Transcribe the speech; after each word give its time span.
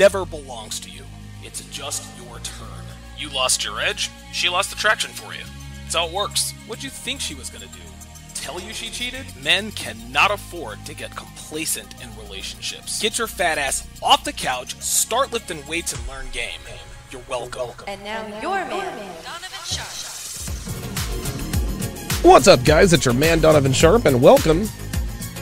woman 0.00 0.12
never 0.12 0.24
belongs 0.24 0.80
to 0.80 0.90
you. 0.90 1.04
It's 1.42 1.60
just 1.68 2.02
your 2.16 2.38
turn. 2.40 2.84
You 3.18 3.28
lost 3.28 3.64
your 3.64 3.80
edge, 3.80 4.10
she 4.32 4.48
lost 4.48 4.72
attraction 4.72 5.10
for 5.10 5.34
you. 5.34 5.44
That's 5.82 5.94
how 5.94 6.06
it 6.06 6.12
works. 6.12 6.52
What'd 6.66 6.82
you 6.82 6.90
think 6.90 7.20
she 7.20 7.34
was 7.34 7.50
gonna 7.50 7.66
do? 7.66 7.80
Tell 8.34 8.58
you 8.58 8.72
she 8.72 8.88
cheated? 8.88 9.26
Men 9.42 9.70
cannot 9.72 10.30
afford 10.30 10.86
to 10.86 10.94
get 10.94 11.14
complacent 11.14 12.02
in 12.02 12.08
relationships. 12.24 13.02
Get 13.02 13.18
your 13.18 13.26
fat 13.26 13.58
ass 13.58 13.86
off 14.02 14.24
the 14.24 14.32
couch, 14.32 14.80
start 14.80 15.32
lifting 15.32 15.66
weights, 15.66 15.92
and 15.92 16.08
learn 16.08 16.26
game. 16.32 16.60
You're 17.10 17.22
welcome. 17.28 17.84
And 17.86 18.02
now 18.02 18.26
your 18.40 18.64
man, 18.64 18.96
Donovan 19.22 19.64
Sharp. 19.66 19.88
What's 22.24 22.48
up, 22.48 22.64
guys? 22.64 22.94
It's 22.94 23.04
your 23.04 23.14
man 23.14 23.40
Donovan 23.40 23.74
Sharp, 23.74 24.06
and 24.06 24.22
welcome 24.22 24.66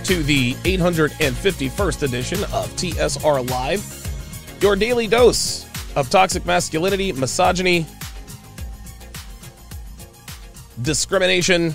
to 0.04 0.22
the 0.22 0.54
851st 0.64 2.02
edition 2.02 2.42
of 2.44 2.68
TSR 2.76 3.48
Live, 3.50 3.97
your 4.60 4.76
daily 4.76 5.06
dose 5.06 5.66
of 5.96 6.10
toxic 6.10 6.44
masculinity, 6.44 7.12
misogyny, 7.12 7.86
discrimination. 10.82 11.74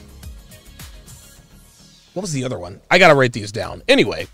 What 2.13 2.21
was 2.21 2.33
the 2.33 2.43
other 2.43 2.59
one? 2.59 2.81
I 2.91 2.99
gotta 2.99 3.15
write 3.15 3.33
these 3.33 3.51
down. 3.51 3.81
Anyway, 3.87 4.27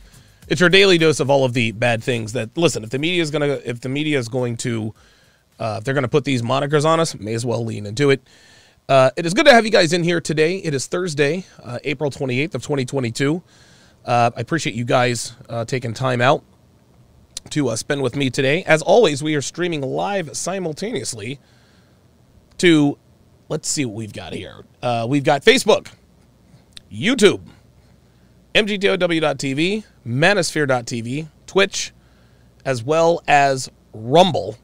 it's 0.47 0.59
your 0.59 0.69
daily 0.69 0.97
dose 0.97 1.19
of 1.19 1.29
all 1.29 1.45
of 1.45 1.53
the 1.53 1.71
bad 1.71 2.03
things 2.03 2.33
that. 2.33 2.57
Listen, 2.57 2.83
if 2.83 2.89
the 2.89 2.99
media 2.99 3.21
is 3.21 3.31
gonna, 3.31 3.59
if 3.65 3.81
the 3.81 3.89
media 3.89 4.17
is 4.17 4.27
going 4.27 4.57
to, 4.57 4.93
uh, 5.59 5.77
if 5.79 5.83
they're 5.83 5.93
gonna 5.93 6.07
put 6.07 6.25
these 6.25 6.41
monikers 6.41 6.85
on 6.85 6.99
us, 6.99 7.15
may 7.15 7.33
as 7.33 7.45
well 7.45 7.63
lean 7.63 7.85
into 7.85 8.09
it. 8.09 8.21
Uh, 8.87 9.11
it 9.15 9.25
is 9.25 9.35
good 9.35 9.45
to 9.45 9.53
have 9.53 9.65
you 9.65 9.71
guys 9.71 9.93
in 9.93 10.03
here 10.03 10.19
today. 10.19 10.57
It 10.57 10.73
is 10.73 10.87
Thursday, 10.87 11.45
uh, 11.63 11.77
April 11.83 12.09
28th 12.09 12.55
of 12.55 12.63
2022. 12.63 13.43
Uh, 14.03 14.31
I 14.35 14.41
appreciate 14.41 14.75
you 14.75 14.83
guys 14.83 15.33
uh, 15.47 15.63
taking 15.65 15.93
time 15.93 16.21
out 16.21 16.43
to 17.49 17.69
uh, 17.69 17.75
spend 17.75 18.01
with 18.01 18.15
me 18.15 18.29
today. 18.29 18.63
As 18.63 18.81
always, 18.81 19.23
we 19.23 19.35
are 19.35 19.41
streaming 19.41 19.81
live 19.81 20.35
simultaneously 20.35 21.39
to, 22.57 22.97
let's 23.47 23.69
see 23.69 23.85
what 23.85 23.95
we've 23.95 24.13
got 24.13 24.33
here. 24.33 24.63
Uh, 24.81 25.05
we've 25.09 25.23
got 25.23 25.43
Facebook, 25.43 25.91
YouTube, 26.91 27.41
MGTOW.tv, 28.53 29.83
Manosphere.tv, 30.05 31.27
Twitch, 31.47 31.93
as 32.65 32.83
well 32.83 33.21
as 33.27 33.69
Rumble 33.93 34.57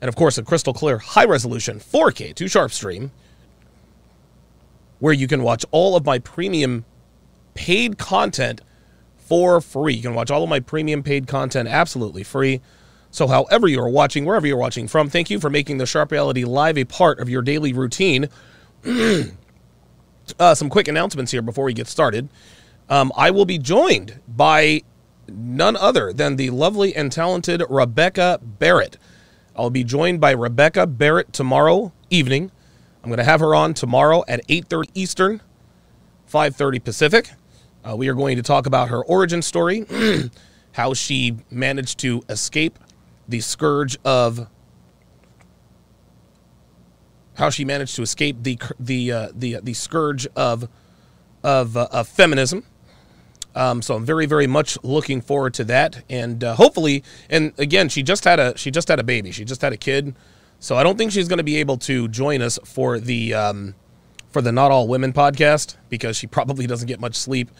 and 0.00 0.08
of 0.08 0.16
course 0.16 0.38
a 0.38 0.42
crystal 0.42 0.72
clear 0.72 0.98
high 0.98 1.24
resolution 1.24 1.78
4K 1.78 2.34
2 2.34 2.48
sharp 2.48 2.72
stream 2.72 3.10
where 4.98 5.12
you 5.12 5.26
can 5.26 5.42
watch 5.42 5.64
all 5.70 5.96
of 5.96 6.04
my 6.04 6.18
premium 6.18 6.84
paid 7.54 7.98
content 7.98 8.60
for 9.30 9.60
free. 9.60 9.94
You 9.94 10.02
can 10.02 10.14
watch 10.14 10.28
all 10.28 10.42
of 10.42 10.50
my 10.50 10.58
premium 10.58 11.04
paid 11.04 11.28
content 11.28 11.68
absolutely 11.68 12.24
free. 12.24 12.60
So 13.12 13.28
however 13.28 13.68
you 13.68 13.80
are 13.80 13.88
watching, 13.88 14.24
wherever 14.24 14.44
you're 14.44 14.56
watching 14.56 14.88
from, 14.88 15.08
thank 15.08 15.30
you 15.30 15.38
for 15.38 15.48
making 15.48 15.78
the 15.78 15.86
Sharp 15.86 16.10
Reality 16.10 16.42
Live 16.42 16.76
a 16.76 16.84
part 16.84 17.20
of 17.20 17.28
your 17.30 17.40
daily 17.40 17.72
routine. 17.72 18.28
uh, 20.38 20.54
some 20.56 20.68
quick 20.68 20.88
announcements 20.88 21.30
here 21.30 21.42
before 21.42 21.64
we 21.64 21.72
get 21.72 21.86
started. 21.86 22.28
Um, 22.88 23.12
I 23.16 23.30
will 23.30 23.44
be 23.44 23.56
joined 23.56 24.18
by 24.26 24.82
none 25.28 25.76
other 25.76 26.12
than 26.12 26.34
the 26.34 26.50
lovely 26.50 26.96
and 26.96 27.12
talented 27.12 27.62
Rebecca 27.70 28.40
Barrett. 28.42 28.96
I'll 29.54 29.70
be 29.70 29.84
joined 29.84 30.20
by 30.20 30.32
Rebecca 30.32 30.88
Barrett 30.88 31.32
tomorrow 31.32 31.92
evening. 32.10 32.50
I'm 33.04 33.10
going 33.10 33.18
to 33.18 33.24
have 33.24 33.38
her 33.38 33.54
on 33.54 33.74
tomorrow 33.74 34.24
at 34.26 34.44
8:30 34.48 34.90
Eastern, 34.94 35.40
5:30 36.28 36.82
Pacific. 36.82 37.30
Uh, 37.88 37.96
we 37.96 38.08
are 38.08 38.14
going 38.14 38.36
to 38.36 38.42
talk 38.42 38.66
about 38.66 38.88
her 38.88 39.02
origin 39.04 39.42
story, 39.42 39.86
how 40.72 40.94
she 40.94 41.36
managed 41.50 41.98
to 42.00 42.22
escape 42.28 42.78
the 43.28 43.40
scourge 43.40 43.96
of 44.04 44.46
how 47.34 47.48
she 47.48 47.64
managed 47.64 47.96
to 47.96 48.02
escape 48.02 48.36
the 48.42 48.58
the 48.78 49.12
uh, 49.12 49.28
the 49.34 49.58
the 49.62 49.72
scourge 49.72 50.26
of 50.36 50.68
of, 51.42 51.76
uh, 51.76 51.88
of 51.90 52.06
feminism. 52.08 52.64
Um, 53.54 53.82
so 53.82 53.96
I'm 53.96 54.04
very, 54.04 54.26
very 54.26 54.46
much 54.46 54.78
looking 54.84 55.20
forward 55.20 55.54
to 55.54 55.64
that, 55.64 56.04
and 56.08 56.44
uh, 56.44 56.54
hopefully, 56.54 57.02
and 57.28 57.52
again, 57.58 57.88
she 57.88 58.02
just 58.04 58.24
had 58.24 58.38
a 58.38 58.56
she 58.56 58.70
just 58.70 58.86
had 58.86 59.00
a 59.00 59.02
baby, 59.02 59.32
she 59.32 59.44
just 59.44 59.60
had 59.60 59.72
a 59.72 59.76
kid, 59.76 60.14
so 60.60 60.76
I 60.76 60.84
don't 60.84 60.96
think 60.96 61.10
she's 61.10 61.26
going 61.26 61.38
to 61.38 61.44
be 61.44 61.56
able 61.56 61.76
to 61.78 62.06
join 62.06 62.42
us 62.42 62.60
for 62.64 63.00
the 63.00 63.34
um, 63.34 63.74
for 64.30 64.40
the 64.40 64.52
Not 64.52 64.70
All 64.70 64.88
Women 64.88 65.12
podcast 65.12 65.76
because 65.88 66.16
she 66.16 66.26
probably 66.26 66.66
doesn't 66.66 66.86
get 66.86 67.00
much 67.00 67.16
sleep 67.16 67.50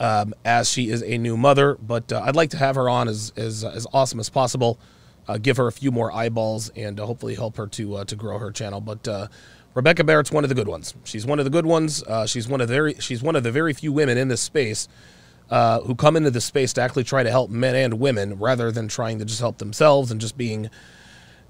um, 0.00 0.34
as 0.44 0.70
she 0.70 0.90
is 0.90 1.02
a 1.02 1.18
new 1.18 1.36
mother. 1.36 1.76
But 1.80 2.12
uh, 2.12 2.22
I'd 2.24 2.36
like 2.36 2.50
to 2.50 2.56
have 2.58 2.76
her 2.76 2.88
on 2.88 3.08
as 3.08 3.32
as, 3.36 3.64
as 3.64 3.86
awesome 3.92 4.20
as 4.20 4.30
possible, 4.30 4.78
uh, 5.26 5.38
give 5.38 5.56
her 5.56 5.66
a 5.66 5.72
few 5.72 5.90
more 5.90 6.12
eyeballs, 6.12 6.70
and 6.70 6.98
uh, 6.98 7.06
hopefully 7.06 7.34
help 7.34 7.56
her 7.56 7.66
to 7.68 7.96
uh, 7.96 8.04
to 8.04 8.16
grow 8.16 8.38
her 8.38 8.50
channel. 8.50 8.80
But 8.80 9.06
uh, 9.06 9.28
Rebecca 9.74 10.04
Barrett's 10.04 10.32
one 10.32 10.44
of 10.44 10.48
the 10.48 10.54
good 10.54 10.68
ones. 10.68 10.94
She's 11.04 11.26
one 11.26 11.38
of 11.38 11.44
the 11.44 11.50
good 11.50 11.66
ones. 11.66 12.02
Uh, 12.02 12.26
she's 12.26 12.48
one 12.48 12.60
of 12.60 12.68
the 12.68 12.74
very 12.74 12.94
she's 12.94 13.22
one 13.22 13.36
of 13.36 13.42
the 13.42 13.52
very 13.52 13.72
few 13.72 13.92
women 13.92 14.18
in 14.18 14.28
this 14.28 14.40
space 14.40 14.88
uh, 15.50 15.80
who 15.80 15.94
come 15.94 16.16
into 16.16 16.30
the 16.30 16.40
space 16.40 16.72
to 16.74 16.80
actually 16.80 17.04
try 17.04 17.22
to 17.22 17.30
help 17.30 17.50
men 17.50 17.74
and 17.74 18.00
women 18.00 18.38
rather 18.38 18.70
than 18.70 18.88
trying 18.88 19.18
to 19.18 19.24
just 19.24 19.40
help 19.40 19.58
themselves 19.58 20.10
and 20.10 20.20
just 20.20 20.36
being 20.36 20.70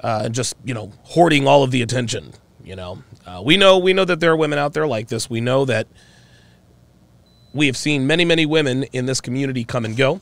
uh, 0.01 0.29
just 0.29 0.57
you 0.65 0.75
know 0.75 0.93
hoarding 1.05 1.47
all 1.47 1.63
of 1.63 1.71
the 1.71 1.83
attention 1.83 2.33
you 2.69 2.77
know 2.77 3.03
uh, 3.27 3.43
we 3.45 3.57
know 3.57 3.79
we 3.79 3.93
know 3.93 4.05
that 4.05 4.21
there 4.21 4.33
are 4.33 4.37
women 4.37 4.59
out 4.59 4.75
there 4.75 4.87
like 4.87 5.09
this 5.09 5.29
we 5.31 5.41
know 5.41 5.65
that 5.65 5.87
we 7.53 7.67
have 7.67 7.77
seen 7.77 8.07
many 8.07 8.25
many 8.25 8.47
women 8.47 8.85
in 8.93 9.07
this 9.07 9.21
community 9.21 9.65
come 9.65 9.85
and 9.85 9.97
go 9.97 10.21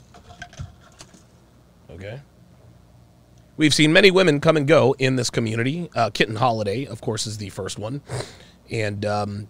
okay 1.91 2.21
we've 3.57 3.75
seen 3.75 3.93
many 3.93 4.11
women 4.11 4.41
come 4.41 4.57
and 4.57 4.69
go 4.69 4.95
in 4.99 5.17
this 5.17 5.29
community 5.29 5.91
uh, 5.97 6.09
kitten 6.11 6.37
holiday 6.37 6.87
of 6.87 7.01
course 7.01 7.27
is 7.27 7.39
the 7.39 7.51
first 7.51 7.79
one 7.79 8.01
and 8.71 9.05
um, 9.05 9.49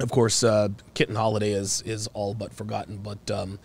of 0.00 0.10
course, 0.10 0.42
uh, 0.42 0.68
Kitten 0.94 1.14
Holiday 1.14 1.52
is 1.52 1.82
is 1.82 2.06
all 2.08 2.34
but 2.34 2.52
forgotten. 2.52 2.98
But 2.98 3.30
um, 3.30 3.58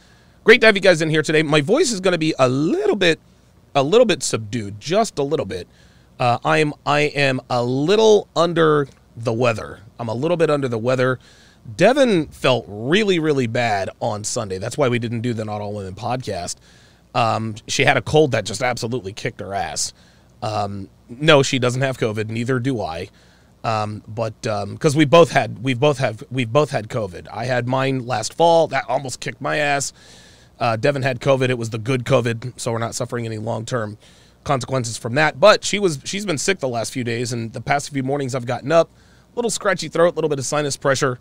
great 0.44 0.62
to 0.62 0.68
have 0.68 0.76
you 0.76 0.82
guys 0.82 1.02
in 1.02 1.10
here 1.10 1.22
today. 1.22 1.44
My 1.44 1.62
voice 1.62 1.92
is 1.92 2.00
going 2.00 2.14
to 2.14 2.18
be 2.18 2.34
a 2.38 2.50
little 2.50 2.96
bit, 2.96 3.20
a 3.74 3.84
little 3.84 4.06
bit 4.06 4.24
subdued, 4.24 4.80
just 4.80 5.18
a 5.20 5.24
little 5.24 5.46
bit. 5.46 5.68
Uh, 6.20 6.40
I'm 6.44 6.74
I 6.86 7.02
am 7.02 7.42
a 7.50 7.64
little 7.64 8.28
under 8.36 8.88
the 9.16 9.34
weather. 9.34 9.82
I'm 10.00 10.10
a 10.10 10.14
little 10.14 10.38
bit 10.38 10.50
under 10.50 10.68
the 10.68 10.78
weather. 10.78 11.20
Devin 11.76 12.28
felt 12.28 12.66
really 12.68 13.20
really 13.20 13.48
bad 13.48 13.90
on 14.00 14.24
Sunday. 14.24 14.58
That's 14.58 14.78
why 14.78 14.90
we 14.90 15.00
didn't 15.00 15.22
do 15.22 15.34
the 15.34 15.46
Not 15.46 15.62
All 15.62 15.74
Women 15.74 15.96
podcast. 15.96 16.56
Um, 17.14 17.56
she 17.68 17.84
had 17.84 17.98
a 17.98 18.02
cold 18.02 18.32
that 18.32 18.46
just 18.46 18.62
absolutely 18.62 19.14
kicked 19.14 19.40
her 19.40 19.54
ass. 19.54 19.94
Um, 20.42 20.90
no, 21.10 21.42
she 21.44 21.60
doesn't 21.60 21.82
have 21.82 21.98
COVID. 21.98 22.30
Neither 22.30 22.60
do 22.60 22.82
I. 22.82 23.10
Um, 23.64 24.04
but 24.08 24.40
because 24.42 24.96
um, 24.96 24.98
we 24.98 25.06
both 25.06 25.32
had 25.32 25.64
we've 25.64 25.80
both 25.80 25.98
have 25.98 26.24
we've 26.32 26.52
both 26.52 26.72
had 26.72 26.90
COVID. 26.90 27.28
I 27.32 27.46
had 27.46 27.68
mine 27.68 28.06
last 28.06 28.34
fall. 28.34 28.68
That 28.68 28.86
almost 28.88 29.20
kicked 29.20 29.42
my 29.42 29.58
ass. 29.58 29.94
Uh, 30.60 30.76
Devin 30.76 31.04
had 31.04 31.20
COVID. 31.20 31.50
It 31.50 31.58
was 31.58 31.70
the 31.70 31.78
good 31.78 32.04
COVID, 32.06 32.60
so 32.60 32.72
we're 32.72 32.80
not 32.80 32.96
suffering 32.96 33.26
any 33.26 33.38
long 33.38 33.66
term 33.66 33.98
consequences 34.48 34.98
from 34.98 35.14
that. 35.16 35.40
But 35.40 35.64
she 35.64 35.78
was 35.78 36.00
she's 36.06 36.26
been 36.26 36.38
sick 36.38 36.60
the 36.60 36.68
last 36.68 36.92
few 36.92 37.04
days, 37.04 37.34
and 37.34 37.54
the 37.54 37.62
past 37.62 37.92
few 37.92 38.04
mornings 38.04 38.34
I've 38.34 38.46
gotten 38.48 38.72
up, 38.72 38.90
a 38.90 39.36
little 39.36 39.52
scratchy 39.52 39.90
throat, 39.90 40.14
a 40.14 40.16
little 40.16 40.30
bit 40.30 40.40
of 40.40 40.46
sinus 40.46 40.78
pressure. 40.78 41.20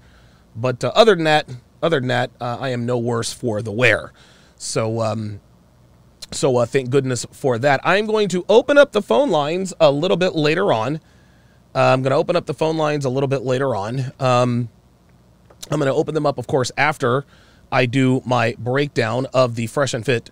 But 0.54 0.82
uh, 0.82 0.92
other 0.94 1.14
than 1.14 1.24
that, 1.24 1.48
other 1.82 2.00
than 2.00 2.08
that, 2.08 2.30
uh, 2.40 2.56
I 2.58 2.70
am 2.70 2.86
no 2.86 2.96
worse 2.96 3.32
for 3.32 3.60
the 3.60 3.72
wear. 3.72 4.12
So 4.56 5.02
um, 5.02 5.40
so 6.32 6.56
uh, 6.56 6.66
thank 6.66 6.90
goodness 6.90 7.26
for 7.32 7.58
that. 7.58 7.80
I'm 7.84 8.06
going 8.06 8.28
to 8.30 8.44
open 8.48 8.78
up 8.78 8.92
the 8.92 9.02
phone 9.02 9.30
lines 9.30 9.74
a 9.80 9.90
little 9.90 10.16
bit 10.16 10.34
later 10.34 10.72
on. 10.72 10.96
Uh, 11.74 11.92
I'm 11.92 12.02
going 12.02 12.10
to 12.10 12.16
open 12.16 12.36
up 12.36 12.46
the 12.46 12.54
phone 12.54 12.76
lines 12.76 13.04
a 13.04 13.10
little 13.10 13.28
bit 13.28 13.42
later 13.42 13.76
on. 13.76 14.12
Um, 14.18 14.70
I'm 15.70 15.78
going 15.78 15.92
to 15.92 15.94
open 15.94 16.14
them 16.14 16.26
up, 16.26 16.38
of 16.38 16.46
course, 16.46 16.72
after 16.78 17.26
I 17.70 17.86
do 17.86 18.22
my 18.24 18.54
breakdown 18.58 19.26
of 19.34 19.56
the 19.56 19.66
Fresh 19.66 19.94
and 19.94 20.04
Fit 20.04 20.30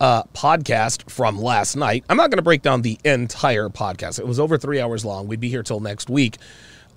uh, 0.00 0.22
podcast 0.34 1.10
from 1.10 1.40
last 1.40 1.76
night. 1.76 2.04
I'm 2.08 2.16
not 2.16 2.30
going 2.30 2.38
to 2.38 2.42
break 2.42 2.62
down 2.62 2.82
the 2.82 2.98
entire 3.04 3.68
podcast. 3.68 4.18
It 4.18 4.26
was 4.26 4.38
over 4.38 4.58
three 4.58 4.80
hours 4.80 5.04
long. 5.04 5.26
We'd 5.26 5.40
be 5.40 5.48
here 5.48 5.62
till 5.62 5.80
next 5.80 6.08
week. 6.08 6.38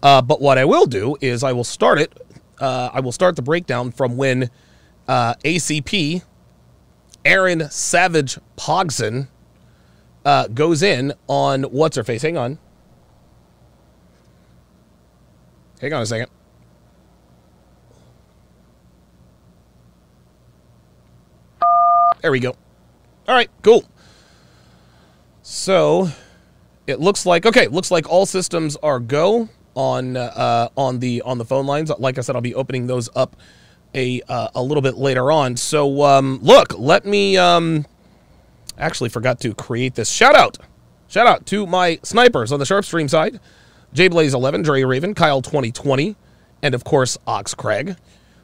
Uh, 0.04 0.22
but 0.22 0.42
what 0.42 0.58
I 0.58 0.66
will 0.66 0.86
do 0.86 1.16
is 1.22 1.44
I 1.44 1.54
will 1.54 1.64
start 1.64 2.00
it. 2.00 2.18
Uh, 2.60 2.90
I 2.94 3.00
will 3.00 3.12
start 3.12 3.36
the 3.36 3.42
breakdown 3.42 3.92
from 3.92 4.18
when 4.18 4.50
uh, 5.08 5.36
ACP 5.44 6.24
Aaron 7.26 7.70
Savage 7.70 8.38
Pogson 8.58 9.28
uh, 10.26 10.48
goes 10.48 10.84
in 10.84 11.14
on 11.28 11.64
what's 11.64 11.98
her 11.98 12.04
face. 12.04 12.22
Hang 12.22 12.38
on. 12.38 12.60
Hang 15.82 15.94
on 15.94 16.02
a 16.02 16.06
second. 16.06 16.30
There 22.22 22.32
we 22.32 22.40
go. 22.40 22.56
All 23.32 23.38
right, 23.38 23.50
cool. 23.62 23.86
So 25.42 26.10
it 26.86 27.00
looks 27.00 27.26
like 27.26 27.46
okay. 27.46 27.68
Looks 27.68 27.90
like 27.90 28.10
all 28.10 28.26
systems 28.26 28.76
are 28.84 29.00
go 29.00 29.48
on 29.74 30.18
uh, 30.18 30.68
on 30.76 31.00
the 31.00 31.22
on 31.22 31.38
the 31.38 31.46
phone 31.46 31.66
lines. 31.66 31.90
Like 31.98 32.18
I 32.18 32.22
said, 32.22 32.36
I'll 32.36 32.42
be 32.42 32.56
opening 32.56 32.88
those 32.88 33.08
up 33.16 33.38
a 33.96 34.22
uh, 34.28 34.50
a 34.54 34.62
little 34.62 34.82
bit 34.82 34.98
later 34.98 35.32
on. 35.32 35.56
So 35.56 36.04
um, 36.04 36.40
look, 36.42 36.78
let 36.78 37.06
me. 37.06 37.38
Um, 37.38 37.86
Actually, 38.78 39.08
forgot 39.08 39.40
to 39.40 39.54
create 39.54 39.96
this. 39.96 40.10
Shout 40.10 40.36
out! 40.36 40.58
Shout 41.08 41.26
out 41.26 41.46
to 41.46 41.66
my 41.66 42.00
snipers 42.04 42.52
on 42.52 42.60
the 42.60 42.66
Sharp 42.66 42.84
Stream 42.84 43.08
side 43.08 43.40
J 43.94 44.10
Blaze 44.10 44.34
11, 44.34 44.64
Dre 44.64 44.84
Raven, 44.84 45.14
Kyle 45.14 45.42
2020, 45.42 46.18
and 46.62 46.76
of 46.76 46.84
course, 46.84 47.18
Ox 47.26 47.54
Craig. 47.54 47.96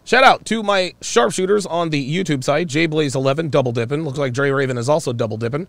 Shout 0.07 0.23
out 0.23 0.45
to 0.45 0.63
my 0.63 0.93
sharpshooters 1.01 1.65
on 1.65 1.89
the 1.89 2.01
YouTube 2.01 2.41
side, 2.41 2.69
J 2.69 2.85
Blaze 2.85 3.13
11, 3.13 3.49
double 3.49 3.73
dipping. 3.73 4.05
Looks 4.05 4.17
like 4.17 4.31
Dre 4.31 4.51
Raven 4.51 4.77
is 4.77 4.87
also 4.87 5.11
double 5.11 5.35
dipping. 5.35 5.67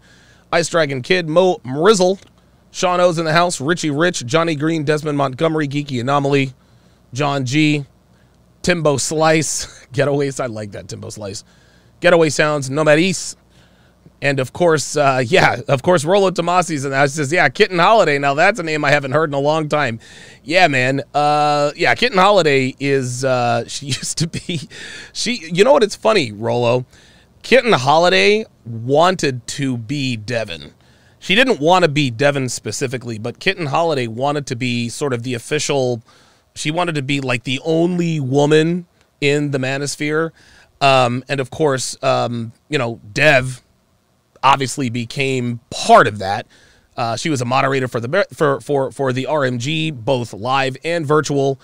Ice 0.53 0.69
Dragon 0.69 1.03
Kid, 1.03 1.29
Mo 1.29 1.57
Mrizzle, 1.65 2.23
Sean 2.71 3.01
O's 3.01 3.19
in 3.19 3.25
the 3.25 3.33
house, 3.33 3.61
Richie 3.61 3.91
Rich, 3.91 4.27
Johnny 4.27 4.55
Green, 4.55 4.85
Desmond 4.85 5.19
Montgomery, 5.19 5.67
Geeky 5.67 6.01
Anomaly, 6.01 6.55
John 7.13 7.45
G, 7.47 7.85
Timbo 8.63 8.97
Slice, 8.97 9.85
Getaways. 9.93 10.39
I 10.39 10.47
like 10.47 10.71
that 10.71 10.87
Timbo 10.87 11.11
Slice. 11.11 11.43
Getaway 11.99 12.29
Sounds, 12.29 12.71
Nomad 12.71 13.01
East, 13.01 13.38
and 14.21 14.41
of 14.41 14.53
course, 14.53 14.97
uh, 14.97 15.23
yeah, 15.25 15.61
of 15.69 15.83
course, 15.83 16.05
Rolo 16.05 16.31
Tomasi's 16.31 16.85
and 16.85 16.93
that 16.93 17.11
says, 17.11 17.33
yeah, 17.33 17.49
Kitten 17.49 17.79
Holiday. 17.79 18.19
Now 18.19 18.35
that's 18.35 18.59
a 18.59 18.63
name 18.63 18.85
I 18.85 18.91
haven't 18.91 19.13
heard 19.13 19.31
in 19.31 19.35
a 19.35 19.41
long 19.41 19.69
time. 19.69 20.01
Yeah, 20.43 20.69
man. 20.69 21.03
Uh, 21.15 21.73
yeah, 21.77 21.95
Kitten 21.95 22.19
Holiday 22.19 22.75
is. 22.81 23.25
Uh, 23.25 23.65
she 23.69 23.87
used 23.87 24.19
to 24.19 24.27
be. 24.27 24.69
She. 25.13 25.49
You 25.53 25.65
know 25.65 25.73
what? 25.73 25.83
It's 25.83 25.97
funny, 25.97 26.33
Rolo. 26.33 26.87
Kitten 27.43 27.73
Holiday 27.73 28.45
wanted 28.65 29.47
to 29.49 29.79
be 29.79 30.17
Devin. 30.17 30.75
She 31.21 31.35
didn't 31.35 31.61
want 31.61 31.85
to 31.85 31.89
be 31.89 32.11
Devin 32.11 32.49
specifically, 32.49 33.19
but 33.19 33.41
Kitten 33.41 33.67
Holiday 33.67 34.07
wanted 34.07 34.47
to 34.49 34.57
be 34.57 34.89
sort 34.89 35.13
of 35.13 35.23
the 35.23 35.35
official. 35.35 36.03
She 36.55 36.71
wanted 36.71 36.95
to 36.97 37.03
be 37.03 37.21
like 37.21 37.45
the 37.45 37.61
only 37.65 38.21
woman 38.21 38.87
in 39.21 39.51
the 39.51 39.59
Manosphere. 39.59 40.31
Um, 40.81 41.25
and 41.29 41.41
of 41.41 41.51
course, 41.51 42.01
um, 42.03 42.53
you 42.69 42.79
know, 42.79 43.01
Dev 43.13 43.63
obviously 44.43 44.91
became 44.91 45.61
part 45.71 46.07
of 46.07 46.19
that. 46.19 46.47
Uh, 46.97 47.17
she 47.17 47.31
was 47.31 47.41
a 47.41 47.45
moderator 47.45 47.87
for 47.87 48.01
the 48.01 48.27
for 48.33 48.61
for 48.61 48.91
for 48.91 49.13
the 49.13 49.27
RMG, 49.31 49.95
both 50.05 50.33
live 50.33 50.77
and 50.85 51.07
virtual. 51.07 51.61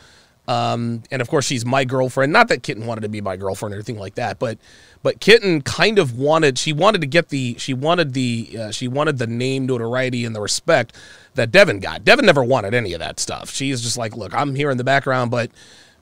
Um, 0.47 1.03
and 1.11 1.23
of 1.23 1.29
course, 1.29 1.47
she's 1.47 1.65
my 1.65 1.85
girlfriend. 1.85 2.33
Not 2.33 2.49
that 2.49 2.63
Kitten 2.63 2.87
wanted 2.87 3.01
to 3.01 3.09
be 3.09 3.21
my 3.21 3.37
girlfriend 3.37 3.73
or 3.73 3.77
anything 3.77 3.99
like 3.99 4.15
that, 4.17 4.39
but 4.39 4.59
but 5.03 5.21
Kitten 5.21 5.63
kind 5.63 5.99
of 5.99 6.17
wanted. 6.19 6.59
She 6.59 6.73
wanted 6.73 7.01
to 7.01 7.07
get 7.07 7.31
the. 7.31 7.57
She 7.59 7.75
wanted 7.75 8.13
the. 8.13 8.57
Uh, 8.59 8.71
she 8.71 8.87
wanted 8.87 9.19
the 9.19 9.27
name 9.27 9.67
notoriety 9.67 10.25
and 10.25 10.37
the 10.37 10.41
respect 10.41 10.95
that 11.35 11.51
Devin 11.51 11.81
got. 11.81 12.05
Devin 12.05 12.27
never 12.27 12.45
wanted 12.45 12.75
any 12.75 12.93
of 12.93 13.01
that 13.01 13.19
stuff. 13.19 13.51
She's 13.51 13.81
just 13.81 13.97
like, 13.97 14.17
look, 14.17 14.35
I'm 14.35 14.55
here 14.55 14.71
in 14.71 14.77
the 14.77 14.85
background, 14.85 15.31
but 15.31 15.51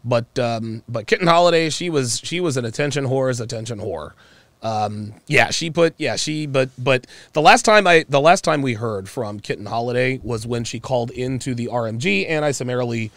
but 0.05 0.39
um, 0.39 0.83
but 0.89 1.07
Kitten 1.07 1.27
Holiday, 1.27 1.71
she 1.71 1.89
was 1.89 2.21
she 2.23 2.41
was 2.41 2.57
an 2.57 2.65
attention 2.65 3.05
whore's 3.05 3.41
attention 3.41 3.79
whore. 3.79 4.13
Um, 4.63 5.15
yeah, 5.27 5.51
she 5.51 5.71
put 5.71 5.95
yeah 5.99 6.15
she 6.15 6.47
but 6.47 6.71
but 6.79 7.07
the 7.33 7.43
last 7.43 7.65
time 7.65 7.87
I 7.87 8.05
the 8.09 8.21
last 8.21 8.45
time 8.45 8.63
we 8.63 8.75
heard 8.75 9.09
from 9.09 9.41
Kitten 9.41 9.67
Holiday 9.67 10.21
was 10.23 10.47
when 10.47 10.63
she 10.63 10.79
called 10.79 11.11
into 11.11 11.55
the 11.55 11.67
RMG 11.67 12.27
and 12.29 12.45
I 12.45 12.53
summarily 12.53 13.11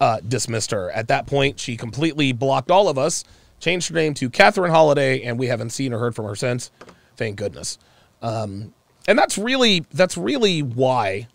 uh, 0.00 0.20
dismissed 0.26 0.70
her. 0.70 0.90
At 0.90 1.08
that 1.08 1.26
point, 1.26 1.60
she 1.60 1.76
completely 1.76 2.32
blocked 2.32 2.70
all 2.70 2.88
of 2.88 2.98
us, 2.98 3.24
changed 3.60 3.88
her 3.88 3.94
name 3.94 4.14
to 4.14 4.30
Catherine 4.30 4.70
Holiday, 4.70 5.22
and 5.22 5.38
we 5.38 5.46
haven't 5.46 5.70
seen 5.70 5.92
or 5.92 5.98
heard 5.98 6.14
from 6.14 6.26
her 6.26 6.36
since. 6.36 6.70
Thank 7.16 7.36
goodness. 7.36 7.78
Um, 8.22 8.72
and 9.06 9.18
that's 9.18 9.38
really 9.38 9.84
that's 9.92 10.16
really 10.16 10.62
why. 10.62 11.28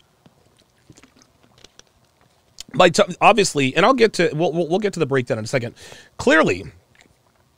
My 2.74 2.88
t- 2.88 3.02
obviously, 3.20 3.76
and 3.76 3.84
I'll 3.84 3.94
get 3.94 4.14
to 4.14 4.30
we'll, 4.34 4.52
we'll 4.52 4.78
get 4.78 4.94
to 4.94 5.00
the 5.00 5.06
breakdown 5.06 5.38
in 5.38 5.44
a 5.44 5.48
second. 5.48 5.74
Clearly, 6.16 6.64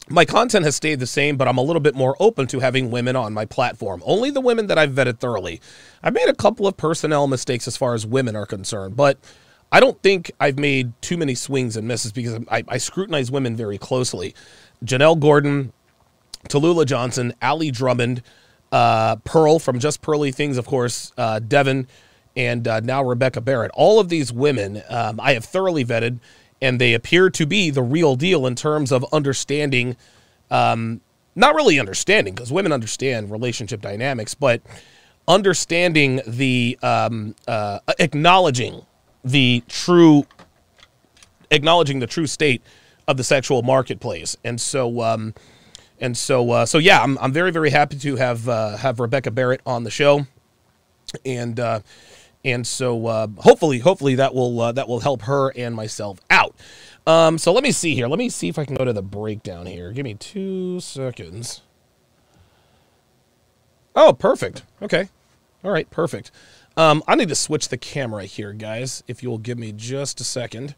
my 0.09 0.25
content 0.25 0.65
has 0.65 0.77
stayed 0.77 1.01
the 1.01 1.07
same, 1.07 1.37
but 1.37 1.49
I'm 1.49 1.57
a 1.57 1.63
little 1.63 1.81
bit 1.81 1.95
more 1.95 2.15
open 2.21 2.47
to 2.49 2.61
having 2.61 2.91
women 2.91 3.17
on 3.17 3.33
my 3.33 3.45
platform. 3.47 4.03
Only 4.05 4.31
the 4.31 4.41
women 4.41 4.67
that 4.67 4.79
I've 4.79 4.91
vetted 4.91 5.19
thoroughly. 5.19 5.61
I've 6.03 6.13
made 6.13 6.29
a 6.29 6.35
couple 6.35 6.67
of 6.67 6.77
personnel 6.77 7.27
mistakes 7.27 7.67
as 7.67 7.77
far 7.77 7.95
as 7.95 8.07
women 8.07 8.37
are 8.37 8.47
concerned, 8.47 8.97
but 8.97 9.19
I 9.73 9.81
don't 9.81 10.01
think 10.03 10.31
I've 10.39 10.59
made 10.59 10.93
too 11.01 11.17
many 11.17 11.35
swings 11.35 11.77
and 11.77 11.89
misses 11.89 12.13
because 12.13 12.39
I, 12.51 12.63
I 12.69 12.79
scrutinize 12.79 13.31
women 13.31 13.57
very 13.57 13.79
closely. 13.79 14.35
Janelle 14.85 15.19
Gordon, 15.19 15.73
Tallulah 16.49 16.87
Johnson, 16.87 17.33
Ali 17.41 17.71
Drummond, 17.71 18.23
uh, 18.73 19.17
Pearl 19.25 19.59
from 19.59 19.79
Just 19.79 20.03
Pearly 20.03 20.33
Things, 20.33 20.59
of 20.59 20.67
course, 20.67 21.13
uh, 21.17 21.39
Devin, 21.39 21.87
and 22.37 22.69
uh, 22.69 22.81
now 22.81 23.03
Rebecca 23.03 23.41
Barrett. 23.41 23.71
All 23.75 24.01
of 24.01 24.09
these 24.09 24.33
women 24.33 24.83
um, 24.89 25.19
I 25.19 25.33
have 25.33 25.45
thoroughly 25.45 25.85
vetted 25.85 26.19
and 26.65 26.81
they 26.81 26.95
appear 26.95 27.31
to 27.31 27.47
be 27.47 27.71
the 27.71 27.83
real 27.83 28.17
deal 28.17 28.47
in 28.47 28.55
terms 28.55 28.91
of 28.91 29.05
understanding 29.13 29.97
um, 30.51 31.01
not 31.37 31.55
really 31.55 31.79
understanding 31.79 32.35
because 32.35 32.53
women 32.53 32.73
understand 32.73 33.31
relationship 33.31 33.81
dynamics 33.81 34.35
but 34.35 34.61
understanding 35.27 36.21
the 36.27 36.79
um, 36.83 37.35
uh, 37.49 37.79
acknowledging 37.99 38.85
the 39.25 39.63
true 39.69 40.27
acknowledging 41.51 41.99
the 41.99 42.07
true 42.07 42.27
state 42.27 42.63
of 43.09 43.17
the 43.17 43.25
sexual 43.25 43.63
marketplace. 43.63 44.37
And 44.45 44.61
so 44.61 45.03
um, 45.03 45.35
and 46.01 46.17
so 46.17 46.51
uh, 46.51 46.67
so 46.67 46.79
yeah 46.79 47.03
I'm, 47.03 47.19
I'm 47.19 47.33
very 47.33 47.51
very 47.51 47.71
happy 47.71 47.97
to 47.99 48.17
have 48.17 48.49
uh, 48.49 48.77
have 48.77 49.01
rebecca 49.01 49.31
barrett 49.31 49.61
on 49.67 49.85
the 49.85 49.91
show. 49.91 50.27
And 51.25 51.61
uh, 51.61 51.81
and 52.45 52.67
so 52.67 53.07
uh, 53.07 53.27
hopefully, 53.39 53.79
hopefully 53.79 54.15
that 54.17 54.35
will 54.35 54.61
uh, 54.61 54.73
that 54.73 54.89
will 54.89 55.01
help 55.01 55.23
her 55.23 55.51
and 55.57 55.75
myself 55.75 56.21
out. 56.31 56.55
Um, 57.07 57.39
so 57.39 57.53
let 57.53 57.63
me 57.63 57.73
see 57.73 57.95
here. 57.95 58.09
Let 58.09 58.19
me 58.19 58.29
see 58.29 58.49
if 58.49 58.59
I 58.59 58.65
can 58.65 58.77
go 58.77 58.85
to 58.85 58.93
the 58.93 59.03
breakdown 59.03 59.67
here. 59.67 59.93
Give 59.93 60.05
me 60.05 60.15
two 60.15 60.81
seconds. 60.81 61.63
Oh, 63.95 64.13
perfect. 64.13 64.63
Okay. 64.83 65.09
All 65.63 65.71
right, 65.71 65.89
perfect. 65.91 66.31
Um, 66.77 67.03
I 67.07 67.15
need 67.15 67.29
to 67.29 67.35
switch 67.35 67.69
the 67.69 67.77
camera 67.77 68.25
here, 68.25 68.53
guys. 68.53 69.05
If 69.07 69.23
you 69.23 69.31
will 69.31 69.39
give 69.39 69.59
me 69.59 69.73
just 69.73 70.21
a 70.21 70.25
second. 70.25 70.75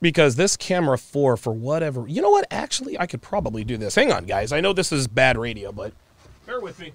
Because 0.00 0.36
this 0.36 0.56
camera 0.58 0.98
4, 0.98 1.38
for 1.38 1.52
whatever... 1.54 2.06
You 2.06 2.20
know 2.20 2.30
what? 2.30 2.46
Actually, 2.50 2.98
I 2.98 3.06
could 3.06 3.22
probably 3.22 3.64
do 3.64 3.78
this. 3.78 3.94
Hang 3.94 4.12
on, 4.12 4.26
guys. 4.26 4.52
I 4.52 4.60
know 4.60 4.74
this 4.74 4.92
is 4.92 5.08
bad 5.08 5.38
radio, 5.38 5.72
but 5.72 5.94
bear 6.44 6.60
with 6.60 6.78
me. 6.78 6.92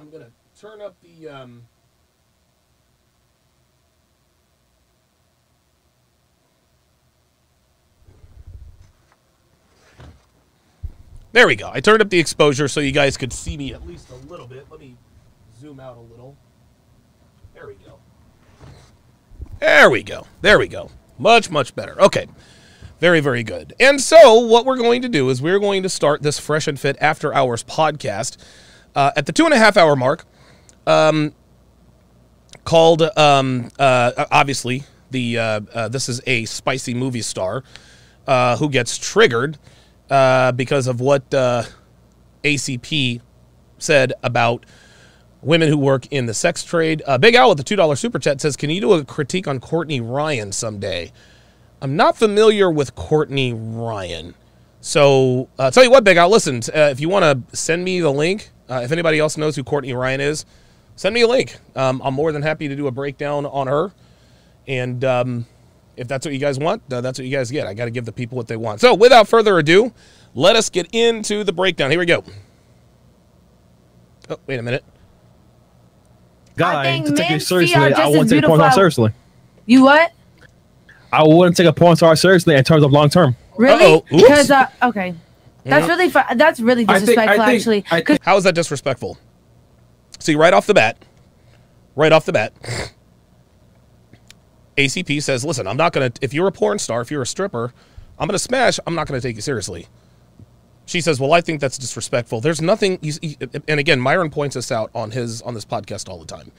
I'm 0.00 0.10
gonna 0.10 0.30
turn 0.64 0.80
up 0.80 0.96
the 1.02 1.28
um, 1.28 1.62
There 11.32 11.48
we 11.48 11.56
go. 11.56 11.68
I 11.70 11.80
turned 11.80 12.00
up 12.00 12.08
the 12.10 12.18
exposure 12.18 12.68
so 12.68 12.78
you 12.78 12.92
guys 12.92 13.16
could 13.16 13.32
see 13.32 13.56
me 13.56 13.74
at 13.74 13.84
least 13.86 14.08
a 14.08 14.14
little 14.30 14.46
bit. 14.46 14.66
Let 14.70 14.78
me 14.78 14.94
zoom 15.60 15.80
out 15.80 15.96
a 15.96 16.00
little. 16.00 16.36
There 17.54 17.66
we 17.66 17.74
go. 17.74 17.98
There 19.58 19.90
we 19.90 20.04
go. 20.04 20.28
There 20.42 20.60
we 20.60 20.68
go. 20.68 20.90
Much, 21.18 21.50
much 21.50 21.74
better. 21.74 22.00
Okay. 22.00 22.28
Very, 23.00 23.18
very 23.18 23.42
good. 23.42 23.74
And 23.80 24.00
so, 24.00 24.38
what 24.38 24.64
we're 24.64 24.78
going 24.78 25.02
to 25.02 25.08
do 25.08 25.28
is 25.28 25.42
we're 25.42 25.58
going 25.58 25.82
to 25.82 25.88
start 25.88 26.22
this 26.22 26.38
Fresh 26.38 26.68
and 26.68 26.78
Fit 26.78 26.96
After 27.00 27.34
Hours 27.34 27.64
podcast 27.64 28.36
uh, 28.94 29.10
at 29.16 29.26
the 29.26 29.32
two 29.32 29.44
and 29.44 29.52
a 29.52 29.58
half 29.58 29.76
hour 29.76 29.96
mark, 29.96 30.24
um, 30.86 31.34
called 32.64 33.02
um, 33.16 33.70
uh, 33.78 34.26
obviously 34.30 34.84
the 35.10 35.38
uh, 35.38 35.60
uh 35.72 35.88
this 35.88 36.08
is 36.08 36.20
a 36.26 36.44
spicy 36.46 36.94
movie 36.94 37.22
star 37.22 37.62
uh, 38.26 38.56
who 38.56 38.68
gets 38.68 38.98
triggered 38.98 39.58
uh, 40.10 40.52
because 40.52 40.86
of 40.86 41.00
what 41.00 41.28
ACP 42.42 43.20
said 43.78 44.12
about 44.22 44.64
women 45.42 45.68
who 45.68 45.76
work 45.76 46.06
in 46.10 46.26
the 46.26 46.34
sex 46.34 46.64
trade. 46.64 47.02
Big 47.20 47.34
Al 47.34 47.50
with 47.50 47.58
the 47.58 47.64
two 47.64 47.76
dollar 47.76 47.96
super 47.96 48.18
chat 48.18 48.40
says, 48.40 48.56
"Can 48.56 48.70
you 48.70 48.80
do 48.80 48.92
a 48.92 49.04
critique 49.04 49.46
on 49.46 49.60
Courtney 49.60 50.00
Ryan 50.00 50.52
someday?" 50.52 51.12
I'm 51.84 51.96
not 51.96 52.16
familiar 52.16 52.70
with 52.70 52.94
Courtney 52.94 53.52
Ryan. 53.52 54.34
So, 54.80 55.48
uh, 55.58 55.70
tell 55.70 55.84
you 55.84 55.90
what, 55.90 56.02
Big 56.02 56.16
Al, 56.16 56.30
listen, 56.30 56.62
uh, 56.74 56.88
if 56.90 56.98
you 56.98 57.10
want 57.10 57.24
to 57.50 57.56
send 57.56 57.84
me 57.84 58.00
the 58.00 58.10
link, 58.10 58.50
uh, 58.70 58.80
if 58.84 58.90
anybody 58.90 59.18
else 59.18 59.36
knows 59.36 59.56
who 59.56 59.64
Courtney 59.64 59.92
Ryan 59.92 60.22
is, 60.22 60.46
send 60.96 61.14
me 61.14 61.22
a 61.22 61.28
link. 61.28 61.56
Um, 61.76 62.00
I'm 62.04 62.14
more 62.14 62.32
than 62.32 62.42
happy 62.42 62.68
to 62.68 62.76
do 62.76 62.86
a 62.86 62.90
breakdown 62.90 63.46
on 63.46 63.66
her. 63.66 63.92
And 64.66 65.04
um, 65.04 65.46
if 65.96 66.08
that's 66.08 66.26
what 66.26 66.32
you 66.32 66.40
guys 66.40 66.58
want, 66.58 66.82
uh, 66.92 67.00
that's 67.00 67.18
what 67.18 67.26
you 67.26 67.36
guys 67.36 67.50
get. 67.50 67.66
I 67.66 67.74
got 67.74 67.84
to 67.86 67.90
give 67.90 68.04
the 68.04 68.12
people 68.12 68.36
what 68.36 68.48
they 68.48 68.56
want. 68.56 68.80
So, 68.80 68.94
without 68.94 69.28
further 69.28 69.58
ado, 69.58 69.92
let 70.34 70.56
us 70.56 70.70
get 70.70 70.88
into 70.92 71.44
the 71.44 71.52
breakdown. 71.52 71.90
Here 71.90 72.00
we 72.00 72.06
go. 72.06 72.24
Oh, 74.30 74.38
wait 74.46 74.58
a 74.58 74.62
minute. 74.62 74.84
Guy, 76.56 77.00
to 77.00 77.12
take 77.14 77.30
it 77.30 77.40
seriously, 77.40 77.74
I 77.76 78.08
wouldn't 78.08 78.30
take 78.30 78.42
a 78.42 78.46
porn 78.46 78.60
star 78.60 78.72
seriously. 78.72 79.12
You 79.66 79.82
what? 79.84 80.12
I 81.12 81.22
wouldn't 81.22 81.56
take 81.56 81.66
a 81.66 81.72
porn 81.72 81.96
star 81.96 82.16
seriously 82.16 82.54
in 82.54 82.64
terms 82.64 82.82
of 82.84 82.92
long 82.92 83.08
term. 83.08 83.36
Really? 83.56 84.02
Because 84.10 84.50
uh, 84.50 84.66
okay, 84.82 85.14
that's 85.64 85.86
really 85.86 86.10
fu- 86.10 86.34
that's 86.36 86.60
really 86.60 86.84
disrespectful. 86.84 87.40
I 87.40 87.56
think, 87.58 87.86
I 87.90 88.00
actually, 88.02 88.18
how 88.22 88.36
is 88.36 88.44
that 88.44 88.54
disrespectful? 88.54 89.18
See, 90.24 90.36
right 90.36 90.54
off 90.54 90.66
the 90.66 90.72
bat, 90.72 90.96
right 91.94 92.10
off 92.10 92.24
the 92.24 92.32
bat, 92.32 92.54
ACP 94.78 95.22
says, 95.22 95.44
"Listen, 95.44 95.66
I'm 95.66 95.76
not 95.76 95.92
gonna. 95.92 96.10
If 96.22 96.32
you're 96.32 96.48
a 96.48 96.52
porn 96.52 96.78
star, 96.78 97.02
if 97.02 97.10
you're 97.10 97.20
a 97.20 97.26
stripper, 97.26 97.74
I'm 98.18 98.26
gonna 98.26 98.38
smash. 98.38 98.80
I'm 98.86 98.94
not 98.94 99.06
gonna 99.06 99.20
take 99.20 99.36
you 99.36 99.42
seriously. 99.42 99.86
She 100.86 101.02
says, 101.02 101.20
"Well, 101.20 101.34
I 101.34 101.42
think 101.42 101.60
that's 101.60 101.76
disrespectful. 101.76 102.40
There's 102.40 102.62
nothing." 102.62 102.98
You, 103.02 103.12
and 103.68 103.78
again, 103.78 104.00
Myron 104.00 104.30
points 104.30 104.54
this 104.54 104.72
out 104.72 104.90
on 104.94 105.10
his 105.10 105.42
on 105.42 105.52
this 105.52 105.66
podcast 105.66 106.08
all 106.08 106.18
the 106.18 106.24
time. 106.24 106.52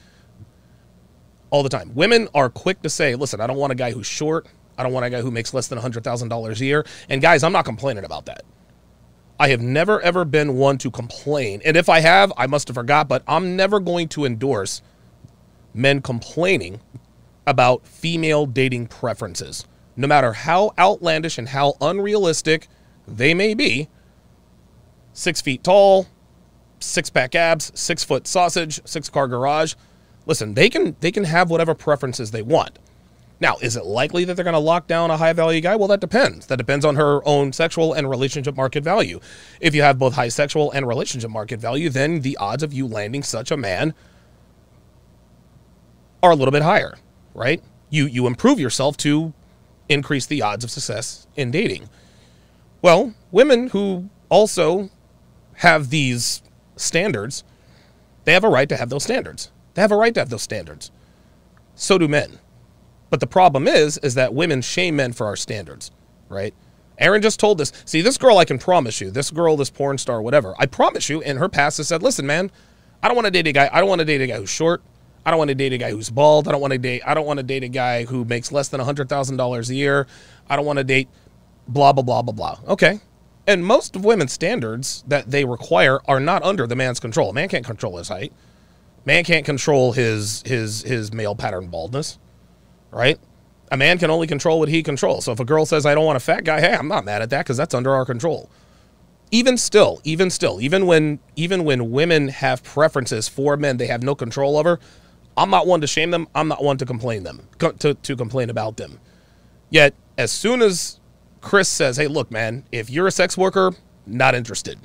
All 1.50 1.64
the 1.64 1.68
time, 1.68 1.90
women 1.96 2.28
are 2.36 2.48
quick 2.48 2.82
to 2.82 2.88
say, 2.88 3.16
"Listen, 3.16 3.40
I 3.40 3.48
don't 3.48 3.56
want 3.56 3.72
a 3.72 3.76
guy 3.76 3.90
who's 3.90 4.06
short. 4.06 4.46
I 4.78 4.84
don't 4.84 4.92
want 4.92 5.06
a 5.06 5.10
guy 5.10 5.22
who 5.22 5.32
makes 5.32 5.52
less 5.52 5.66
than 5.66 5.78
hundred 5.78 6.04
thousand 6.04 6.28
dollars 6.28 6.60
a 6.60 6.66
year." 6.66 6.86
And 7.08 7.20
guys, 7.20 7.42
I'm 7.42 7.52
not 7.52 7.64
complaining 7.64 8.04
about 8.04 8.26
that. 8.26 8.44
I 9.38 9.48
have 9.48 9.60
never 9.60 10.00
ever 10.00 10.24
been 10.24 10.56
one 10.56 10.78
to 10.78 10.90
complain, 10.90 11.60
and 11.64 11.76
if 11.76 11.88
I 11.88 12.00
have, 12.00 12.32
I 12.36 12.46
must 12.46 12.68
have 12.68 12.74
forgot. 12.74 13.08
But 13.08 13.22
I'm 13.28 13.56
never 13.56 13.80
going 13.80 14.08
to 14.08 14.24
endorse 14.24 14.82
men 15.74 16.00
complaining 16.00 16.80
about 17.46 17.86
female 17.86 18.46
dating 18.46 18.86
preferences, 18.86 19.66
no 19.94 20.06
matter 20.06 20.32
how 20.32 20.72
outlandish 20.78 21.38
and 21.38 21.50
how 21.50 21.74
unrealistic 21.80 22.68
they 23.06 23.34
may 23.34 23.54
be 23.54 23.88
six 25.12 25.40
feet 25.40 25.64
tall, 25.64 26.06
six 26.78 27.10
pack 27.10 27.34
abs, 27.34 27.72
six 27.74 28.04
foot 28.04 28.26
sausage, 28.26 28.80
six 28.86 29.08
car 29.08 29.26
garage. 29.26 29.74
Listen, 30.26 30.54
they 30.54 30.68
can 30.68 30.96
they 31.00 31.10
can 31.10 31.24
have 31.24 31.50
whatever 31.50 31.74
preferences 31.74 32.30
they 32.30 32.42
want. 32.42 32.78
Now, 33.38 33.56
is 33.60 33.76
it 33.76 33.84
likely 33.84 34.24
that 34.24 34.34
they're 34.34 34.44
going 34.44 34.54
to 34.54 34.58
lock 34.58 34.86
down 34.86 35.10
a 35.10 35.16
high 35.16 35.34
value 35.34 35.60
guy? 35.60 35.76
Well, 35.76 35.88
that 35.88 36.00
depends. 36.00 36.46
That 36.46 36.56
depends 36.56 36.84
on 36.84 36.96
her 36.96 37.20
own 37.28 37.52
sexual 37.52 37.92
and 37.92 38.08
relationship 38.08 38.56
market 38.56 38.82
value. 38.82 39.20
If 39.60 39.74
you 39.74 39.82
have 39.82 39.98
both 39.98 40.14
high 40.14 40.28
sexual 40.28 40.70
and 40.72 40.86
relationship 40.88 41.30
market 41.30 41.60
value, 41.60 41.90
then 41.90 42.20
the 42.20 42.36
odds 42.38 42.62
of 42.62 42.72
you 42.72 42.86
landing 42.86 43.22
such 43.22 43.50
a 43.50 43.56
man 43.56 43.94
are 46.22 46.30
a 46.30 46.34
little 46.34 46.52
bit 46.52 46.62
higher, 46.62 46.96
right? 47.34 47.62
You 47.90 48.06
you 48.06 48.26
improve 48.26 48.58
yourself 48.58 48.96
to 48.98 49.34
increase 49.88 50.26
the 50.26 50.42
odds 50.42 50.64
of 50.64 50.70
success 50.70 51.26
in 51.36 51.50
dating. 51.50 51.88
Well, 52.82 53.14
women 53.30 53.68
who 53.68 54.08
also 54.28 54.90
have 55.56 55.90
these 55.90 56.42
standards, 56.76 57.44
they 58.24 58.32
have 58.32 58.44
a 58.44 58.48
right 58.48 58.68
to 58.68 58.76
have 58.76 58.88
those 58.88 59.04
standards. 59.04 59.50
They 59.74 59.82
have 59.82 59.92
a 59.92 59.96
right 59.96 60.14
to 60.14 60.20
have 60.20 60.30
those 60.30 60.42
standards. 60.42 60.90
So 61.74 61.98
do 61.98 62.08
men. 62.08 62.38
But 63.10 63.20
the 63.20 63.26
problem 63.26 63.68
is, 63.68 63.98
is 63.98 64.14
that 64.14 64.34
women 64.34 64.62
shame 64.62 64.96
men 64.96 65.12
for 65.12 65.26
our 65.26 65.36
standards, 65.36 65.90
right? 66.28 66.54
Aaron 66.98 67.22
just 67.22 67.38
told 67.38 67.58
this. 67.58 67.72
See, 67.84 68.00
this 68.00 68.18
girl, 68.18 68.38
I 68.38 68.44
can 68.44 68.58
promise 68.58 69.00
you, 69.00 69.10
this 69.10 69.30
girl, 69.30 69.56
this 69.56 69.70
porn 69.70 69.98
star, 69.98 70.22
whatever, 70.22 70.54
I 70.58 70.66
promise 70.66 71.08
you, 71.08 71.20
in 71.20 71.36
her 71.36 71.48
past 71.48 71.76
has 71.76 71.88
said, 71.88 72.02
listen, 72.02 72.26
man, 72.26 72.50
I 73.02 73.08
don't 73.08 73.16
want 73.16 73.26
to 73.26 73.30
date 73.30 73.46
a 73.46 73.52
guy. 73.52 73.68
I 73.72 73.80
don't 73.80 73.88
want 73.88 74.00
to 74.00 74.04
date 74.04 74.20
a 74.20 74.26
guy 74.26 74.38
who's 74.38 74.50
short. 74.50 74.82
I 75.24 75.30
don't 75.30 75.38
want 75.38 75.48
to 75.48 75.54
date 75.54 75.72
a 75.72 75.78
guy 75.78 75.90
who's 75.90 76.08
bald. 76.08 76.46
I 76.46 76.52
don't 76.52 76.60
want 76.60 76.72
to 76.72 76.78
date. 76.78 77.02
I 77.04 77.12
don't 77.12 77.26
want 77.26 77.38
to 77.38 77.42
date 77.42 77.64
a 77.64 77.68
guy 77.68 78.04
who 78.04 78.24
makes 78.24 78.52
less 78.52 78.68
than 78.68 78.80
hundred 78.80 79.08
thousand 79.08 79.36
dollars 79.36 79.68
a 79.70 79.74
year. 79.74 80.06
I 80.48 80.54
don't 80.54 80.64
want 80.64 80.78
to 80.78 80.84
date 80.84 81.08
blah 81.66 81.92
blah 81.92 82.04
blah 82.04 82.22
blah 82.22 82.32
blah. 82.32 82.58
Okay, 82.72 83.00
and 83.46 83.66
most 83.66 83.96
of 83.96 84.04
women's 84.04 84.32
standards 84.32 85.02
that 85.08 85.30
they 85.30 85.44
require 85.44 86.00
are 86.06 86.20
not 86.20 86.44
under 86.44 86.66
the 86.66 86.76
man's 86.76 87.00
control. 87.00 87.30
A 87.30 87.32
man 87.32 87.48
can't 87.48 87.66
control 87.66 87.96
his 87.96 88.08
height. 88.08 88.32
Man 89.04 89.24
can't 89.24 89.44
control 89.44 89.92
his 89.92 90.42
his 90.46 90.82
his 90.82 91.12
male 91.12 91.34
pattern 91.34 91.66
baldness, 91.68 92.18
right? 92.96 93.20
A 93.70 93.76
man 93.76 93.98
can 93.98 94.10
only 94.10 94.26
control 94.26 94.58
what 94.58 94.68
he 94.68 94.82
controls. 94.82 95.26
So 95.26 95.32
if 95.32 95.40
a 95.40 95.44
girl 95.44 95.66
says 95.66 95.84
I 95.84 95.94
don't 95.94 96.06
want 96.06 96.16
a 96.16 96.20
fat 96.20 96.44
guy, 96.44 96.60
hey, 96.60 96.72
I'm 96.72 96.88
not 96.88 97.04
mad 97.04 97.22
at 97.22 97.30
that 97.30 97.44
because 97.44 97.56
that's 97.56 97.74
under 97.74 97.94
our 97.94 98.04
control. 98.04 98.48
Even 99.30 99.58
still, 99.58 100.00
even 100.04 100.30
still, 100.30 100.60
even 100.60 100.86
when 100.86 101.18
even 101.34 101.64
when 101.64 101.90
women 101.90 102.28
have 102.28 102.62
preferences 102.62 103.28
for 103.28 103.56
men 103.56 103.76
they 103.76 103.88
have 103.88 104.02
no 104.02 104.14
control 104.14 104.56
over, 104.56 104.78
I'm 105.36 105.50
not 105.50 105.66
one 105.66 105.80
to 105.80 105.86
shame 105.86 106.10
them. 106.10 106.28
I'm 106.34 106.48
not 106.48 106.62
one 106.62 106.78
to 106.78 106.86
complain 106.86 107.24
them 107.24 107.48
to, 107.58 107.94
to 107.94 108.16
complain 108.16 108.50
about 108.50 108.76
them. 108.76 109.00
Yet 109.68 109.94
as 110.16 110.32
soon 110.32 110.62
as 110.62 111.00
Chris 111.40 111.68
says, 111.68 111.96
hey, 111.96 112.06
look, 112.06 112.30
man, 112.30 112.64
if 112.72 112.88
you're 112.88 113.06
a 113.06 113.12
sex 113.12 113.36
worker, 113.36 113.72
not 114.06 114.34
interested. 114.34 114.78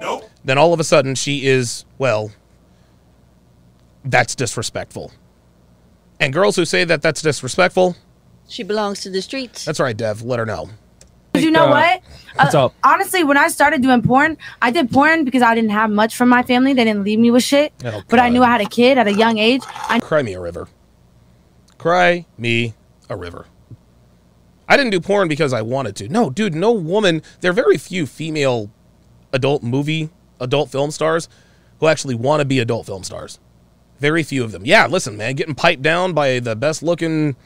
Nope. 0.00 0.24
Then 0.44 0.58
all 0.58 0.72
of 0.72 0.80
a 0.80 0.84
sudden 0.84 1.14
she 1.14 1.46
is, 1.46 1.84
well, 1.98 2.32
that's 4.04 4.34
disrespectful. 4.34 5.12
And 6.20 6.32
girls 6.32 6.56
who 6.56 6.64
say 6.64 6.84
that 6.84 7.00
that's 7.02 7.22
disrespectful, 7.22 7.96
She 8.48 8.62
belongs 8.62 9.00
to 9.00 9.10
the 9.10 9.22
streets. 9.22 9.64
that's 9.64 9.80
right, 9.80 9.96
Dev. 9.96 10.22
Let 10.22 10.38
her 10.38 10.46
know. 10.46 10.68
But 11.32 11.42
you 11.42 11.50
know 11.50 11.66
uh, 11.66 11.70
what? 11.70 12.02
what's 12.34 12.54
Uh, 12.54 12.66
up? 12.66 12.74
Honestly, 12.84 13.22
when 13.24 13.36
I 13.38 13.48
started 13.48 13.82
doing 13.82 14.02
porn, 14.02 14.36
I 14.60 14.70
did 14.72 14.90
porn 14.90 15.24
because 15.24 15.42
I 15.42 15.54
didn't 15.54 15.70
have 15.70 15.88
much 15.90 16.16
from 16.16 16.28
my 16.28 16.42
family. 16.42 16.72
They 16.74 16.84
didn't 16.84 17.04
leave 17.04 17.18
me 17.20 17.30
with 17.30 17.44
shit. 17.44 17.72
Oh, 17.84 18.02
but 18.08 18.18
I 18.18 18.28
knew 18.28 18.42
I 18.42 18.48
had 18.50 18.60
a 18.60 18.68
kid 18.68 18.98
at 18.98 19.06
a 19.06 19.12
young 19.14 19.38
age. 19.38 19.62
I 19.88 20.00
Cry 20.00 20.22
me 20.22 20.34
a 20.34 20.40
river. 20.40 20.68
Cry 21.78 22.26
me 22.36 22.74
a 23.08 23.16
river. 23.16 23.46
I 24.68 24.76
didn't 24.76 24.90
do 24.90 25.00
porn 25.00 25.28
because 25.28 25.52
I 25.52 25.62
wanted 25.62 25.96
to. 25.96 26.08
No, 26.08 26.30
dude, 26.30 26.54
no 26.54 26.72
woman. 26.72 27.22
There 27.40 27.50
are 27.50 27.54
very 27.54 27.78
few 27.78 28.06
female 28.06 28.70
adult 29.32 29.62
movie, 29.62 30.10
adult 30.40 30.70
film 30.70 30.90
stars 30.90 31.28
who 31.78 31.86
actually 31.86 32.14
want 32.16 32.40
to 32.40 32.44
be 32.44 32.58
adult 32.58 32.86
film 32.86 33.02
stars. 33.04 33.38
Very 34.00 34.22
few 34.22 34.42
of 34.42 34.50
them. 34.50 34.64
Yeah, 34.64 34.86
listen, 34.86 35.16
man, 35.16 35.34
getting 35.34 35.54
piped 35.54 35.82
down 35.82 36.14
by 36.14 36.40
the 36.40 36.56
best 36.56 36.82
looking, 36.82 37.36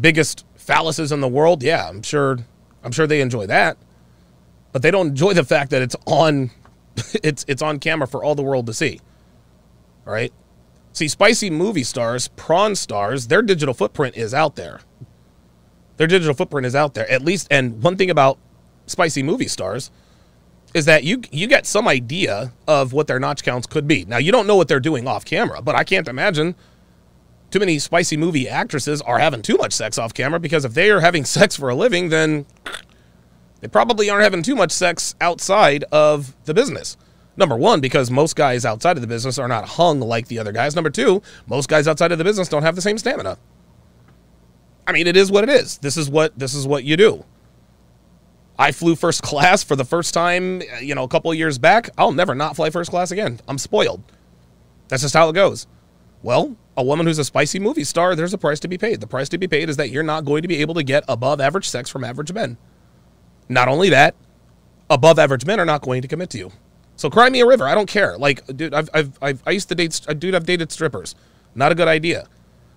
biggest 0.00 0.44
phalluses 0.56 1.12
in 1.12 1.20
the 1.20 1.28
world. 1.28 1.62
Yeah, 1.62 1.88
I'm 1.88 2.02
sure. 2.02 2.38
I'm 2.84 2.92
sure 2.92 3.06
they 3.06 3.20
enjoy 3.20 3.46
that, 3.46 3.78
but 4.72 4.82
they 4.82 4.90
don't 4.90 5.08
enjoy 5.08 5.34
the 5.34 5.44
fact 5.44 5.70
that 5.70 5.82
it's 5.82 5.96
on, 6.06 6.50
it's 7.22 7.44
it's 7.48 7.62
on 7.62 7.78
camera 7.78 8.06
for 8.06 8.22
all 8.22 8.34
the 8.34 8.42
world 8.42 8.66
to 8.66 8.74
see. 8.74 9.00
All 10.06 10.12
right. 10.12 10.32
See, 10.92 11.08
spicy 11.08 11.48
movie 11.48 11.84
stars, 11.84 12.28
prawn 12.28 12.74
stars, 12.74 13.28
their 13.28 13.40
digital 13.40 13.72
footprint 13.72 14.16
is 14.16 14.34
out 14.34 14.56
there. 14.56 14.80
Their 15.96 16.06
digital 16.06 16.34
footprint 16.34 16.66
is 16.66 16.74
out 16.74 16.92
there. 16.92 17.10
At 17.10 17.22
least, 17.22 17.48
and 17.50 17.82
one 17.82 17.96
thing 17.96 18.10
about 18.10 18.38
spicy 18.86 19.22
movie 19.22 19.48
stars 19.48 19.90
is 20.74 20.86
that 20.86 21.04
you 21.04 21.22
you 21.30 21.46
get 21.46 21.66
some 21.66 21.86
idea 21.86 22.52
of 22.66 22.92
what 22.92 23.06
their 23.06 23.20
notch 23.20 23.42
counts 23.42 23.66
could 23.66 23.86
be. 23.86 24.04
Now, 24.04 24.18
you 24.18 24.32
don't 24.32 24.46
know 24.46 24.56
what 24.56 24.68
they're 24.68 24.80
doing 24.80 25.06
off 25.06 25.24
camera, 25.24 25.60
but 25.62 25.74
I 25.74 25.84
can't 25.84 26.08
imagine 26.08 26.54
too 27.50 27.58
many 27.58 27.78
spicy 27.78 28.16
movie 28.16 28.48
actresses 28.48 29.02
are 29.02 29.18
having 29.18 29.42
too 29.42 29.56
much 29.56 29.72
sex 29.72 29.98
off 29.98 30.14
camera 30.14 30.40
because 30.40 30.64
if 30.64 30.74
they 30.74 30.90
are 30.90 31.00
having 31.00 31.24
sex 31.36 31.56
for 31.56 31.68
a 31.68 31.74
living, 31.74 32.08
then 32.08 32.46
they 33.60 33.68
probably 33.68 34.10
aren't 34.10 34.24
having 34.24 34.42
too 34.42 34.56
much 34.56 34.72
sex 34.72 35.14
outside 35.20 35.84
of 35.92 36.34
the 36.46 36.54
business. 36.54 36.96
Number 37.36 37.56
one, 37.56 37.80
because 37.80 38.10
most 38.10 38.36
guys 38.36 38.64
outside 38.64 38.96
of 38.96 39.00
the 39.00 39.06
business 39.06 39.38
are 39.38 39.48
not 39.48 39.64
hung 39.64 40.00
like 40.00 40.28
the 40.28 40.38
other 40.38 40.52
guys. 40.52 40.74
Number 40.74 40.90
two, 40.90 41.22
most 41.46 41.68
guys 41.68 41.88
outside 41.88 42.12
of 42.12 42.18
the 42.18 42.24
business 42.24 42.48
don't 42.48 42.62
have 42.62 42.74
the 42.76 42.82
same 42.82 42.98
stamina. 42.98 43.38
I 44.86 44.92
mean, 44.92 45.06
it 45.06 45.16
is 45.16 45.30
what 45.30 45.44
it 45.44 45.50
is. 45.50 45.78
This 45.78 45.96
is 45.96 46.10
what 46.10 46.38
this 46.38 46.54
is 46.54 46.66
what 46.66 46.84
you 46.84 46.96
do. 46.96 47.24
I 48.62 48.70
flew 48.70 48.94
first 48.94 49.22
class 49.30 49.64
for 49.64 49.74
the 49.74 49.84
first 49.84 50.14
time, 50.14 50.62
uh, 50.62 50.78
you 50.78 50.94
know, 50.94 51.02
a 51.02 51.08
couple 51.08 51.34
years 51.34 51.58
back. 51.58 51.90
I'll 51.98 52.12
never 52.12 52.34
not 52.34 52.54
fly 52.54 52.70
first 52.70 52.90
class 52.90 53.10
again. 53.10 53.40
I'm 53.48 53.58
spoiled. 53.58 54.02
That's 54.88 55.02
just 55.02 55.14
how 55.14 55.28
it 55.28 55.32
goes. 55.32 55.66
Well, 56.22 56.56
a 56.76 56.84
woman 56.84 57.06
who's 57.06 57.18
a 57.18 57.24
spicy 57.24 57.58
movie 57.58 57.82
star, 57.82 58.14
there's 58.14 58.32
a 58.32 58.38
price 58.38 58.60
to 58.60 58.68
be 58.68 58.78
paid. 58.78 59.00
The 59.00 59.08
price 59.08 59.28
to 59.30 59.38
be 59.38 59.48
paid 59.48 59.68
is 59.68 59.76
that 59.78 59.90
you're 59.90 60.04
not 60.04 60.24
going 60.24 60.42
to 60.42 60.48
be 60.48 60.58
able 60.58 60.74
to 60.74 60.84
get 60.84 61.04
above 61.08 61.40
average 61.40 61.68
sex 61.68 61.90
from 61.90 62.04
average 62.04 62.32
men. 62.32 62.56
Not 63.48 63.66
only 63.66 63.90
that, 63.90 64.14
above 64.88 65.18
average 65.18 65.44
men 65.44 65.58
are 65.58 65.64
not 65.64 65.82
going 65.82 66.00
to 66.02 66.08
commit 66.08 66.30
to 66.30 66.38
you. 66.38 66.52
So 66.94 67.10
cry 67.10 67.28
me 67.30 67.40
a 67.40 67.46
river. 67.46 67.66
I 67.66 67.74
don't 67.74 67.88
care. 67.88 68.16
Like, 68.16 68.46
dude, 68.56 68.74
I've, 68.74 68.88
I've, 68.94 69.18
I've 69.20 69.42
I 69.44 69.50
used 69.50 69.68
to 69.70 69.74
date, 69.74 70.00
uh, 70.06 70.12
dude, 70.12 70.36
I've 70.36 70.46
dated 70.46 70.70
strippers. 70.70 71.16
Not 71.56 71.72
a 71.72 71.74
good 71.74 71.88
idea. 71.88 72.28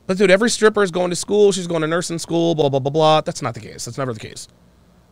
But 0.08 0.18
dude, 0.18 0.32
every 0.32 0.50
stripper 0.50 0.82
is 0.82 0.90
going 0.90 1.12
to 1.12 1.16
school. 1.16 1.52
She's 1.52 1.68
going 1.68 1.82
to 1.82 1.88
nursing 1.88 2.18
school. 2.18 2.56
Blah 2.56 2.70
blah 2.70 2.80
blah 2.80 2.92
blah. 2.92 3.22
That's 3.22 3.44
not 3.44 3.54
the 3.54 3.60
case. 3.60 3.86
That's 3.86 4.00
never 4.00 4.14
the 4.14 4.20
case. 4.20 4.48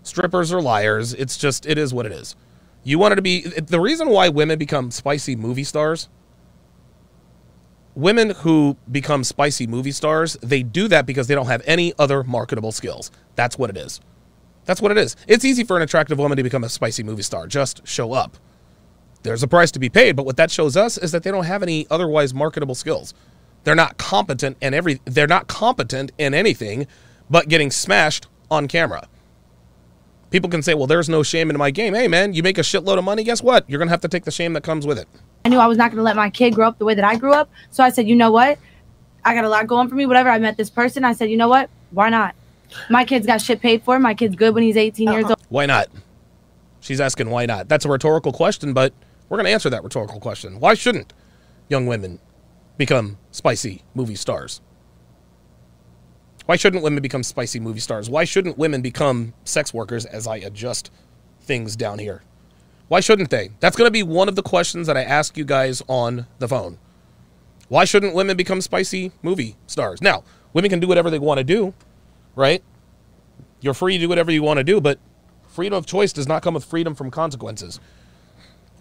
Strippers 0.03 0.51
are 0.53 0.61
liars. 0.61 1.13
It's 1.13 1.37
just, 1.37 1.65
it 1.65 1.77
is 1.77 1.93
what 1.93 2.05
it 2.05 2.11
is. 2.11 2.35
You 2.83 2.99
wanted 2.99 3.15
to 3.15 3.21
be 3.21 3.41
the 3.41 3.79
reason 3.79 4.09
why 4.09 4.29
women 4.29 4.59
become 4.59 4.91
spicy 4.91 5.35
movie 5.35 5.63
stars. 5.63 6.09
Women 7.95 8.31
who 8.31 8.75
become 8.91 9.23
spicy 9.23 9.67
movie 9.67 9.91
stars, 9.91 10.35
they 10.41 10.63
do 10.63 10.87
that 10.89 11.05
because 11.05 11.27
they 11.27 11.35
don't 11.35 11.47
have 11.47 11.61
any 11.65 11.93
other 11.97 12.23
marketable 12.23 12.71
skills. 12.71 13.11
That's 13.35 13.57
what 13.57 13.69
it 13.69 13.77
is. 13.77 14.01
That's 14.65 14.81
what 14.81 14.91
it 14.91 14.97
is. 14.97 15.15
It's 15.27 15.45
easy 15.45 15.63
for 15.63 15.77
an 15.77 15.83
attractive 15.83 16.17
woman 16.17 16.37
to 16.37 16.43
become 16.43 16.63
a 16.63 16.69
spicy 16.69 17.03
movie 17.03 17.21
star. 17.21 17.47
Just 17.47 17.85
show 17.87 18.13
up. 18.13 18.37
There's 19.21 19.43
a 19.43 19.47
price 19.47 19.71
to 19.71 19.79
be 19.79 19.89
paid, 19.89 20.15
but 20.15 20.25
what 20.25 20.37
that 20.37 20.51
shows 20.51 20.75
us 20.75 20.97
is 20.97 21.11
that 21.13 21.23
they 21.23 21.31
don't 21.31 21.45
have 21.45 21.63
any 21.63 21.87
otherwise 21.89 22.33
marketable 22.33 22.75
skills. 22.75 23.13
They're 23.63 23.75
not 23.75 23.97
competent 23.97 24.57
in 24.61 24.73
every 24.73 24.99
they're 25.05 25.27
not 25.27 25.47
competent 25.47 26.11
in 26.17 26.33
anything 26.33 26.87
but 27.29 27.47
getting 27.47 27.71
smashed 27.71 28.27
on 28.51 28.67
camera. 28.67 29.07
People 30.33 30.49
can 30.49 30.63
say, 30.63 30.73
"Well, 30.73 30.87
there's 30.87 31.07
no 31.07 31.21
shame 31.21 31.51
in 31.51 31.57
my 31.59 31.69
game." 31.69 31.93
Hey 31.93 32.07
man, 32.07 32.33
you 32.33 32.41
make 32.41 32.57
a 32.57 32.61
shitload 32.61 32.97
of 32.97 33.03
money, 33.03 33.23
guess 33.23 33.43
what? 33.43 33.69
You're 33.69 33.77
going 33.77 33.87
to 33.87 33.91
have 33.91 34.01
to 34.01 34.07
take 34.07 34.23
the 34.23 34.31
shame 34.31 34.53
that 34.53 34.63
comes 34.63 34.83
with 34.87 34.97
it. 34.97 35.07
I 35.45 35.49
knew 35.49 35.59
I 35.59 35.67
was 35.67 35.77
not 35.77 35.91
going 35.91 35.97
to 35.97 36.03
let 36.03 36.15
my 36.15 36.31
kid 36.31 36.55
grow 36.55 36.67
up 36.67 36.79
the 36.79 36.85
way 36.85 36.95
that 36.95 37.05
I 37.05 37.17
grew 37.17 37.33
up. 37.33 37.51
So 37.69 37.83
I 37.83 37.91
said, 37.91 38.07
you 38.07 38.15
know 38.15 38.31
what? 38.31 38.57
I 39.23 39.35
got 39.35 39.45
a 39.45 39.49
lot 39.49 39.67
going 39.67 39.89
for 39.89 39.93
me. 39.93 40.07
Whatever. 40.07 40.29
I 40.29 40.39
met 40.39 40.57
this 40.57 40.71
person. 40.71 41.05
I 41.05 41.13
said, 41.13 41.29
you 41.29 41.37
know 41.37 41.49
what? 41.49 41.69
Why 41.91 42.09
not? 42.09 42.33
My 42.89 43.05
kid's 43.05 43.27
got 43.27 43.41
shit 43.41 43.61
paid 43.61 43.83
for. 43.83 43.99
My 43.99 44.15
kid's 44.15 44.35
good 44.35 44.55
when 44.55 44.63
he's 44.63 44.75
18 44.75 45.11
years 45.11 45.25
old. 45.25 45.37
Why 45.49 45.67
not? 45.67 45.89
She's 46.79 46.99
asking 46.99 47.29
why 47.29 47.45
not. 47.45 47.69
That's 47.69 47.85
a 47.85 47.89
rhetorical 47.89 48.33
question, 48.33 48.73
but 48.73 48.91
we're 49.29 49.37
going 49.37 49.45
to 49.45 49.51
answer 49.51 49.69
that 49.69 49.83
rhetorical 49.83 50.19
question. 50.19 50.59
Why 50.59 50.73
shouldn't 50.73 51.13
young 51.69 51.85
women 51.85 52.17
become 52.77 53.19
spicy 53.29 53.83
movie 53.93 54.15
stars? 54.15 54.61
Why 56.45 56.57
shouldn't 56.57 56.83
women 56.83 57.01
become 57.01 57.23
spicy 57.23 57.59
movie 57.59 57.79
stars? 57.79 58.09
Why 58.09 58.25
shouldn't 58.25 58.57
women 58.57 58.81
become 58.81 59.33
sex 59.45 59.73
workers 59.73 60.05
as 60.05 60.27
I 60.27 60.37
adjust 60.37 60.91
things 61.41 61.75
down 61.75 61.99
here? 61.99 62.23
Why 62.89 62.99
shouldn't 62.99 63.29
they? 63.29 63.51
That's 63.59 63.77
going 63.77 63.87
to 63.87 63.91
be 63.91 64.03
one 64.03 64.27
of 64.27 64.35
the 64.35 64.43
questions 64.43 64.87
that 64.87 64.97
I 64.97 65.03
ask 65.03 65.37
you 65.37 65.45
guys 65.45 65.81
on 65.87 66.27
the 66.39 66.47
phone. 66.47 66.79
Why 67.69 67.85
shouldn't 67.85 68.13
women 68.13 68.35
become 68.35 68.59
spicy 68.59 69.13
movie 69.21 69.55
stars? 69.67 70.01
Now, 70.01 70.23
women 70.51 70.69
can 70.69 70.81
do 70.81 70.87
whatever 70.87 71.09
they 71.09 71.17
want 71.17 71.37
to 71.37 71.43
do, 71.45 71.73
right? 72.35 72.61
You're 73.61 73.73
free 73.73 73.97
to 73.97 74.03
do 74.03 74.09
whatever 74.09 74.31
you 74.31 74.43
want 74.43 74.57
to 74.57 74.63
do, 74.65 74.81
but 74.81 74.99
freedom 75.47 75.77
of 75.77 75.85
choice 75.85 76.11
does 76.11 76.27
not 76.27 76.43
come 76.43 76.55
with 76.55 76.65
freedom 76.65 76.93
from 76.93 77.09
consequences. 77.09 77.79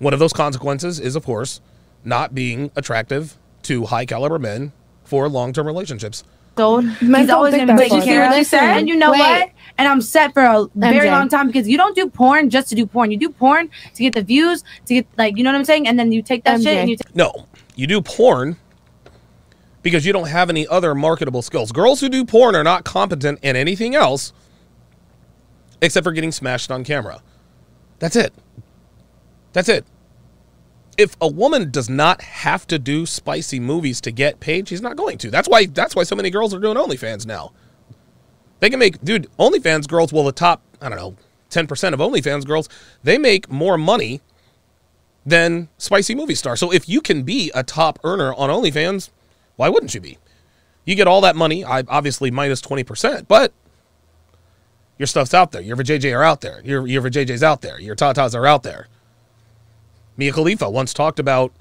One 0.01 0.13
of 0.13 0.19
those 0.19 0.33
consequences 0.33 0.99
is, 0.99 1.15
of 1.15 1.25
course, 1.25 1.61
not 2.05 2.35
being 2.35 2.73
attractive 2.75 3.39
to 3.63 3.87
high 3.87 4.05
caliber 4.05 4.41
men 4.41 4.73
for 5.05 5.29
long 5.29 5.53
term 5.53 5.67
relationships. 5.67 6.25
Old. 6.61 6.85
Men 6.85 6.97
He's 7.21 7.29
don't 7.29 7.31
always 7.31 7.53
think 7.55 7.67
gonna 7.67 7.79
be 7.79 7.85
that 7.85 7.91
taking 7.91 7.99
far. 8.01 8.07
care 8.07 8.25
of 8.27 8.31
Listen, 8.31 8.61
this. 8.61 8.79
And 8.79 8.89
you 8.89 8.97
know 8.97 9.11
wait. 9.13 9.19
what? 9.19 9.51
And 9.79 9.89
I'm 9.89 10.01
set 10.03 10.35
for 10.35 10.43
a 10.43 10.67
very 10.75 11.09
MJ. 11.09 11.11
long 11.11 11.29
time 11.29 11.47
because 11.47 11.69
you 11.69 11.77
don't 11.77 11.97
do 11.97 12.09
porn 12.09 12.51
just 12.51 12.69
to 12.69 12.75
do 12.75 12.87
porn. 12.87 13.11
You 13.11 13.17
do 13.17 13.31
porn 13.31 13.71
to 13.95 14.03
get 14.03 14.15
the 14.15 14.23
views, 14.23 14.63
to 14.87 14.95
get 14.95 15.07
like 15.17 15.37
you 15.37 15.45
know 15.45 15.51
what 15.51 15.59
I'm 15.59 15.65
saying, 15.65 15.89
and 15.89 15.99
then 15.99 16.13
you 16.13 16.23
take 16.23 16.45
that 16.45 16.63
shit 16.63 16.77
and 16.77 16.91
you 16.91 16.97
take 16.97 17.15
No, 17.17 17.47
you 17.75 17.87
do 17.87 18.01
porn 18.03 18.57
because 19.83 20.07
you 20.07 20.13
don't 20.13 20.29
have 20.29 20.51
any 20.51 20.67
other 20.69 20.95
marketable 20.95 21.43
skills. 21.43 21.73
Girls 21.73 22.01
who 22.01 22.09
do 22.09 22.25
porn 22.25 22.55
are 22.55 22.63
not 22.65 22.85
competent 22.85 23.39
in 23.43 23.57
anything 23.57 23.95
else 23.95 24.33
except 25.81 26.05
for 26.05 26.13
getting 26.13 26.33
smashed 26.33 26.71
on 26.71 26.85
camera. 26.85 27.21
That's 27.99 28.15
it. 28.17 28.33
That's 29.53 29.69
it. 29.69 29.85
If 30.99 31.17
a 31.21 31.29
woman 31.29 31.71
does 31.71 31.89
not 31.89 32.21
have 32.23 32.67
to 32.67 32.79
do 32.79 33.07
spicy 33.07 33.59
movies 33.61 34.01
to 34.03 34.11
get 34.11 34.41
paid, 34.41 34.69
she's 34.69 34.83
not 34.83 34.97
going 34.97 35.19
to. 35.19 35.31
That's 35.31 35.49
why 35.49 35.67
that's 35.67 35.97
why 35.97 36.03
so 36.03 36.17
many 36.17 36.31
girls 36.31 36.53
are 36.53 36.59
doing 36.59 36.77
OnlyFans 36.77 37.27
now. 37.27 37.53
They 38.61 38.71
can 38.71 38.79
make 38.79 39.03
dude, 39.03 39.29
OnlyFans 39.39 39.89
girls, 39.89 40.13
well 40.13 40.25
the 40.25 40.33
top, 40.33 40.63
I 40.81 40.89
don't 40.89 40.99
know, 40.99 41.17
10% 41.51 41.93
of 41.93 41.99
OnlyFans 41.99 42.47
girls, 42.47 42.69
they 43.03 43.19
make 43.19 43.51
more 43.51 43.77
money 43.77 44.21
than 45.25 45.69
spicy 45.79 46.15
movie 46.15 46.35
star. 46.35 46.57
So 46.57 46.73
if 46.73 46.89
you 46.89 47.01
can 47.01 47.23
be 47.23 47.51
a 47.55 47.63
top 47.63 47.99
earner 48.05 48.35
on 48.35 48.51
OnlyFans, 48.51 49.11
why 49.57 49.69
wouldn't 49.69 49.95
you 49.95 50.01
be? 50.01 50.19
You 50.85 50.95
get 50.95 51.07
all 51.07 51.21
that 51.23 51.37
money, 51.37 51.65
I 51.65 51.85
obviously 51.89 52.31
minus 52.31 52.61
20%, 52.61 53.29
but 53.29 53.53
your 54.99 55.07
stuff's 55.07 55.35
out 55.35 55.53
there. 55.53 55.61
Your 55.61 55.77
JJ 55.77 56.17
are 56.17 56.23
out 56.23 56.41
there. 56.41 56.61
Your 56.65 56.87
your 56.87 57.03
JJ's 57.03 57.43
out 57.43 57.61
there. 57.61 57.81
Your 57.81 57.97
Tatas 57.97 58.35
are 58.35 58.47
out 58.47 58.63
there. 58.63 58.89
Mia 60.17 60.33
Khalifa 60.33 60.69
once 60.69 60.93
talked 60.93 61.19
about 61.19 61.53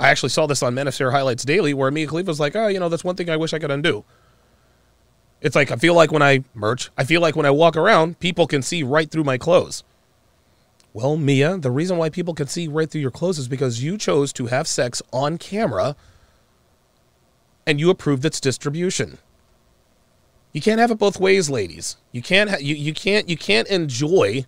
I 0.00 0.08
actually 0.10 0.30
saw 0.30 0.46
this 0.46 0.62
on 0.62 0.74
Manosphere 0.74 1.12
Highlights 1.12 1.44
Daily 1.44 1.72
where 1.72 1.90
Mia 1.90 2.06
Khalifa 2.06 2.28
was 2.28 2.40
like, 2.40 2.56
"Oh, 2.56 2.66
you 2.66 2.80
know, 2.80 2.88
that's 2.88 3.04
one 3.04 3.16
thing 3.16 3.30
I 3.30 3.36
wish 3.36 3.54
I 3.54 3.58
could 3.58 3.70
undo." 3.70 4.04
It's 5.40 5.54
like 5.54 5.70
I 5.70 5.76
feel 5.76 5.94
like 5.94 6.10
when 6.10 6.22
I 6.22 6.42
merch, 6.54 6.90
I 6.96 7.04
feel 7.04 7.20
like 7.20 7.36
when 7.36 7.46
I 7.46 7.50
walk 7.50 7.76
around, 7.76 8.18
people 8.18 8.46
can 8.46 8.62
see 8.62 8.82
right 8.82 9.10
through 9.10 9.24
my 9.24 9.38
clothes. 9.38 9.84
Well, 10.92 11.16
Mia, 11.16 11.58
the 11.58 11.70
reason 11.70 11.98
why 11.98 12.08
people 12.08 12.34
can 12.34 12.46
see 12.46 12.68
right 12.68 12.88
through 12.88 13.00
your 13.00 13.10
clothes 13.10 13.38
is 13.38 13.48
because 13.48 13.82
you 13.82 13.98
chose 13.98 14.32
to 14.34 14.46
have 14.46 14.66
sex 14.66 15.02
on 15.12 15.38
camera 15.38 15.96
and 17.66 17.80
you 17.80 17.90
approved 17.90 18.24
its 18.24 18.40
distribution. 18.40 19.18
You 20.52 20.60
can't 20.60 20.78
have 20.80 20.92
it 20.92 20.98
both 20.98 21.18
ways, 21.18 21.50
ladies. 21.50 21.96
You 22.12 22.22
can't 22.22 22.48
ha- 22.48 22.58
you, 22.60 22.74
you 22.76 22.94
can't 22.94 23.28
you 23.28 23.36
can't 23.36 23.66
enjoy 23.68 24.46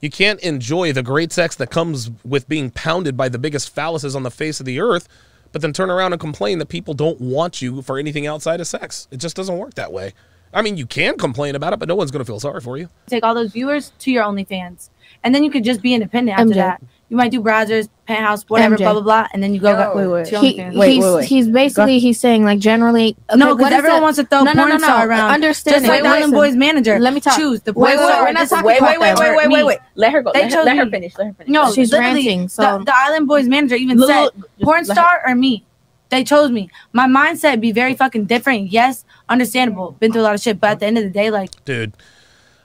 you 0.00 0.10
can't 0.10 0.40
enjoy 0.40 0.92
the 0.92 1.02
great 1.02 1.32
sex 1.32 1.56
that 1.56 1.70
comes 1.70 2.10
with 2.24 2.48
being 2.48 2.70
pounded 2.70 3.16
by 3.16 3.28
the 3.28 3.38
biggest 3.38 3.74
phalluses 3.74 4.14
on 4.14 4.22
the 4.22 4.30
face 4.30 4.60
of 4.60 4.66
the 4.66 4.80
earth, 4.80 5.08
but 5.52 5.62
then 5.62 5.72
turn 5.72 5.90
around 5.90 6.12
and 6.12 6.20
complain 6.20 6.58
that 6.58 6.66
people 6.66 6.94
don't 6.94 7.20
want 7.20 7.62
you 7.62 7.80
for 7.82 7.98
anything 7.98 8.26
outside 8.26 8.60
of 8.60 8.66
sex. 8.66 9.08
It 9.10 9.18
just 9.18 9.36
doesn't 9.36 9.56
work 9.56 9.74
that 9.74 9.92
way. 9.92 10.12
I 10.52 10.62
mean, 10.62 10.76
you 10.76 10.86
can 10.86 11.18
complain 11.18 11.56
about 11.56 11.72
it, 11.72 11.78
but 11.78 11.88
no 11.88 11.94
one's 11.96 12.10
going 12.10 12.20
to 12.20 12.24
feel 12.24 12.38
sorry 12.38 12.60
for 12.60 12.76
you. 12.76 12.88
take 13.06 13.24
all 13.24 13.34
those 13.34 13.52
viewers 13.52 13.92
to 14.00 14.12
your 14.12 14.24
OnlyFans, 14.24 14.88
and 15.24 15.34
then 15.34 15.42
you 15.42 15.50
could 15.50 15.64
just 15.64 15.82
be 15.82 15.94
independent 15.94 16.38
after 16.38 16.52
MJ. 16.52 16.56
that. 16.56 16.82
You 17.14 17.18
might 17.18 17.30
do 17.30 17.40
Brazzers, 17.40 17.88
penthouse, 18.06 18.42
whatever, 18.48 18.74
MJ. 18.74 18.78
blah 18.78 18.92
blah 18.94 19.02
blah, 19.02 19.28
and 19.32 19.40
then 19.40 19.54
you 19.54 19.60
go 19.60 19.70
Yo. 19.70 19.76
back 19.76 19.94
Wait, 19.94 20.06
wait. 20.08 20.26
He, 20.26 20.34
OnlyFans. 20.34 20.70
he's, 20.72 20.76
Wait, 20.76 20.98
wait, 20.98 21.14
wait. 21.14 21.24
he's 21.26 21.46
basically 21.48 21.98
he's 22.00 22.18
saying 22.18 22.44
like 22.44 22.58
generally 22.58 23.16
okay, 23.30 23.38
no, 23.38 23.54
because 23.54 23.72
everyone 23.72 24.02
wants 24.02 24.18
to 24.18 24.24
throw 24.26 24.42
no, 24.42 24.52
no, 24.52 24.62
porn 24.62 24.68
no, 24.70 24.76
no. 24.78 24.82
star 24.82 25.08
around. 25.08 25.30
Understand 25.30 25.74
just 25.76 25.84
it. 25.84 25.88
like 25.90 26.02
Wait, 26.02 26.08
Island. 26.08 26.32
Boys 26.32 26.56
manager. 26.56 26.98
Let 26.98 27.14
me 27.14 27.20
talk. 27.20 27.36
Choose 27.38 27.60
the 27.60 27.72
porn 27.72 27.84
Wait, 27.92 27.98
wait, 27.98 28.04
star. 28.04 28.24
we're 28.24 28.32
not 28.32 28.48
talking 28.48 28.66
Wait, 28.66 28.78
about 28.78 28.90
wait, 28.90 28.98
wait, 28.98 29.06
that. 29.16 29.18
wait, 29.20 29.36
wait, 29.36 29.48
wait, 29.48 29.64
wait. 29.64 29.78
Let 29.94 30.12
her 30.12 30.22
go. 30.22 30.32
They 30.32 30.40
Let 30.42 30.52
her, 30.54 30.64
let 30.64 30.76
her 30.76 30.90
finish. 30.90 31.16
Let 31.16 31.26
her 31.28 31.32
finish. 31.34 31.50
No, 31.52 31.72
She's 31.72 31.92
ranting, 31.92 32.48
so- 32.48 32.78
the, 32.80 32.86
the 32.86 32.92
Island 32.96 33.28
Boys 33.28 33.46
manager 33.46 33.76
even 33.76 33.96
Look, 33.98 34.10
said, 34.10 34.42
porn 34.60 34.84
star 34.84 35.22
or 35.24 35.36
me. 35.36 35.64
They 36.08 36.24
chose 36.24 36.50
me. 36.50 36.68
My 36.92 37.06
mindset 37.06 37.60
be 37.60 37.70
very 37.70 37.94
fucking 37.94 38.24
different. 38.24 38.72
Yes, 38.72 39.04
understandable. 39.28 39.92
Been 40.00 40.10
through 40.10 40.22
a 40.22 40.24
lot 40.24 40.34
of 40.34 40.40
shit, 40.40 40.58
but 40.60 40.70
at 40.70 40.80
the 40.80 40.86
end 40.86 40.98
of 40.98 41.04
the 41.04 41.10
day, 41.10 41.30
like 41.30 41.64
Dude, 41.64 41.94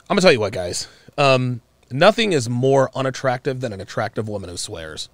I'm 0.09 0.15
gonna 0.15 0.21
tell 0.21 0.31
you 0.33 0.39
what, 0.39 0.53
guys. 0.53 0.87
Um, 1.19 1.61
nothing 1.91 2.33
is 2.33 2.49
more 2.49 2.89
unattractive 2.95 3.61
than 3.61 3.73
an 3.73 3.81
attractive 3.81 4.27
woman 4.27 4.49
who 4.49 4.57
swears. 4.57 5.09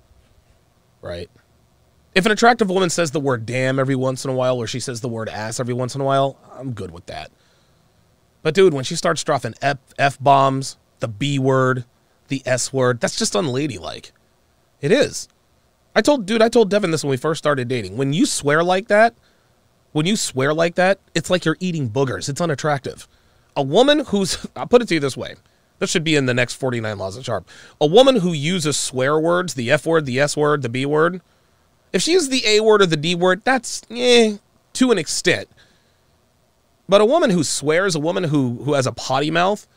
Right? 1.01 1.29
If 2.13 2.25
an 2.25 2.31
attractive 2.31 2.69
woman 2.69 2.89
says 2.89 3.11
the 3.11 3.19
word 3.19 3.45
damn 3.45 3.77
every 3.77 3.95
once 3.95 4.23
in 4.23 4.31
a 4.31 4.33
while, 4.33 4.57
or 4.57 4.67
she 4.67 4.79
says 4.79 5.01
the 5.01 5.09
word 5.09 5.27
ass 5.27 5.59
every 5.59 5.73
once 5.73 5.95
in 5.95 6.01
a 6.01 6.05
while, 6.05 6.37
I'm 6.53 6.71
good 6.71 6.91
with 6.91 7.05
that. 7.07 7.29
But 8.41 8.53
dude, 8.53 8.73
when 8.73 8.83
she 8.83 8.95
starts 8.95 9.23
dropping 9.23 9.55
F, 9.61 10.17
bombs, 10.19 10.77
the 10.99 11.07
B 11.07 11.39
word, 11.39 11.83
the 12.29 12.41
S 12.45 12.71
word, 12.71 13.01
that's 13.01 13.17
just 13.17 13.35
unladylike. 13.35 14.11
It 14.81 14.91
is. 14.91 15.27
I 15.95 16.01
told 16.01 16.25
dude, 16.25 16.41
I 16.41 16.49
told 16.49 16.69
Devin 16.69 16.91
this 16.91 17.03
when 17.03 17.11
we 17.11 17.17
first 17.17 17.39
started 17.39 17.67
dating. 17.67 17.97
When 17.97 18.13
you 18.13 18.25
swear 18.25 18.63
like 18.63 18.87
that, 18.87 19.15
when 19.91 20.05
you 20.05 20.15
swear 20.15 20.53
like 20.53 20.75
that, 20.75 20.99
it's 21.13 21.29
like 21.29 21.45
you're 21.45 21.57
eating 21.59 21.89
boogers. 21.89 22.29
It's 22.29 22.41
unattractive. 22.41 23.07
A 23.55 23.63
woman 23.63 23.99
who's, 23.99 24.45
I'll 24.55 24.67
put 24.67 24.81
it 24.81 24.89
to 24.89 24.93
you 24.93 24.99
this 24.99 25.17
way. 25.17 25.35
This 25.79 25.89
should 25.89 26.03
be 26.03 26.15
in 26.15 26.25
the 26.25 26.33
next 26.33 26.53
49 26.55 26.97
laws 26.97 27.17
of 27.17 27.25
sharp. 27.25 27.49
A 27.81 27.85
woman 27.85 28.17
who 28.17 28.31
uses 28.31 28.77
swear 28.77 29.19
words, 29.19 29.55
the 29.55 29.69
F 29.71 29.85
word, 29.85 30.05
the 30.05 30.19
S 30.19 30.37
word, 30.37 30.61
the 30.61 30.69
B 30.69 30.85
word, 30.85 31.21
if 31.91 32.01
she 32.01 32.13
uses 32.13 32.29
the 32.29 32.45
A 32.45 32.61
word 32.61 32.81
or 32.81 32.85
the 32.85 32.97
D 32.97 33.13
word, 33.15 33.41
that's 33.43 33.81
eh, 33.91 34.37
to 34.73 34.91
an 34.91 34.97
extent. 34.97 35.49
But 36.87 37.01
a 37.01 37.05
woman 37.05 37.29
who 37.31 37.43
swears, 37.43 37.95
a 37.95 37.99
woman 37.99 38.25
who 38.25 38.61
who 38.63 38.73
has 38.73 38.85
a 38.85 38.91
potty 38.91 39.31
mouth, 39.31 39.67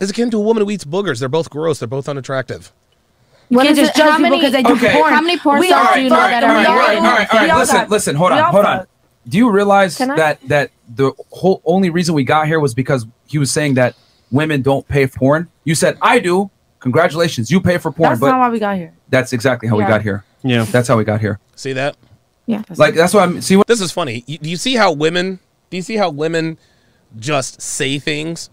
is 0.00 0.10
akin 0.10 0.30
to 0.30 0.36
a 0.38 0.40
woman 0.40 0.62
who 0.64 0.70
eats 0.70 0.84
boogers. 0.84 1.20
They're 1.20 1.28
both 1.28 1.48
gross. 1.50 1.78
They're 1.78 1.88
both 1.88 2.08
unattractive. 2.08 2.72
you 3.50 3.56
What 3.58 3.64
can't 3.66 3.76
just 3.76 3.90
it- 3.94 3.96
judge 3.98 4.10
how 4.10 4.16
people 4.16 4.22
many- 4.30 4.38
because 4.38 4.52
they 4.52 4.62
do 4.62 4.72
Okay. 4.74 4.92
porn. 4.94 5.12
How 5.12 5.20
many 5.20 5.38
porn 5.38 5.60
We 5.60 5.68
stars 5.68 5.86
all 5.88 5.94
do 5.94 6.00
you 6.00 6.08
know 6.10 6.16
fuck, 6.16 6.30
that 6.30 6.42
we 6.42 6.46
are 6.48 6.56
all 6.56 6.62
married? 6.62 6.98
all 6.98 7.04
right, 7.04 7.18
fuck, 7.28 7.34
all 7.34 7.40
right, 7.40 7.48
right. 7.50 7.58
Listen, 7.58 7.76
fuck. 7.76 7.90
listen. 7.90 8.16
Hold 8.16 8.32
on, 8.32 8.38
all 8.38 8.50
hold 8.52 8.64
on. 8.64 8.86
Do 9.28 9.36
you 9.38 9.50
realize 9.50 9.96
that 9.98 10.38
that 10.48 10.70
the 10.88 11.12
whole 11.30 11.62
only 11.64 11.90
reason 11.90 12.14
we 12.14 12.24
got 12.24 12.46
here 12.46 12.58
was 12.60 12.74
because 12.74 13.06
he 13.26 13.38
was 13.38 13.50
saying 13.50 13.74
that 13.74 13.94
women 14.30 14.62
don't 14.62 14.86
pay 14.88 15.06
for 15.06 15.18
porn? 15.18 15.48
You 15.64 15.74
said 15.74 15.98
I 16.02 16.18
do. 16.18 16.50
Congratulations, 16.80 17.50
you 17.50 17.60
pay 17.60 17.78
for 17.78 17.90
porn, 17.90 18.10
That's 18.10 18.20
but 18.20 18.26
not 18.30 18.38
why 18.40 18.50
we 18.50 18.58
got 18.58 18.76
here. 18.76 18.92
that's 19.08 19.32
exactly 19.32 19.68
how 19.68 19.76
we 19.76 19.84
got 19.84 20.02
here. 20.02 20.22
Yeah. 20.42 20.64
That's 20.64 20.86
how 20.86 20.98
we 20.98 21.04
got 21.04 21.20
here. 21.20 21.38
See 21.56 21.72
that? 21.72 21.96
Yeah. 22.46 22.62
Like 22.76 22.94
that's 22.94 23.14
what 23.14 23.22
I'm. 23.22 23.40
See 23.40 23.56
what 23.56 23.66
This 23.66 23.80
is 23.80 23.90
funny. 23.90 24.22
You, 24.26 24.36
do 24.38 24.50
you 24.50 24.58
see 24.58 24.74
how 24.74 24.92
women? 24.92 25.38
Do 25.70 25.78
you 25.78 25.82
see 25.82 25.96
how 25.96 26.10
women 26.10 26.58
just 27.18 27.62
say 27.62 27.98
things 27.98 28.50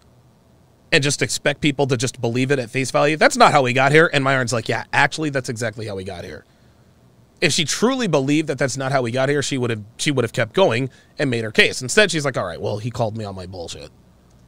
and 0.90 1.02
just 1.04 1.20
expect 1.20 1.60
people 1.60 1.86
to 1.88 1.96
just 1.98 2.20
believe 2.22 2.50
it 2.50 2.58
at 2.58 2.70
face 2.70 2.90
value? 2.90 3.18
That's 3.18 3.36
not 3.36 3.52
how 3.52 3.62
we 3.62 3.74
got 3.74 3.92
here. 3.92 4.08
And 4.14 4.24
Myron's 4.24 4.52
like, 4.52 4.66
yeah, 4.68 4.84
actually, 4.94 5.28
that's 5.28 5.50
exactly 5.50 5.86
how 5.86 5.94
we 5.94 6.04
got 6.04 6.24
here. 6.24 6.46
If 7.42 7.52
she 7.52 7.64
truly 7.66 8.06
believed 8.06 8.48
that 8.48 8.56
that's 8.56 8.78
not 8.78 8.92
how 8.92 9.02
we 9.02 9.10
got 9.10 9.28
here, 9.28 9.42
she 9.42 9.58
would 9.58 9.68
have 9.68 9.82
she 9.98 10.10
would 10.10 10.24
have 10.24 10.32
kept 10.32 10.54
going 10.54 10.88
and 11.18 11.28
made 11.28 11.44
her 11.44 11.50
case. 11.52 11.82
Instead, 11.82 12.10
she's 12.10 12.24
like, 12.24 12.38
all 12.38 12.46
right, 12.46 12.60
well, 12.60 12.78
he 12.78 12.90
called 12.90 13.14
me 13.16 13.24
on 13.26 13.34
my 13.34 13.44
bullshit. 13.44 13.90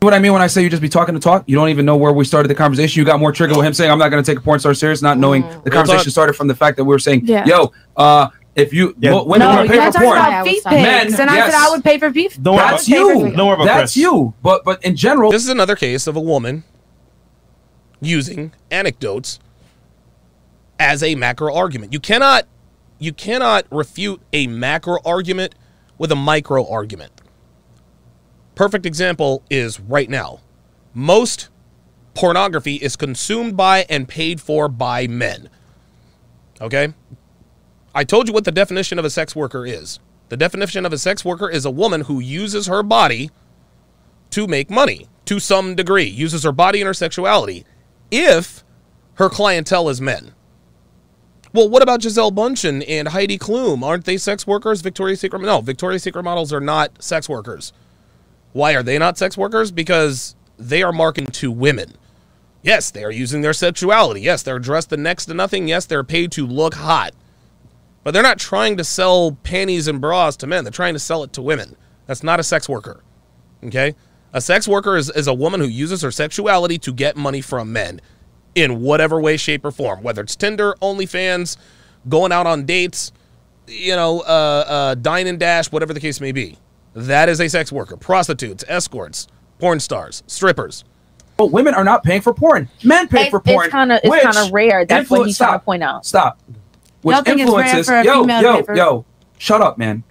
What 0.04 0.14
I 0.14 0.18
mean 0.18 0.32
when 0.32 0.42
I 0.42 0.46
say 0.46 0.62
you 0.62 0.70
just 0.70 0.82
be 0.82 0.88
talking 0.88 1.14
to 1.14 1.20
talk? 1.20 1.44
You 1.46 1.56
don't 1.56 1.68
even 1.70 1.84
know 1.86 1.96
where 1.96 2.12
we 2.12 2.24
started 2.24 2.48
the 2.48 2.54
conversation. 2.54 3.00
You 3.00 3.04
got 3.04 3.18
more 3.20 3.32
triggered 3.32 3.56
with 3.56 3.66
him 3.66 3.72
saying 3.74 3.90
I'm 3.90 3.98
not 3.98 4.10
going 4.10 4.22
to 4.22 4.30
take 4.30 4.38
a 4.38 4.42
porn 4.42 4.60
star 4.60 4.74
serious, 4.74 5.02
not 5.02 5.18
knowing 5.18 5.42
the 5.64 5.70
conversation 5.70 6.04
talk. 6.04 6.10
started 6.12 6.32
from 6.34 6.48
the 6.48 6.54
fact 6.54 6.76
that 6.76 6.84
we 6.84 6.88
were 6.90 6.98
saying, 6.98 7.22
Yeah. 7.26 7.44
"Yo, 7.46 7.72
uh, 7.96 8.28
if 8.56 8.72
you 8.72 8.94
Yeah. 9.00 9.12
wo- 9.14 9.24
women 9.24 9.48
No, 9.48 9.54
want 9.56 9.68
to 9.68 9.74
you're 9.74 9.82
pay 9.82 9.86
for 9.88 9.92
talking 9.92 10.06
porn." 10.08 10.18
About 10.18 10.44
was 10.44 10.54
feet 10.54 10.64
pics, 10.64 10.72
Men, 10.82 11.06
and 11.06 11.14
I 11.14 11.16
said 11.16 11.28
yes. 11.48 11.54
I 11.54 11.70
would 11.70 11.84
pay 11.84 11.98
for 11.98 12.12
feet. 12.12 12.38
Don't 12.42 12.56
That's 12.56 12.88
you. 12.88 13.32
Don't 13.34 13.46
worry 13.46 13.54
about 13.54 13.64
That's 13.66 13.80
Chris. 13.92 13.96
you. 13.96 14.34
But 14.42 14.64
but 14.64 14.84
in 14.84 14.94
general, 14.96 15.30
This 15.30 15.42
is 15.42 15.48
another 15.48 15.76
case 15.76 16.06
of 16.06 16.14
a 16.16 16.20
woman 16.20 16.62
using 18.00 18.52
anecdotes 18.70 19.38
as 20.78 21.02
a 21.02 21.14
macro 21.14 21.54
argument. 21.54 21.92
You 21.92 22.00
cannot 22.00 22.44
you 22.98 23.12
cannot 23.12 23.66
refute 23.70 24.20
a 24.32 24.46
macro 24.46 24.98
argument 25.04 25.54
with 25.98 26.10
a 26.12 26.16
micro 26.16 26.66
argument. 26.68 27.13
Perfect 28.54 28.86
example 28.86 29.42
is 29.50 29.80
right 29.80 30.08
now. 30.08 30.40
Most 30.92 31.48
pornography 32.14 32.76
is 32.76 32.96
consumed 32.96 33.56
by 33.56 33.84
and 33.88 34.08
paid 34.08 34.40
for 34.40 34.68
by 34.68 35.06
men. 35.06 35.48
Okay? 36.60 36.94
I 37.94 38.04
told 38.04 38.28
you 38.28 38.34
what 38.34 38.44
the 38.44 38.52
definition 38.52 38.98
of 38.98 39.04
a 39.04 39.10
sex 39.10 39.34
worker 39.34 39.66
is. 39.66 39.98
The 40.28 40.36
definition 40.36 40.86
of 40.86 40.92
a 40.92 40.98
sex 40.98 41.24
worker 41.24 41.50
is 41.50 41.64
a 41.64 41.70
woman 41.70 42.02
who 42.02 42.20
uses 42.20 42.66
her 42.66 42.82
body 42.82 43.30
to 44.30 44.46
make 44.46 44.70
money 44.70 45.08
to 45.26 45.38
some 45.38 45.74
degree, 45.74 46.04
uses 46.06 46.44
her 46.44 46.52
body 46.52 46.80
and 46.80 46.86
her 46.86 46.94
sexuality, 46.94 47.64
if 48.10 48.64
her 49.14 49.28
clientele 49.28 49.88
is 49.88 50.00
men. 50.00 50.34
Well, 51.52 51.68
what 51.68 51.82
about 51.82 52.00
Gisele 52.00 52.32
Bündchen 52.32 52.84
and 52.88 53.08
Heidi 53.08 53.38
Klum? 53.38 53.84
Aren't 53.84 54.06
they 54.06 54.16
sex 54.16 54.46
workers? 54.46 54.80
Victoria's 54.80 55.20
Secret? 55.20 55.40
No, 55.42 55.60
Victoria's 55.60 56.02
Secret 56.02 56.24
models 56.24 56.52
are 56.52 56.60
not 56.60 57.00
sex 57.00 57.28
workers. 57.28 57.72
Why 58.54 58.74
are 58.76 58.84
they 58.84 58.98
not 58.98 59.18
sex 59.18 59.36
workers? 59.36 59.72
Because 59.72 60.36
they 60.56 60.84
are 60.84 60.92
marketing 60.92 61.32
to 61.32 61.50
women. 61.50 61.92
Yes, 62.62 62.92
they 62.92 63.02
are 63.02 63.10
using 63.10 63.42
their 63.42 63.52
sexuality. 63.52 64.20
Yes, 64.20 64.44
they're 64.44 64.60
dressed 64.60 64.90
the 64.90 64.96
next 64.96 65.26
to 65.26 65.34
nothing. 65.34 65.66
Yes, 65.66 65.86
they're 65.86 66.04
paid 66.04 66.30
to 66.32 66.46
look 66.46 66.74
hot. 66.74 67.14
But 68.04 68.12
they're 68.12 68.22
not 68.22 68.38
trying 68.38 68.76
to 68.76 68.84
sell 68.84 69.32
panties 69.42 69.88
and 69.88 70.00
bras 70.00 70.36
to 70.36 70.46
men. 70.46 70.62
They're 70.62 70.70
trying 70.70 70.94
to 70.94 71.00
sell 71.00 71.24
it 71.24 71.32
to 71.32 71.42
women. 71.42 71.74
That's 72.06 72.22
not 72.22 72.38
a 72.38 72.44
sex 72.44 72.68
worker. 72.68 73.02
Okay? 73.64 73.96
A 74.32 74.40
sex 74.40 74.68
worker 74.68 74.96
is, 74.96 75.10
is 75.10 75.26
a 75.26 75.34
woman 75.34 75.58
who 75.58 75.66
uses 75.66 76.02
her 76.02 76.12
sexuality 76.12 76.78
to 76.78 76.92
get 76.92 77.16
money 77.16 77.40
from 77.40 77.72
men 77.72 78.00
in 78.54 78.80
whatever 78.80 79.20
way, 79.20 79.36
shape, 79.36 79.64
or 79.64 79.72
form. 79.72 80.04
Whether 80.04 80.22
it's 80.22 80.36
Tinder, 80.36 80.76
OnlyFans, 80.80 81.56
going 82.08 82.30
out 82.30 82.46
on 82.46 82.66
dates, 82.66 83.10
you 83.66 83.96
know, 83.96 84.20
uh, 84.20 84.64
uh, 84.66 84.94
dine 84.94 85.26
and 85.26 85.40
dash, 85.40 85.72
whatever 85.72 85.92
the 85.92 86.00
case 86.00 86.20
may 86.20 86.30
be. 86.30 86.56
That 86.94 87.28
is 87.28 87.40
a 87.40 87.48
sex 87.48 87.70
worker. 87.72 87.96
Prostitutes, 87.96 88.64
escorts, 88.68 89.26
porn 89.58 89.80
stars, 89.80 90.22
strippers. 90.26 90.84
But 91.36 91.46
women 91.50 91.74
are 91.74 91.82
not 91.84 92.04
paying 92.04 92.20
for 92.20 92.32
porn. 92.32 92.68
Men 92.84 93.08
pay 93.08 93.22
It's- 93.26 93.30
for 93.30 93.38
it's 93.44 93.50
porn. 93.52 93.70
kinda- 93.70 94.00
it's 94.04 94.22
kinda 94.36 94.50
rare. 94.52 94.84
That's 94.86 95.10
what 95.10 95.22
influ- 95.22 95.26
he's 95.26 95.36
trying 95.36 95.48
to 95.48 95.52
stop, 95.54 95.64
point 95.64 95.82
out. 95.82 96.06
Stop. 96.06 96.38
Which 97.02 97.14
Y'all 97.16 97.24
think 97.24 97.38
rare 97.38 97.46
influences 97.46 97.86
for 97.86 97.94
a 97.96 98.04
yo 98.04 98.20
female 98.22 98.40
to 98.40 98.46
yo 98.46 98.62
pay 98.62 98.76
yo. 98.76 99.04
Shut 99.38 99.60
up, 99.60 99.76
man. 99.76 100.04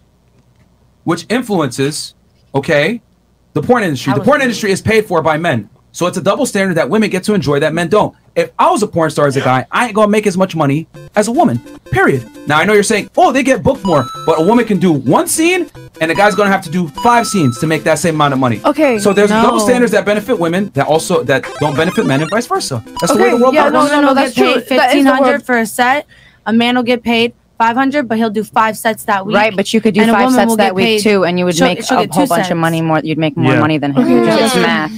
Which 1.06 1.26
influences, 1.30 2.13
okay, 2.54 3.02
the 3.54 3.62
porn 3.62 3.84
industry. 3.84 4.13
The 4.13 4.19
porn 4.22 4.41
industry 4.41 4.72
is 4.72 4.82
paid 4.82 5.06
for 5.06 5.22
by 5.22 5.38
men. 5.38 5.69
So 5.94 6.08
it's 6.08 6.18
a 6.18 6.22
double 6.22 6.46
standard 6.48 6.74
that 6.76 6.90
women 6.90 7.10
get 7.12 7.24
to 7.26 7.34
enjoy 7.36 7.60
that 7.62 7.74
men 7.74 7.88
don't. 7.88 8.16
If 8.36 8.52
I 8.58 8.72
was 8.72 8.82
a 8.82 8.88
porn 8.88 9.12
star 9.12 9.28
as 9.28 9.38
a 9.38 9.42
guy, 9.42 9.66
I 9.72 9.86
ain't 9.86 9.94
gonna 9.96 10.08
make 10.08 10.26
as 10.26 10.36
much 10.36 10.56
money 10.56 10.88
as 11.16 11.28
a 11.28 11.32
woman. 11.32 11.60
Period. 11.92 12.28
Now 12.48 12.58
I 12.58 12.66
know 12.66 12.74
you're 12.74 12.82
saying, 12.82 13.12
oh, 13.16 13.32
they 13.32 13.44
get 13.44 13.62
booked 13.62 13.86
more, 13.86 14.06
but 14.26 14.40
a 14.40 14.44
woman 14.44 14.66
can 14.66 14.80
do 14.80 14.92
one 14.92 15.28
scene, 15.28 15.70
and 16.02 16.10
a 16.12 16.16
guy's 16.16 16.34
gonna 16.34 16.50
have 16.50 16.64
to 16.64 16.72
do 16.72 16.88
five 16.88 17.28
scenes 17.28 17.60
to 17.60 17.68
make 17.68 17.84
that 17.84 18.00
same 18.00 18.16
amount 18.16 18.34
of 18.34 18.40
money. 18.40 18.60
Okay, 18.66 18.98
So 18.98 19.14
there's 19.14 19.30
no. 19.30 19.44
double 19.44 19.60
standards 19.60 19.92
that 19.92 20.04
benefit 20.04 20.40
women 20.40 20.72
that 20.74 20.88
also 20.88 21.24
that 21.26 21.44
don't 21.60 21.76
benefit 21.78 22.08
men, 22.08 22.22
and 22.22 22.30
vice 22.32 22.48
versa. 22.48 22.84
That's 23.00 23.14
the 23.14 23.20
way 23.20 23.26
Okay, 23.28 23.38
the 23.38 23.44
world 23.44 23.54
yeah, 23.54 23.66
works. 23.66 23.74
no, 23.74 23.84
woman 23.84 24.02
no, 24.02 24.14
that's 24.16 24.34
paid 24.34 24.42
true. 24.42 24.54
That 24.56 24.58
is 24.64 24.70
the 24.70 24.76
fifteen 24.80 25.06
hundred 25.06 25.28
world. 25.28 25.46
for 25.46 25.58
a 25.60 25.66
set. 25.68 26.08
A 26.48 26.52
man 26.54 26.76
will 26.76 26.84
get 26.84 27.04
paid 27.04 27.34
five 27.67 27.76
hundred, 27.78 28.08
but 28.10 28.17
he'll 28.17 28.30
do 28.30 28.43
five 28.43 28.78
sets 28.78 29.06
that 29.06 29.26
week. 29.26 29.36
Right, 29.36 29.56
but 29.56 29.73
you 29.73 29.80
could 29.80 29.93
do 29.93 30.02
And 30.02 30.12
five 30.12 30.32
sets 30.32 30.56
that 30.58 30.76
week 30.76 30.86
paid- 30.86 31.02
too, 31.04 31.23
and 31.23 31.39
you 31.39 31.45
would 31.45 31.56
she'll- 31.56 31.67
make 31.67 31.84
she'll 31.84 31.99
a 31.99 32.08
whole 32.08 32.26
two 32.26 32.30
bunch 32.30 32.52
of 32.52 32.58
money 32.58 32.82
more. 32.82 32.99
You'd 32.99 33.17
make 33.17 33.38
more 33.38 33.54
Yeah. 33.54 33.60
money 33.60 33.78
than 33.78 33.93
him. 33.93 34.04
Okay, 34.04 34.26
Just 34.38 34.56
math. 34.58 34.91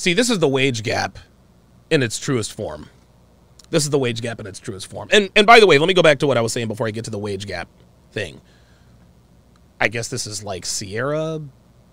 See, 0.00 0.14
this 0.14 0.30
is 0.30 0.38
the 0.38 0.48
wage 0.48 0.82
gap 0.82 1.18
in 1.90 2.02
its 2.02 2.18
truest 2.18 2.52
form. 2.54 2.88
This 3.70 3.84
is 3.84 3.90
the 3.90 3.98
wage 3.98 4.22
gap 4.22 4.40
in 4.40 4.46
its 4.46 4.58
truest 4.58 4.86
form. 4.86 5.08
And 5.12 5.28
and 5.36 5.46
by 5.46 5.60
the 5.60 5.66
way, 5.66 5.76
let 5.78 5.88
me 5.88 5.94
go 5.94 6.02
back 6.02 6.18
to 6.20 6.26
what 6.26 6.38
I 6.38 6.40
was 6.40 6.52
saying 6.52 6.68
before 6.68 6.86
I 6.86 6.90
get 6.90 7.04
to 7.04 7.10
the 7.10 7.18
wage 7.18 7.46
gap 7.46 7.68
thing. 8.12 8.40
I 9.80 9.88
guess 9.88 10.08
this 10.08 10.26
is 10.26 10.42
like 10.42 10.64
Sierra. 10.64 11.40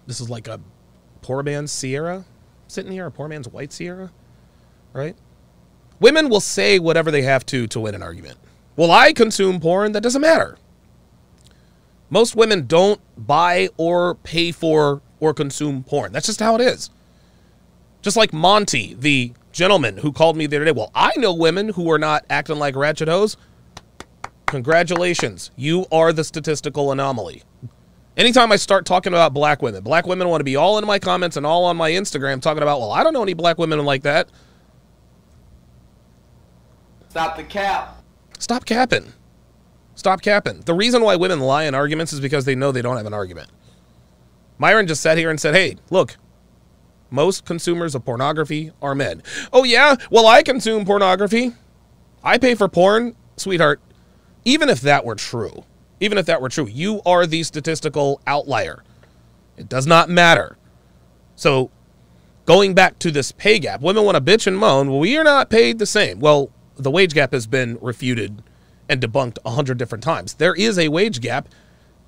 This 0.07 0.21
is 0.21 0.29
like 0.29 0.47
a 0.47 0.59
poor 1.21 1.43
man's 1.43 1.71
Sierra 1.71 2.23
sitting 2.67 2.91
here, 2.93 3.05
a 3.07 3.11
poor 3.11 3.27
man's 3.27 3.47
white 3.49 3.73
Sierra, 3.73 4.11
right? 4.93 5.15
Women 5.99 6.29
will 6.29 6.39
say 6.41 6.79
whatever 6.79 7.11
they 7.11 7.23
have 7.23 7.45
to 7.47 7.67
to 7.67 7.79
win 7.81 7.93
an 7.95 8.01
argument. 8.03 8.37
Well, 8.75 8.91
I 8.91 9.13
consume 9.13 9.59
porn. 9.59 9.91
That 9.91 10.01
doesn't 10.01 10.21
matter. 10.21 10.57
Most 12.09 12.35
women 12.35 12.67
don't 12.67 13.01
buy 13.17 13.69
or 13.77 14.15
pay 14.15 14.51
for 14.51 15.01
or 15.19 15.33
consume 15.33 15.83
porn. 15.83 16.11
That's 16.11 16.27
just 16.27 16.39
how 16.39 16.55
it 16.55 16.61
is. 16.61 16.89
Just 18.01 18.17
like 18.17 18.33
Monty, 18.33 18.95
the 18.95 19.33
gentleman 19.51 19.97
who 19.97 20.11
called 20.11 20.35
me 20.35 20.45
the 20.45 20.57
other 20.57 20.65
day. 20.65 20.71
Well, 20.71 20.91
I 20.93 21.13
know 21.17 21.33
women 21.33 21.69
who 21.69 21.89
are 21.91 21.99
not 21.99 22.25
acting 22.29 22.57
like 22.57 22.75
ratchet 22.75 23.07
hoes. 23.07 23.37
Congratulations. 24.47 25.51
You 25.55 25.85
are 25.91 26.13
the 26.13 26.23
statistical 26.23 26.91
anomaly. 26.91 27.43
Anytime 28.15 28.51
I 28.51 28.57
start 28.57 28.85
talking 28.85 29.13
about 29.13 29.33
black 29.33 29.63
women, 29.63 29.81
black 29.83 30.05
women 30.05 30.29
want 30.29 30.41
to 30.41 30.45
be 30.45 30.55
all 30.55 30.77
in 30.77 30.85
my 30.85 30.99
comments 30.99 31.37
and 31.37 31.45
all 31.45 31.65
on 31.65 31.77
my 31.77 31.89
Instagram 31.89 32.41
talking 32.41 32.61
about, 32.61 32.79
well, 32.79 32.91
I 32.91 33.03
don't 33.03 33.13
know 33.13 33.23
any 33.23 33.33
black 33.33 33.57
women 33.57 33.83
like 33.85 34.03
that. 34.03 34.29
Stop 37.09 37.37
the 37.37 37.43
cap. 37.43 38.02
Stop 38.43 38.65
capping. 38.65 39.13
Stop 39.95 40.21
capping. 40.21 40.59
The 40.65 40.73
reason 40.73 41.01
why 41.01 41.15
women 41.15 41.39
lie 41.39 41.63
in 41.63 41.73
arguments 41.73 42.11
is 42.11 42.19
because 42.19 42.43
they 42.43 42.55
know 42.55 42.73
they 42.73 42.81
don't 42.81 42.97
have 42.97 43.05
an 43.05 43.13
argument. 43.13 43.49
Myron 44.57 44.85
just 44.85 45.01
sat 45.01 45.17
here 45.17 45.29
and 45.29 45.39
said, 45.39 45.55
hey, 45.55 45.77
look, 45.89 46.17
most 47.09 47.45
consumers 47.45 47.95
of 47.95 48.03
pornography 48.03 48.73
are 48.81 48.95
men. 48.95 49.23
Oh, 49.53 49.63
yeah? 49.63 49.95
Well, 50.11 50.27
I 50.27 50.43
consume 50.43 50.83
pornography. 50.83 51.53
I 52.21 52.37
pay 52.37 52.53
for 52.53 52.67
porn. 52.67 53.15
Sweetheart, 53.37 53.79
even 54.43 54.67
if 54.67 54.81
that 54.81 55.05
were 55.05 55.15
true, 55.15 55.63
even 56.01 56.17
if 56.17 56.25
that 56.25 56.41
were 56.41 56.49
true, 56.49 56.67
you 56.67 57.01
are 57.05 57.25
the 57.25 57.43
statistical 57.43 58.19
outlier. 58.27 58.83
It 59.55 59.69
does 59.69 59.87
not 59.87 60.09
matter. 60.09 60.57
So, 61.37 61.71
going 62.45 62.73
back 62.73 62.99
to 62.99 63.09
this 63.09 63.31
pay 63.31 63.57
gap, 63.59 63.79
women 63.79 64.03
want 64.03 64.17
to 64.17 64.21
bitch 64.21 64.47
and 64.47 64.57
moan, 64.57 64.89
well, 64.89 64.99
we 64.99 65.17
are 65.17 65.23
not 65.23 65.49
paid 65.49 65.79
the 65.79 65.85
same. 65.85 66.19
Well, 66.19 66.51
the 66.75 66.91
wage 66.91 67.13
gap 67.13 67.31
has 67.31 67.47
been 67.47 67.77
refuted 67.81 68.43
and 68.89 69.01
debunked 69.01 69.37
a 69.45 69.51
hundred 69.51 69.77
different 69.77 70.03
times. 70.03 70.35
There 70.35 70.55
is 70.55 70.77
a 70.77 70.89
wage 70.89 71.21
gap 71.21 71.47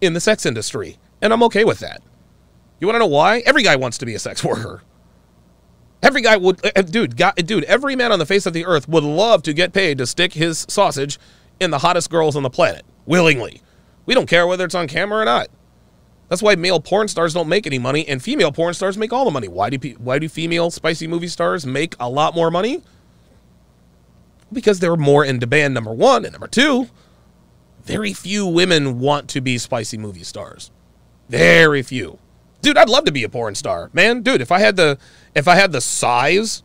in 0.02 0.14
the 0.14 0.20
sex 0.20 0.46
industry, 0.46 0.98
and 1.22 1.32
I'm 1.32 1.44
okay 1.44 1.64
with 1.64 1.80
that. 1.80 2.02
You 2.80 2.88
want 2.88 2.96
to 2.96 3.00
know 3.00 3.06
why? 3.06 3.40
Every 3.46 3.64
guy 3.64 3.76
wants 3.76 3.98
to 4.00 4.06
be 4.06 4.16
a 4.16 4.20
sex 4.20 4.44
worker. 4.44 4.82
Every 6.04 6.22
guy 6.22 6.38
would, 6.38 6.64
uh, 6.64 6.82
dude, 6.84 7.18
guy, 7.18 7.32
dude. 7.32 7.64
Every 7.64 7.96
man 7.96 8.12
on 8.12 8.20
the 8.20 8.26
face 8.26 8.46
of 8.46 8.54
the 8.54 8.66
earth 8.66 8.88
would 8.88 9.04
love 9.04 9.42
to 9.44 9.54
get 9.54 9.74
paid 9.74 9.98
to 9.98 10.06
stick 10.06 10.34
his 10.34 10.66
sausage 10.70 11.18
in 11.60 11.72
the 11.72 11.80
hottest 11.80 12.10
girls 12.10 12.36
on 12.36 12.44
the 12.44 12.50
planet 12.50 12.86
willingly. 13.06 13.62
We 14.06 14.14
don't 14.14 14.30
care 14.30 14.46
whether 14.46 14.66
it's 14.66 14.76
on 14.76 14.88
camera 14.88 15.22
or 15.22 15.26
not. 15.26 15.48
That's 16.28 16.44
why 16.44 16.56
male 16.56 16.80
porn 16.80 17.08
stars 17.08 17.34
don't 17.34 17.48
make 17.48 17.66
any 17.66 17.80
money, 17.80 18.08
and 18.08 18.22
female 18.22 18.52
porn 18.52 18.74
stars 18.74 18.98
make 18.98 19.14
all 19.14 19.26
the 19.26 19.32
money. 19.32 19.48
Why 19.48 19.70
do 19.70 19.96
why 19.98 20.20
do 20.20 20.28
female 20.28 20.72
spicy 20.72 21.08
movie 21.08 21.28
stars 21.28 21.66
make 21.66 21.96
a 22.00 22.10
lot 22.10 22.36
more 22.36 22.52
money? 22.52 22.82
Because 24.52 24.80
they're 24.80 24.96
more 24.96 25.26
in 25.26 25.40
demand. 25.40 25.74
Number 25.74 25.94
one, 25.94 26.24
and 26.24 26.34
number 26.34 26.48
two, 26.48 26.88
very 27.84 28.14
few 28.14 28.46
women 28.46 29.00
want 29.00 29.30
to 29.30 29.42
be 29.42 29.58
spicy 29.58 29.98
movie 29.98 30.24
stars. 30.24 30.72
Very 31.30 31.82
few. 31.82 32.20
Dude, 32.62 32.78
I'd 32.78 32.90
love 32.90 33.06
to 33.06 33.12
be 33.12 33.24
a 33.24 33.30
porn 33.30 33.56
star, 33.56 33.90
man. 33.94 34.22
Dude, 34.22 34.42
if 34.42 34.52
I 34.52 34.60
had 34.60 34.76
the 34.76 34.98
if 35.36 35.48
I 35.48 35.56
had 35.56 35.72
the 35.72 35.82
size 35.82 36.64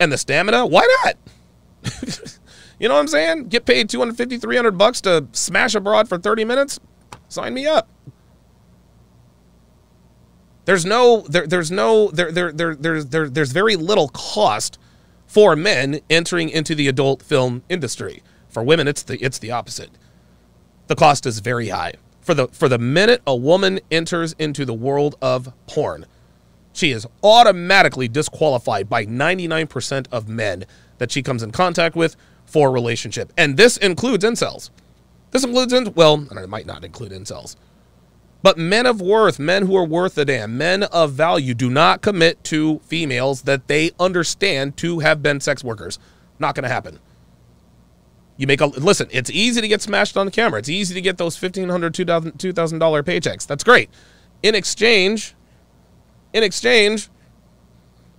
and 0.00 0.10
the 0.10 0.18
stamina, 0.18 0.66
why 0.66 0.86
not? 1.04 1.16
you 2.80 2.88
know 2.88 2.94
what 2.94 3.00
I'm 3.00 3.08
saying? 3.08 3.48
Get 3.48 3.66
paid 3.66 3.90
250, 3.90 4.38
300 4.38 4.78
bucks 4.78 5.00
to 5.02 5.26
smash 5.32 5.74
abroad 5.74 6.08
for 6.08 6.18
30 6.18 6.44
minutes? 6.44 6.80
Sign 7.28 7.52
me 7.52 7.66
up. 7.66 7.88
There's 10.64 10.84
no 10.84 11.22
there, 11.28 11.46
there's 11.46 11.70
no 11.70 12.08
there, 12.10 12.32
there, 12.32 12.52
there, 12.52 12.74
there's 12.74 13.06
there, 13.06 13.28
there's 13.28 13.52
very 13.52 13.76
little 13.76 14.08
cost 14.08 14.78
for 15.28 15.54
men 15.54 16.00
entering 16.10 16.48
into 16.48 16.74
the 16.74 16.88
adult 16.88 17.22
film 17.22 17.62
industry. 17.68 18.22
For 18.48 18.64
women, 18.64 18.88
it's 18.88 19.04
the 19.04 19.22
it's 19.24 19.38
the 19.38 19.52
opposite. 19.52 19.90
The 20.88 20.96
cost 20.96 21.26
is 21.26 21.38
very 21.38 21.68
high. 21.68 21.94
For 22.20 22.34
the 22.34 22.48
for 22.48 22.68
the 22.68 22.78
minute 22.78 23.22
a 23.26 23.36
woman 23.36 23.78
enters 23.90 24.32
into 24.38 24.64
the 24.64 24.74
world 24.74 25.14
of 25.22 25.52
porn, 25.68 26.06
she 26.72 26.90
is 26.90 27.06
automatically 27.22 28.08
disqualified 28.08 28.88
by 28.88 29.04
99% 29.04 30.06
of 30.10 30.28
men 30.28 30.64
that 30.96 31.12
she 31.12 31.22
comes 31.22 31.42
in 31.42 31.52
contact 31.52 31.94
with 31.94 32.16
for 32.44 32.68
a 32.68 32.72
relationship. 32.72 33.32
And 33.36 33.56
this 33.56 33.76
includes 33.76 34.24
incels. 34.24 34.70
This 35.30 35.44
includes, 35.44 35.72
in, 35.72 35.92
well, 35.94 36.26
it 36.30 36.48
might 36.48 36.66
not 36.66 36.84
include 36.84 37.12
incels. 37.12 37.56
But 38.42 38.56
men 38.56 38.86
of 38.86 39.00
worth, 39.00 39.38
men 39.38 39.66
who 39.66 39.76
are 39.76 39.84
worth 39.84 40.16
a 40.16 40.24
damn, 40.24 40.56
men 40.56 40.84
of 40.84 41.12
value 41.12 41.54
do 41.54 41.68
not 41.68 42.02
commit 42.02 42.42
to 42.44 42.78
females 42.80 43.42
that 43.42 43.66
they 43.66 43.90
understand 43.98 44.76
to 44.78 45.00
have 45.00 45.22
been 45.22 45.40
sex 45.40 45.64
workers. 45.64 45.98
Not 46.38 46.54
going 46.54 46.62
to 46.62 46.68
happen. 46.68 47.00
You 48.36 48.46
make 48.46 48.60
a 48.60 48.66
listen, 48.66 49.08
it's 49.10 49.30
easy 49.30 49.60
to 49.60 49.66
get 49.66 49.82
smashed 49.82 50.16
on 50.16 50.26
the 50.26 50.30
camera. 50.30 50.60
It's 50.60 50.68
easy 50.68 50.94
to 50.94 51.00
get 51.00 51.18
those 51.18 51.36
$1500 51.36 51.90
$2000 51.90 52.32
$2000 52.36 53.02
paychecks. 53.02 53.44
That's 53.44 53.64
great. 53.64 53.90
In 54.44 54.54
exchange, 54.54 55.34
in 56.32 56.44
exchange, 56.44 57.08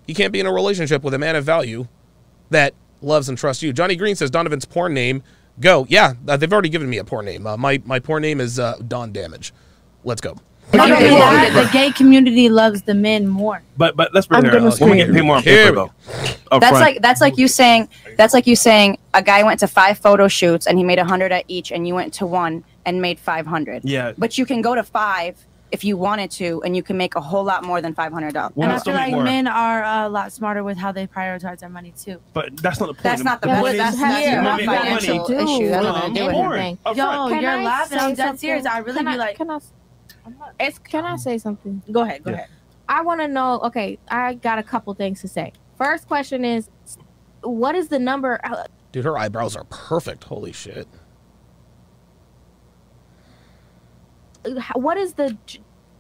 he 0.06 0.14
can't 0.14 0.34
be 0.34 0.42
in 0.42 0.46
a 0.46 0.52
relationship 0.52 1.04
with 1.04 1.14
a 1.14 1.18
man 1.18 1.38
of 1.38 1.46
value 1.46 1.88
that 2.50 2.74
loves 3.02 3.30
and 3.30 3.38
trusts 3.38 3.64
you. 3.64 3.72
Johnny 3.72 3.96
Green 3.96 4.16
says 4.16 4.30
Donovan's 4.30 4.66
porn 4.66 4.94
name. 4.94 5.24
Go. 5.62 5.86
Yeah, 5.88 6.14
uh, 6.28 6.36
they've 6.36 6.52
already 6.52 6.70
given 6.70 6.90
me 6.90 6.98
a 6.98 7.06
porn 7.06 7.26
name. 7.26 7.48
Uh, 7.48 7.56
my 7.56 7.82
my 7.86 8.00
porn 8.00 8.22
name 8.22 8.42
is 8.42 8.60
uh, 8.60 8.76
Don 8.88 9.14
Damage. 9.14 9.54
Let's 10.04 10.22
go. 10.22 10.36
Not 10.72 10.92
only 10.92 11.10
that, 11.10 11.52
the 11.54 11.70
gay 11.74 11.92
community 11.92 12.48
loves 12.48 12.84
the 12.84 12.94
men 12.94 13.28
more. 13.28 13.64
But 13.76 13.96
but 13.96 14.14
let's 14.14 14.28
bring 14.28 14.42
I'm 14.42 14.46
it 14.46 14.54
gonna 14.54 14.70
up. 14.70 14.80
Women 14.80 14.98
get 14.98 15.12
paid 15.12 15.24
more 15.24 15.38
on 15.38 15.44
paper 15.44 15.74
though. 15.74 15.92
Up 16.52 16.62
That's 16.62 16.78
front. 16.78 16.82
like 16.82 17.02
that's 17.02 17.22
like 17.22 17.38
you 17.38 17.48
saying 17.48 17.90
that's 18.18 18.34
like 18.34 18.46
you 18.46 18.56
saying 18.56 18.98
a 19.14 19.24
guy 19.24 19.42
went 19.44 19.60
to 19.62 19.68
five 19.68 19.98
photo 19.98 20.28
shoots 20.28 20.68
and 20.68 20.78
he 20.78 20.84
made 20.84 21.00
a 21.00 21.06
hundred 21.06 21.32
at 21.32 21.46
each, 21.48 21.72
and 21.72 21.88
you 21.88 21.96
went 21.96 22.14
to 22.16 22.28
one 22.28 22.64
and 22.86 23.02
made 23.02 23.20
five 23.20 23.48
hundred. 23.48 23.84
Yeah. 23.84 24.14
But 24.18 24.38
you 24.38 24.46
can 24.46 24.62
go 24.62 24.76
to 24.76 24.84
five 24.84 25.44
if 25.72 25.84
you 25.84 25.98
wanted 25.98 26.32
to, 26.32 26.64
and 26.64 26.76
you 26.76 26.82
can 26.82 26.98
make 26.98 27.14
a 27.16 27.22
whole 27.22 27.44
lot 27.44 27.64
more 27.64 27.82
than 27.82 27.94
five 27.94 28.12
hundred 28.12 28.34
dollars. 28.34 28.54
And 28.56 28.66
I 28.66 28.68
Women 28.68 28.82
feel 28.82 28.94
like 28.94 29.12
more. 29.14 29.24
men 29.24 29.48
are 29.48 29.84
uh, 29.84 30.08
a 30.08 30.10
lot 30.10 30.32
smarter 30.32 30.64
with 30.64 30.78
how 30.78 30.92
they 30.92 31.08
prioritize 31.08 31.60
their 31.60 31.70
money 31.70 31.94
too. 31.98 32.20
But 32.34 32.58
that's 32.58 32.80
not 32.80 32.88
the 32.88 32.94
point. 32.94 33.04
That's 33.04 33.24
not 33.24 33.42
the 33.42 33.48
point 33.48 33.60
point. 33.62 33.78
That's 33.78 34.00
That's 34.00 34.26
yeah, 34.26 34.42
not 34.42 34.58
make 34.58 34.66
not 34.66 34.76
more 34.76 34.94
money. 34.94 35.06
financial 35.08 35.28
Do, 35.28 35.40
issue. 35.40 35.70
That's 35.70 35.86
um, 35.86 35.94
nothing 35.94 36.14
to 36.14 36.20
do 36.20 36.26
with 36.26 36.36
anything. 36.36 36.78
Yo, 36.96 37.28
you're 37.28 37.50
I 37.50 37.64
laughing. 37.64 37.98
I'm 38.00 38.16
dead 38.16 38.40
serious. 38.40 38.66
I 38.66 38.80
really 38.80 38.98
can 38.98 39.06
be 39.06 39.12
I, 39.12 39.16
like, 39.16 39.38
can 39.38 39.50
I, 39.50 39.60
it's, 40.60 40.80
can 40.80 41.06
I 41.06 41.16
say 41.16 41.38
something? 41.38 41.82
go 41.92 42.02
ahead, 42.02 42.24
go 42.24 42.32
Yeah. 42.32 42.38
ahead. 42.38 42.50
I 42.88 43.02
want 43.04 43.22
to 43.22 43.28
know. 43.28 43.60
Okay, 43.66 44.00
I 44.10 44.34
got 44.34 44.58
a 44.58 44.64
couple 44.64 44.94
things 44.96 45.22
to 45.22 45.28
say. 45.28 45.54
First 45.78 46.08
question 46.08 46.44
is, 46.44 46.70
what 47.44 47.76
is 47.76 47.90
the 47.90 48.00
number? 48.00 48.40
uh, 48.44 48.64
Dude, 48.92 49.06
her 49.06 49.18
eyebrows 49.18 49.56
are 49.56 49.64
perfect. 49.66 50.24
Holy 50.24 50.52
shit. 50.52 50.88
What 54.74 54.98
is 54.98 55.14
the 55.14 55.38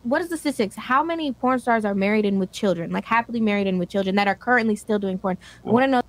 what 0.03 0.21
is 0.21 0.29
the 0.29 0.37
statistics? 0.37 0.75
How 0.75 1.03
many 1.03 1.33
porn 1.33 1.59
stars 1.59 1.85
are 1.85 1.93
married 1.93 2.25
and 2.25 2.39
with 2.39 2.51
children, 2.51 2.89
like 2.91 3.05
happily 3.05 3.41
married 3.41 3.67
and 3.67 3.77
with 3.77 3.89
children 3.89 4.15
that 4.15 4.27
are 4.27 4.35
currently 4.35 4.75
still 4.75 4.97
doing 4.97 5.19
porn? 5.19 5.37
I 5.65 5.69
want 5.69 5.83
to 5.83 5.87
know 5.91 6.01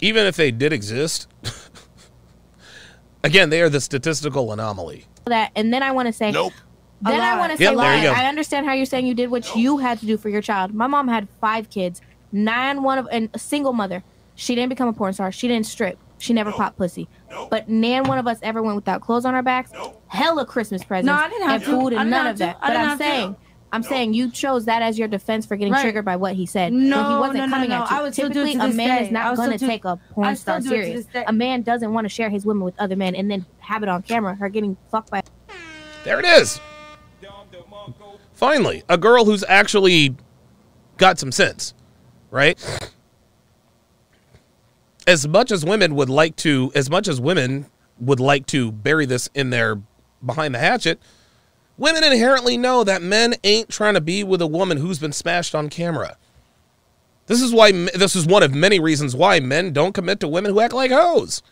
Even 0.00 0.26
if 0.26 0.36
they 0.36 0.50
did 0.50 0.72
exist, 0.72 1.28
again, 3.24 3.50
they 3.50 3.62
are 3.62 3.68
the 3.70 3.80
statistical 3.80 4.52
anomaly. 4.52 5.06
That, 5.26 5.52
and 5.56 5.72
then 5.72 5.82
I 5.82 5.90
want 5.92 6.06
to 6.06 6.12
say, 6.12 6.30
Nope. 6.30 6.52
Then 7.00 7.20
I 7.20 7.38
want 7.38 7.52
to 7.52 7.58
say, 7.58 7.64
Yep, 7.64 7.76
there 7.76 7.96
you 7.98 8.08
why? 8.10 8.14
go. 8.14 8.20
I 8.22 8.26
understand 8.28 8.66
how 8.66 8.72
you're 8.72 8.86
saying 8.86 9.06
you 9.06 9.14
did 9.14 9.30
what 9.30 9.54
you 9.56 9.78
had 9.78 9.98
to 10.00 10.06
do 10.06 10.16
for 10.16 10.28
your 10.28 10.40
child. 10.40 10.74
My 10.74 10.86
mom 10.86 11.08
had 11.08 11.28
five 11.40 11.68
kids, 11.68 12.00
nine 12.32 12.82
one 12.82 12.98
of, 12.98 13.08
and 13.12 13.28
a 13.34 13.38
single 13.38 13.72
mother. 13.72 14.02
She 14.36 14.54
didn't 14.54 14.70
become 14.70 14.88
a 14.88 14.92
porn 14.92 15.12
star. 15.12 15.30
She 15.30 15.46
didn't 15.48 15.66
strip. 15.66 15.98
She 16.18 16.32
never 16.32 16.50
popped 16.52 16.78
pussy. 16.78 17.08
But 17.50 17.68
nan 17.68 18.04
one 18.04 18.18
of 18.18 18.26
us 18.26 18.38
ever 18.42 18.62
went 18.62 18.76
without 18.76 19.02
clothes 19.02 19.24
on 19.24 19.34
our 19.34 19.42
backs. 19.42 19.70
Hella 20.08 20.46
Christmas 20.46 20.82
presents. 20.82 21.06
No, 21.06 21.12
I 21.14 21.28
didn't 21.28 21.48
have 21.48 21.62
and 21.62 21.64
to. 21.64 21.70
food 21.70 21.92
and 21.92 22.10
none 22.10 22.26
of 22.28 22.36
to. 22.36 22.44
that. 22.44 22.60
But 22.60 22.76
I'm 22.76 22.98
saying. 22.98 23.34
to. 23.34 23.40
Saying, 23.82 23.92
I'm 23.92 23.96
saying 23.96 24.14
you 24.14 24.30
chose 24.30 24.64
that 24.66 24.82
as 24.82 24.98
your 24.98 25.08
defense 25.08 25.46
for 25.46 25.56
getting 25.56 25.72
Right. 25.72 25.82
triggered 25.82 26.04
by 26.04 26.16
what 26.16 26.34
he 26.34 26.46
said. 26.46 26.72
No, 26.72 27.02
but 27.02 27.08
he 27.14 27.18
wasn't 27.18 27.36
no, 27.38 27.46
no, 27.46 27.52
coming 27.52 27.68
no. 27.70 27.82
at 27.82 27.90
you. 27.90 27.96
I 27.96 28.02
would 28.02 28.12
still 28.12 28.28
do 28.28 28.40
it 28.42 28.52
Typically, 28.52 28.58
to 28.68 28.72
a 28.72 28.76
man 28.76 28.98
day. 28.98 29.04
is 29.06 29.10
not 29.12 29.36
going 29.36 29.50
to 29.50 29.58
do- 29.58 29.66
take 29.66 29.84
a 29.84 29.96
porn 30.12 30.36
still 30.36 30.60
star 30.60 30.60
do 30.60 30.68
serious. 30.68 31.06
A 31.26 31.32
man 31.32 31.62
doesn't 31.62 31.92
want 31.92 32.04
to 32.04 32.08
share 32.08 32.30
his 32.30 32.46
women 32.46 32.62
with 32.64 32.74
other 32.78 32.96
men 32.96 33.14
and 33.14 33.30
then 33.30 33.44
have 33.58 33.82
it 33.82 33.88
on 33.88 34.02
camera, 34.02 34.34
her 34.34 34.48
getting 34.48 34.76
fucked 34.90 35.10
by 35.10 35.22
There 36.04 36.18
it 36.20 36.24
is. 36.24 36.60
Finally, 38.32 38.82
a 38.88 38.98
girl 38.98 39.24
who's 39.24 39.44
actually 39.48 40.16
got 40.96 41.18
some 41.18 41.32
sense, 41.32 41.72
right? 42.30 42.58
As 45.06 45.26
much 45.28 45.52
as 45.52 45.64
women 45.64 45.94
would 45.96 46.08
like 46.08 46.36
to, 46.36 46.72
as 46.74 46.88
much 46.90 47.08
as 47.08 47.20
women 47.20 47.66
would 48.00 48.20
like 48.20 48.46
to 48.46 48.72
bury 48.72 49.06
this 49.06 49.28
in 49.34 49.50
their 49.50 49.80
behind 50.24 50.54
the 50.54 50.58
hatchet, 50.58 50.98
women 51.76 52.04
inherently 52.04 52.56
know 52.56 52.84
that 52.84 53.02
men 53.02 53.34
ain't 53.44 53.68
trying 53.68 53.94
to 53.94 54.00
be 54.00 54.24
with 54.24 54.40
a 54.42 54.46
woman 54.46 54.78
who's 54.78 54.98
been 54.98 55.12
smashed 55.12 55.54
on 55.54 55.68
camera. 55.68 56.16
This 57.26 57.40
is 57.40 57.52
why 57.52 57.72
this 57.72 58.14
is 58.14 58.26
one 58.26 58.42
of 58.42 58.54
many 58.54 58.78
reasons 58.78 59.16
why 59.16 59.40
men 59.40 59.72
don't 59.72 59.94
commit 59.94 60.20
to 60.20 60.28
women 60.28 60.52
who 60.52 60.60
act 60.60 60.74
like 60.74 60.90
hoes. 60.90 61.42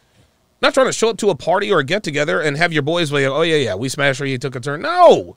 Not 0.61 0.75
trying 0.75 0.87
to 0.87 0.93
show 0.93 1.09
up 1.09 1.17
to 1.19 1.31
a 1.31 1.35
party 1.35 1.73
or 1.73 1.81
a 1.81 1.85
get 1.85 2.03
together 2.03 2.41
and 2.41 2.57
have 2.57 2.73
your 2.73 2.83
boys 2.83 3.11
be 3.11 3.27
like, 3.27 3.37
oh 3.37 3.43
yeah, 3.43 3.57
yeah, 3.57 3.75
we 3.75 3.89
smashed 3.89 4.21
her, 4.21 4.27
he 4.27 4.39
took 4.39 4.55
a 4.55 4.61
turn. 4.61 4.83
No, 4.83 5.37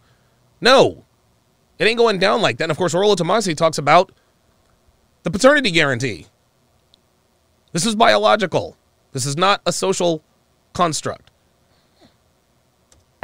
no, 0.62 1.06
it 1.80 1.86
ain't 1.86 1.98
going 1.98 2.20
down 2.20 2.42
like 2.42 2.58
that. 2.58 2.66
And 2.66 2.72
of 2.72 2.78
course, 2.78 2.94
Rollo 2.94 3.16
Tomassi 3.16 3.56
talks 3.56 3.78
about 3.78 4.12
the 5.24 5.32
paternity 5.32 5.72
guarantee. 5.72 6.28
This 7.72 7.86
is 7.86 7.96
biological. 7.96 8.78
This 9.14 9.26
is 9.26 9.36
not 9.36 9.62
a 9.66 9.72
social 9.72 10.22
construct. 10.74 11.25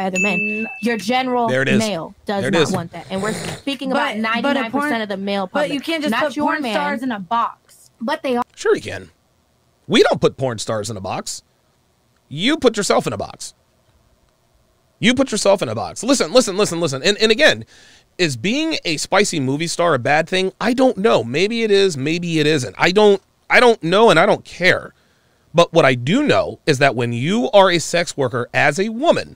Other 0.06 0.20
men. 0.20 0.68
Your 0.82 0.98
general 0.98 1.48
There 1.48 1.62
it 1.62 1.68
is. 1.70 1.80
male 1.80 2.14
does 2.26 2.42
There 2.42 2.50
it 2.50 2.54
not 2.54 2.62
is. 2.64 2.72
want 2.72 2.92
that. 2.94 3.08
And 3.10 3.22
we're 3.22 3.34
speaking 3.34 3.90
But- 3.90 4.18
about 4.18 4.42
but 4.42 4.58
a 4.58 4.60
99% 4.60 4.72
porn- 4.72 5.02
of 5.02 5.10
the 5.10 5.18
male 5.18 5.50
But 5.52 5.72
you 5.72 5.80
can't 5.80 6.02
just 6.04 6.12
not 6.12 6.24
put 6.24 6.36
your 6.36 6.46
porn 6.48 6.62
man, 6.62 6.74
stars 6.74 7.04
in 7.04 7.12
a 7.12 7.20
box. 7.20 7.90
But 8.00 8.24
they 8.24 8.36
are. 8.38 8.44
Sure, 8.56 8.76
you 8.76 8.82
can. 8.82 9.10
We 9.88 10.04
don't 10.04 10.22
put 10.22 10.38
porn 10.38 10.58
stars 10.60 10.90
in 10.90 10.98
a 10.98 11.02
box. 11.02 11.44
You 12.30 12.58
put 12.58 12.78
yourself 12.78 13.06
in 13.08 13.14
a 13.14 13.18
box. 13.18 13.54
You 15.00 15.14
put 15.16 15.32
yourself 15.32 15.62
in 15.62 15.70
a 15.70 15.76
box. 15.76 16.04
Listen, 16.04 16.32
listen, 16.32 16.58
listen, 16.58 16.80
listen. 16.80 17.02
And, 17.04 17.18
and 17.18 17.32
again, 17.32 17.66
is 18.18 18.38
being 18.38 18.78
a 18.86 18.98
spicy 18.98 19.40
movie 19.40 19.68
star 19.68 19.94
a 19.96 20.00
bad 20.00 20.30
thing? 20.30 20.52
I 20.62 20.74
don't 20.74 20.98
know. 20.98 21.24
Maybe 21.24 21.64
it 21.64 21.72
is, 21.72 21.98
maybe 21.98 22.40
it 22.40 22.46
isn't. 22.48 22.76
I 22.78 22.92
don't 22.92 23.22
I 23.50 23.60
don't 23.60 23.82
know 23.84 24.10
and 24.10 24.20
I 24.20 24.26
don't 24.26 24.46
care. 24.46 24.94
But 25.54 25.74
what 25.74 25.84
I 25.84 25.96
do 25.96 26.24
know 26.24 26.60
is 26.66 26.78
that 26.78 26.96
when 26.96 27.12
you 27.12 27.50
are 27.52 27.70
a 27.70 27.80
sex 27.80 28.16
worker 28.16 28.48
as 28.54 28.80
a 28.80 28.90
woman, 28.90 29.36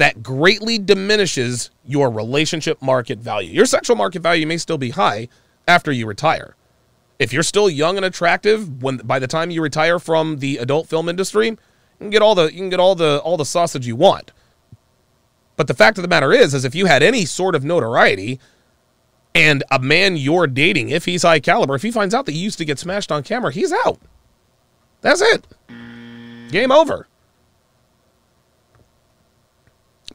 that 0.00 0.22
greatly 0.22 0.78
diminishes 0.78 1.70
your 1.84 2.10
relationship 2.10 2.82
market 2.82 3.18
value. 3.18 3.52
Your 3.52 3.66
sexual 3.66 3.96
market 3.96 4.20
value 4.20 4.46
may 4.46 4.58
still 4.58 4.78
be 4.78 4.90
high 4.90 5.28
after 5.66 5.92
you 5.92 6.06
retire 6.06 6.56
if 7.20 7.34
you're 7.34 7.44
still 7.44 7.70
young 7.70 7.96
and 7.96 8.04
attractive 8.04 8.82
when 8.82 8.96
by 8.96 9.18
the 9.18 9.28
time 9.28 9.50
you 9.50 9.62
retire 9.62 9.98
from 10.00 10.38
the 10.38 10.56
adult 10.56 10.88
film 10.88 11.08
industry, 11.08 11.48
you 11.48 11.58
can 11.98 12.10
get 12.10 12.22
all 12.22 12.34
the 12.34 12.50
you 12.50 12.58
can 12.58 12.70
get 12.70 12.80
all 12.80 12.96
the 12.96 13.18
all 13.18 13.36
the 13.36 13.44
sausage 13.44 13.86
you 13.86 13.94
want. 13.94 14.32
But 15.56 15.66
the 15.68 15.74
fact 15.74 15.98
of 15.98 16.02
the 16.02 16.08
matter 16.08 16.32
is 16.32 16.54
is 16.54 16.64
if 16.64 16.74
you 16.74 16.86
had 16.86 17.02
any 17.02 17.26
sort 17.26 17.54
of 17.54 17.62
notoriety 17.62 18.40
and 19.34 19.62
a 19.70 19.78
man 19.78 20.16
you're 20.16 20.46
dating, 20.46 20.88
if 20.88 21.04
he's 21.04 21.22
high 21.22 21.40
caliber, 21.40 21.74
if 21.74 21.82
he 21.82 21.90
finds 21.90 22.14
out 22.14 22.24
that 22.24 22.32
you 22.32 22.40
used 22.40 22.58
to 22.58 22.64
get 22.64 22.78
smashed 22.78 23.12
on 23.12 23.22
camera, 23.22 23.52
he's 23.52 23.70
out. 23.84 24.00
That's 25.02 25.20
it. 25.20 25.46
Game 26.50 26.72
over. 26.72 27.06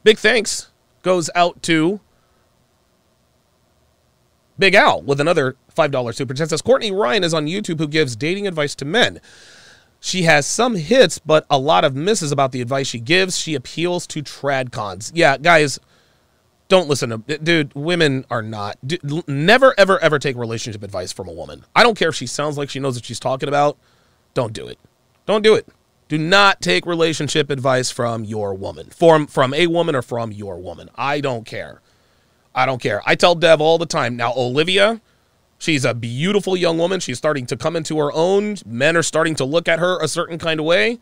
Big 0.06 0.18
thanks 0.18 0.70
goes 1.02 1.28
out 1.34 1.60
to 1.64 1.98
Big 4.56 4.76
Al 4.76 5.02
with 5.02 5.20
another 5.20 5.56
$5 5.76 6.14
super 6.14 6.32
chat 6.32 6.48
says 6.48 6.62
Courtney 6.62 6.92
Ryan 6.92 7.24
is 7.24 7.34
on 7.34 7.46
YouTube 7.46 7.80
who 7.80 7.88
gives 7.88 8.14
dating 8.14 8.46
advice 8.46 8.76
to 8.76 8.84
men. 8.84 9.20
She 9.98 10.22
has 10.22 10.46
some 10.46 10.76
hits, 10.76 11.18
but 11.18 11.44
a 11.50 11.58
lot 11.58 11.84
of 11.84 11.96
misses 11.96 12.30
about 12.30 12.52
the 12.52 12.60
advice 12.60 12.86
she 12.86 13.00
gives. 13.00 13.36
She 13.36 13.56
appeals 13.56 14.06
to 14.06 14.22
trad 14.22 14.70
cons. 14.70 15.10
Yeah, 15.12 15.38
guys, 15.38 15.80
don't 16.68 16.88
listen 16.88 17.10
to 17.10 17.38
dude. 17.38 17.74
Women 17.74 18.26
are 18.30 18.42
not. 18.42 18.78
Dude, 18.86 19.26
never, 19.26 19.74
ever, 19.76 19.98
ever 19.98 20.20
take 20.20 20.36
relationship 20.36 20.84
advice 20.84 21.12
from 21.12 21.26
a 21.26 21.32
woman. 21.32 21.64
I 21.74 21.82
don't 21.82 21.98
care 21.98 22.10
if 22.10 22.14
she 22.14 22.28
sounds 22.28 22.56
like 22.56 22.70
she 22.70 22.78
knows 22.78 22.94
what 22.94 23.04
she's 23.04 23.18
talking 23.18 23.48
about. 23.48 23.76
Don't 24.34 24.52
do 24.52 24.68
it. 24.68 24.78
Don't 25.26 25.42
do 25.42 25.56
it. 25.56 25.66
Do 26.08 26.18
not 26.18 26.60
take 26.60 26.86
relationship 26.86 27.50
advice 27.50 27.90
from 27.90 28.24
your 28.24 28.54
woman, 28.54 28.90
from 28.90 29.26
from 29.26 29.52
a 29.52 29.66
woman 29.66 29.96
or 29.96 30.02
from 30.02 30.30
your 30.30 30.58
woman. 30.58 30.88
I 30.94 31.20
don't 31.20 31.44
care. 31.44 31.80
I 32.54 32.64
don't 32.64 32.80
care. 32.80 33.02
I 33.04 33.16
tell 33.16 33.34
Dev 33.34 33.60
all 33.60 33.76
the 33.76 33.86
time. 33.86 34.16
Now, 34.16 34.32
Olivia, 34.34 35.00
she's 35.58 35.84
a 35.84 35.94
beautiful 35.94 36.56
young 36.56 36.78
woman. 36.78 37.00
She's 37.00 37.18
starting 37.18 37.44
to 37.46 37.56
come 37.56 37.76
into 37.76 37.98
her 37.98 38.12
own. 38.12 38.56
Men 38.64 38.96
are 38.96 39.02
starting 39.02 39.34
to 39.36 39.44
look 39.44 39.68
at 39.68 39.78
her 39.78 40.00
a 40.00 40.08
certain 40.08 40.38
kind 40.38 40.60
of 40.60 40.66
way. 40.66 40.98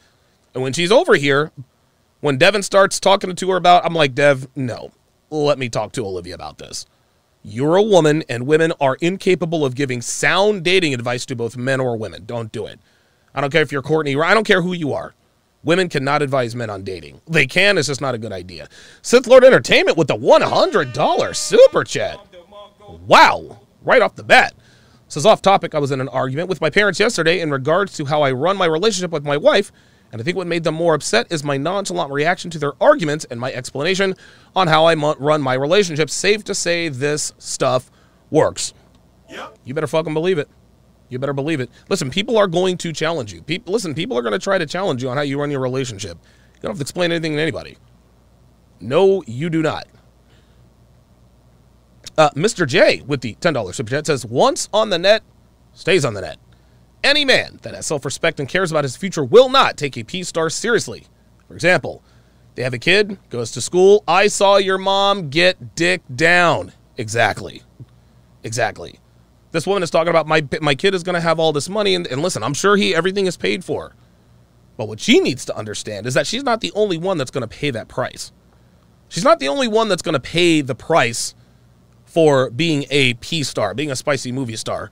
And 0.55 0.63
when 0.63 0.73
she's 0.73 0.91
over 0.91 1.15
here, 1.17 1.53
when 2.21 2.39
Devin 2.39 2.63
starts 2.63 2.99
talking 2.99 3.35
to 3.35 3.51
her 3.51 3.57
about, 3.57 3.85
I'm 3.85 3.95
like, 3.95 4.15
Dev, 4.15 4.49
no, 4.57 4.91
let 5.31 5.59
me 5.59 5.69
talk 5.69 5.93
to 5.93 6.07
Olivia 6.07 6.35
about 6.35 6.59
this. 6.59 6.87
You're 7.43 7.77
a 7.77 7.83
woman, 7.83 8.25
and 8.29 8.47
women 8.47 8.73
are 8.81 8.97
incapable 9.03 9.67
of 9.67 9.75
giving 9.75 10.01
sound 10.01 10.65
dating 10.65 10.95
advice 10.95 11.27
to 11.27 11.37
both 11.37 11.59
men 11.59 11.79
or 11.79 11.99
women. 11.99 12.25
Don't 12.25 12.51
do 12.51 12.65
it. 12.65 12.81
I 13.35 13.41
don't 13.41 13.51
care 13.51 13.63
if 13.63 13.73
you're 13.73 13.83
Courtney. 13.83 14.17
I 14.17 14.35
don't 14.35 14.47
care 14.47 14.63
who 14.63 14.73
you 14.73 14.93
are. 14.93 15.15
Women 15.65 15.89
cannot 15.89 16.23
advise 16.23 16.55
men 16.55 16.71
on 16.71 16.85
dating. 16.85 17.21
They 17.27 17.47
can, 17.47 17.79
it's 17.79 17.89
just 17.89 18.01
not 18.01 18.15
a 18.15 18.19
good 18.19 18.33
idea. 18.33 18.69
Sith 19.03 19.27
Lord 19.27 19.45
Entertainment 19.45 19.97
with 19.97 20.09
the 20.09 20.17
$100 20.17 21.37
super 21.37 21.85
chat. 21.85 22.19
Wow. 23.07 23.61
Right 23.83 24.03
off 24.03 24.15
the 24.15 24.23
bat. 24.23 24.55
This 25.07 25.17
is 25.17 25.27
off 25.27 25.43
topic. 25.43 25.75
I 25.75 25.79
was 25.79 25.91
in 25.91 26.01
an 26.01 26.09
argument 26.09 26.49
with 26.49 26.61
my 26.61 26.71
parents 26.71 27.01
yesterday 27.01 27.41
in 27.41 27.51
regards 27.51 27.95
to 27.95 28.05
how 28.05 28.23
I 28.23 28.33
run 28.33 28.57
my 28.57 28.67
relationship 28.67 29.11
with 29.11 29.25
my 29.25 29.37
wife, 29.37 29.73
and 30.13 30.21
I 30.21 30.25
think 30.25 30.37
what 30.37 30.47
made 30.47 30.65
them 30.65 30.75
more 30.75 30.95
upset 30.95 31.27
is 31.31 31.43
my 31.43 31.57
nonchalant 31.57 32.13
reaction 32.13 32.51
to 32.53 32.59
their 32.59 32.73
arguments 32.81 33.25
and 33.27 33.41
my 33.41 33.53
explanation 33.53 34.15
on 34.55 34.69
how 34.69 34.85
I 34.85 34.95
run 34.95 35.43
my 35.43 35.55
relationship. 35.55 36.09
Safe 36.09 36.45
to 36.45 36.55
say 36.55 36.89
this 36.89 37.33
stuff 37.39 37.91
works. 38.31 38.75
You 39.65 39.75
better 39.75 39.87
fucking 39.87 40.15
believe 40.15 40.39
it. 40.39 40.49
You 41.09 41.19
better 41.19 41.33
believe 41.33 41.61
it. 41.61 41.71
Listen, 41.89 42.11
people 42.11 42.37
are 42.39 42.47
going 42.47 42.77
to 42.79 42.93
challenge 42.93 43.33
you. 43.33 43.43
People, 43.43 43.73
listen, 43.73 43.95
people 43.95 44.17
are 44.17 44.23
going 44.23 44.33
to 44.33 44.39
try 44.39 44.59
to 44.59 44.67
challenge 44.67 45.03
you 45.03 45.11
on 45.11 45.17
how 45.17 45.23
you 45.23 45.39
run 45.39 45.51
your 45.51 45.61
relationship. 45.61 46.19
You 46.55 46.61
don't 46.63 46.71
have 46.71 46.79
to 46.79 46.83
explain 46.83 47.13
anything 47.13 47.37
to 47.37 47.43
anybody. 47.43 47.77
No, 48.81 49.23
you 49.27 49.51
do 49.51 49.63
not. 49.63 49.87
Uh, 52.17 52.31
Mr. 52.31 52.67
J 52.67 53.03
with 53.07 53.21
the 53.21 53.35
$10 53.37 53.75
super 53.75 53.91
chat 53.91 54.07
says, 54.07 54.25
once 54.25 54.69
on 54.73 54.91
the 54.91 54.99
net, 54.99 55.23
stays 55.73 56.05
on 56.05 56.15
the 56.15 56.21
net. 56.21 56.39
Any 57.03 57.25
man 57.25 57.59
that 57.63 57.75
has 57.75 57.87
self 57.87 58.05
respect 58.05 58.41
and 58.41 58.49
cares 58.49 58.71
about 58.71 58.85
his 58.85 58.97
future 58.97 59.25
will 59.25 59.49
not 59.49 59.77
take 59.77 59.97
a 59.99 60.05
P 60.05 60.23
star 60.23 60.49
seriously. 60.49 61.05
For 61.47 61.55
example, 61.55 62.03
they 62.55 62.63
have 62.63 62.73
a 62.73 62.79
kid, 62.79 63.19
goes 63.31 63.51
to 63.53 63.61
school. 63.61 64.03
I 64.09 64.29
saw 64.29 64.57
your 64.57 64.79
mom 64.79 65.29
get 65.29 65.75
dick 65.75 66.03
down. 66.15 66.73
Exactly. 66.97 67.63
Exactly. 68.43 69.01
This 69.55 69.69
woman 69.69 69.85
is 69.85 69.91
talking 69.91 70.09
about 70.09 70.27
my 70.27 70.45
my 70.61 70.75
kid 70.75 70.97
is 70.97 71.05
going 71.05 71.15
to 71.15 71.21
have 71.21 71.39
all 71.39 71.53
this 71.53 71.69
money, 71.69 71.95
and, 71.95 72.09
and 72.09 72.21
listen, 72.21 72.43
I'm 72.43 72.55
sure 72.55 72.77
he 72.77 72.93
everything 72.93 73.27
is 73.27 73.37
paid 73.37 73.65
for. 73.65 73.95
But 74.77 74.89
what 74.89 74.99
she 74.99 75.21
needs 75.21 75.45
to 75.45 75.57
understand 75.57 76.07
is 76.07 76.15
that 76.15 76.27
she's 76.27 76.43
not 76.43 76.61
the 76.61 76.73
only 76.73 76.99
one 76.99 77.19
that's 77.19 77.31
going 77.31 77.49
to 77.49 77.57
pay 77.57 77.71
that 77.71 77.87
price. 77.87 78.33
She's 79.09 79.23
not 79.23 79.39
the 79.39 79.47
only 79.47 79.69
one 79.69 79.89
that's 79.89 80.03
going 80.03 80.15
to 80.15 80.21
pay 80.21 80.61
the 80.61 80.75
price 80.75 81.37
for 82.05 82.51
being 82.51 82.87
a 82.91 83.15
P 83.15 83.45
star, 83.45 83.75
being 83.75 83.93
a 83.93 83.97
spicy 83.97 84.33
movie 84.33 84.57
star. 84.57 84.91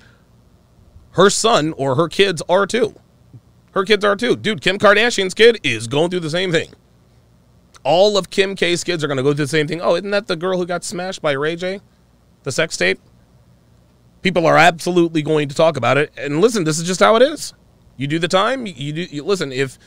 Her 1.14 1.29
son 1.29 1.75
or 1.77 1.96
her 1.96 2.07
kids 2.07 2.40
are 2.48 2.64
too. 2.64 2.94
Her 3.72 3.85
kids 3.85 4.05
are 4.05 4.14
too. 4.14 4.37
Dude, 4.37 4.61
Kim 4.61 4.79
Kardashian's 4.79 5.35
kid 5.35 5.59
is 5.64 5.88
going 5.88 6.11
through 6.11 6.20
the 6.20 6.31
same 6.31 6.53
thing. 6.53 6.68
All 7.83 8.16
of 8.16 8.31
Kim 8.31 8.55
K's 8.55 8.85
kids 8.85 9.03
are 9.03 9.09
going 9.09 9.16
to 9.16 9.25
go 9.25 9.31
through 9.35 9.46
the 9.46 9.48
same 9.48 9.66
thing. 9.66 9.81
Oh, 9.81 9.96
isn't 9.96 10.12
that 10.12 10.29
the 10.29 10.37
girl 10.37 10.57
who 10.57 10.66
got 10.66 10.85
smashed 10.85 11.20
by 11.20 11.33
Ray 11.33 11.57
J? 11.57 11.81
The 12.44 12.53
sex 12.53 12.77
tape? 12.77 13.01
People 14.22 14.46
are 14.46 14.56
absolutely 14.56 15.22
going 15.22 15.48
to 15.48 15.54
talk 15.54 15.76
about 15.76 15.98
it. 15.98 16.12
And 16.16 16.40
listen, 16.40 16.64
this 16.64 16.78
is 16.78 16.87
just 16.87 17.00
how 17.00 17.16
it 17.16 17.22
is. 17.22 17.54
You 17.96 18.06
do 18.06 18.18
the 18.18 18.28
time. 18.28 18.66
You, 18.66 18.92
do. 18.92 19.02
You, 19.02 19.24
listen, 19.24 19.52
if 19.52 19.78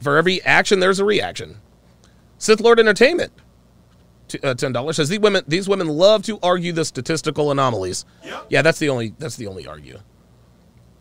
for 0.00 0.16
every 0.16 0.42
action 0.42 0.80
there's 0.80 0.98
a 0.98 1.04
reaction. 1.04 1.56
Sith 2.38 2.60
Lord 2.60 2.78
Entertainment, 2.78 3.32
uh, 4.42 4.54
ten 4.54 4.72
dollars 4.72 4.96
says 4.96 5.08
these 5.08 5.20
women. 5.20 5.44
These 5.46 5.68
women 5.68 5.88
love 5.88 6.22
to 6.24 6.38
argue 6.42 6.72
the 6.72 6.84
statistical 6.84 7.50
anomalies. 7.50 8.04
Yeah, 8.48 8.62
that's 8.62 8.78
the 8.78 8.88
only. 8.88 9.14
That's 9.18 9.36
the 9.36 9.46
only 9.46 9.66
argue. 9.66 10.00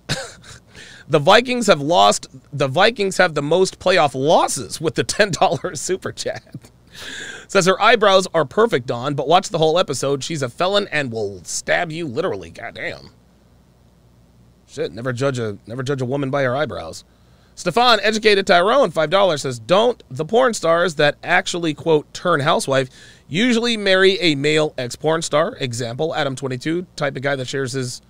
the 1.08 1.19
Vikings 1.19 1.67
have 1.67 1.82
lost. 1.82 2.27
The 2.53 2.67
Vikings 2.67 3.17
have 3.17 3.34
the 3.34 3.41
most 3.41 3.79
playoff 3.79 4.13
losses 4.15 4.79
with 4.79 4.95
the 4.95 5.03
ten 5.03 5.32
dollars 5.32 5.82
super 5.82 6.12
chat. 6.12 6.43
Says 7.54 7.68
her 7.68 7.80
eyebrows 7.80 8.28
are 8.34 8.46
perfect, 8.46 8.88
Dawn, 8.88 9.13
but 9.13 9.28
watch 9.28 9.50
the 9.50 9.60
whole 9.60 9.78
episode. 9.78 10.24
She's 10.24 10.42
a 10.42 10.50
felon 10.50 10.88
and 10.92 11.12
will 11.12 11.44
stab 11.44 11.92
you 11.92 12.08
literally. 12.08 12.50
Goddamn. 12.50 13.12
Shit, 14.66 14.92
never 14.92 15.13
judge 15.13 15.38
a 15.38 15.60
never 15.68 15.84
judge 15.84 16.02
a 16.02 16.06
woman 16.06 16.32
by 16.32 16.42
her 16.42 16.56
eyebrows. 16.56 17.04
Stefan, 17.54 18.00
educated 18.02 18.48
Tyrone, 18.48 18.89
five 18.89 19.12
dollars 19.12 19.44
says, 19.44 19.60
"Don't 19.60 20.02
the 20.10 20.26
porn 20.26 20.56
stars 20.56 20.96
that 20.96 21.18
actually 21.22 21.76
quote 21.76 22.12
turn 22.12 22.39
housewife 22.39 22.89
usually 23.28 23.78
marry 23.78 24.20
a 24.20 24.34
male 24.34 24.74
ex 24.76 24.96
porn 24.96 25.22
star? 25.22 25.56
Example: 25.60 26.16
Adam 26.16 26.36
twenty 26.36 26.58
two, 26.58 26.88
type 26.96 27.16
of 27.16 27.22
guy 27.22 27.36
that 27.36 27.48
shares 27.48 27.74
his 27.74 28.02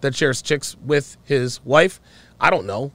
that 0.00 0.14
shares 0.14 0.40
chicks 0.40 0.76
with 0.76 1.16
his 1.24 1.60
wife. 1.64 2.00
I 2.40 2.50
don't 2.50 2.66
know. 2.66 2.92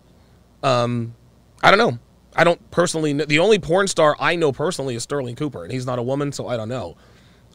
Um, 0.64 1.16
I 1.62 1.70
don't 1.70 1.80
know. 1.80 2.00
I 2.36 2.44
don't 2.44 2.72
personally. 2.72 3.14
Know. 3.14 3.26
The 3.26 3.40
only 3.40 3.60
porn 3.60 3.88
star 3.88 4.16
I 4.20 4.36
know 4.36 4.52
personally 4.52 4.96
is 4.96 5.04
Sterling 5.04 5.36
Cooper, 5.36 5.64
and 5.64 5.72
he's 5.72 5.86
not 5.86 6.00
a 6.00 6.04
woman, 6.04 6.32
so 6.32 6.48
I 6.48 6.58
don't 6.58 6.70
know. 6.70 6.96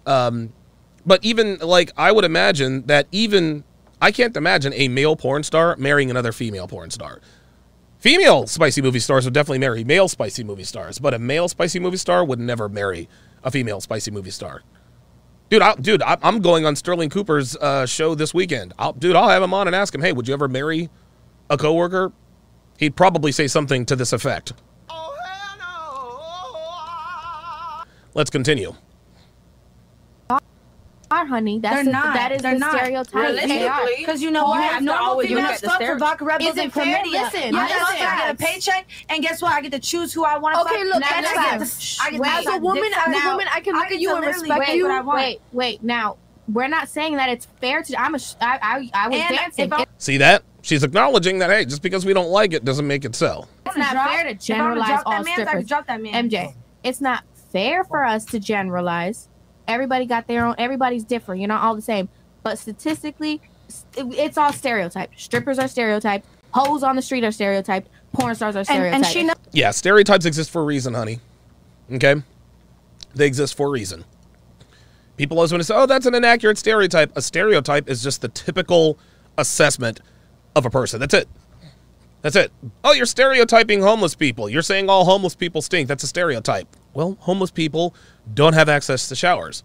Um, 0.04 0.52
but 1.04 1.24
even 1.24 1.58
like 1.58 1.92
I 1.96 2.12
would 2.12 2.24
imagine 2.24 2.86
that 2.86 3.06
even 3.12 3.64
I 4.00 4.12
can't 4.12 4.36
imagine 4.36 4.72
a 4.74 4.88
male 4.88 5.16
porn 5.16 5.42
star 5.42 5.76
marrying 5.76 6.10
another 6.10 6.32
female 6.32 6.68
porn 6.68 6.90
star. 6.90 7.20
Female 7.98 8.46
spicy 8.46 8.82
movie 8.82 8.98
stars 8.98 9.24
would 9.24 9.34
definitely 9.34 9.58
marry 9.58 9.82
male 9.82 10.08
spicy 10.08 10.44
movie 10.44 10.64
stars, 10.64 10.98
but 10.98 11.14
a 11.14 11.18
male 11.18 11.48
spicy 11.48 11.78
movie 11.80 11.96
star 11.96 12.24
would 12.24 12.38
never 12.38 12.68
marry 12.68 13.08
a 13.42 13.50
female 13.50 13.80
spicy 13.80 14.10
movie 14.10 14.30
star. 14.30 14.62
Dude, 15.48 15.62
I, 15.62 15.74
dude, 15.76 16.02
I, 16.02 16.18
I'm 16.22 16.40
going 16.40 16.66
on 16.66 16.76
Sterling 16.76 17.08
Cooper's 17.08 17.56
uh, 17.56 17.86
show 17.86 18.14
this 18.14 18.34
weekend. 18.34 18.74
I'll, 18.78 18.92
dude, 18.92 19.16
I'll 19.16 19.28
have 19.28 19.42
him 19.42 19.54
on 19.54 19.66
and 19.66 19.76
ask 19.76 19.94
him, 19.94 20.02
hey, 20.02 20.12
would 20.12 20.28
you 20.28 20.34
ever 20.34 20.48
marry 20.48 20.90
a 21.48 21.56
coworker? 21.56 22.12
He'd 22.78 22.96
probably 22.96 23.32
say 23.32 23.46
something 23.46 23.86
to 23.86 23.96
this 23.96 24.12
effect. 24.12 24.52
Let's 28.16 28.30
continue. 28.30 28.72
Are 31.08 31.24
honey? 31.24 31.60
That's 31.60 31.76
They're 31.76 31.84
the, 31.84 31.92
not. 31.92 32.14
that 32.14 32.32
is 32.32 32.42
They're 32.42 32.54
the 32.54 32.58
not. 32.58 32.74
stereotype. 32.78 33.36
They. 33.36 33.94
Because 33.98 34.20
you 34.22 34.30
know 34.32 34.42
You 34.44 34.48
what? 34.48 34.62
have 34.64 34.78
to 34.80 34.84
Normal 34.86 35.04
always 35.06 35.28
female 35.28 35.42
look 35.44 35.52
at 35.52 35.60
the 35.60 35.66
stuff 35.68 35.72
for 35.78 35.84
stereo- 35.84 35.98
vodka 35.98 36.24
Rebels 36.24 36.50
Is 36.50 36.56
it 36.56 36.64
and 36.64 36.72
fair? 36.72 36.84
chlamydia. 36.84 37.04
Listen, 37.04 37.12
yeah, 37.12 37.22
listen. 37.22 37.52
that's 37.52 37.92
fair. 37.92 38.08
I 38.08 38.16
get 38.16 38.30
a 38.30 38.36
paycheck, 38.36 38.86
and 39.10 39.22
guess 39.22 39.40
what? 39.42 39.52
I 39.52 39.60
get 39.60 39.70
to 39.72 39.78
choose 39.78 40.12
who 40.12 40.24
I 40.24 40.36
want 40.38 40.54
to 40.56 40.60
Okay, 40.62 40.82
fuck. 40.82 40.84
look, 40.94 41.00
Now, 41.02 41.08
that's 41.10 41.28
I 41.28 41.58
get 41.58 41.68
to- 41.68 42.02
I 42.02 42.10
get 42.10 42.20
Well, 42.20 42.38
as 42.38 42.46
a 42.46 42.58
woman, 42.58 42.90
as 42.92 43.06
a 43.24 43.28
woman, 43.28 43.46
I 43.54 43.60
can 43.60 43.74
I 43.76 43.78
look 43.78 43.84
at 43.86 43.90
get 43.92 44.00
you 44.00 44.16
and 44.16 44.26
respect 44.26 44.64
pick 44.64 44.74
you. 44.76 44.88
I 44.90 45.00
want. 45.02 45.18
Wait, 45.18 45.40
wait. 45.52 45.82
Now, 45.84 46.16
we're 46.52 46.66
not 46.66 46.88
saying 46.88 47.16
that 47.18 47.28
it's 47.28 47.46
fair 47.60 47.82
to. 47.84 48.00
I'm 48.00 48.16
a. 48.16 48.18
sh- 48.18 48.34
I, 48.40 48.58
I, 48.94 49.04
I 49.04 49.08
was 49.08 49.20
And 49.20 49.36
dancing. 49.36 49.72
I- 49.74 49.86
See 49.98 50.16
that? 50.16 50.42
She's 50.62 50.82
acknowledging 50.82 51.38
that, 51.38 51.50
hey, 51.50 51.64
just 51.66 51.82
because 51.82 52.04
we 52.04 52.14
don't 52.14 52.30
like 52.30 52.52
it 52.52 52.64
doesn't 52.64 52.86
make 52.88 53.04
it 53.04 53.14
so. 53.14 53.46
it's 53.64 53.76
not 53.76 53.92
fair 53.92 53.94
to 53.94 54.00
if 54.00 54.10
I 54.10 54.22
wanna 54.24 54.34
generalize 54.34 54.88
drop 54.88 55.02
all 55.06 55.12
that 55.12 55.24
man, 55.24 55.32
I 55.34 55.36
can 55.36 55.46
strippers. 55.46 55.68
drop 55.68 55.86
that 55.86 56.02
man. 56.02 56.28
MJ, 56.28 56.54
it's 56.82 57.00
not 57.00 57.22
fair 57.52 57.84
for 57.84 58.04
us 58.04 58.24
to 58.26 58.38
generalize. 58.40 59.28
Everybody 59.68 60.06
got 60.06 60.26
their 60.28 60.44
own. 60.46 60.54
Everybody's 60.58 61.04
different. 61.04 61.40
You're 61.40 61.48
not 61.48 61.62
all 61.62 61.74
the 61.74 61.82
same. 61.82 62.08
But 62.42 62.58
statistically, 62.58 63.40
it's 63.96 64.38
all 64.38 64.52
stereotyped. 64.52 65.20
Strippers 65.20 65.58
are 65.58 65.68
stereotyped. 65.68 66.26
Hoes 66.52 66.82
on 66.82 66.96
the 66.96 67.02
street 67.02 67.24
are 67.24 67.32
stereotyped. 67.32 67.88
Porn 68.12 68.34
stars 68.34 68.54
are 68.56 68.60
And, 68.60 68.66
stereotyped. 68.68 68.94
and 68.94 69.06
she 69.06 69.24
knows 69.24 69.36
Yeah, 69.52 69.70
stereotypes 69.72 70.24
exist 70.24 70.50
for 70.50 70.62
a 70.62 70.64
reason, 70.64 70.94
honey. 70.94 71.20
Okay? 71.92 72.14
They 73.14 73.26
exist 73.26 73.56
for 73.56 73.66
a 73.66 73.70
reason. 73.70 74.04
People 75.16 75.38
always 75.38 75.50
want 75.50 75.60
to 75.60 75.64
say, 75.64 75.74
oh, 75.74 75.86
that's 75.86 76.06
an 76.06 76.14
inaccurate 76.14 76.58
stereotype. 76.58 77.10
A 77.16 77.22
stereotype 77.22 77.88
is 77.88 78.02
just 78.02 78.20
the 78.22 78.28
typical 78.28 78.98
assessment 79.38 80.00
of 80.54 80.64
a 80.66 80.70
person. 80.70 81.00
That's 81.00 81.14
it. 81.14 81.28
That's 82.26 82.34
it. 82.34 82.52
Oh, 82.82 82.92
you're 82.92 83.06
stereotyping 83.06 83.82
homeless 83.82 84.16
people. 84.16 84.48
You're 84.48 84.60
saying 84.60 84.90
all 84.90 85.04
homeless 85.04 85.36
people 85.36 85.62
stink. 85.62 85.86
That's 85.86 86.02
a 86.02 86.08
stereotype. 86.08 86.66
Well, 86.92 87.16
homeless 87.20 87.52
people 87.52 87.94
don't 88.34 88.54
have 88.54 88.68
access 88.68 89.08
to 89.10 89.14
showers. 89.14 89.62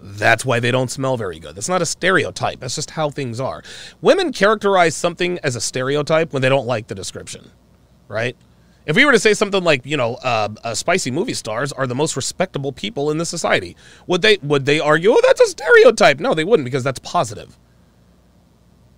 That's 0.00 0.42
why 0.42 0.58
they 0.58 0.70
don't 0.70 0.90
smell 0.90 1.18
very 1.18 1.38
good. 1.38 1.54
That's 1.54 1.68
not 1.68 1.82
a 1.82 1.84
stereotype. 1.84 2.60
That's 2.60 2.76
just 2.76 2.92
how 2.92 3.10
things 3.10 3.40
are. 3.40 3.62
Women 4.00 4.32
characterize 4.32 4.96
something 4.96 5.38
as 5.42 5.54
a 5.54 5.60
stereotype 5.60 6.32
when 6.32 6.40
they 6.40 6.48
don't 6.48 6.66
like 6.66 6.86
the 6.86 6.94
description, 6.94 7.50
right? 8.08 8.34
If 8.86 8.96
we 8.96 9.04
were 9.04 9.12
to 9.12 9.18
say 9.18 9.34
something 9.34 9.62
like, 9.62 9.84
you 9.84 9.98
know, 9.98 10.14
uh, 10.14 10.48
uh, 10.64 10.74
spicy 10.74 11.10
movie 11.10 11.34
stars 11.34 11.72
are 11.72 11.86
the 11.86 11.94
most 11.94 12.16
respectable 12.16 12.72
people 12.72 13.10
in 13.10 13.18
the 13.18 13.26
society, 13.26 13.76
would 14.06 14.22
they 14.22 14.38
would 14.42 14.64
they 14.64 14.80
argue, 14.80 15.10
oh, 15.10 15.20
that's 15.26 15.42
a 15.42 15.46
stereotype? 15.48 16.20
No, 16.20 16.32
they 16.32 16.44
wouldn't 16.44 16.64
because 16.64 16.84
that's 16.84 17.00
positive. 17.00 17.58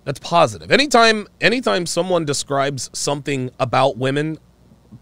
That's 0.03 0.19
positive. 0.19 0.71
Anytime 0.71 1.27
anytime 1.39 1.85
someone 1.85 2.25
describes 2.25 2.89
something 2.93 3.51
about 3.59 3.97
women, 3.97 4.39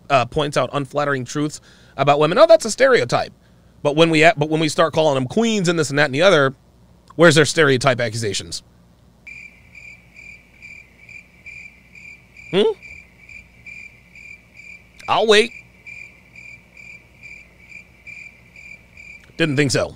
uh, 0.09 0.25
points 0.25 0.57
out 0.57 0.69
unflattering 0.73 1.25
truths 1.25 1.61
about 1.95 2.19
women, 2.19 2.37
oh, 2.37 2.45
that's 2.45 2.65
a 2.65 2.71
stereotype. 2.71 3.33
But 3.81 3.95
when 3.95 4.09
we 4.09 4.21
but 4.35 4.49
when 4.49 4.59
we 4.59 4.67
start 4.67 4.93
calling 4.93 5.15
them 5.15 5.27
queens 5.27 5.69
and 5.69 5.79
this 5.79 5.89
and 5.89 5.97
that 5.99 6.05
and 6.05 6.15
the 6.15 6.21
other, 6.21 6.53
where's 7.15 7.35
their 7.35 7.45
stereotype 7.45 8.01
accusations? 8.01 8.61
Hmm. 12.51 12.71
I'll 15.07 15.27
wait. 15.27 15.51
Didn't 19.37 19.55
think 19.55 19.71
so. 19.71 19.95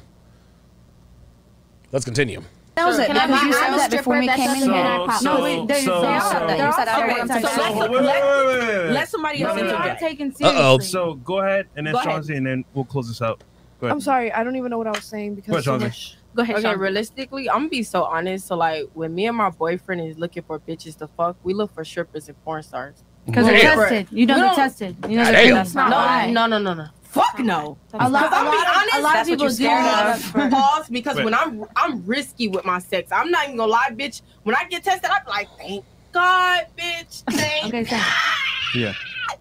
Let's 1.92 2.06
continue. 2.06 2.42
Knows 2.76 3.00
it 3.00 3.08
Can 3.08 3.18
I 3.18 3.28
because 3.28 3.42
you 3.44 3.48
I'm 3.48 3.54
said 3.54 3.74
a 3.74 3.78
that 3.78 3.92
before 3.92 4.20
we 4.20 4.28
came 4.28 4.50
in 4.64 4.68
not 4.68 5.10
here. 5.10 5.18
So- 5.20 5.38
No, 5.38 5.44
wait, 5.44 5.68
they, 5.68 5.82
so- 5.86 6.02
they 6.02 6.08
so- 6.20 6.38
are. 6.38 6.48
They're 6.48 6.66
You 6.68 6.74
said 6.74 6.88
all 6.88 7.02
everyone 7.02 7.28
stereotypes. 7.28 7.56
So 7.56 7.62
let's- 7.62 7.76
wait, 7.80 7.90
wait, 7.90 8.02
wait, 8.02 8.68
wait, 8.68 8.68
wait. 8.86 8.92
Let 8.92 9.10
somebody 9.10 9.44
else 9.44 9.56
no, 9.58 9.62
We 9.64 9.68
no. 9.70 9.76
are 9.76 9.80
interject. 9.90 10.00
taken 10.02 10.34
Uh-oh. 10.42 10.80
So 10.80 11.14
go 11.16 11.40
ahead 11.40 11.68
and 11.76 11.86
then 11.88 11.94
Go 11.94 12.00
ahead. 12.00 12.12
Chauncey, 12.12 12.36
and 12.36 12.46
then 12.48 12.66
we'll 12.74 12.86
close 12.86 13.08
this 13.08 13.22
out. 13.22 13.42
Go 13.80 13.88
ahead. 13.88 13.94
I'm 13.96 14.02
sorry, 14.02 14.32
I 14.32 14.44
don't 14.44 14.56
even 14.56 14.70
know 14.72 14.78
what 14.78 14.88
I 14.88 14.92
was 14.92 15.04
saying 15.06 15.36
because 15.36 15.52
Go 15.52 15.74
ahead, 15.74 15.82
so 15.82 15.86
much. 15.86 16.18
Go 16.36 16.42
ahead, 16.42 16.56
Okay, 16.56 16.64
Sean. 16.64 16.80
realistically, 16.80 17.50
I'm 17.50 17.58
gonna 17.60 17.70
be 17.70 17.84
so 17.84 18.06
honest. 18.06 18.48
So 18.48 18.56
like, 18.56 18.86
when 18.94 19.14
me 19.14 19.28
and 19.28 19.38
my 19.38 19.50
boyfriend 19.52 20.02
is 20.02 20.18
looking 20.18 20.42
for 20.44 20.60
bitches 20.60 20.98
to 20.98 21.08
fuck, 21.08 21.36
we 21.44 21.54
look 21.54 21.74
for 21.76 21.84
strippers 21.86 22.28
and 22.28 22.44
porn 22.44 22.64
stars. 22.64 23.04
Because 23.26 23.46
they're 23.46 23.60
tested. 23.60 24.08
You 24.12 24.26
know 24.26 24.36
they're 24.36 24.46
don't- 24.48 24.56
tested. 24.56 24.98
You 25.08 25.18
know 25.18 25.26
they're 25.26 25.54
tested. 25.54 25.76
No, 25.76 26.26
no, 26.32 26.46
no, 26.48 26.58
no, 26.60 26.74
no. 26.74 26.86
Fuck 27.13 27.39
no. 27.39 27.78
A 27.93 28.10
lot, 28.10 28.23
Because 28.23 28.32
a 28.32 28.36
I'm 28.36 28.52
being 28.52 28.63
lot, 28.63 28.76
honest, 28.78 28.95
a 28.97 29.02
lot 29.02 29.19
of 29.21 29.28
people 29.28 29.43
you're 29.45 29.49
do 29.49 29.56
scared 29.56 29.86
that. 29.86 30.36
of. 30.36 30.52
Pause 30.52 30.89
because 30.89 31.15
when 31.17 31.34
I'm 31.36 31.63
I'm 31.76 32.04
risky 32.06 32.47
with 32.47 32.65
my 32.65 32.80
sex. 32.80 33.12
I'm 33.12 33.30
not 33.30 33.45
even 33.45 33.58
gonna 33.58 33.71
lie, 33.71 33.89
bitch. 33.91 34.21
When 34.41 34.56
I 34.56 34.63
get 34.65 34.84
tested, 34.84 35.10
I'm 35.12 35.21
like, 35.28 35.47
thank 35.60 35.86
God, 36.12 36.65
bitch. 36.78 37.23
Thank 37.30 37.65
Okay, 37.73 37.86
so 37.86 38.80
Yeah. 38.80 38.93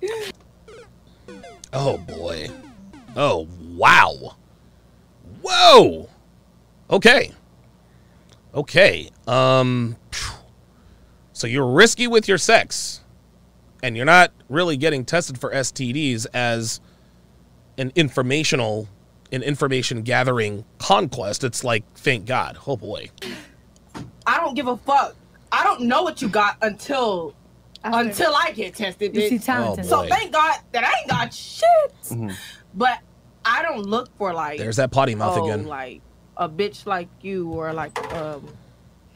Oh 1.73 1.97
boy. 1.97 2.51
Oh 3.17 3.49
wow. 3.75 4.37
Whoa. 5.43 6.09
Okay. 6.91 7.33
Okay. 8.55 9.09
Um 9.27 9.97
so 11.33 11.47
you're 11.47 11.67
risky 11.67 12.07
with 12.07 12.29
your 12.29 12.37
sex 12.39 13.01
and 13.83 13.97
you're 13.97 14.05
not 14.07 14.33
really 14.51 14.77
getting 14.77 15.05
tested 15.07 15.39
for 15.41 15.51
STDs 15.51 16.27
as 16.35 16.81
an 17.79 17.93
informational 17.95 18.89
an 19.33 19.43
information 19.43 20.03
gathering 20.03 20.65
conquest. 20.79 21.43
It's 21.43 21.65
like 21.65 21.85
thank 21.95 22.27
God. 22.27 22.59
Oh 22.67 22.77
boy. 22.77 23.09
I 24.27 24.37
don't 24.39 24.55
give 24.55 24.67
a 24.67 24.77
fuck. 24.77 25.17
I 25.51 25.65
don't 25.65 25.83
know 25.83 26.03
what 26.03 26.21
you 26.23 26.29
got 26.29 26.57
until 26.63 27.35
until 27.85 28.33
I 28.35 28.53
get 28.53 28.75
tested, 28.77 29.15
you 29.15 29.29
see 29.29 29.37
bitch. 29.39 29.45
talented. 29.45 29.87
Oh, 29.87 29.89
So 30.05 30.09
thank 30.09 30.33
God 30.33 30.59
that 30.73 30.85
I 30.85 30.93
ain't 31.01 31.09
got 31.11 31.35
shit. 31.35 31.67
Mhm. 32.05 32.35
But 32.75 32.99
I 33.45 33.63
don't 33.63 33.83
look 33.87 34.09
for 34.19 34.33
like 34.33 34.59
There's 34.59 34.77
that 34.77 34.91
potty 34.93 35.15
mouth 35.15 35.37
oh, 35.37 35.45
again. 35.47 35.67
like 35.67 36.01
a 36.37 36.49
bitch 36.49 36.87
like 36.87 37.09
you 37.23 37.49
or 37.51 37.73
like 37.73 37.97
um 38.15 38.47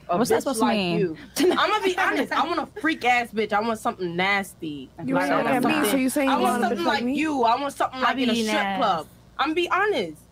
a 0.09 0.19
What's 0.19 0.31
that 0.31 0.37
bitch 0.37 0.41
supposed 0.41 0.59
to 0.61 0.65
like 0.67 0.79
mean? 0.79 1.01
you. 1.01 1.17
I'm 1.39 1.71
gonna 1.71 1.85
be 1.85 1.99
honest. 1.99 2.33
I 2.33 2.45
want 2.47 2.61
a 2.61 2.81
freak 2.81 3.05
ass 3.05 3.31
bitch. 3.33 3.53
I 3.53 3.61
want 3.61 3.79
something 3.79 4.15
nasty. 4.17 4.91
You 5.05 5.15
Like, 5.15 5.25
ain't 5.25 5.33
I 5.33 5.37
looking 5.39 5.53
want 5.53 5.67
at 5.67 5.83
me, 5.85 5.91
so 5.91 5.97
you 5.97 6.11
saying 6.11 6.29
I 6.31 6.37
you 6.37 6.43
want 6.43 6.61
want 6.61 6.63
something 6.63 6.85
like 6.85 6.95
like 6.97 7.05
me? 7.05 7.15
you. 7.19 7.43
I 7.43 7.61
want 7.61 7.75
something 7.75 8.01
like 8.01 8.19
in 8.19 8.31
a 8.31 8.35
strip 8.35 8.47
nasty. 8.47 8.81
club. 8.81 9.09
I'm 9.39 9.55
be 9.55 9.69
honest. 9.71 10.23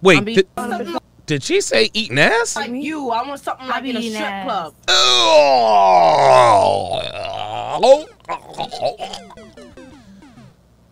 Wait, 0.00 0.18
I'm 0.18 0.24
be 0.24 0.34
did, 0.34 0.48
something 0.58 0.96
did 1.26 1.42
she 1.42 1.60
say 1.60 1.90
eating 1.92 2.18
ass? 2.18 2.56
like 2.56 2.70
you. 2.70 3.10
I 3.10 3.26
want 3.26 3.40
something 3.40 3.66
like 3.66 3.82
be 3.82 3.90
in 3.90 3.96
a 3.96 4.02
strip 4.02 4.22
ass. 4.22 4.44
club. 4.44 4.74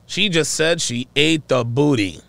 She 0.07 0.29
just 0.29 0.55
said 0.55 0.81
she 0.81 1.09
ate 1.17 1.49
the 1.49 1.65
booty. 1.65 2.21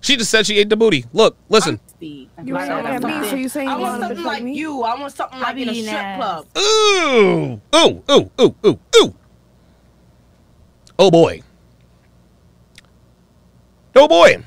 She 0.00 0.16
just 0.16 0.30
said 0.30 0.46
she 0.46 0.58
ate 0.58 0.68
the 0.68 0.76
booty. 0.76 1.04
Look, 1.12 1.36
listen. 1.48 1.80
Be. 2.04 2.28
You 2.44 2.54
Like, 2.54 2.68
wanna 2.68 2.74
I 2.74 2.76
look 2.76 3.02
want 3.02 3.04
at 3.04 3.22
me, 3.22 3.28
so 3.30 3.36
you 3.36 3.48
saying 3.48 3.68
I 3.68 3.76
want 3.78 4.00
something 4.00 4.24
like 4.24 4.34
like 4.34 4.42
me? 4.44 4.54
you. 4.54 4.82
I 4.82 5.00
want 5.00 5.12
something 5.12 5.40
like 5.40 5.56
in 5.56 5.68
a 5.68 5.74
strip 5.74 5.94
ass. 5.94 6.18
club. 6.20 6.46
Ooh, 6.58 7.60
ooh, 7.74 8.02
ooh, 8.10 8.30
ooh, 8.40 8.54
ooh, 8.66 8.78
ooh. 8.96 9.14
Oh 10.98 11.10
boy. 11.10 11.42
Oh 13.96 14.08
boy. 14.08 14.42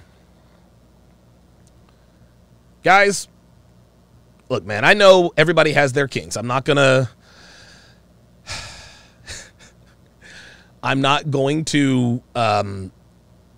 Guys, 2.84 3.28
look, 4.50 4.66
man, 4.66 4.86
I 4.86 4.94
know 4.94 5.34
everybody 5.36 5.74
has 5.74 5.94
their 5.94 6.08
kinks. 6.08 6.38
I'm 6.38 6.48
not 6.48 6.64
gonna. 6.64 7.10
I'm 10.84 11.02
not 11.02 11.32
going 11.32 11.66
to. 11.66 12.22
Um, 12.36 12.92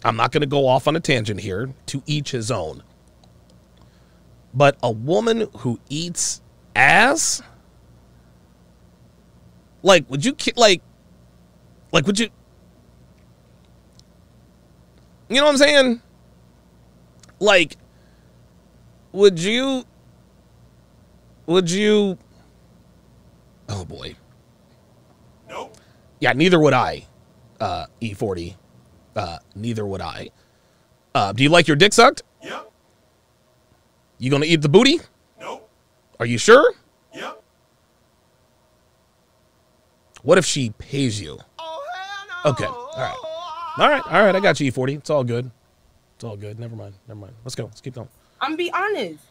I'm 0.05 0.15
not 0.15 0.31
going 0.31 0.41
to 0.41 0.47
go 0.47 0.65
off 0.67 0.87
on 0.87 0.95
a 0.95 0.99
tangent 1.01 1.41
here. 1.41 1.69
To 1.87 2.01
each 2.05 2.31
his 2.31 2.49
own. 2.49 2.81
But 4.53 4.77
a 4.81 4.91
woman 4.91 5.47
who 5.57 5.79
eats 5.89 6.41
ass? 6.75 7.41
Like 9.83 10.09
would 10.09 10.25
you 10.25 10.35
like 10.55 10.81
like 11.91 12.05
would 12.05 12.19
you 12.19 12.29
you 15.29 15.35
know 15.37 15.45
what 15.45 15.51
i'm 15.51 15.57
saying? 15.57 16.01
Like 17.39 17.77
would 19.11 19.39
you 19.39 19.85
would 21.45 21.69
you 21.69 22.17
oh 23.69 23.85
boy. 23.85 24.15
Nope. 25.47 25.77
Yeah 26.19 26.33
neither 26.33 26.59
would 26.59 26.73
i 26.73 27.05
uh 27.61 27.85
e40 28.01 28.55
uh 29.15 29.37
neither 29.55 29.85
would 29.85 30.01
i. 30.01 30.29
Uh 31.15 31.31
do 31.31 31.43
you 31.43 31.49
like 31.49 31.67
your 31.67 31.77
dick 31.77 31.93
sucked 31.93 32.23
you 34.19 34.29
gonna 34.29 34.45
eat 34.45 34.61
the 34.61 34.69
booty 34.69 34.99
nope 35.39 35.67
are 36.19 36.25
you 36.25 36.37
sure 36.37 36.73
Yep. 37.13 37.41
What 40.21 40.37
if 40.37 40.45
she 40.45 40.71
pays 40.77 41.19
you? 41.19 41.39
Oh, 41.57 41.85
hell 41.95 42.43
no. 42.45 42.51
Okay. 42.51 42.65
All 42.65 42.91
right. 42.97 43.15
All 43.77 43.89
right. 43.89 44.03
All 44.05 44.25
right. 44.25 44.35
I 44.35 44.39
got 44.39 44.59
you, 44.59 44.71
E40. 44.71 44.97
It's 44.97 45.09
all 45.09 45.23
good. 45.23 45.49
It's 46.15 46.23
all 46.23 46.35
good. 46.35 46.59
Never 46.59 46.75
mind. 46.75 46.93
Never 47.07 47.19
mind. 47.21 47.33
Let's 47.43 47.55
go. 47.55 47.63
Let's 47.65 47.81
keep 47.81 47.95
going. 47.95 48.09
I'm 48.41 48.55
be 48.55 48.71
honest. 48.71 49.23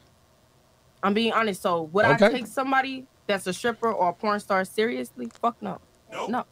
I'm 1.03 1.15
being 1.15 1.33
honest. 1.33 1.63
So 1.63 1.83
would 1.83 2.05
Okay. 2.07 2.27
I 2.27 2.31
take 2.31 2.47
somebody 2.47 3.07
that's 3.27 3.47
a 3.47 3.53
stripper 3.53 3.93
or 3.93 4.09
a 4.09 4.13
porn 4.13 4.41
star 4.41 4.65
seriously? 4.65 5.29
Fuck 5.41 5.61
no. 5.63 5.79
No. 6.29 6.47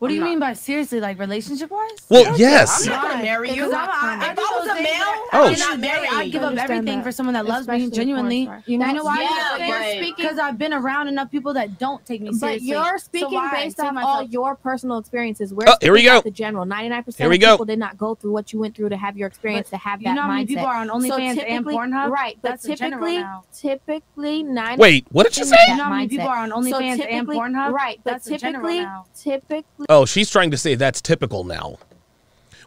What 0.00 0.08
do 0.08 0.14
I'm 0.14 0.16
you 0.16 0.20
not. 0.24 0.30
mean 0.30 0.38
by 0.40 0.52
seriously, 0.54 0.98
like 0.98 1.18
relationship 1.18 1.70
wise? 1.70 1.90
Well, 2.08 2.36
yes. 2.38 2.86
I'm 2.86 2.92
not 2.94 3.02
gonna 3.10 3.22
marry 3.22 3.50
you. 3.50 3.64
I'm- 3.70 3.74
I- 3.74 4.26
I 4.28 4.32
if 4.32 4.38
I 4.38 4.58
was 4.58 4.66
a 4.68 4.74
male, 4.82 5.26
Oh, 5.32 5.44
I'm 5.48 5.54
sh- 5.54 5.58
not 5.60 5.78
marrying. 5.78 6.12
I'd 6.12 6.32
give 6.32 6.42
up 6.42 6.56
everything 6.56 6.96
that. 6.96 7.04
for 7.04 7.12
someone 7.12 7.34
that 7.34 7.44
loves 7.46 7.60
Especially 7.60 7.84
me 7.86 7.90
genuinely. 7.92 8.50
You 8.66 8.78
know, 8.78 8.86
you 8.86 8.92
know 8.94 9.04
why? 9.04 9.20
Yeah, 9.20 9.58
Because 9.58 9.68
but- 9.78 9.94
you're 9.96 10.16
because 10.16 10.38
I've 10.38 10.56
been 10.58 10.72
around 10.72 11.08
enough 11.08 11.30
people 11.30 11.52
that 11.54 11.78
don't 11.78 12.04
take 12.06 12.22
me 12.22 12.32
seriously. 12.32 12.72
But 12.72 12.84
you're 12.86 12.98
speaking 12.98 13.34
why 13.34 13.50
based 13.52 13.76
save 13.76 13.86
off 13.88 13.92
myself? 13.94 14.16
all 14.16 14.22
your 14.24 14.54
personal 14.56 14.96
experiences. 14.98 15.52
We're 15.54 15.68
Oh, 15.68 15.74
here 15.82 15.92
we 15.92 16.02
go. 16.02 16.20
The 16.22 16.30
general, 16.30 16.64
ninety-nine 16.64 17.04
percent 17.04 17.18
Here 17.24 17.28
we 17.28 17.36
of 17.36 17.40
go. 17.42 17.52
people 17.52 17.66
did 17.66 17.78
not 17.78 17.98
go 17.98 18.14
through 18.14 18.32
what 18.32 18.52
you 18.54 18.58
went 18.58 18.74
through 18.74 18.88
to 18.88 18.96
have 18.96 19.18
your 19.18 19.28
experience, 19.28 19.68
to 19.70 19.76
have 19.76 20.00
you 20.00 20.06
that 20.08 20.14
know 20.14 20.22
how 20.22 20.28
many 20.28 20.44
mindset. 20.44 20.48
people 20.48 20.66
are 20.66 20.76
on 20.76 20.86
So 20.88 20.94
OnlyFans 20.94 21.44
and 21.46 21.66
Pornhub? 21.66 22.10
right? 22.10 22.38
But 22.42 22.48
That's 22.52 22.64
typically, 22.64 23.24
typically 23.54 24.42
nine. 24.44 24.78
Wait, 24.78 25.06
what 25.10 25.24
did 25.26 25.36
you 25.36 25.44
say? 25.44 25.56
You 25.68 25.76
know 25.76 25.84
how 25.84 25.90
many 25.90 26.08
people 26.08 26.26
are 26.28 26.38
on 26.38 26.50
OnlyFans 26.50 27.06
and 27.08 27.26
Pornhub? 27.28 27.70
Right, 27.70 28.00
but 28.02 28.10
That's 28.12 28.24
the 28.24 28.38
general 28.38 28.64
typically, 28.66 28.88
typically, 29.14 29.86
Oh, 29.90 30.06
she's 30.06 30.30
trying 30.30 30.52
to 30.52 30.56
say 30.56 30.76
that's 30.76 31.02
typical 31.02 31.42
now. 31.42 31.80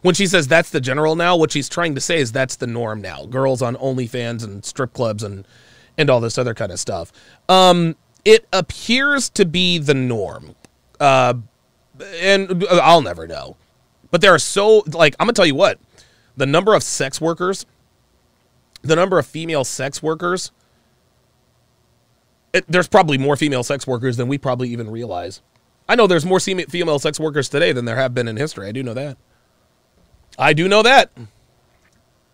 When 0.02 0.14
she 0.14 0.26
says 0.26 0.46
that's 0.46 0.68
the 0.68 0.80
general 0.80 1.16
now, 1.16 1.34
what 1.36 1.50
she's 1.50 1.70
trying 1.70 1.94
to 1.94 2.00
say 2.00 2.18
is 2.18 2.30
that's 2.30 2.56
the 2.56 2.66
norm 2.66 3.00
now. 3.00 3.24
Girls 3.24 3.62
on 3.62 3.76
OnlyFans 3.76 4.44
and 4.44 4.62
strip 4.62 4.92
clubs 4.92 5.22
and 5.22 5.46
and 5.96 6.10
all 6.10 6.20
this 6.20 6.36
other 6.36 6.52
kind 6.52 6.70
of 6.70 6.78
stuff. 6.78 7.12
Um, 7.48 7.96
it 8.26 8.46
appears 8.52 9.30
to 9.30 9.46
be 9.46 9.78
the 9.78 9.94
norm, 9.94 10.54
uh, 11.00 11.32
and 12.20 12.62
I'll 12.70 13.00
never 13.00 13.26
know. 13.26 13.56
But 14.10 14.20
there 14.20 14.34
are 14.34 14.38
so 14.38 14.84
like 14.88 15.16
I'm 15.18 15.26
gonna 15.26 15.32
tell 15.32 15.46
you 15.46 15.54
what, 15.54 15.78
the 16.36 16.44
number 16.44 16.74
of 16.74 16.82
sex 16.82 17.22
workers, 17.22 17.64
the 18.82 18.96
number 18.96 19.18
of 19.18 19.24
female 19.24 19.64
sex 19.64 20.02
workers. 20.02 20.52
It, 22.52 22.66
there's 22.68 22.86
probably 22.86 23.16
more 23.16 23.34
female 23.34 23.62
sex 23.62 23.86
workers 23.86 24.18
than 24.18 24.28
we 24.28 24.36
probably 24.36 24.68
even 24.68 24.90
realize. 24.90 25.40
I 25.88 25.94
know 25.96 26.06
there's 26.06 26.24
more 26.24 26.40
female 26.40 26.98
sex 26.98 27.20
workers 27.20 27.48
today 27.48 27.72
than 27.72 27.84
there 27.84 27.96
have 27.96 28.14
been 28.14 28.28
in 28.28 28.36
history. 28.36 28.68
I 28.68 28.72
do 28.72 28.82
know 28.82 28.94
that. 28.94 29.16
I 30.38 30.52
do 30.52 30.66
know 30.68 30.82
that. 30.82 31.10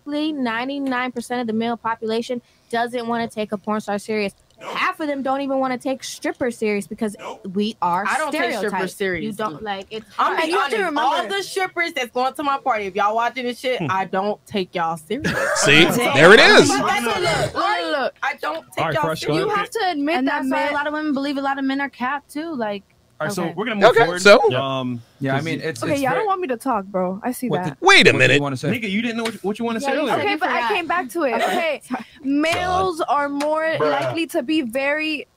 ninety-nine 0.05 1.11
percent 1.11 1.41
of 1.41 1.47
the 1.47 1.53
male 1.53 1.77
population 1.77 2.41
doesn't 2.69 3.07
want 3.07 3.29
to 3.29 3.33
take 3.33 3.51
a 3.51 3.57
porn 3.57 3.81
star 3.81 3.99
serious. 3.99 4.33
Half 4.59 4.99
of 4.99 5.07
them 5.07 5.23
don't 5.23 5.41
even 5.41 5.57
want 5.57 5.73
to 5.73 5.79
take 5.79 6.03
strippers 6.03 6.55
serious 6.55 6.85
because 6.85 7.15
we 7.53 7.75
are 7.81 8.05
I 8.07 8.19
don't 8.19 8.31
take 8.31 8.53
strippers 8.53 8.59
stereotyped. 8.69 8.91
serious. 8.91 9.25
You 9.25 9.33
don't 9.33 9.63
like 9.63 9.87
it's. 9.89 10.05
I'm 10.19 10.37
being 10.39 10.55
honest. 10.55 10.97
All 10.97 11.27
the 11.27 11.41
strippers 11.43 11.93
that's 11.93 12.11
going 12.11 12.35
to 12.35 12.43
my 12.43 12.59
party, 12.59 12.85
if 12.85 12.95
y'all 12.95 13.15
watching 13.15 13.45
this 13.45 13.59
shit, 13.59 13.79
hmm. 13.79 13.87
I 13.89 14.05
don't 14.05 14.43
take 14.45 14.75
y'all 14.75 14.97
serious. 14.97 15.31
See? 15.55 15.83
There 15.85 16.33
it 16.33 16.39
is. 16.39 16.69
But 16.69 16.85
that's 16.85 17.05
a 17.05 17.19
look. 17.19 17.53
Look, 17.55 17.99
look. 17.99 18.15
I 18.21 18.35
don't 18.35 18.63
take 18.67 18.77
All 18.77 18.85
right, 18.85 18.93
y'all 18.93 19.01
Crush, 19.01 19.21
serious. 19.21 19.39
You 19.39 19.49
have 19.49 19.69
to 19.71 19.79
admit 19.91 20.15
And 20.17 20.27
that 20.27 20.43
that's 20.47 20.51
why- 20.51 20.69
a 20.69 20.73
lot 20.73 20.85
of 20.87 20.93
women 20.93 21.13
believe 21.15 21.37
a 21.37 21.41
lot 21.41 21.57
of 21.57 21.65
men 21.65 21.81
are 21.81 21.89
capped 21.89 22.31
too. 22.31 22.53
Like, 22.55 22.83
All 23.21 23.27
right, 23.27 23.33
so 23.35 23.53
we're 23.55 23.65
gonna 23.65 23.75
move 23.75 23.91
Okay, 23.91 23.99
forward. 23.99 24.21
so- 24.21 24.51
um, 24.55 24.99
Yeah, 25.19 25.35
I 25.35 25.41
mean, 25.41 25.61
it's 25.61 25.83
Okay, 25.83 25.93
it's 25.93 26.01
y'all 26.01 26.09
very- 26.09 26.21
don't 26.21 26.27
want 26.27 26.41
me 26.41 26.47
to 26.47 26.57
talk, 26.57 26.85
bro. 26.85 27.19
I 27.23 27.31
see 27.33 27.49
What 27.49 27.63
that. 27.63 27.79
the- 27.79 27.85
Wait 27.85 28.07
a 28.07 28.11
what 28.11 28.17
do 28.17 28.23
you 28.23 28.27
minute. 28.29 28.41
want 28.41 28.53
to 28.53 28.57
say? 28.57 28.69
nigga, 28.75 28.89
you 28.89 29.03
didn't 29.03 29.17
know 29.17 29.23
what, 29.25 29.35
what 29.43 29.59
you 29.59 29.65
want 29.65 29.75
to 29.77 29.81
say 29.81 29.89
Yeah, 29.89 30.01
you 30.01 30.09
earlier. 30.09 30.15
Okay, 30.25 30.35
but 30.37 30.49
I 30.49 30.67
came 30.73 30.87
back 30.87 31.07
to 31.09 31.23
it. 31.25 31.35
Okay, 31.35 31.81
males 32.23 32.99
are 33.01 33.29
more 33.29 33.77
likely 33.79 34.25
to 34.27 34.41
be 34.41 34.61
very 34.63 35.27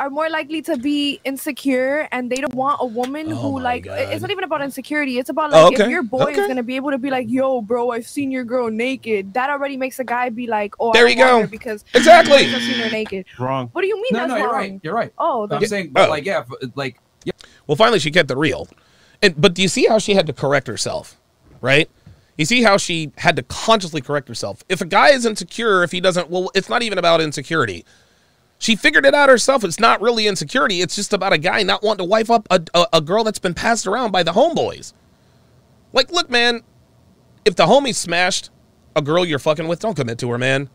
are 0.00 0.10
more 0.10 0.30
likely 0.30 0.62
to 0.62 0.76
be 0.78 1.20
insecure 1.24 2.06
and 2.12 2.30
they 2.30 2.36
don't 2.36 2.54
want 2.54 2.78
a 2.80 2.86
woman 2.86 3.32
Oh 3.32 3.34
who 3.34 3.58
like 3.58 3.82
God. 3.82 3.98
it's 4.12 4.22
not 4.22 4.30
even 4.30 4.44
about 4.44 4.62
insecurity 4.62 5.18
it's 5.18 5.28
about 5.28 5.52
Oh, 5.52 5.64
like 5.64 5.72
okay, 5.74 5.84
if 5.86 5.90
your 5.90 6.04
boy 6.04 6.22
okay. 6.22 6.40
is 6.40 6.46
gonna 6.46 6.62
be 6.62 6.76
able 6.76 6.92
to 6.92 6.98
be 6.98 7.10
like 7.10 7.26
yo 7.28 7.60
bro 7.62 7.90
i've 7.90 8.06
seen 8.06 8.30
your 8.30 8.44
girl 8.44 8.70
naked 8.70 9.34
that 9.34 9.50
already 9.50 9.76
makes 9.76 9.98
a 9.98 10.04
guy 10.04 10.28
be 10.28 10.46
like 10.46 10.72
oh 10.78 10.92
There 10.92 11.08
I 11.08 11.10
you 11.10 11.16
want 11.18 11.30
go. 11.30 11.40
her 11.40 11.46
because 11.48 11.84
Exactly. 11.94 12.46
i've 12.46 12.62
seen 12.62 12.78
her 12.78 12.90
naked 12.90 13.26
Wrong. 13.40 13.70
what 13.72 13.80
do 13.82 13.88
you 13.88 13.96
mean 13.96 14.04
No, 14.12 14.18
that's 14.20 14.30
no, 14.30 14.36
you're 14.36 14.46
wrong 14.46 14.54
right. 14.54 14.80
You're 14.84 14.94
right. 14.94 15.12
oh 15.18 15.48
I'm 15.50 15.66
saying, 15.66 15.90
but 15.90 16.06
Oh. 16.06 16.10
like, 16.12 16.24
yeah, 16.24 16.44
like, 16.76 16.94
yeah, 16.94 17.00
Well, 17.68 17.76
finally, 17.76 18.00
she 18.00 18.10
kept 18.10 18.32
it 18.32 18.36
real. 18.36 18.66
And 19.22 19.40
but 19.40 19.54
do 19.54 19.62
you 19.62 19.68
see 19.68 19.86
how 19.86 19.98
she 19.98 20.14
had 20.14 20.26
to 20.26 20.32
correct 20.32 20.66
herself, 20.66 21.20
right? 21.60 21.88
You 22.36 22.44
see 22.44 22.62
how 22.62 22.76
she 22.76 23.12
had 23.18 23.36
to 23.36 23.42
consciously 23.42 24.00
correct 24.00 24.28
herself. 24.28 24.64
If 24.68 24.80
a 24.80 24.86
guy 24.86 25.10
is 25.10 25.26
insecure, 25.26 25.82
if 25.82 25.92
he 25.92 26.00
doesn't, 26.00 26.30
well, 26.30 26.50
it's 26.54 26.68
not 26.68 26.82
even 26.82 26.98
about 26.98 27.20
insecurity. 27.20 27.84
She 28.60 28.74
figured 28.74 29.04
it 29.04 29.14
out 29.14 29.28
herself. 29.28 29.64
It's 29.64 29.80
not 29.80 30.00
really 30.00 30.26
insecurity. 30.26 30.80
It's 30.80 30.96
just 30.96 31.12
about 31.12 31.32
a 31.32 31.38
guy 31.38 31.62
not 31.62 31.82
wanting 31.82 32.04
to 32.06 32.08
wife 32.08 32.30
up 32.30 32.46
a, 32.50 32.60
a, 32.74 32.86
a 32.94 33.00
girl 33.00 33.24
that's 33.24 33.38
been 33.38 33.54
passed 33.54 33.86
around 33.86 34.12
by 34.12 34.22
the 34.22 34.32
homeboys. 34.32 34.92
Like, 35.92 36.10
look, 36.12 36.30
man, 36.30 36.62
if 37.44 37.56
the 37.56 37.66
homie 37.66 37.94
smashed 37.94 38.50
a 38.96 39.02
girl 39.02 39.24
you're 39.24 39.38
fucking 39.38 39.68
with, 39.68 39.80
don't 39.80 39.94
commit 39.94 40.18
to 40.18 40.30
her, 40.30 40.38
man. 40.38 40.70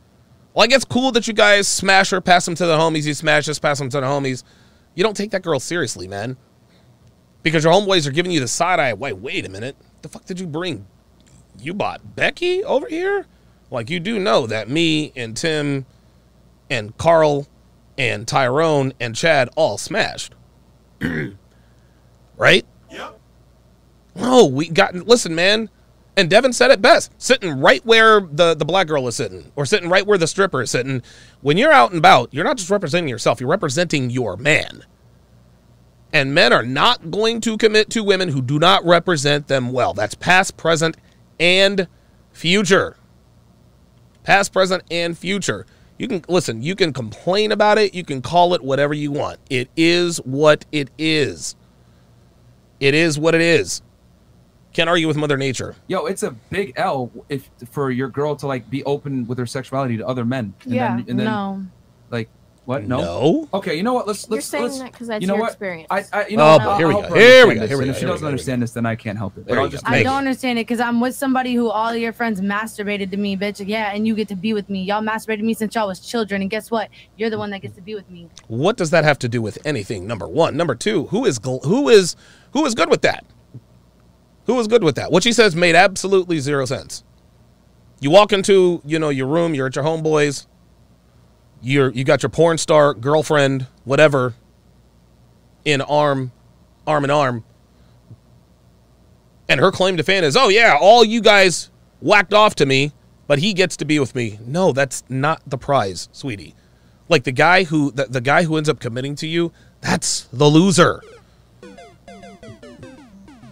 Like, 0.55 0.71
it's 0.71 0.85
cool 0.85 1.11
that 1.13 1.27
you 1.27 1.33
guys 1.33 1.67
smash 1.67 2.11
her, 2.11 2.21
pass 2.21 2.45
them 2.45 2.55
to 2.55 2.65
the 2.65 2.77
homies. 2.77 3.05
You 3.05 3.13
smash 3.13 3.47
this, 3.47 3.59
pass 3.59 3.79
them 3.79 3.89
to 3.89 3.99
the 3.99 4.05
homies. 4.05 4.43
You 4.95 5.03
don't 5.03 5.17
take 5.17 5.31
that 5.31 5.43
girl 5.43 5.59
seriously, 5.59 6.07
man. 6.07 6.37
Because 7.43 7.63
your 7.63 7.73
homeboys 7.73 8.07
are 8.07 8.11
giving 8.11 8.31
you 8.31 8.39
the 8.39 8.47
side 8.47 8.79
eye. 8.79 8.93
Wait, 8.93 9.17
wait 9.17 9.45
a 9.45 9.49
minute. 9.49 9.75
The 10.01 10.09
fuck 10.09 10.25
did 10.25 10.39
you 10.39 10.47
bring? 10.47 10.87
You 11.59 11.73
bought 11.73 12.15
Becky 12.15 12.63
over 12.63 12.87
here? 12.87 13.27
Like, 13.69 13.89
you 13.89 13.99
do 13.99 14.19
know 14.19 14.47
that 14.47 14.69
me 14.69 15.11
and 15.15 15.35
Tim 15.35 15.85
and 16.69 16.97
Carl 16.97 17.47
and 17.97 18.27
Tyrone 18.27 18.93
and 18.99 19.15
Chad 19.15 19.49
all 19.55 19.77
smashed. 19.77 20.33
right? 22.37 22.65
Yep. 22.91 23.19
No, 24.15 24.45
we 24.45 24.69
got, 24.69 24.95
listen, 24.95 25.35
man. 25.35 25.69
And 26.15 26.29
Devin 26.29 26.53
said 26.53 26.69
it 26.69 26.81
best 26.81 27.11
sitting 27.17 27.59
right 27.59 27.83
where 27.85 28.21
the, 28.21 28.53
the 28.53 28.65
black 28.65 28.87
girl 28.87 29.07
is 29.07 29.15
sitting, 29.15 29.51
or 29.55 29.65
sitting 29.65 29.89
right 29.89 30.05
where 30.05 30.17
the 30.17 30.27
stripper 30.27 30.61
is 30.61 30.69
sitting. 30.69 31.01
When 31.41 31.57
you're 31.57 31.71
out 31.71 31.89
and 31.89 31.97
about, 31.97 32.31
you're 32.31 32.43
not 32.43 32.57
just 32.57 32.69
representing 32.69 33.09
yourself, 33.09 33.39
you're 33.39 33.49
representing 33.49 34.11
your 34.11 34.37
man. 34.37 34.83
And 36.13 36.33
men 36.33 36.53
are 36.53 36.63
not 36.63 37.09
going 37.09 37.41
to 37.41 37.57
commit 37.57 37.89
to 37.89 38.03
women 38.03 38.29
who 38.29 38.41
do 38.41 38.59
not 38.59 38.85
represent 38.85 39.47
them 39.47 39.71
well. 39.71 39.93
That's 39.93 40.13
past, 40.13 40.55
present, 40.55 40.95
and 41.39 41.87
future. 42.31 42.95
Past, 44.23 44.53
present, 44.53 44.83
and 44.91 45.17
future. 45.17 45.65
You 45.97 46.07
can 46.07 46.23
listen, 46.27 46.61
you 46.61 46.75
can 46.75 46.93
complain 46.93 47.51
about 47.51 47.77
it, 47.77 47.93
you 47.93 48.03
can 48.03 48.21
call 48.21 48.53
it 48.53 48.63
whatever 48.63 48.93
you 48.93 49.11
want. 49.11 49.39
It 49.49 49.69
is 49.75 50.17
what 50.17 50.65
it 50.71 50.89
is. 50.97 51.55
It 52.79 52.93
is 52.93 53.17
what 53.17 53.35
it 53.35 53.41
is. 53.41 53.81
Can't 54.73 54.89
argue 54.89 55.07
with 55.07 55.17
Mother 55.17 55.37
Nature. 55.37 55.75
yo, 55.87 56.05
it's 56.05 56.23
a 56.23 56.31
big 56.31 56.73
L 56.75 57.11
if 57.29 57.49
for 57.69 57.91
your 57.91 58.09
girl 58.09 58.35
to 58.37 58.47
like 58.47 58.69
be 58.69 58.83
open 58.85 59.27
with 59.27 59.37
her 59.37 59.45
sexuality 59.45 59.97
to 59.97 60.07
other 60.07 60.25
men. 60.25 60.53
And 60.63 60.73
yeah, 60.73 60.95
then, 60.97 61.05
and 61.09 61.19
then 61.19 61.25
no. 61.25 61.65
Like 62.65 62.81
What? 62.81 62.87
No. 62.87 63.01
No. 63.01 63.49
Okay. 63.55 63.75
You 63.75 63.83
know 63.83 63.93
what? 63.93 64.07
Let's 64.07 64.25
You're 64.27 64.35
let's. 64.37 64.45
saying 64.47 64.63
let's 64.63 64.79
that 64.79 64.93
'cause 64.93 65.07
that's 65.07 65.21
you 65.21 65.27
know 65.27 65.33
your 65.35 65.41
what? 65.43 65.51
experience. 65.51 65.87
I, 65.91 66.03
I 66.13 66.27
you 66.27 66.37
know. 66.37 66.43
Oh, 66.43 66.57
what? 66.57 66.63
boy, 66.63 66.69
I'll- 66.69 66.77
here 66.77 66.87
we 66.87 66.93
I'll 66.95 67.01
go. 67.01 67.07
help 67.07 67.13
her 67.15 67.19
Here 67.21 67.47
we 67.47 67.55
go, 67.55 67.67
here 67.67 67.77
we 67.77 67.85
go, 67.85 67.91
If 67.91 67.97
she 67.97 68.05
doesn't 68.05 68.07
go, 68.07 68.13
here 68.15 68.21
we 68.21 68.27
understand 68.27 68.61
this, 68.63 68.71
then 68.71 68.85
I 68.85 68.95
can't 68.95 69.17
help 69.17 69.37
it. 69.37 69.45
But 69.47 69.57
I'll 69.57 69.67
just. 69.67 69.85
I 69.87 70.01
don't 70.03 70.13
you. 70.13 70.17
understand 70.19 70.59
it 70.59 70.67
because 70.67 70.79
I'm 70.79 71.01
with 71.01 71.13
somebody 71.15 71.53
who 71.55 71.69
all 71.69 71.93
your 71.95 72.13
friends 72.13 72.39
masturbated 72.39 73.11
to 73.11 73.17
me, 73.17 73.35
bitch. 73.35 73.61
Yeah, 73.67 73.91
and 73.93 74.07
you 74.07 74.15
get 74.15 74.29
to 74.29 74.35
be 74.35 74.53
with 74.53 74.69
me. 74.69 74.83
Y'all 74.83 75.01
masturbated 75.01 75.41
me 75.41 75.53
since 75.53 75.75
y'all 75.75 75.87
was 75.87 75.99
children, 75.99 76.41
and 76.41 76.49
guess 76.49 76.71
what? 76.71 76.89
You're 77.17 77.29
the 77.29 77.37
one 77.37 77.49
that 77.51 77.61
gets 77.61 77.75
to 77.75 77.81
be 77.81 77.95
with 77.95 78.09
me. 78.09 78.29
What 78.47 78.77
does 78.77 78.91
that 78.91 79.03
have 79.03 79.19
to 79.19 79.27
do 79.29 79.41
with 79.41 79.57
anything? 79.65 80.07
Number 80.07 80.27
one. 80.27 80.55
Number 80.55 80.75
two. 80.75 81.07
Who 81.07 81.25
is 81.25 81.39
gl- 81.39 81.63
who 81.65 81.89
is 81.89 82.15
who 82.53 82.65
is 82.65 82.75
good 82.75 82.89
with 82.89 83.01
that? 83.01 83.25
Who 84.45 84.59
is 84.59 84.67
good 84.67 84.83
with 84.83 84.95
that? 84.95 85.11
What 85.11 85.23
she 85.23 85.33
says 85.33 85.55
made 85.55 85.75
absolutely 85.75 86.39
zero 86.39 86.65
sense. 86.65 87.03
You 87.99 88.09
walk 88.09 88.33
into 88.33 88.81
you 88.85 88.99
know 88.99 89.09
your 89.09 89.27
room. 89.27 89.53
You're 89.53 89.67
at 89.67 89.75
your 89.75 89.85
homeboys. 89.85 90.47
You're 91.63 91.91
you 91.91 92.03
got 92.03 92.21
your 92.21 92.29
porn 92.29 92.57
star 92.57 92.93
girlfriend, 92.93 93.67
whatever, 93.85 94.35
in 95.63 95.81
arm, 95.81 96.33
arm 96.85 97.05
in 97.05 97.09
arm. 97.09 97.45
And 99.47 99.59
her 99.59 99.71
claim 99.71 99.97
to 99.97 100.03
fame 100.03 100.23
is, 100.23 100.35
oh 100.35 100.49
yeah, 100.49 100.77
all 100.79 101.03
you 101.05 101.21
guys 101.21 101.71
whacked 102.01 102.33
off 102.33 102.55
to 102.55 102.65
me, 102.65 102.91
but 103.27 103.39
he 103.39 103.53
gets 103.53 103.77
to 103.77 103.85
be 103.85 103.97
with 103.97 104.13
me. 104.13 104.39
No, 104.45 104.73
that's 104.73 105.03
not 105.07 105.41
the 105.47 105.57
prize, 105.57 106.09
sweetie. 106.11 106.53
Like 107.07 107.23
the 107.23 107.31
guy 107.31 107.63
who 107.63 107.91
the, 107.91 108.05
the 108.05 108.21
guy 108.21 108.43
who 108.43 108.57
ends 108.57 108.67
up 108.67 108.79
committing 108.79 109.15
to 109.15 109.27
you, 109.27 109.53
that's 109.79 110.25
the 110.33 110.45
loser. 110.45 111.01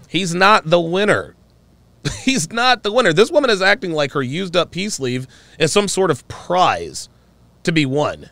He's 0.09 0.35
not 0.35 0.69
the 0.69 0.81
winner. 0.81 1.35
He's 2.23 2.51
not 2.51 2.83
the 2.83 2.91
winner. 2.91 3.13
This 3.13 3.31
woman 3.31 3.49
is 3.49 3.61
acting 3.61 3.93
like 3.93 4.11
her 4.11 4.21
used 4.21 4.57
up 4.57 4.71
peace 4.71 4.99
leave 4.99 5.27
is 5.57 5.71
some 5.71 5.87
sort 5.87 6.11
of 6.11 6.27
prize 6.27 7.07
to 7.63 7.71
be 7.71 7.85
won. 7.85 8.29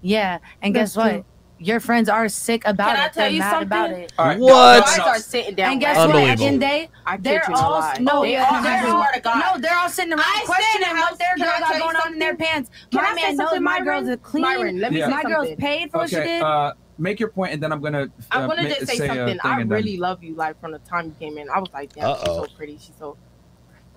Yeah, 0.00 0.38
and 0.62 0.74
That's 0.74 0.92
guess 0.94 0.96
what? 0.96 1.10
true. 1.10 1.24
Your 1.60 1.80
friends 1.80 2.08
are 2.08 2.28
sick 2.28 2.62
about 2.66 2.90
Can 2.94 2.96
I 3.00 3.06
it. 3.06 3.12
tell 3.12 3.22
They're 3.24 3.30
you 3.32 3.38
mad 3.40 3.50
something? 3.50 3.66
about 3.66 3.90
it. 3.90 4.12
All 4.16 4.26
right. 4.26 4.38
What? 4.38 4.86
Guys 4.86 4.98
are 5.00 5.18
sitting 5.18 5.54
down. 5.56 5.72
And 5.72 5.80
guess 5.80 5.96
right 5.96 6.06
what? 6.06 6.16
At 6.22 6.38
the 6.38 6.44
end 6.46 6.60
day, 6.60 6.88
they're 7.18 7.42
you 7.48 7.54
all 7.56 7.82
no, 7.98 8.22
They 8.22 8.32
yeah, 8.34 8.44
are- 8.48 8.62
they're 8.62 8.86
all, 8.86 9.02
swear 9.02 9.12
to 9.14 9.20
God. 9.20 9.42
no, 9.56 9.60
they're 9.60 9.76
all 9.76 9.88
sitting 9.88 10.12
around 10.12 10.22
I 10.24 10.42
questioning 10.46 10.88
what 10.96 11.18
their 11.18 11.28
can 11.36 11.42
I 11.42 11.46
girl 11.50 11.58
got 11.58 11.66
tell 11.66 11.74
you 11.74 11.82
going 11.82 11.96
on 11.96 12.12
in 12.12 12.18
their 12.20 12.36
pants. 12.36 12.70
Can 12.92 13.02
My 13.02 13.08
I 13.08 13.14
say 13.16 13.22
man 13.22 13.36
knows 13.38 13.46
something, 13.48 13.62
my 13.64 13.80
girls 13.80 14.08
are 14.08 14.16
clean. 14.18 14.42
Myron, 14.42 14.78
let 14.78 14.92
me 14.92 14.98
Yeah. 15.00 15.06
say 15.06 15.10
my 15.10 15.22
girl's 15.24 15.48
something. 15.48 15.56
paid 15.56 15.90
for 15.90 15.98
what 15.98 16.10
she 16.10 16.16
did. 16.16 16.42
Uh, 16.42 16.74
make 16.96 17.18
your 17.18 17.30
point, 17.30 17.54
and 17.54 17.60
then 17.60 17.72
I'm 17.72 17.80
gonna. 17.80 18.02
Uh, 18.02 18.06
I 18.30 18.46
want 18.46 18.60
to 18.60 18.68
ma- 18.68 18.74
just 18.74 18.86
say, 18.86 18.94
a 18.94 19.06
something. 19.08 19.38
I 19.42 19.60
and 19.60 19.68
then- 19.68 19.76
really 19.76 19.96
love 19.96 20.22
you. 20.22 20.36
Like 20.36 20.60
from 20.60 20.70
the 20.70 20.78
time 20.80 21.06
you 21.06 21.14
came 21.18 21.38
in, 21.38 21.50
I 21.50 21.58
was 21.58 21.70
like, 21.72 21.92
damn, 21.92 22.16
she's 22.20 22.28
Uh-oh. 22.28 22.44
so 22.44 22.52
pretty. 22.56 22.74
She's 22.78 22.92
so. 23.00 23.16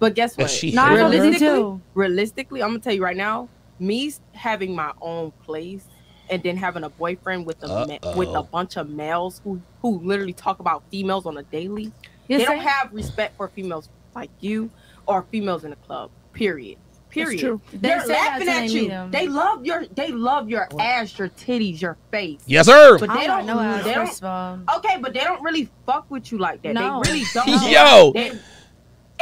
But 0.01 0.15
guess 0.15 0.35
what? 0.35 0.49
she 0.49 0.71
No, 0.71 0.81
I 0.83 0.89
hated 0.89 1.01
love 1.01 1.11
her? 1.11 1.15
you 1.15 1.21
realistically, 1.21 1.81
realistically, 1.93 2.63
I'm 2.63 2.69
gonna 2.71 2.79
tell 2.79 2.93
you 2.93 3.03
right 3.03 3.15
now. 3.15 3.47
Me 3.79 4.11
having 4.33 4.75
my 4.75 4.91
own 5.01 5.31
place 5.43 5.85
and 6.29 6.41
then 6.43 6.57
having 6.57 6.83
a 6.83 6.89
boyfriend 6.89 7.45
with 7.45 7.61
a 7.63 7.67
ma- 7.67 8.15
with 8.15 8.29
a 8.29 8.41
bunch 8.43 8.77
of 8.77 8.89
males 8.89 9.41
who 9.43 9.61
who 9.83 9.99
literally 9.99 10.33
talk 10.33 10.59
about 10.59 10.81
females 10.91 11.25
on 11.27 11.37
a 11.37 11.43
daily. 11.43 11.91
Yes, 12.27 12.39
they 12.41 12.45
don't 12.45 12.63
sir. 12.63 12.67
have 12.69 12.91
respect 12.93 13.37
for 13.37 13.47
females 13.49 13.89
like 14.15 14.31
you 14.39 14.69
or 15.05 15.23
females 15.31 15.63
in 15.63 15.69
the 15.69 15.75
club. 15.77 16.09
Period. 16.33 16.77
Period. 17.11 17.39
true. 17.41 17.61
They 17.73 17.77
They're 17.89 18.01
say 18.01 18.07
that 18.13 18.39
laughing 18.39 18.47
at 18.49 18.69
you. 18.71 18.81
meet 18.83 18.91
'em. 18.91 19.11
They 19.11 19.27
love 19.27 19.65
your 19.65 19.85
they 19.93 20.11
love 20.11 20.49
your 20.49 20.67
ass, 20.79 21.19
your 21.19 21.29
titties, 21.29 21.79
your 21.81 21.97
face. 22.09 22.39
Yes, 22.47 22.65
sir. 22.65 22.97
But 22.97 23.09
I 23.11 23.19
they 23.21 23.27
don't 23.27 23.45
don't 23.45 23.47
know 23.57 23.61
how 23.61 23.81
they 23.83 23.93
first 23.93 24.21
don't 24.21 24.65
of. 24.67 24.77
Okay, 24.77 24.97
but 24.99 25.13
they 25.13 25.19
don't 25.19 25.43
really 25.43 25.69
fuck 25.85 26.09
with 26.09 26.31
you 26.31 26.39
like 26.39 26.61
that. 26.63 26.73
No. 26.73 27.01
They 27.03 27.11
really 27.11 27.25
don't. 27.35 27.69
Yo. 27.69 28.11
They- 28.13 28.31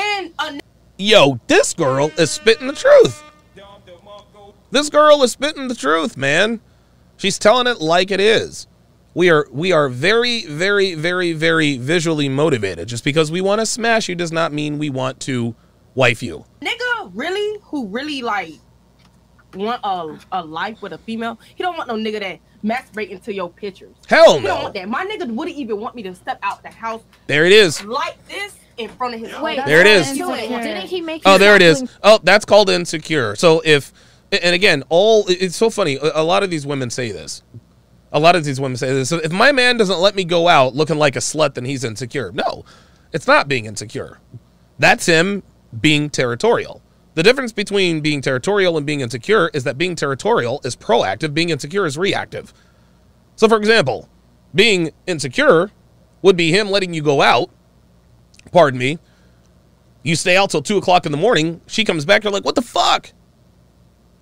and 0.01 0.31
a 0.39 0.59
Yo, 1.01 1.39
this 1.47 1.73
girl 1.73 2.11
is 2.17 2.29
spitting 2.29 2.67
the 2.67 2.73
truth. 2.73 3.23
This 4.69 4.89
girl 4.89 5.23
is 5.23 5.31
spitting 5.31 5.69
the 5.69 5.75
truth, 5.75 6.17
man. 6.17 6.59
She's 7.15 7.39
telling 7.39 7.67
it 7.67 7.79
like 7.79 8.11
it 8.11 8.19
is. 8.19 8.67
We 9.13 9.29
are 9.29 9.47
we 9.49 9.71
are 9.71 9.87
very 9.87 10.45
very 10.45 10.95
very 10.95 11.31
very 11.31 11.77
visually 11.77 12.27
motivated. 12.27 12.89
Just 12.89 13.05
because 13.05 13.31
we 13.31 13.39
want 13.39 13.61
to 13.61 13.65
smash 13.65 14.09
you 14.09 14.15
does 14.15 14.33
not 14.33 14.51
mean 14.51 14.77
we 14.77 14.89
want 14.89 15.21
to 15.21 15.55
wife 15.95 16.21
you. 16.21 16.43
nigga 16.61 17.11
really 17.13 17.59
who 17.63 17.87
really 17.87 18.21
like 18.21 18.55
want 19.55 19.79
a, 19.85 20.19
a 20.33 20.43
life 20.43 20.81
with 20.81 20.91
a 20.91 20.97
female, 20.99 21.39
he 21.55 21.63
don't 21.63 21.77
want 21.77 21.87
no 21.87 21.95
nigga 21.95 22.19
that 22.19 22.39
masturbate 22.61 23.09
into 23.09 23.33
your 23.33 23.49
pictures. 23.49 23.95
Hell 24.09 24.39
He 24.39 24.45
don't 24.45 24.63
want 24.63 24.73
that. 24.73 24.89
My 24.89 25.05
nigga 25.05 25.33
wouldn't 25.33 25.57
even 25.57 25.79
want 25.79 25.95
me 25.95 26.03
to 26.03 26.13
step 26.13 26.39
out 26.43 26.61
the 26.61 26.69
house 26.69 27.03
There 27.27 27.45
it 27.45 27.53
is. 27.53 27.83
like 27.85 28.17
this 28.27 28.58
in 28.79 28.89
front 28.89 29.13
of 29.15 29.19
his 29.19 29.37
Wait, 29.39 29.57
face. 29.57 29.65
There 29.65 29.81
it 29.81 29.87
is. 29.87 30.11
Didn't 30.17 30.87
he 30.87 31.01
make? 31.01 31.21
Oh, 31.25 31.37
there 31.37 31.55
it 31.55 31.61
stop 31.61 31.71
is. 31.71 31.77
doing- 31.79 31.89
Oh, 32.03 32.19
that's 32.23 32.45
called 32.45 32.69
insecure. 32.69 33.35
So 33.35 33.61
if, 33.65 33.93
and 34.31 34.55
again, 34.55 34.83
all 34.89 35.25
it's 35.27 35.55
so 35.55 35.69
funny. 35.69 35.97
A 35.97 36.21
a 36.21 36.23
lot 36.23 36.43
of 36.43 36.49
these 36.49 36.65
women 36.65 36.89
say 36.89 37.11
this. 37.11 37.43
A 38.11 38.19
lot 38.19 38.35
of 38.35 38.43
these 38.43 38.59
women 38.59 38.77
say 38.77 38.91
this. 38.91 39.09
So 39.09 39.17
if 39.17 39.31
my 39.31 39.51
man 39.51 39.77
doesn't 39.77 39.99
let 39.99 40.15
me 40.15 40.23
go 40.23 40.47
out 40.47 40.73
looking 40.75 40.97
like 40.97 41.15
a 41.15 41.19
slut, 41.19 41.53
then 41.53 41.65
he's 41.65 41.83
insecure. 41.83 42.31
No, 42.33 42.65
it's 43.13 43.27
not 43.27 43.47
being 43.47 43.65
insecure. 43.65 44.19
That's 44.79 45.05
him 45.05 45.43
being 45.79 46.09
territorial. 46.09 46.81
The 47.15 47.23
difference 47.23 47.51
between 47.51 47.99
being 48.01 48.21
territorial 48.21 48.77
and 48.77 48.85
being 48.85 49.01
insecure 49.01 49.49
is 49.53 49.63
that 49.65 49.77
being 49.77 49.95
territorial 49.95 50.61
is 50.63 50.75
proactive, 50.75 51.33
being 51.33 51.49
insecure 51.49 51.85
is 51.85 51.97
reactive. 51.97 52.53
So, 53.35 53.47
for 53.47 53.57
example, 53.57 54.07
being 54.55 54.91
insecure 55.05 55.71
would 56.21 56.37
be 56.37 56.51
him 56.51 56.69
letting 56.71 56.93
you 56.93 57.01
go 57.01 57.21
out, 57.21 57.49
pardon 58.51 58.79
me, 58.79 58.99
you 60.03 60.15
stay 60.15 60.37
out 60.37 60.49
till 60.49 60.61
two 60.61 60.77
o'clock 60.77 61.05
in 61.05 61.11
the 61.11 61.17
morning. 61.17 61.61
She 61.67 61.83
comes 61.83 62.05
back. 62.05 62.23
You're 62.23 62.33
like, 62.33 62.45
what 62.45 62.55
the 62.55 62.61
fuck? 62.61 63.11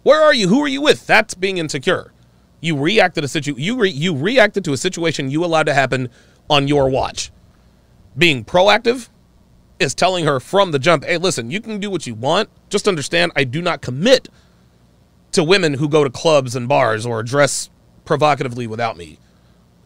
Where 0.03 0.22
are 0.22 0.34
you? 0.34 0.47
Who 0.47 0.61
are 0.63 0.68
you 0.68 0.82
with? 0.82 1.05
That's 1.05 1.34
being 1.34 1.57
insecure. 1.57 2.13
You 2.61 2.78
reacted 2.78 3.22
to 3.22 3.26
a 3.26 3.28
situ. 3.28 3.53
You 3.57 3.78
re- 3.78 3.89
you 3.89 4.15
reacted 4.15 4.63
to 4.65 4.74
a 4.74 4.78
situation 4.78 5.30
you 5.30 5.45
allowed 5.45 5.68
to 5.68 5.74
happen 5.74 6.09
on 6.49 6.68
your 6.68 6.89
watch. 6.89 7.32
Being 8.18 8.43
proactive 8.43 9.09
is 9.80 9.93
telling 9.93 10.26
her 10.26 10.39
from 10.39 10.72
the 10.72 10.80
jump, 10.80 11.03
hey, 11.03 11.18
listen, 11.18 11.51
you 11.51 11.61
can 11.61 11.80
do 11.80 11.91
what 11.91 12.07
you 12.07 12.15
want. 12.15 12.49
Just 12.70 12.88
understand, 12.88 13.32
I 13.36 13.43
do 13.43 13.61
not 13.61 13.82
commit 13.82 14.28
to 15.34 15.43
women 15.43 15.76
who 15.76 15.88
go 15.88 16.03
to 16.03 16.09
clubs 16.09 16.55
and 16.55 16.68
bars 16.68 17.05
or 17.05 17.22
dress 17.22 17.70
provocatively 18.05 18.65
without 18.65 18.97
me. 18.97 19.20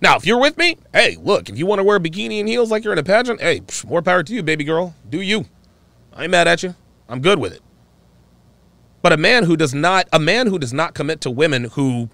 Now, 0.01 0.15
if 0.15 0.25
you're 0.25 0.39
with 0.39 0.57
me, 0.57 0.77
hey, 0.93 1.15
look, 1.21 1.47
if 1.49 1.57
you 1.57 1.65
want 1.67 1.79
to 1.79 1.83
wear 1.83 1.97
a 1.97 1.99
bikini 1.99 2.39
and 2.39 2.49
heels 2.49 2.71
like 2.71 2.83
you're 2.83 2.93
in 2.93 2.99
a 2.99 3.03
pageant, 3.03 3.39
hey, 3.39 3.59
psh, 3.61 3.85
more 3.85 4.01
power 4.01 4.23
to 4.23 4.33
you, 4.33 4.41
baby 4.41 4.63
girl. 4.63 4.95
Do 5.09 5.21
you? 5.21 5.45
I 6.13 6.23
ain't 6.23 6.31
mad 6.31 6.47
at 6.47 6.63
you. 6.63 6.75
I'm 7.07 7.21
good 7.21 7.37
with 7.39 7.53
it. 7.53 7.61
But 9.03 9.13
a 9.13 9.17
man 9.17 9.43
who 9.43 9.55
does 9.57 9.73
not 9.73 10.07
a 10.13 10.19
man 10.19 10.47
who 10.47 10.57
does 10.59 10.73
not 10.73 10.93
commit 10.93 11.21
to 11.21 11.31
women 11.31 11.65
who 11.65 12.09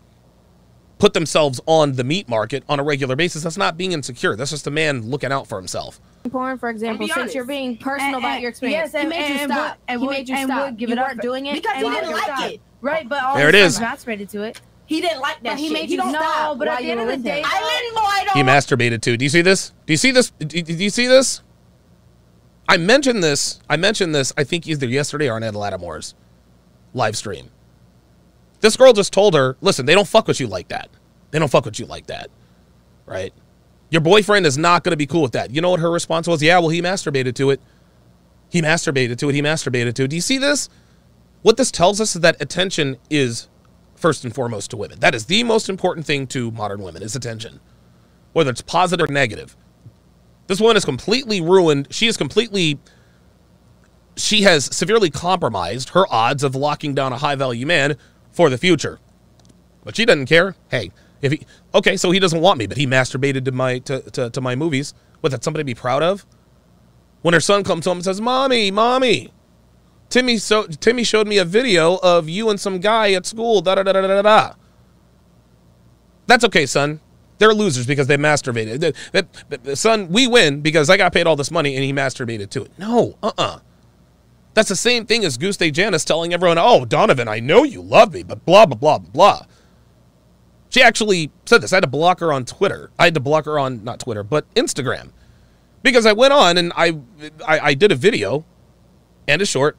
put 1.00 1.14
themselves 1.14 1.62
on 1.66 1.94
the 1.94 2.04
meat 2.04 2.28
market 2.28 2.64
on 2.68 2.80
a 2.80 2.84
regular 2.84 3.16
basis, 3.16 3.44
that's 3.44 3.58
not 3.58 3.78
being 3.78 3.92
insecure. 3.92 4.36
That's 4.36 4.50
just 4.52 4.66
a 4.68 4.72
man 4.72 5.10
looking 5.10 5.32
out 5.32 5.48
for 5.48 5.58
himself. 5.58 6.00
porn, 6.32 6.58
for 6.58 6.70
example, 6.70 7.06
since 7.08 7.18
honest. 7.18 7.36
you're 7.36 7.46
being 7.46 7.78
personal 7.78 8.16
And- 8.16 8.16
about 8.18 8.32
and- 8.34 8.42
your 8.42 8.50
experience, 8.50 8.92
yes, 8.92 8.92
he 8.92 8.98
and- 9.00 9.10
made 9.10 9.30
you 9.30 9.46
stop. 9.46 9.50
would- 9.50 9.78
and 9.88 10.02
he 10.02 10.08
would- 10.08 10.12
made 10.14 10.28
you 10.30 10.36
and 10.36 10.50
stop. 10.50 10.66
would 10.66 10.78
give 10.78 10.90
you 10.90 10.94
it 10.96 11.00
up 11.00 11.06
weren't 11.08 11.16
for- 11.18 11.22
doing 11.22 11.46
it 11.46 11.54
Because 11.54 11.72
and 11.76 11.80
he 11.80 11.84
why 11.86 11.94
didn't 12.02 12.12
like 12.12 12.24
stopped. 12.24 12.52
it. 12.52 12.62
Right, 12.82 13.08
but 13.08 13.24
all 13.24 13.36
There 13.38 13.48
it 13.50 13.56
is. 13.56 13.78
friends 13.80 14.04
masturbated 14.06 14.30
to 14.32 14.42
it. 14.44 14.60
He 14.88 15.02
didn't 15.02 15.20
like 15.20 15.36
that 15.44 15.52
But 15.52 15.58
he 15.60 15.66
shit. 15.66 15.74
made 15.74 15.90
you 15.90 15.98
don't 15.98 16.12
No, 16.14 16.20
stop 16.20 16.58
but 16.58 16.68
at 16.70 16.80
the 16.80 16.90
end 16.92 17.02
of 17.02 17.08
the 17.08 17.18
day- 17.18 17.44
I 17.46 17.80
didn't 17.82 17.96
know 17.96 18.02
I 18.02 18.24
don't 18.26 18.38
He 18.38 18.44
masturbated 18.44 19.02
too. 19.02 19.18
Do 19.18 19.26
you 19.26 19.30
see 19.30 19.42
this? 19.42 19.74
Do 19.86 19.94
you 19.94 19.98
see 19.98 20.12
this? 20.12 20.32
Do 20.40 20.46
do 20.46 20.74
you 20.74 20.90
see 20.90 21.08
this? 21.08 21.42
I 22.70 22.78
mentioned 22.78 23.24
this. 23.24 23.60
I 23.70 23.78
mentioned 23.78 24.16
this. 24.16 24.34
I 24.38 24.44
think 24.44 24.68
either 24.68 24.88
yesterday 24.88 25.30
or 25.30 25.36
on 25.36 25.44
Ed 25.44 25.54
Latimore's 25.54 26.16
live 26.94 27.16
stream. 27.16 27.50
This 28.62 28.76
girl 28.76 28.92
just 28.94 29.14
told 29.14 29.36
her, 29.36 29.56
"Listen, 29.62 29.86
they 29.86 29.94
don't 29.94 30.08
fuck 30.08 30.28
with 30.28 30.40
you 30.40 30.48
like 30.48 30.70
that. 30.70 30.90
They 31.32 31.40
don't 31.40 31.50
fuck 31.52 31.66
with 31.66 31.80
you 31.80 31.86
like 31.86 32.08
that, 32.08 32.30
right? 33.06 33.34
Your 33.90 34.02
boyfriend 34.02 34.46
is 34.46 34.58
not 34.58 34.84
going 34.84 34.92
to 34.92 34.98
be 34.98 35.06
cool 35.06 35.22
with 35.22 35.34
that." 35.34 35.52
You 35.52 35.62
know 35.62 35.70
what 35.70 35.80
her 35.82 35.92
response 35.92 36.28
was? 36.28 36.42
Yeah, 36.42 36.60
well, 36.60 36.70
he 36.70 36.82
masturbated 36.82 37.36
to 37.36 37.52
it. 37.52 37.62
He 38.50 38.62
masturbated 38.62 39.18
to 39.18 39.30
it. 39.30 39.36
He 39.36 39.42
masturbated 39.42 39.94
to 39.96 40.04
it. 40.06 40.08
Do 40.10 40.16
you 40.16 40.22
see 40.22 40.38
this? 40.38 40.70
What 41.44 41.58
this 41.58 41.72
tells 41.72 42.02
us 42.02 42.16
is 42.16 42.22
that 42.22 42.42
attention 42.42 42.98
is 43.10 43.48
first 43.98 44.24
and 44.24 44.34
foremost 44.34 44.72
to 44.72 44.78
women. 44.78 45.00
That 45.00 45.16
is 45.16 45.26
the 45.26 45.44
most 45.44 45.70
important 45.70 46.06
thing 46.06 46.28
to 46.28 46.52
modern 46.52 46.82
women 46.82 47.04
is 47.04 47.16
attention, 47.16 47.60
whether 48.34 48.50
it's 48.50 48.62
positive 48.62 49.10
or 49.10 49.12
negative. 49.12 49.58
This 50.48 50.62
woman 50.62 50.78
is 50.78 50.86
completely 50.86 51.42
ruined. 51.42 51.88
She 51.92 52.08
is 52.08 52.16
completely. 52.16 52.80
She 54.16 54.44
has 54.44 54.66
severely 54.66 55.10
compromised 55.10 55.90
her 55.90 56.06
odds 56.10 56.44
of 56.44 56.56
locking 56.56 56.96
down 56.96 57.14
a 57.14 57.18
high 57.18 57.36
value 57.36 57.66
man 57.66 57.98
for 58.32 58.50
the 58.50 58.58
future. 58.58 59.00
But 59.84 59.96
she 59.96 60.06
doesn't 60.06 60.26
care. 60.26 60.56
Hey, 60.70 60.92
if 61.22 61.34
he 61.34 61.46
okay, 61.74 61.98
so 61.98 62.12
he 62.12 62.20
doesn't 62.20 62.42
want 62.42 62.60
me, 62.60 62.68
but 62.68 62.78
he 62.78 62.88
masturbated 62.88 63.46
to 63.46 63.52
my 63.52 63.80
to, 63.80 64.02
to, 64.12 64.30
to 64.30 64.42
my 64.42 64.56
movies. 64.56 64.94
What 65.20 65.32
that's 65.32 65.44
something 65.44 65.60
to 65.60 65.66
be 65.66 65.76
proud 65.76 66.04
of? 66.04 66.26
When 67.22 67.34
her 67.34 67.40
son 67.40 67.64
comes 67.64 67.86
home 67.86 67.98
and 67.98 68.06
says, 68.06 68.22
Mommy, 68.22 68.72
mommy, 68.72 69.32
Timmy 70.10 70.38
so 70.38 70.68
Timmy 70.68 71.04
showed 71.04 71.28
me 71.28 71.38
a 71.38 71.46
video 71.46 71.98
of 71.98 72.30
you 72.30 72.50
and 72.50 72.60
some 72.60 72.80
guy 72.80 73.12
at 73.14 73.26
school. 73.26 73.62
Da 73.62 73.76
da 73.76 73.84
da 73.84 73.94
da 73.94 74.02
da 74.08 74.22
da. 74.22 74.54
That's 76.28 76.44
okay, 76.46 76.66
son. 76.66 77.02
They're 77.40 77.54
losers 77.54 77.86
because 77.86 78.08
they 78.08 78.18
masturbated. 78.18 79.78
Son, 79.78 80.08
we 80.10 80.28
win 80.28 80.62
because 80.62 80.90
I 80.90 80.98
got 80.98 81.14
paid 81.14 81.28
all 81.28 81.36
this 81.36 81.52
money 81.52 81.76
and 81.76 81.84
he 81.84 81.94
masturbated 81.94 82.50
to 82.52 82.64
it. 82.64 82.72
No, 82.78 83.18
uh 83.22 83.32
uh 83.38 83.60
That's 84.54 84.70
the 84.70 84.76
same 84.76 85.06
thing 85.06 85.24
as 85.24 85.38
Goose 85.38 85.58
Day 85.58 85.72
Janice 85.72 86.04
telling 86.04 86.34
everyone, 86.34 86.58
"Oh, 86.58 86.86
Donovan, 86.86 87.28
I 87.28 87.40
know 87.40 87.64
you 87.64 87.82
love 87.82 88.14
me, 88.14 88.24
but 88.24 88.46
blah 88.46 88.66
blah 88.66 88.78
blah 88.78 88.98
blah 89.00 89.10
blah." 89.12 89.46
She 90.70 90.82
actually 90.82 91.32
said 91.46 91.62
this. 91.62 91.72
I 91.72 91.78
had 91.78 91.84
to 91.84 91.90
block 91.90 92.20
her 92.20 92.34
on 92.34 92.44
Twitter. 92.46 92.92
I 92.98 93.06
had 93.06 93.14
to 93.14 93.20
block 93.20 93.46
her 93.46 93.60
on 93.60 93.84
not 93.84 94.00
Twitter, 94.00 94.24
but 94.24 94.52
Instagram, 94.56 95.12
because 95.84 96.06
I 96.06 96.14
went 96.14 96.34
on 96.34 96.58
and 96.58 96.74
I 96.76 96.98
I, 97.46 97.60
I 97.60 97.74
did 97.74 97.92
a 97.92 97.96
video 97.96 98.46
and 99.28 99.42
a 99.42 99.46
short 99.46 99.78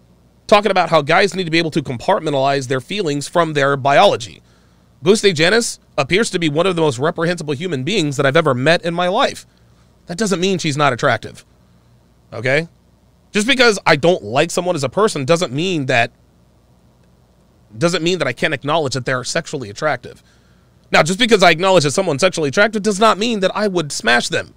talking 0.49 0.72
about 0.72 0.90
how 0.90 1.03
guys 1.03 1.34
need 1.34 1.44
to 1.44 1.51
be 1.51 1.59
able 1.59 1.70
to 1.70 1.82
compartmentalize 1.82 2.66
their 2.66 2.80
feelings 2.80 3.28
from 3.28 3.53
their 3.53 3.76
biology. 3.76 4.42
Day 5.03 5.32
Janice 5.32 5.78
appears 5.96 6.30
to 6.30 6.40
be 6.40 6.49
one 6.49 6.66
of 6.66 6.74
the 6.74 6.82
most 6.82 6.99
reprehensible 6.99 7.55
human 7.55 7.84
beings 7.84 8.16
that 8.16 8.26
I've 8.26 8.36
ever 8.36 8.55
met 8.55 8.84
in 8.84 8.94
my 8.94 9.07
life. 9.07 9.46
That 10.07 10.18
doesn't 10.18 10.40
mean 10.40 10.59
she's 10.59 10.76
not 10.76 10.92
attractive. 10.92 11.44
Okay? 12.32 12.66
Just 13.30 13.46
because 13.46 13.78
I 13.86 13.94
don't 13.94 14.24
like 14.24 14.51
someone 14.51 14.74
as 14.74 14.82
a 14.82 14.88
person 14.88 15.24
doesn't 15.24 15.53
mean 15.53 15.86
that 15.86 16.11
doesn't 17.76 18.03
mean 18.03 18.18
that 18.18 18.26
I 18.26 18.32
can't 18.32 18.55
acknowledge 18.55 18.94
that 18.94 19.05
they're 19.05 19.24
sexually 19.24 19.68
attractive. 19.68 20.22
Now, 20.90 21.03
just 21.03 21.18
because 21.18 21.42
I 21.42 21.51
acknowledge 21.51 21.84
that 21.84 21.90
someone's 21.90 22.22
sexually 22.22 22.49
attractive 22.49 22.82
does 22.82 22.99
not 22.99 23.18
mean 23.18 23.40
that 23.40 23.55
I 23.55 23.68
would 23.68 23.92
smash 23.92 24.28
them. 24.28 24.55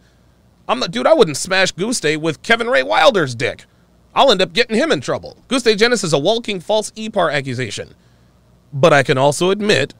I'm 0.67 0.79
not, 0.79 0.91
dude. 0.91 1.05
I 1.05 1.13
wouldn't 1.13 1.35
smash 1.35 1.73
Goose 1.73 2.01
with 2.01 2.41
Kevin 2.41 2.69
Ray 2.69 2.83
Wilder's 2.83 3.35
dick. 3.35 3.65
I'll 4.13 4.31
end 4.31 4.41
up 4.41 4.53
getting 4.53 4.75
him 4.75 4.91
in 4.91 5.01
trouble. 5.01 5.37
Day 5.47 5.75
Janice 5.75 6.03
is 6.03 6.13
a 6.13 6.19
walking 6.19 6.59
false 6.59 6.91
EPAR 6.91 7.31
accusation. 7.31 7.93
But 8.73 8.93
I 8.93 9.03
can 9.03 9.17
also 9.17 9.49
admit, 9.49 9.93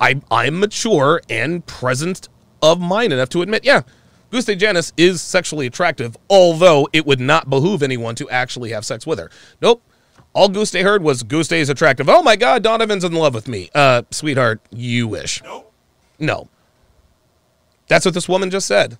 I 0.00 0.20
I'm 0.30 0.60
mature 0.60 1.20
and 1.28 1.64
present 1.66 2.28
of 2.62 2.80
mind 2.80 3.12
enough 3.12 3.28
to 3.30 3.42
admit, 3.42 3.64
yeah, 3.64 3.82
Day 4.30 4.54
Janice 4.54 4.92
is 4.96 5.20
sexually 5.20 5.66
attractive, 5.66 6.16
although 6.30 6.88
it 6.92 7.06
would 7.06 7.20
not 7.20 7.50
behoove 7.50 7.82
anyone 7.82 8.14
to 8.16 8.28
actually 8.30 8.70
have 8.70 8.84
sex 8.84 9.06
with 9.06 9.18
her. 9.18 9.30
Nope. 9.60 9.82
All 10.34 10.48
Day 10.48 10.82
heard 10.82 11.02
was 11.02 11.22
Day 11.22 11.60
is 11.60 11.68
attractive. 11.68 12.08
Oh 12.08 12.22
my 12.22 12.36
God, 12.36 12.62
Donovan's 12.62 13.04
in 13.04 13.12
love 13.12 13.34
with 13.34 13.48
me. 13.48 13.68
Uh, 13.74 14.02
sweetheart, 14.10 14.60
you 14.70 15.06
wish. 15.06 15.42
No. 15.42 15.66
No. 16.18 16.48
That's 17.88 18.06
what 18.06 18.14
this 18.14 18.28
woman 18.28 18.48
just 18.48 18.66
said. 18.66 18.96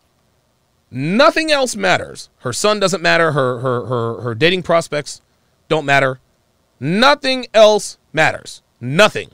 Nothing 0.94 1.50
else 1.50 1.74
matters. 1.74 2.28
Her 2.40 2.52
son 2.52 2.78
doesn't 2.78 3.02
matter. 3.02 3.32
Her 3.32 3.60
her 3.60 3.86
her 3.86 4.20
her 4.20 4.34
dating 4.34 4.62
prospects 4.62 5.22
don't 5.68 5.86
matter. 5.86 6.20
Nothing 6.78 7.46
else 7.54 7.96
matters. 8.12 8.60
Nothing. 8.78 9.30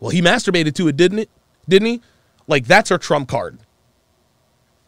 Well, 0.00 0.10
he 0.10 0.20
masturbated 0.20 0.74
to 0.74 0.88
it, 0.88 0.96
didn't 0.96 1.20
it? 1.20 1.30
Didn't 1.68 1.86
he? 1.86 2.00
Like 2.48 2.66
that's 2.66 2.90
her 2.90 2.98
trump 2.98 3.28
card. 3.28 3.58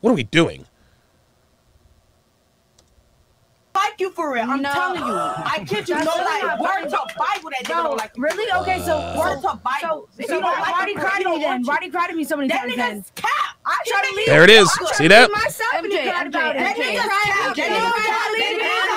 What 0.01 0.11
are 0.11 0.15
we 0.15 0.25
doing? 0.25 0.67
Like 3.99 4.09
you 4.09 4.15
for 4.15 4.33
real. 4.33 4.45
I'm 4.49 4.63
No. 4.63 4.73
telling 4.73 5.05
you. 5.07 5.15
I 5.15 5.65
kid 5.67 5.89
you 5.89 5.95
That's 5.95 6.07
no 6.07 6.17
not 6.17 6.25
like 6.25 6.43
how 6.43 6.63
word 6.63 6.85
to 6.91 6.97
Bible- 6.97 7.07
Bible 7.19 7.51
that 7.51 7.69
No, 7.69 7.83
don't 7.89 7.97
like 7.99 8.13
you. 8.17 8.23
really? 8.23 8.53
Okay, 8.63 8.81
so 8.85 8.97
uh, 8.97 9.17
word 9.19 9.43
so, 9.43 9.51
to 9.51 9.57
Bible. 9.57 9.79
so, 9.81 10.09
If 10.19 10.27
so 10.29 10.35
you 10.37 10.41
don't 10.41 10.51
like 10.61 10.71
why 10.73 10.81
the 10.81 10.87
do 10.87 10.91
you 10.93 10.97
person, 10.99 11.09
cry 11.11 11.19
you 11.19 11.25
to 11.25 11.31
me 11.31 11.39
then? 11.39 11.49
want 11.51 11.67
Why 11.67 11.75
you. 11.75 11.81
do 11.81 11.87
you 11.87 11.93
cry 11.93 12.07
to 12.09 12.15
me 12.15 12.25
so 12.25 12.37
many 12.37 12.49
That 12.49 12.59
times 12.61 12.73
nigga's 12.73 12.77
then? 12.79 13.05
cap. 13.17 13.57
I 13.67 13.77
try 13.87 14.01
to 14.09 14.15
leave. 14.17 14.27
There 14.27 14.45
it 14.45 14.51
is. 14.51 14.71
See 14.97 15.09
that? 15.09 15.29
leave 15.29 15.37
myself 15.37 15.75
and 15.75 15.93
you 15.93 15.99
MJ, 15.99 16.11
cried 16.11 16.27
about 16.29 16.57
it. 16.57 16.59
MJ, 16.59 16.65
That 16.65 16.77
nigga's 16.79 17.59
MJ. 17.59 17.69
cap. 18.59 18.88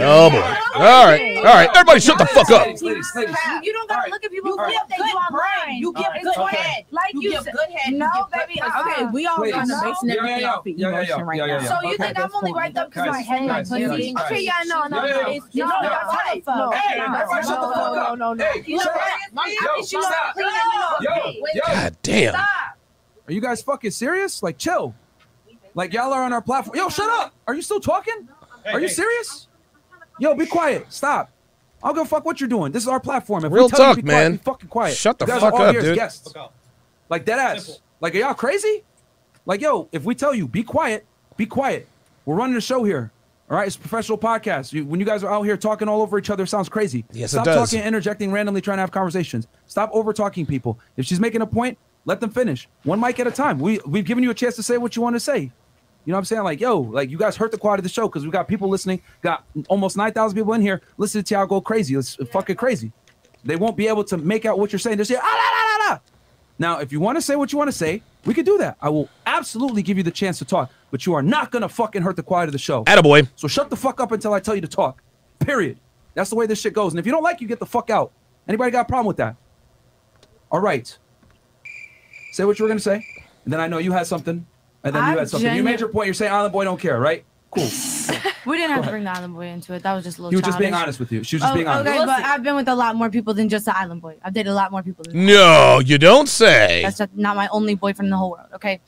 Oh 0.00 0.30
boy. 0.30 0.36
All 0.74 1.06
right. 1.06 1.36
All 1.38 1.44
right. 1.44 1.68
Everybody 1.74 2.00
shut 2.00 2.18
the 2.18 2.26
fuck 2.26 2.50
up. 2.50 2.66
You 2.68 3.72
don't 3.72 3.88
gotta 3.88 4.10
look 4.10 4.24
at 4.24 4.30
people 4.30 4.50
You 4.50 4.56
who 4.58 4.70
give 4.70 4.80
update 4.82 4.96
good 4.98 5.06
you 5.06 5.14
online. 5.16 5.40
brain. 5.66 5.76
You 5.80 5.92
give 5.92 6.06
good 6.22 6.48
head. 6.50 6.84
Like 6.90 7.14
You 7.14 7.22
you 7.22 7.30
give 7.32 7.42
said- 7.44 7.52
good 7.54 7.70
head. 7.70 7.92
You 7.92 7.98
No, 7.98 8.06
give 8.14 8.24
good 8.32 8.46
baby. 8.48 8.60
pussy. 8.60 8.78
Okay, 8.92 9.04
we 9.12 9.26
all 9.26 9.36
Please. 9.38 9.52
kind 9.54 9.70
of 9.72 9.82
basing 9.82 10.08
Yeah, 10.08 10.14
yeah, 10.14 10.18
everything 10.20 10.40
yeah. 10.40 10.48
off 10.52 10.58
of 10.60 10.66
Yeah, 10.66 10.74
yeah, 10.76 10.88
yeah. 10.88 10.96
emotion 10.98 11.26
right 11.26 11.38
Yeah, 11.38 11.44
yeah, 11.46 11.56
now. 11.56 11.62
yeah. 11.62 11.68
So 11.68 11.74
you 11.88 11.94
Okay. 11.94 12.04
think 12.04 12.18
I'm 12.20 12.30
only 12.34 12.52
right 12.52 12.74
though 12.74 12.84
because 12.86 13.06
my 13.06 13.12
Guys, 13.12 13.26
head 13.26 13.38
and 13.38 13.46
my 13.48 13.54
guys, 13.54 13.68
pussy? 13.68 13.80
guys, 13.86 14.12
guys. 14.14 14.24
Okay, 14.32 14.40
yeah, 14.42 14.52
no, 14.66 14.84
no, 14.86 14.96
Yeah, 14.96 15.06
yeah, 15.06 15.12
no. 15.12 15.20
yeah. 15.20 15.34
It's, 15.34 15.44
No, 15.44 15.46
it's 15.48 15.56
no, 15.58 15.66
not 15.66 15.82
no, 15.82 15.88
right. 15.88 16.42
no, 16.46 16.54
No, 16.56 16.70
Hey, 16.72 16.98
no, 16.98 17.04
everybody 17.04 17.46
shut 17.46 17.60
the 17.60 17.66
no, 17.66 17.72
fuck 17.74 17.94
no, 17.94 18.00
up. 18.02 18.18
no, 18.18 18.32
no. 18.34 18.44
Hey, 18.44 18.62
You 18.66 18.76
know 18.76 18.82
shut 18.82 18.94
what? 18.94 19.02
up. 19.06 19.18
My- 19.32 19.42
I 19.42 19.46
Yo, 19.48 19.74
think 19.74 19.92
you 19.92 20.00
know 20.00 20.06
stop. 20.08 20.24
I'm 20.26 20.32
clean 20.34 20.46
and 20.46 20.54
you 20.54 20.78
know 20.78 20.88
I'm 20.88 21.02
Yo, 21.02 21.22
clean. 21.22 21.44
yo. 21.54 21.60
God 21.66 21.96
damn. 22.02 22.34
Are 22.36 23.32
you 23.32 23.40
guys 23.40 23.62
fucking 23.62 23.90
serious? 23.90 24.42
Like, 24.42 24.58
chill. 24.58 24.94
Like, 25.74 25.92
y'all 25.92 26.12
are 26.12 26.22
on 26.24 26.32
our 26.32 26.40
platform. 26.42 26.76
Yo, 26.76 26.88
shut 26.88 27.08
up. 27.10 27.34
Are 27.46 27.54
you 27.54 27.62
still 27.62 27.80
talking? 27.80 28.28
Are 28.66 28.80
you 28.80 28.88
serious? 28.88 29.47
Yo, 30.18 30.34
be 30.34 30.46
quiet. 30.46 30.86
Stop. 30.92 31.30
I'll 31.82 31.94
go 31.94 32.04
fuck 32.04 32.24
what 32.24 32.40
you're 32.40 32.48
doing. 32.48 32.72
This 32.72 32.82
is 32.82 32.88
our 32.88 32.98
platform. 33.00 33.44
If 33.44 33.52
Real 33.52 33.64
we 33.66 33.70
tell 33.70 33.80
you 33.80 33.86
talk, 33.86 33.96
to 33.96 34.02
be 34.02 34.08
quiet, 34.08 34.22
man. 34.22 34.32
be 34.32 34.38
fucking 34.38 34.68
quiet. 34.68 34.96
Shut 34.96 35.18
the 35.18 35.26
you 35.26 35.32
guys 35.32 35.40
fuck 35.40 35.54
are 35.54 35.60
all 35.60 35.66
up, 35.66 35.70
here 35.72 35.80
as 35.80 35.86
dude. 35.86 35.96
Guests. 35.96 36.34
Like 37.08 37.24
dead 37.24 37.38
ass. 37.38 37.80
Like, 38.00 38.14
are 38.14 38.18
y'all 38.18 38.34
crazy? 38.34 38.82
Like, 39.46 39.60
yo, 39.60 39.88
if 39.92 40.04
we 40.04 40.14
tell 40.14 40.34
you 40.34 40.46
be 40.48 40.62
quiet, 40.62 41.06
be 41.36 41.46
quiet. 41.46 41.88
We're 42.24 42.34
running 42.36 42.56
a 42.56 42.60
show 42.60 42.84
here. 42.84 43.10
All 43.50 43.56
right, 43.56 43.66
it's 43.66 43.76
a 43.76 43.78
professional 43.78 44.18
podcast. 44.18 44.72
You, 44.74 44.84
when 44.84 45.00
you 45.00 45.06
guys 45.06 45.24
are 45.24 45.32
out 45.32 45.42
here 45.42 45.56
talking 45.56 45.88
all 45.88 46.02
over 46.02 46.18
each 46.18 46.28
other, 46.28 46.44
it 46.44 46.48
sounds 46.48 46.68
crazy. 46.68 47.06
Yes, 47.12 47.30
it 47.32 47.36
Stop 47.36 47.44
does. 47.46 47.70
talking, 47.70 47.86
interjecting 47.86 48.30
randomly, 48.30 48.60
trying 48.60 48.76
to 48.76 48.82
have 48.82 48.90
conversations. 48.90 49.46
Stop 49.66 49.88
over 49.94 50.12
talking 50.12 50.44
people. 50.44 50.78
If 50.98 51.06
she's 51.06 51.18
making 51.18 51.40
a 51.40 51.46
point, 51.46 51.78
let 52.04 52.20
them 52.20 52.28
finish. 52.30 52.68
One 52.82 53.00
mic 53.00 53.18
at 53.20 53.26
a 53.26 53.30
time. 53.30 53.58
We 53.58 53.80
we've 53.86 54.04
given 54.04 54.22
you 54.22 54.30
a 54.30 54.34
chance 54.34 54.56
to 54.56 54.62
say 54.62 54.76
what 54.76 54.96
you 54.96 55.02
want 55.02 55.16
to 55.16 55.20
say. 55.20 55.50
You 56.08 56.12
know 56.12 56.16
what 56.16 56.20
I'm 56.20 56.24
saying? 56.24 56.42
Like, 56.44 56.58
yo, 56.58 56.80
like 56.80 57.10
you 57.10 57.18
guys 57.18 57.36
hurt 57.36 57.50
the 57.50 57.58
quality 57.58 57.80
of 57.80 57.82
the 57.82 57.90
show 57.90 58.08
because 58.08 58.24
we 58.24 58.30
got 58.30 58.48
people 58.48 58.66
listening. 58.66 59.02
Got 59.20 59.44
almost 59.68 59.94
nine 59.94 60.10
thousand 60.14 60.38
people 60.38 60.54
in 60.54 60.62
here 60.62 60.80
listening 60.96 61.24
to 61.24 61.34
y'all 61.34 61.44
go 61.44 61.60
crazy. 61.60 61.94
It's 61.96 62.16
fucking 62.32 62.56
crazy. 62.56 62.92
They 63.44 63.56
won't 63.56 63.76
be 63.76 63.88
able 63.88 64.04
to 64.04 64.16
make 64.16 64.46
out 64.46 64.58
what 64.58 64.72
you're 64.72 64.78
saying. 64.78 64.96
They'll 64.96 65.04
say, 65.04 65.18
ah, 65.20 65.76
la, 65.78 65.84
la, 65.84 65.92
la. 65.92 66.00
Now, 66.58 66.80
if 66.80 66.92
you 66.92 66.98
want 66.98 67.18
to 67.18 67.20
say 67.20 67.36
what 67.36 67.52
you 67.52 67.58
want 67.58 67.68
to 67.68 67.76
say, 67.76 68.00
we 68.24 68.32
can 68.32 68.46
do 68.46 68.56
that. 68.56 68.78
I 68.80 68.88
will 68.88 69.10
absolutely 69.26 69.82
give 69.82 69.98
you 69.98 70.02
the 70.02 70.10
chance 70.10 70.38
to 70.38 70.46
talk, 70.46 70.72
but 70.90 71.04
you 71.04 71.12
are 71.12 71.20
not 71.22 71.50
gonna 71.50 71.68
fucking 71.68 72.00
hurt 72.00 72.16
the 72.16 72.22
quality 72.22 72.48
of 72.48 72.52
the 72.52 72.58
show. 72.58 72.84
Attaboy. 72.84 73.28
So 73.36 73.46
shut 73.46 73.68
the 73.68 73.76
fuck 73.76 74.00
up 74.00 74.10
until 74.10 74.32
I 74.32 74.40
tell 74.40 74.54
you 74.54 74.62
to 74.62 74.66
talk. 74.66 75.02
Period. 75.40 75.78
That's 76.14 76.30
the 76.30 76.36
way 76.36 76.46
this 76.46 76.58
shit 76.58 76.72
goes. 76.72 76.94
And 76.94 76.98
if 76.98 77.04
you 77.04 77.12
don't 77.12 77.22
like, 77.22 77.42
you 77.42 77.46
get 77.46 77.58
the 77.60 77.66
fuck 77.66 77.90
out. 77.90 78.12
Anybody 78.48 78.70
got 78.70 78.86
a 78.86 78.88
problem 78.88 79.08
with 79.08 79.18
that? 79.18 79.36
All 80.50 80.60
right. 80.60 80.96
Say 82.32 82.46
what 82.46 82.58
you 82.58 82.64
were 82.64 82.68
gonna 82.70 82.80
say, 82.80 83.04
and 83.44 83.52
then 83.52 83.60
I 83.60 83.66
know 83.66 83.76
you 83.76 83.92
had 83.92 84.06
something, 84.06 84.46
and 84.88 84.96
then 84.96 85.04
you 85.04 85.10
I'm 85.12 85.18
had 85.18 85.30
something. 85.30 85.54
You 85.56 85.62
made 85.62 85.72
genu- 85.72 85.80
your 85.86 85.88
point. 85.90 86.06
You're 86.06 86.14
saying 86.14 86.32
Island 86.32 86.52
Boy 86.52 86.64
don't 86.64 86.80
care, 86.80 86.98
right? 87.00 87.24
Cool. 87.50 87.68
We 88.46 88.56
didn't 88.56 88.76
have 88.76 88.84
to 88.86 88.90
bring 88.90 89.04
the 89.04 89.10
island 89.10 89.34
boy 89.34 89.46
into 89.48 89.74
it. 89.74 89.82
That 89.82 89.92
was 89.92 90.04
just 90.04 90.16
a 90.18 90.22
little. 90.22 90.30
He 90.30 90.36
was 90.36 90.42
just 90.44 90.58
being 90.58 90.70
childish. 90.70 90.84
honest 90.84 91.00
with 91.00 91.12
you. 91.12 91.22
She 91.22 91.36
was 91.36 91.42
just 91.42 91.52
Oh, 91.52 91.54
being 91.54 91.68
honest. 91.68 91.86
Okay, 91.86 91.98
but 92.06 92.24
I've 92.24 92.42
been 92.42 92.56
with 92.56 92.68
a 92.68 92.74
lot 92.74 92.96
more 92.96 93.10
people 93.10 93.34
than 93.34 93.50
just 93.50 93.66
the 93.66 93.76
island 93.76 94.00
boy. 94.00 94.16
I've 94.22 94.32
dated 94.32 94.50
a 94.50 94.54
lot 94.54 94.70
more 94.70 94.82
people 94.82 95.04
than 95.04 95.26
No, 95.26 95.80
you 95.84 95.98
don't 95.98 96.28
say. 96.30 96.80
That's 96.82 96.96
just 96.96 97.14
not 97.14 97.36
my 97.36 97.46
only 97.48 97.74
boyfriend 97.74 98.06
in 98.06 98.10
the 98.10 98.16
whole 98.16 98.30
world. 98.30 98.46
Okay. 98.54 98.80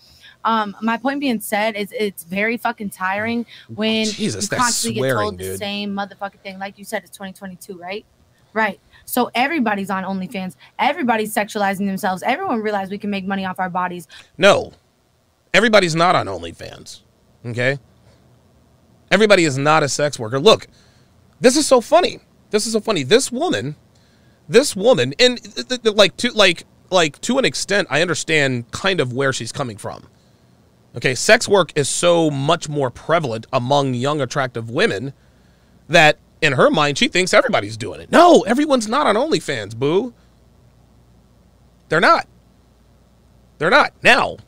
Um, 0.44 0.74
my 0.80 0.96
point 0.96 1.20
being 1.20 1.40
said 1.40 1.76
is 1.76 1.92
it's 1.92 2.24
very 2.24 2.56
fucking 2.56 2.88
tiring 2.88 3.44
when 3.68 4.06
Jesus, 4.06 4.18
you 4.44 4.48
that's 4.48 4.48
constantly 4.62 4.94
get 4.94 5.00
swearing, 5.00 5.16
told 5.28 5.38
the 5.38 5.44
dude. 5.44 5.58
same 5.58 5.90
motherfucking 5.92 6.40
thing. 6.42 6.58
Like 6.58 6.78
you 6.78 6.84
said, 6.86 7.02
it's 7.02 7.10
2022, 7.10 7.76
right? 7.76 8.06
Right. 8.54 8.80
So 9.04 9.30
everybody's 9.34 9.90
on 9.90 10.04
OnlyFans. 10.04 10.56
Everybody's 10.78 11.34
sexualizing 11.34 11.86
themselves. 11.86 12.22
Everyone 12.22 12.62
realized 12.62 12.90
we 12.90 12.98
can 12.98 13.10
make 13.10 13.26
money 13.26 13.44
off 13.44 13.58
our 13.58 13.68
bodies. 13.68 14.08
No. 14.38 14.72
Everybody's 15.52 15.94
not 15.94 16.14
on 16.14 16.26
OnlyFans. 16.26 17.00
Okay? 17.44 17.78
Everybody 19.10 19.44
is 19.44 19.58
not 19.58 19.82
a 19.82 19.88
sex 19.88 20.18
worker. 20.18 20.38
Look, 20.38 20.68
this 21.40 21.56
is 21.56 21.66
so 21.66 21.80
funny. 21.80 22.20
This 22.50 22.66
is 22.66 22.72
so 22.72 22.80
funny. 22.80 23.02
This 23.02 23.32
woman, 23.32 23.76
this 24.48 24.76
woman, 24.76 25.14
and 25.18 25.40
like 25.84 26.16
to 26.18 26.30
like 26.32 26.64
like 26.90 27.20
to 27.22 27.38
an 27.38 27.44
extent, 27.44 27.88
I 27.90 28.02
understand 28.02 28.70
kind 28.70 29.00
of 29.00 29.12
where 29.12 29.32
she's 29.32 29.52
coming 29.52 29.76
from. 29.76 30.06
Okay, 30.96 31.14
sex 31.14 31.48
work 31.48 31.72
is 31.76 31.88
so 31.88 32.30
much 32.30 32.68
more 32.68 32.90
prevalent 32.90 33.46
among 33.52 33.94
young, 33.94 34.20
attractive 34.20 34.70
women 34.70 35.12
that 35.88 36.18
in 36.42 36.54
her 36.54 36.70
mind 36.70 36.98
she 36.98 37.08
thinks 37.08 37.32
everybody's 37.32 37.76
doing 37.76 38.00
it. 38.00 38.10
No, 38.10 38.42
everyone's 38.42 38.88
not 38.88 39.06
on 39.06 39.14
OnlyFans, 39.14 39.76
boo. 39.76 40.12
They're 41.88 42.00
not. 42.00 42.26
They're 43.58 43.70
not. 43.70 43.92
Now, 44.02 44.38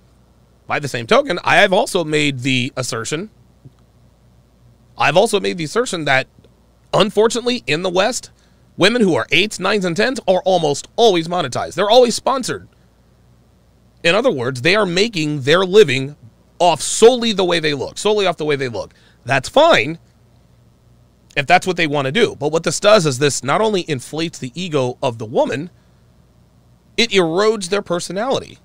by 0.73 0.79
the 0.79 0.89
same 0.89 1.07
token, 1.07 1.39
I 1.45 1.57
have 1.57 1.75
also 1.75 2.03
made 2.03 2.39
the 2.39 2.73
assertion. 2.79 3.29
I've 4.97 5.19
also 5.19 5.39
made 5.39 5.59
the 5.59 5.65
assertion 5.65 6.07
that, 6.07 6.29
unfortunately, 6.95 7.63
in 7.67 7.83
the 7.83 7.91
West, 7.91 8.31
women 8.79 9.03
who 9.03 9.15
are 9.15 9.27
eights, 9.31 9.61
nines, 9.61 9.85
and 9.85 9.95
tens 9.95 10.19
are 10.27 10.41
almost 10.47 10.89
always 10.97 11.29
monetized. 11.29 11.75
They're 11.75 11.91
always 11.91 12.15
sponsored. 12.15 12.69
In 14.03 14.15
other 14.15 14.31
words, 14.31 14.63
they 14.63 14.75
are 14.75 14.87
making 14.87 15.43
their 15.43 15.63
living 15.63 16.17
off 16.59 16.81
solely 16.81 17.33
the 17.33 17.45
way 17.45 17.61
they 17.61 17.75
look, 17.75 17.99
solely 17.99 18.27
off 18.27 18.39
the 18.39 18.47
way 18.47 18.57
they 18.57 18.69
look. 18.69 18.95
That's 19.27 19.51
fine 19.51 19.99
if 21.37 21.47
that's 21.47 21.67
what 21.67 21.77
they 21.77 21.87
want 21.87 22.07
to 22.07 22.13
do. 22.13 22.35
But 22.35 22.51
what 22.51 22.63
this 22.63 22.81
does 22.81 23.05
is 23.05 23.19
this 23.19 23.45
not 23.45 23.61
only 23.61 23.83
inflates 23.83 24.39
the 24.39 24.53
ego 24.55 24.97
of 25.03 25.19
the 25.19 25.27
woman, 25.27 25.69
it 26.97 27.11
erodes 27.11 27.69
their 27.69 27.83
personality. 27.83 28.59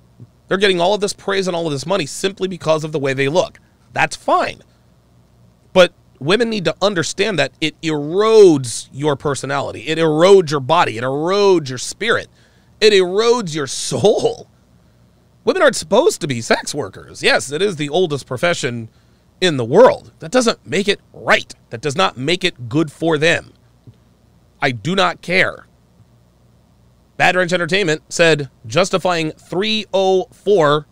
They're 0.48 0.58
getting 0.58 0.80
all 0.80 0.93
of 0.93 1.02
this 1.02 1.14
praise 1.14 1.48
and 1.48 1.56
all 1.56 1.66
of 1.66 1.74
this 1.74 1.86
money 1.86 2.06
simply 2.06 2.48
because 2.48 2.84
of 2.84 2.91
the 2.91 3.00
way 3.00 3.14
they 3.14 3.28
look. 3.28 3.60
That's 3.93 4.16
fine. 4.16 4.62
But 5.74 5.93
women 6.20 6.50
need 6.50 6.66
to 6.66 6.76
understand 6.82 7.38
that 7.39 7.52
it 7.62 7.80
erodes 7.82 8.89
your 8.91 9.16
personality. 9.16 9.82
It 9.88 9.98
erodes 9.98 10.52
your 10.52 10.60
body. 10.60 10.98
It 10.98 11.04
erodes 11.04 11.70
your 11.70 11.78
spirit. 11.78 12.28
It 12.80 12.93
erodes 12.93 13.54
your 13.54 13.68
soul. 13.68 14.48
Women 15.43 15.62
aren't 15.62 15.76
supposed 15.76 16.22
to 16.22 16.28
be 16.28 16.41
sex 16.41 16.76
workers. 16.76 17.24
Yes, 17.24 17.52
it 17.52 17.62
is 17.62 17.76
the 17.78 17.89
oldest 17.89 18.28
profession 18.28 18.89
in 19.39 19.58
the 19.58 19.66
world. 19.66 20.12
That 20.20 20.32
doesn't 20.32 20.66
make 20.66 20.88
it 20.88 21.00
right. 21.14 21.54
That 21.70 21.82
does 21.82 21.95
not 21.95 22.18
make 22.18 22.43
it 22.43 22.70
good 22.70 22.91
for 22.91 23.18
them. 23.18 23.54
I 24.62 24.72
do 24.72 24.95
not 24.95 25.22
care. 25.22 25.66
Bad 27.18 27.36
Ranch 27.36 27.51
Entertainment 27.51 28.01
said 28.09 28.49
justifying 28.65 29.32
304 29.32 30.88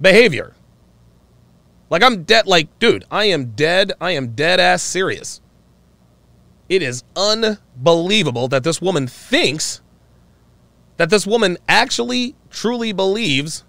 behavior. 0.00 0.54
Like 1.90 2.02
I'm 2.02 2.22
dead 2.22 2.46
like 2.46 2.78
dude, 2.78 3.04
I 3.10 3.24
am 3.26 3.52
dead. 3.52 3.92
I 4.00 4.12
am 4.12 4.32
dead 4.32 4.60
ass 4.60 4.82
serious. 4.82 5.40
It 6.68 6.82
is 6.82 7.02
unbelievable 7.16 8.48
that 8.48 8.64
this 8.64 8.80
woman 8.80 9.06
thinks 9.06 9.80
that 10.96 11.10
this 11.10 11.26
woman 11.26 11.58
actually 11.68 12.36
truly 12.50 12.92
believes 12.92 13.64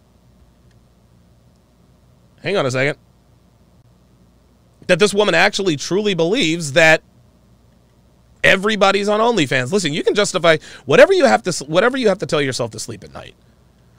Hang 2.43 2.57
on 2.57 2.65
a 2.65 2.71
second. 2.71 2.97
That 4.87 4.99
this 4.99 5.13
woman 5.13 5.35
actually 5.35 5.77
truly 5.77 6.13
believes 6.13 6.73
that 6.73 7.03
everybody's 8.43 9.07
on 9.07 9.19
OnlyFans. 9.19 9.71
Listen, 9.71 9.93
you 9.93 10.03
can 10.03 10.15
justify 10.15 10.57
whatever 10.85 11.13
you 11.13 11.25
have 11.25 11.43
to 11.43 11.65
whatever 11.65 11.97
you 11.97 12.07
have 12.07 12.19
to 12.19 12.25
tell 12.25 12.41
yourself 12.41 12.71
to 12.71 12.79
sleep 12.79 13.03
at 13.03 13.13
night. 13.13 13.35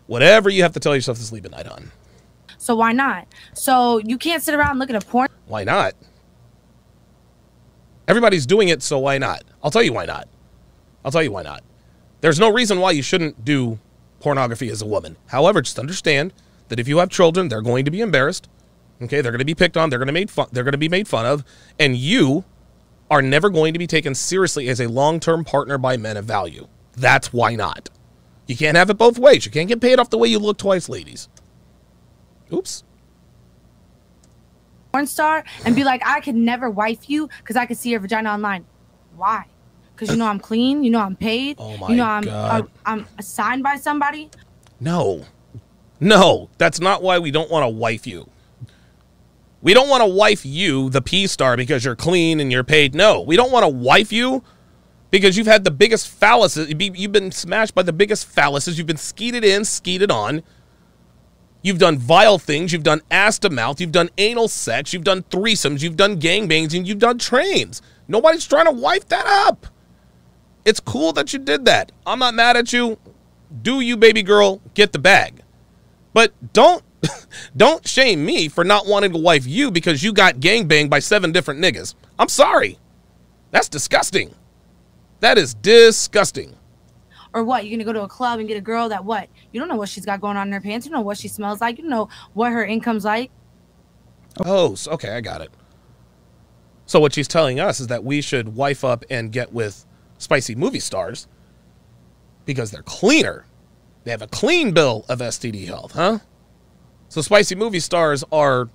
Whatever 0.06 0.50
you 0.50 0.62
have 0.62 0.72
to 0.72 0.80
tell 0.80 0.94
yourself 0.94 1.18
to 1.18 1.24
sleep 1.24 1.44
at 1.44 1.50
night 1.50 1.66
on. 1.66 1.90
So 2.58 2.76
why 2.76 2.92
not? 2.92 3.26
So 3.54 3.98
you 3.98 4.18
can't 4.18 4.42
sit 4.42 4.54
around 4.54 4.78
looking 4.78 4.96
at 4.96 5.06
porn. 5.06 5.28
Why 5.46 5.64
not? 5.64 5.94
Everybody's 8.08 8.46
doing 8.46 8.68
it, 8.68 8.82
so 8.82 8.98
why 8.98 9.18
not? 9.18 9.42
I'll 9.62 9.70
tell 9.70 9.82
you 9.82 9.92
why 9.92 10.06
not. 10.06 10.28
I'll 11.04 11.12
tell 11.12 11.22
you 11.22 11.32
why 11.32 11.42
not. 11.42 11.62
There's 12.20 12.38
no 12.38 12.52
reason 12.52 12.78
why 12.78 12.92
you 12.92 13.02
shouldn't 13.02 13.44
do 13.44 13.78
pornography 14.20 14.68
as 14.70 14.82
a 14.82 14.86
woman. 14.86 15.16
However, 15.26 15.60
just 15.60 15.78
understand 15.78 16.32
that 16.68 16.78
if 16.78 16.88
you 16.88 16.98
have 16.98 17.10
children, 17.10 17.48
they're 17.48 17.62
going 17.62 17.84
to 17.84 17.90
be 17.90 18.00
embarrassed. 18.00 18.48
Okay, 19.00 19.20
they're 19.20 19.32
going 19.32 19.40
to 19.40 19.44
be 19.44 19.54
picked 19.54 19.76
on. 19.76 19.90
They're 19.90 19.98
going 19.98 20.06
to 20.06 20.12
made 20.12 20.30
fun. 20.30 20.46
They're 20.52 20.62
going 20.62 20.72
to 20.72 20.78
be 20.78 20.88
made 20.88 21.08
fun 21.08 21.26
of, 21.26 21.44
and 21.78 21.96
you 21.96 22.44
are 23.12 23.20
never 23.20 23.50
going 23.50 23.74
to 23.74 23.78
be 23.78 23.86
taken 23.86 24.14
seriously 24.14 24.70
as 24.70 24.80
a 24.80 24.88
long-term 24.88 25.44
partner 25.44 25.76
by 25.76 25.98
men 25.98 26.16
of 26.16 26.24
value. 26.24 26.66
That's 26.96 27.30
why 27.30 27.54
not. 27.54 27.90
You 28.46 28.56
can't 28.56 28.74
have 28.74 28.88
it 28.88 28.96
both 28.96 29.18
ways. 29.18 29.44
You 29.44 29.52
can't 29.52 29.68
get 29.68 29.82
paid 29.82 29.98
off 29.98 30.08
the 30.08 30.16
way 30.16 30.28
you 30.28 30.38
look 30.38 30.56
twice, 30.56 30.88
ladies. 30.88 31.28
Oops. 32.50 32.82
porn 34.92 35.06
star 35.06 35.44
and 35.66 35.76
be 35.76 35.84
like, 35.84 36.00
I 36.06 36.20
could 36.20 36.34
never 36.34 36.70
wife 36.70 37.10
you 37.10 37.28
because 37.38 37.54
I 37.54 37.66
could 37.66 37.76
see 37.76 37.90
your 37.90 38.00
vagina 38.00 38.30
online. 38.30 38.64
Why? 39.14 39.44
Because 39.94 40.08
you 40.10 40.16
know 40.16 40.26
I'm 40.26 40.40
clean. 40.40 40.82
You 40.82 40.90
know 40.90 41.00
I'm 41.00 41.14
paid. 41.16 41.56
Oh 41.58 41.76
my 41.76 41.88
you 41.90 41.96
know 41.96 42.04
I'm 42.06 42.22
God. 42.22 42.62
uh, 42.62 42.66
I'm 42.86 43.06
assigned 43.18 43.62
by 43.62 43.76
somebody. 43.76 44.30
No. 44.80 45.26
No, 46.00 46.48
that's 46.56 46.80
not 46.80 47.02
why 47.02 47.18
we 47.18 47.30
don't 47.30 47.50
want 47.50 47.62
to 47.64 47.68
wife 47.68 48.06
you. 48.06 48.26
We 49.62 49.74
don't 49.74 49.88
want 49.88 50.02
to 50.02 50.06
wife 50.06 50.44
you, 50.44 50.90
the 50.90 51.00
P 51.00 51.26
star, 51.28 51.56
because 51.56 51.84
you're 51.84 51.96
clean 51.96 52.40
and 52.40 52.50
you're 52.50 52.64
paid. 52.64 52.94
No, 52.94 53.20
we 53.20 53.36
don't 53.36 53.52
want 53.52 53.62
to 53.62 53.68
wife 53.68 54.12
you 54.12 54.42
because 55.12 55.36
you've 55.36 55.46
had 55.46 55.62
the 55.62 55.70
biggest 55.70 56.20
phalluses. 56.20 56.98
you've 56.98 57.12
been 57.12 57.30
smashed 57.30 57.74
by 57.74 57.82
the 57.82 57.92
biggest 57.92 58.34
phalluses. 58.34 58.76
You've 58.76 58.88
been 58.88 58.96
skeeted 58.96 59.44
in, 59.44 59.64
skeeted 59.64 60.10
on. 60.10 60.42
You've 61.62 61.78
done 61.78 61.96
vile 61.96 62.38
things. 62.38 62.72
You've 62.72 62.82
done 62.82 63.02
ass 63.08 63.38
to 63.40 63.50
mouth. 63.50 63.80
You've 63.80 63.92
done 63.92 64.10
anal 64.18 64.48
sex. 64.48 64.92
You've 64.92 65.04
done 65.04 65.22
threesomes. 65.24 65.80
You've 65.80 65.96
done 65.96 66.18
gangbangs, 66.18 66.76
and 66.76 66.88
you've 66.88 66.98
done 66.98 67.18
trains. 67.18 67.80
Nobody's 68.08 68.46
trying 68.46 68.64
to 68.64 68.72
wife 68.72 69.06
that 69.08 69.26
up. 69.26 69.68
It's 70.64 70.80
cool 70.80 71.12
that 71.12 71.32
you 71.32 71.38
did 71.38 71.64
that. 71.66 71.92
I'm 72.04 72.18
not 72.18 72.34
mad 72.34 72.56
at 72.56 72.72
you. 72.72 72.98
Do 73.62 73.80
you, 73.80 73.96
baby 73.96 74.22
girl, 74.22 74.60
get 74.74 74.92
the 74.92 74.98
bag. 74.98 75.42
But 76.12 76.32
don't 76.52 76.82
don't 77.56 77.86
shame 77.86 78.24
me 78.24 78.48
for 78.48 78.64
not 78.64 78.86
wanting 78.86 79.12
to 79.12 79.18
wife 79.18 79.46
you 79.46 79.70
because 79.70 80.02
you 80.02 80.12
got 80.12 80.36
gangbanged 80.36 80.90
by 80.90 80.98
seven 80.98 81.32
different 81.32 81.60
niggas. 81.60 81.94
I'm 82.18 82.28
sorry. 82.28 82.78
That's 83.50 83.68
disgusting. 83.68 84.34
That 85.20 85.38
is 85.38 85.54
disgusting. 85.54 86.56
Or 87.34 87.44
what? 87.44 87.64
You're 87.66 87.78
gonna 87.78 87.84
go 87.84 87.92
to 87.92 88.02
a 88.02 88.08
club 88.08 88.38
and 88.38 88.48
get 88.48 88.56
a 88.56 88.62
girl 88.62 88.88
that 88.90 89.04
what? 89.04 89.28
You 89.52 89.60
don't 89.60 89.68
know 89.68 89.76
what 89.76 89.88
she's 89.88 90.04
got 90.04 90.20
going 90.20 90.36
on 90.36 90.48
in 90.48 90.52
her 90.52 90.60
pants. 90.60 90.86
You 90.86 90.90
don't 90.90 91.00
know 91.00 91.06
what 91.06 91.18
she 91.18 91.28
smells 91.28 91.60
like. 91.60 91.78
You 91.78 91.84
don't 91.84 91.90
know 91.90 92.08
what 92.34 92.52
her 92.52 92.64
income's 92.64 93.04
like. 93.04 93.30
Oh, 94.44 94.76
okay, 94.86 95.10
I 95.10 95.20
got 95.20 95.40
it. 95.40 95.50
So 96.86 97.00
what 97.00 97.14
she's 97.14 97.28
telling 97.28 97.60
us 97.60 97.80
is 97.80 97.86
that 97.86 98.04
we 98.04 98.20
should 98.20 98.54
wife 98.54 98.84
up 98.84 99.04
and 99.08 99.32
get 99.32 99.52
with 99.52 99.86
spicy 100.18 100.54
movie 100.54 100.80
stars 100.80 101.26
because 102.44 102.70
they're 102.70 102.82
cleaner. 102.82 103.46
They 104.04 104.10
have 104.10 104.22
a 104.22 104.26
clean 104.26 104.72
bill 104.72 105.04
of 105.08 105.20
STD 105.20 105.66
health, 105.66 105.92
huh? 105.92 106.18
So 107.12 107.20
spicy 107.20 107.56
movie 107.56 107.78
stars 107.78 108.24
are 108.32 108.70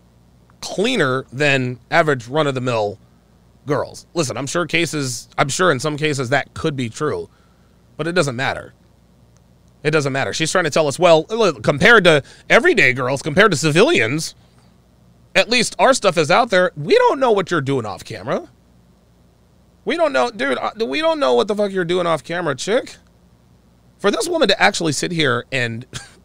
cleaner 0.61 1.25
than 1.33 1.79
average 1.89 2.27
run 2.27 2.45
of 2.45 2.53
the 2.53 2.61
mill 2.61 2.99
girls. 3.65 4.05
Listen, 4.13 4.37
I'm 4.37 4.45
sure 4.45 4.67
cases 4.67 5.27
I'm 5.39 5.49
sure 5.49 5.71
in 5.71 5.79
some 5.79 5.97
cases 5.97 6.29
that 6.29 6.53
could 6.53 6.75
be 6.75 6.87
true, 6.87 7.31
but 7.95 8.05
it 8.05 8.11
doesn't 8.11 8.35
matter. 8.35 8.75
It 9.81 9.89
doesn't 9.89 10.13
matter. 10.13 10.33
She's 10.33 10.51
trying 10.51 10.65
to 10.65 10.69
tell 10.69 10.87
us, 10.87 10.99
well, 10.99 11.23
compared 11.63 12.03
to 12.03 12.21
everyday 12.47 12.93
girls, 12.93 13.23
compared 13.23 13.49
to 13.53 13.57
civilians, 13.57 14.35
at 15.33 15.49
least 15.49 15.75
our 15.79 15.95
stuff 15.95 16.15
is 16.15 16.29
out 16.29 16.51
there. 16.51 16.71
We 16.77 16.95
don't 16.95 17.19
know 17.19 17.31
what 17.31 17.49
you're 17.49 17.59
doing 17.59 17.87
off 17.87 18.03
camera. 18.03 18.49
We 19.83 19.97
don't 19.97 20.13
know, 20.13 20.29
dude. 20.29 20.59
uh, 20.59 20.85
We 20.85 21.01
don't 21.01 21.19
know 21.19 21.33
what 21.33 21.47
the 21.47 21.55
fuck 21.55 21.71
you're 21.71 21.85
doing 21.85 22.05
off 22.05 22.23
camera, 22.23 22.53
chick. 22.53 22.97
For 23.97 24.11
this 24.11 24.27
woman 24.27 24.47
to 24.49 24.61
actually 24.61 24.91
sit 24.91 25.11
here 25.11 25.45
and 25.51 25.87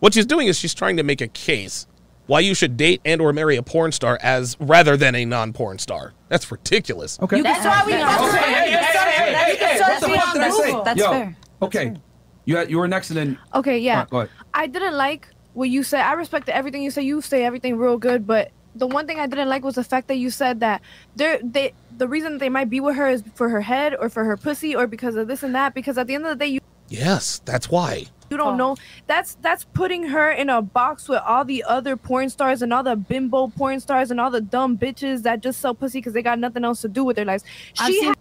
what 0.00 0.14
she's 0.14 0.26
doing 0.26 0.46
is 0.46 0.58
she's 0.58 0.74
trying 0.74 0.96
to 0.96 1.02
make 1.02 1.20
a 1.20 1.28
case 1.28 1.86
why 2.26 2.40
you 2.40 2.54
should 2.54 2.76
date 2.76 3.00
and 3.04 3.20
or 3.20 3.32
marry 3.32 3.56
a 3.56 3.62
porn 3.62 3.90
star 3.90 4.18
as 4.22 4.56
rather 4.60 4.96
than 4.96 5.14
a 5.14 5.24
non-porn 5.24 5.78
star. 5.78 6.12
That's 6.28 6.50
ridiculous. 6.52 7.18
Okay. 7.20 7.40
That's 7.40 7.64
why 7.64 7.82
we. 7.86 7.94
Okay, 7.94 8.52
hey, 8.52 8.70
hey, 8.70 8.76
hey, 8.76 9.34
hey, 9.34 9.56
hey, 9.56 9.80
what 9.80 10.00
the 10.00 10.08
fuck 10.08 10.32
did 10.34 10.42
I 10.42 10.50
say? 10.50 10.80
That's 10.84 10.98
Yo, 11.00 11.10
fair. 11.10 11.36
Okay. 11.62 11.96
You 12.44 12.66
you 12.66 12.78
were 12.78 12.88
next, 12.88 13.10
and 13.10 13.16
then 13.16 13.38
Okay, 13.54 13.78
yeah. 13.78 13.96
Alright, 13.96 14.10
go 14.10 14.16
ahead. 14.20 14.30
I 14.54 14.66
didn't 14.66 14.96
like 14.96 15.28
what 15.54 15.70
you 15.70 15.82
said. 15.82 16.02
I 16.02 16.12
respected 16.12 16.54
everything 16.54 16.82
you 16.82 16.90
said. 16.90 17.04
You 17.04 17.20
say 17.20 17.44
everything 17.44 17.76
real 17.76 17.98
good, 17.98 18.26
but 18.26 18.52
the 18.74 18.86
one 18.86 19.06
thing 19.06 19.18
I 19.18 19.26
didn't 19.26 19.48
like 19.48 19.64
was 19.64 19.74
the 19.74 19.84
fact 19.84 20.08
that 20.08 20.16
you 20.16 20.30
said 20.30 20.60
that 20.60 20.82
they 21.16 21.40
they 21.42 21.72
the 21.96 22.08
reason 22.08 22.38
they 22.38 22.48
might 22.48 22.70
be 22.70 22.80
with 22.80 22.96
her 22.96 23.08
is 23.08 23.22
for 23.34 23.48
her 23.48 23.60
head 23.60 23.94
or 23.98 24.08
for 24.08 24.24
her 24.24 24.36
pussy 24.36 24.76
or 24.76 24.86
because 24.86 25.16
of 25.16 25.28
this 25.28 25.42
and 25.42 25.54
that. 25.54 25.74
Because 25.74 25.98
at 25.98 26.06
the 26.06 26.14
end 26.14 26.26
of 26.26 26.38
the 26.38 26.44
day, 26.44 26.50
you 26.50 26.60
Yes, 26.88 27.40
that's 27.44 27.70
why. 27.70 28.06
You 28.30 28.36
don't 28.36 28.54
oh. 28.54 28.56
know. 28.56 28.76
That's 29.06 29.34
that's 29.40 29.64
putting 29.64 30.04
her 30.04 30.30
in 30.30 30.48
a 30.50 30.60
box 30.62 31.08
with 31.08 31.20
all 31.26 31.44
the 31.44 31.64
other 31.64 31.96
porn 31.96 32.28
stars 32.30 32.62
and 32.62 32.72
all 32.72 32.82
the 32.82 32.96
bimbo 32.96 33.48
porn 33.48 33.80
stars 33.80 34.10
and 34.10 34.20
all 34.20 34.30
the 34.30 34.40
dumb 34.40 34.76
bitches 34.76 35.22
that 35.22 35.40
just 35.40 35.60
sell 35.60 35.74
pussy 35.74 35.98
because 35.98 36.12
they 36.12 36.22
got 36.22 36.38
nothing 36.38 36.64
else 36.64 36.80
to 36.82 36.88
do 36.88 37.04
with 37.04 37.16
their 37.16 37.24
lives. 37.24 37.44
I've 37.78 37.86
She 37.88 38.00
seen 38.00 38.08
has 38.08 38.16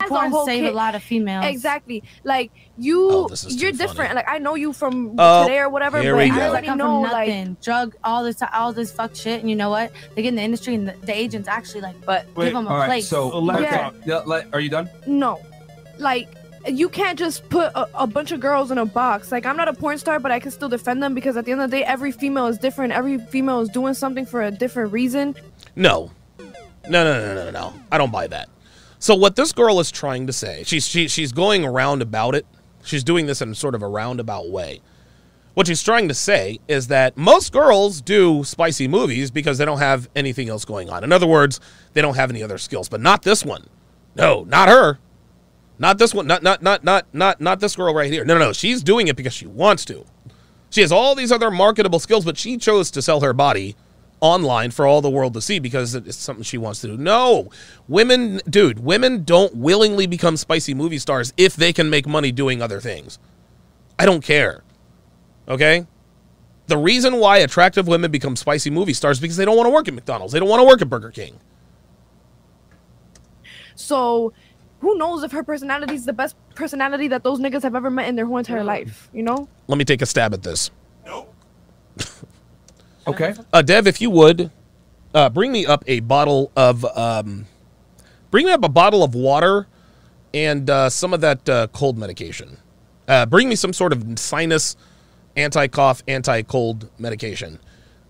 a 0.00 0.08
porn 0.08 0.30
whole 0.30 0.46
save 0.46 0.62
kit- 0.64 0.72
a 0.72 0.76
lot 0.76 0.94
of 0.94 1.02
females. 1.02 1.44
Exactly. 1.46 2.02
Like 2.24 2.50
you, 2.78 3.10
Oh, 3.10 3.28
you're 3.48 3.70
too 3.72 3.76
different. 3.78 4.14
Like 4.14 4.28
I 4.28 4.38
know 4.38 4.54
you 4.54 4.72
from 4.72 5.14
Oh, 5.18 5.44
today 5.44 5.58
or 5.58 5.68
whatever. 5.68 6.00
here 6.00 6.14
but 6.14 6.24
we 6.24 6.30
I 6.30 6.34
go. 6.34 6.40
I 6.40 6.48
already 6.48 6.66
come 6.68 6.78
know, 6.78 7.02
from 7.02 7.12
like 7.12 7.28
nothing, 7.28 7.56
drug, 7.62 7.96
all 8.04 8.24
this, 8.24 8.42
all 8.54 8.72
this 8.72 8.90
fuck 8.92 9.14
shit, 9.14 9.40
and 9.40 9.48
you 9.50 9.56
know 9.56 9.70
what? 9.70 9.92
They 10.14 10.22
get 10.22 10.28
in 10.30 10.36
the 10.36 10.42
industry, 10.42 10.74
and 10.74 10.88
the, 10.88 10.94
the 11.04 11.14
agents 11.16 11.48
actually 11.48 11.82
like, 11.82 11.96
but 12.06 12.26
give 12.34 12.52
them 12.54 12.66
a 12.66 12.70
all 12.70 12.76
right. 12.78 12.86
place. 12.86 13.08
So, 13.08 13.44
Yeah. 13.60 13.90
yeah, 14.06 14.22
let- 14.24 14.52
are 14.54 14.60
you 14.60 14.70
done? 14.70 14.88
no, 15.06 15.40
like 15.98 16.28
you 16.66 16.88
can't 16.88 17.18
just 17.18 17.48
put 17.48 17.72
a, 17.74 17.88
a 17.94 18.06
bunch 18.06 18.32
of 18.32 18.40
girls 18.40 18.70
in 18.70 18.78
a 18.78 18.86
box. 18.86 19.32
Like 19.32 19.46
I'm 19.46 19.56
not 19.56 19.68
a 19.68 19.72
porn 19.72 19.98
star, 19.98 20.18
but 20.18 20.30
I 20.30 20.40
can 20.40 20.50
still 20.50 20.68
defend 20.68 21.02
them 21.02 21.14
because 21.14 21.36
at 21.36 21.44
the 21.44 21.52
end 21.52 21.60
of 21.60 21.70
the 21.70 21.78
day, 21.78 21.84
every 21.84 22.12
female 22.12 22.46
is 22.46 22.58
different. 22.58 22.92
Every 22.92 23.18
female 23.18 23.60
is 23.60 23.68
doing 23.68 23.94
something 23.94 24.26
for 24.26 24.42
a 24.42 24.50
different 24.50 24.92
reason. 24.92 25.34
No. 25.76 26.10
No, 26.88 27.04
no, 27.04 27.34
no, 27.34 27.34
no, 27.34 27.50
no. 27.50 27.74
I 27.92 27.98
don't 27.98 28.12
buy 28.12 28.26
that. 28.28 28.48
So 28.98 29.14
what 29.14 29.36
this 29.36 29.52
girl 29.52 29.80
is 29.80 29.90
trying 29.90 30.26
to 30.26 30.32
say, 30.32 30.62
she's 30.64 30.86
she, 30.86 31.08
she's 31.08 31.32
going 31.32 31.64
around 31.64 32.02
about 32.02 32.34
it. 32.34 32.46
She's 32.82 33.04
doing 33.04 33.26
this 33.26 33.40
in 33.40 33.54
sort 33.54 33.74
of 33.74 33.82
a 33.82 33.88
roundabout 33.88 34.50
way. 34.50 34.80
What 35.54 35.66
she's 35.66 35.82
trying 35.82 36.08
to 36.08 36.14
say 36.14 36.60
is 36.68 36.86
that 36.88 37.16
most 37.16 37.52
girls 37.52 38.00
do 38.00 38.44
spicy 38.44 38.88
movies 38.88 39.30
because 39.30 39.58
they 39.58 39.64
don't 39.64 39.78
have 39.78 40.08
anything 40.14 40.48
else 40.48 40.64
going 40.64 40.88
on. 40.88 41.02
In 41.02 41.12
other 41.12 41.26
words, 41.26 41.60
they 41.92 42.00
don't 42.00 42.14
have 42.14 42.30
any 42.30 42.42
other 42.42 42.56
skills, 42.56 42.88
but 42.88 43.00
not 43.00 43.22
this 43.22 43.44
one. 43.44 43.66
No, 44.14 44.44
not 44.44 44.68
her. 44.68 44.98
Not 45.80 45.96
this 45.96 46.12
one. 46.12 46.26
Not 46.26 46.42
not 46.42 46.62
not 46.62 46.84
not 46.84 47.06
not 47.14 47.40
not 47.40 47.58
this 47.58 47.74
girl 47.74 47.94
right 47.94 48.12
here. 48.12 48.22
No, 48.22 48.34
no, 48.34 48.44
no. 48.44 48.52
She's 48.52 48.82
doing 48.82 49.08
it 49.08 49.16
because 49.16 49.32
she 49.32 49.46
wants 49.46 49.86
to. 49.86 50.04
She 50.68 50.82
has 50.82 50.92
all 50.92 51.14
these 51.14 51.32
other 51.32 51.50
marketable 51.50 51.98
skills, 51.98 52.26
but 52.26 52.36
she 52.36 52.58
chose 52.58 52.90
to 52.92 53.02
sell 53.02 53.20
her 53.20 53.32
body 53.32 53.74
online 54.20 54.70
for 54.70 54.86
all 54.86 55.00
the 55.00 55.08
world 55.08 55.32
to 55.32 55.40
see 55.40 55.58
because 55.58 55.94
it's 55.94 56.18
something 56.18 56.44
she 56.44 56.58
wants 56.58 56.82
to 56.82 56.88
do. 56.88 56.98
No, 56.98 57.50
women, 57.88 58.42
dude, 58.48 58.80
women 58.80 59.24
don't 59.24 59.56
willingly 59.56 60.06
become 60.06 60.36
spicy 60.36 60.74
movie 60.74 60.98
stars 60.98 61.32
if 61.38 61.56
they 61.56 61.72
can 61.72 61.88
make 61.88 62.06
money 62.06 62.30
doing 62.30 62.60
other 62.60 62.78
things. 62.78 63.18
I 63.98 64.04
don't 64.04 64.22
care. 64.22 64.62
Okay? 65.48 65.86
The 66.66 66.76
reason 66.76 67.16
why 67.16 67.38
attractive 67.38 67.88
women 67.88 68.10
become 68.10 68.36
spicy 68.36 68.68
movie 68.68 68.92
stars 68.92 69.16
is 69.16 69.20
because 69.22 69.38
they 69.38 69.46
don't 69.46 69.56
want 69.56 69.66
to 69.66 69.72
work 69.72 69.88
at 69.88 69.94
McDonald's. 69.94 70.34
They 70.34 70.38
don't 70.38 70.48
want 70.48 70.60
to 70.60 70.66
work 70.66 70.82
at 70.82 70.90
Burger 70.90 71.10
King. 71.10 71.40
So 73.74 74.34
who 74.80 74.96
knows 74.96 75.22
if 75.22 75.32
her 75.32 75.42
personality 75.42 75.94
is 75.94 76.04
the 76.04 76.12
best 76.12 76.36
personality 76.54 77.08
that 77.08 77.22
those 77.22 77.38
niggas 77.38 77.62
have 77.62 77.74
ever 77.74 77.90
met 77.90 78.08
in 78.08 78.16
their 78.16 78.26
whole 78.26 78.38
entire 78.38 78.64
life? 78.64 79.08
You 79.12 79.22
know? 79.22 79.48
Let 79.66 79.78
me 79.78 79.84
take 79.84 80.02
a 80.02 80.06
stab 80.06 80.34
at 80.34 80.42
this. 80.42 80.70
Okay. 83.06 83.34
Uh, 83.52 83.62
Dev, 83.62 83.86
if 83.86 84.00
you 84.00 84.10
would, 84.10 84.50
uh, 85.14 85.28
bring 85.30 85.52
me 85.52 85.66
up 85.66 85.82
a 85.86 86.00
bottle 86.00 86.52
of, 86.54 86.84
um, 86.96 87.46
bring 88.30 88.46
me 88.46 88.52
up 88.52 88.62
a 88.64 88.68
bottle 88.68 89.02
of 89.02 89.14
water 89.14 89.66
and 90.32 90.68
uh, 90.68 90.88
some 90.88 91.12
of 91.12 91.20
that 91.20 91.48
uh, 91.48 91.66
cold 91.72 91.98
medication. 91.98 92.58
Uh, 93.08 93.26
bring 93.26 93.48
me 93.48 93.56
some 93.56 93.72
sort 93.72 93.92
of 93.92 94.18
sinus, 94.18 94.76
anti 95.34 95.66
cough, 95.66 96.02
anti 96.06 96.42
cold 96.42 96.88
medication. 96.98 97.58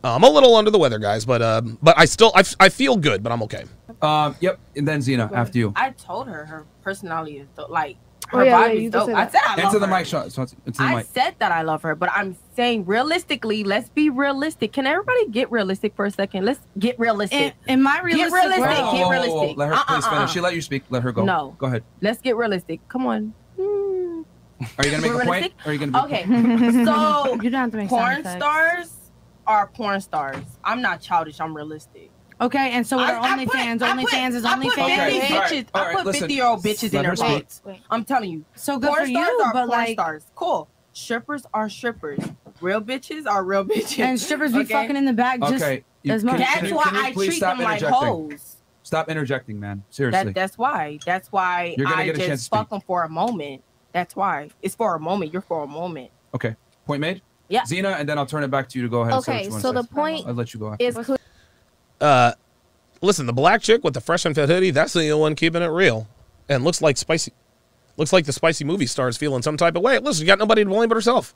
Uh, 0.05 0.15
I'm 0.15 0.23
a 0.23 0.29
little 0.29 0.55
under 0.57 0.71
the 0.71 0.79
weather, 0.79 0.99
guys, 0.99 1.25
but 1.25 1.41
um, 1.41 1.79
but 1.83 1.99
I 1.99 2.05
still 2.05 2.33
I, 2.35 2.41
f- 2.41 2.57
I 2.61 2.69
feel 2.69 2.97
good, 2.97 3.23
but 3.23 3.33
I'm 3.33 3.43
okay. 3.45 3.65
Um, 4.03 4.37
yep. 4.41 4.59
And 4.77 4.87
then 4.89 5.01
Xena, 5.01 5.31
after 5.33 5.59
you. 5.59 5.73
I 5.77 5.91
told 5.91 6.27
her 6.29 6.45
her 6.47 6.67
personality 6.83 7.39
is 7.39 7.49
dope. 7.57 7.71
Like 7.71 7.97
Oh, 8.33 8.39
her 8.39 8.45
yeah, 8.45 8.61
yeah, 8.61 8.69
vibe 8.69 8.81
you 8.81 8.87
is 8.87 8.91
dope. 8.93 9.07
say 9.07 9.13
I 9.13 9.25
that. 9.25 9.33
said 9.33 9.41
I 9.45 9.57
love 9.57 9.65
Into 9.65 9.79
the 9.81 9.87
her. 9.89 9.97
mic, 9.99 10.07
shot. 10.07 10.31
So 10.31 10.43
into 10.43 10.55
the 10.79 10.83
I 10.85 10.95
mic. 10.97 11.07
said 11.07 11.35
that 11.41 11.51
I 11.51 11.63
love 11.63 11.83
her, 11.83 11.97
but 11.97 12.11
I'm 12.13 12.37
saying 12.55 12.85
realistically, 12.87 13.65
let's 13.65 13.89
be 13.89 14.09
realistic. 14.09 14.73
Can 14.73 14.87
everybody 14.87 15.27
get 15.31 15.51
realistic 15.51 15.97
for 15.97 16.05
a 16.07 16.11
second? 16.13 16.45
Let's 16.45 16.61
get 16.79 16.97
realistic. 16.99 17.55
In, 17.67 17.73
in 17.75 17.83
my 17.83 17.95
Get 17.97 18.05
realistic, 18.05 18.33
realistic, 18.35 18.61
world, 18.61 18.71
get 18.71 18.85
Whoa, 18.85 18.93
whoa, 18.93 19.03
whoa, 19.03 19.11
realistic. 19.11 19.57
Let 19.59 19.69
her 19.69 19.75
Uh-uh, 19.75 19.85
please 19.85 20.05
finish. 20.07 20.21
uh-uh. 20.21 20.27
She 20.29 20.41
let 20.41 20.55
you 20.55 20.63
speak. 20.63 20.85
Let 20.91 21.03
her 21.03 21.11
go. 21.13 21.25
No. 21.25 21.57
Go 21.59 21.67
ahead. 21.67 21.83
Let's 22.03 22.21
get 22.21 22.37
realistic. 22.37 22.87
Come 22.89 23.07
on. 23.09 23.35
Hmm. 23.59 24.23
Are 24.79 24.85
you 24.85 24.91
gonna 24.93 25.03
make 25.03 25.13
We're 25.13 25.23
a 25.23 25.27
point? 25.27 25.53
Or 25.67 25.71
are 25.71 25.73
you 25.73 25.79
gonna? 25.81 25.93
Be 25.93 26.15
Okay. 26.15 26.25
so 26.85 27.35
you 27.43 27.51
don't 27.51 27.61
have 27.61 27.71
to 27.73 27.77
make 27.79 27.89
porn 27.89 28.23
stars 28.23 28.93
are 29.47 29.67
porn 29.67 30.01
stars. 30.01 30.37
I'm 30.63 30.81
not 30.83 31.01
childish. 31.01 31.41
I'm 31.41 31.57
realistic. 31.57 32.10
Okay, 32.41 32.71
and 32.71 32.87
so 32.87 32.97
with 32.97 33.07
I- 33.07 33.15
our 33.15 33.21
I 33.21 33.45
put- 33.45 33.53
OnlyFans, 33.55 33.83
I 33.83 33.95
put- 34.03 34.11
OnlyFans 34.11 34.35
is 34.35 34.45
I 34.45 34.55
put 34.57 34.65
OnlyFans. 34.67 34.69
50 34.69 34.83
Okay, 34.83 35.35
all 35.35 35.41
right, 35.41 35.51
bitches. 35.53 35.67
all 35.75 35.81
I 35.83 35.87
right, 35.87 35.97
put 35.97 36.07
listen. 36.07 36.21
50 36.21 36.35
year 36.35 36.45
old 36.47 36.63
bitches 36.63 36.95
in 36.95 37.05
her 37.05 37.15
their 37.17 37.47
speak. 37.47 37.83
I'm 37.91 38.05
telling 38.05 38.31
you. 38.31 38.45
So 38.55 38.79
good 38.79 38.87
porn 38.89 39.01
for 39.01 39.07
stars 39.07 39.11
you, 39.11 39.19
are 39.43 39.53
but 39.53 39.59
porn 39.67 39.69
like, 39.69 39.93
stars. 39.93 40.27
Cool. 40.35 40.69
Strippers 40.93 41.47
are 41.53 41.69
strippers. 41.69 42.19
Real 42.61 42.81
bitches 42.81 43.27
are 43.27 43.45
real 43.45 43.65
bitches. 43.67 43.99
and 44.01 44.19
strippers 44.19 44.53
be 44.53 44.65
fucking 44.65 44.97
in 44.97 45.05
the 45.05 45.13
back 45.13 45.41
just 45.41 45.55
Okay. 45.63 45.85
You- 46.03 46.15
as 46.15 46.25
much. 46.25 46.39
can 46.39 46.47
That's 46.61 46.71
you- 46.71 46.77
why 46.77 46.83
can 46.85 46.97
I 46.97 47.13
treat 47.13 47.41
them 47.41 47.59
like 47.59 47.83
interjecting? 47.83 48.09
hoes. 48.09 48.57
Stop 48.83 49.09
interjecting, 49.11 49.61
man. 49.61 49.85
Seriously. 49.91 50.25
That, 50.25 50.35
that's 50.35 50.57
why. 50.59 50.99
That's 51.05 51.31
why 51.31 51.75
You're 51.77 51.87
gonna 51.87 52.03
I 52.03 52.07
get 52.07 52.17
a 52.17 52.19
chance 52.19 52.41
just 52.41 52.51
to 52.51 52.57
fuck 52.57 52.71
them 52.71 52.81
for 52.81 53.05
a 53.05 53.09
moment. 53.09 53.63
That's 53.93 54.17
why. 54.17 54.49
It's 54.63 54.75
for 54.75 54.95
a 54.95 55.01
moment. 55.01 55.33
You're 55.33 55.43
for 55.43 55.63
a 55.63 55.67
moment. 55.67 56.11
Okay. 56.35 56.57
Point 56.87 57.03
made. 57.03 57.23
Yeah. 57.49 57.63
Xena, 57.63 57.99
and 58.01 58.09
then 58.09 58.17
I'll 58.19 58.27
turn 58.27 58.43
it 58.45 58.51
back 58.51 58.69
to 58.71 58.79
you 58.79 58.85
to 58.85 58.89
go 58.89 59.01
ahead. 59.03 59.13
and 59.15 59.25
say 59.25 59.33
what 59.33 59.37
Okay, 59.37 59.45
you 59.45 59.51
wanna 59.51 59.63
so 59.63 59.73
the 59.73 59.85
point 59.85 60.27
I'll 60.27 60.35
let 60.35 60.55
you 60.55 60.61
go. 60.61 60.73
After. 60.73 60.85
is 60.85 60.95
clear. 60.97 61.19
Uh, 62.01 62.33
listen, 63.03 63.27
the 63.27 63.33
black 63.33 63.63
chick 63.63 63.85
with 63.85 63.95
the 63.95 64.01
fresh 64.01 64.25
and 64.25 64.35
fit 64.35 64.49
hoodie, 64.49 64.71
that's 64.71 64.93
the 64.93 65.11
only 65.11 65.21
one 65.21 65.35
keeping 65.35 65.63
it 65.63 65.67
real. 65.67 66.09
And 66.49 66.65
looks 66.65 66.81
like 66.83 66.97
spicy 66.97 67.33
looks 67.97 68.13
like 68.13 68.25
the 68.25 68.33
spicy 68.33 68.65
movie 68.65 68.87
star 68.87 69.09
is 69.09 69.17
feeling 69.17 69.43
some 69.43 69.57
type 69.57 69.77
of 69.77 69.83
way. 69.83 69.99
Listen, 69.99 70.23
you 70.23 70.27
got 70.27 70.39
nobody 70.39 70.65
to 70.65 70.69
blame 70.71 70.89
but 70.89 70.95
herself. 70.97 71.35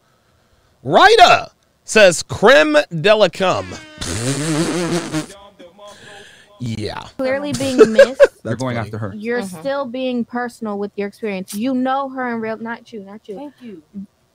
Rita 0.83 1.51
says 1.85 2.23
creme 2.23 2.77
de 2.91 3.15
la 3.15 3.29
cum. 3.29 3.67
yeah. 6.61 7.01
clearly 7.17 7.53
being 7.53 7.93
missed. 7.93 8.21
They're 8.43 8.57
going 8.57 8.77
after 8.77 8.99
her. 8.99 9.15
You're 9.15 9.41
Mhm. 9.43 9.61
still 9.61 9.87
being 9.87 10.25
personal 10.25 10.79
with 10.79 10.93
your 10.97 11.09
experience. 11.09 11.55
You 11.55 11.75
know 11.75 12.09
her 12.11 12.29
in 12.35 12.41
real, 12.41 12.57
not 12.59 12.93
you, 12.93 13.01
not 13.01 13.27
you. 13.29 13.35
Thank 13.37 13.55
you. 13.61 13.83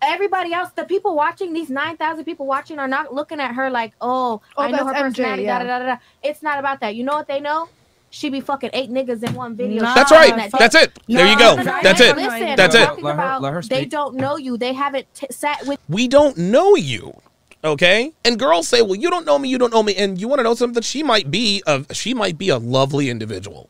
Everybody 0.02 0.54
else, 0.54 0.70
the 0.76 0.86
people 0.86 1.16
watching, 1.16 1.52
these 1.54 1.70
nine 1.70 1.97
thousand 1.97 2.24
people 2.26 2.45
watching, 2.45 2.80
are 2.80 2.88
not 2.88 3.14
looking 3.14 3.39
at 3.39 3.56
her 3.56 3.70
like, 3.70 3.93
oh, 4.00 4.41
Oh, 4.58 4.64
I 4.64 4.72
know 4.72 4.86
her 4.86 4.93
that's 4.93 5.00
MJ, 5.00 5.04
personality. 5.08 5.43
yeah. 5.43 5.60
Da, 5.60 5.66
da, 5.66 5.80
da, 5.80 5.86
da. 5.86 5.97
It's 6.24 6.41
not 6.41 6.58
about 6.60 6.80
that. 6.82 6.95
You 6.95 7.04
know 7.04 7.16
what 7.16 7.28
they 7.28 7.39
know? 7.39 7.68
She 8.12 8.30
be 8.30 8.41
fucking 8.41 8.72
eight 8.74 8.89
niggas 8.89 9.22
in 9.28 9.36
one 9.36 9.56
video. 9.56 9.84
Nah, 9.84 9.93
That's 9.93 10.12
right. 10.12 10.36
that 10.36 10.52
That's 10.58 10.74
they- 10.74 10.84
it. 10.84 11.00
There 11.08 11.28
you 11.28 11.38
go. 11.38 11.56
No, 11.58 11.64
no, 11.64 11.72
no, 11.76 11.80
That's 11.84 12.02
it. 12.02 12.16
Listen, 12.16 12.56
That's 12.56 12.74
it. 12.76 12.86
talking 12.86 13.04
Let 13.04 13.16
her- 13.18 13.39
let 13.39 13.54
her 13.54 13.62
they 13.62 13.86
don't 13.86 14.16
know 14.16 14.36
you. 14.38 14.58
They 14.58 14.74
haven't 14.74 15.06
t- 15.14 15.28
sat 15.30 15.66
with 15.68 15.80
We 15.89 16.08
don't 16.08 16.36
know 16.38 16.76
you. 16.76 17.22
Okay? 17.64 18.14
And 18.24 18.39
girls 18.39 18.70
say, 18.70 18.82
"Well, 18.82 18.95
you 18.95 19.10
don't 19.12 19.26
know 19.26 19.38
me, 19.38 19.50
you 19.50 19.58
don't 19.58 19.72
know 19.74 19.84
me." 19.84 19.93
And 19.95 20.20
you 20.20 20.28
want 20.30 20.39
to 20.39 20.43
know 20.43 20.56
something? 20.56 20.82
She 20.82 21.04
might 21.04 21.30
be 21.30 21.62
a 21.68 21.84
she 21.93 22.14
might 22.14 22.38
be 22.38 22.47
a 22.50 22.58
lovely 22.58 23.10
individual. 23.10 23.70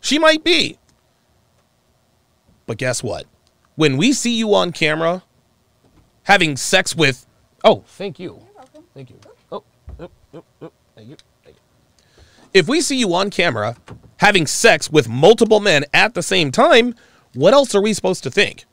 She 0.00 0.18
might 0.20 0.44
be. 0.44 0.78
But 2.66 2.78
guess 2.78 3.02
what? 3.02 3.26
When 3.76 3.96
we 3.96 4.12
see 4.12 4.34
you 4.34 4.54
on 4.54 4.72
camera 4.72 5.24
having 6.24 6.56
sex 6.56 6.94
with 6.94 7.26
Oh, 7.64 7.82
thank 7.86 8.18
you. 8.18 8.38
Thank 8.92 9.10
you. 9.10 9.18
Oh, 9.50 9.64
oh, 9.98 10.10
oh, 10.34 10.44
oh, 10.60 10.72
thank 10.94 11.08
you. 11.08 11.16
Thank 11.42 11.56
you. 11.56 12.22
If 12.52 12.68
we 12.68 12.82
see 12.82 12.98
you 12.98 13.14
on 13.14 13.30
camera 13.30 13.76
having 14.18 14.46
sex 14.46 14.90
with 14.90 15.08
multiple 15.08 15.60
men 15.60 15.86
at 15.94 16.12
the 16.12 16.22
same 16.22 16.52
time, 16.52 16.94
what 17.34 17.54
else 17.54 17.74
are 17.74 17.80
we 17.80 17.94
supposed 17.94 18.22
to 18.24 18.30
think? 18.30 18.66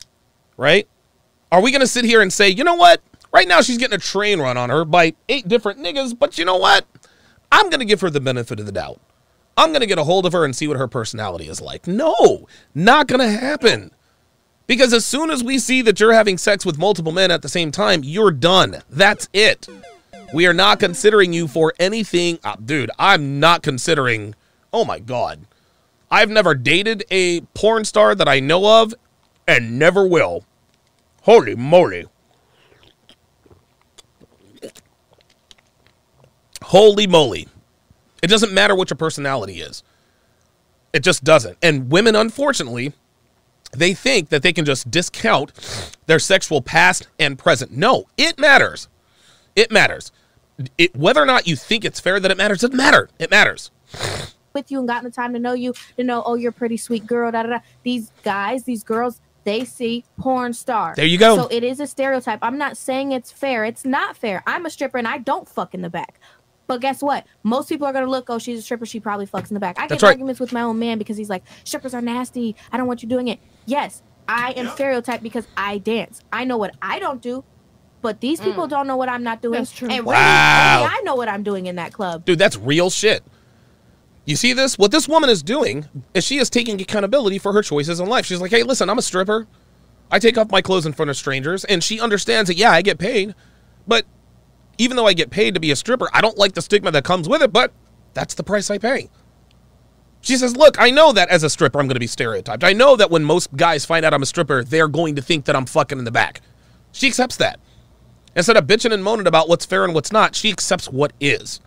Right? 0.58 0.86
Are 1.50 1.62
we 1.62 1.70
going 1.70 1.80
to 1.80 1.86
sit 1.86 2.04
here 2.04 2.20
and 2.20 2.30
say, 2.30 2.50
you 2.50 2.64
know 2.64 2.74
what? 2.74 3.00
Right 3.32 3.48
now 3.48 3.62
she's 3.62 3.78
getting 3.78 3.94
a 3.94 3.98
train 3.98 4.40
run 4.40 4.58
on 4.58 4.68
her 4.68 4.84
by 4.84 5.14
eight 5.30 5.48
different 5.48 5.80
niggas, 5.80 6.16
but 6.16 6.36
you 6.36 6.44
know 6.44 6.58
what? 6.58 6.86
I'm 7.50 7.70
going 7.70 7.80
to 7.80 7.86
give 7.86 8.02
her 8.02 8.10
the 8.10 8.20
benefit 8.20 8.60
of 8.60 8.66
the 8.66 8.72
doubt. 8.72 9.00
I'm 9.56 9.70
going 9.70 9.80
to 9.80 9.86
get 9.86 9.98
a 9.98 10.04
hold 10.04 10.26
of 10.26 10.32
her 10.32 10.44
and 10.44 10.54
see 10.54 10.68
what 10.68 10.76
her 10.76 10.88
personality 10.88 11.48
is 11.48 11.60
like. 11.60 11.86
No, 11.86 12.46
not 12.74 13.06
going 13.06 13.20
to 13.20 13.30
happen. 13.30 13.90
Because 14.66 14.92
as 14.92 15.04
soon 15.04 15.30
as 15.30 15.42
we 15.42 15.58
see 15.58 15.82
that 15.82 16.00
you're 16.00 16.12
having 16.12 16.38
sex 16.38 16.64
with 16.64 16.78
multiple 16.78 17.12
men 17.12 17.30
at 17.30 17.42
the 17.42 17.48
same 17.48 17.70
time, 17.70 18.02
you're 18.04 18.30
done. 18.30 18.82
That's 18.88 19.28
it. 19.32 19.68
We 20.32 20.46
are 20.46 20.54
not 20.54 20.80
considering 20.80 21.32
you 21.32 21.46
for 21.46 21.74
anything. 21.78 22.38
Uh, 22.42 22.56
dude, 22.56 22.90
I'm 22.98 23.38
not 23.38 23.62
considering. 23.62 24.34
Oh 24.72 24.84
my 24.84 24.98
God. 24.98 25.40
I've 26.10 26.30
never 26.30 26.54
dated 26.54 27.04
a 27.10 27.40
porn 27.54 27.84
star 27.84 28.14
that 28.14 28.28
I 28.28 28.40
know 28.40 28.82
of 28.82 28.94
and 29.46 29.78
never 29.78 30.06
will. 30.06 30.44
Holy 31.22 31.54
moly. 31.54 32.06
Holy 36.62 37.06
moly. 37.06 37.48
It 38.22 38.28
doesn't 38.28 38.52
matter 38.52 38.74
what 38.74 38.88
your 38.88 38.96
personality 38.96 39.60
is. 39.60 39.82
It 40.92 41.00
just 41.00 41.24
doesn't. 41.24 41.58
And 41.62 41.90
women, 41.90 42.14
unfortunately, 42.14 42.92
they 43.72 43.94
think 43.94 44.28
that 44.28 44.42
they 44.42 44.52
can 44.52 44.64
just 44.64 44.90
discount 44.90 45.52
their 46.06 46.18
sexual 46.18 46.62
past 46.62 47.08
and 47.18 47.38
present. 47.38 47.72
No, 47.72 48.04
it 48.16 48.38
matters. 48.38 48.88
It 49.56 49.70
matters. 49.70 50.12
It, 50.78 50.94
whether 50.94 51.20
or 51.20 51.26
not 51.26 51.46
you 51.46 51.56
think 51.56 51.84
it's 51.84 51.98
fair 52.00 52.20
that 52.20 52.30
it 52.30 52.36
matters, 52.36 52.60
doesn't 52.60 52.76
matter. 52.76 53.08
It 53.18 53.30
matters. 53.30 53.70
with 54.54 54.70
you 54.70 54.78
and 54.78 54.88
gotten 54.88 55.04
the 55.04 55.10
time 55.10 55.32
to 55.32 55.38
know 55.38 55.54
you, 55.54 55.74
to 55.96 56.04
know, 56.04 56.22
oh, 56.24 56.34
you're 56.34 56.50
a 56.50 56.54
pretty 56.54 56.76
sweet 56.76 57.06
girl. 57.06 57.30
Da, 57.32 57.42
da, 57.42 57.48
da. 57.48 57.58
These 57.82 58.12
guys, 58.22 58.64
these 58.64 58.84
girls, 58.84 59.20
they 59.44 59.64
see 59.64 60.04
porn 60.18 60.52
star. 60.52 60.94
There 60.94 61.06
you 61.06 61.18
go. 61.18 61.36
So 61.36 61.48
it 61.50 61.64
is 61.64 61.80
a 61.80 61.86
stereotype. 61.86 62.38
I'm 62.42 62.58
not 62.58 62.76
saying 62.76 63.12
it's 63.12 63.32
fair. 63.32 63.64
It's 63.64 63.84
not 63.84 64.16
fair. 64.16 64.42
I'm 64.46 64.66
a 64.66 64.70
stripper 64.70 64.98
and 64.98 65.08
I 65.08 65.18
don't 65.18 65.48
fuck 65.48 65.74
in 65.74 65.82
the 65.82 65.90
back. 65.90 66.20
But 66.68 66.80
guess 66.80 67.02
what? 67.02 67.26
Most 67.42 67.68
people 67.68 67.86
are 67.86 67.92
gonna 67.92 68.06
look, 68.06 68.30
oh, 68.30 68.38
she's 68.38 68.58
a 68.58 68.62
stripper. 68.62 68.86
She 68.86 69.00
probably 69.00 69.26
fucks 69.26 69.50
in 69.50 69.54
the 69.54 69.60
back. 69.60 69.78
I 69.78 69.86
That's 69.88 70.00
get 70.00 70.06
right. 70.06 70.12
arguments 70.12 70.38
with 70.38 70.52
my 70.52 70.62
own 70.62 70.78
man 70.78 70.96
because 70.96 71.16
he's 71.16 71.28
like, 71.28 71.42
strippers 71.64 71.92
are 71.92 72.00
nasty. 72.00 72.54
I 72.70 72.76
don't 72.76 72.86
want 72.86 73.02
you 73.02 73.08
doing 73.08 73.28
it. 73.28 73.40
Yes, 73.66 74.02
I 74.28 74.52
am 74.52 74.68
stereotyped 74.68 75.22
because 75.22 75.46
I 75.56 75.78
dance. 75.78 76.20
I 76.32 76.44
know 76.44 76.56
what 76.56 76.74
I 76.80 76.98
don't 76.98 77.20
do, 77.20 77.44
but 78.00 78.20
these 78.20 78.40
mm. 78.40 78.44
people 78.44 78.66
don't 78.66 78.86
know 78.86 78.96
what 78.96 79.08
I'm 79.08 79.22
not 79.22 79.42
doing. 79.42 79.54
That's 79.54 79.72
true. 79.72 79.88
And 79.88 80.04
Wow. 80.04 80.12
really, 80.12 80.84
only 80.84 80.98
I 80.98 81.02
know 81.02 81.14
what 81.14 81.28
I'm 81.28 81.42
doing 81.42 81.66
in 81.66 81.76
that 81.76 81.92
club. 81.92 82.24
Dude, 82.24 82.38
that's 82.38 82.56
real 82.56 82.90
shit. 82.90 83.22
You 84.24 84.36
see 84.36 84.52
this? 84.52 84.78
What 84.78 84.90
this 84.92 85.08
woman 85.08 85.30
is 85.30 85.42
doing 85.42 85.86
is 86.14 86.24
she 86.24 86.38
is 86.38 86.48
taking 86.48 86.80
accountability 86.80 87.38
for 87.38 87.52
her 87.52 87.62
choices 87.62 87.98
in 87.98 88.06
life. 88.08 88.24
She's 88.24 88.40
like, 88.40 88.52
hey, 88.52 88.62
listen, 88.62 88.88
I'm 88.88 88.98
a 88.98 89.02
stripper. 89.02 89.48
I 90.10 90.18
take 90.18 90.38
off 90.38 90.50
my 90.50 90.62
clothes 90.62 90.86
in 90.86 90.92
front 90.92 91.10
of 91.10 91.16
strangers. 91.16 91.64
And 91.64 91.82
she 91.82 91.98
understands 91.98 92.48
that, 92.48 92.56
yeah, 92.56 92.70
I 92.70 92.82
get 92.82 92.98
paid. 92.98 93.34
But 93.86 94.04
even 94.78 94.96
though 94.96 95.06
I 95.06 95.12
get 95.12 95.30
paid 95.30 95.54
to 95.54 95.60
be 95.60 95.70
a 95.72 95.76
stripper, 95.76 96.08
I 96.12 96.20
don't 96.20 96.38
like 96.38 96.52
the 96.52 96.62
stigma 96.62 96.92
that 96.92 97.04
comes 97.04 97.28
with 97.28 97.42
it, 97.42 97.52
but 97.52 97.72
that's 98.14 98.34
the 98.34 98.44
price 98.44 98.70
I 98.70 98.78
pay. 98.78 99.10
She 100.22 100.36
says, 100.36 100.56
Look, 100.56 100.80
I 100.80 100.90
know 100.90 101.12
that 101.12 101.28
as 101.28 101.42
a 101.42 101.50
stripper, 101.50 101.78
I'm 101.78 101.86
going 101.86 101.96
to 101.96 102.00
be 102.00 102.06
stereotyped. 102.06 102.64
I 102.64 102.72
know 102.72 102.96
that 102.96 103.10
when 103.10 103.24
most 103.24 103.54
guys 103.54 103.84
find 103.84 104.04
out 104.04 104.14
I'm 104.14 104.22
a 104.22 104.26
stripper, 104.26 104.64
they're 104.64 104.88
going 104.88 105.16
to 105.16 105.22
think 105.22 105.44
that 105.44 105.56
I'm 105.56 105.66
fucking 105.66 105.98
in 105.98 106.04
the 106.04 106.10
back. 106.10 106.40
She 106.92 107.08
accepts 107.08 107.36
that. 107.36 107.60
Instead 108.34 108.56
of 108.56 108.66
bitching 108.66 108.92
and 108.92 109.04
moaning 109.04 109.26
about 109.26 109.48
what's 109.48 109.66
fair 109.66 109.84
and 109.84 109.94
what's 109.94 110.12
not, 110.12 110.34
she 110.34 110.50
accepts 110.50 110.88
what 110.88 111.12
is. 111.20 111.60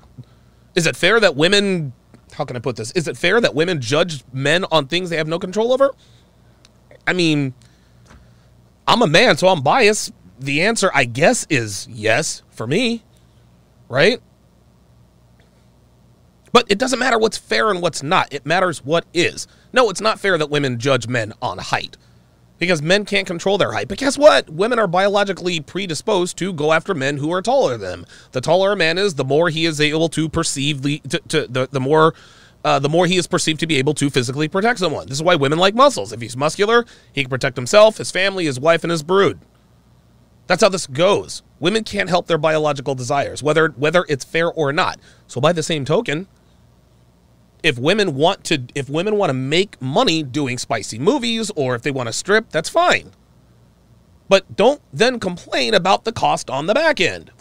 Is 0.73 0.87
it 0.87 0.95
fair 0.95 1.19
that 1.19 1.35
women, 1.35 1.93
how 2.33 2.45
can 2.45 2.55
I 2.55 2.59
put 2.59 2.77
this? 2.77 2.91
Is 2.91 3.07
it 3.07 3.17
fair 3.17 3.39
that 3.41 3.53
women 3.53 3.81
judge 3.81 4.23
men 4.33 4.65
on 4.71 4.87
things 4.87 5.09
they 5.09 5.17
have 5.17 5.27
no 5.27 5.37
control 5.37 5.73
over? 5.73 5.93
I 7.05 7.13
mean, 7.13 7.53
I'm 8.87 9.01
a 9.01 9.07
man, 9.07 9.37
so 9.37 9.49
I'm 9.49 9.61
biased. 9.61 10.13
The 10.39 10.61
answer, 10.61 10.89
I 10.93 11.05
guess, 11.05 11.45
is 11.49 11.87
yes 11.89 12.41
for 12.49 12.65
me, 12.65 13.03
right? 13.89 14.21
But 16.55 16.71
it 16.71 16.77
doesn't 16.77 16.99
matter 16.99 17.19
what's 17.19 17.37
fair 17.37 17.69
and 17.69 17.81
what's 17.81 18.01
not. 18.01 18.31
It 18.31 18.45
matters 18.45 18.81
what 18.81 19.03
is. 19.13 19.45
No, 19.73 19.89
it's 19.89 19.99
not 19.99 20.21
fair 20.21 20.37
that 20.37 20.49
women 20.49 20.79
judge 20.79 21.05
men 21.05 21.33
on 21.41 21.57
height 21.57 21.97
because 22.59 22.81
men 22.81 23.03
can't 23.03 23.27
control 23.27 23.57
their 23.57 23.73
height. 23.73 23.89
But 23.89 23.97
guess 23.97 24.17
what? 24.17 24.49
Women 24.49 24.79
are 24.79 24.87
biologically 24.87 25.59
predisposed 25.59 26.37
to 26.37 26.53
go 26.53 26.71
after 26.71 26.93
men 26.93 27.17
who 27.17 27.29
are 27.33 27.41
taller 27.41 27.75
than 27.75 27.89
them. 27.89 28.05
The 28.31 28.39
taller 28.39 28.71
a 28.71 28.77
man 28.77 28.97
is, 28.97 29.15
the 29.15 29.25
more 29.25 29.49
he 29.49 29.65
is 29.65 29.81
able 29.81 30.07
to 30.07 30.29
perceive 30.29 30.81
the 30.81 30.99
to, 31.09 31.19
to 31.27 31.47
the 31.47 31.67
the 31.69 31.81
more 31.81 32.13
uh, 32.63 32.79
the 32.79 32.87
more 32.87 33.05
he 33.05 33.17
is 33.17 33.27
perceived 33.27 33.59
to 33.59 33.67
be 33.67 33.75
able 33.75 33.93
to 33.95 34.09
physically 34.09 34.47
protect 34.47 34.79
someone. 34.79 35.09
This 35.09 35.17
is 35.17 35.23
why 35.23 35.35
women 35.35 35.59
like 35.59 35.75
muscles. 35.75 36.13
If 36.13 36.21
he's 36.21 36.37
muscular, 36.37 36.85
he 37.11 37.23
can 37.23 37.29
protect 37.29 37.57
himself, 37.57 37.97
his 37.97 38.11
family, 38.11 38.45
his 38.45 38.61
wife, 38.61 38.85
and 38.85 38.91
his 38.91 39.03
brood. 39.03 39.41
That's 40.47 40.63
how 40.63 40.69
this 40.69 40.87
goes. 40.87 41.43
Women 41.59 41.83
can't 41.83 42.07
help 42.07 42.27
their 42.27 42.37
biological 42.37 42.95
desires, 42.95 43.43
whether 43.43 43.73
whether 43.75 44.05
it's 44.07 44.23
fair 44.23 44.49
or 44.49 44.71
not. 44.71 45.01
So 45.27 45.41
by 45.41 45.51
the 45.51 45.61
same 45.61 45.83
token, 45.83 46.27
If 47.65 47.79
women 47.79 48.13
want 48.13 48.43
to 48.43 48.61
if 48.75 48.89
women 48.91 49.15
want 49.15 49.31
to 49.31 49.33
make 49.33 49.81
money 49.81 50.21
doing 50.21 50.59
spicy 50.59 50.99
movies 50.99 51.49
or 51.55 51.73
if 51.73 51.81
they 51.81 51.89
want 51.89 52.05
to 52.05 52.13
strip, 52.13 52.51
that's 52.51 52.69
fine. 52.69 53.09
But 54.29 54.55
don't 54.55 54.83
then 54.93 55.19
complain 55.19 55.73
about 55.73 56.03
the 56.03 56.11
cost 56.11 56.47
on 56.47 56.67
the 56.67 56.75
back 56.75 57.01
end. 57.01 57.31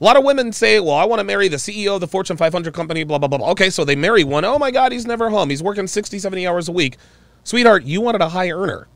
A 0.00 0.04
lot 0.04 0.16
of 0.16 0.24
women 0.24 0.52
say, 0.52 0.80
well, 0.80 0.96
I 0.96 1.04
want 1.04 1.20
to 1.20 1.24
marry 1.24 1.46
the 1.46 1.56
CEO 1.56 1.94
of 1.94 2.00
the 2.00 2.08
Fortune 2.08 2.36
500 2.36 2.74
company, 2.74 3.04
blah, 3.04 3.18
blah, 3.18 3.28
blah. 3.28 3.48
Okay, 3.52 3.70
so 3.70 3.84
they 3.84 3.94
marry 3.94 4.24
one. 4.24 4.44
Oh 4.44 4.58
my 4.58 4.72
God, 4.72 4.90
he's 4.90 5.06
never 5.06 5.30
home. 5.30 5.50
He's 5.50 5.62
working 5.62 5.86
60, 5.86 6.18
70 6.18 6.44
hours 6.44 6.68
a 6.68 6.72
week. 6.72 6.96
Sweetheart, 7.44 7.84
you 7.84 8.00
wanted 8.00 8.22
a 8.22 8.28
high 8.28 8.50
earner. 8.50 8.88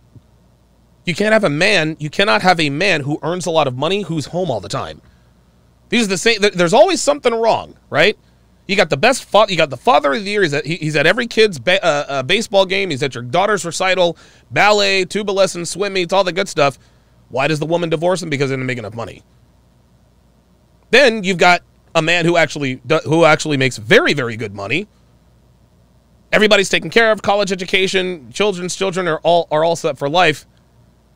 You 1.04 1.14
can't 1.14 1.32
have 1.32 1.44
a 1.44 1.50
man, 1.50 1.96
you 2.00 2.10
cannot 2.10 2.42
have 2.42 2.58
a 2.58 2.70
man 2.70 3.02
who 3.02 3.20
earns 3.22 3.46
a 3.46 3.50
lot 3.52 3.68
of 3.68 3.76
money 3.76 4.02
who's 4.02 4.26
home 4.26 4.50
all 4.50 4.60
the 4.60 4.68
time. 4.68 5.00
These 5.88 6.06
are 6.06 6.08
the 6.08 6.18
same, 6.18 6.40
there's 6.40 6.74
always 6.74 7.00
something 7.00 7.32
wrong, 7.32 7.76
right? 7.90 8.18
You 8.66 8.76
got 8.76 8.90
the 8.90 8.96
best, 8.96 9.24
fa- 9.24 9.46
you 9.48 9.56
got 9.56 9.70
the 9.70 9.76
father 9.76 10.12
of 10.12 10.24
the 10.24 10.30
year. 10.30 10.42
He's 10.42 10.54
at, 10.54 10.64
he's 10.64 10.96
at 10.96 11.06
every 11.06 11.26
kid's 11.26 11.58
ba- 11.58 11.84
uh, 11.84 12.04
uh, 12.08 12.22
baseball 12.22 12.64
game. 12.64 12.90
He's 12.90 13.02
at 13.02 13.14
your 13.14 13.24
daughter's 13.24 13.64
recital, 13.64 14.16
ballet, 14.50 15.04
tuba 15.04 15.32
lessons, 15.32 15.70
swim 15.70 15.94
meets, 15.94 16.12
all 16.12 16.24
the 16.24 16.32
good 16.32 16.48
stuff. 16.48 16.78
Why 17.28 17.48
does 17.48 17.58
the 17.58 17.66
woman 17.66 17.88
divorce 17.88 18.22
him? 18.22 18.30
Because 18.30 18.50
they 18.50 18.56
didn't 18.56 18.66
make 18.66 18.78
enough 18.78 18.94
money. 18.94 19.22
Then 20.90 21.24
you've 21.24 21.38
got 21.38 21.62
a 21.94 22.02
man 22.02 22.24
who 22.24 22.36
actually 22.36 22.80
who 23.04 23.24
actually 23.24 23.56
makes 23.56 23.78
very 23.78 24.12
very 24.12 24.36
good 24.36 24.54
money. 24.54 24.86
Everybody's 26.30 26.68
taken 26.68 26.90
care 26.90 27.10
of, 27.10 27.20
college 27.22 27.52
education, 27.52 28.30
children's 28.32 28.76
children 28.76 29.08
are 29.08 29.18
all 29.20 29.48
are 29.50 29.64
all 29.64 29.76
set 29.76 29.98
for 29.98 30.08
life. 30.08 30.46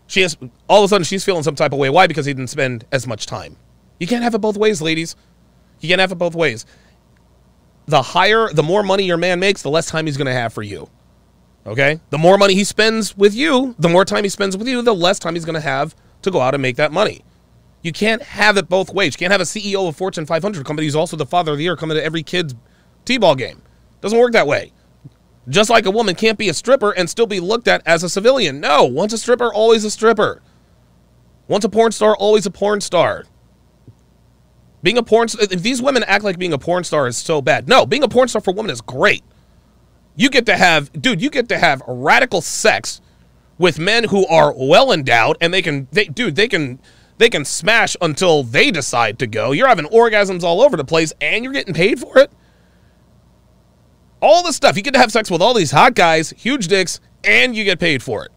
She 0.07 0.23
has 0.23 0.37
all 0.69 0.83
of 0.83 0.85
a 0.87 0.89
sudden 0.89 1.05
she's 1.05 1.25
feeling 1.25 1.43
some 1.43 1.55
type 1.55 1.73
of 1.73 1.79
way. 1.79 1.91
Why? 1.91 2.07
Because 2.07 2.27
he 2.27 2.35
didn't 2.35 2.51
spend 2.51 2.85
as 2.93 3.07
much 3.07 3.27
time. 3.27 3.57
You 4.01 4.07
can't 4.07 4.23
have 4.23 4.35
it 4.35 4.39
both 4.39 4.57
ways, 4.57 4.83
ladies. 4.83 5.17
You 5.81 5.89
can't 5.89 6.01
have 6.01 6.13
it 6.13 6.17
both 6.17 6.35
ways. 6.35 6.65
The 7.87 8.03
higher, 8.03 8.53
the 8.53 8.63
more 8.63 8.83
money 8.83 9.05
your 9.05 9.17
man 9.17 9.41
makes, 9.41 9.63
the 9.63 9.71
less 9.71 9.87
time 9.87 10.07
he's 10.07 10.17
going 10.17 10.27
to 10.27 10.33
have 10.33 10.53
for 10.53 10.63
you. 10.63 10.91
Okay? 11.67 12.01
The 12.11 12.19
more 12.19 12.39
money 12.39 12.55
he 12.55 12.65
spends 12.65 13.17
with 13.17 13.35
you, 13.35 13.75
the 13.79 13.89
more 13.89 14.05
time 14.05 14.25
he 14.25 14.31
spends 14.31 14.57
with 14.57 14.69
you, 14.69 14.83
the 14.83 14.95
less 14.95 15.19
time 15.19 15.35
he's 15.35 15.45
going 15.45 15.55
to 15.55 15.61
have 15.61 15.95
to 16.23 16.31
go 16.31 16.41
out 16.41 16.55
and 16.55 16.63
make 16.63 16.77
that 16.77 16.93
money. 16.93 17.25
You 17.83 17.93
can't 17.93 18.23
have 18.23 18.57
it 18.57 18.69
both 18.69 18.93
ways. 18.93 19.15
You 19.15 19.19
can't 19.19 19.33
have 19.33 19.41
a 19.41 19.45
CEO 19.45 19.89
of 19.89 19.97
Fortune 19.97 20.27
500 20.27 20.67
company 20.67 20.87
who's 20.87 20.97
also 20.97 21.17
the 21.17 21.27
father 21.27 21.53
of 21.53 21.59
the 21.59 21.65
year 21.65 21.77
coming 21.77 21.97
to 21.97 22.03
every 22.03 22.23
kid's 22.23 22.55
T-ball 23.05 23.37
game. 23.37 23.63
Doesn't 24.01 24.19
work 24.19 24.33
that 24.33 24.47
way. 24.47 24.73
Just 25.49 25.71
like 25.71 25.87
a 25.87 25.91
woman 25.91 26.17
can't 26.17 26.39
be 26.39 26.49
a 26.49 26.55
stripper 26.55 26.91
and 26.91 27.09
still 27.09 27.27
be 27.27 27.39
looked 27.39 27.69
at 27.69 27.83
as 27.87 28.03
a 28.03 28.09
civilian. 28.09 28.61
No, 28.61 28.85
once 28.85 29.13
a 29.13 29.19
stripper, 29.19 29.53
always 29.53 29.85
a 29.85 29.91
stripper. 29.91 30.43
Once 31.47 31.65
a 31.65 31.69
porn 31.69 31.93
star, 31.93 32.17
always 32.17 32.47
a 32.47 32.51
porn 32.51 32.81
star. 32.81 33.25
Being 34.87 34.99
a 34.99 35.03
porn 35.03 35.27
if 35.41 35.65
these 35.65 35.83
women 35.83 36.05
act 36.05 36.23
like 36.23 36.39
being 36.39 36.53
a 36.53 36.59
porn 36.59 36.85
star 36.85 37.09
is 37.09 37.17
so 37.17 37.43
bad. 37.43 37.69
No, 37.69 37.87
being 37.87 38.05
a 38.05 38.09
porn 38.09 38.29
star 38.29 38.41
for 38.41 38.55
women 38.55 38.71
is 38.71 38.81
great. 38.81 39.25
You 40.15 40.31
get 40.31 40.47
to 40.47 40.57
have, 40.57 40.93
dude, 40.93 41.21
you 41.21 41.29
get 41.29 41.49
to 41.49 41.59
have 41.59 41.83
radical 41.89 42.41
sex 42.41 43.01
with 43.59 43.81
men 43.81 44.05
who 44.05 44.25
are 44.29 44.55
well 44.57 44.93
endowed 44.93 45.39
and 45.41 45.53
they 45.53 45.61
can 45.61 45.89
they 45.91 46.05
dude, 46.05 46.37
they 46.37 46.47
can 46.47 46.79
they 47.19 47.29
can 47.29 47.45
smash 47.45 47.97
until 48.01 48.45
they 48.45 48.71
decide 48.71 49.19
to 49.19 49.27
go. 49.27 49.51
You're 49.51 49.67
having 49.67 49.87
orgasms 49.87 50.45
all 50.45 50.63
over 50.63 50.77
the 50.77 50.85
place 50.85 51.13
and 51.21 51.43
you're 51.43 51.53
getting 51.53 51.75
paid 51.75 51.99
for 51.99 52.17
it. 52.21 52.31
All 54.23 54.45
this 54.45 54.55
stuff. 54.55 54.77
You 54.77 54.85
get 54.85 54.95
to 54.95 55.01
have 55.01 55.11
sex 55.11 55.33
with 55.33 55.43
all 55.43 55.53
these 55.53 55.73
hot 55.73 55.97
guys, 55.97 56.31
huge 56.31 56.69
dicks, 56.69 57.01
and 57.25 57.57
you 57.57 57.65
get 57.65 57.81
paid 57.81 58.05
for 58.05 58.25
it. 58.25 58.31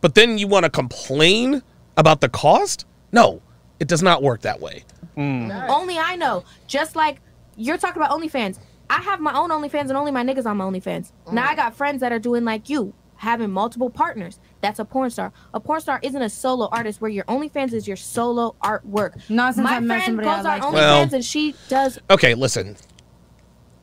But 0.00 0.14
then 0.14 0.38
you 0.38 0.48
want 0.48 0.64
to 0.64 0.70
complain 0.70 1.62
about 1.98 2.22
the 2.22 2.30
cost? 2.30 2.86
No, 3.12 3.42
it 3.84 3.88
does 3.88 4.02
not 4.02 4.22
work 4.22 4.40
that 4.40 4.62
way. 4.62 4.82
Mm. 5.14 5.68
Only 5.68 5.98
I 5.98 6.16
know. 6.16 6.42
Just 6.66 6.96
like 6.96 7.20
you're 7.54 7.76
talking 7.76 8.02
about 8.02 8.18
OnlyFans. 8.18 8.58
I 8.88 9.02
have 9.02 9.20
my 9.20 9.36
own 9.36 9.50
OnlyFans 9.50 9.88
and 9.88 9.92
only 9.92 10.10
my 10.10 10.24
niggas 10.24 10.46
on 10.46 10.56
my 10.56 10.64
OnlyFans. 10.64 11.12
Now 11.30 11.44
mm. 11.44 11.50
I 11.50 11.54
got 11.54 11.74
friends 11.76 12.00
that 12.00 12.10
are 12.10 12.18
doing 12.18 12.44
like 12.44 12.70
you, 12.70 12.94
having 13.16 13.50
multiple 13.50 13.90
partners. 13.90 14.40
That's 14.62 14.78
a 14.78 14.86
porn 14.86 15.10
star. 15.10 15.34
A 15.52 15.60
porn 15.60 15.82
star 15.82 16.00
isn't 16.02 16.20
a 16.20 16.30
solo 16.30 16.66
artist 16.72 17.02
where 17.02 17.10
your 17.10 17.24
OnlyFans 17.24 17.74
is 17.74 17.86
your 17.86 17.98
solo 17.98 18.56
artwork. 18.64 19.28
Not 19.28 19.54
since 19.54 19.64
my 19.64 19.76
I 19.76 19.80
met 19.80 20.02
friend 20.02 20.04
somebody 20.06 20.28
goes 20.28 20.38
on 20.38 20.44
like. 20.44 20.62
OnlyFans 20.62 20.72
Well- 20.72 21.14
and 21.14 21.24
she 21.24 21.54
does 21.68 21.98
Okay, 22.08 22.34
listen. 22.34 22.76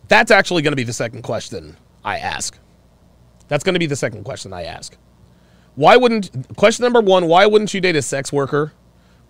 That's 0.08 0.32
actually 0.32 0.64
going 0.64 0.72
to 0.72 0.78
be 0.78 0.84
the 0.84 0.93
second 0.93 1.22
question 1.22 1.78
I 2.04 2.18
ask. 2.18 2.58
That's 3.49 3.64
going 3.64 3.76
to 3.76 3.80
be 3.80 3.86
the 3.86 3.95
second 3.95 4.24
question 4.24 4.52
I 4.52 4.64
ask. 4.64 4.97
Why 5.76 5.95
wouldn't 5.95 6.58
question 6.58 6.84
number 6.84 7.02
1, 7.02 7.28
why 7.28 7.45
wouldn't 7.45 7.72
you 7.74 7.82
date 7.82 7.95
a 7.95 8.02
sex 8.02 8.34
worker? 8.34 8.74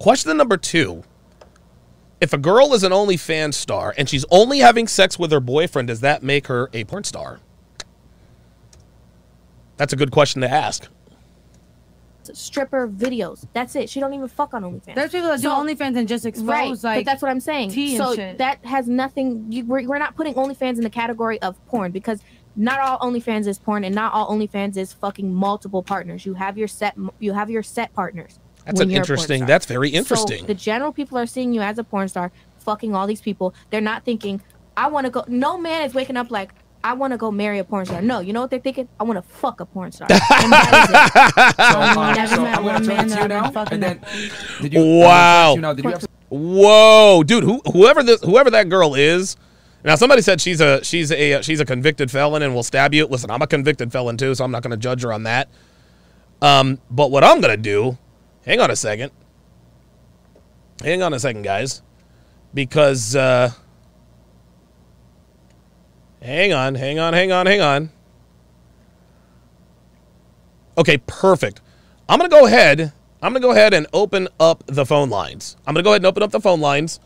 Question 0.02 0.36
number 0.36 0.58
2, 0.58 1.04
if 2.22 2.34
a 2.34 2.38
girl 2.40 2.74
is 2.74 2.82
an 2.82 2.92
OnlyFans 2.92 3.54
star 3.54 3.94
and 4.00 4.10
she's 4.10 4.26
only 4.32 4.58
having 4.58 4.88
sex 4.88 5.20
with 5.20 5.32
her 5.32 5.40
boyfriend, 5.40 5.90
does 5.90 6.00
that 6.00 6.24
make 6.24 6.48
her 6.48 6.72
a 6.74 6.86
porn 6.86 7.04
star? 7.04 7.40
That's 9.78 9.94
a 9.94 9.96
good 9.96 10.10
question 10.10 10.42
to 10.42 10.50
ask. 10.50 10.88
stripper 12.34 12.88
videos. 12.88 13.46
That's 13.54 13.76
it. 13.76 13.92
She 13.92 14.00
don't 14.00 14.16
even 14.16 14.28
fuck 14.28 14.56
on 14.56 14.64
OnlyFans. 14.64 14.96
There's 14.96 15.12
people 15.12 15.28
that 15.28 15.40
do 15.40 15.50
OnlyFans 15.50 15.96
and 15.96 16.08
just 16.08 16.26
expose 16.26 16.48
right, 16.48 16.84
like 16.84 17.06
but 17.06 17.06
that's 17.06 17.22
what 17.22 17.30
I'm 17.30 17.40
saying. 17.40 17.70
so 17.96 18.16
shit. 18.16 18.40
that 18.40 18.66
has 18.66 18.88
nothing. 18.88 19.52
You, 19.52 19.66
we're, 19.66 19.88
we're 19.88 20.00
not 20.00 20.16
putting 20.16 20.34
OnlyFans 20.34 20.78
in 20.78 20.82
the 20.82 20.90
category 20.90 21.40
of 21.44 21.64
porn 21.68 21.92
because 21.92 22.22
not 22.56 22.80
all 22.80 22.98
OnlyFans 23.08 23.46
is 23.46 23.60
porn 23.60 23.84
and 23.84 23.94
not 23.94 24.14
all 24.14 24.32
OnlyFans 24.32 24.78
is 24.78 24.94
fucking 24.94 25.32
multiple 25.32 25.84
partners. 25.84 26.26
You 26.26 26.34
have 26.34 26.58
your 26.58 26.68
set. 26.68 26.98
You 27.20 27.34
have 27.34 27.52
your 27.52 27.62
set 27.62 27.94
partners. 27.94 28.40
That's 28.66 28.80
when 28.80 28.88
an 28.90 28.92
you're 28.92 29.02
a 29.02 29.06
porn 29.06 29.14
interesting. 29.14 29.38
star. 29.40 29.48
That's 29.48 29.66
very 29.66 29.92
So 29.92 29.98
interesting. 29.98 30.46
the 30.46 30.54
general 30.54 30.92
people 30.92 31.18
are 31.18 31.26
seeing 31.26 31.54
you 31.54 31.62
as 31.62 31.78
a 31.78 31.84
porn 31.84 32.08
star, 32.08 32.32
fucking 32.60 32.94
all 32.96 33.08
these 33.08 33.22
people. 33.22 33.54
They're 33.70 33.82
not 33.82 34.04
thinking, 34.06 34.42
I 34.78 34.88
want 34.88 35.06
to 35.06 35.12
go. 35.12 35.24
No 35.28 35.58
man 35.58 35.84
is 35.84 35.94
waking 35.94 36.18
up 36.18 36.32
like, 36.32 36.54
I 36.84 36.94
want 36.94 37.12
to 37.14 37.18
go 37.18 37.30
marry 37.32 37.60
a 37.60 37.64
porn 37.64 37.86
star. 37.86 38.02
No, 38.02 38.20
you 38.22 38.34
know 38.34 38.42
what 38.42 38.50
they're 38.50 38.60
thinking? 38.60 38.88
I 39.00 39.04
want 39.04 39.18
to 39.18 39.22
fuck 39.22 39.60
a 39.60 39.66
porn 39.66 39.92
star. 39.92 40.08
And 40.12 40.52
that 40.52 40.88
is. 40.90 41.66
So, 41.72 42.14
never 42.14 42.36
so 42.36 42.42
met 42.44 42.58
I'm 42.58 42.64
one 42.64 42.74
gonna 42.74 42.86
turn 42.86 42.96
man 42.98 43.06
it 43.06 43.10
to 43.10 43.16
that 43.16 43.18
you 43.18 43.22
I've 43.22 43.30
been 43.30 43.44
now. 43.44 43.52
fucking 43.52 43.74
And 43.74 43.84
then, 43.84 44.00
did 44.62 44.74
you? 44.74 44.80
I'm 44.82 44.86
gonna 45.00 45.02
turn 45.02 45.02
it 45.02 45.02
to 45.02 45.08
wow. 45.08 45.54
you 45.56 45.62
now. 45.62 45.74
Did 45.74 45.86
you 45.86 45.92
have 45.92 46.06
Whoa, 46.30 47.24
dude, 47.24 47.44
who, 47.44 47.62
whoever 47.74 48.04
this, 48.04 48.22
whoever 48.22 48.50
that 48.52 48.70
girl 48.70 48.96
is. 48.96 49.36
Now, 49.84 49.96
somebody 49.96 50.22
said 50.22 50.40
she's 50.40 50.62
a 50.62 50.84
she's 50.84 51.12
a 51.12 51.42
she's 51.42 51.60
a 51.60 51.66
convicted 51.66 52.10
felon 52.10 52.42
and 52.42 52.56
will 52.56 52.64
stab 52.64 52.94
you. 52.94 53.06
Listen, 53.06 53.30
I'm 53.32 53.42
a 53.42 53.48
convicted 53.48 53.92
felon 53.92 54.16
too, 54.16 54.34
so 54.36 54.44
I'm 54.46 54.52
not 54.52 54.64
going 54.64 54.72
to 54.72 54.78
judge 54.78 55.04
her 55.04 55.12
on 55.12 55.24
that. 55.24 55.50
Um, 56.42 56.80
but 56.90 57.12
what 57.12 57.24
I'm 57.24 57.42
going 57.42 57.56
to 57.56 57.62
do, 57.62 57.98
hang 58.46 58.60
on 58.60 58.72
a 58.72 58.76
second, 58.76 59.12
hang 60.84 61.02
on 61.02 61.14
a 61.14 61.20
second, 61.20 61.44
guys, 61.44 61.82
because 62.54 63.16
uh, 63.16 63.52
hang 66.22 66.54
on, 66.54 66.76
hang 66.76 67.00
on, 67.00 67.14
hang 67.14 67.32
on, 67.32 67.46
hang 67.46 67.62
on. 67.62 67.90
Okay, 70.78 70.98
perfect. 71.06 71.62
I'm 72.08 72.18
going 72.18 72.30
to 72.30 72.36
go 72.36 72.46
ahead. 72.46 72.94
I'm 73.22 73.34
going 73.34 73.42
to 73.42 73.48
go 73.48 73.52
ahead 73.52 73.74
and 73.74 73.88
open 73.94 74.28
up 74.40 74.64
the 74.66 74.86
phone 74.86 75.10
lines. 75.10 75.56
I'm 75.68 75.74
going 75.74 75.84
to 75.84 75.88
go 75.88 75.92
ahead 75.92 76.02
and 76.02 76.08
open 76.08 76.24
up 76.24 76.32
the 76.32 76.40
phone 76.40 76.60
lines. 76.60 77.00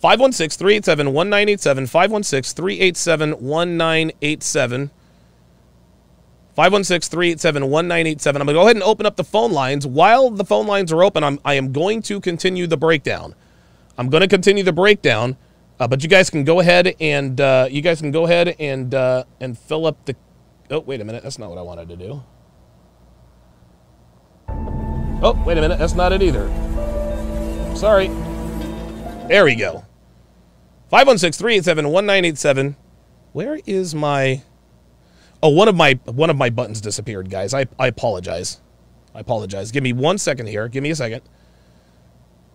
516 0.00 0.58
387 0.58 1.06
1987. 1.06 1.86
516 1.86 2.54
387 2.54 3.30
1987. 3.30 4.90
516 6.54 7.10
387 7.10 7.70
1987. 7.70 8.40
I'm 8.40 8.46
going 8.46 8.54
to 8.54 8.58
go 8.58 8.62
ahead 8.62 8.76
and 8.76 8.82
open 8.82 9.06
up 9.06 9.16
the 9.16 9.24
phone 9.24 9.52
lines. 9.52 9.86
While 9.86 10.30
the 10.30 10.44
phone 10.44 10.66
lines 10.66 10.92
are 10.92 11.02
open, 11.02 11.24
I'm, 11.24 11.40
I 11.44 11.54
am 11.54 11.72
going 11.72 12.00
to 12.02 12.20
continue 12.20 12.66
the 12.66 12.76
breakdown. 12.76 13.34
I'm 13.98 14.08
going 14.08 14.20
to 14.20 14.28
continue 14.28 14.62
the 14.62 14.72
breakdown, 14.72 15.36
uh, 15.80 15.88
but 15.88 16.02
you 16.02 16.08
guys 16.08 16.30
can 16.30 16.44
go 16.44 16.60
ahead 16.60 16.94
and 17.00 17.40
uh, 17.40 17.68
you 17.70 17.80
guys 17.80 18.00
can 18.00 18.12
go 18.12 18.24
ahead 18.24 18.54
and 18.58 18.94
uh, 18.94 19.24
and 19.40 19.58
fill 19.58 19.86
up 19.86 20.04
the. 20.04 20.14
Oh, 20.70 20.80
wait 20.80 21.00
a 21.00 21.04
minute. 21.04 21.22
That's 21.22 21.38
not 21.38 21.50
what 21.50 21.58
I 21.58 21.62
wanted 21.62 21.88
to 21.88 21.96
do. 21.96 22.22
Oh, 24.48 25.42
wait 25.44 25.58
a 25.58 25.60
minute. 25.60 25.78
That's 25.78 25.94
not 25.94 26.12
it 26.12 26.22
either. 26.22 26.48
Sorry. 27.74 28.08
There 29.28 29.44
we 29.44 29.54
go. 29.56 29.84
516 30.90 31.38
387 31.38 31.90
1987. 31.90 32.76
Where 33.32 33.58
is 33.66 33.94
my. 33.94 34.42
Oh, 35.44 35.50
one 35.50 35.68
of 35.68 35.76
my 35.76 35.92
one 36.06 36.30
of 36.30 36.38
my 36.38 36.48
buttons 36.48 36.80
disappeared, 36.80 37.28
guys. 37.28 37.52
I, 37.52 37.66
I 37.78 37.88
apologize. 37.88 38.62
I 39.14 39.20
apologize. 39.20 39.70
Give 39.70 39.82
me 39.82 39.92
one 39.92 40.16
second 40.16 40.46
here. 40.46 40.68
Give 40.68 40.82
me 40.82 40.90
a 40.90 40.96
second. 40.96 41.20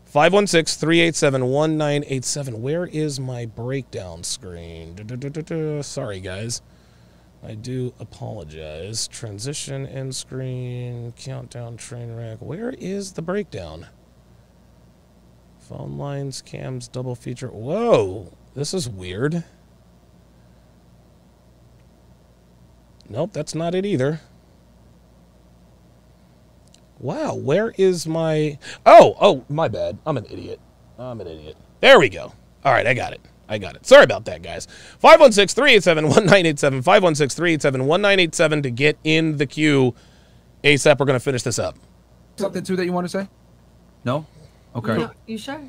516 0.06 0.80
387 0.80 1.46
1987. 1.46 2.62
Where 2.64 2.88
is 2.88 3.20
my 3.20 3.46
breakdown 3.46 4.24
screen? 4.24 5.84
Sorry, 5.84 6.20
guys. 6.20 6.64
I 7.44 7.54
do 7.54 7.94
apologize. 8.00 9.08
Transition 9.08 9.86
end 9.86 10.16
screen, 10.16 11.14
countdown 11.16 11.78
train 11.78 12.16
wreck. 12.16 12.40
Where 12.40 12.72
is 12.72 13.12
the 13.12 13.22
breakdown? 13.22 13.86
Phone 15.60 16.00
lines, 16.00 16.42
cams, 16.42 16.88
double 16.88 17.14
feature. 17.14 17.50
Whoa, 17.50 18.34
this 18.56 18.74
is 18.74 18.90
weird. 18.90 19.44
Nope, 23.10 23.34
that's 23.34 23.56
not 23.56 23.74
it 23.74 23.86
either. 23.86 24.22
Wow, 27.00 27.34
where 27.34 27.74
is 27.78 28.06
my. 28.06 28.60
Oh, 28.86 29.16
oh, 29.20 29.46
my 29.50 29.68
bad. 29.68 29.98
I'm 30.06 30.18
an 30.18 30.26
idiot. 30.30 30.60
I'm 30.98 31.20
an 31.22 31.28
idiot. 31.28 31.56
There 31.80 32.00
we 32.00 32.10
go. 32.10 32.34
All 32.64 32.74
right, 32.74 32.86
I 32.86 32.94
got 32.94 33.14
it. 33.14 33.22
I 33.48 33.58
got 33.58 33.76
it. 33.76 33.86
Sorry 33.86 34.04
about 34.04 34.26
that, 34.26 34.44
guys. 34.44 34.68
516 35.00 35.56
387 35.56 36.04
1987. 36.04 36.82
516 36.84 37.36
387 37.36 37.88
1987 37.88 38.62
to 38.64 38.70
get 38.70 38.98
in 39.04 39.38
the 39.38 39.46
queue. 39.46 39.96
ASAP, 40.64 41.00
we're 41.00 41.06
going 41.06 41.18
to 41.18 41.24
finish 41.24 41.42
this 41.42 41.58
up. 41.58 41.78
Something 42.36 42.64
too 42.64 42.76
that 42.76 42.86
you 42.86 42.92
want 42.92 43.06
to 43.06 43.10
say? 43.10 43.28
No. 44.04 44.28
Okay. 44.76 45.00
You, 45.00 45.12
you 45.26 45.38
sure? 45.38 45.62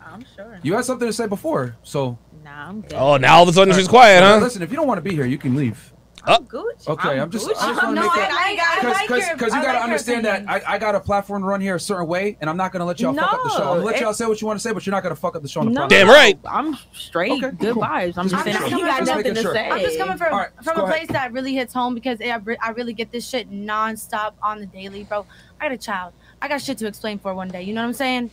I'm 0.00 0.24
sure. 0.34 0.58
You 0.62 0.74
had 0.74 0.84
something 0.84 1.06
to 1.06 1.12
say 1.12 1.26
before, 1.26 1.76
so. 1.82 2.18
Nah, 2.42 2.68
I'm 2.68 2.80
good. 2.80 2.94
Oh, 2.94 3.18
now 3.18 3.36
all 3.36 3.42
of 3.42 3.48
a 3.50 3.52
sudden 3.52 3.74
she's 3.74 3.88
quiet, 3.88 4.22
huh? 4.22 4.38
Listen, 4.38 4.62
if 4.62 4.70
you 4.70 4.76
don't 4.76 4.86
want 4.88 4.98
to 4.98 5.02
be 5.02 5.14
here, 5.14 5.26
you 5.26 5.38
can 5.38 5.54
leave. 5.54 5.92
Oh. 6.26 6.38
Gucci. 6.40 6.88
Okay, 6.88 7.20
I'm, 7.20 7.30
just, 7.30 7.46
Gucci. 7.46 7.50
I 7.50 7.68
just 7.68 7.82
want 7.82 7.96
to 7.96 8.02
No, 8.02 8.02
make 8.02 8.10
I- 8.12 8.16
that. 8.18 8.30
I- 8.32 8.78
I 8.78 8.80
Because 8.80 8.94
like 8.94 9.32
because 9.38 9.54
you 9.54 9.62
got 9.62 9.72
to 9.72 9.72
like 9.74 9.82
understand 9.82 10.24
that. 10.24 10.48
I, 10.48 10.74
I 10.74 10.78
got 10.78 10.94
a 10.94 11.00
platform 11.00 11.42
to 11.42 11.46
run 11.48 11.60
here 11.60 11.76
a 11.76 11.80
certain 11.80 12.06
way, 12.06 12.36
and 12.40 12.48
I'm 12.50 12.56
not 12.56 12.72
going 12.72 12.80
to 12.80 12.86
let 12.86 13.00
y'all 13.00 13.14
fuck 13.14 13.32
up 13.32 13.42
the 13.44 13.50
show. 13.50 13.56
I'm 13.58 13.64
going 13.66 13.80
to 13.80 13.84
let 13.86 13.94
No, 13.96 14.00
y'all 14.02 14.12
say 14.14 14.26
what 14.26 14.40
you 14.40 14.46
want 14.46 14.58
to 14.58 14.62
say, 14.62 14.72
but 14.72 14.84
you're 14.86 14.90
not 14.92 15.02
going 15.02 15.14
to 15.14 15.20
fuck 15.20 15.36
up 15.36 15.42
the 15.42 15.48
show 15.48 15.60
on 15.60 15.66
the 15.66 15.72
No, 15.72 15.82
podcast. 15.86 15.88
Damn 15.90 16.08
right. 16.08 16.38
I'm 16.44 16.76
straight. 16.92 17.32
Okay, 17.32 17.56
good 17.56 17.74
cool. 17.74 17.82
vibes. 17.82 18.18
I'm 18.18 18.28
Just 18.28 18.30
just 18.30 18.44
saying. 18.44 18.60
making 18.62 18.78
You 18.78 18.84
got 18.84 19.04
nothing 19.04 19.34
to 19.34 19.42
sure. 19.42 19.52
say. 19.54 19.68
I'm 19.70 19.80
just 19.80 19.98
coming 19.98 20.16
from 20.18 20.32
All 20.32 20.38
right, 20.40 20.50
from 20.62 20.76
go 20.76 20.82
a 20.82 20.84
ahead. 20.86 20.96
place 20.98 21.08
that 21.12 21.32
really 21.32 21.54
hits 21.54 21.72
home 21.72 21.94
because 21.94 22.20
I, 22.20 22.36
re- 22.36 22.58
I 22.62 22.70
really 22.70 22.92
get 22.92 23.12
this 23.12 23.26
shit 23.28 23.50
nonstop 23.50 24.32
on 24.42 24.60
the 24.60 24.66
daily, 24.66 25.04
bro. 25.04 25.24
I 25.60 25.64
got 25.66 25.72
a 25.72 25.78
child. 25.78 26.12
I 26.42 26.48
got 26.48 26.60
shit 26.62 26.78
to 26.78 26.86
explain 26.86 27.18
for 27.18 27.34
one 27.34 27.48
day. 27.48 27.62
You 27.62 27.74
know 27.74 27.80
what 27.82 27.88
I'm 27.88 27.94
saying? 27.94 28.30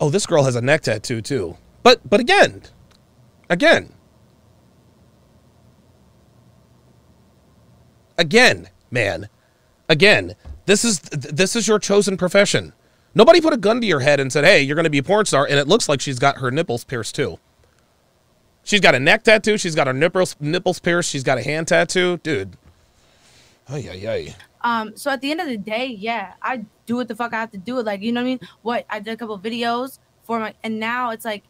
Oh, 0.00 0.10
this 0.10 0.26
girl 0.26 0.44
has 0.44 0.56
a 0.56 0.60
neck 0.60 0.82
tattoo, 0.82 1.20
too. 1.20 1.56
But, 1.82 2.00
but 2.08 2.20
again, 2.20 2.62
again, 3.50 3.92
again, 8.18 8.68
man, 8.90 9.28
again, 9.88 10.34
this 10.66 10.84
is 10.84 11.00
this 11.00 11.56
is 11.56 11.66
your 11.66 11.78
chosen 11.78 12.16
profession. 12.16 12.72
Nobody 13.14 13.40
put 13.40 13.52
a 13.52 13.58
gun 13.58 13.80
to 13.80 13.86
your 13.86 14.00
head 14.00 14.20
and 14.20 14.32
said, 14.32 14.44
"Hey, 14.44 14.62
you're 14.62 14.76
going 14.76 14.84
to 14.84 14.90
be 14.90 14.98
a 14.98 15.02
porn 15.02 15.26
star," 15.26 15.46
and 15.46 15.58
it 15.58 15.68
looks 15.68 15.88
like 15.88 16.00
she's 16.00 16.18
got 16.18 16.38
her 16.38 16.50
nipples 16.50 16.84
pierced 16.84 17.14
too. 17.14 17.38
She's 18.64 18.80
got 18.80 18.94
a 18.94 19.00
neck 19.00 19.24
tattoo. 19.24 19.58
She's 19.58 19.74
got 19.74 19.86
her 19.86 19.92
nipples 19.92 20.36
nipples 20.40 20.78
pierced. 20.78 21.10
She's 21.10 21.24
got 21.24 21.38
a 21.38 21.42
hand 21.42 21.68
tattoo, 21.68 22.18
dude. 22.18 22.56
Oh 23.68 23.76
yeah, 23.76 23.92
yeah. 23.92 24.32
Um, 24.62 24.96
so 24.96 25.10
at 25.10 25.20
the 25.20 25.30
end 25.30 25.40
of 25.40 25.48
the 25.48 25.56
day, 25.56 25.86
yeah, 25.86 26.34
I 26.40 26.64
do 26.86 26.96
what 26.96 27.08
the 27.08 27.16
fuck 27.16 27.32
I 27.32 27.40
have 27.40 27.50
to 27.52 27.58
do. 27.58 27.78
It 27.78 27.86
like 27.86 28.02
you 28.02 28.12
know 28.12 28.20
what 28.20 28.26
I 28.26 28.30
mean? 28.30 28.40
What 28.62 28.86
I 28.88 29.00
did 29.00 29.12
a 29.12 29.16
couple 29.16 29.38
videos 29.38 29.98
for 30.22 30.38
my, 30.38 30.54
and 30.62 30.78
now 30.78 31.10
it's 31.10 31.24
like, 31.24 31.42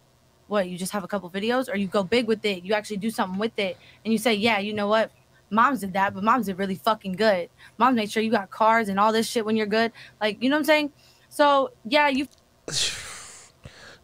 what 0.49 0.69
you 0.69 0.79
just 0.79 0.93
have 0.93 1.05
a 1.05 1.09
couple 1.09 1.29
videos, 1.31 1.69
or 1.69 1.77
you 1.77 1.87
go 1.87 2.03
big 2.03 2.27
with 2.27 2.45
it. 2.45 2.65
You 2.65 2.75
actually 2.75 2.97
do 2.99 3.11
something 3.11 3.39
with 3.39 3.59
it, 3.59 3.77
and 4.05 4.13
you 4.13 4.19
say, 4.19 4.35
yeah, 4.35 4.59
you 4.59 4.73
know 4.73 4.89
what? 4.89 5.11
Moms 5.53 5.81
did 5.81 5.93
that, 5.93 6.15
but 6.15 6.25
moms 6.25 6.47
did 6.47 6.59
really 6.59 6.75
fucking 6.75 7.13
good. 7.13 7.49
Moms 7.79 7.95
make 7.95 8.11
sure 8.11 8.23
you 8.23 8.31
got 8.31 8.51
cars 8.51 8.89
and 8.89 8.99
all 8.99 9.13
this 9.13 9.29
shit 9.29 9.45
when 9.45 9.57
you're 9.57 9.67
good. 9.67 9.93
Like 10.21 10.43
you 10.43 10.49
know 10.49 10.57
what 10.57 10.61
I'm 10.61 10.65
saying? 10.65 10.93
So 11.29 11.71
yeah, 11.85 12.09
you 12.09 12.27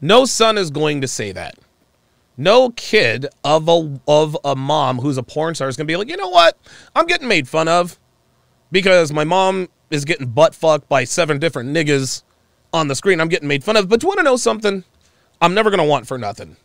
No 0.01 0.27
son 0.27 0.59
is 0.59 0.71
going 0.71 1.01
to 1.01 1.09
say 1.09 1.33
that. 1.33 1.57
No 2.37 2.71
kid 2.71 3.27
of 3.43 3.69
a 3.69 4.01
of 4.07 4.37
a 4.45 4.55
mom 4.55 4.99
who's 4.99 5.19
a 5.19 5.25
porn 5.25 5.55
star 5.57 5.69
is 5.69 5.77
to 5.77 5.85
be 5.85 5.97
like, 5.97 6.09
you 6.09 6.17
know 6.17 6.29
what? 6.29 6.57
I'm 6.95 7.07
getting 7.07 7.27
made 7.27 7.49
fun 7.49 7.67
of 7.67 7.99
because 8.71 9.13
my 9.13 9.25
mom 9.25 9.69
is 9.91 10.05
getting 10.05 10.29
butt 10.29 10.55
fucked 10.55 10.89
by 10.89 11.03
seven 11.05 11.41
different 11.41 11.71
niggas 11.71 12.23
on 12.73 12.87
the 12.87 12.95
screen. 12.95 13.21
I'm 13.21 13.29
getting 13.29 13.49
made 13.49 13.65
fun 13.65 13.77
of. 13.77 13.89
But 13.89 14.03
you 14.03 14.09
want 14.09 14.19
to 14.19 14.25
know 14.25 14.37
something? 14.37 14.85
I'm 15.41 15.55
never 15.55 15.71
to 15.71 15.83
want 15.83 16.07
for 16.07 16.19
nothing. 16.19 16.57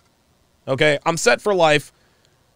Okay, 0.68 1.00
I'm 1.06 1.18
set 1.18 1.42
for 1.42 1.56
life. 1.56 1.92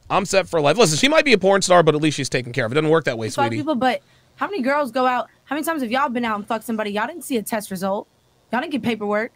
I'm 0.09 0.25
set 0.25 0.47
for 0.47 0.61
life. 0.61 0.77
Listen, 0.77 0.97
she 0.97 1.07
might 1.09 1.25
be 1.25 1.33
a 1.33 1.37
porn 1.37 1.61
star, 1.61 1.83
but 1.83 1.95
at 1.95 2.01
least 2.01 2.17
she's 2.17 2.29
taken 2.29 2.53
care 2.53 2.65
of. 2.65 2.71
It 2.71 2.75
doesn't 2.75 2.89
work 2.89 3.05
that 3.05 3.17
way, 3.17 3.27
fuck 3.29 3.45
sweetie. 3.47 3.57
people, 3.57 3.75
but 3.75 4.01
how 4.35 4.47
many 4.47 4.61
girls 4.61 4.91
go 4.91 5.05
out? 5.05 5.27
How 5.45 5.55
many 5.55 5.65
times 5.65 5.81
have 5.81 5.91
y'all 5.91 6.09
been 6.09 6.25
out 6.25 6.37
and 6.37 6.47
fucked 6.47 6.65
somebody? 6.65 6.91
Y'all 6.91 7.07
didn't 7.07 7.23
see 7.23 7.37
a 7.37 7.41
test 7.43 7.71
result. 7.71 8.07
Y'all 8.51 8.61
didn't 8.61 8.71
get 8.71 8.83
paperwork. 8.83 9.33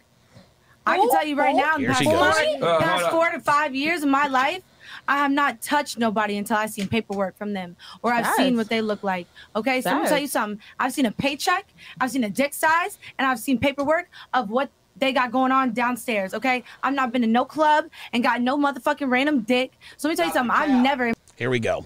I 0.86 0.96
can 0.96 1.10
tell 1.10 1.26
you 1.26 1.36
right 1.36 1.54
now, 1.54 1.76
in 1.76 1.82
the 1.82 1.88
past, 1.88 2.02
four. 2.04 2.68
Uh, 2.68 2.80
past 2.80 3.10
four 3.10 3.30
to 3.30 3.40
five 3.40 3.74
years 3.74 4.02
of 4.02 4.08
my 4.08 4.26
life, 4.26 4.62
I 5.06 5.18
have 5.18 5.30
not 5.30 5.62
touched 5.62 5.96
nobody 5.98 6.36
until 6.36 6.56
I've 6.56 6.70
seen 6.70 6.88
paperwork 6.88 7.36
from 7.36 7.52
them 7.52 7.76
or 8.02 8.12
I've 8.12 8.34
seen 8.34 8.56
what 8.56 8.68
they 8.68 8.80
look 8.80 9.02
like. 9.04 9.26
Okay, 9.54 9.80
so 9.80 9.90
I'm 9.90 9.96
gonna 9.98 10.08
tell 10.08 10.18
you 10.18 10.26
something. 10.26 10.60
I've 10.80 10.92
seen 10.92 11.06
a 11.06 11.12
paycheck, 11.12 11.66
I've 12.00 12.10
seen 12.10 12.24
a 12.24 12.30
dick 12.30 12.52
size, 12.52 12.98
and 13.18 13.26
I've 13.26 13.38
seen 13.38 13.58
paperwork 13.58 14.08
of 14.34 14.50
what 14.50 14.70
they 15.02 15.12
got 15.12 15.32
going 15.32 15.50
on 15.50 15.72
downstairs. 15.72 16.32
Okay, 16.32 16.62
I've 16.82 16.94
not 16.94 17.10
been 17.12 17.22
to 17.22 17.28
no 17.28 17.44
club 17.44 17.86
and 18.12 18.22
got 18.22 18.40
no 18.40 18.56
motherfucking 18.56 19.10
random 19.10 19.40
dick. 19.40 19.72
So 19.96 20.06
let 20.06 20.12
me 20.12 20.16
tell 20.16 20.26
you 20.26 20.32
something. 20.32 20.54
I've 20.56 20.70
never 20.82 21.12
Here 21.36 21.50
we 21.50 21.58
go. 21.58 21.84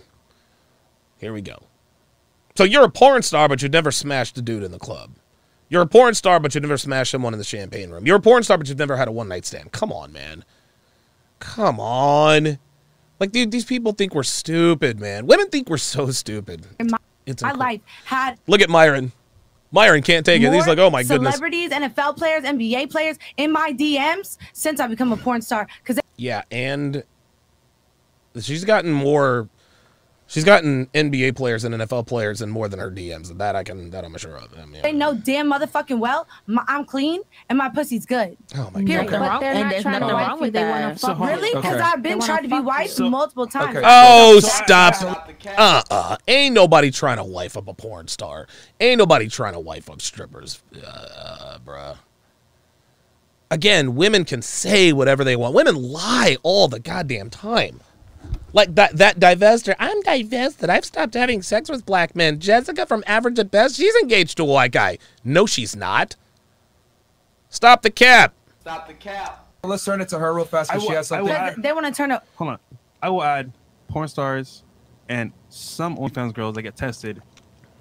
Here 1.19 1.33
we 1.33 1.41
go. 1.41 1.63
So 2.57 2.65
you're 2.65 2.85
a 2.85 2.91
porn 2.91 3.23
star, 3.23 3.49
but 3.49 3.63
you've 3.63 3.73
never 3.73 3.91
smashed 3.91 4.37
a 4.37 4.43
dude 4.43 4.63
in 4.63 4.71
the 4.71 4.79
club. 4.79 5.13
You're 5.71 5.83
a 5.83 5.87
porn 5.87 6.13
star, 6.15 6.39
but 6.39 6.55
you've 6.55 6.63
never 6.63 6.77
smashed 6.77 7.11
someone 7.11 7.33
in 7.33 7.39
the 7.39 7.45
champagne 7.45 7.91
room. 7.91 8.07
You're 8.07 8.17
a 8.17 8.21
porn 8.21 8.43
star, 8.43 8.59
but 8.59 8.69
you've 8.69 8.79
never 8.79 8.97
had 8.97 9.09
a 9.09 9.13
one 9.13 9.29
night 9.29 9.47
stand. 9.47 9.73
Come 9.73 9.91
on, 9.93 10.13
man. 10.13 10.45
Come 11.39 11.81
on. 11.81 12.59
Like, 13.19 13.33
dude, 13.33 13.51
these 13.51 13.65
people 13.65 13.93
think 13.93 14.15
we're 14.15 14.23
stupid, 14.25 15.01
man. 15.01 15.27
Women 15.27 15.49
think 15.49 15.71
we're 15.71 15.79
so 15.79 16.11
stupid. 16.11 16.67
in 16.79 16.89
my, 16.91 16.99
It's 17.25 17.43
my 17.43 17.53
incre- 17.53 17.57
life 17.57 17.81
had 18.05 18.39
Look 18.47 18.61
at 18.61 18.69
Myron. 18.69 19.13
Myron 19.73 20.03
can't 20.03 20.25
take 20.25 20.43
it. 20.43 20.53
He's 20.53 20.67
like, 20.67 20.79
oh 20.79 20.91
my 20.91 21.03
goodness. 21.03 21.35
Celebrities, 21.35 21.71
NFL 21.71 22.17
players, 22.17 22.45
NBA 22.45 22.91
players 22.91 23.19
in 23.37 23.53
my 23.53 23.73
DMs 23.73 24.39
since 24.53 24.81
I 24.81 24.87
become 24.87 25.13
a 25.13 25.17
porn 25.17 25.43
star. 25.43 25.67
Because 25.83 26.01
Yeah, 26.17 26.43
and 26.51 27.03
she's 28.41 28.65
gotten 28.65 28.93
more. 28.93 29.49
She's 30.29 30.43
gotten 30.43 30.87
NBA 30.87 31.37
players 31.37 31.63
and 31.63 31.73
NFL 31.73 32.09
players 32.09 32.43
and 32.43 32.51
more 32.51 32.69
than 32.69 32.81
her 32.81 32.91
DMs. 32.91 33.37
That 33.39 33.55
I 33.55 33.63
can, 33.63 33.91
that 33.91 34.05
I'm 34.05 34.17
sure 34.17 34.37
of. 34.37 34.49
I 34.61 34.67
mean, 34.67 34.83
they 34.83 34.91
know 34.93 35.15
damn 35.15 35.49
motherfucking 35.49 36.01
well 36.01 36.27
my, 36.49 36.65
I'm 36.67 36.85
clean 36.85 37.21
and 37.49 37.57
my 37.57 37.69
pussy's 37.69 38.07
good. 38.07 38.37
oh 38.57 38.69
my 38.75 38.83
Period. 38.85 39.09
god. 39.09 39.21
But 39.21 39.39
they're 39.41 39.53
And 39.55 39.71
not 39.71 39.83
trying 39.83 39.95
to 39.95 40.01
nothing 40.01 40.15
wife 40.17 40.29
wrong 40.29 40.41
with 40.41 40.53
They 40.53 40.59
that. 40.63 40.83
want 40.83 40.95
to 40.95 40.99
So 40.99 41.07
fuck 41.09 41.17
hold- 41.19 41.31
Really? 41.31 41.55
Because 41.55 41.75
Okay. 41.75 41.81
I've 41.81 42.03
been 42.03 42.03
They 42.03 42.15
wanna 42.17 42.27
trying 42.27 42.43
to 42.43 42.49
be 42.49 42.57
fuck 42.57 42.65
wifed 42.67 42.89
So- 42.89 43.09
multiple 43.09 43.47
times. 43.47 43.77
Okay. 43.77 43.87
Oh, 43.89 44.41
So 44.41 44.49
stop. 44.49 44.95
Stop 44.97 45.27
the 45.29 45.33
cap. 45.35 45.55
Uh 45.59 45.83
uh 45.93 46.17
Ain't 46.27 46.55
nobody 46.57 46.91
trying 46.91 47.19
to 47.19 47.25
wife 47.25 47.57
up 47.57 47.69
a 47.69 47.75
porn 47.75 48.09
star. 48.09 48.49
Ain't 48.81 48.99
nobody 48.99 49.29
trying 49.29 49.53
to 49.53 49.61
wife 49.61 49.89
up 49.89 50.01
strippers, 50.03 50.61
uh, 50.85 51.59
bruh. 51.65 51.99
Again, 53.51 53.95
women 53.95 54.25
can 54.25 54.43
say 54.43 54.93
whatever 54.93 55.23
they 55.23 55.37
want. 55.37 55.55
Women 55.55 55.77
lie 55.77 56.37
all 56.43 56.67
the 56.67 56.81
goddamn 56.81 57.31
time. 57.31 57.81
Like 58.53 58.75
that 58.77 58.97
that 58.97 59.19
divester. 59.21 59.75
I'm 59.79 60.01
divested. 60.03 60.71
I've 60.71 60.85
stopped 60.85 61.15
having 61.15 61.43
sex 61.43 61.69
with 61.69 61.85
black 61.85 62.15
men. 62.17 62.39
Jessica 62.41 62.87
from 62.87 63.05
Average 63.07 63.39
at 63.39 63.51
Best, 63.51 63.77
she's 63.77 63.95
engaged 63.97 64.37
to 64.39 64.45
a 64.45 64.47
white 64.47 64.73
guy. 64.73 64.99
No, 65.25 65.47
she's 65.47 65.77
not. 65.77 66.17
Stop 67.51 67.83
the 67.83 67.91
cap. 67.91 68.35
Stop 68.61 68.87
the 68.89 68.95
cap. 68.95 69.47
Let's 69.65 69.85
turn 69.85 70.01
it 70.01 70.09
to 70.11 70.19
her 70.19 70.33
real 70.35 70.45
fast 70.45 70.71
because 70.71 70.85
she 70.85 70.93
has 70.93 71.09
something. 71.09 71.29
wa- 71.33 71.51
They, 71.57 71.63
they 71.63 71.73
want 71.73 71.87
to 71.87 71.93
turn 71.93 72.13
up. 72.13 72.27
Hold 72.37 72.51
on. 72.51 72.59
I 73.03 73.11
will 73.11 73.23
add 73.23 73.53
porn 73.89 74.09
stars 74.09 74.63
and 75.09 75.33
some 75.49 75.97
OnlyFans 75.97 76.35
girls 76.35 76.55
that 76.55 76.63
get 76.63 76.77
tested 76.77 77.23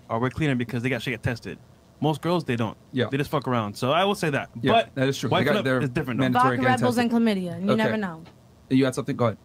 are 0.10 0.20
way 0.20 0.30
cleaner 0.30 0.56
because 0.56 0.84
they 0.84 0.90
got 0.90 1.02
shit 1.02 1.14
get 1.14 1.24
tested. 1.24 1.58
Most 2.02 2.22
girls 2.22 2.44
they 2.44 2.56
don't. 2.56 2.78
Yeah. 2.92 3.06
They 3.10 3.18
just 3.18 3.30
fuck 3.32 3.48
around. 3.48 3.76
So 3.76 3.92
I 3.92 4.04
will 4.04 4.16
say 4.16 4.30
that. 4.32 4.50
Yeah, 4.62 4.72
but 4.74 4.96
that 4.96 5.08
is 5.08 5.18
true. 5.18 5.30
They 5.30 5.32
White 5.32 5.46
got 5.46 5.52
Club 5.54 5.66
their 5.66 5.82
is 5.82 5.90
different. 5.90 6.20
Though. 6.20 6.24
mandatory 6.30 6.58
Vodka 6.58 6.70
Red 6.72 6.82
Bulls 6.82 6.98
and 6.98 7.12
chlamydia. 7.12 7.60
You 7.64 7.72
Okay. 7.72 7.76
never 7.76 7.98
know. 7.98 8.24
You 8.70 8.86
had 8.86 8.96
something? 8.96 9.16
Go 9.16 9.26
ahead. 9.26 9.38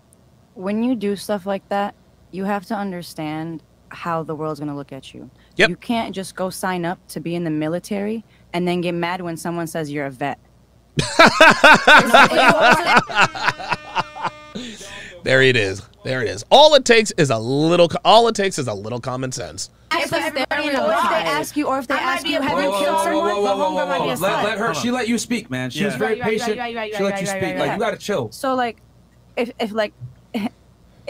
When 0.60 0.82
you 0.82 0.94
do 0.94 1.16
stuff 1.16 1.46
like 1.46 1.66
that, 1.68 1.94
you 2.30 2.44
have 2.44 2.66
to 2.66 2.74
understand 2.74 3.62
how 3.88 4.22
the 4.22 4.34
world's 4.34 4.60
gonna 4.60 4.76
look 4.76 4.92
at 4.92 5.12
you. 5.14 5.30
Yep. 5.56 5.70
You 5.70 5.76
can't 5.76 6.14
just 6.14 6.34
go 6.36 6.50
sign 6.50 6.84
up 6.84 6.98
to 7.08 7.20
be 7.20 7.34
in 7.34 7.44
the 7.44 7.50
military 7.50 8.24
and 8.52 8.66
then 8.68 8.80
get 8.80 8.94
mad 8.94 9.20
when 9.20 9.36
someone 9.36 9.66
says 9.66 9.90
you're 9.90 10.06
a 10.06 10.10
vet. 10.10 10.38
There 15.22 15.42
it 15.42 15.54
is. 15.56 15.82
There 16.02 16.22
it 16.22 16.28
is. 16.28 16.44
All 16.50 16.74
it 16.74 16.84
takes 16.86 17.10
is 17.12 17.28
a 17.30 17.38
little. 17.38 17.88
All 18.06 18.26
it 18.28 18.34
takes 18.34 18.58
is 18.58 18.68
a 18.68 18.74
little 18.74 19.00
common 19.00 19.32
sense. 19.32 19.68
It's 19.92 20.10
Or 20.12 20.16
a 20.16 20.26
if 20.26 20.34
they 20.34 20.44
ask 20.48 21.56
you, 21.56 21.66
or 21.66 21.78
if 21.78 21.86
they 21.88 21.94
I 21.94 21.98
ask 21.98 22.26
you, 22.26 22.40
have 22.40 22.58
you 22.58 22.64
Whoa, 22.70 22.70
whoa, 22.70 22.84
killed 22.84 23.02
someone? 23.04 23.24
whoa, 23.26 23.40
whoa, 23.42 23.56
whoa, 23.56 23.74
whoa, 23.74 23.86
might 23.86 23.98
be 23.98 24.04
whoa. 24.06 24.14
a 24.14 24.16
Let, 24.16 24.44
let 24.44 24.58
her. 24.58 24.72
She 24.74 24.90
let 24.90 25.08
you 25.08 25.18
speak, 25.18 25.50
man. 25.50 25.68
She 25.70 25.80
Yeah. 25.80 25.86
was 25.86 25.96
very 25.96 26.12
Right, 26.14 26.22
right, 26.22 26.30
patient. 26.40 26.58
right, 26.58 26.74
right, 26.74 26.94
She 26.94 27.02
let 27.02 27.20
you 27.20 27.26
speak. 27.26 27.56
Like 27.58 27.72
you 27.72 27.78
gotta 27.78 27.98
chill. 27.98 28.30
So 28.32 28.54
like, 28.54 28.78
if 29.36 29.50
if 29.60 29.72
like, 29.72 29.92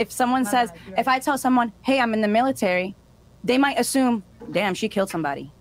if 0.01 0.11
someone 0.11 0.43
My 0.45 0.51
says, 0.51 0.71
bad, 0.71 0.81
you're 0.89 0.99
if 1.01 1.09
I 1.09 1.19
tell 1.19 1.37
someone, 1.39 1.73
hey, 1.83 2.01
I'm 2.01 2.15
in 2.15 2.23
the 2.23 2.29
military, 2.29 2.97
they 3.45 3.59
might 3.59 3.79
assume, 3.79 4.25
damn, 4.51 4.75
she 4.75 4.89
killed 4.89 5.11
somebody. 5.11 5.53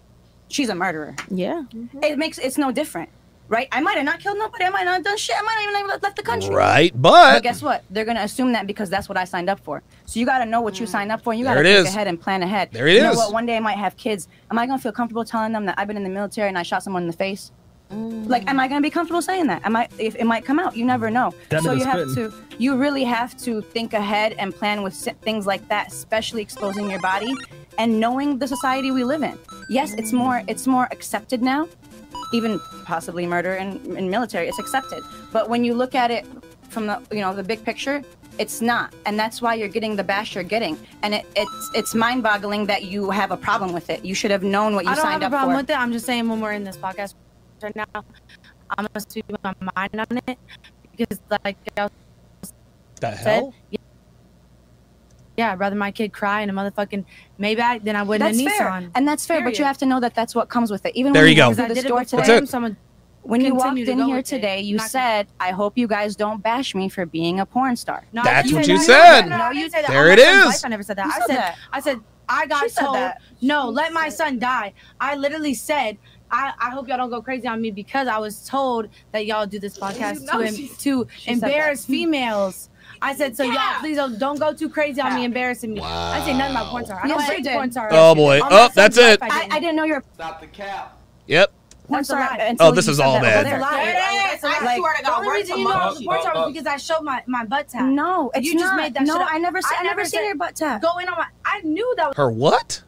She's 0.48 0.70
a 0.70 0.76
murderer. 0.76 1.16
Yeah. 1.30 1.64
It 2.02 2.18
makes 2.18 2.38
it's 2.40 2.58
no 2.58 2.72
different, 2.72 3.10
right? 3.50 3.68
I 3.72 3.82
might 3.82 3.98
have 3.98 4.06
not 4.06 4.20
killed 4.20 4.38
nobody. 4.40 4.64
I 4.64 4.70
might 4.70 4.86
not 4.86 4.94
have 4.96 5.04
done 5.04 5.18
shit. 5.18 5.36
I 5.38 5.42
might 5.44 5.56
not 5.56 5.64
even 5.80 5.92
have 5.92 6.02
left 6.04 6.16
the 6.16 6.24
country. 6.24 6.56
Right, 6.56 6.92
But 7.00 7.34
but 7.36 7.44
guess 7.44 7.62
what? 7.62 7.84
They're 7.92 8.06
gonna 8.06 8.22
assume 8.22 8.54
that 8.54 8.66
because 8.66 8.90
that's 8.90 9.08
what 9.10 9.18
I 9.18 9.26
signed 9.26 9.50
up 9.50 9.60
for. 9.60 9.84
So 10.06 10.20
you 10.20 10.26
gotta 10.26 10.46
know 10.46 10.62
what 10.62 10.80
you 10.80 10.88
signed 10.88 11.12
up 11.12 11.22
for. 11.22 11.34
And 11.34 11.40
you 11.40 11.46
gotta 11.46 11.60
it 11.60 11.64
think 11.66 11.88
is. 11.88 11.94
ahead 11.94 12.08
and 12.08 12.20
plan 12.20 12.42
ahead. 12.42 12.70
There 12.72 12.88
it 12.88 12.96
you 12.96 13.02
know 13.04 13.14
what? 13.14 13.32
One 13.34 13.46
day 13.46 13.58
I 13.58 13.60
might 13.60 13.78
have 13.78 13.96
kids. 13.98 14.28
Am 14.50 14.58
I 14.58 14.66
gonna 14.66 14.80
feel 14.80 14.92
comfortable 14.94 15.24
telling 15.26 15.52
them 15.52 15.66
that 15.68 15.76
I've 15.78 15.88
been 15.88 15.98
in 15.98 16.04
the 16.04 16.10
military 16.10 16.48
and 16.50 16.58
I 16.58 16.64
shot 16.64 16.82
someone 16.82 17.04
in 17.04 17.08
the 17.08 17.14
face? 17.26 17.52
Mm. 17.92 18.28
Like, 18.28 18.48
am 18.50 18.60
I 18.60 18.68
gonna 18.68 18.82
be 18.82 18.90
comfortable 18.90 19.22
saying 19.22 19.48
that? 19.48 19.66
Am 19.66 19.76
I 19.76 19.82
might. 19.82 19.92
If 20.00 20.16
it 20.16 20.26
might 20.26 20.46
come 20.46 20.60
out, 20.60 20.76
you 20.76 20.86
never 20.86 21.10
know. 21.10 21.34
That 21.50 21.64
so 21.64 21.74
you 21.74 21.86
have 21.86 22.10
spitting. 22.10 22.32
to. 22.32 22.44
You 22.58 22.76
really 22.76 23.04
have 23.04 23.38
to 23.40 23.62
think 23.62 23.94
ahead 23.94 24.34
and 24.34 24.54
plan 24.54 24.84
with 24.84 24.94
things 25.22 25.48
like 25.48 25.68
that, 25.70 25.88
especially 25.88 26.42
exposing 26.42 26.90
your 26.90 27.02
body 27.02 27.34
and 27.78 28.00
knowing 28.00 28.38
the 28.38 28.48
society 28.48 28.92
we 28.92 29.04
live 29.04 29.24
in. 29.24 29.38
Yes, 29.70 29.94
it's 29.94 30.14
more. 30.14 30.44
It's 30.48 30.68
more 30.68 30.88
accepted 30.92 31.42
now 31.42 31.68
even 32.32 32.60
possibly 32.86 33.26
murder 33.26 33.56
in, 33.56 33.98
in 33.98 34.08
military 34.08 34.48
it's 34.48 34.60
accepted 34.60 35.02
but 35.32 35.50
when 35.50 35.64
you 35.64 35.74
look 35.74 35.96
at 35.96 36.12
it 36.12 36.28
from 36.70 36.88
the 36.88 37.02
you 37.12 37.22
know 37.22 37.34
the 37.34 37.44
big 37.44 37.64
picture, 37.64 38.04
it's 38.38 38.62
not, 38.62 38.94
and 39.06 39.20
that's 39.20 39.42
why 39.42 39.54
you're 39.56 39.68
getting 39.68 39.96
the 39.96 40.04
bash 40.04 40.36
you're 40.36 40.44
getting, 40.44 40.78
and 41.04 41.14
it, 41.14 41.26
it's 41.36 41.72
it's 41.74 41.96
mind-boggling 41.96 42.66
that 42.68 42.86
you 42.86 43.10
have 43.10 43.32
a 43.32 43.38
problem 43.38 43.74
with 43.74 43.90
it. 43.90 44.06
You 44.06 44.16
should 44.16 44.32
have 44.32 44.44
known 44.44 44.76
what 44.76 44.86
you 44.86 44.96
signed 44.96 45.00
up 45.00 45.02
for. 45.04 45.08
I 45.08 45.12
don't 45.12 45.12
signed 45.12 45.24
have 45.24 45.34
a 45.34 45.36
up 45.36 45.40
problem 45.40 45.56
for. 45.56 45.62
with 45.64 45.70
it. 45.70 45.80
I'm 45.80 45.92
just 45.92 46.06
saying 46.06 46.30
when 46.30 46.40
we're 46.40 46.54
in 46.54 46.64
this 46.64 46.78
podcast 46.78 47.16
right 47.64 47.76
now, 47.76 47.86
I'm 47.94 48.88
gonna 48.88 49.00
speak 49.00 49.26
my 49.44 49.54
mind 49.76 50.06
on 50.12 50.18
it 50.28 50.38
because, 50.96 51.20
like 51.30 51.58
I 51.78 51.88
The 53.00 53.16
said, 53.16 53.24
hell? 53.26 53.54
yeah, 53.72 53.78
yeah, 55.38 55.52
I'd 55.54 55.60
rather 55.60 55.76
my 55.76 55.92
kid 55.92 56.12
cry 56.14 56.42
in 56.42 56.50
a 56.50 56.54
motherfucking 56.54 57.06
Maybach 57.40 57.84
than 57.84 57.96
I 57.96 58.04
would 58.04 58.22
in 58.22 58.28
a 58.28 58.34
fair, 58.50 58.70
Nissan. 58.70 58.92
and 58.96 59.08
that's 59.08 59.26
fair. 59.26 59.42
But 59.44 59.58
you 59.58 59.66
have 59.66 59.78
to 59.80 59.86
know 59.86 60.00
that 60.00 60.14
that's 60.14 60.36
what 60.36 60.50
comes 60.50 60.70
with 60.72 60.86
it. 60.86 60.96
Even 60.96 61.14
There 61.14 61.24
when 61.24 61.30
you 61.30 61.36
go. 61.36 61.48
walked 61.48 61.56
through 61.58 61.66
I 61.66 61.68
the 61.70 61.74
did 61.76 61.86
store 61.86 62.00
before. 62.02 62.20
today, 62.22 62.34
That's 62.40 62.50
it. 62.50 62.52
Someone 62.52 62.78
when 63.22 63.42
you 63.42 63.54
walked 63.56 63.78
in 63.78 64.00
here 64.00 64.16
with 64.18 64.18
it. 64.20 64.26
today, 64.26 64.62
you 64.62 64.78
Not- 64.78 64.90
said, 64.90 65.28
"I 65.40 65.52
hope 65.52 65.78
you 65.78 65.88
guys 65.88 66.16
don't 66.16 66.42
bash 66.44 66.74
me 66.76 66.90
for 66.90 67.06
being 67.06 67.40
a 67.40 67.46
porn 67.46 67.76
star." 67.76 68.04
No, 68.14 68.24
That's 68.24 68.48
didn't 68.50 68.60
what 68.60 68.68
you 68.68 68.78
that. 68.78 68.84
said. 69.24 69.30
No, 69.30 69.38
no, 69.38 69.52
you 69.52 69.70
said 69.70 69.84
that. 69.86 69.92
There 69.92 70.06
On 70.12 70.12
it 70.12 70.18
my 70.20 70.24
son's 70.26 70.40
is. 70.40 70.46
life, 70.46 70.66
I 70.66 70.68
never 70.70 70.84
said 70.84 70.98
that. 70.98 71.06
You 71.06 71.12
I 71.12 71.20
said 71.20 71.28
said, 71.28 71.38
that. 71.38 71.58
I 71.74 71.80
said, 71.80 72.00
I 72.32 72.46
got 72.46 72.64
She 72.64 72.70
said 72.70 72.84
told, 72.84 72.96
that. 72.96 73.22
no, 73.42 73.70
let 73.70 73.92
my 73.92 74.10
son 74.10 74.38
die. 74.40 74.74
I 75.02 75.16
literally 75.16 75.54
said, 75.54 75.98
I, 76.32 76.54
I 76.60 76.70
hope 76.70 76.88
y'all 76.88 76.98
don't 76.98 77.10
go 77.10 77.22
crazy 77.22 77.48
on 77.48 77.62
me 77.62 77.72
because 77.72 78.08
I 78.08 78.18
was 78.20 78.48
told 78.48 78.88
that 79.12 79.26
y'all 79.26 79.46
do 79.46 79.60
this 79.60 79.78
podcast 79.84 80.22
know 80.26 80.42
to, 80.42 80.48
em- 80.48 80.70
to 80.80 81.08
embarrass 81.28 81.86
females. 81.86 82.70
I 83.02 83.16
said, 83.16 83.38
so 83.38 83.44
y'all 83.44 83.80
please 83.80 83.96
don't, 83.98 84.20
don't 84.20 84.40
go 84.40 84.54
too 84.54 84.68
crazy 84.70 85.00
on 85.00 85.16
me 85.16 85.24
embarrassing 85.24 85.74
me. 85.74 85.80
I 85.82 86.22
say 86.26 86.38
nothing 86.38 86.56
about 86.56 86.68
porn 86.68 86.86
star. 86.86 87.00
I 87.04 87.08
Yes, 87.08 87.18
don't 87.18 87.22
you 87.22 87.28
break 87.34 87.44
did. 87.44 87.54
porn 87.54 87.72
star. 87.72 87.90
Oh, 87.92 88.14
boy. 88.16 88.42
On 88.42 88.48
Oh, 88.52 88.70
that's 88.76 88.98
it. 88.98 89.20
I 89.22 89.28
I, 89.28 89.40
didn't. 89.40 89.54
I 89.54 89.60
didn't 89.60 89.76
know 89.78 89.84
you're 89.86 89.98
a 90.00 90.04
Stop 90.16 90.42
the 90.42 90.48
cap. 90.48 90.98
Yep. 91.28 91.52
porn 91.88 92.00
That's 92.00 92.10
a 92.10 92.14
star. 92.14 92.20
lie. 92.22 92.56
Oh, 92.60 92.72
this 92.72 92.88
is 92.90 93.00
all 93.00 93.14
that 93.14 93.22
bad. 93.22 93.46
there. 93.46 93.60
That's 93.60 93.72
a 93.72 93.76
lie. 93.76 93.84
It 93.84 93.96
oh, 93.96 94.34
is. 94.36 94.42
That's 94.42 94.44
a 94.44 94.66
lie. 94.66 94.72
I 94.74 94.78
swear 94.78 94.94
to 94.96 95.02
The 95.04 95.08
God, 95.10 95.20
only 95.26 95.32
reason 95.40 95.58
you 95.60 95.64
know 95.64 95.70
mother. 95.70 95.82
I 95.82 95.90
was 95.90 96.04
porn 96.04 96.22
star 96.22 96.34
was 96.36 96.52
because 96.54 96.68
I 96.68 96.78
showed 96.78 97.02
my, 97.04 97.24
my 97.26 97.46
butt 97.46 97.70
tap. 97.70 97.86
No, 97.86 98.32
it's 98.36 98.46
You 98.46 98.54
just 98.54 98.66
not. 98.66 98.76
made 98.76 98.94
that 98.96 99.04
no, 99.06 99.14
shit 99.14 99.22
up. 99.22 99.30
I 99.32 99.38
never. 99.38 99.58
I 99.60 99.62
I, 99.66 99.84
never 99.84 99.96
never 99.98 100.06
seen 100.06 100.20
said- 100.20 100.26
your 100.26 100.36
butt 100.36 100.56
tap. 100.58 100.82
Go 100.82 100.98
in 100.98 101.08
on 101.08 101.18
my, 101.18 101.28
I 101.46 101.62
knew 101.62 101.94
that 101.98 102.08
was 102.10 102.18
Her 102.18 102.30
what? 102.32 102.84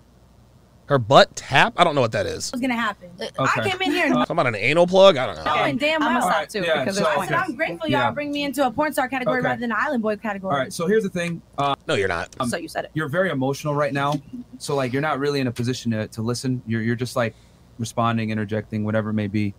Her 0.92 1.00
butt 1.00 1.34
tap? 1.38 1.74
I 1.78 1.86
don't 1.86 1.96
know 1.96 2.02
what 2.02 2.12
that 2.12 2.26
is. 2.26 2.52
What's 2.52 2.60
gonna 2.60 2.76
happen. 2.76 3.10
I 3.40 3.62
came 3.70 3.82
in 3.82 3.92
here 3.92 4.08
and 4.08 4.14
Talking 4.14 4.34
about 4.34 4.48
an 4.48 4.56
anal 4.56 4.86
plug? 4.86 5.16
I 5.16 5.26
don't 5.26 5.38
know. 5.38 5.46
knowing 5.46 5.78
damn 5.78 6.04
I'm 6.04 6.16
well. 6.16 6.20
gonna 6.20 6.34
Alright, 6.34 6.52
stop 6.52 6.62
too 6.64 6.68
yeah, 6.68 6.80
because 6.84 6.98
so- 6.98 7.04
there's 7.06 7.18
I 7.18 7.26
said 7.28 7.34
I'm 7.36 7.56
grateful 7.56 7.88
y'all 7.90 8.12
bring 8.12 8.30
me 8.30 8.44
into 8.44 8.68
a 8.68 8.70
porn 8.72 8.92
star 8.92 9.08
category 9.08 9.40
Okay. 9.40 9.46
rather 9.48 9.62
than 9.62 9.72
an 9.72 9.78
island 9.80 10.04
boy 10.04 10.18
category. 10.18 10.54
All 10.54 10.60
right, 10.60 10.74
so 10.74 10.88
here's 10.88 11.04
the 11.04 11.10
thing. 11.10 11.42
Uh, 11.58 11.76
No, 11.88 11.94
you're 11.94 12.10
not. 12.10 12.36
So 12.50 12.58
you 12.58 12.68
said 12.68 12.84
it. 12.84 12.92
you're 12.94 13.08
very 13.08 13.30
emotional 13.30 13.74
right 13.74 13.94
now. 13.94 14.16
So 14.58 14.76
like 14.76 14.92
you're 14.92 15.02
not 15.02 15.18
really 15.20 15.40
in 15.40 15.48
a 15.48 15.52
position 15.54 15.92
to, 15.92 16.08
to 16.10 16.22
listen. 16.22 16.62
You're 16.68 16.82
you're 16.82 16.98
just 16.98 17.16
like 17.16 17.36
responding, 17.80 18.30
interjecting, 18.30 18.84
whatever 18.84 19.12
it 19.12 19.14
may 19.14 19.28
be. 19.28 19.54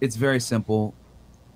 It's 0.00 0.14
very 0.14 0.38
simple. 0.38 0.94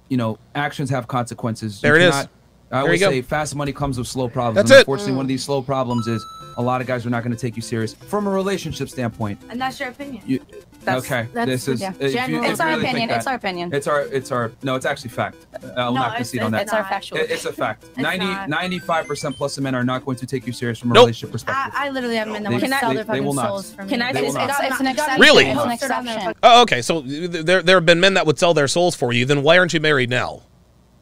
You 0.09 0.17
know, 0.17 0.41
actions 0.57 0.91
have 0.91 1.07
consequences. 1.07 1.81
There 1.81 1.95
it 1.95 2.03
is. 2.03 2.17
is. 2.17 2.29
I 2.73 2.77
There 2.77 2.83
always 2.83 3.01
say 3.01 3.23
fast 3.23 3.57
money 3.57 3.73
comes 3.73 3.99
with 3.99 4.07
slow 4.07 4.29
problems. 4.29 4.57
That's 4.57 4.71
and 4.71 4.77
it. 4.77 4.81
Unfortunately, 4.83 5.15
one 5.15 5.25
of 5.25 5.29
these 5.29 5.43
slow 5.45 5.61
problems 5.61 6.07
is 6.07 6.25
a 6.57 6.63
lot 6.63 6.81
of 6.81 6.87
guys 6.87 7.05
are 7.05 7.11
not 7.11 7.25
going 7.25 7.35
to 7.35 7.41
take 7.41 7.57
you 7.57 7.63
serious 7.63 7.95
from 7.95 8.27
a 8.27 8.31
relationship 8.31 8.89
standpoint. 8.89 9.41
And 9.49 9.61
that's 9.61 9.81
your 9.81 9.89
opinion. 9.89 10.23
You, 10.27 10.41
That's- 10.85 11.05
okay, 11.05 11.29
that's- 11.35 11.47
this 11.67 11.69
is 11.69 11.81
yeah. 11.81 11.93
if 11.99 12.29
you- 12.29 12.43
It's 12.45 12.61
our 12.61 12.69
really 12.69 12.83
opinion. 12.87 13.09
that- 13.09 13.19
It's 13.19 13.27
our 13.27 13.35
opinion. 13.35 13.75
It's 13.75 13.87
our 13.87 14.01
it's 14.03 14.31
our 14.33 14.53
no, 14.63 14.77
it's 14.77 14.87
actually 14.87 15.11
fact. 15.11 15.47
I'll 15.77 15.93
No, 15.93 16.01
not 16.01 16.07
it's- 16.13 16.17
concede 16.31 16.43
on 16.43 16.53
that. 16.53 16.63
It's 16.63 16.73
our 16.73 16.85
factual. 16.85 17.19
It- 17.19 17.31
it's 17.31 17.45
a 17.45 17.53
fact. 17.53 17.85
It's 17.85 17.99
90, 17.99 18.25
95% 18.49 19.37
plus 19.37 19.57
of 19.59 19.65
men 19.65 19.75
are 19.75 19.85
not 19.85 20.05
going 20.05 20.17
to 20.19 20.27
take 20.27 20.47
you 20.47 20.53
serious 20.53 20.79
from 20.79 20.93
a 20.93 20.95
Nope. 20.95 21.03
relationship 21.07 21.33
perspective. 21.33 21.73
I, 21.77 21.87
I 21.87 21.91
literally 21.91 22.17
haven't 22.17 22.35
been 22.35 22.43
the 22.45 22.49
They- 22.51 22.55
one 22.55 22.61
to 22.63 22.67
they- 22.69 22.77
sell 22.79 22.95
their 22.95 23.05
they 23.05 23.07
fucking 23.09 23.25
will 23.25 23.35
not. 23.35 23.49
souls 23.49 23.73
for 23.75 23.83
me. 23.83 23.89
Can 23.91 24.01
I 24.03 24.13
They 24.13 24.21
say 24.21 24.27
will 24.27 24.35
not. 24.35 24.51
It's, 24.51 24.59
it's 24.61 24.81
an 24.81 24.87
oh, 24.87 24.91
exception. 24.91 25.21
Really? 25.21 25.45
It's 25.47 25.61
an 25.61 25.69
Posted 25.69 25.91
on 25.91 26.05
their 26.05 26.15
exception. 26.17 26.41
Oh, 26.45 26.63
okay. 26.63 26.83
So 26.83 27.01
there 27.03 27.63
there 27.63 27.77
have 27.77 27.87
been 27.87 28.01
men 28.01 28.15
that 28.15 28.27
would 28.27 28.39
sell 28.39 28.55
their 28.55 28.69
souls 28.69 28.95
for 28.95 29.13
you. 29.13 29.25
Then 29.27 29.43
why 29.43 29.59
aren't 29.59 29.75
you 29.75 29.81
married 29.81 30.09
now? 30.11 30.43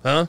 Huh? 0.03 0.27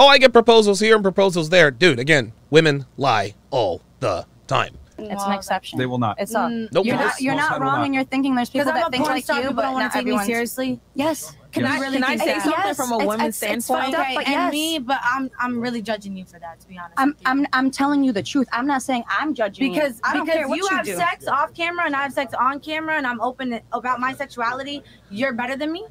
Oh, 0.00 0.06
I 0.06 0.18
get 0.18 0.32
proposals 0.32 0.78
here 0.78 0.94
and 0.94 1.02
proposals 1.02 1.48
there. 1.50 1.70
Dude, 1.72 1.98
again, 1.98 2.32
women 2.50 2.86
lie 2.96 3.34
all 3.50 3.82
the 3.98 4.24
time. 4.46 4.74
It's 4.96 5.22
an 5.24 5.32
exception. 5.32 5.78
They 5.78 5.86
will 5.86 5.98
not. 5.98 6.16
It's 6.20 6.34
all. 6.34 6.48
Mm, 6.48 6.72
Nope. 6.72 6.86
You're 6.86 6.96
not. 6.96 7.20
You're 7.20 7.34
not 7.36 7.60
wrong, 7.60 7.78
not. 7.78 7.84
and 7.86 7.94
you're 7.94 8.02
thinking 8.04 8.34
there's 8.34 8.50
people 8.50 8.72
that 8.72 8.90
think 8.90 9.06
like 9.06 9.22
star, 9.24 9.40
you, 9.42 9.52
but 9.52 9.62
don't 9.62 9.72
want 9.74 9.84
not 9.84 9.92
to 9.92 9.98
take 9.98 10.06
me 10.08 10.18
seriously. 10.24 10.80
Yes. 10.94 11.36
Can 11.52 11.62
Yes. 11.62 11.72
I 11.72 11.78
really 11.80 11.94
can 11.98 12.04
I 12.04 12.16
say 12.16 12.26
that. 12.26 12.42
something 12.42 12.60
Yes, 12.64 12.76
from 12.76 12.92
a 12.92 12.94
it's- 12.96 13.06
woman's 13.06 13.42
it's- 13.42 13.56
it's 13.56 13.64
standpoint? 13.66 13.94
fucked 13.94 14.08
up, 14.08 14.14
but 14.16 14.24
and 14.26 14.32
yes. 14.34 14.52
me, 14.52 14.78
but 14.80 15.00
I'm 15.02 15.30
I'm 15.38 15.60
really 15.60 15.82
judging 15.82 16.16
you 16.16 16.24
for 16.24 16.38
that. 16.40 16.58
To 16.60 16.68
be 16.68 16.76
honest, 16.78 16.94
I'm. 16.96 17.16
I'm. 17.26 17.46
I'm 17.52 17.70
telling 17.70 18.02
you 18.02 18.12
the 18.12 18.22
truth. 18.24 18.48
I'm 18.52 18.66
not 18.66 18.82
saying 18.82 19.04
I'm 19.08 19.34
judging 19.34 19.72
because 19.72 19.94
you. 19.94 20.00
I 20.04 20.14
don't 20.14 20.24
because 20.26 20.38
care 20.38 20.48
what 20.48 20.56
you 20.58 20.68
you, 20.68 20.76
have 20.76 20.84
do. 20.86 20.96
sex 20.96 21.26
off 21.28 21.54
camera 21.54 21.86
and 21.86 21.94
I 21.94 22.02
have 22.02 22.12
sex 22.12 22.34
on 22.34 22.58
camera 22.60 22.96
and 22.96 23.06
I'm 23.06 23.20
open 23.20 23.60
about 23.72 24.00
my 24.00 24.14
sexuality. 24.14 24.82
You're 25.10 25.32
better 25.32 25.56
than 25.56 25.70
me. 25.72 25.86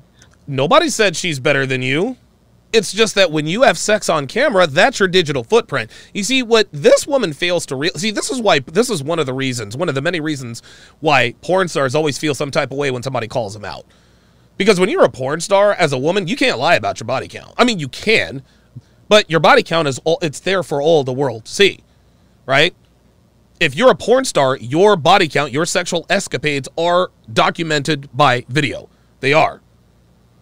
Nobody 0.47 0.89
said 0.89 1.15
she's 1.15 1.39
better 1.39 1.65
than 1.65 1.81
you. 1.81 2.17
It's 2.73 2.91
just 2.91 3.15
that 3.15 3.31
when 3.31 3.47
you 3.47 3.61
have 3.63 3.77
sex 3.77 4.09
on 4.09 4.27
camera, 4.27 4.67
that's 4.67 4.99
your 4.99 5.07
digital 5.07 5.43
footprint. 5.43 5.89
You 6.13 6.23
see, 6.23 6.43
what 6.43 6.67
this 6.71 7.07
woman 7.07 7.31
fails 7.33 7.65
to 7.67 7.75
real 7.75 7.93
see, 7.95 8.11
this 8.11 8.29
is 8.29 8.41
why 8.41 8.59
this 8.59 8.89
is 8.89 9.01
one 9.01 9.19
of 9.19 9.25
the 9.25 9.33
reasons, 9.33 9.77
one 9.77 9.87
of 9.87 9.95
the 9.95 10.01
many 10.01 10.19
reasons 10.19 10.61
why 10.99 11.33
porn 11.41 11.69
stars 11.69 11.95
always 11.95 12.17
feel 12.17 12.35
some 12.35 12.51
type 12.51 12.71
of 12.71 12.77
way 12.77 12.91
when 12.91 13.03
somebody 13.03 13.27
calls 13.27 13.53
them 13.53 13.63
out. 13.63 13.85
Because 14.57 14.79
when 14.79 14.89
you're 14.89 15.05
a 15.05 15.09
porn 15.09 15.39
star 15.39 15.73
as 15.73 15.93
a 15.93 15.97
woman, 15.97 16.27
you 16.27 16.35
can't 16.35 16.59
lie 16.59 16.75
about 16.75 16.99
your 16.99 17.05
body 17.05 17.27
count. 17.27 17.53
I 17.57 17.63
mean, 17.63 17.79
you 17.79 17.87
can, 17.87 18.43
but 19.07 19.29
your 19.29 19.39
body 19.39 19.63
count 19.63 19.87
is 19.87 19.99
all 20.03 20.19
it's 20.21 20.41
there 20.41 20.63
for 20.63 20.81
all 20.81 21.03
the 21.03 21.13
world 21.13 21.45
to 21.45 21.51
see, 21.51 21.79
right? 22.45 22.75
If 23.59 23.75
you're 23.75 23.91
a 23.91 23.95
porn 23.95 24.25
star, 24.25 24.57
your 24.57 24.95
body 24.95 25.27
count, 25.27 25.51
your 25.51 25.65
sexual 25.65 26.05
escapades 26.09 26.67
are 26.77 27.11
documented 27.31 28.09
by 28.13 28.45
video. 28.49 28.89
They 29.19 29.33
are. 29.33 29.61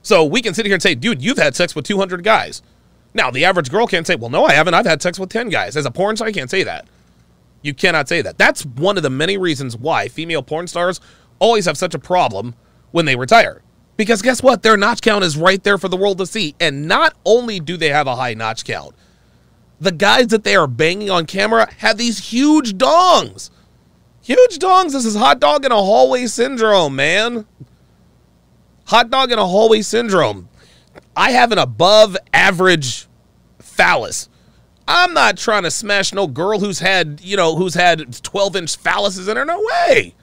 So 0.05 0.23
we 0.23 0.43
can 0.43 0.53
sit 0.53 0.67
here 0.67 0.75
and 0.75 0.83
say, 0.83 0.93
dude, 0.93 1.23
you've 1.23 1.39
had 1.39 1.55
sex 1.55 1.73
with 1.73 1.83
200 1.85 2.23
guys. 2.23 2.61
Now, 3.15 3.31
the 3.31 3.43
average 3.43 3.71
girl 3.71 3.87
can't 3.87 4.05
say, 4.05 4.15
well, 4.15 4.29
no, 4.29 4.45
I 4.45 4.53
haven't. 4.53 4.75
I've 4.75 4.85
had 4.85 5.01
sex 5.01 5.17
with 5.17 5.29
10 5.31 5.49
guys. 5.49 5.75
As 5.75 5.87
a 5.87 5.89
porn 5.89 6.15
star, 6.15 6.27
I 6.27 6.31
can't 6.31 6.49
say 6.49 6.61
that. 6.61 6.87
You 7.63 7.73
cannot 7.73 8.07
say 8.07 8.21
that. 8.21 8.37
That's 8.37 8.67
one 8.67 8.97
of 8.97 9.03
the 9.03 9.09
many 9.09 9.35
reasons 9.35 9.75
why 9.75 10.07
female 10.07 10.43
porn 10.43 10.67
stars 10.67 11.01
always 11.39 11.65
have 11.65 11.75
such 11.75 11.95
a 11.95 11.99
problem 11.99 12.53
when 12.91 13.05
they 13.05 13.15
retire. 13.15 13.63
Because 13.97 14.21
guess 14.21 14.43
what? 14.43 14.61
Their 14.61 14.77
notch 14.77 15.01
count 15.01 15.23
is 15.23 15.37
right 15.37 15.63
there 15.63 15.79
for 15.79 15.87
the 15.87 15.97
world 15.97 16.19
to 16.19 16.27
see. 16.27 16.53
And 16.59 16.87
not 16.87 17.15
only 17.25 17.59
do 17.59 17.75
they 17.75 17.89
have 17.89 18.05
a 18.05 18.15
high 18.15 18.35
notch 18.35 18.63
count, 18.63 18.93
the 19.79 19.91
guys 19.91 20.27
that 20.27 20.43
they 20.43 20.55
are 20.55 20.67
banging 20.67 21.09
on 21.09 21.25
camera 21.25 21.67
have 21.79 21.97
these 21.97 22.29
huge 22.29 22.73
dongs. 22.73 23.49
Huge 24.21 24.59
dongs. 24.59 24.91
This 24.91 25.05
is 25.05 25.15
hot 25.15 25.39
dog 25.39 25.65
in 25.65 25.71
a 25.71 25.75
hallway 25.75 26.27
syndrome, 26.27 26.95
man. 26.95 27.47
Hot 28.85 29.09
dog 29.09 29.31
in 29.31 29.39
a 29.39 29.45
hallway 29.45 29.81
syndrome. 29.81 30.49
I 31.15 31.31
have 31.31 31.51
an 31.51 31.57
above 31.57 32.15
average 32.33 33.07
phallus. 33.59 34.29
I'm 34.87 35.13
not 35.13 35.37
trying 35.37 35.63
to 35.63 35.71
smash 35.71 36.13
no 36.13 36.27
girl 36.27 36.59
who's 36.59 36.79
had, 36.79 37.19
you 37.23 37.35
know, 37.35 37.55
who's 37.55 37.73
had 37.73 38.21
12 38.23 38.55
inch 38.55 38.77
phalluses 38.81 39.27
in 39.27 39.37
her. 39.37 39.45
No 39.45 39.59
way. 39.87 40.13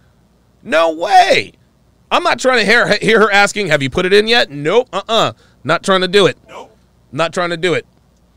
No 0.62 0.92
way. 0.92 1.52
I'm 2.10 2.22
not 2.22 2.38
trying 2.38 2.58
to 2.60 2.64
hear, 2.64 2.96
hear 2.98 3.20
her 3.20 3.32
asking, 3.32 3.68
Have 3.68 3.82
you 3.82 3.90
put 3.90 4.06
it 4.06 4.12
in 4.12 4.28
yet? 4.28 4.50
Nope. 4.50 4.88
Uh 4.92 5.02
uh 5.08 5.32
Not 5.64 5.82
trying 5.82 6.02
to 6.02 6.08
do 6.08 6.26
it. 6.26 6.38
Nope. 6.48 6.76
Not 7.10 7.34
trying 7.34 7.50
to 7.50 7.56
do 7.56 7.74
it. 7.74 7.86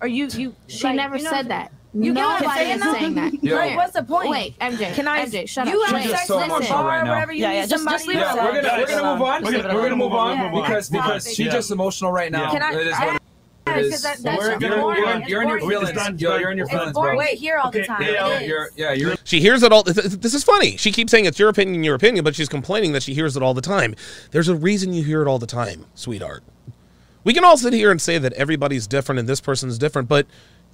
Are 0.02 0.08
you 0.08 0.28
you 0.28 0.56
She 0.68 0.84
like, 0.86 0.96
never 0.96 1.18
you 1.18 1.24
know, 1.24 1.30
said 1.30 1.50
that. 1.50 1.72
You 1.98 2.14
get 2.14 2.24
what 2.26 2.36
I'm 2.36 2.42
Nobody 2.44 2.60
saying, 2.66 2.82
saying 2.82 3.16
that. 3.16 3.44
Yo. 3.44 3.56
Like, 3.66 3.76
what's 3.78 3.94
the 3.94 4.04
point? 4.04 4.30
Wait, 4.30 4.60
MJ. 4.60 4.94
Can 4.96 5.08
I- 5.08 5.26
MJ, 5.26 5.48
shut 5.48 5.68
you 5.68 5.82
up. 5.82 5.90
have 5.92 6.02
She's 6.02 6.12
sex 6.12 6.28
just 6.28 6.28
so 6.28 6.58
with 6.60 6.68
bar, 6.70 6.86
right 6.88 7.04
now. 7.06 7.12
whatever 7.14 7.32
you 7.34 7.42
Yeah, 7.42 7.50
need 7.50 7.56
yeah, 7.56 7.66
just- 7.68 7.84
somebody 7.84 7.96
just 7.98 8.08
leave 8.08 8.18
to 8.18 8.22
it 8.22 8.26
Yeah, 8.26 8.34
we're 8.36 8.62
gonna 8.62 8.78
we're 8.78 8.86
gonna 8.88 9.14
move 9.14 9.22
on. 9.22 9.44
We're 9.44 9.52
gonna- 9.62 9.74
We're 9.76 9.82
gonna 9.84 9.96
move 9.96 10.14
on 10.14 10.30
we're 10.30 10.36
gonna 10.36 10.50
move 10.52 10.56
on. 10.64 10.70
because 10.70 10.90
because 10.90 11.34
she's 11.34 11.52
just 11.52 11.72
emotional 11.72 12.12
right 12.12 12.32
now. 12.32 12.52
Can 12.52 12.62
I- 12.62 12.74
It 12.74 12.88
is 12.88 12.94
what 13.00 13.16
it 13.16 13.22
Yeah, 13.68 13.78
is. 13.78 13.92
'cause 13.92 14.02
that- 14.04 14.18
that's 14.24 14.42
You're- 14.44 14.58
you're- 14.60 14.80
boring. 14.82 15.00
you're- 15.04 15.20
It's 15.22 15.30
You're 15.30 15.42
in 15.44 15.48
your 15.50 15.60
feelings. 15.60 16.22
Yo. 16.22 16.38
You're 16.38 16.52
in 16.52 16.58
your 16.58 16.66
It's 16.66 16.74
feelings, 16.74 16.92
boring 16.94 17.18
bro. 17.18 17.28
to 17.28 17.36
hear 17.36 17.58
all 17.58 17.72
the 17.72 17.84
time. 17.86 18.02
yeah, 18.02 18.10
yeah. 18.12 18.40
You're 18.42 18.70
yeah. 18.76 18.92
You're 18.92 19.16
She 19.24 19.40
hears 19.40 19.64
it 19.64 19.72
all. 19.72 19.84
th- 19.84 19.96
th- 19.96 20.20
This 20.22 20.34
is 20.34 20.44
funny. 20.44 20.76
She 20.78 20.92
keeps 20.92 21.12
saying 21.12 21.26
it's 21.26 21.40
your 21.40 21.50
opinion, 21.50 21.84
your 21.84 21.96
opinion, 21.96 22.24
but 22.26 22.36
she's 22.36 22.50
complaining 22.50 22.92
that 22.92 23.04
she 23.04 23.14
hears 23.14 23.36
it 23.38 23.42
all 23.42 23.54
the 23.54 23.62
time. 23.62 23.96
There's 24.32 24.50
a 24.50 24.56
reason 24.56 24.94
you 24.94 25.04
hear 25.04 25.22
it 25.22 25.28
all 25.28 25.40
the 25.40 25.48
time, 25.48 25.86
sweetheart. 25.96 26.44
We 27.24 27.34
can 27.34 27.44
all 27.44 27.58
sit 27.58 27.74
here 27.74 27.90
and 27.90 28.00
say 28.02 28.18
that 28.20 28.34
everybody's 28.34 28.86
different 28.86 29.18
and 29.18 29.28
this 29.28 29.42
person's 29.42 29.80
different, 29.80 30.08
but 30.08 30.28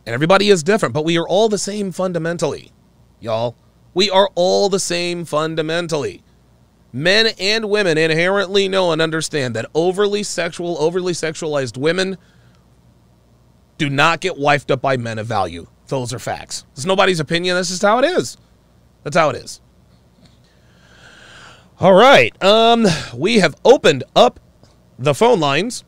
and 0.06 0.14
everybody 0.14 0.50
is 0.50 0.64
different, 0.64 0.94
but 0.94 1.06
we 1.06 1.18
are 1.18 1.28
all 1.28 1.50
the 1.50 1.58
same 1.58 1.92
fundamentally, 1.92 2.72
y'all. 3.20 3.56
We 3.94 4.10
are 4.10 4.30
all 4.36 4.70
the 4.70 4.80
same 4.80 5.26
fundamentally. 5.26 6.24
Men 6.94 7.28
and 7.40 7.70
women 7.70 7.98
inherently 7.98 8.68
know 8.68 8.92
and 8.92 9.02
understand 9.02 9.56
that 9.56 9.66
overly 9.74 10.24
sexual, 10.24 10.78
overly 10.80 11.14
sexualized 11.14 11.78
women 11.78 12.18
do 13.78 13.90
not 13.90 14.20
get 14.20 14.36
wifed 14.36 14.72
up 14.72 14.82
by 14.82 14.98
men 14.98 15.18
of 15.18 15.28
value. 15.28 15.68
Those 15.88 16.14
are 16.14 16.20
facts. 16.20 16.66
It's 16.74 16.86
nobody's 16.86 17.20
opinion. 17.20 17.56
This 17.56 17.72
is 17.72 17.82
how 17.82 18.00
it 18.00 18.06
is. 18.06 18.38
That's 19.04 19.16
how 19.16 19.30
it 19.30 19.38
is. 19.38 19.62
All 21.80 21.94
right. 21.94 22.32
Um, 22.44 22.86
we 23.16 23.40
have 23.40 23.56
opened 23.66 24.04
up 24.16 24.40
the 25.00 25.16
phone 25.16 25.40
lines. 25.40 25.84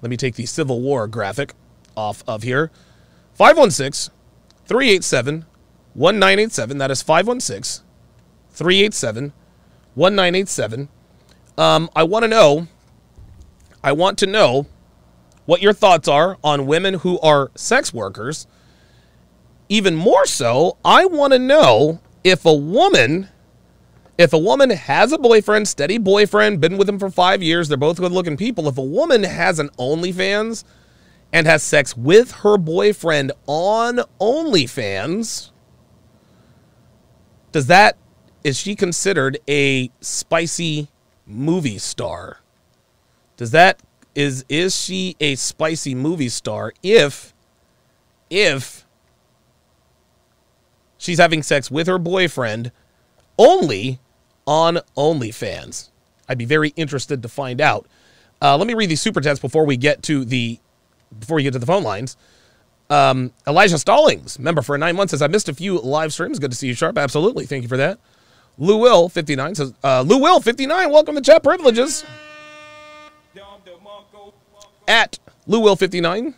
Let 0.00 0.10
me 0.10 0.16
take 0.16 0.34
the 0.36 0.46
Civil 0.46 0.80
War 0.80 1.06
graphic 1.06 1.54
off 1.96 2.24
of 2.26 2.42
here. 2.42 2.70
516 3.34 4.14
387 4.66 5.44
1987. 5.94 6.78
That 6.78 6.90
is 6.90 7.02
516 7.02 7.84
387 8.50 9.32
1987. 9.94 10.88
Um, 11.56 11.90
I 11.94 12.02
want 12.02 12.24
to 12.24 12.28
know. 12.28 12.68
I 13.82 13.92
want 13.92 14.18
to 14.18 14.26
know 14.26 14.66
what 15.46 15.60
your 15.60 15.72
thoughts 15.72 16.08
are 16.08 16.38
on 16.42 16.66
women 16.66 16.94
who 16.94 17.20
are 17.20 17.50
sex 17.54 17.92
workers. 17.92 18.46
Even 19.68 19.94
more 19.94 20.26
so, 20.26 20.76
I 20.84 21.06
want 21.06 21.32
to 21.32 21.38
know 21.38 22.00
if 22.22 22.44
a 22.44 22.54
woman 22.54 23.28
if 24.16 24.32
a 24.32 24.38
woman 24.38 24.70
has 24.70 25.12
a 25.12 25.18
boyfriend, 25.18 25.66
steady 25.66 25.98
boyfriend, 25.98 26.60
been 26.60 26.78
with 26.78 26.88
him 26.88 27.00
for 27.00 27.10
five 27.10 27.42
years, 27.42 27.66
they're 27.66 27.76
both 27.76 27.98
good 27.98 28.12
looking 28.12 28.36
people. 28.36 28.68
If 28.68 28.78
a 28.78 28.82
woman 28.82 29.24
has 29.24 29.58
an 29.58 29.70
OnlyFans 29.70 30.62
and 31.34 31.48
has 31.48 31.64
sex 31.64 31.96
with 31.96 32.30
her 32.30 32.56
boyfriend 32.56 33.32
on 33.48 33.98
OnlyFans, 34.20 35.50
does 37.50 37.66
that, 37.66 37.96
is 38.44 38.56
she 38.56 38.76
considered 38.76 39.38
a 39.48 39.90
spicy 40.00 40.88
movie 41.26 41.78
star? 41.78 42.38
Does 43.36 43.50
that, 43.50 43.80
is, 44.14 44.44
is 44.48 44.76
she 44.76 45.16
a 45.18 45.34
spicy 45.34 45.92
movie 45.96 46.28
star 46.28 46.72
if, 46.84 47.34
if 48.30 48.86
she's 50.96 51.18
having 51.18 51.42
sex 51.42 51.68
with 51.68 51.88
her 51.88 51.98
boyfriend 51.98 52.70
only 53.36 53.98
on 54.46 54.78
OnlyFans. 54.96 55.90
I'd 56.28 56.38
be 56.38 56.44
very 56.44 56.68
interested 56.76 57.22
to 57.22 57.28
find 57.28 57.60
out. 57.60 57.88
Uh, 58.40 58.56
let 58.56 58.68
me 58.68 58.74
read 58.74 58.88
these 58.88 59.00
super 59.00 59.20
chats 59.20 59.40
before 59.40 59.66
we 59.66 59.76
get 59.76 60.00
to 60.04 60.24
the 60.24 60.60
before 61.18 61.38
you 61.38 61.44
get 61.44 61.52
to 61.52 61.58
the 61.58 61.66
phone 61.66 61.82
lines. 61.82 62.16
Um, 62.90 63.32
Elijah 63.46 63.78
Stallings, 63.78 64.38
member 64.38 64.62
for 64.62 64.76
nine 64.76 64.96
months, 64.96 65.12
says 65.12 65.22
I 65.22 65.26
missed 65.26 65.48
a 65.48 65.54
few 65.54 65.80
live 65.80 66.12
streams. 66.12 66.38
Good 66.38 66.50
to 66.50 66.56
see 66.56 66.68
you, 66.68 66.74
Sharpe. 66.74 66.98
Absolutely, 66.98 67.46
thank 67.46 67.62
you 67.62 67.68
for 67.68 67.78
that. 67.78 67.98
Lou 68.58 68.76
Will 68.76 69.08
fifty 69.08 69.34
nine 69.34 69.54
says 69.54 69.72
uh, 69.82 70.02
Lou 70.02 70.18
Will 70.18 70.40
fifty 70.40 70.66
nine. 70.66 70.90
Welcome 70.90 71.16
to 71.16 71.22
chat 71.22 71.42
privileges. 71.42 72.04
At 74.86 75.18
Lou 75.46 75.60
Will 75.60 75.76
fifty 75.76 76.00
nine 76.00 76.34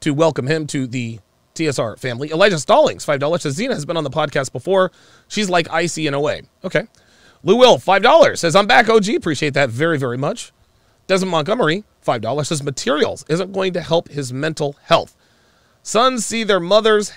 to 0.00 0.14
welcome 0.14 0.46
him 0.46 0.66
to 0.68 0.86
the 0.86 1.18
TSR 1.54 1.98
family. 1.98 2.30
Elijah 2.30 2.58
Stallings, 2.58 3.06
$5, 3.06 3.40
says 3.40 3.56
Xena 3.56 3.70
has 3.70 3.84
been 3.84 3.96
on 3.96 4.04
the 4.04 4.10
podcast 4.10 4.52
before. 4.52 4.92
She's 5.28 5.48
like 5.48 5.70
icy 5.70 6.06
in 6.06 6.14
a 6.14 6.20
way. 6.20 6.42
Okay. 6.64 6.86
Lou 7.42 7.56
Will, 7.56 7.78
$5, 7.78 8.38
says 8.38 8.56
I'm 8.56 8.66
back, 8.66 8.88
OG. 8.88 9.08
Appreciate 9.10 9.54
that 9.54 9.70
very, 9.70 9.98
very 9.98 10.18
much. 10.18 10.52
Desmond 11.06 11.30
Montgomery, 11.30 11.84
$5, 12.04 12.46
says 12.46 12.62
materials 12.62 13.24
isn't 13.28 13.52
going 13.52 13.72
to 13.74 13.80
help 13.80 14.08
his 14.08 14.32
mental 14.32 14.76
health. 14.84 15.16
Sons 15.82 16.24
see 16.24 16.44
their 16.44 16.60
mothers 16.60 17.12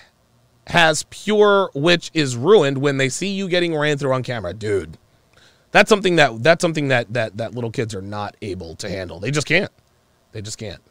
has 0.68 1.03
pure, 1.09 1.72
which 1.73 2.11
is 2.14 2.35
ruined 2.35 2.80
when 2.80 2.97
they 2.97 3.09
see 3.09 3.30
you 3.30 3.47
getting 3.47 3.76
ran 3.76 3.97
through 3.97 4.14
on 4.14 4.23
camera. 4.23 4.53
Dude, 4.53 4.97
that's 5.72 5.89
something 5.89 6.18
that 6.18 6.43
that's 6.43 6.61
something 6.61 6.89
that 6.89 7.14
that 7.14 7.38
that 7.38 7.55
little 7.55 7.72
kids 7.72 7.95
are 7.95 8.01
not 8.01 8.35
able 8.41 8.76
to 8.76 8.89
handle. 8.89 9.19
They 9.19 9.31
just 9.31 9.47
can't. 9.47 9.72
They 10.34 10.41
just 10.41 10.57
can't. 10.57 10.81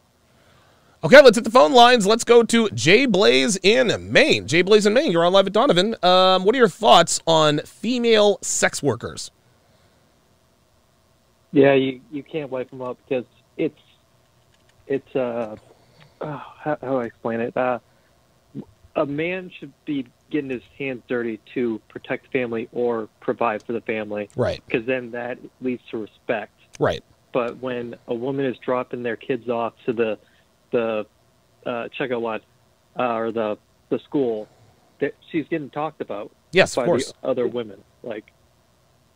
Okay, 1.04 1.20
let's 1.20 1.36
hit 1.36 1.44
the 1.44 1.50
phone 1.50 1.72
lines. 1.72 2.06
Let's 2.06 2.24
go 2.24 2.42
to 2.44 2.70
Jay 2.70 3.04
Blaze 3.04 3.58
in 3.62 4.10
Maine. 4.10 4.48
Jay 4.48 4.62
Blaze 4.62 4.86
in 4.86 4.94
Maine, 4.94 5.12
you're 5.12 5.24
on 5.24 5.32
live 5.32 5.46
at 5.46 5.52
Donovan. 5.52 5.94
Um, 6.02 6.44
what 6.44 6.54
are 6.54 6.58
your 6.58 6.68
thoughts 6.68 7.20
on 7.26 7.58
female 7.60 8.38
sex 8.40 8.82
workers? 8.82 9.30
Yeah, 11.56 11.72
you 11.72 12.00
you 12.10 12.22
can't 12.22 12.50
wipe 12.50 12.70
them 12.70 12.82
up 12.82 12.98
because 13.08 13.24
it's 13.56 13.80
it's 14.86 15.16
uh 15.16 15.56
oh, 16.20 16.42
how, 16.58 16.76
how 16.80 16.90
do 16.90 16.96
I 16.98 17.04
explain 17.04 17.40
it? 17.40 17.56
Uh, 17.56 17.78
a 18.94 19.06
man 19.06 19.50
should 19.58 19.72
be 19.84 20.06
getting 20.30 20.50
his 20.50 20.62
hands 20.78 21.02
dirty 21.08 21.40
to 21.54 21.80
protect 21.88 22.32
family 22.32 22.68
or 22.72 23.08
provide 23.20 23.62
for 23.62 23.72
the 23.72 23.80
family, 23.80 24.28
Right. 24.36 24.62
Because 24.66 24.86
then 24.86 25.12
that 25.12 25.38
leads 25.60 25.82
to 25.90 25.98
respect. 25.98 26.52
Right. 26.80 27.02
But 27.32 27.58
when 27.58 27.96
a 28.06 28.14
woman 28.14 28.44
is 28.46 28.56
dropping 28.58 29.02
their 29.02 29.16
kids 29.16 29.48
off 29.48 29.74
to 29.86 29.92
the 29.92 30.18
the 30.72 31.06
uh, 31.64 31.88
checkout 31.98 32.22
line 32.22 32.40
uh, 32.98 33.14
or 33.14 33.32
the 33.32 33.58
the 33.88 33.98
school, 34.00 34.48
that 35.00 35.14
she's 35.30 35.46
getting 35.48 35.70
talked 35.70 36.00
about. 36.00 36.30
Yes, 36.52 36.76
of 36.76 36.82
by 36.82 36.86
course. 36.86 37.12
the 37.12 37.28
other 37.28 37.46
women. 37.46 37.82
Like, 38.02 38.32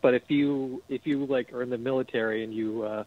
but 0.03 0.15
if 0.15 0.23
you 0.29 0.83
if 0.89 1.07
you 1.07 1.27
like 1.27 1.53
are 1.53 1.63
in 1.63 1.71
the 1.71 1.79
military 1.79 2.45
and 2.45 2.53
you 2.55 2.83
uh, 2.83 3.05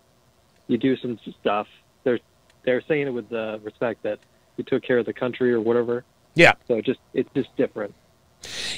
you 0.68 0.78
do 0.78 0.96
some 0.98 1.20
stuff, 1.42 1.68
they're 2.04 2.20
they're 2.64 2.82
saying 2.88 3.08
it 3.08 3.14
with 3.14 3.32
uh, 3.32 3.60
respect 3.64 4.04
that 4.04 4.20
you 4.58 4.64
took 4.64 4.84
care 4.84 5.00
of 5.00 5.06
the 5.06 5.14
country 5.14 5.54
or 5.54 5.62
whatever. 5.62 6.04
Yeah. 6.36 6.54
So 6.68 6.82
just 6.82 7.00
it's 7.14 7.30
just 7.34 7.56
different. 7.58 7.94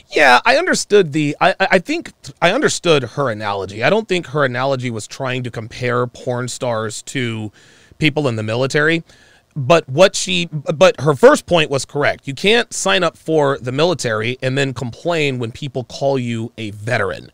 Yeah, 0.10 0.40
I 0.46 0.58
understood 0.58 1.14
the. 1.14 1.36
I 1.42 1.56
I 1.60 1.80
think 1.80 2.14
I 2.42 2.52
understood 2.52 3.04
her 3.04 3.30
analogy. 3.30 3.84
I 3.84 3.90
don't 3.90 4.08
think 4.08 4.28
her 4.28 4.46
analogy 4.46 4.92
was 4.92 5.08
trying 5.08 5.44
to 5.44 5.52
compare 5.52 6.06
porn 6.08 6.48
stars 6.48 7.02
to 7.04 7.52
people 7.98 8.28
in 8.28 8.36
the 8.36 8.44
military. 8.44 9.04
But 9.58 9.88
what 9.88 10.18
she, 10.18 10.48
but 10.48 11.00
her 11.00 11.16
first 11.16 11.46
point 11.46 11.70
was 11.70 11.86
correct. 11.86 12.28
You 12.28 12.34
can't 12.34 12.74
sign 12.74 13.04
up 13.04 13.16
for 13.16 13.58
the 13.58 13.72
military 13.72 14.38
and 14.42 14.58
then 14.58 14.74
complain 14.74 15.40
when 15.40 15.54
people 15.54 15.86
call 15.86 16.20
you 16.20 16.52
a 16.58 16.72
veteran. 16.72 17.32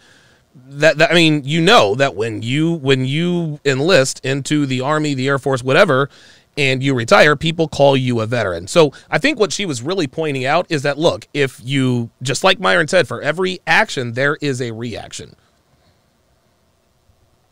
That, 0.53 0.97
that 0.97 1.11
I 1.11 1.13
mean, 1.13 1.43
you 1.45 1.61
know 1.61 1.95
that 1.95 2.15
when 2.15 2.41
you 2.41 2.73
when 2.73 3.05
you 3.05 3.59
enlist 3.63 4.23
into 4.25 4.65
the 4.65 4.81
army, 4.81 5.13
the 5.13 5.27
air 5.27 5.39
force, 5.39 5.63
whatever, 5.63 6.09
and 6.57 6.83
you 6.83 6.93
retire, 6.93 7.35
people 7.35 7.67
call 7.67 7.95
you 7.95 8.19
a 8.19 8.25
veteran. 8.25 8.67
So 8.67 8.91
I 9.09 9.17
think 9.17 9.39
what 9.39 9.53
she 9.53 9.65
was 9.65 9.81
really 9.81 10.07
pointing 10.07 10.45
out 10.45 10.65
is 10.69 10.83
that 10.83 10.97
look, 10.97 11.27
if 11.33 11.61
you 11.63 12.09
just 12.21 12.43
like 12.43 12.59
Myron 12.59 12.87
said, 12.87 13.07
for 13.07 13.21
every 13.21 13.59
action 13.65 14.13
there 14.13 14.37
is 14.41 14.61
a 14.61 14.71
reaction. 14.71 15.35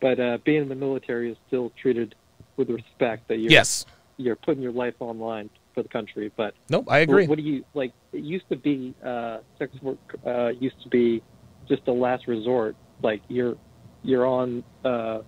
But 0.00 0.18
uh, 0.18 0.38
being 0.44 0.62
in 0.62 0.68
the 0.68 0.74
military 0.74 1.30
is 1.30 1.38
still 1.46 1.72
treated 1.80 2.14
with 2.56 2.70
respect. 2.70 3.28
That 3.28 3.38
you're 3.38 3.50
Yes. 3.50 3.86
you're 4.16 4.36
putting 4.36 4.62
your 4.62 4.72
life 4.72 4.94
online 5.00 5.50
for 5.74 5.82
the 5.82 5.88
country. 5.88 6.30
But 6.36 6.54
Nope, 6.68 6.86
I 6.90 6.98
agree. 6.98 7.22
What, 7.22 7.30
what 7.30 7.38
do 7.38 7.44
you 7.44 7.64
like? 7.74 7.92
It 8.12 8.24
used 8.24 8.48
to 8.50 8.56
be 8.56 8.94
uh, 9.04 9.38
sex 9.58 9.72
work. 9.82 9.98
Uh, 10.26 10.48
used 10.48 10.82
to 10.82 10.88
be 10.88 11.22
just 11.68 11.86
a 11.86 11.92
last 11.92 12.26
resort. 12.26 12.76
Like 13.02 13.22
you're 13.28 13.56
you're 14.02 14.26
on. 14.26 14.64
Uh, 14.84 15.20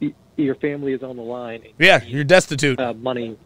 y- 0.00 0.14
your 0.36 0.54
family 0.56 0.92
is 0.92 1.02
on 1.02 1.16
the 1.16 1.22
line. 1.22 1.62
Yeah, 1.78 2.02
you're 2.04 2.24
destitute. 2.24 2.78
Uh, 2.80 2.94
money. 2.94 3.36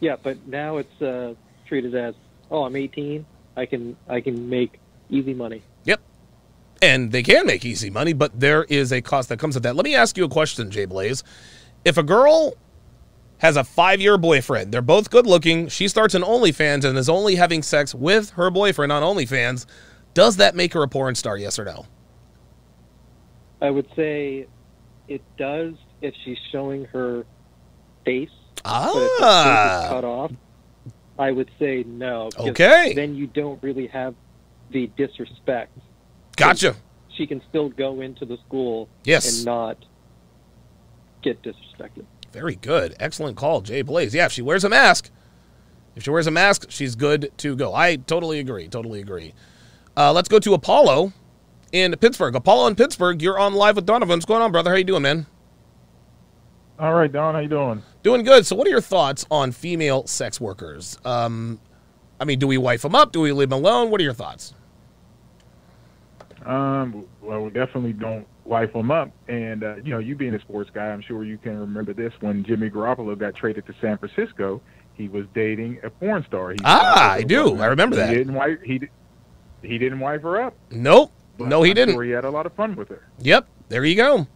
Yeah, 0.00 0.16
but 0.22 0.46
now 0.46 0.76
it's 0.76 1.02
uh, 1.02 1.34
treated 1.66 1.94
as, 1.94 2.14
oh, 2.50 2.64
I'm 2.64 2.76
18. 2.76 3.24
I 3.56 3.66
can 3.66 3.96
I 4.08 4.20
can 4.20 4.48
make 4.48 4.78
easy 5.08 5.34
money. 5.34 5.62
Yep. 5.84 6.00
And 6.82 7.10
they 7.10 7.22
can 7.22 7.46
make 7.46 7.64
easy 7.64 7.88
money, 7.88 8.12
but 8.12 8.38
there 8.38 8.64
is 8.64 8.92
a 8.92 9.00
cost 9.00 9.30
that 9.30 9.38
comes 9.38 9.54
with 9.54 9.62
that. 9.62 9.74
Let 9.76 9.84
me 9.84 9.94
ask 9.94 10.18
you 10.18 10.24
a 10.24 10.28
question, 10.28 10.70
Jay 10.70 10.84
Blaze. 10.84 11.22
If 11.84 11.96
a 11.96 12.02
girl 12.02 12.54
has 13.38 13.56
a 13.56 13.64
five 13.64 14.00
year 14.00 14.18
boyfriend, 14.18 14.72
they're 14.72 14.82
both 14.82 15.10
good 15.10 15.26
looking, 15.26 15.68
she 15.68 15.88
starts 15.88 16.14
an 16.14 16.22
OnlyFans 16.22 16.84
and 16.84 16.98
is 16.98 17.08
only 17.08 17.36
having 17.36 17.62
sex 17.62 17.94
with 17.94 18.30
her 18.30 18.50
boyfriend 18.50 18.92
on 18.92 19.02
OnlyFans, 19.02 19.64
does 20.16 20.36
that 20.38 20.54
make 20.56 20.72
her 20.72 20.82
a 20.82 20.88
porn 20.88 21.14
star, 21.14 21.36
yes 21.36 21.58
or 21.58 21.64
no? 21.66 21.84
I 23.60 23.70
would 23.70 23.86
say 23.94 24.46
it 25.08 25.22
does 25.36 25.74
if 26.00 26.14
she's 26.24 26.38
showing 26.50 26.86
her 26.86 27.24
face. 28.04 28.30
But 28.64 28.86
if 28.88 28.92
the 28.94 29.00
face 29.00 29.18
Ah. 29.20 29.82
is 29.84 29.90
cut 29.90 30.04
off, 30.04 30.32
I 31.18 31.30
would 31.32 31.50
say 31.58 31.84
no. 31.86 32.30
Okay. 32.38 32.92
Then 32.94 33.14
you 33.14 33.26
don't 33.26 33.62
really 33.62 33.86
have 33.88 34.14
the 34.70 34.86
disrespect. 34.96 35.76
Gotcha. 36.36 36.76
She 37.14 37.26
can 37.26 37.40
still 37.48 37.68
go 37.68 38.00
into 38.00 38.24
the 38.24 38.38
school 38.46 38.88
Yes. 39.04 39.36
and 39.38 39.44
not 39.46 39.76
get 41.22 41.42
disrespected. 41.42 42.04
Very 42.32 42.56
good. 42.56 42.94
Excellent 42.98 43.36
call, 43.36 43.60
Jay 43.60 43.82
Blaze. 43.82 44.14
Yeah, 44.14 44.26
if 44.26 44.32
she 44.32 44.42
wears 44.42 44.64
a 44.64 44.68
mask, 44.68 45.10
if 45.94 46.02
she 46.04 46.10
wears 46.10 46.26
a 46.26 46.30
mask, 46.30 46.66
she's 46.70 46.94
good 46.94 47.30
to 47.38 47.54
go. 47.56 47.74
I 47.74 47.96
totally 47.96 48.38
agree. 48.38 48.68
Totally 48.68 49.00
agree. 49.00 49.32
Uh, 49.96 50.12
let's 50.12 50.28
go 50.28 50.38
to 50.38 50.54
Apollo 50.54 51.12
in 51.72 51.94
Pittsburgh. 51.96 52.34
Apollo 52.34 52.68
in 52.68 52.74
Pittsburgh, 52.74 53.22
you're 53.22 53.38
on 53.38 53.54
live 53.54 53.76
with 53.76 53.86
Donovan. 53.86 54.16
What's 54.16 54.26
going 54.26 54.42
on, 54.42 54.52
brother? 54.52 54.70
How 54.70 54.76
you 54.76 54.84
doing, 54.84 55.02
man? 55.02 55.26
All 56.78 56.92
right, 56.92 57.10
Don, 57.10 57.34
how 57.34 57.40
you 57.40 57.48
doing? 57.48 57.82
Doing 58.02 58.22
good. 58.22 58.44
So, 58.44 58.54
what 58.54 58.66
are 58.66 58.70
your 58.70 58.82
thoughts 58.82 59.24
on 59.30 59.50
female 59.52 60.06
sex 60.06 60.38
workers? 60.38 60.98
Um, 61.06 61.58
I 62.20 62.26
mean, 62.26 62.38
do 62.38 62.46
we 62.46 62.58
wife 62.58 62.82
them 62.82 62.94
up? 62.94 63.12
Do 63.12 63.20
we 63.20 63.32
leave 63.32 63.48
them 63.48 63.58
alone? 63.64 63.90
What 63.90 64.00
are 64.00 64.04
your 64.04 64.12
thoughts? 64.12 64.52
Um, 66.44 67.06
well, 67.22 67.42
we 67.42 67.50
definitely 67.50 67.94
don't 67.94 68.26
wife 68.44 68.72
them 68.74 68.90
up. 68.90 69.10
And, 69.26 69.64
uh, 69.64 69.76
you 69.76 69.90
know, 69.90 69.98
you 69.98 70.14
being 70.14 70.34
a 70.34 70.40
sports 70.40 70.70
guy, 70.72 70.86
I'm 70.86 71.00
sure 71.00 71.24
you 71.24 71.38
can 71.38 71.58
remember 71.58 71.94
this. 71.94 72.12
When 72.20 72.44
Jimmy 72.44 72.68
Garoppolo 72.70 73.18
got 73.18 73.34
traded 73.34 73.66
to 73.66 73.74
San 73.80 73.96
Francisco, 73.96 74.60
he 74.94 75.08
was 75.08 75.24
dating 75.34 75.78
a 75.82 75.90
porn 75.90 76.24
star. 76.28 76.50
He 76.52 76.58
Ah, 76.62 77.12
I 77.12 77.22
do. 77.22 77.60
I 77.60 77.66
remember 77.66 77.96
that. 77.96 78.10
He 78.10 78.16
didn't 78.16 78.34
wife, 78.34 78.58
he, 78.62 78.82
he 79.66 79.78
didn't 79.78 80.00
wife 80.00 80.22
her 80.22 80.40
up. 80.40 80.54
Nope. 80.70 81.12
but 81.38 81.48
no, 81.48 81.62
he 81.62 81.70
I'm 81.70 81.74
didn't. 81.76 81.94
Sure 81.94 82.04
he 82.04 82.10
had 82.10 82.24
a 82.24 82.30
lot 82.30 82.46
of 82.46 82.52
fun 82.54 82.74
with 82.76 82.88
her. 82.88 83.06
Yep. 83.20 83.46
There 83.68 83.84
you 83.84 83.96
go. 83.96 84.26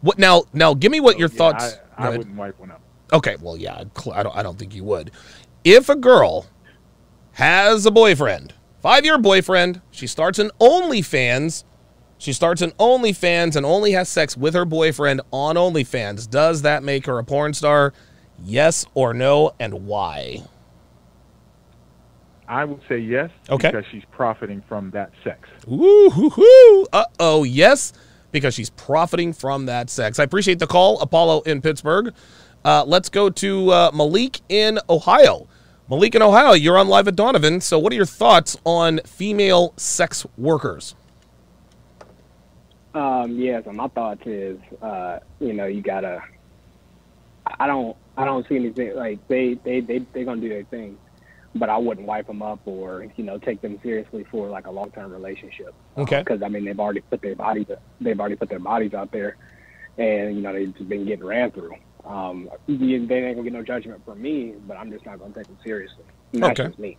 What 0.00 0.18
now? 0.18 0.44
Now, 0.52 0.74
give 0.74 0.92
me 0.92 1.00
what 1.00 1.18
your 1.18 1.28
Yeah, 1.28 1.36
thoughts. 1.36 1.76
I, 1.96 2.06
I 2.08 2.16
wouldn't 2.16 2.36
wife 2.36 2.58
one 2.58 2.70
up. 2.70 2.80
Okay, 3.12 3.36
well, 3.40 3.56
yeah, 3.56 3.82
I 4.12 4.22
don't. 4.22 4.36
I 4.36 4.42
don't 4.42 4.58
think 4.58 4.74
you 4.74 4.84
would. 4.84 5.10
If 5.64 5.88
a 5.88 5.96
girl 5.96 6.46
has 7.32 7.86
a 7.86 7.90
boyfriend, 7.90 8.52
five-year 8.80 9.18
boyfriend, 9.18 9.80
she 9.90 10.06
starts 10.06 10.38
an 10.38 10.50
OnlyFans, 10.60 11.64
She 12.18 12.32
starts 12.32 12.62
an 12.62 12.72
OnlyFans 12.72 13.56
and 13.56 13.64
only 13.64 13.92
has 13.92 14.08
sex 14.08 14.36
with 14.36 14.54
her 14.54 14.64
boyfriend 14.64 15.20
on 15.32 15.56
OnlyFans. 15.56 16.28
Does 16.28 16.62
that 16.62 16.82
make 16.82 17.06
her 17.06 17.18
a 17.18 17.24
porn 17.24 17.54
star? 17.54 17.92
Yes 18.44 18.86
or 18.94 19.14
no, 19.14 19.52
and 19.58 19.86
why? 19.86 20.42
I 22.48 22.64
would 22.64 22.80
say 22.88 22.98
yes. 22.98 23.30
Okay. 23.50 23.70
Because 23.70 23.84
she's 23.90 24.04
profiting 24.10 24.62
from 24.68 24.90
that 24.92 25.12
sex. 25.22 25.48
Ooh, 25.70 26.10
hoo, 26.10 26.30
hoo. 26.30 26.86
Uh 26.92 27.04
oh, 27.20 27.44
yes, 27.44 27.92
because 28.32 28.54
she's 28.54 28.70
profiting 28.70 29.32
from 29.32 29.66
that 29.66 29.90
sex. 29.90 30.18
I 30.18 30.24
appreciate 30.24 30.58
the 30.58 30.66
call, 30.66 31.00
Apollo 31.00 31.42
in 31.42 31.60
Pittsburgh. 31.60 32.14
Uh, 32.64 32.84
let's 32.86 33.08
go 33.08 33.30
to 33.30 33.70
uh, 33.70 33.90
Malik 33.94 34.40
in 34.48 34.78
Ohio. 34.88 35.46
Malik 35.88 36.14
in 36.14 36.22
Ohio, 36.22 36.52
you're 36.52 36.76
on 36.76 36.88
live 36.88 37.08
at 37.08 37.16
Donovan. 37.16 37.60
So, 37.60 37.78
what 37.78 37.92
are 37.92 37.96
your 37.96 38.04
thoughts 38.04 38.56
on 38.64 39.00
female 39.06 39.72
sex 39.76 40.26
workers? 40.36 40.94
Um, 42.94 43.38
yeah, 43.38 43.62
so 43.62 43.72
my 43.72 43.88
thoughts 43.88 44.26
is, 44.26 44.58
uh, 44.82 45.20
you 45.40 45.52
know, 45.52 45.66
you 45.66 45.82
gotta. 45.82 46.22
I 47.58 47.66
don't, 47.66 47.96
I 48.16 48.24
don't 48.26 48.46
see 48.48 48.56
anything 48.56 48.94
like 48.96 49.26
they, 49.28 49.54
they, 49.64 49.80
they, 49.80 50.00
they 50.12 50.24
gonna 50.24 50.40
do 50.40 50.48
their 50.50 50.64
thing, 50.64 50.98
but 51.54 51.68
I 51.68 51.78
wouldn't 51.78 52.06
wipe 52.06 52.26
them 52.26 52.42
up 52.42 52.60
or 52.66 53.06
you 53.16 53.24
know 53.24 53.38
take 53.38 53.60
them 53.60 53.78
seriously 53.82 54.24
for 54.30 54.48
like 54.48 54.66
a 54.66 54.70
long 54.70 54.90
term 54.90 55.12
relationship. 55.12 55.74
Okay. 55.96 56.20
Because 56.20 56.42
I 56.42 56.48
mean 56.48 56.64
they've 56.64 56.78
already 56.78 57.00
put 57.00 57.22
their 57.22 57.36
bodies, 57.36 57.66
they've 58.00 58.18
already 58.18 58.36
put 58.36 58.48
their 58.48 58.58
bodies 58.58 58.94
out 58.94 59.10
there, 59.12 59.36
and 59.96 60.36
you 60.36 60.42
know 60.42 60.52
they've 60.52 60.74
just 60.76 60.88
been 60.88 61.04
getting 61.04 61.24
ran 61.24 61.50
through. 61.50 61.74
Um, 62.04 62.48
they 62.66 62.74
ain't 62.74 63.08
gonna 63.08 63.42
get 63.42 63.52
no 63.52 63.62
judgment 63.62 64.04
from 64.04 64.22
me, 64.22 64.54
but 64.66 64.76
I'm 64.76 64.90
just 64.90 65.04
not 65.04 65.18
gonna 65.18 65.34
take 65.34 65.46
them 65.46 65.58
seriously. 65.64 66.04
Okay. 66.36 66.68
just 66.68 66.78
me. 66.78 66.96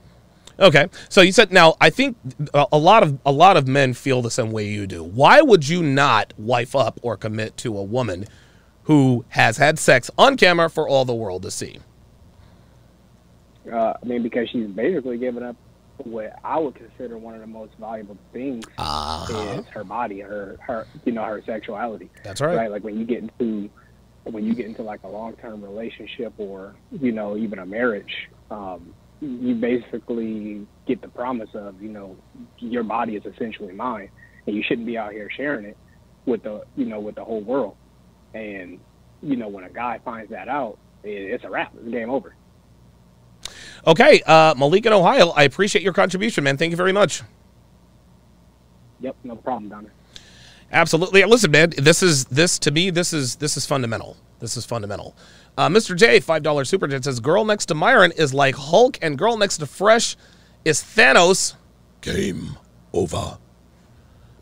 Okay, 0.60 0.88
so 1.08 1.22
you 1.22 1.32
said 1.32 1.54
now. 1.54 1.76
I 1.80 1.90
think 1.90 2.18
a 2.54 2.66
a 2.74 2.78
lot 2.78 3.02
of 3.04 3.18
a 3.26 3.32
lot 3.32 3.56
of 3.56 3.68
men 3.68 3.94
feel 3.94 4.22
the 4.22 4.32
same 4.32 4.52
way 4.52 4.68
you 4.68 4.88
do. 4.88 5.04
Why 5.04 5.42
would 5.42 5.70
you 5.70 5.82
not 5.82 6.34
wife 6.38 6.76
up 6.76 7.00
or 7.02 7.16
commit 7.16 7.56
to 7.58 7.78
a 7.78 7.84
woman 7.84 8.26
who 8.84 9.24
has 9.30 9.56
had 9.58 9.80
sex 9.80 10.12
on 10.18 10.36
camera 10.36 10.70
for 10.70 10.88
all 10.88 11.06
the 11.06 11.16
world 11.16 11.44
to 11.44 11.52
see? 11.52 11.80
Uh, 13.72 13.94
I 14.02 14.06
mean, 14.06 14.24
because 14.24 14.50
she's 14.50 14.68
basically 14.68 15.18
giving 15.18 15.44
up 15.44 15.56
what 16.04 16.34
I 16.44 16.58
would 16.58 16.76
consider 16.76 17.18
one 17.18 17.36
of 17.36 17.42
the 17.42 17.48
most 17.48 17.74
valuable 17.80 18.18
things 18.32 18.66
is 19.60 19.66
her 19.68 19.84
body, 19.84 20.22
her 20.22 20.58
her 20.62 20.88
you 21.06 21.12
know 21.12 21.24
her 21.24 21.42
sexuality. 21.46 22.10
That's 22.24 22.42
right. 22.42 22.56
Right, 22.56 22.72
like 22.72 22.84
when 22.84 22.98
you 22.98 23.06
get 23.06 23.24
into 23.24 23.70
when 24.24 24.46
you 24.46 24.54
get 24.54 24.66
into 24.66 24.84
like 24.84 25.04
a 25.04 25.08
long 25.08 25.34
term 25.34 25.64
relationship 25.64 26.34
or 26.38 26.76
you 26.92 27.12
know 27.12 27.38
even 27.38 27.60
a 27.60 27.66
marriage, 27.66 28.30
um, 28.52 28.94
you 29.22 29.56
basically 29.56 30.66
get 30.88 31.02
the 31.02 31.10
promise 31.10 31.50
of 31.54 31.82
you 31.82 31.90
know 31.90 32.16
your 32.60 32.84
body 32.84 33.16
is 33.16 33.26
essentially 33.26 33.74
mine, 33.74 34.10
and 34.48 34.56
you 34.56 34.64
shouldn't 34.64 34.88
be 34.88 34.98
out 34.98 35.12
here 35.12 35.30
sharing 35.36 35.66
it 35.66 35.78
with 36.26 36.44
the 36.44 36.64
you 36.76 36.86
know 36.86 37.00
with 37.00 37.16
the 37.16 37.24
whole 37.24 37.42
world. 37.42 37.76
And 38.34 38.80
you 39.22 39.36
know 39.36 39.48
when 39.48 39.64
a 39.64 39.70
guy 39.70 40.00
finds 40.06 40.32
that 40.32 40.48
out, 40.48 40.78
it, 41.04 41.10
it's 41.10 41.44
a 41.44 41.50
wrap. 41.50 41.74
It's 41.76 41.92
game 41.92 42.10
over. 42.10 42.36
Okay, 43.88 44.22
uh, 44.26 44.54
Malik 44.58 44.86
in 44.86 44.94
Ohio, 44.94 45.30
I 45.30 45.44
appreciate 45.44 45.82
your 45.84 45.94
contribution, 45.94 46.44
man. 46.44 46.58
Thank 46.58 46.72
you 46.72 46.78
very 46.78 46.94
much. 46.94 47.22
Yep, 49.00 49.16
no 49.24 49.36
problem, 49.36 49.70
Donna. 49.70 49.90
Absolutely. 50.72 51.24
Listen, 51.24 51.52
man, 51.52 51.72
this 51.78 52.04
is 52.04 52.26
this 52.26 52.60
to 52.60 52.72
me. 52.72 52.90
This 52.90 53.14
is 53.14 53.38
this 53.38 53.58
is 53.58 53.66
fundamental. 53.66 54.18
This 54.40 54.56
is 54.56 54.66
fundamental. 54.66 55.16
Uh, 55.58 55.68
Mr. 55.68 55.96
J, 55.96 56.20
five 56.20 56.44
dollar 56.44 56.64
super 56.64 56.88
chat 56.88 57.04
says, 57.04 57.20
"Girl 57.20 57.44
next 57.44 57.68
to 57.68 57.76
Myron 57.76 58.12
is 58.12 58.34
like 58.34 58.56
Hulk, 58.56 58.98
and 59.02 59.18
girl 59.18 59.38
next 59.38 59.58
to 59.58 59.66
Fresh 59.66 60.16
is 60.64 60.82
Thanos." 60.82 61.56
Game 62.02 62.58
over. 62.94 63.38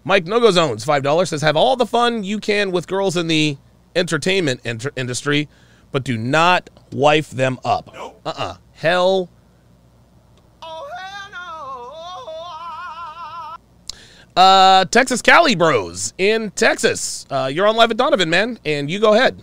Mike 0.03 0.25
Nogo 0.25 0.51
Zones, 0.51 0.83
five 0.83 1.03
dollars 1.03 1.29
says, 1.29 1.41
"Have 1.41 1.55
all 1.55 1.75
the 1.75 1.85
fun 1.85 2.23
you 2.23 2.39
can 2.39 2.71
with 2.71 2.87
girls 2.87 3.15
in 3.15 3.27
the 3.27 3.57
entertainment 3.95 4.61
inter- 4.63 4.91
industry, 4.95 5.47
but 5.91 6.03
do 6.03 6.17
not 6.17 6.69
wife 6.91 7.29
them 7.29 7.57
up." 7.63 7.89
Uh 8.25 8.33
uh 8.35 8.55
Hell. 8.77 9.27
Uh, 14.35 14.85
Texas 14.85 15.23
Cali 15.23 15.55
Bros 15.55 16.13
in 16.19 16.51
Texas. 16.51 17.25
Uh, 17.31 17.49
you're 17.51 17.65
on 17.65 17.75
live 17.75 17.89
at 17.89 17.97
Donovan, 17.97 18.29
man, 18.29 18.59
and 18.65 18.89
you 18.89 18.99
go 18.99 19.15
ahead. 19.15 19.41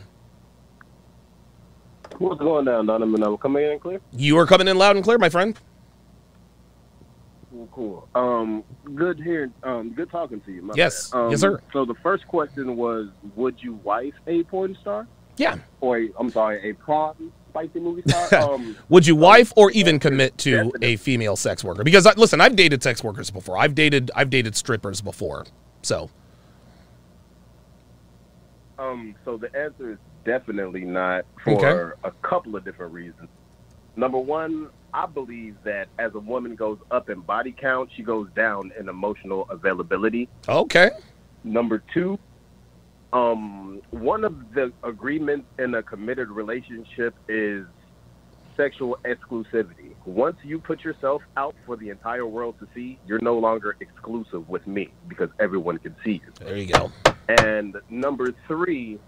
What's 2.18 2.40
going 2.40 2.64
down, 2.64 2.86
Donovan? 2.86 3.24
I'm 3.24 3.36
coming 3.38 3.64
in 3.64 3.80
clear. 3.80 4.00
You 4.12 4.38
are 4.38 4.46
coming 4.46 4.68
in 4.68 4.78
loud 4.78 4.94
and 4.94 5.04
clear, 5.04 5.18
my 5.18 5.28
friend. 5.28 5.58
Cool, 7.50 7.68
cool. 7.72 8.08
Um, 8.14 8.62
good 8.94 9.18
hearing. 9.18 9.52
Um, 9.64 9.90
good 9.90 10.12
talking 10.12 10.40
to 10.42 10.52
you. 10.52 10.62
my 10.62 10.74
Yes. 10.76 11.12
Um, 11.12 11.32
Yes, 11.32 11.40
sir. 11.40 11.60
So 11.72 11.84
the 11.84 11.96
first 12.04 12.28
question 12.28 12.76
was, 12.76 13.08
would 13.34 13.60
you 13.60 13.74
wife 13.82 14.14
a 14.28 14.44
porn 14.44 14.76
star? 14.80 15.08
Yeah. 15.38 15.56
Or 15.80 15.98
a, 15.98 16.08
I'm 16.20 16.30
sorry, 16.30 16.70
a 16.70 16.72
prawn 16.74 17.32
spicy 17.54 17.78
movie 17.80 18.02
star? 18.08 18.34
um, 18.54 18.76
Would 18.88 19.06
you 19.06 19.14
wife 19.14 19.52
or 19.56 19.70
even 19.70 19.98
commit 20.00 20.36
to 20.38 20.72
a 20.82 20.96
female 20.96 21.36
sex 21.36 21.62
worker? 21.62 21.84
Because 21.84 22.04
I, 22.06 22.12
listen, 22.14 22.40
I've 22.40 22.56
dated 22.56 22.82
sex 22.82 23.02
workers 23.04 23.30
before. 23.30 23.56
I've 23.56 23.74
dated 23.76 24.10
I've 24.14 24.28
dated 24.30 24.56
strippers 24.56 25.00
before. 25.00 25.46
So 25.82 26.10
Um, 28.78 29.14
so 29.24 29.36
the 29.36 29.54
answer 29.56 29.92
is 29.92 29.98
definitely 30.24 30.84
not 30.84 31.24
for 31.44 31.52
Okay. 31.52 31.94
a 32.02 32.10
couple 32.28 32.56
of 32.56 32.64
different 32.64 32.92
reasons. 32.92 33.28
Number 33.96 34.18
one, 34.18 34.68
I 34.92 35.06
believe 35.06 35.54
that 35.64 35.86
as 35.98 36.14
a 36.14 36.18
woman 36.18 36.56
goes 36.56 36.78
up 36.90 37.08
in 37.08 37.20
body 37.20 37.54
count, 37.56 37.90
she 37.96 38.02
goes 38.02 38.28
down 38.34 38.72
in 38.78 38.88
emotional 38.88 39.46
availability. 39.50 40.28
okay. 40.48 40.90
Number 41.46 41.82
two, 41.92 42.18
um, 43.14 43.80
one 43.90 44.24
of 44.24 44.34
the 44.54 44.72
agreements 44.82 45.46
in 45.58 45.74
a 45.76 45.82
committed 45.82 46.28
relationship 46.30 47.14
is 47.28 47.64
sexual 48.56 48.98
exclusivity. 49.06 49.94
Once 50.04 50.36
you 50.42 50.58
put 50.58 50.84
yourself 50.84 51.22
out 51.36 51.54
for 51.64 51.76
the 51.76 51.90
entire 51.90 52.26
world 52.26 52.56
to 52.58 52.66
see, 52.74 52.98
you're 53.06 53.20
no 53.20 53.38
longer 53.38 53.76
exclusive 53.80 54.48
with 54.48 54.66
me 54.66 54.92
because 55.08 55.30
everyone 55.40 55.78
can 55.78 55.96
see 56.04 56.20
you. 56.24 56.32
There 56.40 56.56
you 56.56 56.66
go. 56.66 56.92
And 57.28 57.76
number 57.88 58.32
three, 58.48 58.98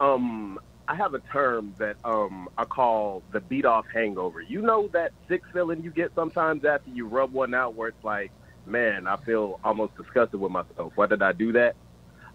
um, 0.00 0.58
I 0.88 0.94
have 0.94 1.14
a 1.14 1.20
term 1.32 1.74
that 1.78 1.96
um, 2.04 2.48
I 2.58 2.64
call 2.64 3.22
the 3.32 3.40
beat 3.40 3.64
off 3.64 3.86
hangover. 3.92 4.40
You 4.42 4.60
know 4.62 4.88
that 4.92 5.12
sick 5.28 5.40
feeling 5.52 5.82
you 5.82 5.90
get 5.90 6.12
sometimes 6.14 6.64
after 6.64 6.90
you 6.90 7.08
rub 7.08 7.32
one 7.32 7.54
out 7.54 7.74
where 7.74 7.88
it's 7.88 8.04
like, 8.04 8.32
man, 8.66 9.06
I 9.06 9.16
feel 9.24 9.58
almost 9.64 9.96
disgusted 9.96 10.40
with 10.40 10.52
myself. 10.52 10.92
Why 10.94 11.06
did 11.06 11.22
I 11.22 11.32
do 11.32 11.52
that? 11.52 11.74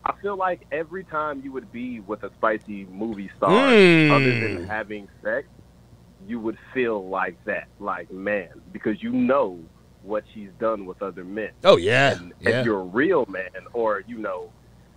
I 0.04 0.14
feel 0.22 0.36
like 0.36 0.66
every 0.72 1.04
time 1.04 1.42
you 1.44 1.52
would 1.52 1.72
be 1.72 2.00
with 2.00 2.24
a 2.24 2.32
spicy 2.38 2.86
movie 2.86 3.30
star, 3.38 3.70
Mm. 3.70 4.12
other 4.12 4.40
than 4.40 4.66
having 4.68 5.08
sex, 5.24 5.48
you 6.28 6.40
would 6.40 6.58
feel 6.74 7.08
like 7.08 7.44
that, 7.46 7.68
like 7.80 8.12
man, 8.12 8.50
because 8.72 9.02
you 9.04 9.12
know 9.12 9.60
what 10.04 10.24
she's 10.34 10.50
done 10.60 10.86
with 10.86 11.02
other 11.04 11.24
men. 11.24 11.52
Oh, 11.64 11.78
yeah. 11.78 12.14
And 12.14 12.34
Yeah. 12.42 12.50
if 12.62 12.66
you're 12.66 12.80
a 12.80 12.84
real 12.84 13.26
man, 13.28 13.50
or 13.74 14.04
you 14.08 14.18
know, 14.18 14.50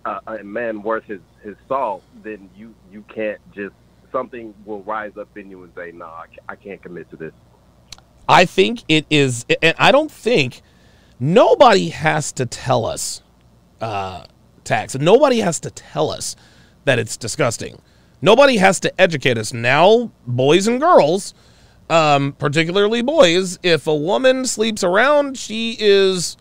uh, 0.05 0.19
a 0.27 0.43
man 0.43 0.81
worth 0.81 1.03
his 1.05 1.21
his 1.43 1.55
salt, 1.67 2.03
then 2.23 2.49
you 2.55 2.73
you 2.91 3.03
can't 3.13 3.39
just 3.53 3.75
something 4.11 4.53
will 4.65 4.81
rise 4.83 5.17
up 5.17 5.35
in 5.37 5.49
you 5.49 5.63
and 5.63 5.71
say, 5.75 5.91
"No, 5.91 6.05
I, 6.05 6.25
I 6.49 6.55
can't 6.55 6.81
commit 6.81 7.09
to 7.11 7.15
this." 7.15 7.33
I 8.27 8.45
think 8.45 8.83
it 8.87 9.05
is, 9.09 9.45
and 9.61 9.75
I 9.77 9.91
don't 9.91 10.11
think 10.11 10.61
nobody 11.19 11.89
has 11.89 12.31
to 12.33 12.45
tell 12.45 12.85
us, 12.85 13.21
uh, 13.81 14.25
tax. 14.65 14.95
Nobody 14.95 15.39
has 15.39 15.59
to 15.61 15.71
tell 15.71 16.09
us 16.09 16.35
that 16.85 16.99
it's 16.99 17.17
disgusting. 17.17 17.81
Nobody 18.21 18.57
has 18.57 18.79
to 18.81 19.01
educate 19.01 19.37
us. 19.37 19.53
Now, 19.53 20.11
boys 20.25 20.67
and 20.67 20.79
girls, 20.79 21.33
um, 21.89 22.33
particularly 22.33 23.01
boys, 23.01 23.59
if 23.61 23.87
a 23.87 23.95
woman 23.95 24.45
sleeps 24.45 24.83
around, 24.83 25.37
she 25.37 25.77
is, 25.79 26.37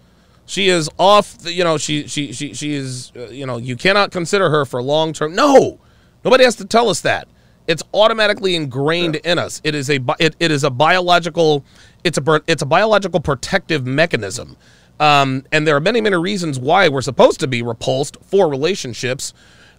she 0.46 0.68
is 0.68 0.88
off. 0.98 1.38
The, 1.38 1.52
you 1.52 1.64
know, 1.64 1.76
she 1.76 2.06
she 2.06 2.32
she 2.32 2.54
she 2.54 2.74
is. 2.74 3.12
Uh, 3.14 3.26
you 3.28 3.46
know, 3.46 3.56
you 3.56 3.76
cannot 3.76 4.10
consider 4.10 4.50
her 4.50 4.64
for 4.64 4.82
long 4.82 5.12
term. 5.12 5.34
No, 5.34 5.78
nobody 6.24 6.44
has 6.44 6.56
to 6.56 6.64
tell 6.64 6.88
us 6.88 7.00
that. 7.02 7.28
It's 7.66 7.82
automatically 7.94 8.54
ingrained 8.54 9.16
in 9.16 9.38
us. 9.38 9.60
It 9.64 9.74
is 9.74 9.88
a 9.90 9.98
it, 10.18 10.36
it 10.38 10.50
is 10.50 10.64
a 10.64 10.70
biological 10.70 11.64
it's 12.04 12.18
a 12.18 12.42
it's 12.46 12.62
a 12.62 12.66
biological 12.66 13.20
protective 13.20 13.86
mechanism. 13.86 14.56
Um, 15.00 15.44
and 15.50 15.66
there 15.66 15.74
are 15.76 15.80
many 15.80 16.00
many 16.00 16.16
reasons 16.16 16.58
why 16.58 16.88
we're 16.88 17.00
supposed 17.02 17.40
to 17.40 17.46
be 17.46 17.62
repulsed 17.62 18.16
for 18.22 18.48
relationships 18.48 19.34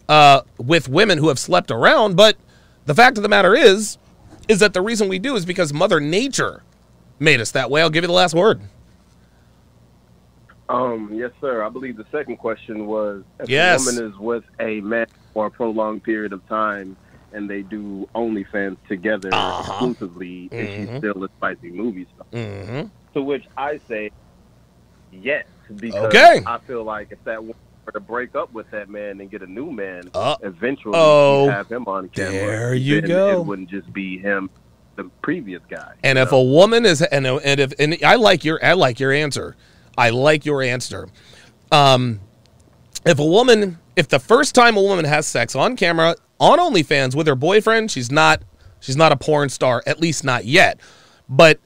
uh, 0.10 0.42
with 0.58 0.90
women 0.90 1.18
who 1.18 1.30
have 1.30 1.40
slept 1.40 1.72
around. 1.72 2.16
But 2.16 2.36
the 2.86 2.94
fact 2.94 3.18
of 3.18 3.24
the 3.24 3.30
matter 3.30 3.56
is, 3.56 3.98
is 4.48 4.60
that 4.60 4.74
the 4.74 4.82
reason 4.82 5.08
we 5.08 5.18
do 5.20 5.36
is 5.36 5.46
because 5.46 5.74
Mother 5.74 6.00
Nature 6.00 6.64
made 7.18 7.40
us 7.40 7.52
that 7.52 7.72
way. 7.72 7.82
I'll 7.82 7.90
give 7.90 8.04
you 8.04 8.08
the 8.08 8.14
last 8.14 8.36
word. 8.36 8.62
Um, 10.68 11.12
yes, 11.14 11.32
sir. 11.42 11.64
I 11.64 11.70
believe 11.70 11.96
the 11.96 12.06
second 12.12 12.38
question 12.38 12.88
was 12.88 13.24
if 13.40 13.50
Yes. 13.50 13.82
a 13.82 13.86
woman 14.02 14.12
is 14.12 14.18
with 14.20 14.44
a 14.60 14.82
man 14.82 15.06
for 15.34 15.46
a 15.48 15.52
prolonged 15.52 16.04
period 16.04 16.34
of 16.34 16.46
time 16.48 16.98
and 17.34 17.50
they 17.50 17.62
do 17.62 18.10
OnlyFans 18.16 18.78
together 18.88 19.30
exclusively, 19.30 20.50
is 20.52 20.70
she 20.70 20.92
Mhm. 20.92 20.98
still 20.98 21.24
a 21.24 21.30
spicy 21.38 21.70
movie 21.70 22.08
star? 22.16 22.26
Mm-hmm. 22.34 22.88
To 23.14 23.22
which 23.22 23.46
I 23.56 23.80
say 23.88 24.12
yes, 25.22 25.46
because 25.80 26.06
Okay. 26.06 26.42
I 26.46 26.58
feel 26.60 26.84
like 26.84 27.12
if 27.12 27.24
that 27.26 27.44
were 27.44 27.54
to 27.94 28.00
break 28.00 28.36
up 28.36 28.52
with 28.54 28.70
that 28.72 28.90
man 28.90 29.20
and 29.22 29.30
get 29.30 29.42
a 29.42 29.48
new 29.48 29.72
man, 29.72 30.10
Uh, 30.14 30.36
eventually 30.44 30.94
oh, 30.96 31.50
have 31.50 31.72
him 31.72 31.86
on 31.88 32.10
camera. 32.10 32.32
there 32.32 32.74
you 32.74 33.02
then 33.02 33.10
go. 33.10 33.42
It 33.42 33.46
wouldn't 33.46 33.70
just 33.70 33.92
be 33.94 34.18
him, 34.18 34.50
the 34.96 35.04
previous 35.22 35.62
guy. 35.70 35.94
And 36.04 36.18
if 36.18 36.32
a 36.32 36.42
woman 36.42 36.86
is 36.86 37.02
and 37.02 37.28
and 37.28 37.60
if 37.60 37.74
and 37.80 37.98
I 38.04 38.16
like 38.16 38.44
your 38.44 38.64
I 38.64 38.74
like 38.74 39.00
your 39.00 39.12
answer. 39.12 39.56
I 39.98 40.10
like 40.10 40.46
your 40.46 40.62
answer. 40.62 41.08
Um 41.72 42.22
if 43.06 43.20
a 43.20 43.26
woman 43.26 43.78
if 43.96 44.08
the 44.08 44.20
first 44.20 44.56
time 44.56 44.76
a 44.78 44.82
woman 44.82 45.06
has 45.06 45.26
sex 45.28 45.56
on 45.56 45.76
camera 45.76 46.16
on 46.40 46.60
OnlyFans 46.60 47.16
with 47.16 47.28
her 47.28 47.36
boyfriend, 47.36 47.92
she's 47.92 48.12
not 48.12 48.42
she's 48.80 48.98
not 48.98 49.12
a 49.12 49.16
porn 49.16 49.50
star, 49.50 49.84
at 49.86 50.00
least 50.00 50.24
not 50.24 50.46
yet. 50.46 50.80
But 51.30 51.60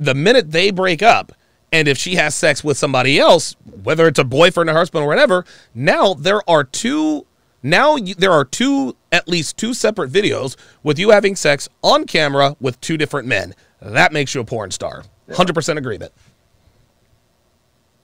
the 0.00 0.14
minute 0.14 0.50
they 0.50 0.70
break 0.70 1.02
up 1.02 1.32
and 1.72 1.88
if 1.88 1.96
she 1.98 2.14
has 2.16 2.34
sex 2.34 2.62
with 2.62 2.76
somebody 2.76 3.18
else, 3.18 3.56
whether 3.82 4.06
it's 4.06 4.18
a 4.18 4.24
boyfriend 4.24 4.70
or 4.70 4.74
husband 4.74 5.04
or 5.04 5.08
whatever, 5.08 5.44
now 5.74 6.14
there 6.14 6.48
are 6.48 6.62
two 6.62 7.26
now 7.62 7.96
you, 7.96 8.14
there 8.14 8.32
are 8.32 8.44
two 8.44 8.96
at 9.10 9.28
least 9.28 9.56
two 9.56 9.72
separate 9.72 10.10
videos 10.10 10.56
with 10.82 10.98
you 10.98 11.10
having 11.10 11.36
sex 11.36 11.68
on 11.82 12.06
camera 12.06 12.56
with 12.60 12.80
two 12.80 12.96
different 12.96 13.26
men. 13.26 13.54
That 13.80 14.12
makes 14.12 14.34
you 14.34 14.40
a 14.40 14.44
porn 14.44 14.70
star. 14.70 15.04
100% 15.28 15.76
agreement. 15.76 16.12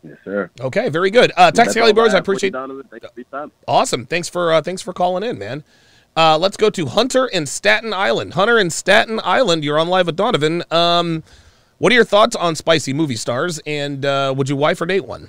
Yes, 0.03 0.17
sir. 0.25 0.51
Okay, 0.61 0.89
very 0.89 1.11
good. 1.11 1.33
Uh, 1.37 1.51
Taxi 1.51 1.81
Alley 1.81 1.91
all 1.91 1.95
Bros, 1.95 2.15
I 2.15 2.19
you, 2.19 2.21
appreciate. 2.21 2.55
Thanks. 2.55 3.55
Awesome. 3.67 4.07
Thanks 4.07 4.29
for 4.29 4.53
uh, 4.53 4.63
thanks 4.63 4.81
for 4.81 4.93
calling 4.93 5.25
in, 5.25 5.39
man. 5.39 5.65
Uh, 6.17 6.39
let's 6.39 6.57
go 6.57 6.71
to 6.71 6.87
Hunter 6.87 7.27
in 7.27 7.47
Staten 7.47 7.93
Island. 7.93 8.35
Hunter 8.35 8.59
in 8.59 8.71
Staten 8.71 9.21
Island, 9.23 9.65
you're 9.65 9.79
on 9.79 9.89
live 9.89 10.07
with 10.07 10.17
Donovan. 10.17 10.63
Um, 10.71 11.23
what 11.79 11.93
are 11.93 11.95
your 11.95 12.05
thoughts 12.05 12.37
on 12.37 12.55
spicy 12.55 12.93
movie 12.93 13.17
stars, 13.17 13.61
and 13.67 14.05
uh, 14.05 14.35
would 14.37 14.49
you 14.49 14.57
wife 14.57 14.81
or 14.81 14.87
date 14.87 15.07
one? 15.07 15.29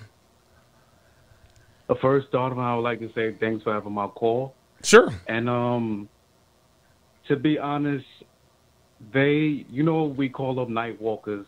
First, 2.02 2.32
Donovan, 2.32 2.64
I 2.64 2.76
would 2.76 2.82
like 2.82 3.00
to 3.00 3.12
say 3.14 3.36
thanks 3.40 3.64
for 3.64 3.74
having 3.74 3.94
my 3.94 4.08
call. 4.08 4.54
Sure. 4.84 5.12
And 5.28 5.50
um, 5.50 6.10
to 7.28 7.36
be 7.36 7.58
honest, 7.58 8.06
they, 9.12 9.66
you 9.70 9.84
know, 9.84 10.04
we 10.04 10.30
call 10.30 10.54
them 10.56 10.74
night 10.74 11.02
walkers, 11.02 11.48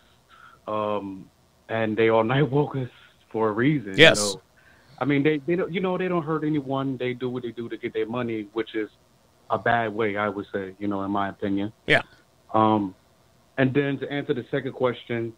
um, 0.68 1.30
and 1.70 1.96
they 1.96 2.10
are 2.10 2.24
night 2.24 2.50
walkers 2.50 2.90
for 3.32 3.50
a 3.50 3.52
reason. 3.52 3.94
Yes. 3.98 4.20
You 4.20 4.26
know? 4.26 4.42
I 5.00 5.06
mean, 5.06 5.24
they, 5.24 5.40
they 5.40 5.56
don't, 5.56 5.74
you 5.74 5.80
know, 5.80 5.98
they 5.98 6.08
don't 6.08 6.24
hurt 6.24 6.44
anyone. 6.44 6.98
They 6.98 7.14
do 7.14 7.30
what 7.30 7.44
they 7.44 7.52
do 7.52 7.68
to 7.70 7.78
get 7.78 7.94
their 7.94 8.06
money, 8.06 8.48
which 8.54 8.76
is 8.76 8.90
a 9.50 9.58
bad 9.58 9.94
way, 9.94 10.16
I 10.16 10.30
would 10.30 10.46
say. 10.54 10.76
You 10.78 10.88
know, 10.88 11.04
in 11.04 11.12
my 11.12 11.30
opinion. 11.30 11.74
Yeah. 11.88 12.02
Um, 12.54 12.94
and 13.62 13.72
then 13.76 14.00
to 14.00 14.12
answer 14.12 14.34
the 14.34 14.44
second 14.50 14.72
question, 14.74 15.34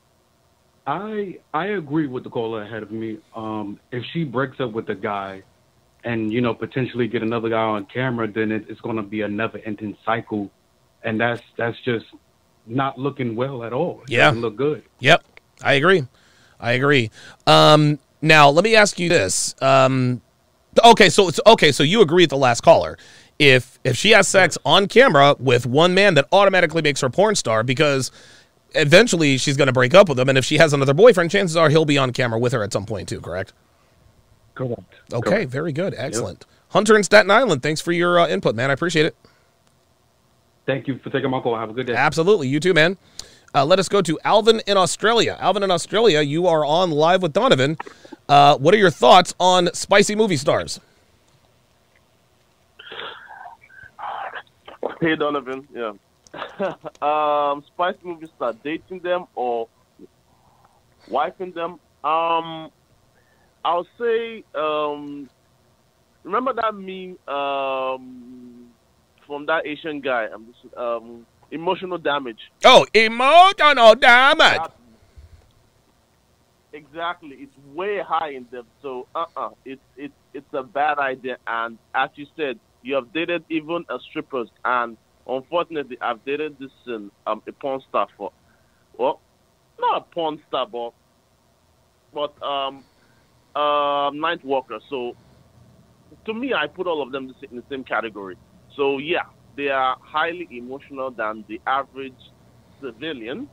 I 0.87 1.39
I 1.53 1.65
agree 1.81 2.07
with 2.07 2.23
the 2.23 2.29
caller 2.29 2.63
ahead 2.63 2.81
of 2.81 2.89
me. 2.89 3.17
Um, 3.35 3.81
if 3.91 4.01
she 4.13 4.23
breaks 4.23 4.61
up 4.61 4.71
with 4.71 4.87
the 4.87 4.95
guy, 4.95 5.43
and 6.05 6.31
you 6.31 6.39
know 6.39 6.53
potentially 6.53 7.09
get 7.09 7.21
another 7.21 7.49
guy 7.49 7.57
on 7.57 7.85
camera, 7.93 8.31
then 8.31 8.53
it, 8.53 8.65
it's 8.69 8.79
going 8.79 8.95
to 8.95 9.03
be 9.03 9.21
a 9.21 9.27
never-ending 9.27 9.97
cycle, 10.05 10.49
and 11.03 11.19
that's 11.19 11.41
that's 11.57 11.77
just 11.83 12.05
not 12.65 12.97
looking 12.97 13.35
well 13.35 13.61
at 13.65 13.73
all. 13.73 14.03
It 14.03 14.11
Yeah. 14.11 14.27
doesn't 14.27 14.41
look 14.41 14.55
good. 14.55 14.83
Yep, 14.99 15.21
I 15.61 15.73
agree. 15.73 16.07
I 16.61 16.71
agree. 16.71 17.11
Um, 17.45 17.99
now 18.21 18.49
let 18.49 18.63
me 18.63 18.73
ask 18.73 18.99
you 18.99 19.09
this. 19.09 19.53
Um, 19.61 20.21
okay, 20.85 21.09
so 21.09 21.27
it's 21.27 21.41
okay. 21.45 21.73
So 21.73 21.83
you 21.83 22.01
agree 22.01 22.23
with 22.23 22.29
the 22.29 22.37
last 22.37 22.61
caller. 22.61 22.97
If 23.39 23.79
if 23.83 23.97
she 23.97 24.11
has 24.11 24.27
sex 24.27 24.57
on 24.65 24.87
camera 24.87 25.35
with 25.39 25.65
one 25.65 25.93
man, 25.93 26.13
that 26.13 26.27
automatically 26.31 26.81
makes 26.81 27.01
her 27.01 27.09
porn 27.09 27.35
star 27.35 27.63
because 27.63 28.11
eventually 28.75 29.37
she's 29.37 29.57
going 29.57 29.67
to 29.67 29.73
break 29.73 29.93
up 29.93 30.07
with 30.09 30.19
him, 30.19 30.29
and 30.29 30.37
if 30.37 30.45
she 30.45 30.57
has 30.57 30.73
another 30.73 30.93
boyfriend, 30.93 31.31
chances 31.31 31.57
are 31.57 31.69
he'll 31.69 31.85
be 31.85 31.97
on 31.97 32.13
camera 32.13 32.39
with 32.39 32.53
her 32.53 32.63
at 32.63 32.71
some 32.71 32.85
point 32.85 33.09
too. 33.09 33.19
Correct? 33.21 33.53
Correct. 34.55 34.81
Okay, 35.11 35.29
Correct. 35.29 35.51
very 35.51 35.71
good, 35.71 35.95
excellent. 35.97 36.45
Hunter 36.69 36.95
in 36.95 37.03
Staten 37.03 37.31
Island, 37.31 37.63
thanks 37.63 37.81
for 37.81 37.91
your 37.91 38.19
uh, 38.19 38.27
input, 38.27 38.55
man. 38.55 38.69
I 38.69 38.73
appreciate 38.73 39.05
it. 39.05 39.15
Thank 40.65 40.87
you 40.87 40.97
for 40.99 41.09
taking 41.09 41.29
my 41.29 41.39
call. 41.39 41.57
Have 41.57 41.69
a 41.69 41.73
good 41.73 41.87
day. 41.87 41.93
Absolutely. 41.93 42.47
You 42.47 42.59
too, 42.59 42.73
man. 42.73 42.97
Uh, 43.53 43.65
let 43.65 43.79
us 43.79 43.89
go 43.89 44.01
to 44.01 44.19
Alvin 44.23 44.61
in 44.65 44.77
Australia. 44.77 45.37
Alvin 45.39 45.61
in 45.61 45.69
Australia, 45.71 46.21
you 46.21 46.47
are 46.47 46.65
on 46.65 46.89
live 46.91 47.21
with 47.21 47.33
Donovan. 47.33 47.77
Uh, 48.29 48.57
what 48.57 48.73
are 48.73 48.77
your 48.77 48.89
thoughts 48.89 49.33
on 49.39 49.71
spicy 49.73 50.15
movie 50.15 50.37
stars? 50.37 50.79
Hey 55.03 55.17
Donovan, 55.17 55.67
yeah. 55.75 55.91
um, 57.01 57.61
spicy 57.67 57.99
movie 58.05 58.29
star 58.37 58.53
dating 58.63 58.99
them 58.99 59.25
or 59.35 59.67
wifing 61.09 61.53
them. 61.53 61.71
Um, 62.09 62.71
I'll 63.65 63.85
say, 63.99 64.45
um, 64.55 65.29
remember 66.23 66.53
that 66.53 66.73
meme 66.73 67.17
um, 67.27 68.69
from 69.27 69.45
that 69.47 69.67
Asian 69.67 69.99
guy? 69.99 70.27
Um, 70.33 70.47
this- 70.47 70.71
um, 70.77 71.25
emotional 71.51 71.97
damage. 71.97 72.39
Oh, 72.63 72.85
emotional 72.93 73.95
damage. 73.95 74.79
Exactly, 76.71 77.35
it's 77.41 77.57
way 77.75 77.99
high 77.99 78.29
in 78.29 78.43
depth. 78.45 78.67
So, 78.81 79.05
uh, 79.13 79.25
uh 79.35 79.49
it's 79.65 79.81
it's 79.97 80.13
it's 80.33 80.53
a 80.53 80.63
bad 80.63 80.97
idea. 80.97 81.39
And 81.45 81.77
as 81.93 82.09
you 82.15 82.25
said, 82.37 82.57
you 82.83 82.95
have 82.95 83.11
dated 83.13 83.43
even 83.49 83.83
a 83.89 83.97
strippers, 84.09 84.49
and 84.65 84.97
unfortunately, 85.25 85.97
I've 86.01 86.23
dated 86.25 86.57
this 86.59 86.71
um, 86.87 87.11
um 87.25 87.41
a 87.47 87.51
porn 87.53 87.81
star 87.89 88.07
for, 88.17 88.31
well, 88.97 89.21
not 89.79 90.01
a 90.01 90.13
porn 90.13 90.41
star, 90.47 90.67
but 90.67 90.91
but 92.13 92.33
um, 92.45 92.83
uh, 93.55 94.11
night 94.13 94.43
walker. 94.45 94.79
So, 94.89 95.13
to 96.25 96.33
me, 96.33 96.53
I 96.53 96.67
put 96.67 96.87
all 96.87 97.01
of 97.01 97.11
them 97.11 97.33
in 97.49 97.57
the 97.57 97.63
same 97.69 97.83
category. 97.83 98.37
So, 98.75 98.97
yeah, 98.99 99.23
they 99.55 99.69
are 99.69 99.97
highly 100.01 100.47
emotional 100.51 101.11
than 101.11 101.45
the 101.47 101.59
average 101.65 102.19
civilian, 102.81 103.47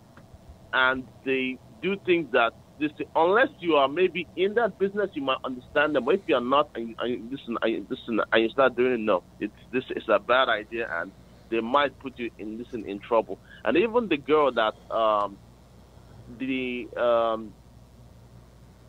and 0.73 1.05
they 1.25 1.57
do 1.83 1.97
things 2.05 2.29
that 2.33 2.53
this 2.81 2.93
unless 3.15 3.49
you 3.59 3.75
are 3.77 3.89
maybe 3.89 4.29
in 4.37 4.55
that 4.55 4.79
business, 4.79 5.11
you 5.15 5.23
might 5.23 5.39
understand 5.45 5.95
them. 5.95 6.07
But 6.07 6.17
if 6.17 6.23
you 6.27 6.37
are 6.37 6.41
not, 6.41 6.71
and, 6.75 6.89
you- 6.91 6.97
and 7.01 7.11
you 7.13 7.31
listen, 7.31 7.57
and 7.63 7.87
listen, 7.91 8.21
and 8.33 8.43
you 8.43 8.49
start 8.51 8.77
doing 8.77 8.95
it, 8.95 9.01
no, 9.01 9.25
it's 9.39 9.55
this 9.73 9.85
is 9.97 10.05
a 10.09 10.19
bad 10.19 10.49
idea, 10.49 10.89
and 11.01 11.13
they 11.51 11.61
might 11.61 11.99
put 12.01 12.15
you 12.19 12.31
in 12.39 12.59
listen 12.59 12.85
in 12.89 12.99
trouble. 13.07 13.41
And 13.65 13.77
even 13.77 14.09
the 14.09 14.17
girl 14.17 14.53
that 14.53 14.75
um, 14.95 15.39
the 16.39 16.89
um, 17.01 17.53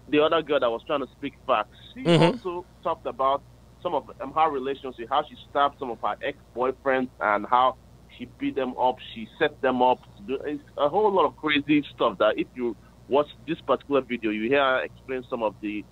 the 0.10 0.20
other 0.22 0.42
girl 0.42 0.60
that 0.60 0.70
was 0.72 0.82
trying 0.88 1.02
to 1.02 1.08
speak 1.18 1.34
facts, 1.46 1.78
she 1.94 2.06
Mhm. 2.06 2.34
also 2.34 2.66
talked 2.84 3.06
about 3.06 3.44
some 3.82 3.94
of 3.96 4.10
um, 4.22 4.34
her 4.34 4.50
relationship, 4.52 5.08
how 5.10 5.24
she 5.24 5.36
stabbed 5.50 5.76
some 5.80 5.92
of 5.92 6.00
her 6.02 6.16
ex 6.22 6.38
boyfriends, 6.56 7.10
and 7.20 7.46
how 7.50 7.78
she 8.18 8.26
beat 8.40 8.56
them 8.56 8.76
up, 8.78 8.96
she 9.14 9.28
set 9.40 9.60
them 9.62 9.82
up. 9.82 10.00
Do, 10.28 10.38
a 10.78 10.90
whole 10.90 11.12
lot 11.12 11.26
of 11.26 11.36
crazy 11.38 11.84
stuff 11.94 12.18
that 12.20 12.38
if 12.38 12.48
you 12.56 12.76
watch 13.12 13.28
this 13.48 13.58
particular 13.68 14.02
video, 14.02 14.32
you 14.32 14.50
hear 14.50 14.64
her 14.64 14.84
explain 14.84 15.24
some 15.30 15.44
of 15.44 15.54
the 15.62 15.84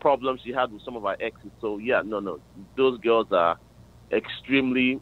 problems 0.00 0.40
she 0.44 0.52
had 0.52 0.70
with 0.70 0.82
some 0.84 0.96
of 0.96 1.02
her 1.02 1.16
exes. 1.20 1.50
So 1.60 1.78
yeah, 1.78 2.02
no, 2.04 2.20
no, 2.20 2.38
those 2.76 3.00
girls 3.00 3.26
are 3.32 3.58
extremely 4.12 5.00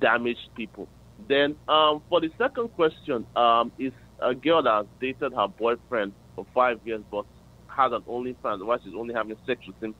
damaged 0.00 0.48
people. 0.56 0.88
Then 1.28 1.56
um, 1.68 2.02
for 2.08 2.20
the 2.20 2.30
second 2.38 2.68
question, 2.72 3.26
um, 3.36 3.72
is 3.78 3.92
a 4.22 4.34
girl 4.34 4.62
that 4.62 4.70
has 4.70 4.86
dated 5.00 5.32
her 5.32 5.48
boyfriend 5.48 6.12
for 6.36 6.46
five 6.54 6.78
years 6.84 7.02
but 7.10 7.24
has 7.66 7.92
an 7.92 8.02
only 8.06 8.34
OnlyFans 8.34 8.64
while 8.64 8.78
she's 8.82 8.94
only 8.96 9.12
having 9.12 9.36
sex 9.46 9.60
with 9.66 9.82
him. 9.82 9.94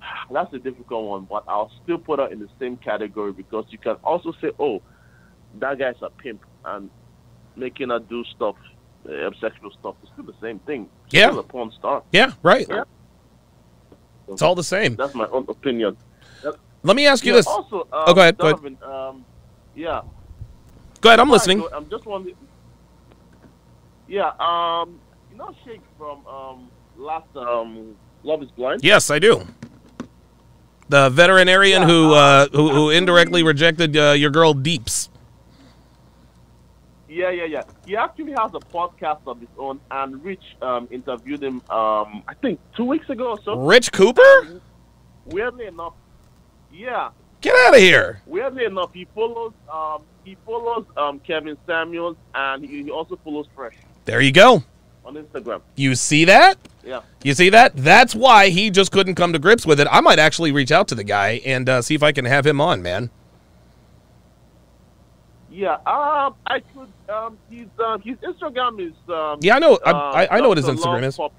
That's 0.32 0.52
a 0.54 0.58
difficult 0.58 1.08
one, 1.08 1.26
but 1.28 1.44
I'll 1.48 1.72
still 1.82 1.98
put 1.98 2.20
her 2.20 2.28
in 2.30 2.38
the 2.38 2.48
same 2.60 2.76
category 2.76 3.32
because 3.32 3.64
you 3.70 3.78
can 3.78 3.96
also 4.04 4.32
say, 4.40 4.48
oh, 4.60 4.80
that 5.60 5.78
guy's 5.78 5.94
a 6.02 6.10
pimp 6.10 6.42
and 6.64 6.88
making 7.56 7.90
her 7.90 7.98
do 7.98 8.24
stuff, 8.34 8.56
uh, 9.08 9.30
sexual 9.40 9.70
stuff. 9.78 9.96
It's 10.02 10.12
still 10.12 10.24
the 10.24 10.34
same 10.40 10.58
thing. 10.60 10.88
She's 11.10 11.20
Yeah. 11.20 11.38
A 11.38 11.42
porn 11.42 11.70
star. 11.78 12.02
Yeah, 12.12 12.32
right. 12.42 12.66
Yeah. 12.68 12.84
It's 14.28 14.42
all 14.42 14.54
the 14.54 14.64
same. 14.64 14.96
That's 14.96 15.14
my 15.14 15.26
own 15.26 15.46
opinion. 15.48 15.96
Let 16.84 16.96
me 16.96 17.06
ask 17.06 17.24
you 17.24 17.32
Yeah, 17.32 17.38
this. 17.38 17.46
Also, 17.46 17.80
um, 17.82 17.86
Oh, 17.92 18.14
go 18.14 18.20
ahead, 18.22 18.38
go 18.38 18.48
ahead. 18.48 18.82
Um, 18.82 19.24
yeah. 19.76 20.02
Go 21.00 21.10
ahead, 21.10 21.20
I'm 21.20 21.30
listening. 21.30 21.64
I'm 21.72 21.88
just 21.88 22.06
wondering. 22.06 22.36
Yeah, 24.08 24.32
um, 24.40 24.98
you 25.30 25.38
know 25.38 25.54
Shake 25.64 25.80
from 25.96 26.26
um 26.26 26.68
last 26.96 27.28
um 27.36 27.94
Love 28.24 28.42
Is 28.42 28.50
Blind. 28.50 28.82
Yes, 28.84 29.10
I 29.10 29.18
do. 29.18 29.46
The 30.88 31.08
veterinarian 31.08 31.82
who, 31.84 32.12
uh, 32.12 32.48
who 32.52 32.68
who 32.70 32.90
indirectly 32.90 33.42
rejected 33.42 33.96
uh, 33.96 34.12
your 34.12 34.30
girl 34.30 34.52
Deeps. 34.52 35.08
Yeah, 37.12 37.30
yeah, 37.30 37.44
yeah. 37.44 37.62
He 37.86 37.94
actually 37.96 38.32
has 38.32 38.52
a 38.54 38.60
podcast 38.76 39.20
of 39.26 39.38
his 39.38 39.48
own, 39.58 39.80
and 39.90 40.24
Rich 40.24 40.44
um 40.62 40.88
interviewed 40.90 41.42
him 41.42 41.56
um 41.68 42.22
I 42.26 42.34
think 42.40 42.58
two 42.76 42.84
weeks 42.84 43.08
ago 43.10 43.32
or 43.32 43.38
so. 43.44 43.58
Rich 43.60 43.92
Cooper? 43.92 44.60
Weirdly 45.26 45.66
enough, 45.66 45.92
yeah. 46.72 47.10
Get 47.42 47.54
out 47.66 47.74
of 47.74 47.80
here. 47.80 48.22
Weirdly 48.26 48.64
enough, 48.64 48.90
he 48.94 49.04
follows 49.14 49.52
um 49.72 50.02
he 50.24 50.36
follows 50.46 50.86
um 50.96 51.18
Kevin 51.20 51.56
Samuels, 51.66 52.16
and 52.34 52.64
he, 52.64 52.84
he 52.84 52.90
also 52.90 53.16
follows 53.24 53.46
Fresh 53.54 53.74
There 54.06 54.20
you 54.22 54.32
go. 54.32 54.62
on 55.04 55.14
Instagram. 55.14 55.60
You 55.76 55.94
see 55.96 56.24
that? 56.24 56.56
Yeah. 56.84 57.02
You 57.24 57.34
see 57.34 57.50
that? 57.50 57.76
That's 57.76 58.14
why 58.14 58.48
he 58.48 58.70
just 58.70 58.90
couldn't 58.90 59.16
come 59.16 59.32
to 59.34 59.38
grips 59.38 59.66
with 59.66 59.80
it. 59.80 59.86
I 59.90 60.00
might 60.00 60.18
actually 60.18 60.50
reach 60.52 60.72
out 60.72 60.88
to 60.88 60.94
the 60.94 61.04
guy 61.04 61.40
and 61.44 61.68
uh, 61.68 61.82
see 61.82 61.94
if 61.94 62.02
I 62.02 62.12
can 62.12 62.24
have 62.24 62.46
him 62.46 62.60
on, 62.60 62.80
man. 62.82 63.10
Yeah, 65.50 65.74
um, 65.86 66.34
I 66.46 66.60
could. 66.74 66.88
Um, 67.12 67.38
his 67.50 67.66
um, 67.84 68.00
his 68.00 68.16
Instagram 68.18 68.80
is. 68.80 68.94
Um, 69.08 69.38
Yeah, 69.42 69.56
I 69.56 69.58
know. 69.58 69.78
I, 69.84 69.90
um, 69.90 69.96
I, 69.96 70.28
I 70.30 70.40
know 70.40 70.48
what 70.48 70.56
his 70.58 70.66
Instagram 70.66 71.02
is. 71.02 71.16
Puppy. 71.16 71.34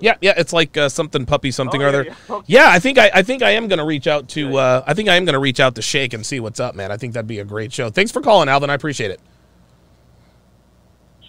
Yeah, 0.00 0.14
yeah, 0.20 0.34
it's 0.36 0.52
like 0.52 0.76
uh, 0.76 0.88
something 0.88 1.24
puppy 1.26 1.50
something 1.50 1.80
Oh, 1.82 1.86
or 1.86 1.88
yeah, 1.88 1.98
other. 1.98 2.04
yeah, 2.04 2.14
okay. 2.36 2.44
Yeah, 2.48 2.66
I 2.68 2.78
think 2.78 2.98
I, 2.98 3.10
I 3.14 3.22
think 3.22 3.42
I 3.42 3.50
am 3.50 3.66
gonna 3.68 3.84
reach 3.84 4.06
out 4.06 4.28
to 4.30 4.58
uh, 4.58 4.84
I 4.86 4.94
think 4.94 5.08
I 5.08 5.16
am 5.16 5.24
gonna 5.24 5.38
reach 5.38 5.58
out 5.60 5.74
to 5.76 5.82
Shake 5.82 6.12
and 6.12 6.24
see 6.26 6.38
what's 6.40 6.60
up, 6.60 6.74
man. 6.74 6.90
I 6.92 6.96
think 6.96 7.14
that'd 7.14 7.26
be 7.26 7.38
a 7.38 7.44
great 7.44 7.72
show. 7.72 7.88
Thanks 7.90 8.10
for 8.12 8.20
calling, 8.20 8.48
Alvin. 8.48 8.68
I 8.68 8.74
appreciate 8.74 9.10
it. 9.10 9.20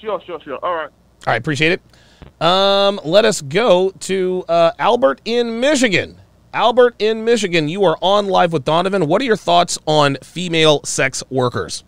Sure, 0.02 0.22
sure, 0.26 0.40
sure. 0.44 0.60
All 0.64 0.76
right. 0.76 0.90
I 1.26 1.36
appreciate 1.36 1.72
it. 1.74 2.42
Um, 2.42 3.00
let 3.04 3.26
us 3.26 3.42
go 3.42 3.92
to 3.92 4.46
uh, 4.48 4.72
Albert 4.80 5.22
in 5.26 5.60
Michigan. 5.60 6.18
Albert 6.54 6.96
in 7.00 7.24
Michigan, 7.26 7.68
you 7.70 7.84
are 7.84 7.98
on 8.02 8.28
live 8.28 8.54
with 8.54 8.64
Donovan. 8.64 9.08
What 9.08 9.22
are 9.22 9.26
your 9.26 9.36
thoughts 9.38 9.78
on 9.86 10.18
female 10.24 10.84
sex 10.84 11.24
workers? 11.30 11.84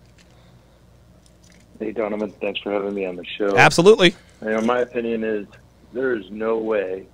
Hey 1.80 1.93
Donovan, 1.93 2.31
thanks 2.41 2.60
for 2.60 2.72
having 2.72 2.93
me 2.93 3.06
on 3.06 3.15
the 3.15 3.26
show. 3.26 3.57
Absolutely. 3.57 4.14
You 4.41 4.49
know, 4.49 4.61
my 4.61 4.80
opinion 4.80 5.23
is 5.23 5.47
there 5.93 6.14
is 6.14 6.30
no 6.30 6.57
way 6.57 7.07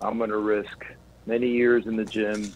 I'm 0.00 0.16
going 0.18 0.30
to 0.30 0.38
risk 0.38 0.84
many 1.26 1.48
years 1.48 1.86
in 1.86 1.96
the 1.96 2.04
gym, 2.06 2.50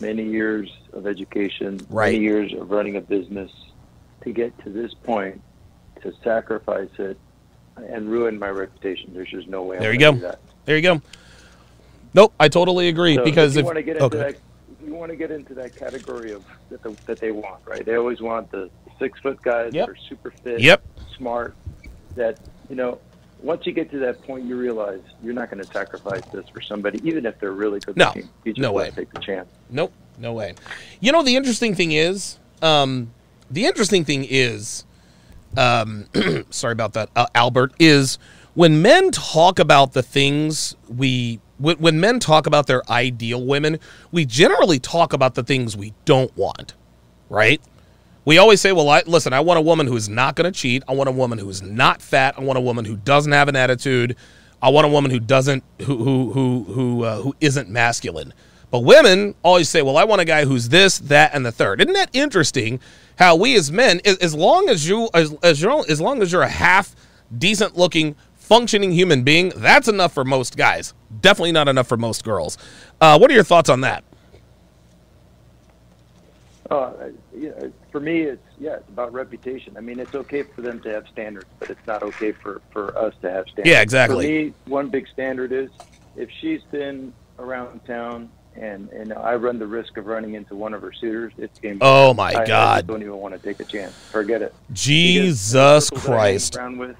many 0.00 0.22
years 0.22 0.70
of 0.92 1.06
education, 1.06 1.84
Right. 1.90 2.12
many 2.12 2.24
years 2.24 2.52
of 2.54 2.70
running 2.70 2.96
a 2.96 3.00
business 3.00 3.50
to 4.22 4.32
get 4.32 4.56
to 4.62 4.70
this 4.70 4.94
point 4.94 5.40
to 6.02 6.12
sacrifice 6.22 6.90
it 6.98 7.18
and 7.76 8.08
ruin 8.08 8.38
my 8.38 8.50
reputation. 8.50 9.12
There's 9.12 9.30
just 9.30 9.48
no 9.48 9.62
way. 9.62 9.78
There 9.78 9.88
I'm 9.88 9.94
you 9.94 10.00
go. 10.00 10.12
Do 10.12 10.20
that. 10.20 10.38
There 10.66 10.76
you 10.76 10.82
go. 10.82 11.02
Nope, 12.14 12.32
I 12.38 12.48
totally 12.48 12.88
agree 12.88 13.16
So 13.16 13.24
because 13.24 13.56
if 13.56 13.56
you 13.56 13.60
if 13.60 13.66
want 13.66 13.76
to 13.76 13.82
get 13.82 14.00
oh, 14.00 14.04
into 14.04 14.18
okay. 14.18 14.32
that, 14.32 14.40
you 14.84 14.94
want 14.94 15.10
to 15.10 15.16
get 15.16 15.30
into 15.30 15.54
that 15.54 15.76
category 15.76 16.32
of 16.32 16.42
that, 16.70 16.82
the, 16.82 16.96
that 17.06 17.20
they 17.20 17.30
want, 17.32 17.60
right? 17.66 17.84
They 17.84 17.94
always 17.96 18.20
want 18.20 18.50
the 18.50 18.70
six 18.98 19.18
foot 19.20 19.40
guys 19.42 19.70
Yep. 19.72 19.86
that 19.86 19.92
are 19.92 19.96
super 20.08 20.32
fit, 20.42 20.60
Yep. 20.60 20.82
smart. 21.18 21.56
That 22.16 22.38
you 22.68 22.76
know, 22.76 23.00
once 23.42 23.62
you 23.66 23.72
get 23.72 23.90
to 23.90 23.98
that 24.00 24.22
point, 24.22 24.44
you 24.46 24.56
realize 24.56 25.00
you're 25.22 25.34
not 25.34 25.50
going 25.50 25.64
to 25.64 25.72
sacrifice 25.72 26.22
this 26.32 26.44
for 26.52 26.60
somebody, 26.60 27.00
even 27.04 27.26
if 27.26 27.38
they're 27.40 27.52
really 27.52 27.80
good. 27.80 27.96
No. 27.96 28.06
looking. 28.06 28.28
You 28.44 28.52
just 28.52 28.60
No 28.62 28.72
way. 28.72 28.90
Take 28.90 29.10
the 29.12 29.18
chance. 29.18 29.48
Nope, 29.68 29.92
no 30.18 30.32
way. 30.32 30.54
You 31.00 31.12
know 31.12 31.22
the 31.22 31.36
interesting 31.36 31.74
thing 31.74 31.92
is, 31.92 32.38
um, 32.60 33.12
the 33.50 33.66
interesting 33.66 34.04
thing 34.04 34.26
is, 34.28 34.84
um, 35.56 36.06
sorry 36.50 36.72
about 36.72 36.92
that, 36.94 37.10
uh, 37.16 37.26
Albert. 37.34 37.72
Is 37.78 38.18
when 38.54 38.80
men 38.82 39.10
talk 39.10 39.58
about 39.58 39.92
the 39.92 40.02
things 40.02 40.76
we 40.88 41.40
when, 41.62 41.76
when 41.78 42.00
men 42.00 42.18
talk 42.18 42.46
about 42.46 42.66
their 42.66 42.82
ideal 42.90 43.44
women, 43.44 43.78
we 44.10 44.24
generally 44.24 44.78
talk 44.78 45.12
about 45.12 45.34
the 45.34 45.42
things 45.42 45.76
we 45.76 45.94
don't 46.04 46.36
want, 46.36 46.74
right? 47.30 47.60
We 48.24 48.38
always 48.38 48.60
say, 48.60 48.72
"Well, 48.72 48.88
I, 48.88 49.02
listen, 49.06 49.32
I 49.32 49.40
want 49.40 49.58
a 49.58 49.62
woman 49.62 49.86
who 49.86 49.96
is 49.96 50.08
not 50.08 50.36
going 50.36 50.52
to 50.52 50.56
cheat. 50.56 50.82
I 50.86 50.92
want 50.92 51.08
a 51.08 51.12
woman 51.12 51.38
who 51.38 51.48
is 51.48 51.62
not 51.62 52.02
fat. 52.02 52.34
I 52.38 52.42
want 52.42 52.56
a 52.56 52.60
woman 52.60 52.84
who 52.84 52.96
doesn't 52.96 53.32
have 53.32 53.48
an 53.48 53.56
attitude. 53.56 54.16
I 54.60 54.68
want 54.68 54.86
a 54.86 54.90
woman 54.90 55.10
who 55.10 55.18
doesn't 55.18 55.64
who 55.80 55.96
who 56.04 56.32
who 56.32 56.64
who 56.72 57.04
uh, 57.04 57.16
who 57.22 57.34
isn't 57.40 57.68
masculine." 57.68 58.32
But 58.70 58.80
women 58.80 59.34
always 59.42 59.68
say, 59.68 59.82
"Well, 59.82 59.96
I 59.96 60.04
want 60.04 60.20
a 60.20 60.24
guy 60.24 60.44
who's 60.44 60.68
this, 60.68 60.98
that, 60.98 61.34
and 61.34 61.44
the 61.44 61.52
third. 61.52 61.80
Isn't 61.80 61.94
that 61.94 62.10
interesting? 62.12 62.80
How 63.18 63.36
we 63.36 63.56
as 63.56 63.70
men, 63.70 64.00
as, 64.04 64.16
as 64.18 64.34
long 64.34 64.68
as 64.68 64.88
you 64.88 65.10
as 65.14 65.34
as 65.42 65.60
you're 65.60 65.84
as 65.88 66.00
long 66.00 66.22
as 66.22 66.32
you're 66.32 66.42
a 66.42 66.48
half 66.48 66.94
decent 67.36 67.76
looking, 67.76 68.14
functioning 68.52 68.92
human 68.92 69.22
being, 69.22 69.50
that's 69.56 69.88
enough 69.88 70.12
for 70.12 70.24
most 70.24 70.56
guys. 70.58 70.92
Definitely 71.22 71.52
not 71.52 71.68
enough 71.68 71.86
for 71.86 71.96
most 71.96 72.22
girls. 72.22 72.58
Uh, 73.00 73.16
what 73.18 73.30
are 73.30 73.34
your 73.34 73.44
thoughts 73.44 73.70
on 73.70 73.80
that? 73.80 74.04
Uh, 76.70 76.92
yeah, 77.36 77.50
for 77.90 78.00
me, 78.00 78.22
it's 78.22 78.42
yeah, 78.58 78.76
it's 78.76 78.88
about 78.88 79.12
reputation. 79.12 79.76
I 79.76 79.80
mean, 79.80 79.98
it's 79.98 80.14
okay 80.14 80.42
for 80.42 80.60
them 80.62 80.80
to 80.80 80.90
have 80.90 81.06
standards, 81.08 81.46
but 81.58 81.70
it's 81.70 81.86
not 81.86 82.02
okay 82.02 82.32
for 82.32 82.60
for 82.72 82.96
us 82.96 83.14
to 83.22 83.30
have 83.30 83.44
standards. 83.46 83.68
Yeah, 83.68 83.80
exactly. 83.80 84.26
For 84.26 84.30
me, 84.48 84.54
one 84.66 84.88
big 84.88 85.08
standard 85.08 85.52
is 85.52 85.70
if 86.16 86.28
she's 86.40 86.62
been 86.70 87.12
around 87.38 87.84
town 87.86 88.30
and 88.54 88.88
and 88.90 89.12
I 89.14 89.34
run 89.34 89.58
the 89.58 89.66
risk 89.66 89.96
of 89.96 90.06
running 90.06 90.34
into 90.34 90.54
one 90.54 90.72
of 90.72 90.80
her 90.82 90.92
suitors, 90.92 91.32
it's 91.38 91.58
game. 91.58 91.78
Oh, 91.80 92.14
my 92.14 92.32
I- 92.32 92.42
I 92.42 92.46
God. 92.46 92.74
just 92.76 92.86
don't 92.86 93.02
even 93.02 93.16
want 93.16 93.34
to 93.34 93.40
take 93.40 93.60
a 93.60 93.64
chance. 93.64 93.92
Forget 94.10 94.40
it. 94.42 94.54
Jesus 94.72 95.90
I 95.92 95.96
Christ. 95.96 96.56
around 96.56 96.78
with, 96.78 96.96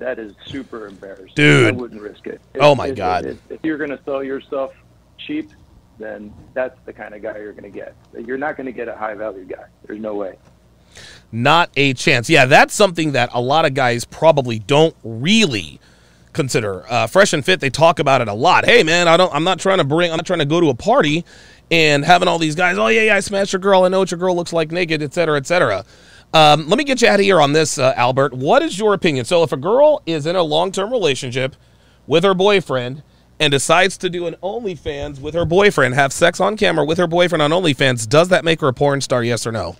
that 0.00 0.18
is 0.18 0.34
super 0.46 0.88
embarrassing. 0.88 1.32
Dude. 1.36 1.68
I 1.68 1.70
wouldn't 1.70 2.02
risk 2.02 2.26
it. 2.26 2.40
Oh, 2.58 2.74
my 2.74 2.90
God. 2.90 3.24
If, 3.24 3.38
if 3.50 3.60
you're 3.62 3.78
going 3.78 3.90
to 3.90 4.00
sell 4.04 4.24
your 4.24 4.40
stuff 4.40 4.72
cheap, 5.18 5.50
then 5.98 6.34
that's 6.54 6.78
the 6.86 6.92
kind 6.92 7.14
of 7.14 7.22
guy 7.22 7.38
you're 7.38 7.52
going 7.52 7.70
to 7.70 7.78
get. 7.78 7.94
You're 8.18 8.38
not 8.38 8.56
going 8.56 8.66
to 8.66 8.72
get 8.72 8.88
a 8.88 8.96
high 8.96 9.14
value 9.14 9.44
guy. 9.44 9.66
There's 9.86 10.00
no 10.00 10.14
way. 10.14 10.36
Not 11.30 11.70
a 11.76 11.94
chance. 11.94 12.28
Yeah, 12.28 12.46
that's 12.46 12.74
something 12.74 13.12
that 13.12 13.30
a 13.32 13.40
lot 13.40 13.64
of 13.64 13.74
guys 13.74 14.04
probably 14.04 14.58
don't 14.58 14.96
really 15.04 15.78
consider. 16.32 16.84
Uh, 16.90 17.06
Fresh 17.06 17.32
and 17.32 17.44
Fit, 17.44 17.60
they 17.60 17.70
talk 17.70 17.98
about 18.00 18.20
it 18.20 18.28
a 18.28 18.34
lot. 18.34 18.64
Hey, 18.64 18.82
man, 18.82 19.06
I 19.06 19.16
don't. 19.16 19.32
I'm 19.32 19.44
not 19.44 19.60
trying 19.60 19.78
to 19.78 19.84
bring. 19.84 20.10
I'm 20.10 20.16
not 20.16 20.26
trying 20.26 20.40
to 20.40 20.44
go 20.44 20.60
to 20.60 20.70
a 20.70 20.74
party 20.74 21.24
and 21.70 22.04
having 22.04 22.26
all 22.26 22.38
these 22.38 22.56
guys. 22.56 22.78
Oh 22.78 22.88
yeah, 22.88 23.02
yeah, 23.02 23.16
I 23.16 23.20
smashed 23.20 23.52
your 23.52 23.60
girl. 23.60 23.84
I 23.84 23.88
know 23.88 24.00
what 24.00 24.10
your 24.10 24.18
girl 24.18 24.34
looks 24.34 24.52
like 24.52 24.72
naked, 24.72 25.02
et 25.02 25.14
cetera, 25.14 25.36
et 25.36 25.46
cetera. 25.46 25.84
Um, 26.32 26.68
let 26.68 26.78
me 26.78 26.84
get 26.84 27.02
you 27.02 27.08
out 27.08 27.18
of 27.18 27.24
here 27.24 27.40
on 27.40 27.52
this, 27.52 27.78
uh, 27.78 27.92
Albert. 27.96 28.32
What 28.34 28.62
is 28.62 28.78
your 28.78 28.94
opinion? 28.94 29.24
So, 29.24 29.42
if 29.42 29.52
a 29.52 29.56
girl 29.56 30.00
is 30.06 30.26
in 30.26 30.36
a 30.36 30.42
long-term 30.42 30.90
relationship 30.90 31.56
with 32.06 32.22
her 32.22 32.34
boyfriend 32.34 33.02
and 33.40 33.50
decides 33.50 33.96
to 33.98 34.08
do 34.08 34.26
an 34.26 34.36
OnlyFans 34.42 35.20
with 35.20 35.34
her 35.34 35.44
boyfriend, 35.44 35.94
have 35.94 36.12
sex 36.12 36.40
on 36.40 36.56
camera 36.56 36.84
with 36.84 36.98
her 36.98 37.08
boyfriend 37.08 37.42
on 37.42 37.50
OnlyFans, 37.50 38.08
does 38.08 38.28
that 38.28 38.44
make 38.44 38.60
her 38.60 38.68
a 38.68 38.72
porn 38.72 39.00
star? 39.00 39.24
Yes 39.24 39.44
or 39.46 39.50
no? 39.50 39.76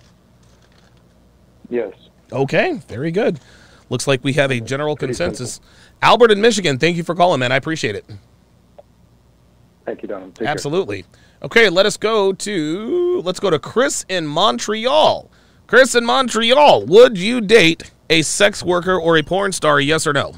Yes. 1.69 1.93
Okay, 2.33 2.81
very 2.87 3.11
good. 3.11 3.39
Looks 3.89 4.07
like 4.07 4.23
we 4.23 4.33
have 4.33 4.51
a 4.51 4.59
general 4.59 4.95
consensus. 4.95 5.61
Albert 6.01 6.31
in 6.31 6.41
Michigan, 6.41 6.79
thank 6.79 6.97
you 6.97 7.03
for 7.03 7.15
calling, 7.15 7.39
man. 7.39 7.51
I 7.51 7.55
appreciate 7.55 7.95
it. 7.95 8.05
Thank 9.85 10.01
you, 10.01 10.09
Don. 10.09 10.31
Take 10.31 10.39
care. 10.39 10.47
Absolutely. 10.47 11.05
Okay, 11.43 11.69
let 11.69 11.85
us 11.85 11.97
go 11.97 12.33
to 12.33 13.21
let's 13.23 13.39
go 13.39 13.49
to 13.49 13.57
Chris 13.57 14.05
in 14.09 14.27
Montreal. 14.27 15.30
Chris 15.71 15.95
in 15.95 16.03
Montreal, 16.03 16.85
would 16.87 17.17
you 17.17 17.39
date 17.39 17.91
a 18.09 18.23
sex 18.23 18.61
worker 18.61 18.99
or 18.99 19.17
a 19.17 19.23
porn 19.23 19.53
star? 19.53 19.79
Yes 19.79 20.05
or 20.05 20.11
no? 20.11 20.33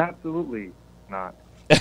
Absolutely 0.00 0.72
not. 1.08 1.36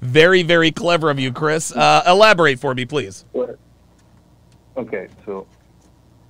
Very, 0.00 0.42
very 0.42 0.72
clever 0.72 1.10
of 1.10 1.20
you, 1.20 1.32
Chris. 1.32 1.70
Uh, 1.70 2.02
elaborate 2.06 2.58
for 2.58 2.74
me, 2.74 2.86
please. 2.86 3.26
Okay, 4.74 5.08
so 5.26 5.46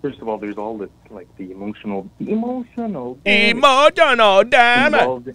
first 0.03 0.19
of 0.19 0.29
all, 0.29 0.37
there's 0.37 0.59
all 0.59 0.77
the 0.77 0.91
like 1.11 1.29
the 1.37 1.53
emotional, 1.53 2.11
emotional, 2.19 3.21
Emotional 3.25 4.43
damage. 4.43 5.01
involved, 5.01 5.31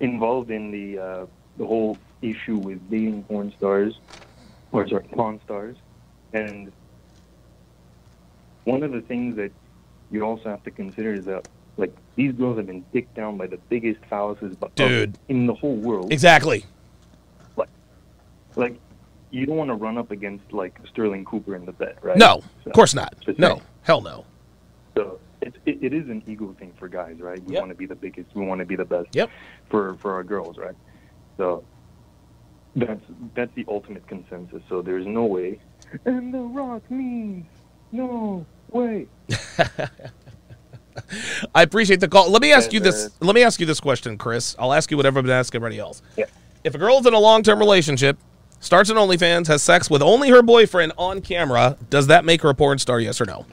involved 0.00 0.50
in 0.50 0.70
the 0.70 0.98
uh, 0.98 1.26
the 1.56 1.66
whole 1.66 1.96
issue 2.20 2.58
with 2.58 2.78
dating 2.90 3.22
porn 3.22 3.50
stars, 3.56 3.98
or 4.74 4.88
sorry, 4.88 5.04
porn 5.12 5.40
stars, 5.44 5.76
and 6.32 6.72
one 8.64 8.82
of 8.82 8.92
the 8.92 9.00
things 9.02 9.36
that 9.36 9.52
you 10.10 10.22
also 10.22 10.48
have 10.48 10.62
to 10.64 10.70
consider 10.70 11.14
is 11.14 11.24
that 11.26 11.46
like 11.76 11.94
these 12.16 12.32
girls 12.32 12.56
have 12.56 12.66
been 12.66 12.84
dicked 12.92 13.14
down 13.14 13.36
by 13.36 13.46
the 13.46 13.56
biggest 13.68 14.00
phalluses 14.10 14.56
Dude. 14.74 15.16
in 15.28 15.46
the 15.46 15.54
whole 15.54 15.76
world. 15.76 16.12
Exactly. 16.12 16.64
Like, 17.56 17.68
like 18.56 18.80
you 19.30 19.46
don't 19.46 19.56
want 19.56 19.70
to 19.70 19.74
run 19.74 19.98
up 19.98 20.10
against 20.10 20.52
like 20.52 20.78
Sterling 20.88 21.24
Cooper 21.24 21.54
in 21.56 21.64
the 21.66 21.72
bed, 21.72 21.96
right? 22.02 22.16
No, 22.16 22.42
So, 22.64 22.70
of 22.70 22.72
course 22.72 22.94
not. 22.94 23.14
No, 23.38 23.60
hell 23.82 24.00
no. 24.00 24.24
So 24.96 25.18
it, 25.40 25.54
it, 25.66 25.78
it 25.82 25.92
is 25.94 26.08
an 26.08 26.22
ego 26.26 26.54
thing 26.58 26.72
for 26.78 26.88
guys, 26.88 27.16
right? 27.20 27.42
We 27.44 27.54
Yep. 27.54 27.62
want 27.62 27.70
to 27.70 27.76
be 27.76 27.86
the 27.86 27.96
biggest. 27.96 28.34
We 28.34 28.44
want 28.46 28.60
to 28.60 28.64
be 28.64 28.76
the 28.76 28.84
best. 28.84 29.08
Yep. 29.12 29.30
For 29.70 29.94
for 29.96 30.12
our 30.14 30.24
girls, 30.24 30.56
right? 30.58 30.76
So 31.36 31.64
that's 32.76 33.00
that's 33.34 33.54
the 33.54 33.64
ultimate 33.68 34.06
consensus. 34.06 34.62
So 34.68 34.82
there's 34.82 35.06
no 35.06 35.24
way. 35.24 35.58
And 36.04 36.34
the 36.34 36.40
Rock 36.40 36.88
means 36.90 37.46
no 37.92 38.44
way. 38.70 39.06
I 41.54 41.62
appreciate 41.62 42.00
the 42.00 42.08
call. 42.08 42.30
Let 42.30 42.42
me 42.42 42.52
ask 42.52 42.72
you 42.72 42.80
this. 42.80 43.10
Let 43.20 43.34
me 43.34 43.42
ask 43.42 43.60
you 43.60 43.66
this 43.66 43.80
question, 43.80 44.18
Chris. 44.18 44.54
I'll 44.58 44.72
ask 44.72 44.90
you 44.90 44.96
whatever 44.96 45.18
I've 45.18 45.24
been 45.24 45.34
asking 45.34 45.58
everybody 45.58 45.78
else. 45.78 46.02
Yeah. 46.16 46.26
If 46.62 46.74
a 46.74 46.78
girl's 46.78 47.06
in 47.06 47.14
a 47.14 47.18
long-term 47.18 47.58
relationship, 47.58 48.16
starts 48.60 48.90
an 48.90 48.96
OnlyFans, 48.96 49.46
has 49.48 49.62
sex 49.62 49.90
with 49.90 50.02
only 50.02 50.30
her 50.30 50.42
boyfriend 50.42 50.92
on 50.96 51.20
camera, 51.20 51.76
does 51.90 52.06
that 52.06 52.24
make 52.24 52.42
her 52.42 52.48
a 52.48 52.54
porn 52.54 52.78
star? 52.78 53.00
Yes 53.00 53.20
or 53.20 53.26
no? 53.26 53.44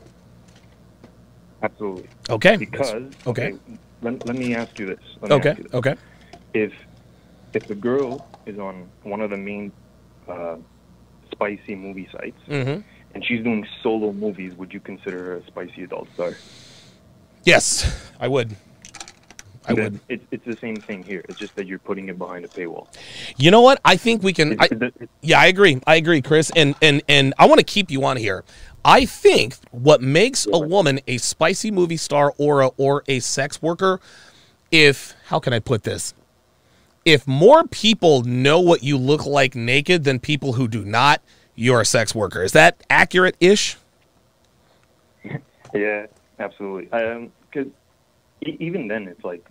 Absolutely. 1.62 2.08
Okay. 2.30 2.58
Because 2.58 3.12
Okay. 3.28 3.56
let, 4.02 4.26
let 4.26 4.36
me 4.36 4.56
ask 4.56 4.80
you 4.80 4.88
this. 4.88 5.00
Let 5.22 5.30
me 5.30 5.36
Okay. 5.36 5.50
ask 5.50 5.58
you 5.58 5.64
this. 5.66 5.74
Okay. 5.74 5.96
If 6.54 6.74
if 7.54 7.68
the 7.68 7.76
girl 7.76 8.28
is 8.46 8.60
on 8.60 8.90
one 9.04 9.22
of 9.22 9.30
the 9.30 9.38
main 9.38 9.72
uh, 10.28 10.56
spicy 11.32 11.76
movie 11.76 12.08
sites 12.12 12.40
Mhm. 12.48 12.84
and 13.14 13.26
she's 13.26 13.44
doing 13.44 13.66
solo 13.82 14.12
movies, 14.12 14.54
would 14.56 14.74
you 14.74 14.80
consider 14.80 15.24
her 15.26 15.36
a 15.38 15.46
spicy 15.48 15.84
adult 15.84 16.08
star? 16.14 16.36
Yes, 17.44 18.12
I 18.20 18.28
would. 18.28 18.56
I 19.68 19.74
would. 19.74 20.00
It's, 20.10 20.24
it's 20.32 20.46
the 20.46 20.58
same 20.58 20.76
thing 20.78 21.04
here. 21.04 21.24
It's 21.30 21.38
just 21.38 21.56
that 21.56 21.68
you're 21.68 21.80
putting 21.80 22.10
it 22.10 22.18
behind 22.18 22.46
a 22.46 22.48
paywall. 22.48 22.88
You 23.38 23.52
know 23.52 23.62
what? 23.62 23.80
I 23.86 23.96
think 23.96 24.24
we 24.24 24.34
can. 24.34 24.60
I, 24.60 24.68
yeah, 25.22 25.40
I 25.40 25.46
agree. 25.48 25.80
I 25.86 25.96
agree, 25.96 26.22
Chris. 26.22 26.52
And 26.56 26.74
and 26.82 27.04
and 27.08 27.34
I 27.38 27.46
want 27.46 27.60
to 27.60 27.64
keep 27.64 27.92
you 27.92 28.04
on 28.04 28.18
here. 28.18 28.44
I 28.84 29.06
think 29.06 29.56
what 29.70 30.02
makes 30.02 30.48
a 30.52 30.58
woman 30.58 31.00
a 31.08 31.18
spicy 31.20 31.70
movie 31.70 31.98
star 31.98 32.34
or 32.40 32.62
a, 32.62 32.68
or 32.78 33.04
a 33.08 33.20
sex 33.20 33.62
worker, 33.62 34.00
if 34.72 35.14
how 35.28 35.40
can 35.40 35.54
I 35.54 35.60
put 35.60 35.84
this? 35.84 36.16
If 37.04 37.28
more 37.28 37.66
people 37.66 38.24
know 38.24 38.60
what 38.60 38.84
you 38.84 38.98
look 38.98 39.26
like 39.26 39.56
naked 39.56 40.04
than 40.04 40.20
people 40.20 40.54
who 40.54 40.68
do 40.68 40.86
not, 40.86 41.22
you're 41.56 41.82
a 41.82 41.86
sex 41.86 42.14
worker. 42.14 42.44
Is 42.44 42.52
that 42.54 42.84
accurate 42.90 43.36
ish? 43.40 43.78
Yeah, 45.74 46.08
absolutely. 46.38 46.92
Um, 46.92 47.32
cause 47.54 47.68
e- 48.46 48.58
even 48.60 48.90
then, 48.90 49.08
it's 49.08 49.24
like 49.24 49.48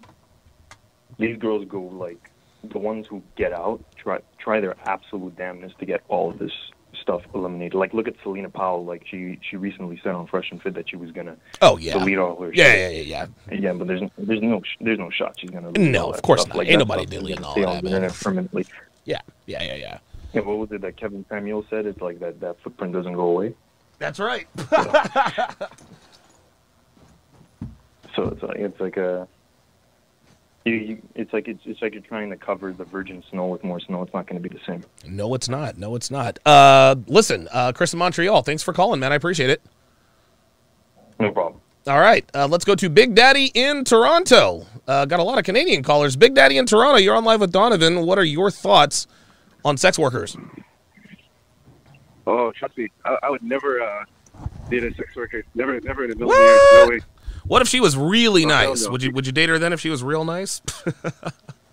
these 1.18 1.38
girls 1.38 1.66
go 1.66 1.80
like 1.80 2.30
the 2.62 2.78
ones 2.78 3.06
who 3.06 3.22
get 3.36 3.54
out 3.54 3.82
try 3.96 4.18
try 4.38 4.60
their 4.60 4.76
absolute 4.86 5.34
damnness 5.36 5.72
to 5.78 5.86
get 5.86 6.02
all 6.08 6.30
of 6.30 6.38
this 6.38 6.52
stuff 7.00 7.22
eliminated. 7.34 7.74
Like 7.74 7.92
look 7.94 8.06
at 8.08 8.14
Selena 8.22 8.48
Powell. 8.50 8.84
Like 8.84 9.04
she 9.06 9.38
she 9.48 9.56
recently 9.56 9.98
said 10.02 10.14
on 10.14 10.26
Fresh 10.26 10.50
and 10.50 10.60
Fit 10.62 10.74
that 10.74 10.88
she 10.88 10.96
was 10.96 11.10
gonna 11.12 11.36
Oh, 11.62 11.76
yeah. 11.78 11.94
delete 11.94 12.18
all 12.18 12.40
her 12.42 12.52
Yeah, 12.52 12.64
shit. 12.72 13.06
yeah, 13.06 13.26
yeah, 13.50 13.54
yeah. 13.58 13.72
but 13.72 13.86
there's 13.86 14.02
there's 14.18 14.42
no 14.42 14.62
there's 14.80 14.98
no 14.98 15.10
shot 15.10 15.34
she's 15.38 15.50
gonna 15.50 15.70
No, 15.72 16.10
of 16.12 16.22
course 16.22 16.40
stuff. 16.42 16.50
not. 16.54 16.58
Like, 16.58 16.68
Ain't 16.68 16.78
nobody 16.78 17.06
deleting 17.06 17.44
all 17.44 17.54
that, 17.56 17.82
man. 17.84 18.10
permanently. 18.10 18.66
Yeah, 19.04 19.20
yeah, 19.46 19.62
yeah, 19.62 19.74
yeah. 19.76 19.98
Yeah, 20.32 20.42
what 20.42 20.58
was 20.58 20.70
it 20.72 20.80
that 20.82 20.96
Kevin 20.96 21.24
Samuels 21.28 21.66
said? 21.70 21.86
It's 21.86 22.00
like 22.00 22.20
that 22.20 22.38
that 22.40 22.60
footprint 22.62 22.92
doesn't 22.92 23.14
go 23.14 23.22
away. 23.28 23.54
That's 23.98 24.18
right. 24.20 24.46
So 28.14 28.28
it's 28.28 28.42
like 28.42 28.58
it's 28.58 28.80
like 28.80 28.96
a 28.96 29.26
you, 30.64 30.74
you 30.74 31.02
it's 31.14 31.32
like 31.32 31.48
it's, 31.48 31.60
it's 31.64 31.80
like 31.82 31.94
you're 31.94 32.02
trying 32.02 32.30
to 32.30 32.36
cover 32.36 32.72
the 32.72 32.84
virgin 32.84 33.22
snow 33.30 33.46
with 33.46 33.64
more 33.64 33.80
snow. 33.80 34.02
It's 34.02 34.12
not 34.12 34.26
going 34.26 34.42
to 34.42 34.48
be 34.48 34.54
the 34.54 34.62
same. 34.66 34.84
No, 35.06 35.34
it's 35.34 35.48
not. 35.48 35.78
No, 35.78 35.96
it's 35.96 36.10
not. 36.10 36.38
Uh, 36.44 36.96
listen, 37.06 37.48
uh, 37.52 37.72
Chris 37.72 37.92
in 37.92 37.98
Montreal, 37.98 38.42
thanks 38.42 38.62
for 38.62 38.72
calling, 38.72 39.00
man. 39.00 39.12
I 39.12 39.16
appreciate 39.16 39.50
it. 39.50 39.62
No 41.18 41.30
problem. 41.30 41.60
All 41.86 41.98
right, 41.98 42.28
uh, 42.34 42.46
let's 42.46 42.64
go 42.64 42.74
to 42.74 42.90
Big 42.90 43.14
Daddy 43.14 43.50
in 43.54 43.84
Toronto. 43.84 44.66
Uh, 44.86 45.06
got 45.06 45.18
a 45.18 45.22
lot 45.22 45.38
of 45.38 45.44
Canadian 45.44 45.82
callers. 45.82 46.14
Big 46.14 46.34
Daddy 46.34 46.58
in 46.58 46.66
Toronto, 46.66 46.98
you're 46.98 47.16
on 47.16 47.24
live 47.24 47.40
with 47.40 47.52
Donovan. 47.52 48.04
What 48.04 48.18
are 48.18 48.24
your 48.24 48.50
thoughts 48.50 49.06
on 49.64 49.78
sex 49.78 49.98
workers? 49.98 50.36
Oh, 52.26 52.52
trust 52.52 52.76
me, 52.76 52.88
I, 53.06 53.16
I 53.22 53.30
would 53.30 53.42
never 53.42 53.80
uh, 53.80 54.04
date 54.68 54.84
a 54.84 54.94
sex 54.94 55.16
worker. 55.16 55.42
Never, 55.54 55.80
never 55.80 56.04
in 56.04 56.12
a 56.12 56.16
million 56.16 56.38
years. 56.38 56.60
No 56.74 56.86
way. 56.90 57.00
What 57.46 57.62
if 57.62 57.68
she 57.68 57.80
was 57.80 57.96
really 57.96 58.44
Oh, 58.44 58.48
nice? 58.48 58.88
Would 58.88 59.02
you 59.02 59.10
would 59.12 59.26
you 59.26 59.32
date 59.32 59.48
her 59.48 59.58
then 59.58 59.72
if 59.72 59.80
she 59.80 59.90
was 59.90 60.02
real 60.02 60.24
nice? 60.24 60.60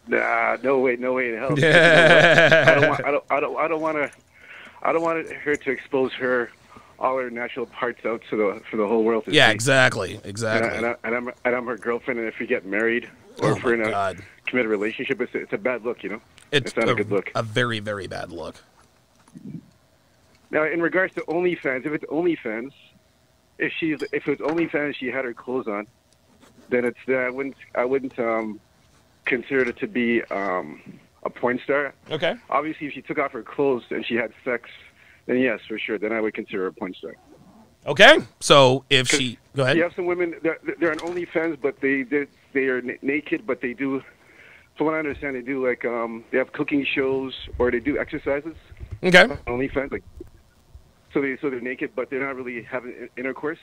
Nah, 0.10 0.56
no 0.64 0.80
way, 0.80 0.96
no 0.96 1.14
way 1.14 1.34
in 1.34 1.38
hell. 1.38 1.60
Yeah. 1.60 2.64
I 2.68 2.80
don't 2.80 2.90
want. 2.90 3.06
I 3.06 3.12
don't. 3.12 3.24
I 3.30 3.40
don't. 3.42 3.58
I 3.58 3.68
don't 3.68 3.82
want 3.82 3.98
to. 3.98 4.12
I 4.82 4.94
don't 4.94 5.02
want 5.02 5.30
her 5.30 5.56
to 5.56 5.70
expose 5.72 6.14
her 6.14 6.50
all 7.00 7.18
her 7.18 7.30
natural 7.30 7.66
parts 7.66 8.06
out 8.06 8.22
to 8.30 8.38
the 8.38 8.62
for 8.72 8.78
the 8.78 8.88
whole 8.88 9.04
world 9.04 9.26
to 9.26 9.32
yeah, 9.34 9.48
see. 9.48 9.54
exactly, 9.54 10.20
exactly. 10.24 10.78
And, 10.78 10.86
I, 10.86 10.92
I, 10.92 10.96
and 11.04 11.16
I'm 11.16 11.28
and 11.46 11.56
I'm 11.56 11.66
her 11.66 11.78
girlfriend, 11.78 12.20
and 12.20 12.28
if 12.30 12.40
we 12.40 12.48
get 12.48 12.66
married 12.66 13.10
or 13.40 13.50
Oh 13.52 13.56
if 13.56 13.64
we're 13.64 13.74
in 13.74 13.82
a 13.82 13.90
God. 13.90 14.24
committed 14.46 14.72
relationship, 14.72 15.20
it's 15.22 15.36
it's 15.36 15.54
a 15.54 15.58
bad 15.58 15.84
look, 15.84 16.04
you 16.04 16.10
know. 16.10 16.22
It's, 16.52 16.76
not 16.78 16.88
a, 16.88 16.94
a, 16.94 16.96
good 16.96 17.12
look. 17.12 17.32
a 17.36 17.44
very 17.44 17.80
very 17.80 18.08
bad 18.08 18.32
look. 18.32 18.56
Now, 20.50 20.64
in 20.64 20.82
regards 20.82 21.14
to 21.16 21.22
OnlyFans, 21.22 21.86
if 21.86 21.92
it's 21.92 22.06
OnlyFans, 22.06 22.72
if 23.58 23.74
she's 23.80 24.02
if 24.12 24.28
it 24.28 24.40
was 24.40 24.52
OnlyFans, 24.52 24.96
she 24.96 25.08
had 25.08 25.26
her 25.26 25.34
clothes 25.34 25.68
on, 25.68 25.88
then 26.70 26.86
it's 26.86 26.98
uh, 27.08 27.14
I 27.14 27.30
wouldn't 27.30 27.56
I 27.76 27.86
wouldn't 27.86 28.18
um, 28.20 28.60
consider 29.26 29.70
it 29.70 29.78
to 29.78 29.88
be 29.88 30.24
um, 30.24 30.82
a 31.24 31.30
porn 31.30 31.60
star. 31.64 31.94
Okay. 32.12 32.36
Obviously, 32.50 32.88
if 32.88 32.94
she 32.94 33.02
took 33.02 33.18
off 33.18 33.32
her 33.32 33.44
clothes 33.44 33.84
and 33.90 34.06
she 34.06 34.16
had 34.16 34.32
sex, 34.44 34.70
then 35.26 35.40
yes, 35.40 35.60
for 35.68 35.78
sure, 35.80 35.98
then 35.98 36.12
I 36.12 36.22
would 36.22 36.34
consider 36.34 36.64
her 36.64 36.68
a 36.68 36.74
porn 36.74 36.94
star. 36.94 37.16
Okay, 37.86 38.18
so 38.42 38.84
if 38.90 39.08
she 39.08 39.40
go 39.56 39.64
ahead. 39.64 39.78
You 39.78 39.84
have 39.84 39.94
some 39.96 40.08
women 40.08 40.36
they're, 40.44 40.60
they're 40.80 40.92
on 40.92 41.00
OnlyFans, 41.00 41.58
but 41.62 41.80
they 41.80 42.04
they, 42.04 42.28
they 42.54 42.66
are 42.66 42.80
n- 42.80 42.98
naked, 43.02 43.46
but 43.48 43.62
they 43.62 43.74
do. 43.74 44.04
From 44.76 44.88
what 44.88 44.96
I 44.96 45.00
understand, 45.00 45.36
they 45.36 45.42
do 45.42 45.66
like 45.66 45.86
um, 45.86 46.24
they 46.32 46.38
have 46.38 46.52
cooking 46.52 46.86
shows 46.86 47.34
or 47.58 47.72
they 47.72 47.80
do 47.80 47.98
exercises. 47.98 48.56
Okay. 49.04 49.24
on 49.24 49.38
OnlyFans, 49.48 49.92
like 49.92 50.04
so 51.18 51.22
they 51.22 51.38
so 51.38 51.50
they're 51.50 51.60
naked, 51.60 51.92
but 51.96 52.10
they're 52.10 52.26
not 52.26 52.36
really 52.36 52.62
having 52.62 53.10
intercourse. 53.18 53.60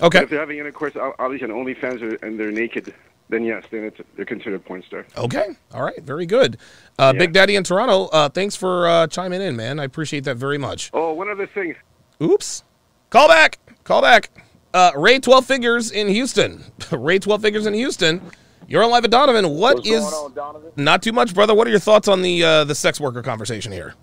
Okay. 0.00 0.18
But 0.18 0.22
if 0.24 0.30
they're 0.30 0.40
having 0.40 0.58
intercourse, 0.58 0.94
ob- 0.96 1.14
obviously 1.18 1.50
on 1.50 1.56
OnlyFans 1.56 2.02
or, 2.02 2.24
and 2.24 2.38
they're 2.38 2.52
naked, 2.52 2.94
then 3.28 3.44
yes, 3.44 3.64
then 3.70 3.84
it's, 3.84 4.00
they're 4.16 4.24
considered 4.24 4.56
a 4.56 4.58
porn 4.60 4.82
star. 4.86 5.06
Okay. 5.16 5.48
All 5.74 5.82
right. 5.82 6.00
Very 6.02 6.26
good. 6.26 6.56
Uh, 6.98 7.12
Big 7.12 7.32
Daddy 7.32 7.56
in 7.56 7.64
Toronto, 7.64 8.06
uh, 8.06 8.28
thanks 8.28 8.54
for 8.56 8.86
uh, 8.88 9.06
chiming 9.08 9.42
in, 9.42 9.56
man. 9.56 9.80
I 9.80 9.84
appreciate 9.84 10.24
that 10.24 10.36
very 10.36 10.58
much. 10.58 10.90
Oh, 10.92 11.12
one 11.12 11.28
other 11.28 11.46
thing. 11.46 11.74
Oops. 12.22 12.62
Call 13.10 13.28
back. 13.28 13.58
Call 13.84 14.00
back. 14.00 14.30
Uh, 14.72 14.92
Ray 14.94 15.18
12 15.18 15.44
Figures 15.44 15.90
in 15.90 16.08
Houston. 16.08 16.64
Ray 16.92 17.18
12 17.18 17.42
Figures 17.42 17.66
in 17.66 17.74
Houston. 17.74 18.22
You're 18.68 18.84
on 18.84 18.90
live 18.90 19.04
at 19.04 19.10
Donovan. 19.10 19.48
What 19.50 19.76
What's 19.76 19.88
is 19.88 20.04
going 20.04 20.14
on, 20.14 20.34
Donovan? 20.34 20.70
Not 20.76 21.02
too 21.02 21.12
much, 21.12 21.34
brother. 21.34 21.54
What 21.54 21.66
are 21.66 21.70
your 21.70 21.80
thoughts 21.80 22.06
on 22.06 22.22
the 22.22 22.44
uh, 22.44 22.64
the 22.64 22.74
sex 22.76 23.00
worker 23.00 23.20
conversation 23.20 23.72
here? 23.72 23.94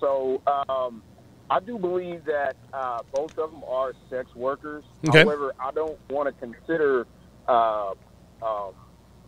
So 0.00 0.40
um, 0.46 1.02
I 1.50 1.60
do 1.60 1.78
believe 1.78 2.24
that 2.24 2.56
uh, 2.72 3.00
both 3.12 3.38
of 3.38 3.50
them 3.50 3.62
are 3.64 3.92
sex 4.10 4.34
workers. 4.34 4.84
Okay. 5.08 5.24
However, 5.24 5.54
I 5.58 5.70
don't 5.72 5.98
want 6.10 6.26
to 6.28 6.32
consider 6.40 7.06
uh, 7.46 7.90
um, 8.42 8.72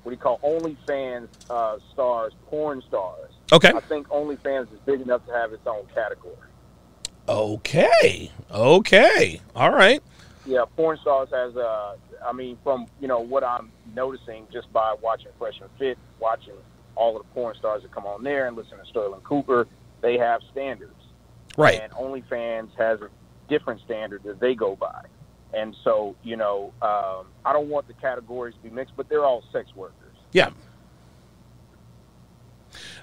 what 0.02 0.06
do 0.06 0.10
you 0.10 0.16
call 0.16 0.38
OnlyFans 0.40 1.28
uh, 1.48 1.78
stars 1.92 2.32
porn 2.46 2.82
stars. 2.88 3.32
Okay. 3.52 3.72
I 3.74 3.80
think 3.80 4.08
OnlyFans 4.08 4.72
is 4.72 4.78
big 4.86 5.00
enough 5.00 5.26
to 5.26 5.32
have 5.32 5.52
its 5.52 5.66
own 5.66 5.86
category. 5.94 6.36
Okay. 7.28 8.30
Okay. 8.50 9.40
All 9.54 9.70
right. 9.70 10.02
Yeah, 10.46 10.64
porn 10.76 10.98
stars 10.98 11.28
has 11.30 11.56
uh 11.56 11.96
I 12.24 12.32
mean 12.32 12.58
from 12.64 12.86
you 13.00 13.08
know 13.08 13.20
what 13.20 13.44
I'm 13.44 13.70
noticing 13.94 14.46
just 14.52 14.72
by 14.72 14.94
watching 15.00 15.30
Fresh 15.38 15.60
and 15.60 15.70
Fit, 15.78 15.98
watching 16.18 16.54
all 16.96 17.16
of 17.16 17.22
the 17.22 17.28
porn 17.32 17.54
stars 17.56 17.82
that 17.82 17.92
come 17.92 18.06
on 18.06 18.24
there 18.24 18.46
and 18.48 18.56
listening 18.56 18.80
to 18.80 18.86
Sterling 18.86 19.20
Cooper, 19.20 19.68
they 20.00 20.18
have 20.18 20.40
standards. 20.50 20.94
Right. 21.56 21.80
And 21.80 21.92
OnlyFans 21.92 22.70
has 22.78 23.00
a 23.00 23.08
different 23.48 23.80
standard 23.82 24.22
that 24.24 24.40
they 24.40 24.54
go 24.54 24.76
by. 24.76 25.04
And 25.52 25.76
so, 25.82 26.14
you 26.22 26.36
know, 26.36 26.72
um, 26.80 27.26
I 27.44 27.52
don't 27.52 27.68
want 27.68 27.88
the 27.88 27.94
categories 27.94 28.54
to 28.54 28.68
be 28.68 28.74
mixed, 28.74 28.94
but 28.96 29.08
they're 29.08 29.24
all 29.24 29.42
sex 29.52 29.74
workers. 29.74 30.14
Yeah. 30.32 30.50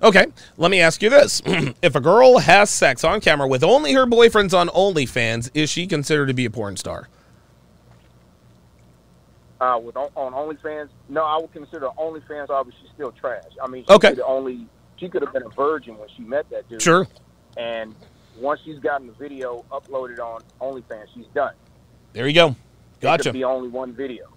Okay, 0.02 0.28
let 0.58 0.72
me 0.72 0.80
ask 0.80 1.02
you 1.02 1.10
this. 1.10 1.42
if 1.82 1.96
a 1.96 2.00
girl 2.00 2.38
has 2.38 2.70
sex 2.70 3.04
on 3.04 3.20
camera 3.20 3.48
with 3.48 3.64
only 3.64 3.94
her 3.94 4.06
boyfriends 4.06 4.58
on 4.58 4.70
OnlyFans, 4.70 5.50
is 5.54 5.70
she 5.70 5.88
considered 5.88 6.28
to 6.28 6.34
be 6.34 6.46
a 6.46 6.50
porn 6.50 6.78
star? 6.78 7.10
Uh, 9.60 9.80
with 9.84 9.98
on, 9.98 10.10
on 10.16 10.34
OnlyFans, 10.34 10.90
no, 11.10 11.24
I 11.26 11.38
would 11.38 11.52
consider 11.52 11.88
OnlyFans 11.98 12.50
obviously 12.50 12.88
still 12.94 13.12
trash. 13.12 13.44
I 13.62 13.68
mean, 13.68 13.84
Okay. 13.90 14.14
the 14.14 14.26
only 14.26 14.68
she 14.98 15.10
could 15.10 15.22
have 15.22 15.34
been 15.34 15.44
a 15.44 15.50
virgin 15.50 15.98
when 15.98 16.10
she 16.16 16.24
met 16.24 16.50
that 16.50 16.68
dude. 16.70 16.82
Sure. 16.82 17.08
And 17.56 17.96
once 18.38 18.62
she's 18.64 18.80
gotten 18.80 19.08
the 19.08 19.14
video 19.14 19.66
uploaded 19.72 20.20
on 20.20 20.42
OnlyFans, 20.62 21.08
she's 21.14 21.26
done. 21.34 21.54
There 22.14 22.28
you 22.28 22.34
go. 22.34 22.50
It 22.50 22.56
Gotcha. 23.02 23.24
could 23.26 23.34
be 23.34 23.44
only 23.44 23.70
one 23.70 23.94
video. 23.94 24.28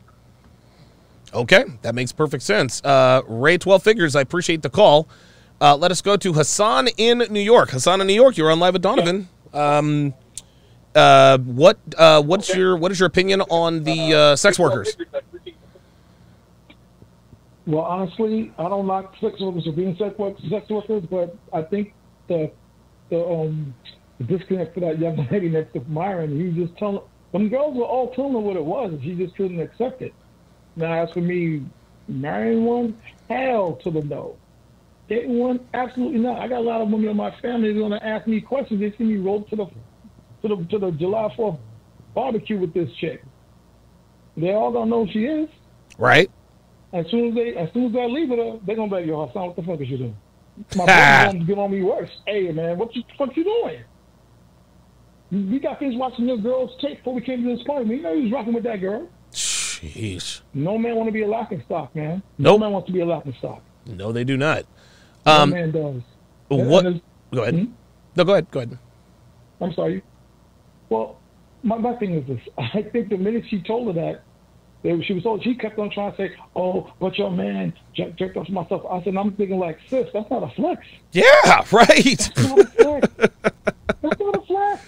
Okay, 1.33 1.65
that 1.83 1.95
makes 1.95 2.13
perfect 2.13 2.43
sense. 2.43 2.83
Uh, 2.85 3.23
Ray 3.29 3.57
12 3.57 3.83
Figures, 3.83 4.17
I 4.17 4.21
appreciate 4.21 4.63
the 4.63 4.71
call. 4.71 5.09
Uh, 5.61 5.77
let 5.77 5.91
us 5.91 6.01
go 6.01 6.17
to 6.17 6.33
Hassan 6.33 6.89
in 6.97 7.19
New 7.31 7.41
York. 7.41 7.71
Hassan 7.71 8.01
in 8.01 8.07
New 8.07 8.15
York, 8.15 8.37
you're 8.37 8.51
on 8.51 8.59
live 8.59 8.73
with 8.73 8.83
Donovan. 8.83 9.29
Um, 9.53 10.15
uh, 10.95 11.39
what 11.39 11.79
uh, 11.97 12.21
what's 12.23 12.55
your 12.55 12.77
what 12.77 12.91
is 12.91 12.99
your 12.99 13.07
opinion 13.07 13.43
on 13.43 13.85
the 13.85 14.15
uh, 14.15 14.37
sex 14.37 14.59
workers? 14.59 14.97
Well, 17.67 17.83
honestly, 17.83 18.53
I 18.59 18.69
don't 18.69 18.87
like 18.87 19.07
sex 19.21 19.39
workers 19.41 19.65
for 19.65 19.73
being 19.73 19.97
sex, 19.97 20.19
work, 20.19 20.37
sex 20.49 20.69
workers, 20.71 21.05
but 21.11 21.37
I 21.53 21.63
think 21.63 21.95
the 22.27 22.51
the 23.11 23.25
um 23.25 23.75
the 24.19 24.25
disconnect 24.25 24.75
for 24.75 24.81
that 24.81 24.99
young 24.99 25.27
lady 25.31 25.49
next 25.49 25.73
to 25.75 25.81
Myron, 25.89 26.37
he 26.39 26.49
was 26.49 26.69
just 26.69 26.79
telling 26.79 27.01
them 27.33 27.49
girls 27.49 27.77
were 27.77 27.85
all 27.85 28.13
telling 28.15 28.33
her 28.33 28.39
what 28.39 28.57
it 28.57 28.65
was, 28.65 28.93
and 28.93 29.03
she 29.03 29.15
just 29.15 29.37
couldn't 29.37 29.61
accept 29.61 30.03
it. 30.03 30.15
Now, 30.77 31.03
as 31.03 31.11
for 31.13 31.21
me, 31.21 31.65
marrying 32.09 32.65
one, 32.65 33.01
hell 33.29 33.79
to 33.83 33.91
the 33.91 34.03
no. 34.03 34.37
Dating 35.09 35.39
one, 35.39 35.61
absolutely 35.75 36.21
not. 36.21 36.39
I 36.39 36.49
got 36.49 36.59
a 36.59 36.61
lot 36.61 36.81
of 36.81 36.89
women 36.89 37.09
in 37.09 37.17
my 37.17 37.33
family 37.41 37.73
that 37.73 37.79
are 37.79 37.83
gonna 37.83 38.01
ask 38.03 38.27
me 38.27 38.41
questions. 38.41 38.81
They 38.81 38.97
see 38.97 39.05
me 39.05 39.17
roll 39.17 39.43
to 39.45 39.57
the 39.57 39.67
to 40.43 40.57
the 40.57 40.65
to 40.71 40.79
the 40.79 40.91
July 40.93 41.33
Fourth 41.37 41.59
barbecue 42.15 42.59
with 42.59 42.73
this 42.73 42.91
chick. 42.95 43.23
They 44.37 44.53
all 44.53 44.73
gonna 44.73 44.91
know 44.91 45.05
who 45.05 45.13
she 45.13 45.27
is. 45.27 45.49
Right. 45.99 46.31
As 46.93 47.07
soon 47.11 47.29
as 47.29 47.35
they, 47.35 47.55
as 47.57 47.73
soon 47.73 47.87
as 47.87 47.97
I 47.97 48.07
leave 48.07 48.29
with 48.31 48.39
her, 48.39 48.59
they 48.67 48.75
gonna 48.75 48.89
be 48.89 48.97
like, 48.97 49.07
"Yo, 49.07 49.25
Hassan, 49.27 49.47
what 49.49 49.57
the 49.57 49.63
fuck 49.63 49.81
is 49.81 49.89
you 49.89 49.99
doing?" 49.99 50.17
My 50.77 50.85
brother's 50.87 51.33
gonna 51.33 51.45
get 51.45 51.59
on 51.59 51.71
me 51.71 51.83
worse. 51.83 52.11
Hey, 52.27 52.51
man, 52.53 52.79
what 52.79 52.95
you 52.97 53.03
fuck 53.17 53.37
you 53.37 53.45
doing? 53.45 53.81
We 55.31 55.61
got 55.61 55.79
things 55.79 55.95
watching 55.97 56.27
your 56.27 56.39
girls 56.39 56.71
tape 56.81 56.99
before 56.99 57.15
we 57.15 57.21
came 57.21 57.45
to 57.45 57.57
this 57.57 57.65
party. 57.65 57.89
We 57.89 58.01
know 58.01 58.13
you 58.13 58.25
was 58.25 58.33
rocking 58.33 58.53
with 58.53 58.65
that 58.65 58.81
girl. 58.81 59.09
Jeez. 59.33 60.41
No 60.53 60.77
man 60.77 60.97
want 60.97 61.07
to 61.09 61.13
be 61.13 61.23
a 61.23 61.29
laughing 61.29 61.63
stock, 61.67 61.95
man. 61.95 62.23
No 62.39 62.53
Nope. 62.53 62.61
man 62.63 62.73
wants 62.73 62.87
to 62.89 62.93
be 62.93 63.01
a 63.01 63.07
laughing 63.07 63.35
stock. 63.39 63.63
No, 63.87 64.11
they 64.11 64.25
do 64.25 64.37
not. 64.37 64.65
No 65.25 65.33
Um, 65.33 65.51
man 65.51 65.71
does. 65.71 66.03
What? 66.49 66.85
Go 67.33 67.43
ahead. 67.43 67.55
Hmm? 67.55 67.65
No, 68.17 68.25
go 68.25 68.33
ahead. 68.33 68.51
Go 68.51 68.61
ahead. 68.61 68.79
I'm 69.61 69.73
sorry. 69.75 70.03
Well, 70.89 71.19
my, 71.63 71.79
my 71.79 71.95
thing 71.97 72.15
is 72.15 72.27
this. 72.27 72.41
I 72.59 72.83
think 72.93 73.09
the 73.11 73.17
minute 73.17 73.45
she 73.49 73.63
told 73.63 73.87
her 73.87 73.93
that, 74.03 74.23
they, 74.83 75.01
she 75.03 75.13
was 75.13 75.23
told, 75.23 75.43
she 75.43 75.55
kept 75.55 75.79
on 75.79 75.91
trying 75.91 76.13
to 76.13 76.17
say, 76.17 76.37
oh, 76.57 76.93
but 77.01 77.19
your 77.19 77.31
man 77.31 77.73
jerked, 77.95 78.17
jerked 78.19 78.37
off 78.37 78.49
myself. 78.49 78.83
I 78.91 79.03
said, 79.05 79.17
I'm 79.17 79.33
thinking 79.33 79.59
like, 79.59 79.79
sis, 79.89 80.09
that's 80.13 80.31
not 80.31 80.43
a 80.43 80.49
flex. 80.55 80.87
Yeah, 81.13 81.25
right. 81.73 82.31
That's 82.35 82.39
not 82.39 82.59
a 82.59 82.65
flex. 82.67 83.09
that's 84.01 84.21
not 84.21 84.37
a 84.37 84.41
flex. 84.47 84.83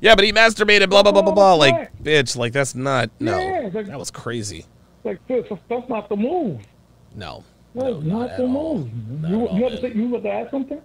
Yeah, 0.00 0.14
but 0.16 0.24
he 0.24 0.32
masturbated. 0.32 0.90
Blah 0.90 1.02
blah 1.04 1.12
blah 1.12 1.22
blah 1.22 1.32
blah. 1.32 1.54
Like, 1.54 1.96
bitch. 2.02 2.36
Like 2.36 2.52
that's 2.52 2.74
not. 2.74 3.10
No, 3.20 3.38
Yeah, 3.38 3.70
like- 3.72 3.86
that 3.86 3.98
was 3.98 4.10
crazy. 4.10 4.66
Like, 5.04 5.20
sis, 5.26 5.44
that's, 5.48 5.62
that's 5.68 5.88
not 5.88 6.08
the 6.08 6.16
move. 6.16 6.60
No. 7.14 7.44
That's 7.74 8.02
not 8.02 8.36
the 8.36 8.46
move. 8.46 8.90
You, 9.28 9.48
you, 9.52 9.62
have 9.64 9.72
to 9.72 9.80
say, 9.80 9.92
you 9.92 10.08
want 10.08 10.24
to 10.24 10.30
add 10.30 10.50
something? 10.50 10.80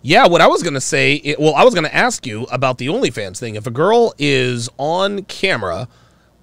Yeah, 0.00 0.26
what 0.26 0.40
I 0.40 0.48
was 0.48 0.62
gonna 0.62 0.80
say. 0.80 1.14
It, 1.16 1.38
well, 1.38 1.54
I 1.54 1.62
was 1.62 1.74
gonna 1.74 1.88
ask 1.88 2.26
you 2.26 2.44
about 2.44 2.78
the 2.78 2.88
OnlyFans 2.88 3.38
thing. 3.38 3.54
If 3.54 3.66
a 3.66 3.70
girl 3.70 4.12
is 4.18 4.68
on 4.78 5.22
camera, 5.24 5.86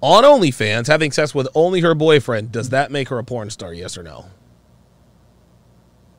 on 0.00 0.24
OnlyFans, 0.24 0.86
having 0.86 1.12
sex 1.12 1.34
with 1.34 1.48
only 1.54 1.80
her 1.80 1.94
boyfriend, 1.94 2.52
does 2.52 2.70
that 2.70 2.90
make 2.90 3.08
her 3.08 3.18
a 3.18 3.24
porn 3.24 3.50
star? 3.50 3.72
Yes 3.74 3.96
or 3.98 4.02
no? 4.02 4.26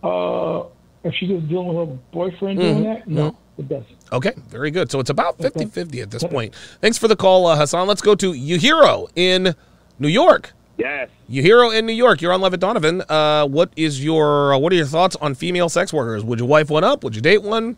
Uh, 0.04 0.64
if 1.04 1.14
she's 1.16 1.30
just 1.30 1.48
dealing 1.48 1.68
with 1.74 1.90
her 1.90 1.96
boyfriend 2.12 2.60
doing 2.60 2.78
Mhm, 2.80 2.84
that, 2.84 3.08
no, 3.08 3.36
it 3.58 3.68
doesn't. 3.70 3.88
Okay, 4.12 4.34
very 4.50 4.72
good. 4.72 4.92
So 4.92 5.00
it's 5.00 5.10
about 5.10 5.38
50-50 5.40 6.02
at 6.02 6.12
this 6.12 6.24
point. 6.24 6.54
Thanks 6.82 6.98
for 6.98 7.08
the 7.08 7.16
call, 7.16 7.48
uh, 7.48 7.56
Hassan. 7.56 7.88
Let's 7.88 8.02
go 8.02 8.16
to 8.16 8.34
Yuhiro 8.34 9.10
in 9.16 9.56
New 10.00 10.08
York. 10.08 10.54
Yes. 10.78 11.10
Yuhiro 11.30 11.76
in 11.78 11.86
New 11.86 11.94
York. 11.94 12.22
You're 12.22 12.34
on 12.34 12.42
Levitt 12.42 12.60
Donovan. 12.60 13.04
Uh, 13.08 13.46
what 13.46 13.72
is 13.76 14.04
your 14.04 14.54
uh, 14.56 14.58
what 14.58 14.74
are 14.74 14.76
your 14.76 14.86
thoughts 14.88 15.16
on 15.18 15.36
female 15.36 15.70
sex 15.70 15.94
workers? 15.94 16.24
Would 16.24 16.40
you 16.40 16.46
wife 16.46 16.72
one 16.72 16.84
up? 16.84 17.04
Would 17.04 17.16
you 17.16 17.22
date 17.22 17.44
one? 17.44 17.78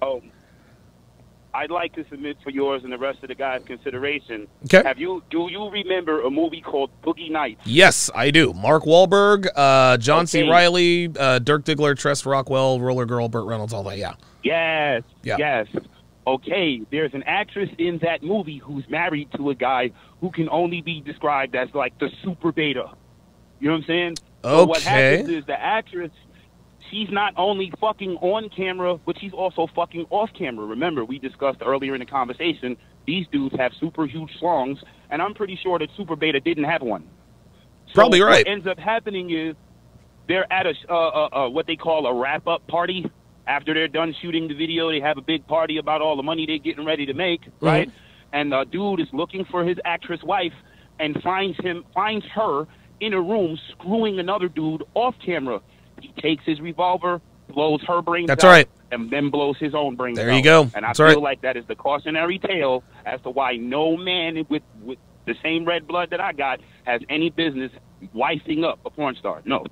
Oh, 0.00 0.22
I'd 1.54 1.70
like 1.70 1.94
to 1.94 2.04
submit 2.10 2.36
for 2.42 2.50
yours 2.50 2.82
and 2.82 2.92
the 2.92 2.98
rest 2.98 3.22
of 3.22 3.28
the 3.28 3.34
guys' 3.34 3.62
consideration. 3.64 4.48
Okay. 4.64 4.82
Have 4.84 4.98
you 4.98 5.22
do 5.30 5.48
you 5.50 5.70
remember 5.70 6.22
a 6.22 6.30
movie 6.30 6.60
called 6.60 6.90
Boogie 7.02 7.30
Nights? 7.30 7.60
Yes, 7.64 8.10
I 8.14 8.30
do. 8.30 8.52
Mark 8.52 8.82
Wahlberg, 8.82 9.46
uh, 9.54 9.96
John 9.98 10.26
C. 10.26 10.48
Reilly, 10.48 11.10
uh, 11.16 11.38
Dirk 11.38 11.64
Diggler, 11.64 11.96
Tress 11.96 12.26
Rockwell, 12.26 12.80
Roller 12.80 13.06
Girl, 13.06 13.28
Burt 13.28 13.46
Reynolds, 13.46 13.72
all 13.72 13.84
that. 13.84 13.98
Yeah. 13.98 14.14
Yes. 14.42 15.02
Yeah. 15.22 15.36
Yes. 15.38 15.68
Okay, 16.26 16.80
there's 16.90 17.12
an 17.12 17.22
actress 17.24 17.68
in 17.78 17.98
that 17.98 18.22
movie 18.22 18.56
who's 18.56 18.88
married 18.88 19.28
to 19.36 19.50
a 19.50 19.54
guy 19.54 19.90
who 20.20 20.30
can 20.30 20.48
only 20.48 20.80
be 20.80 21.02
described 21.02 21.54
as 21.54 21.68
like 21.74 21.98
the 21.98 22.08
super 22.22 22.50
beta. 22.50 22.90
You 23.60 23.68
know 23.68 23.74
what 23.74 23.80
I'm 23.82 23.86
saying? 23.86 24.14
Okay. 24.42 24.56
So 24.56 24.64
what 24.64 24.82
happens 24.82 25.28
is 25.28 25.44
the 25.44 25.60
actress, 25.60 26.10
she's 26.90 27.08
not 27.10 27.34
only 27.36 27.72
fucking 27.80 28.16
on 28.20 28.48
camera, 28.48 28.98
but 29.04 29.18
she's 29.20 29.32
also 29.32 29.66
fucking 29.74 30.06
off 30.10 30.30
camera. 30.36 30.66
Remember, 30.66 31.04
we 31.04 31.18
discussed 31.18 31.58
earlier 31.64 31.94
in 31.94 32.00
the 32.00 32.06
conversation, 32.06 32.76
these 33.06 33.26
dudes 33.32 33.54
have 33.56 33.72
super 33.78 34.06
huge 34.06 34.30
schlongs, 34.40 34.78
and 35.10 35.20
I'm 35.20 35.34
pretty 35.34 35.58
sure 35.62 35.78
that 35.78 35.88
super 35.96 36.16
beta 36.16 36.40
didn't 36.40 36.64
have 36.64 36.82
one. 36.82 37.08
So 37.88 37.94
Probably 37.94 38.20
right. 38.22 38.46
What 38.46 38.52
ends 38.52 38.66
up 38.66 38.78
happening 38.78 39.30
is 39.30 39.54
they're 40.26 40.50
at 40.52 40.66
a 40.66 40.72
uh, 40.88 40.94
uh, 40.94 41.28
uh, 41.32 41.48
what 41.50 41.66
they 41.66 41.76
call 41.76 42.06
a 42.06 42.14
wrap 42.14 42.46
up 42.46 42.66
party. 42.66 43.10
After 43.46 43.74
they're 43.74 43.88
done 43.88 44.14
shooting 44.22 44.48
the 44.48 44.54
video, 44.54 44.90
they 44.90 45.00
have 45.00 45.18
a 45.18 45.22
big 45.22 45.46
party 45.46 45.76
about 45.76 46.00
all 46.00 46.16
the 46.16 46.22
money 46.22 46.46
they're 46.46 46.56
getting 46.56 46.86
ready 46.86 47.04
to 47.04 47.12
make, 47.12 47.42
right? 47.60 47.90
And 48.32 48.52
the 48.52 48.64
dude 48.64 49.00
is 49.00 49.08
looking 49.12 49.44
for 49.44 49.64
his 49.64 49.76
actress 49.84 50.22
wife 50.22 50.54
and 50.98 51.20
finds 51.22 51.58
him 51.58 51.84
finds 51.92 52.24
her 52.34 52.66
in 53.00 53.12
a 53.12 53.20
room 53.20 53.58
screwing 53.72 54.18
another 54.18 54.48
dude 54.48 54.82
off 54.94 55.14
camera. 55.24 55.60
He 56.14 56.20
takes 56.20 56.44
his 56.44 56.60
revolver, 56.60 57.20
blows 57.48 57.82
her 57.86 58.02
brains 58.02 58.28
That's 58.28 58.44
out, 58.44 58.48
right. 58.50 58.68
and 58.92 59.10
then 59.10 59.30
blows 59.30 59.56
his 59.58 59.74
own 59.74 59.96
brains 59.96 60.18
There 60.18 60.30
out. 60.30 60.36
you 60.36 60.42
go. 60.42 60.62
And 60.74 60.84
I 60.84 60.88
That's 60.88 60.98
feel 60.98 61.06
right. 61.06 61.18
like 61.20 61.40
that 61.42 61.56
is 61.56 61.64
the 61.66 61.74
cautionary 61.76 62.38
tale 62.38 62.82
as 63.06 63.20
to 63.22 63.30
why 63.30 63.56
no 63.56 63.96
man 63.96 64.44
with 64.48 64.62
with 64.82 64.98
the 65.26 65.34
same 65.42 65.64
red 65.64 65.86
blood 65.86 66.10
that 66.10 66.20
I 66.20 66.32
got 66.32 66.60
has 66.84 67.00
any 67.08 67.30
business 67.30 67.70
wifing 68.14 68.64
up 68.64 68.78
a 68.84 68.90
porn 68.90 69.16
star. 69.16 69.40
No. 69.44 69.64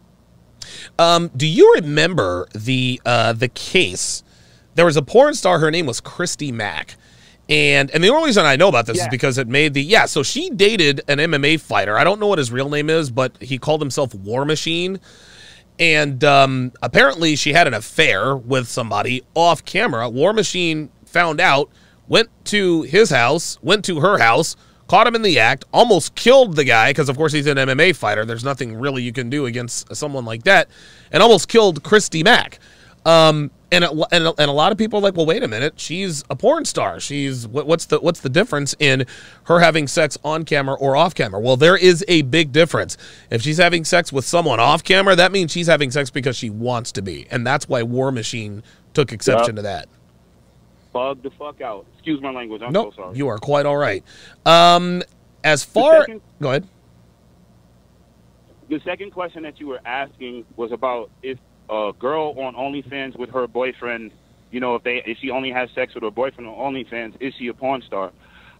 Um, 0.98 1.30
do 1.36 1.46
you 1.46 1.74
remember 1.76 2.46
the 2.54 3.00
uh, 3.04 3.32
the 3.32 3.48
case? 3.48 4.22
There 4.74 4.86
was 4.86 4.96
a 4.96 5.02
porn 5.02 5.34
star. 5.34 5.58
Her 5.58 5.70
name 5.70 5.86
was 5.86 6.00
Christy 6.00 6.50
Mack. 6.52 6.96
And 7.48 7.90
and 7.90 8.02
the 8.02 8.08
only 8.08 8.28
reason 8.28 8.46
I 8.46 8.56
know 8.56 8.68
about 8.68 8.86
this 8.86 8.98
is 9.00 9.08
because 9.10 9.36
it 9.36 9.48
made 9.48 9.74
the 9.74 9.82
yeah. 9.82 10.06
So 10.06 10.22
she 10.22 10.48
dated 10.50 11.02
an 11.08 11.18
MMA 11.18 11.60
fighter. 11.60 11.98
I 11.98 12.04
don't 12.04 12.20
know 12.20 12.28
what 12.28 12.38
his 12.38 12.50
real 12.52 12.70
name 12.70 12.88
is, 12.88 13.10
but 13.10 13.36
he 13.42 13.58
called 13.58 13.80
himself 13.82 14.14
War 14.14 14.44
Machine. 14.44 15.00
And 15.78 16.22
um, 16.22 16.72
apparently, 16.82 17.36
she 17.36 17.52
had 17.52 17.66
an 17.66 17.74
affair 17.74 18.36
with 18.36 18.68
somebody 18.68 19.22
off 19.34 19.64
camera. 19.64 20.08
War 20.08 20.32
Machine 20.32 20.90
found 21.04 21.40
out, 21.40 21.70
went 22.08 22.28
to 22.46 22.82
his 22.82 23.10
house, 23.10 23.58
went 23.62 23.84
to 23.86 24.00
her 24.00 24.18
house, 24.18 24.56
caught 24.86 25.06
him 25.06 25.14
in 25.14 25.22
the 25.22 25.38
act, 25.38 25.64
almost 25.72 26.14
killed 26.14 26.56
the 26.56 26.64
guy 26.64 26.90
because, 26.90 27.08
of 27.08 27.16
course, 27.16 27.32
he's 27.32 27.46
an 27.46 27.56
MMA 27.56 27.96
fighter. 27.96 28.24
There's 28.24 28.44
nothing 28.44 28.74
really 28.76 29.02
you 29.02 29.12
can 29.12 29.30
do 29.30 29.46
against 29.46 29.94
someone 29.94 30.24
like 30.24 30.44
that, 30.44 30.68
and 31.10 31.22
almost 31.22 31.48
killed 31.48 31.82
Christy 31.82 32.22
Mack. 32.22 32.58
Um, 33.04 33.50
and, 33.72 33.84
a, 33.84 33.90
and, 34.12 34.26
a, 34.26 34.34
and 34.38 34.50
a 34.50 34.52
lot 34.52 34.70
of 34.70 34.78
people 34.78 34.98
are 34.98 35.02
like, 35.02 35.16
well, 35.16 35.26
wait 35.26 35.42
a 35.42 35.48
minute, 35.48 35.80
she's 35.80 36.22
a 36.30 36.36
porn 36.36 36.64
star. 36.64 37.00
She's 37.00 37.48
what, 37.48 37.66
what's 37.66 37.86
the 37.86 37.98
what's 37.98 38.20
the 38.20 38.28
difference 38.28 38.76
in 38.78 39.06
her 39.44 39.60
having 39.60 39.88
sex 39.88 40.18
on 40.22 40.44
camera 40.44 40.76
or 40.76 40.94
off 40.94 41.14
camera? 41.14 41.40
Well, 41.40 41.56
there 41.56 41.76
is 41.76 42.04
a 42.06 42.22
big 42.22 42.52
difference. 42.52 42.96
If 43.30 43.42
she's 43.42 43.58
having 43.58 43.84
sex 43.84 44.12
with 44.12 44.24
someone 44.24 44.60
off 44.60 44.84
camera, 44.84 45.16
that 45.16 45.32
means 45.32 45.50
she's 45.50 45.66
having 45.66 45.90
sex 45.90 46.10
because 46.10 46.36
she 46.36 46.50
wants 46.50 46.92
to 46.92 47.02
be, 47.02 47.26
and 47.30 47.46
that's 47.46 47.68
why 47.68 47.82
War 47.82 48.12
Machine 48.12 48.62
took 48.94 49.12
exception 49.12 49.56
to 49.56 49.62
that. 49.62 49.88
Bug 50.92 51.22
the 51.22 51.30
fuck 51.30 51.62
out. 51.62 51.86
Excuse 51.94 52.20
my 52.20 52.30
language. 52.30 52.60
I'm 52.60 52.72
nope, 52.72 52.94
so 52.94 53.02
sorry. 53.02 53.16
you 53.16 53.28
are 53.28 53.38
quite 53.38 53.64
all 53.64 53.78
right. 53.78 54.04
Um, 54.44 55.02
as 55.42 55.64
far 55.64 56.02
second- 56.02 56.20
go 56.40 56.50
ahead. 56.50 56.68
The 58.68 58.80
second 58.84 59.10
question 59.12 59.42
that 59.42 59.58
you 59.58 59.66
were 59.66 59.80
asking 59.84 60.44
was 60.56 60.72
about 60.72 61.10
if 61.22 61.38
a 61.72 61.92
girl 61.98 62.34
on 62.38 62.54
OnlyFans 62.54 63.18
with 63.18 63.30
her 63.30 63.46
boyfriend, 63.46 64.12
you 64.50 64.60
know, 64.60 64.74
if 64.74 64.82
they 64.82 65.02
if 65.06 65.18
she 65.18 65.30
only 65.30 65.50
has 65.50 65.70
sex 65.74 65.94
with 65.94 66.04
her 66.04 66.10
boyfriend 66.10 66.48
on 66.48 66.74
OnlyFans, 66.74 67.16
is 67.20 67.32
she 67.38 67.48
a 67.48 67.54
porn 67.54 67.82
star? 67.82 68.12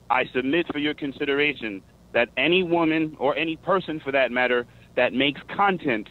I 0.09 0.27
submit 0.35 0.67
for 0.73 0.79
your 0.79 0.95
consideration 0.95 1.83
that 2.13 2.29
any 2.37 2.63
woman 2.63 3.17
or 3.19 3.37
any 3.37 3.57
person 3.57 4.01
for 4.01 4.13
that 4.13 4.31
matter 4.31 4.67
that 4.97 5.13
makes 5.13 5.41
content 5.55 6.09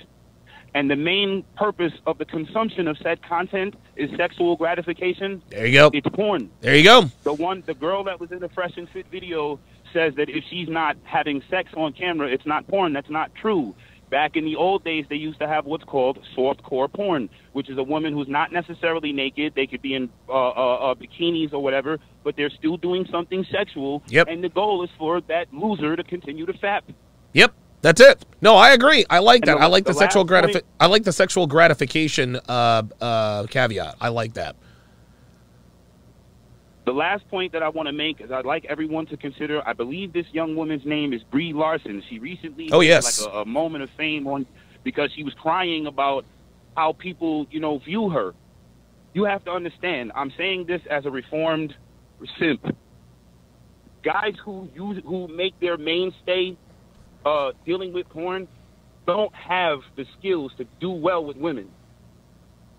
and 0.74 0.90
the 0.90 0.96
main 0.96 1.44
purpose 1.58 1.94
of 2.06 2.18
the 2.18 2.26
consumption 2.26 2.88
of 2.88 2.98
said 2.98 3.22
content 3.24 3.76
is 3.96 4.10
sexual 4.16 4.56
gratification. 4.56 5.42
There 5.50 5.66
you 5.66 5.74
go. 5.74 5.90
It's 5.94 6.08
porn. 6.10 6.50
There 6.62 6.76
you 6.76 6.84
go. 6.84 7.12
The 7.24 7.34
one, 7.34 7.64
the 7.66 7.74
girl 7.74 8.04
that 8.06 8.20
was 8.20 8.32
in 8.32 8.40
the 8.40 8.50
Fresh 8.50 8.78
and 8.78 8.88
Fit 8.90 9.06
video 9.12 9.60
says 9.92 10.16
that 10.16 10.30
if 10.30 10.44
she's 10.50 10.70
not 10.70 10.96
having 11.04 11.44
sex 11.50 11.72
on 11.76 11.92
camera, 11.92 12.30
it's 12.30 12.46
not 12.46 12.68
porn. 12.68 12.94
That's 12.94 13.10
not 13.10 13.36
true. 13.36 13.76
Back 14.12 14.36
in 14.36 14.44
the 14.44 14.58
old 14.58 14.84
days, 14.84 15.06
they 15.10 15.16
used 15.16 15.40
to 15.40 15.48
have 15.48 15.66
what's 15.66 15.86
called 15.86 16.20
softcore 16.38 16.92
porn, 16.92 17.30
which 17.54 17.70
is 17.70 17.78
a 17.78 17.84
woman 17.84 18.12
who's 18.14 18.28
not 18.28 18.52
necessarily 18.52 19.14
naked. 19.14 19.54
They 19.56 19.66
could 19.66 19.82
be 19.82 19.96
in 19.96 20.10
uh, 20.28 20.34
uh, 20.34 20.92
uh, 20.92 20.96
bikinis 20.96 21.54
or 21.54 21.64
whatever, 21.64 21.98
but 22.26 22.36
they're 22.36 22.50
still 22.50 22.76
doing 22.76 23.08
something 23.10 23.46
sexual. 23.50 24.04
Yep. 24.10 24.28
And 24.28 24.44
the 24.44 24.50
goal 24.50 24.84
is 24.84 24.90
for 25.00 25.22
that 25.22 25.46
loser 25.54 25.96
to 25.96 26.04
continue 26.04 26.46
to 26.46 26.52
fap. 26.54 26.82
Yep, 27.32 27.54
that's 27.82 28.02
it. 28.02 28.26
No, 28.42 28.58
I 28.58 28.72
agree. 28.74 29.06
I 29.10 29.20
like 29.20 29.46
that. 29.46 29.58
the- 29.58 29.64
I 29.64 29.68
like 29.68 29.86
the, 29.86 29.94
the 29.94 30.00
sexual 30.00 30.24
last 30.26 30.32
gratifi- 30.46 30.54
point- 30.54 30.66
I 30.82 30.86
like 30.88 31.04
the 31.04 31.14
sexual 31.14 31.48
gratification 31.48 32.36
uh, 32.50 32.84
uh, 33.00 33.48
caveat. 33.48 33.96
I 34.02 34.10
like 34.10 34.34
that. 34.34 34.58
The 36.86 36.92
last 36.92 37.28
point 37.30 37.54
that 37.54 37.62
I 37.62 37.70
want 37.70 37.88
to 37.88 37.94
make 37.94 38.22
is 38.22 38.32
I'd 38.32 38.46
like 38.46 38.66
everyone 38.66 39.06
to 39.08 39.18
consider. 39.18 39.62
I 39.68 39.74
believe 39.74 40.14
this 40.14 40.26
young 40.32 40.56
woman's 40.56 40.86
name 40.86 41.14
is 41.14 41.22
Brie 41.24 41.54
Larson. 41.54 42.02
She 42.10 42.18
recently 42.20 42.70
Oh, 42.72 42.80
had, 42.80 42.88
yes. 42.88 43.24
like 43.26 43.34
a, 43.34 43.38
a 43.40 43.46
moment 43.46 43.84
of 43.84 43.90
fame 43.98 44.26
on 44.28 44.48
because 44.84 45.12
she 45.16 45.24
was 45.24 45.34
crying 45.36 45.86
about 45.86 46.26
how 46.76 46.94
people, 46.94 47.46
you 47.52 47.60
know, 47.60 47.78
view 47.80 48.10
her. 48.10 48.34
You 49.14 49.26
have 49.26 49.44
to 49.46 49.52
understand. 49.52 50.12
I'm 50.16 50.32
saying 50.38 50.66
this 50.68 50.82
as 50.90 51.06
a 51.06 51.12
reformed 51.12 51.76
simp. 52.40 52.76
Guys 54.04 54.34
who 54.44 54.68
use 54.74 55.04
who 55.06 55.28
make 55.28 55.60
their 55.60 55.78
mainstay 55.78 56.58
uh, 57.26 57.52
dealing 57.66 57.94
with 57.94 58.10
porn 58.10 58.48
don't 59.06 59.34
have 59.36 59.80
the 59.96 60.06
skills 60.18 60.52
to 60.58 60.66
do 60.80 60.90
well 60.90 61.24
with 61.24 61.38
women. 61.38 61.70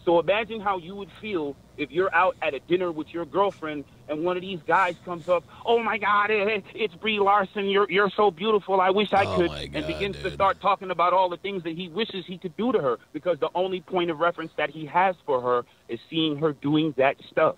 So 0.04 0.18
imagine 0.18 0.60
how 0.60 0.78
you 0.78 0.96
would 0.96 1.10
feel 1.20 1.54
if 1.76 1.90
you're 1.90 2.12
out 2.14 2.36
at 2.42 2.54
a 2.54 2.60
dinner 2.60 2.90
with 2.90 3.14
your 3.14 3.24
girlfriend 3.24 3.84
and 4.08 4.24
one 4.24 4.36
of 4.36 4.42
these 4.42 4.58
guys 4.66 4.96
comes 5.04 5.28
up, 5.28 5.44
"Oh 5.64 5.80
my 5.82 5.96
God, 5.96 6.30
it, 6.30 6.64
it's 6.74 6.94
Brie 6.94 7.20
Larson. 7.20 7.66
You're 7.66 7.90
you're 7.90 8.10
so 8.10 8.30
beautiful. 8.30 8.80
I 8.80 8.90
wish 8.90 9.12
I 9.12 9.24
Oh 9.24 9.36
could," 9.36 9.50
my 9.50 9.62
and 9.62 9.72
God, 9.72 9.86
begins 9.86 10.16
to 10.22 10.30
start 10.32 10.60
talking 10.60 10.90
about 10.90 11.12
all 11.12 11.28
the 11.28 11.36
things 11.36 11.62
that 11.62 11.76
he 11.76 11.88
wishes 11.88 12.24
he 12.26 12.36
could 12.36 12.56
do 12.56 12.72
to 12.72 12.80
her 12.80 12.98
because 13.12 13.38
the 13.38 13.50
only 13.54 13.80
point 13.80 14.10
of 14.10 14.18
reference 14.18 14.52
that 14.56 14.70
he 14.70 14.86
has 14.86 15.14
for 15.24 15.40
her 15.40 15.64
is 15.88 16.00
seeing 16.10 16.36
her 16.38 16.52
doing 16.52 16.94
that 16.96 17.16
stuff. 17.30 17.56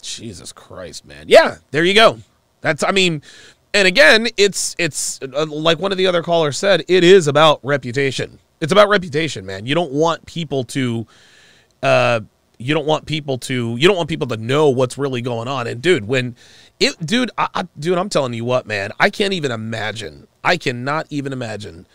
Jesus 0.00 0.52
Christ, 0.52 1.04
man. 1.04 1.24
Yeah, 1.28 1.56
there 1.72 1.84
you 1.84 1.94
go. 1.94 2.18
That's 2.60 2.82
I 2.84 2.92
mean, 2.92 3.22
And 3.74 3.86
again, 3.86 4.28
it's 4.36 4.74
it's 4.78 5.20
uh, 5.22 5.46
like 5.46 5.78
one 5.78 5.92
of 5.92 5.98
the 5.98 6.06
other 6.06 6.22
callers 6.22 6.56
said, 6.56 6.84
it 6.88 7.04
is 7.04 7.26
about 7.26 7.60
reputation. 7.62 8.38
It's 8.60 8.72
about 8.72 8.88
reputation, 8.88 9.44
man. 9.44 9.66
You 9.66 9.74
don't 9.74 9.92
want 9.92 10.26
people 10.26 10.64
to 10.64 11.06
uh 11.82 12.20
you 12.58 12.74
don't 12.74 12.86
want 12.86 13.06
people 13.06 13.38
to 13.38 13.76
you 13.76 13.86
don't 13.86 13.96
want 13.96 14.08
people 14.08 14.26
to 14.28 14.36
know 14.36 14.68
what's 14.68 14.98
really 14.98 15.22
going 15.22 15.48
on. 15.48 15.66
And 15.66 15.80
dude, 15.80 16.06
when 16.06 16.36
it 16.80 16.98
dude, 17.04 17.30
I, 17.38 17.48
I, 17.54 17.68
dude, 17.78 17.98
I'm 17.98 18.08
telling 18.08 18.34
you 18.34 18.44
what, 18.44 18.66
man, 18.66 18.90
I 18.98 19.10
can't 19.10 19.32
even 19.32 19.50
imagine. 19.52 20.26
I 20.44 20.56
cannot 20.56 21.06
even 21.10 21.32
imagine 21.32 21.86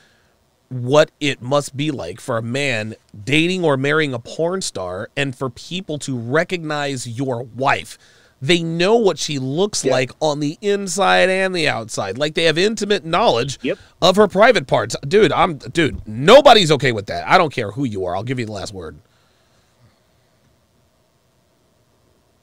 what 0.70 1.12
it 1.20 1.42
must 1.42 1.78
be 1.78 1.92
like 1.92 2.20
for 2.20 2.38
a 2.38 2.42
man 2.42 2.96
dating 3.24 3.64
or 3.64 3.78
marrying 3.78 4.14
a 4.14 4.20
porn 4.20 4.62
star 4.62 5.10
and 5.16 5.36
for 5.36 5.50
people 5.50 6.00
to 6.00 6.18
recognize 6.18 7.08
your 7.08 7.44
wife. 7.44 7.98
They 8.42 8.62
know 8.62 8.98
what 8.98 9.18
she 9.20 9.40
looks 9.40 9.86
like 9.86 10.12
on 10.20 10.42
the 10.42 10.58
inside 10.62 11.30
and 11.30 11.56
the 11.56 11.70
outside. 11.70 12.18
Like 12.18 12.34
they 12.34 12.44
have 12.44 12.58
intimate 12.58 13.06
knowledge 13.06 13.58
of 14.02 14.18
her 14.18 14.28
private 14.28 14.68
parts. 14.68 14.98
Dude, 15.08 15.32
I'm 15.32 15.58
dude, 15.58 16.06
nobody's 16.08 16.72
okay 16.72 16.92
with 16.92 17.06
that. 17.06 17.26
I 17.28 17.38
don't 17.38 17.54
care 17.54 17.72
who 17.72 17.86
you 17.86 18.06
are. 18.06 18.16
I'll 18.16 18.24
give 18.24 18.40
you 18.40 18.46
the 18.46 18.52
last 18.52 18.74
word. 18.74 18.98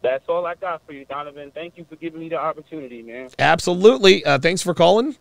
That's 0.03 0.25
all 0.29 0.47
I 0.47 0.55
got 0.55 0.83
for 0.87 0.93
you, 0.93 1.05
Donovan. 1.05 1.51
Thank 1.55 1.77
you 1.77 1.85
for 1.89 1.97
giving 1.97 2.21
me 2.21 2.29
the 2.29 2.39
opportunity, 2.39 3.03
man. 3.03 3.29
Absolutely. 3.39 4.25
Uh, 4.25 4.39
thanks 4.39 4.63
for 4.63 4.73
calling. 4.75 5.17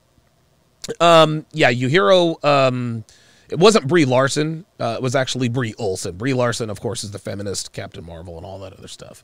Um, 1.00 1.46
yeah, 1.52 1.72
Yuhiro. 1.72 2.44
Um, 2.44 3.04
it 3.50 3.60
wasn't 3.60 3.88
Brie 3.88 4.06
Larson. 4.06 4.66
Uh, 4.80 4.96
it 4.98 5.02
was 5.02 5.16
actually 5.16 5.50
Bree 5.50 5.74
Olson. 5.78 6.16
Brie 6.16 6.34
Larson, 6.34 6.70
of 6.70 6.80
course, 6.80 7.04
is 7.04 7.12
the 7.12 7.20
feminist 7.20 7.74
Captain 7.74 8.06
Marvel 8.06 8.38
and 8.38 8.46
all 8.46 8.60
that 8.60 8.74
other 8.74 8.88
stuff. 8.88 9.24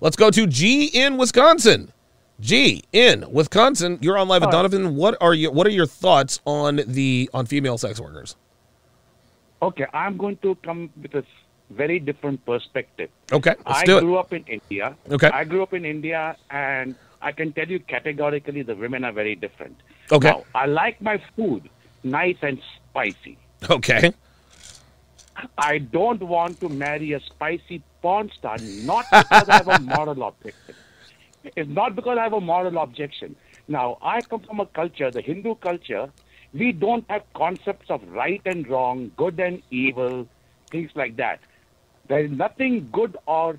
Let's 0.00 0.16
go 0.16 0.30
to 0.30 0.46
G 0.46 0.86
in 0.86 1.16
Wisconsin. 1.16 1.92
G 2.40 2.82
in 2.92 3.24
Wisconsin. 3.30 3.98
You're 4.02 4.18
on 4.18 4.26
live 4.28 4.42
with 4.42 4.48
Hi. 4.48 4.56
Donovan. 4.56 4.96
What 4.96 5.16
are 5.20 5.32
you? 5.32 5.50
What 5.52 5.66
are 5.66 5.70
your 5.70 5.86
thoughts 5.86 6.40
on 6.44 6.80
the 6.86 7.30
on 7.32 7.46
female 7.46 7.78
sex 7.78 8.00
workers? 8.00 8.36
Okay, 9.62 9.86
I'm 9.94 10.16
going 10.16 10.36
to 10.38 10.56
come 10.56 10.90
with 11.00 11.14
a 11.14 11.18
s- 11.18 11.24
very 11.72 11.98
different 11.98 12.44
perspective. 12.46 13.10
Okay, 13.32 13.54
let's 13.66 13.80
I 13.80 13.84
do 13.84 13.98
it. 13.98 14.00
grew 14.00 14.16
up 14.16 14.32
in 14.32 14.44
India. 14.44 14.96
Okay. 15.10 15.28
I 15.28 15.44
grew 15.44 15.62
up 15.62 15.74
in 15.74 15.84
India, 15.84 16.36
and 16.50 16.94
I 17.20 17.32
can 17.32 17.52
tell 17.52 17.68
you 17.68 17.80
categorically 17.80 18.62
the 18.62 18.74
women 18.74 19.04
are 19.04 19.12
very 19.12 19.34
different. 19.34 19.76
Okay. 20.10 20.30
Now, 20.30 20.44
I 20.54 20.66
like 20.66 21.00
my 21.00 21.20
food 21.36 21.68
nice 22.02 22.36
and 22.42 22.60
spicy. 22.88 23.38
Okay. 23.70 24.12
I 25.56 25.78
don't 25.78 26.22
want 26.22 26.60
to 26.60 26.68
marry 26.68 27.12
a 27.12 27.20
spicy 27.20 27.82
porn 28.02 28.30
star, 28.36 28.56
not 28.58 29.06
because 29.10 29.48
I 29.48 29.54
have 29.54 29.68
a 29.68 29.78
moral 29.80 30.22
objection. 30.24 30.74
It's 31.56 31.70
not 31.70 31.96
because 31.96 32.18
I 32.18 32.24
have 32.24 32.32
a 32.34 32.40
moral 32.40 32.78
objection. 32.78 33.34
Now, 33.68 33.98
I 34.02 34.20
come 34.20 34.40
from 34.40 34.60
a 34.60 34.66
culture, 34.66 35.10
the 35.10 35.20
Hindu 35.20 35.54
culture, 35.56 36.10
we 36.52 36.72
don't 36.72 37.04
have 37.08 37.22
concepts 37.34 37.90
of 37.90 38.06
right 38.08 38.42
and 38.44 38.68
wrong, 38.68 39.10
good 39.16 39.40
and 39.40 39.62
evil, 39.70 40.28
things 40.70 40.90
like 40.94 41.16
that. 41.16 41.40
There 42.12 42.22
is 42.26 42.30
nothing 42.30 42.90
good 42.92 43.16
or 43.24 43.58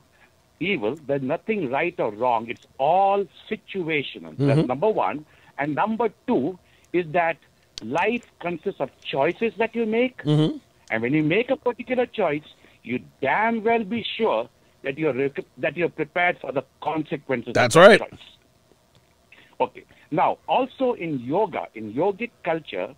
evil, 0.59 0.95
there's 1.07 1.23
nothing 1.23 1.71
right 1.71 1.95
or 1.99 2.11
wrong. 2.11 2.47
It's 2.49 2.67
all 2.77 3.25
situational. 3.49 4.35
That's 4.37 4.59
Mhm. 4.61 4.67
number 4.67 4.89
one. 4.89 5.25
And 5.57 5.73
number 5.73 6.09
two 6.27 6.59
is 6.99 7.07
that 7.13 7.37
life 7.81 8.27
consists 8.39 8.79
of 8.79 8.91
choices 9.13 9.55
that 9.57 9.73
you 9.73 9.87
make. 9.87 10.21
Mm-hmm. 10.23 10.57
And 10.91 11.01
when 11.01 11.13
you 11.15 11.23
make 11.23 11.49
a 11.49 11.55
particular 11.55 12.05
choice, 12.05 12.47
you 12.83 12.99
damn 13.21 13.63
well 13.63 13.83
be 13.95 14.03
sure 14.17 14.47
that 14.83 14.99
you're 14.99 15.13
rec- 15.13 15.49
that 15.57 15.75
you're 15.75 15.89
prepared 16.03 16.37
for 16.39 16.51
the 16.51 16.63
consequences. 16.89 17.53
That's 17.55 17.75
right. 17.75 17.99
choice. 17.99 18.27
Okay. 19.59 19.83
Now, 20.11 20.37
also 20.47 20.93
in 20.93 21.19
yoga, 21.21 21.67
in 21.73 21.91
yogic 21.93 22.29
culture, 22.43 22.89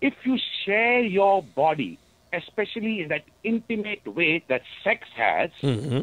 if 0.00 0.14
you 0.24 0.38
share 0.64 1.00
your 1.02 1.42
body, 1.42 1.98
especially 2.32 3.02
in 3.02 3.08
that 3.08 3.24
intimate 3.44 4.06
way 4.06 4.42
that 4.48 4.62
sex 4.84 5.08
has, 5.16 5.50
Mm-hmm. 5.62 6.00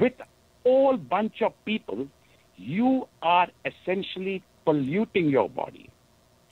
with 0.00 0.12
a 0.20 0.26
whole 0.62 0.96
bunch 0.96 1.42
of 1.42 1.52
people, 1.64 2.08
you 2.56 3.06
are 3.22 3.48
essentially 3.64 4.42
polluting 4.64 5.28
your 5.28 5.48
body. 5.48 5.90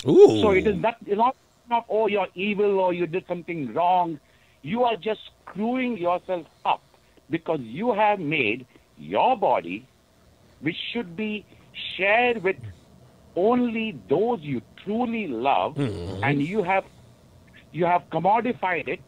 Ooh. 0.06 0.40
So 0.40 0.50
it 0.50 0.66
is 0.66 0.76
not, 0.76 0.96
not, 1.08 1.34
not, 1.68 1.86
oh, 1.88 2.06
you're 2.06 2.28
evil 2.34 2.78
or 2.78 2.92
you 2.92 3.06
did 3.06 3.26
something 3.26 3.72
wrong. 3.72 4.20
You 4.62 4.84
are 4.84 4.96
just 4.96 5.20
screwing 5.42 5.96
yourself 5.98 6.46
up 6.64 6.82
because 7.30 7.60
you 7.60 7.92
have 7.92 8.20
made 8.20 8.66
your 8.98 9.36
body, 9.36 9.86
which 10.60 10.76
should 10.92 11.16
be 11.16 11.44
shared 11.96 12.42
with 12.42 12.56
only 13.36 13.98
those 14.08 14.40
you 14.42 14.62
truly 14.84 15.26
love, 15.26 15.76
and 15.78 16.40
you 16.42 16.62
have 16.62 16.84
you 17.74 17.84
have 17.84 18.08
commodified 18.10 18.88
it. 18.88 19.00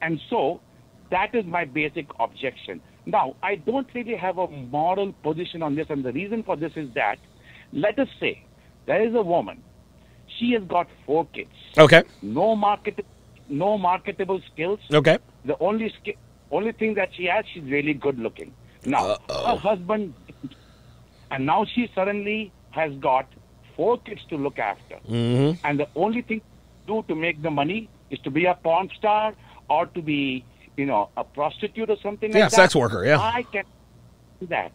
And 0.00 0.20
so 0.30 0.60
that 1.10 1.34
is 1.34 1.44
my 1.44 1.64
basic 1.64 2.06
objection. 2.20 2.80
Now, 3.04 3.34
I 3.42 3.56
don't 3.56 3.88
really 3.94 4.14
have 4.14 4.38
a 4.38 4.46
moral 4.46 5.12
position 5.24 5.62
on 5.62 5.74
this, 5.74 5.86
and 5.90 6.04
the 6.04 6.12
reason 6.12 6.42
for 6.42 6.56
this 6.56 6.72
is 6.76 6.88
that, 6.94 7.18
let 7.72 7.98
us 7.98 8.08
say, 8.20 8.44
there 8.86 9.02
is 9.04 9.14
a 9.14 9.22
woman. 9.22 9.62
She 10.38 10.52
has 10.52 10.62
got 10.62 10.86
four 11.04 11.26
kids. 11.26 11.50
Okay. 11.76 12.02
No 12.22 12.54
market, 12.54 13.04
no 13.48 13.76
marketable 13.76 14.40
skills. 14.52 14.78
Okay. 14.92 15.18
The 15.46 15.58
only 15.58 15.92
ski- 16.00 16.16
only 16.50 16.72
thing 16.72 16.94
that 16.94 17.10
she 17.14 17.24
has, 17.24 17.44
she's 17.52 17.64
really 17.64 17.94
good 17.94 18.18
looking. 18.18 18.52
Now, 18.84 19.16
her 19.28 19.56
husband, 19.56 20.14
and 21.30 21.44
now 21.44 21.64
she 21.64 21.90
suddenly 21.94 22.52
has 22.70 22.92
got 22.96 23.26
four 23.74 23.98
kids 23.98 24.20
to 24.28 24.36
look 24.36 24.58
after. 24.58 24.96
Mm-hmm. 25.08 25.66
And 25.66 25.80
the 25.80 25.88
only 25.96 26.22
thing 26.22 26.42
do 26.88 27.04
to 27.08 27.14
make 27.14 27.42
the 27.42 27.50
money 27.50 27.88
is 28.10 28.18
to 28.20 28.30
be 28.30 28.46
a 28.46 28.54
porn 28.54 28.90
star 28.98 29.34
or 29.68 29.86
to 29.86 30.02
be, 30.02 30.44
you 30.76 30.86
know, 30.86 31.10
a 31.16 31.24
prostitute 31.24 31.90
or 31.90 31.96
something 32.02 32.30
Yeah, 32.32 32.44
like 32.44 32.50
that. 32.50 32.56
Yeah, 32.56 32.62
sex 32.64 32.74
worker, 32.74 33.04
yeah. 33.04 33.18
I 33.20 33.42
can 33.52 33.64
do 34.40 34.46
that. 34.46 34.72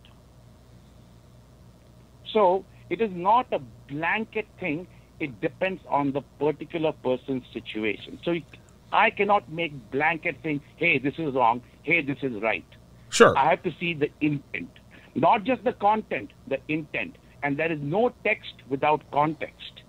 So 2.31 2.65
it 2.89 3.01
is 3.01 3.11
not 3.13 3.47
a 3.51 3.59
blanket 3.89 4.47
thing. 4.59 4.87
It 5.19 5.39
depends 5.41 5.81
on 5.89 6.11
the 6.11 6.21
particular 6.39 6.91
person's 6.91 7.43
situation. 7.51 8.19
So 8.23 8.31
it- 8.31 8.59
I 8.91 9.09
cannot 9.09 9.49
make 9.49 9.73
blanket 9.91 10.37
thing, 10.43 10.61
hey, 10.75 10.99
this 10.99 11.15
is 11.17 11.33
wrong, 11.33 11.61
hey, 11.81 12.01
this 12.01 12.21
is 12.21 12.39
right. 12.41 12.65
Sure. 13.09 13.35
I 13.37 13.49
have 13.49 13.63
to 13.63 13.71
see 13.79 13.93
the 13.95 14.09
intent, 14.21 14.69
not 15.15 15.43
just 15.43 15.63
the 15.63 15.73
content, 15.73 16.29
the 16.47 16.59
intent. 16.67 17.15
And 17.41 17.57
there 17.57 17.71
is 17.71 17.79
no 17.81 18.13
text 18.23 18.53
without 18.69 19.01
context. 19.11 19.81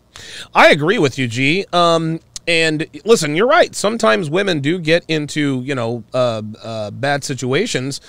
I 0.54 0.70
agree 0.70 0.98
with 0.98 1.18
you, 1.18 1.26
G. 1.26 1.64
Um, 1.72 2.20
and 2.46 2.86
listen, 3.04 3.34
you're 3.34 3.46
right. 3.46 3.74
Sometimes 3.74 4.28
women 4.28 4.60
do 4.60 4.78
get 4.78 5.04
into 5.08 5.62
you 5.64 5.74
know 5.74 6.04
uh, 6.12 6.42
uh, 6.62 6.90
bad 6.90 7.24
situations. 7.24 8.00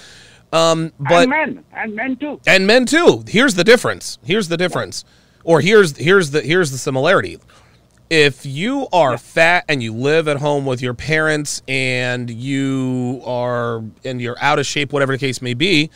Um, 0.53 0.93
but 0.99 1.23
and 1.23 1.29
men, 1.29 1.65
and 1.73 1.95
men 1.95 2.15
too. 2.17 2.39
and 2.47 2.67
men 2.67 2.85
too. 2.85 3.23
Here's 3.27 3.55
the 3.55 3.63
difference. 3.63 4.19
Here's 4.23 4.47
the 4.47 4.57
difference, 4.57 5.03
or 5.43 5.61
here's 5.61 5.97
here's 5.97 6.31
the 6.31 6.41
here's 6.41 6.71
the 6.71 6.77
similarity. 6.77 7.39
If 8.09 8.45
you 8.45 8.87
are 8.93 9.17
fat 9.17 9.65
and 9.67 9.81
you 9.81 9.93
live 9.93 10.27
at 10.27 10.37
home 10.37 10.65
with 10.65 10.81
your 10.81 10.93
parents 10.93 11.63
and 11.67 12.29
you 12.29 13.21
are 13.25 13.83
and 14.03 14.21
you're 14.21 14.37
out 14.39 14.59
of 14.59 14.65
shape, 14.65 14.93
whatever 14.93 15.13
the 15.13 15.17
case 15.17 15.41
may 15.41 15.55
be, 15.55 15.89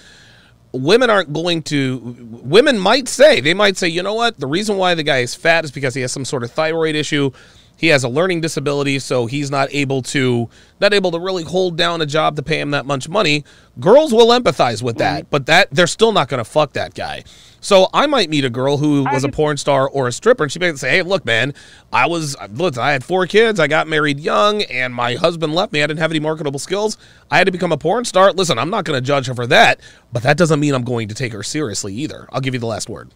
women 0.71 1.09
aren't 1.09 1.33
going 1.33 1.63
to 1.63 1.97
women 2.43 2.77
might 2.77 3.07
say 3.07 3.41
they 3.41 3.53
might 3.53 3.77
say 3.77 3.87
you 3.87 4.03
know 4.03 4.13
what? 4.13 4.39
The 4.39 4.47
reason 4.47 4.77
why 4.77 4.95
the 4.95 5.03
guy 5.03 5.19
is 5.19 5.35
fat 5.35 5.65
is 5.65 5.71
because 5.71 5.95
he 5.95 6.01
has 6.01 6.11
some 6.11 6.25
sort 6.25 6.43
of 6.43 6.51
thyroid 6.51 6.95
issue 6.95 7.31
he 7.79 7.87
has 7.87 8.03
a 8.03 8.09
learning 8.09 8.41
disability 8.41 8.99
so 8.99 9.25
he's 9.25 9.49
not 9.49 9.69
able 9.71 10.01
to 10.01 10.49
not 10.81 10.93
able 10.93 11.11
to 11.11 11.19
really 11.19 11.43
hold 11.43 11.77
down 11.77 12.01
a 12.01 12.05
job 12.05 12.35
to 12.35 12.43
pay 12.43 12.59
him 12.59 12.71
that 12.71 12.85
much 12.85 13.07
money. 13.07 13.45
Girls 13.79 14.13
will 14.13 14.27
empathize 14.27 14.83
with 14.83 14.97
that 14.97 15.29
but 15.29 15.45
that 15.45 15.69
they're 15.71 15.87
still 15.87 16.11
not 16.11 16.27
going 16.27 16.39
to 16.39 16.49
fuck 16.49 16.73
that 16.73 16.93
guy. 16.93 17.23
So 17.61 17.87
i 17.93 18.05
might 18.05 18.29
meet 18.29 18.43
a 18.43 18.49
girl 18.49 18.77
who 18.77 19.05
was 19.05 19.23
a 19.23 19.29
porn 19.29 19.57
star 19.57 19.89
or 19.89 20.07
a 20.07 20.11
stripper 20.11 20.43
and 20.43 20.51
she 20.51 20.59
might 20.59 20.77
say 20.77 20.89
hey 20.89 21.01
look 21.01 21.25
man 21.25 21.53
i 21.91 22.05
was 22.05 22.35
listen 22.51 22.81
i 22.81 22.91
had 22.91 23.03
four 23.03 23.27
kids 23.27 23.59
i 23.59 23.67
got 23.67 23.87
married 23.87 24.19
young 24.19 24.61
and 24.63 24.93
my 24.93 25.15
husband 25.15 25.53
left 25.53 25.73
me 25.73 25.83
i 25.83 25.87
didn't 25.87 25.99
have 25.99 26.11
any 26.11 26.21
marketable 26.21 26.59
skills 26.59 26.97
i 27.29 27.37
had 27.37 27.45
to 27.45 27.51
become 27.51 27.71
a 27.71 27.77
porn 27.77 28.05
star. 28.05 28.31
Listen 28.31 28.57
i'm 28.57 28.69
not 28.69 28.85
going 28.85 28.97
to 28.97 29.05
judge 29.05 29.27
her 29.27 29.33
for 29.33 29.47
that 29.47 29.79
but 30.11 30.23
that 30.23 30.37
doesn't 30.37 30.59
mean 30.59 30.73
i'm 30.73 30.83
going 30.83 31.07
to 31.07 31.15
take 31.15 31.33
her 31.33 31.43
seriously 31.43 31.93
either. 31.93 32.27
I'll 32.31 32.41
give 32.41 32.53
you 32.53 32.59
the 32.59 32.65
last 32.65 32.89
word 32.89 33.11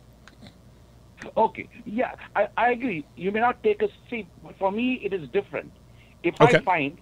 Okay, 1.36 1.68
yeah, 1.86 2.16
I, 2.36 2.48
I 2.58 2.72
agree. 2.72 3.06
You 3.16 3.32
may 3.32 3.40
not 3.40 3.62
take 3.64 3.82
a 3.82 3.88
seat, 4.10 4.28
but 4.44 4.56
for 4.60 4.72
me, 4.72 5.02
it 5.04 5.14
is 5.14 5.28
different. 5.30 5.72
If 6.22 6.40
Okay. 6.40 6.58
I 6.58 6.62
find 6.62 6.98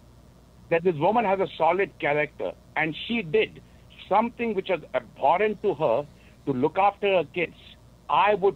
that 0.69 0.83
this 0.83 0.95
woman 0.95 1.25
has 1.25 1.39
a 1.39 1.47
solid 1.57 1.91
character 1.99 2.51
and 2.77 2.95
she 3.07 3.21
did 3.23 3.61
something 4.07 4.53
which 4.55 4.69
was 4.69 4.79
abhorrent 4.93 5.61
to 5.63 5.73
her 5.73 6.05
to 6.45 6.53
look 6.53 6.77
after 6.79 7.17
her 7.17 7.23
kids, 7.33 7.55
I 8.09 8.35
would, 8.35 8.55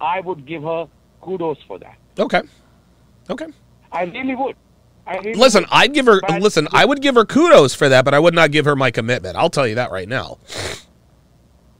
I 0.00 0.20
would 0.20 0.46
give 0.46 0.62
her 0.62 0.86
kudos 1.22 1.58
for 1.66 1.78
that. 1.78 1.96
okay 2.18 2.42
okay 3.30 3.46
I 3.90 4.02
really 4.04 4.34
would. 4.34 4.54
I 5.06 5.16
really 5.18 5.34
listen 5.34 5.62
would. 5.62 5.70
i'd 5.72 5.92
give 5.94 6.06
her 6.06 6.20
But- 6.20 6.40
listen 6.42 6.68
i 6.72 6.84
would 6.84 7.00
give 7.02 7.14
her 7.16 7.24
kudos 7.24 7.74
for 7.74 7.88
that 7.88 8.04
but 8.04 8.14
i 8.14 8.18
would 8.18 8.34
not 8.34 8.50
give 8.52 8.64
her 8.66 8.76
my 8.76 8.90
commitment 8.90 9.36
i'll 9.36 9.50
tell 9.50 9.66
you 9.66 9.74
that 9.76 9.90
right 9.90 10.08
now 10.08 10.38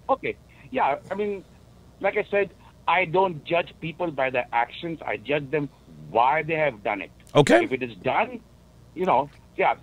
Okay. 0.08 0.36
Yeah. 0.70 0.96
I 1.10 1.14
mean, 1.14 1.44
like 2.00 2.16
I 2.16 2.24
said, 2.30 2.50
I 2.88 3.04
don't 3.04 3.44
judge 3.44 3.74
people 3.80 4.10
by 4.10 4.30
their 4.30 4.46
actions. 4.52 5.00
I 5.04 5.16
judge 5.16 5.50
them 5.50 5.68
why 6.10 6.42
they 6.42 6.54
have 6.54 6.82
done 6.84 7.02
it. 7.02 7.10
Okay. 7.34 7.64
If 7.64 7.72
it 7.72 7.82
is 7.82 7.94
done, 7.96 8.40
you 8.94 9.04
know, 9.04 9.28
yeah. 9.56 9.74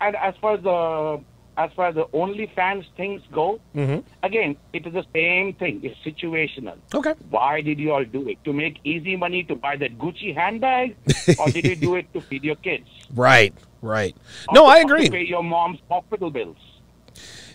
And 0.00 0.16
as 0.16 0.34
far 0.40 0.54
as 0.54 0.62
the 0.62 1.20
as 1.58 1.72
far 1.74 1.88
as 1.88 1.96
the 1.96 2.06
OnlyFans 2.06 2.84
things 2.96 3.20
go, 3.32 3.60
Mm-hmm. 3.74 3.98
again, 4.22 4.56
it 4.72 4.86
is 4.86 4.92
the 4.92 5.04
same 5.12 5.54
thing. 5.54 5.80
It's 5.82 5.98
situational. 6.06 6.76
Okay. 6.94 7.14
Why 7.30 7.60
did 7.62 7.80
you 7.80 7.92
all 7.92 8.04
do 8.04 8.28
it? 8.28 8.42
To 8.44 8.52
make 8.52 8.78
easy 8.84 9.16
money 9.16 9.42
to 9.44 9.56
buy 9.56 9.74
that 9.76 9.98
Gucci 9.98 10.32
handbag, 10.34 10.96
or 11.38 11.50
did 11.50 11.64
you 11.64 11.74
do 11.74 11.96
it 11.96 12.12
to 12.14 12.20
feed 12.20 12.44
your 12.44 12.56
kids? 12.56 12.88
Right. 13.14 13.52
Right. 13.82 14.14
Or 14.48 14.54
No, 14.54 14.66
I 14.66 14.78
agree. 14.78 15.08
pay 15.10 15.24
your 15.24 15.42
mom's 15.42 15.80
hospital 15.90 16.30
bills. 16.30 16.56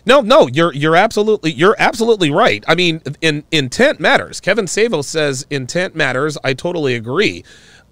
No, 0.06 0.20
no, 0.20 0.48
you're 0.48 0.72
you're 0.74 0.96
absolutely 0.96 1.52
you're 1.52 1.76
absolutely 1.78 2.30
right. 2.30 2.62
I 2.68 2.74
mean, 2.74 3.00
in, 3.20 3.44
intent 3.50 4.00
matters. 4.00 4.40
Kevin 4.40 4.66
Savo 4.66 5.02
says 5.02 5.46
intent 5.50 5.94
matters. 5.94 6.36
I 6.44 6.52
totally 6.54 6.94
agree. 6.94 7.44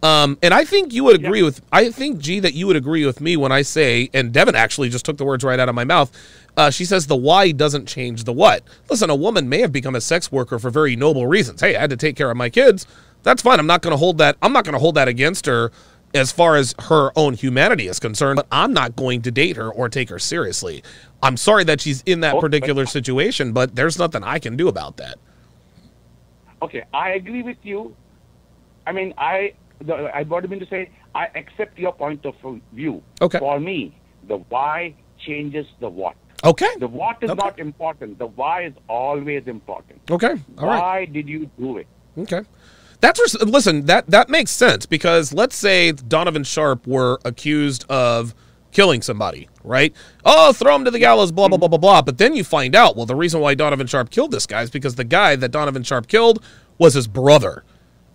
Um, 0.02 0.36
and 0.42 0.52
I 0.52 0.64
think 0.64 0.92
you 0.92 1.04
would 1.04 1.16
agree 1.16 1.42
with 1.42 1.62
I 1.70 1.90
think 1.90 2.18
G 2.18 2.40
that 2.40 2.54
you 2.54 2.66
would 2.66 2.76
agree 2.76 3.06
with 3.06 3.20
me 3.20 3.36
when 3.36 3.52
I 3.52 3.62
say 3.62 4.10
and 4.12 4.32
Devin 4.32 4.56
actually 4.56 4.88
just 4.88 5.04
took 5.04 5.16
the 5.16 5.24
words 5.24 5.44
right 5.44 5.58
out 5.58 5.68
of 5.68 5.74
my 5.74 5.84
mouth. 5.84 6.10
Uh, 6.56 6.70
she 6.70 6.84
says 6.84 7.06
the 7.06 7.16
why 7.16 7.52
doesn't 7.52 7.86
change 7.86 8.24
the 8.24 8.32
what. 8.32 8.62
Listen, 8.90 9.08
a 9.08 9.14
woman 9.14 9.48
may 9.48 9.60
have 9.60 9.72
become 9.72 9.94
a 9.94 10.00
sex 10.00 10.30
worker 10.30 10.58
for 10.58 10.70
very 10.70 10.96
noble 10.96 11.26
reasons. 11.26 11.60
Hey, 11.60 11.76
I 11.76 11.80
had 11.80 11.90
to 11.90 11.96
take 11.96 12.16
care 12.16 12.30
of 12.30 12.36
my 12.36 12.50
kids. 12.50 12.86
That's 13.22 13.40
fine. 13.40 13.60
I'm 13.60 13.66
not 13.68 13.80
going 13.82 13.92
to 13.92 13.96
hold 13.96 14.18
that. 14.18 14.36
I'm 14.42 14.52
not 14.52 14.64
going 14.64 14.74
to 14.74 14.80
hold 14.80 14.96
that 14.96 15.08
against 15.08 15.46
her 15.46 15.70
as 16.14 16.32
far 16.32 16.56
as 16.56 16.74
her 16.78 17.10
own 17.16 17.34
humanity 17.34 17.88
is 17.88 17.98
concerned. 17.98 18.36
But 18.36 18.46
I'm 18.52 18.72
not 18.72 18.96
going 18.96 19.22
to 19.22 19.30
date 19.30 19.56
her 19.56 19.70
or 19.70 19.88
take 19.88 20.08
her 20.08 20.18
seriously. 20.18 20.82
I'm 21.22 21.36
sorry 21.36 21.64
that 21.64 21.80
she's 21.80 22.02
in 22.02 22.20
that 22.20 22.36
oh, 22.36 22.40
particular 22.40 22.86
situation, 22.86 23.52
but 23.52 23.76
there's 23.76 23.98
nothing 23.98 24.22
I 24.22 24.38
can 24.38 24.56
do 24.56 24.68
about 24.68 24.96
that. 24.96 25.18
Okay, 26.62 26.84
I 26.92 27.10
agree 27.10 27.42
with 27.42 27.58
you. 27.62 27.96
I 28.86 28.92
mean, 28.92 29.14
I 29.18 29.54
the, 29.80 30.10
I 30.14 30.24
brought 30.24 30.48
I 30.48 30.52
in 30.52 30.60
to 30.60 30.66
say, 30.66 30.90
I 31.14 31.26
accept 31.34 31.78
your 31.78 31.92
point 31.92 32.24
of 32.24 32.34
view. 32.72 33.02
Okay. 33.20 33.38
For 33.38 33.58
me, 33.60 33.96
the 34.28 34.38
why 34.48 34.94
changes 35.18 35.66
the 35.80 35.88
what. 35.88 36.16
Okay. 36.44 36.68
The 36.78 36.88
what 36.88 37.22
is 37.22 37.34
not 37.34 37.58
important. 37.58 38.18
The 38.18 38.26
why 38.26 38.64
is 38.64 38.72
always 38.88 39.46
important. 39.46 40.00
Okay. 40.10 40.34
All 40.58 40.66
right. 40.66 40.80
why 40.80 41.04
did 41.04 41.28
you 41.28 41.48
do 41.58 41.78
it? 41.78 41.86
Okay. 42.18 42.42
That's 43.02 43.18
res- 43.20 43.42
listen. 43.42 43.86
That 43.86 44.06
that 44.10 44.30
makes 44.30 44.52
sense 44.52 44.86
because 44.86 45.34
let's 45.34 45.56
say 45.56 45.90
Donovan 45.90 46.44
Sharpe 46.44 46.86
were 46.86 47.18
accused 47.24 47.84
of 47.90 48.32
killing 48.70 49.02
somebody, 49.02 49.48
right? 49.64 49.92
Oh, 50.24 50.52
throw 50.52 50.76
him 50.76 50.84
to 50.84 50.90
the 50.90 51.00
gallows, 51.00 51.32
blah 51.32 51.48
blah 51.48 51.58
blah 51.58 51.66
blah 51.66 51.78
blah. 51.78 52.00
But 52.02 52.18
then 52.18 52.34
you 52.34 52.44
find 52.44 52.76
out, 52.76 52.96
well, 52.96 53.04
the 53.04 53.16
reason 53.16 53.40
why 53.40 53.54
Donovan 53.54 53.88
Sharpe 53.88 54.10
killed 54.10 54.30
this 54.30 54.46
guy 54.46 54.62
is 54.62 54.70
because 54.70 54.94
the 54.94 55.04
guy 55.04 55.34
that 55.34 55.50
Donovan 55.50 55.82
Sharpe 55.82 56.06
killed 56.06 56.44
was 56.78 56.94
his 56.94 57.08
brother. 57.08 57.64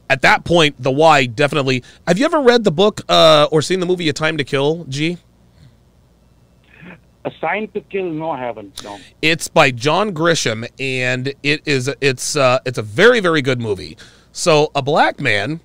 At 0.09 0.21
that 0.21 0.45
point, 0.45 0.81
the 0.81 0.89
why 0.89 1.25
definitely. 1.25 1.83
Have 2.07 2.17
you 2.17 2.23
ever 2.23 2.39
read 2.39 2.63
the 2.63 2.71
book 2.71 3.01
uh, 3.09 3.49
or 3.51 3.61
seen 3.61 3.81
the 3.81 3.85
movie 3.85 4.07
A 4.07 4.13
Time 4.13 4.37
to 4.37 4.45
Kill? 4.45 4.85
G. 4.85 5.17
A 7.25 7.31
sign 7.41 7.67
to 7.73 7.81
kill? 7.81 8.05
No, 8.05 8.31
I 8.31 8.39
haven't. 8.39 8.81
No. 8.85 8.97
It's 9.21 9.49
by 9.49 9.71
John 9.71 10.13
Grisham, 10.13 10.65
and 10.79 11.33
it 11.43 11.61
is 11.65 11.93
it's 11.99 12.37
uh, 12.37 12.59
it's 12.65 12.77
a 12.77 12.81
very 12.81 13.19
very 13.19 13.41
good 13.41 13.59
movie. 13.59 13.97
So 14.37 14.69
a 14.75 14.83
black 14.83 15.19
man 15.19 15.61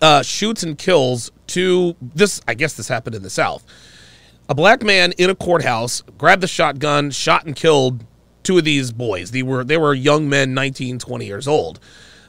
uh, 0.00 0.22
shoots 0.22 0.62
and 0.62 0.78
kills 0.78 1.32
two. 1.48 1.96
This 2.00 2.40
I 2.46 2.54
guess 2.54 2.74
this 2.74 2.86
happened 2.86 3.16
in 3.16 3.24
the 3.24 3.30
South. 3.30 3.64
A 4.48 4.54
black 4.54 4.84
man 4.84 5.10
in 5.18 5.28
a 5.28 5.34
courthouse 5.34 6.02
grabbed 6.16 6.44
the 6.44 6.46
shotgun, 6.46 7.10
shot 7.10 7.46
and 7.46 7.56
killed 7.56 8.04
two 8.44 8.58
of 8.58 8.64
these 8.64 8.92
boys. 8.92 9.32
They 9.32 9.42
were 9.42 9.64
they 9.64 9.76
were 9.76 9.92
young 9.92 10.28
men, 10.28 10.54
19, 10.54 11.00
20 11.00 11.26
years 11.26 11.48
old. 11.48 11.80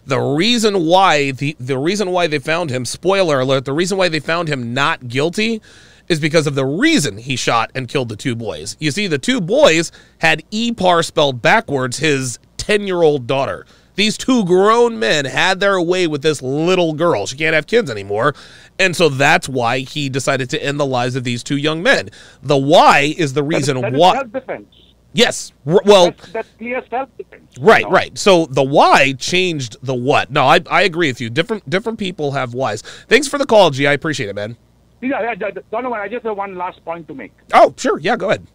The 0.07 0.19
reason 0.19 0.83
why 0.83 1.29
the 1.29 1.55
the 1.59 1.77
reason 1.77 2.09
why 2.09 2.25
they 2.25 2.39
found 2.39 2.71
him, 2.71 2.83
spoiler 2.83 3.41
alert, 3.41 3.65
the 3.65 3.73
reason 3.73 3.99
why 3.99 4.09
they 4.09 4.19
found 4.19 4.47
him 4.47 4.73
not 4.73 5.07
guilty 5.07 5.61
is 6.07 6.19
because 6.19 6.47
of 6.47 6.55
the 6.55 6.65
reason 6.65 7.19
he 7.19 7.35
shot 7.35 7.69
and 7.75 7.87
killed 7.87 8.09
the 8.09 8.15
two 8.15 8.35
boys. 8.35 8.77
You 8.79 8.89
see, 8.89 9.05
the 9.05 9.19
two 9.19 9.41
boys 9.41 9.91
had 10.17 10.43
EPAR 10.49 11.05
spelled 11.05 11.43
backwards, 11.43 11.99
his 11.99 12.39
10 12.57 12.87
year 12.87 13.03
old 13.03 13.27
daughter. 13.27 13.67
These 13.95 14.17
two 14.17 14.45
grown 14.45 14.99
men 14.99 15.25
had 15.25 15.59
their 15.59 15.79
way 15.81 16.07
with 16.07 16.21
this 16.21 16.41
little 16.41 16.93
girl. 16.93 17.25
She 17.25 17.37
can't 17.37 17.55
have 17.55 17.67
kids 17.67 17.89
anymore. 17.89 18.33
And 18.77 18.95
so 18.95 19.09
that's 19.09 19.47
why 19.47 19.79
he 19.79 20.09
decided 20.09 20.49
to 20.51 20.63
end 20.63 20.79
the 20.79 20.85
lives 20.85 21.15
of 21.15 21.23
these 21.23 21.43
two 21.43 21.57
young 21.57 21.81
men. 21.81 22.09
The 22.43 22.57
why 22.57 23.13
is 23.17 23.33
the 23.33 23.43
reason 23.43 23.79
That 23.81 23.93
is 23.93 23.99
why. 23.99 24.13
self-defense. 24.15 24.67
Yes. 25.13 25.53
R- 25.65 25.81
well, 25.85 26.05
That's, 26.07 26.31
that's 26.33 26.49
clear 26.57 26.83
self-defense. 26.89 27.57
Right, 27.59 27.89
right. 27.89 28.17
So 28.17 28.47
the 28.47 28.63
why 28.63 29.13
changed 29.13 29.77
the 29.81 29.95
what. 29.95 30.29
No, 30.29 30.43
I, 30.45 30.59
I 30.69 30.81
agree 30.81 31.07
with 31.09 31.21
you. 31.21 31.29
Different 31.29 31.69
different 31.69 31.97
people 31.99 32.33
have 32.33 32.53
whys. 32.53 32.81
Thanks 33.07 33.27
for 33.29 33.37
the 33.37 33.45
call, 33.45 33.69
G. 33.69 33.87
I 33.87 33.93
appreciate 33.93 34.27
it, 34.27 34.35
man. 34.35 34.57
Yeah, 35.01 35.35
yeah, 35.39 35.51
Donovan, 35.71 35.99
I 35.99 36.07
just 36.09 36.25
have 36.25 36.35
one 36.35 36.55
last 36.57 36.83
point 36.83 37.07
to 37.07 37.13
make. 37.13 37.31
Oh, 37.53 37.73
sure. 37.77 37.99
Yeah, 37.99 38.17
go 38.17 38.29
ahead. 38.29 38.45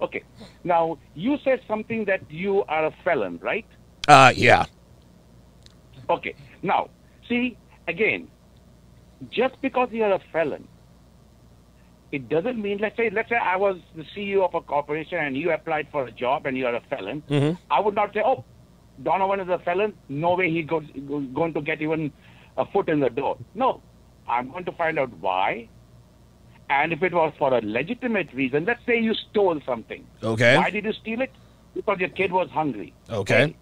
Okay. 0.00 0.22
Now, 0.64 0.98
you 1.14 1.36
said 1.42 1.60
something 1.66 2.04
that 2.04 2.20
you 2.30 2.64
are 2.68 2.86
a 2.86 2.94
felon, 3.04 3.38
right? 3.42 3.66
Uh, 4.08 4.32
yeah. 4.36 4.64
Okay. 6.08 6.34
Now, 6.62 6.90
see, 7.28 7.56
again, 7.88 8.28
just 9.30 9.60
because 9.60 9.88
you're 9.92 10.12
a 10.12 10.20
felon, 10.32 10.66
it 12.12 12.28
doesn't 12.28 12.60
mean, 12.60 12.78
let's 12.78 12.96
say, 12.96 13.10
let's 13.10 13.28
say 13.28 13.36
I 13.36 13.56
was 13.56 13.78
the 13.94 14.04
CEO 14.14 14.44
of 14.44 14.54
a 14.54 14.60
corporation 14.60 15.18
and 15.18 15.36
you 15.36 15.50
applied 15.50 15.88
for 15.90 16.06
a 16.06 16.10
job 16.12 16.46
and 16.46 16.56
you're 16.56 16.74
a 16.74 16.80
felon. 16.88 17.22
Mm-hmm. 17.28 17.60
I 17.70 17.80
would 17.80 17.94
not 17.94 18.14
say, 18.14 18.22
oh, 18.24 18.44
Donovan 19.02 19.40
is 19.40 19.48
a 19.48 19.58
felon. 19.58 19.92
No 20.08 20.34
way 20.34 20.50
he's 20.50 20.66
go, 20.66 20.80
go, 20.80 21.20
going 21.20 21.52
to 21.54 21.60
get 21.60 21.82
even 21.82 22.12
a 22.56 22.64
foot 22.66 22.88
in 22.88 23.00
the 23.00 23.10
door. 23.10 23.36
No, 23.54 23.82
I'm 24.28 24.50
going 24.50 24.64
to 24.64 24.72
find 24.72 24.98
out 24.98 25.10
why. 25.18 25.68
And 26.68 26.92
if 26.92 27.02
it 27.02 27.12
was 27.12 27.32
for 27.38 27.52
a 27.54 27.60
legitimate 27.62 28.32
reason, 28.32 28.64
let's 28.64 28.84
say 28.86 29.00
you 29.00 29.14
stole 29.14 29.60
something. 29.66 30.04
Okay. 30.22 30.56
Why 30.56 30.70
did 30.70 30.84
you 30.84 30.92
steal 30.92 31.20
it? 31.20 31.32
Because 31.74 31.98
your 32.00 32.08
kid 32.08 32.32
was 32.32 32.48
hungry. 32.50 32.94
Okay. 33.10 33.54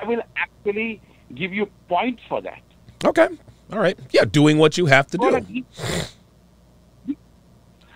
I 0.00 0.04
will 0.10 0.22
actually 0.36 1.00
give 1.34 1.52
you 1.52 1.66
points 1.88 2.22
for 2.28 2.40
that. 2.42 2.62
Okay. 3.04 3.28
All 3.72 3.78
right. 3.78 3.98
Yeah, 4.10 4.24
doing 4.24 4.58
what 4.58 4.76
you 4.78 4.86
have 4.86 5.06
to 5.08 5.18
For 5.18 5.30
do. 5.30 5.36
a- 5.36 7.14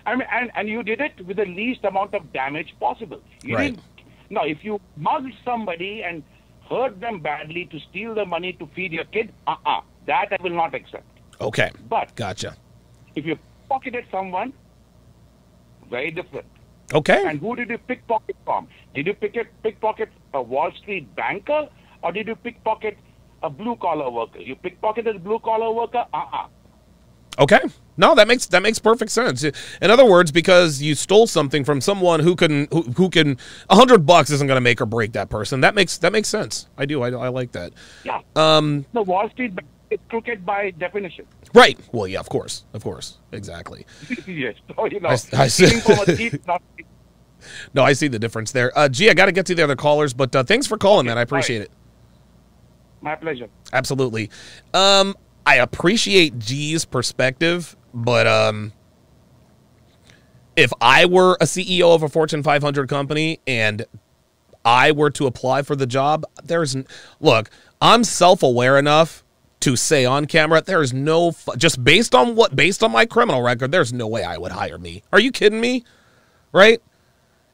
I 0.05 0.15
mean, 0.15 0.27
and, 0.31 0.51
and 0.55 0.69
you 0.69 0.83
did 0.83 1.01
it 1.01 1.25
with 1.25 1.37
the 1.37 1.45
least 1.45 1.83
amount 1.83 2.13
of 2.13 2.31
damage 2.31 2.73
possible. 2.79 3.21
You 3.43 3.55
Right. 3.55 3.71
didn't. 3.75 3.83
Now, 4.29 4.43
if 4.43 4.63
you 4.63 4.79
mugged 4.95 5.33
somebody 5.43 6.03
and 6.03 6.23
hurt 6.69 6.99
them 6.99 7.19
badly 7.19 7.65
to 7.65 7.79
steal 7.89 8.13
the 8.15 8.25
money 8.25 8.53
to 8.53 8.67
feed 8.75 8.91
your 8.93 9.05
kid, 9.05 9.33
uh-uh, 9.47 9.81
that 10.05 10.27
I 10.31 10.41
will 10.41 10.55
not 10.63 10.73
accept. 10.73 11.05
Okay. 11.41 11.71
But 11.89 12.15
Gotcha. 12.15 12.55
if 13.15 13.25
you 13.25 13.37
pocketed 13.69 14.05
someone, 14.11 14.53
very 15.89 16.11
different. 16.11 16.45
Okay. 16.93 17.21
And 17.27 17.39
who 17.39 17.55
did 17.55 17.69
you 17.69 17.77
pickpocket 17.77 18.35
from? 18.45 18.67
Did 18.95 19.07
you 19.07 19.13
picket, 19.13 19.47
pickpocket 19.63 20.09
a 20.33 20.41
Wall 20.41 20.71
Street 20.81 21.13
banker 21.15 21.67
or 22.03 22.11
did 22.11 22.27
you 22.27 22.35
pickpocket 22.35 22.97
a 23.43 23.49
blue 23.49 23.75
collar 23.75 24.09
worker? 24.09 24.39
You 24.39 24.55
pickpocketed 24.55 25.15
a 25.15 25.19
blue 25.19 25.39
collar 25.39 25.71
worker? 25.71 26.05
Uh-uh. 26.13 26.47
Okay. 27.39 27.59
No, 27.97 28.15
that 28.15 28.27
makes 28.27 28.45
that 28.47 28.61
makes 28.63 28.79
perfect 28.79 29.11
sense. 29.11 29.43
In 29.43 29.91
other 29.91 30.05
words, 30.05 30.31
because 30.31 30.81
you 30.81 30.95
stole 30.95 31.27
something 31.27 31.63
from 31.63 31.81
someone 31.81 32.19
who 32.19 32.35
can 32.35 32.67
who, 32.71 32.81
who 32.83 33.09
can 33.09 33.37
a 33.69 33.75
hundred 33.75 34.05
bucks 34.05 34.29
isn't 34.31 34.47
going 34.47 34.57
to 34.57 34.61
make 34.61 34.81
or 34.81 34.85
break 34.85 35.11
that 35.13 35.29
person. 35.29 35.61
That 35.61 35.75
makes 35.75 35.97
that 35.99 36.11
makes 36.11 36.29
sense. 36.29 36.67
I 36.77 36.85
do. 36.85 37.01
I, 37.03 37.09
I 37.09 37.27
like 37.29 37.51
that. 37.51 37.73
Yeah. 38.03 38.21
Um. 38.35 38.85
The 38.93 39.03
Wall 39.03 39.29
Street 39.29 39.53
is 39.91 39.99
crooked 40.09 40.45
by 40.45 40.71
definition. 40.71 41.25
Right. 41.53 41.79
Well, 41.91 42.07
yeah. 42.07 42.19
Of 42.19 42.29
course. 42.29 42.65
Of 42.73 42.83
course. 42.83 43.17
Exactly. 43.31 43.85
yes. 44.27 44.55
So, 44.75 44.85
you 44.85 44.99
know, 44.99 45.09
I- 45.09 45.13
I 45.13 45.47
see. 45.47 45.67
stealing 45.67 45.81
from 45.81 45.99
a 45.99 46.17
thief, 46.17 46.35
not 46.47 46.61
No, 47.73 47.83
I 47.83 47.93
see 47.93 48.07
the 48.07 48.19
difference 48.19 48.51
there. 48.51 48.77
Uh, 48.77 48.89
gee, 48.89 49.09
I 49.09 49.13
got 49.13 49.27
to 49.27 49.31
get 49.31 49.45
to 49.47 49.55
the 49.55 49.63
other 49.63 49.75
callers, 49.75 50.13
but 50.13 50.35
uh, 50.35 50.43
thanks 50.43 50.65
for 50.67 50.77
calling, 50.77 51.05
man. 51.05 51.17
I 51.17 51.21
appreciate 51.21 51.61
it. 51.61 51.71
My 53.01 53.15
pleasure. 53.15 53.47
Absolutely. 53.73 54.29
Um, 54.73 55.15
I 55.45 55.55
appreciate 55.57 56.39
G's 56.39 56.85
perspective, 56.85 57.75
but 57.93 58.27
um, 58.27 58.73
if 60.55 60.73
I 60.81 61.05
were 61.05 61.37
a 61.39 61.45
CEO 61.45 61.93
of 61.95 62.03
a 62.03 62.09
Fortune 62.09 62.43
500 62.43 62.89
company 62.89 63.39
and 63.47 63.85
I 64.65 64.91
were 64.91 65.11
to 65.11 65.27
apply 65.27 65.61
for 65.61 65.75
the 65.75 65.87
job, 65.87 66.25
there's 66.43 66.75
look, 67.19 67.49
I'm 67.79 68.03
self-aware 68.03 68.77
enough 68.77 69.23
to 69.61 69.75
say 69.75 70.05
on 70.05 70.25
camera 70.25 70.61
there 70.61 70.81
is 70.81 70.93
no 70.93 71.33
just 71.57 71.83
based 71.83 72.13
on 72.13 72.35
what 72.35 72.55
based 72.55 72.83
on 72.83 72.91
my 72.91 73.05
criminal 73.05 73.41
record, 73.41 73.71
there's 73.71 73.93
no 73.93 74.07
way 74.07 74.23
I 74.23 74.37
would 74.37 74.51
hire 74.51 74.77
me. 74.77 75.03
Are 75.13 75.19
you 75.19 75.31
kidding 75.31 75.61
me? 75.61 75.83
Right? 76.51 76.81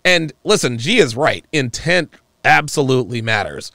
And 0.04 0.34
listen, 0.44 0.78
G 0.78 0.98
is 0.98 1.16
right. 1.16 1.46
Intent 1.52 2.14
absolutely 2.44 3.22
matters. 3.22 3.72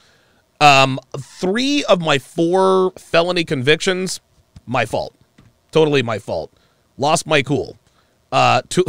Um, 0.61 0.99
three 1.17 1.85
of 1.85 2.01
my 2.01 2.19
four 2.19 2.93
felony 2.93 3.45
convictions, 3.45 4.21
my 4.67 4.85
fault. 4.87 5.15
Totally 5.71 6.03
my 6.03 6.19
fault. 6.19 6.53
Lost 6.97 7.27
my 7.27 7.43
cool. 7.43 7.77
Uh, 8.33 8.63
two, 8.69 8.85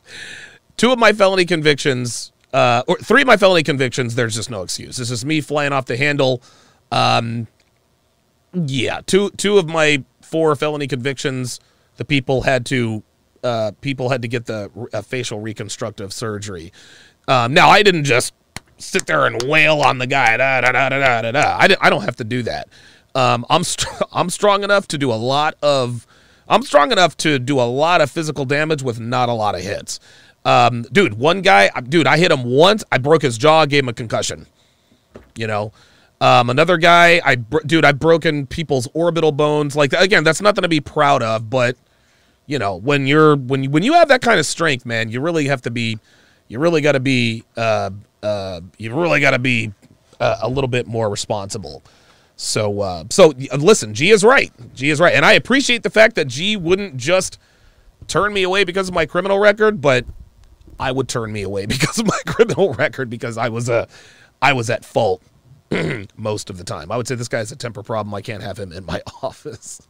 two 0.76 0.92
of 0.92 0.98
my 0.98 1.12
felony 1.12 1.44
convictions, 1.44 2.32
uh, 2.52 2.82
or 2.86 2.98
three 2.98 3.22
of 3.22 3.26
my 3.26 3.36
felony 3.36 3.62
convictions, 3.62 4.14
there's 4.14 4.34
just 4.34 4.50
no 4.50 4.62
excuse. 4.62 4.96
This 4.96 5.10
is 5.10 5.24
me 5.24 5.40
flying 5.40 5.72
off 5.72 5.86
the 5.86 5.96
handle. 5.96 6.42
Um, 6.90 7.46
yeah, 8.52 9.00
two 9.06 9.30
two 9.30 9.56
of 9.56 9.66
my 9.66 10.04
four 10.20 10.54
felony 10.56 10.86
convictions, 10.86 11.58
the 11.96 12.04
people 12.04 12.42
had 12.42 12.66
to 12.66 13.02
uh, 13.42 13.72
people 13.80 14.10
had 14.10 14.22
to 14.22 14.28
get 14.28 14.46
the 14.46 14.70
uh, 14.92 15.02
facial 15.02 15.40
reconstructive 15.40 16.12
surgery. 16.12 16.72
Um, 17.28 17.54
now 17.54 17.70
I 17.70 17.82
didn't 17.82 18.04
just 18.04 18.34
sit 18.82 19.06
there 19.06 19.26
and 19.26 19.42
wail 19.44 19.80
on 19.80 19.98
the 19.98 20.06
guy. 20.06 20.36
Da, 20.36 20.60
da, 20.60 20.72
da, 20.72 20.88
da, 20.88 21.22
da, 21.22 21.30
da. 21.30 21.56
I, 21.58 21.76
I 21.80 21.90
don't 21.90 22.02
have 22.02 22.16
to 22.16 22.24
do 22.24 22.42
that. 22.42 22.68
Um, 23.14 23.44
I'm 23.48 23.64
str- 23.64 24.02
I'm 24.12 24.30
strong 24.30 24.64
enough 24.64 24.88
to 24.88 24.98
do 24.98 25.12
a 25.12 25.14
lot 25.14 25.54
of 25.62 26.06
I'm 26.48 26.62
strong 26.62 26.92
enough 26.92 27.16
to 27.18 27.38
do 27.38 27.60
a 27.60 27.62
lot 27.62 28.00
of 28.00 28.10
physical 28.10 28.44
damage 28.44 28.82
with 28.82 29.00
not 29.00 29.28
a 29.28 29.32
lot 29.32 29.54
of 29.54 29.62
hits. 29.62 30.00
Um, 30.44 30.82
dude, 30.92 31.14
one 31.14 31.40
guy, 31.40 31.70
dude, 31.88 32.06
I 32.06 32.18
hit 32.18 32.32
him 32.32 32.44
once. 32.44 32.82
I 32.90 32.98
broke 32.98 33.22
his 33.22 33.38
jaw, 33.38 33.64
gave 33.64 33.84
him 33.84 33.88
a 33.88 33.92
concussion. 33.92 34.46
You 35.36 35.46
know, 35.46 35.72
um, 36.20 36.50
another 36.50 36.76
guy, 36.76 37.20
I 37.24 37.36
dude, 37.36 37.84
I've 37.84 37.98
broken 37.98 38.46
people's 38.46 38.88
orbital 38.92 39.32
bones. 39.32 39.76
Like 39.76 39.92
again, 39.92 40.24
that's 40.24 40.40
nothing 40.42 40.62
to 40.62 40.68
be 40.68 40.80
proud 40.80 41.22
of, 41.22 41.48
but 41.48 41.76
you 42.46 42.58
know, 42.58 42.76
when 42.76 43.06
you're 43.06 43.36
when 43.36 43.64
you, 43.64 43.70
when 43.70 43.82
you 43.82 43.94
have 43.94 44.08
that 44.08 44.20
kind 44.20 44.38
of 44.38 44.46
strength, 44.46 44.84
man, 44.84 45.08
you 45.08 45.20
really 45.20 45.46
have 45.46 45.62
to 45.62 45.70
be, 45.70 45.98
you 46.48 46.58
really 46.58 46.80
got 46.80 46.92
to 46.92 47.00
be, 47.00 47.44
uh, 47.56 47.90
uh, 48.22 48.60
you 48.78 48.94
really 48.94 49.20
got 49.20 49.32
to 49.32 49.38
be 49.38 49.72
uh, 50.20 50.38
a 50.42 50.48
little 50.48 50.68
bit 50.68 50.86
more 50.86 51.10
responsible. 51.10 51.82
So, 52.36 52.80
uh, 52.80 53.04
so 53.10 53.32
uh, 53.52 53.56
listen, 53.56 53.94
G 53.94 54.10
is 54.10 54.24
right. 54.24 54.52
G 54.74 54.90
is 54.90 55.00
right, 55.00 55.14
and 55.14 55.24
I 55.24 55.32
appreciate 55.32 55.82
the 55.82 55.90
fact 55.90 56.16
that 56.16 56.28
G 56.28 56.56
wouldn't 56.56 56.96
just 56.96 57.38
turn 58.08 58.32
me 58.32 58.42
away 58.42 58.64
because 58.64 58.88
of 58.88 58.94
my 58.94 59.06
criminal 59.06 59.38
record, 59.38 59.80
but 59.80 60.04
I 60.78 60.92
would 60.92 61.08
turn 61.08 61.32
me 61.32 61.42
away 61.42 61.66
because 61.66 61.98
of 61.98 62.06
my 62.06 62.18
criminal 62.26 62.74
record 62.74 63.10
because 63.10 63.38
I 63.38 63.48
was 63.48 63.68
a, 63.68 63.88
I 64.40 64.52
was 64.52 64.70
at 64.70 64.84
fault 64.84 65.22
most 66.16 66.50
of 66.50 66.58
the 66.58 66.64
time. 66.64 66.90
I 66.90 66.96
would 66.96 67.06
say 67.06 67.14
this 67.14 67.28
guy 67.28 67.38
has 67.38 67.52
a 67.52 67.56
temper 67.56 67.82
problem. 67.82 68.14
I 68.14 68.20
can't 68.20 68.42
have 68.42 68.58
him 68.58 68.72
in 68.72 68.84
my 68.84 69.02
office. 69.22 69.80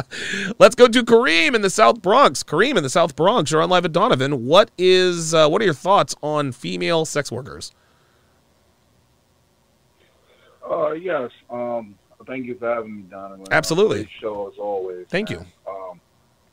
Let's 0.58 0.74
go 0.74 0.88
to 0.88 1.02
Kareem 1.04 1.54
in 1.54 1.62
the 1.62 1.70
South 1.70 2.02
Bronx. 2.02 2.42
Kareem 2.42 2.76
in 2.76 2.82
the 2.82 2.90
South 2.90 3.16
Bronx. 3.16 3.50
You're 3.50 3.62
on 3.62 3.70
live 3.70 3.84
at 3.84 3.92
Donovan. 3.92 4.46
What 4.46 4.70
is 4.78 5.34
uh, 5.34 5.48
what 5.48 5.60
are 5.62 5.64
your 5.64 5.74
thoughts 5.74 6.14
on 6.22 6.52
female 6.52 7.04
sex 7.04 7.30
workers? 7.30 7.72
Uh, 10.68 10.92
yes. 10.92 11.30
Um, 11.50 11.94
thank 12.26 12.46
you 12.46 12.56
for 12.56 12.74
having 12.74 12.96
me, 12.96 13.02
Donovan. 13.02 13.46
Absolutely. 13.50 14.08
Show 14.20 14.48
as 14.48 14.58
always. 14.58 15.06
Thank 15.08 15.30
man. 15.30 15.40
you. 15.40 15.72
Um, 15.72 16.00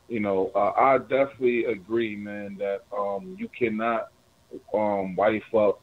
you 0.10 0.20
know, 0.20 0.52
uh, 0.54 0.72
I 0.72 0.98
definitely 0.98 1.66
agree, 1.66 2.16
man, 2.16 2.58
that 2.60 2.84
um, 2.96 3.38
you 3.40 3.48
cannot 3.48 4.10
um, 4.74 5.16
wife 5.16 5.44
up 5.56 5.80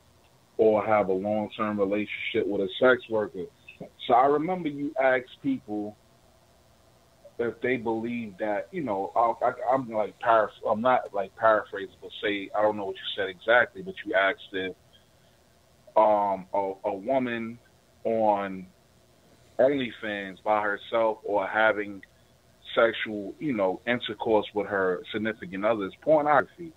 or 0.59 0.85
have 0.85 1.09
a 1.09 1.13
long 1.13 1.49
term 1.57 1.79
relationship 1.79 2.47
with 2.47 2.61
a 2.61 2.69
sex 2.81 3.03
worker. 3.09 3.45
So 4.07 4.15
I 4.15 4.27
remember 4.27 4.69
you 4.69 4.93
asked 5.01 5.41
people 5.43 5.97
if 7.39 7.55
they 7.63 7.77
believe 7.77 8.35
that, 8.41 8.67
you 8.73 8.83
know, 8.83 9.13
I, 9.15 9.53
I'm 9.73 9.89
like 9.89 10.15
paraph- 10.21 10.51
I'm 10.69 10.81
not 10.81 11.15
like 11.15 11.35
paraphrasing, 11.37 11.95
but 12.03 12.11
say 12.23 12.51
I 12.57 12.63
don't 12.63 12.77
know 12.77 12.87
what 12.87 12.97
you 12.97 13.03
said 13.17 13.29
exactly, 13.29 13.83
but 13.83 13.95
you 14.05 14.15
asked 14.15 14.41
if 14.53 14.75
um, 15.97 16.47
a, 16.53 16.73
a 16.85 16.95
woman 16.95 17.59
on 18.05 18.67
OnlyFans 19.61 20.43
by 20.45 20.63
herself 20.63 21.19
or 21.25 21.47
having 21.47 22.01
sexual, 22.75 23.35
you 23.39 23.53
know, 23.53 23.81
intercourse 23.87 24.47
with 24.55 24.67
her 24.67 25.01
significant 25.13 25.65
others, 25.65 25.93
pornography. 26.03 26.73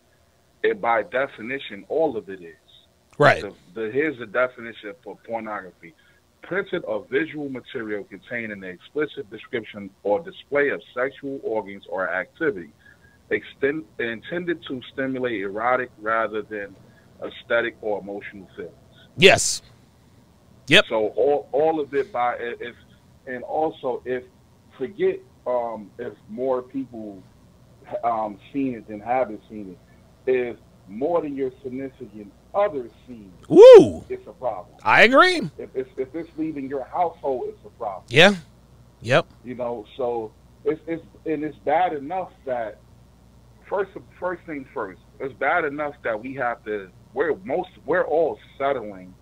It 0.63 0.79
by 0.79 1.03
definition, 1.03 1.85
all 1.89 2.17
of 2.17 2.29
it 2.29 2.41
is. 2.41 2.55
Right. 3.21 3.41
The, 3.41 3.53
the, 3.75 3.91
here's 3.91 4.17
the 4.17 4.25
definition 4.25 4.93
for 5.03 5.17
pornography: 5.27 5.93
printed 6.41 6.83
or 6.85 7.05
visual 7.09 7.49
material 7.49 8.03
containing 8.03 8.51
an 8.51 8.63
explicit 8.63 9.29
description 9.29 9.91
or 10.03 10.21
display 10.21 10.69
of 10.69 10.81
sexual 10.95 11.39
organs 11.43 11.83
or 11.87 12.09
activity, 12.09 12.71
extend, 13.29 13.85
intended 13.99 14.63
to 14.67 14.81
stimulate 14.93 15.39
erotic 15.41 15.91
rather 15.99 16.41
than 16.41 16.75
aesthetic 17.23 17.77
or 17.81 17.99
emotional 17.99 18.47
feelings. 18.55 18.73
Yes. 19.17 19.61
Yep. 20.67 20.85
So 20.89 21.07
all 21.09 21.47
all 21.51 21.79
of 21.79 21.93
it 21.93 22.11
by 22.11 22.37
if 22.39 22.75
and 23.27 23.43
also 23.43 24.01
if 24.05 24.23
forget 24.77 25.19
um 25.45 25.91
if 25.99 26.13
more 26.27 26.63
people 26.63 27.21
um 28.03 28.39
seen 28.51 28.73
it 28.75 28.87
than 28.87 28.99
haven't 28.99 29.41
seen 29.47 29.75
it, 29.75 30.31
if 30.31 30.57
more 30.87 31.21
than 31.21 31.35
your 31.35 31.51
significant 31.61 32.31
others 32.53 32.91
see 33.07 33.29
Woo! 33.47 34.03
it's 34.09 34.27
a 34.27 34.33
problem. 34.33 34.75
I 34.83 35.03
agree. 35.03 35.41
If 35.57 35.69
it's 35.75 35.89
if 35.97 36.13
it's 36.15 36.29
leaving 36.37 36.69
your 36.69 36.83
household, 36.85 37.45
it's 37.49 37.65
a 37.65 37.69
problem. 37.69 38.05
Yeah. 38.09 38.35
Yep. 39.01 39.27
You 39.43 39.55
know, 39.55 39.85
so 39.97 40.31
it's 40.63 40.81
it's 40.87 41.03
and 41.25 41.43
it's 41.43 41.57
bad 41.59 41.93
enough 41.93 42.31
that 42.45 42.79
first 43.67 43.91
first 44.19 44.43
things 44.45 44.67
first, 44.73 44.99
it's 45.19 45.33
bad 45.33 45.65
enough 45.65 45.95
that 46.03 46.21
we 46.21 46.33
have 46.35 46.63
to 46.65 46.89
we're 47.13 47.35
most 47.43 47.69
we're 47.85 48.05
all 48.05 48.39
settling 48.57 49.13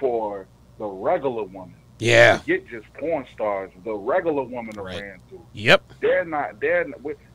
for 0.00 0.46
the 0.78 0.86
regular 0.86 1.44
woman. 1.44 1.74
Yeah. 1.98 2.40
Get 2.44 2.68
just 2.68 2.92
porn 2.94 3.24
stars. 3.32 3.70
The 3.84 3.94
regular 3.94 4.42
woman 4.42 4.78
are 4.78 4.84
ran 4.84 5.20
through. 5.28 5.46
Yep. 5.52 5.92
They're 6.00 6.24
not. 6.24 6.60
They're 6.60 6.86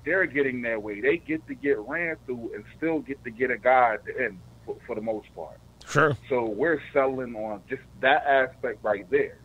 they're 0.06 0.26
getting 0.26 0.62
their 0.62 0.80
way. 0.80 1.00
They 1.02 1.18
get 1.18 1.46
to 1.48 1.56
get 1.56 1.80
ran 1.80 2.18
through 2.26 2.52
and 2.54 2.64
still 2.78 3.00
get 3.00 3.24
to 3.24 3.32
get 3.32 3.52
a 3.52 3.58
guy 3.58 3.94
at 3.94 4.06
the 4.06 4.26
end 4.26 4.40
for, 4.86 4.96
the 4.96 5.02
most 5.02 5.34
part. 5.36 5.60
Sure. 5.88 6.18
So 6.30 6.46
we're 6.46 6.82
selling 6.94 7.36
on 7.36 7.64
just 7.70 7.82
that 8.02 8.26
aspect 8.26 8.84
right 8.84 9.10
there. 9.10 9.38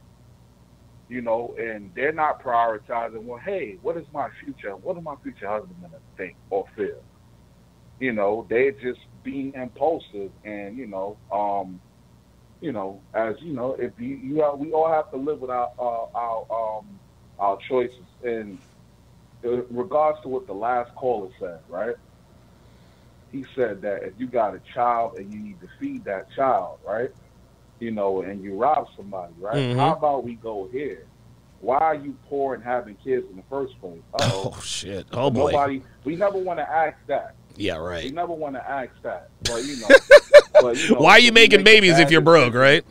You 1.08 1.20
know, 1.20 1.54
and 1.58 1.90
they're 1.94 2.12
not 2.12 2.42
prioritizing. 2.42 3.24
Well, 3.24 3.38
hey, 3.38 3.78
what 3.82 3.96
is 3.96 4.06
my 4.12 4.28
future? 4.42 4.74
What 4.76 4.96
is 4.96 5.04
my 5.04 5.16
future 5.22 5.48
husband 5.48 5.76
gonna 5.82 5.98
think 6.16 6.36
or 6.50 6.66
feel? 6.74 7.02
You 8.00 8.12
know, 8.12 8.46
they're 8.48 8.72
just 8.72 9.00
being 9.22 9.52
impulsive, 9.54 10.30
and 10.44 10.76
you 10.76 10.86
know, 10.86 11.16
um, 11.30 11.80
you 12.60 12.72
know, 12.72 13.00
as 13.12 13.36
you 13.40 13.52
know, 13.52 13.74
if 13.74 13.92
you, 13.98 14.16
you 14.16 14.42
are, 14.42 14.56
we 14.56 14.72
all 14.72 14.90
have 14.90 15.10
to 15.10 15.18
live 15.18 15.40
with 15.40 15.50
our 15.50 15.70
uh, 15.78 16.06
our 16.14 16.78
um, 16.78 16.86
our 17.38 17.58
choices. 17.68 17.98
And 18.24 18.58
in 19.42 19.64
regards 19.70 20.20
to 20.22 20.28
what 20.28 20.46
the 20.46 20.54
last 20.54 20.94
caller 20.94 21.28
said, 21.38 21.60
right? 21.68 21.96
He 23.34 23.44
said 23.56 23.82
that 23.82 24.04
if 24.04 24.12
you 24.16 24.28
got 24.28 24.54
a 24.54 24.60
child 24.72 25.18
and 25.18 25.32
you 25.34 25.40
need 25.40 25.60
to 25.60 25.66
feed 25.80 26.04
that 26.04 26.30
child, 26.36 26.78
right? 26.86 27.10
You 27.80 27.90
know, 27.90 28.22
and 28.22 28.40
you 28.44 28.54
rob 28.54 28.86
somebody, 28.96 29.32
right? 29.40 29.56
Mhm. 29.56 29.74
How 29.76 29.94
about 29.94 30.22
we 30.22 30.34
go 30.36 30.68
here? 30.70 31.04
Why 31.60 31.78
are 31.78 31.96
you 31.96 32.16
poor 32.28 32.54
and 32.54 32.62
having 32.62 32.94
kids 33.02 33.26
in 33.28 33.36
the 33.36 33.42
first 33.50 33.80
place? 33.80 34.00
Uh-oh. 34.14 34.52
Oh 34.56 34.60
shit. 34.60 35.08
Oh 35.12 35.30
boy. 35.30 35.50
Nobody. 35.50 35.82
We 36.04 36.14
never 36.14 36.38
want 36.38 36.60
to 36.60 36.70
ask 36.70 36.96
that. 37.08 37.34
Yeah. 37.56 37.78
Right. 37.78 38.04
We 38.04 38.10
never 38.12 38.32
want 38.32 38.54
to 38.54 38.70
ask 38.70 38.92
that. 39.02 39.30
But 39.42 39.64
you 39.64 39.80
know. 39.80 39.88
but, 40.60 40.76
you 40.76 40.94
know 40.94 41.00
Why 41.00 41.12
are 41.14 41.18
you 41.18 41.32
making 41.32 41.64
babies 41.64 41.98
if 41.98 42.12
you're 42.12 42.20
decision. 42.20 42.52
broke, 42.52 42.54
right? 42.54 42.84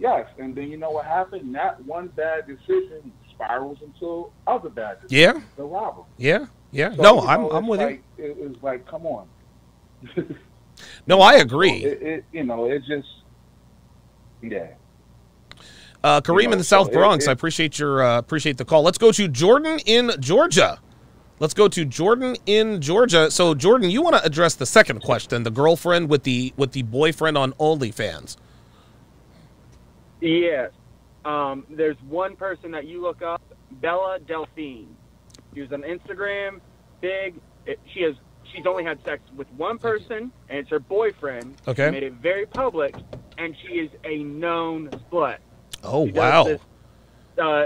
Yes, 0.00 0.26
and 0.38 0.52
then 0.52 0.68
you 0.68 0.78
know 0.78 0.90
what 0.90 1.04
happened? 1.04 1.54
That 1.54 1.80
one 1.84 2.08
bad 2.08 2.48
decision 2.48 3.12
spirals 3.30 3.78
into 3.82 4.32
other 4.48 4.68
bad 4.68 5.00
decisions. 5.02 5.12
Yeah. 5.36 5.40
The 5.56 5.62
robber. 5.62 6.02
Yeah. 6.16 6.46
Yeah. 6.70 6.94
So, 6.96 7.02
no, 7.02 7.22
you 7.22 7.28
I'm 7.28 7.42
know, 7.42 7.50
I'm 7.50 7.64
it's 7.64 7.70
with 7.70 7.80
you. 7.80 7.86
It, 8.18 8.36
it's 8.40 8.62
like, 8.62 8.86
come 8.86 9.06
on. 9.06 9.26
No, 11.06 11.20
I 11.22 11.34
agree. 11.36 11.84
It, 11.84 12.02
it, 12.02 12.24
you 12.32 12.44
know, 12.44 12.66
it 12.66 12.82
just, 12.88 13.08
yeah. 14.42 14.68
Uh, 16.04 16.20
Kareem 16.20 16.44
know, 16.46 16.52
in 16.52 16.58
the 16.58 16.64
South 16.64 16.86
so 16.86 16.92
it- 16.92 16.94
Bronx, 16.94 17.26
it- 17.26 17.30
I 17.30 17.32
appreciate 17.32 17.78
your 17.78 18.02
uh, 18.02 18.18
appreciate 18.18 18.56
the 18.58 18.64
call. 18.64 18.82
Let's 18.82 18.98
go 18.98 19.10
to 19.12 19.28
Jordan 19.28 19.80
in 19.86 20.12
Georgia. 20.20 20.78
Let's 21.40 21.54
go 21.54 21.68
to 21.68 21.84
Jordan 21.84 22.36
in 22.46 22.80
Georgia. 22.80 23.30
So 23.30 23.54
Jordan, 23.54 23.90
you 23.90 24.02
want 24.02 24.16
to 24.16 24.24
address 24.24 24.54
the 24.56 24.66
second 24.66 25.02
question, 25.02 25.42
the 25.44 25.50
girlfriend 25.50 26.08
with 26.08 26.22
the 26.24 26.52
with 26.56 26.72
the 26.72 26.82
boyfriend 26.82 27.36
on 27.38 27.52
OnlyFans. 27.54 28.36
Yes. 30.20 30.70
Um, 31.24 31.64
there's 31.70 31.96
one 32.08 32.36
person 32.36 32.70
that 32.72 32.86
you 32.86 33.02
look 33.02 33.22
up, 33.22 33.42
Bella 33.70 34.18
Delphine. 34.26 34.88
She 35.58 35.62
was 35.62 35.72
on 35.72 35.82
Instagram, 35.82 36.60
big. 37.00 37.34
It, 37.66 37.80
she 37.92 38.02
has. 38.02 38.14
She's 38.54 38.64
only 38.64 38.84
had 38.84 39.04
sex 39.04 39.22
with 39.36 39.48
one 39.56 39.76
person, 39.76 40.30
and 40.48 40.58
it's 40.60 40.70
her 40.70 40.78
boyfriend. 40.78 41.56
Okay. 41.66 41.86
She 41.88 41.90
made 41.90 42.02
it 42.04 42.12
very 42.12 42.46
public, 42.46 42.94
and 43.38 43.56
she 43.60 43.74
is 43.74 43.90
a 44.04 44.22
known 44.22 44.88
slut. 45.10 45.38
Oh 45.82 46.06
She 46.06 46.12
wow. 46.12 46.44
this, 46.44 46.60
uh, 47.42 47.64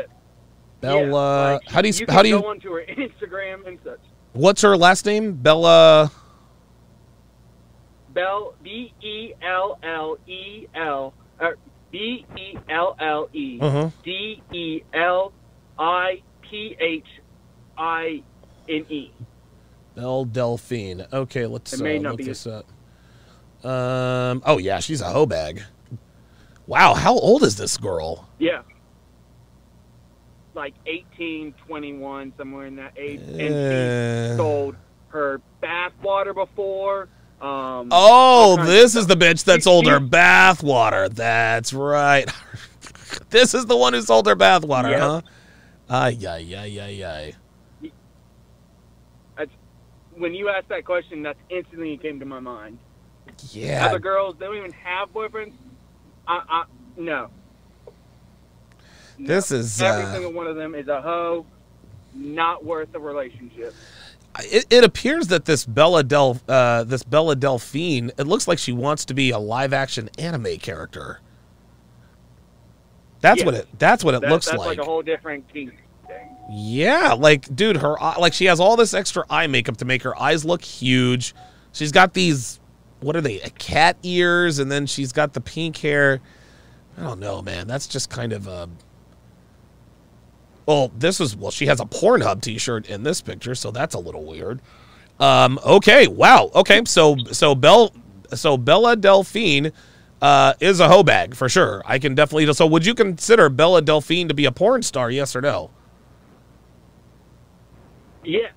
Bella, 0.81 1.61
like, 1.61 1.69
how 1.69 1.83
do 1.83 1.89
you 1.89 1.95
you 1.95 2.07
how 2.09 2.23
do 2.23 2.31
you 2.31 2.41
go 2.41 2.49
onto 2.49 2.73
her 2.73 2.83
Instagram 2.89 3.67
and 3.67 3.79
such. 3.85 4.01
What's 4.33 4.63
her 4.63 4.75
last 4.75 5.05
name? 5.05 5.35
Bella. 5.35 6.11
Bell 8.15 8.55
B 8.63 8.95
E 9.03 9.35
L 9.43 9.79
L 9.83 10.17
E 10.27 10.67
L 10.75 11.13
or 11.39 11.57
B 11.91 12.25
E 12.39 12.57
L 12.71 12.97
L 12.99 13.29
E 13.35 13.59
Uh-huh. 13.61 13.91
D 14.03 14.43
E 14.51 14.81
L 14.95 15.35
I 15.79 16.23
P 16.41 16.75
H 16.81 17.05
I 17.77 18.23
N 18.69 18.87
E. 18.89 19.11
Belle 19.95 20.25
Delphine. 20.25 21.07
Okay, 21.13 21.47
let's 21.47 21.79
uh, 21.81 21.85
look 21.85 22.21
this 22.23 22.47
up. 22.47 22.67
Um. 23.65 24.43
Oh 24.45 24.59
yeah, 24.59 24.81
she's 24.81 25.01
a 25.01 25.09
hoe 25.11 25.27
bag. 25.27 25.63
Wow, 26.67 26.95
how 26.95 27.15
old 27.19 27.43
is 27.43 27.57
this 27.57 27.77
girl? 27.77 28.29
Yeah. 28.39 28.63
Like 30.55 30.75
18, 30.87 31.55
21, 31.67 32.35
somewhere 32.37 32.67
in 32.67 32.77
that 32.77 32.93
age. 32.97 33.21
And 33.21 34.33
she 34.33 34.37
sold 34.37 34.77
her 35.09 35.41
bath 35.61 35.93
water 36.03 36.35
before. 36.35 37.09
Um, 37.41 37.89
Oh, 37.91 38.63
this 38.65 38.95
is 38.95 39.07
the 39.07 39.17
bitch 39.17 39.45
that 39.45 39.63
sold 39.63 39.87
her 39.87 39.99
bath 39.99 40.63
water. 40.63 41.09
That's 41.09 41.73
right. 41.73 42.31
this 43.31 43.55
is 43.55 43.67
the 43.67 43.77
one 43.77 43.95
who 43.95 44.03
sold 44.03 44.27
her 44.27 44.35
bath 44.37 44.65
water, 44.65 44.91
Yep. 44.91 45.01
huh? 45.01 45.21
Ay, 45.91 46.19
ay, 46.29 46.55
ay, 46.57 46.81
ay, 46.81 47.05
ay. 47.05 47.35
That's, 50.23 50.31
when 50.31 50.35
you 50.35 50.49
asked 50.49 50.69
that 50.69 50.85
question, 50.85 51.23
that's 51.23 51.39
instantly 51.51 51.97
came 51.97 52.21
to 52.21 52.27
my 52.27 52.41
mind. 52.41 52.79
Yeah. 53.51 53.87
Other 53.87 53.99
girls, 53.99 54.37
they 54.39 54.47
don't 54.47 54.57
even 54.57 54.73
have 54.73 55.13
boyfriends. 55.13 55.53
I, 56.27 56.43
I, 56.49 56.65
no. 56.97 57.29
This 59.19 59.51
is. 59.51 59.81
Every 59.81 60.05
Uh, 60.05 60.13
single 60.13 60.33
one 60.33 60.47
of 60.47 60.57
them 60.57 60.75
is 60.75 60.89
a 60.89 61.01
hoe, 61.01 61.47
not 62.15 62.65
worth 62.65 62.95
a 62.95 62.99
relationship. 62.99 63.75
it, 64.41 64.67
it 64.71 64.85
appears 64.85 65.29
that 65.29 65.45
this 65.45 65.65
Bella 65.65 66.03
Del, 66.03 66.41
uh, 66.49 66.85
this 66.85 67.03
Bella 67.03 67.37
Delphine, 67.37 68.11
it 68.19 68.27
looks 68.27 68.49
like 68.49 68.59
she 68.59 68.73
wants 68.73 69.05
to 69.07 69.15
be 69.15 69.31
a 69.31 69.39
live 69.39 69.73
action 69.73 70.09
anime 70.19 70.57
character. 70.59 71.21
That's 73.21 73.41
Yeah. 73.41 73.47
what 73.47 73.55
it. 73.55 73.69
That's 73.79 74.03
what 74.03 74.15
it 74.15 74.21
That- 74.23 74.31
looks 74.31 74.47
that's 74.47 74.59
like. 74.59 74.79
like 74.79 74.79
a 74.79 74.85
whole 74.85 75.03
different 75.03 75.49
thing. 75.53 75.73
Yeah, 76.55 77.15
like 77.15 77.55
dude, 77.55 77.79
her 77.79 77.97
like 78.19 78.35
she 78.35 78.45
has 78.45 78.61
all 78.61 78.77
this 78.77 78.93
extra 78.93 79.25
eye 79.31 79.47
makeup 79.47 79.79
to 79.79 79.87
make 79.87 80.03
her 80.03 80.21
eyes 80.21 80.45
look 80.45 80.63
huge. 80.63 81.35
She's 81.73 81.93
got 81.93 82.13
these 82.13 82.61
what 83.01 83.17
are 83.17 83.23
they? 83.23 83.39
Cat 83.59 83.97
ears 84.03 84.59
and 84.59 84.71
then 84.71 84.85
she's 84.85 85.13
got 85.13 85.33
the 85.33 85.41
pink 85.41 85.79
hair. 85.79 86.21
I 86.99 87.05
don't 87.05 87.21
know, 87.21 87.41
man. 87.41 87.67
That's 87.67 87.87
just 87.87 88.11
kind 88.11 88.35
of 88.35 88.47
a 88.49 88.69
Well, 90.67 90.93
this 90.95 91.21
is 91.23 91.35
well, 91.35 91.51
she 91.51 91.67
has 91.67 91.81
a 91.81 91.87
Pornhub 91.87 92.43
t-shirt 92.43 92.87
in 92.87 93.03
this 93.03 93.23
picture, 93.23 93.55
so 93.55 93.71
that's 93.71 93.95
a 93.95 93.99
little 93.99 94.25
weird. 94.27 94.61
Um 95.19 95.59
okay, 95.65 96.07
wow. 96.07 96.51
Okay, 96.55 96.83
so 96.85 97.17
so 97.33 97.55
Bell 97.55 97.95
so 98.35 98.59
Bella 98.59 98.95
Delphine 98.95 99.73
uh, 100.21 100.55
is 100.61 100.81
a 100.81 100.89
hoe 100.89 101.03
bag 101.03 101.35
for 101.35 101.49
sure. 101.49 101.83
I 101.85 101.99
can 101.99 102.15
definitely. 102.15 102.53
So, 102.55 102.65
would 102.67 102.87
you 102.87 102.95
consider 102.95 103.49
Bella 103.49 103.83
Delphine 103.83 104.29
to 104.29 104.35
be 104.35 104.45
a 104.45 104.53
porn 104.53 104.83
star? 104.83 105.11
Yes 105.11 105.35
or 105.35 105.41
no? 105.41 105.71
Yeah. 108.25 108.49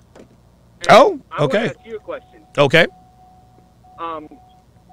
Oh, 0.90 1.20
I 1.30 1.42
want 1.42 1.54
okay. 1.54 1.68
to 1.68 1.78
ask 1.78 1.86
you 1.86 1.96
a 1.96 2.00
question. 2.00 2.42
Okay. 2.56 2.86
Um, 3.98 4.28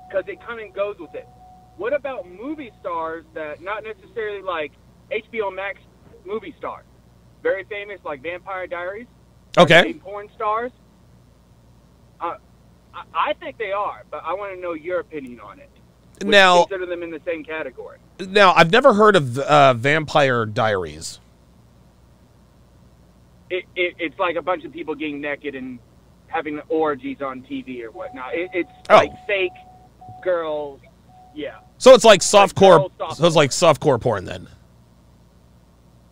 because 0.08 0.28
it 0.28 0.40
kind 0.46 0.62
of 0.62 0.74
goes 0.76 0.98
with 1.00 1.14
it. 1.16 1.28
What 1.78 1.94
about 1.94 2.28
movie 2.30 2.72
stars 2.80 3.26
that 3.34 3.62
not 3.62 3.84
necessarily 3.84 4.42
like 4.42 4.72
HBO 5.12 5.54
Max 5.54 5.80
movie 6.26 6.54
stars, 6.58 6.86
very 7.42 7.64
famous 7.66 8.00
like 8.06 8.22
Vampire 8.22 8.68
Diaries? 8.68 9.08
Okay. 9.58 9.94
Porn 9.94 10.30
stars. 10.36 10.72
Uh, 12.20 12.36
I, 12.94 13.04
I 13.30 13.34
think 13.34 13.58
they 13.58 13.72
are, 13.72 14.04
but 14.10 14.24
I 14.24 14.34
want 14.34 14.56
to 14.56 14.62
know 14.62 14.74
your 14.74 15.00
opinion 15.00 15.40
on 15.40 15.60
it. 15.60 15.70
Would 16.22 16.30
Now- 16.32 16.64
consider 16.66 16.86
them 16.86 17.04
in 17.04 17.10
the 17.12 17.22
same 17.26 17.44
category. 17.44 17.98
Now, 18.20 18.54
I've 18.54 18.72
never 18.72 18.94
heard 18.94 19.16
of 19.16 19.40
uh, 19.40 19.74
Vampire 19.74 20.46
Diaries. 20.46 21.20
It, 23.54 23.66
it, 23.76 23.96
it's 24.00 24.18
like 24.20 24.36
a 24.36 24.42
bunch 24.42 24.64
of 24.66 24.72
people 24.74 24.96
getting 24.96 25.22
naked 25.22 25.54
and 25.54 25.78
having 26.28 26.60
orgies 26.70 27.22
on 27.22 27.42
TV 27.44 27.84
or 27.84 27.92
whatnot. 27.92 28.34
It, 28.34 28.50
it's 28.54 28.70
Oh. 28.90 28.96
like 28.96 29.12
fake 29.28 29.52
girls. 30.24 30.80
Yeah, 31.36 31.58
So 31.78 31.94
it's 31.94 32.04
like 32.04 32.22
softcore. 32.22 32.78
girl 32.78 32.92
softcore. 33.00 33.16
So 33.16 33.26
it's 33.28 33.36
like 33.36 33.50
softcore 33.52 34.00
porn 34.02 34.26
then. 34.26 34.48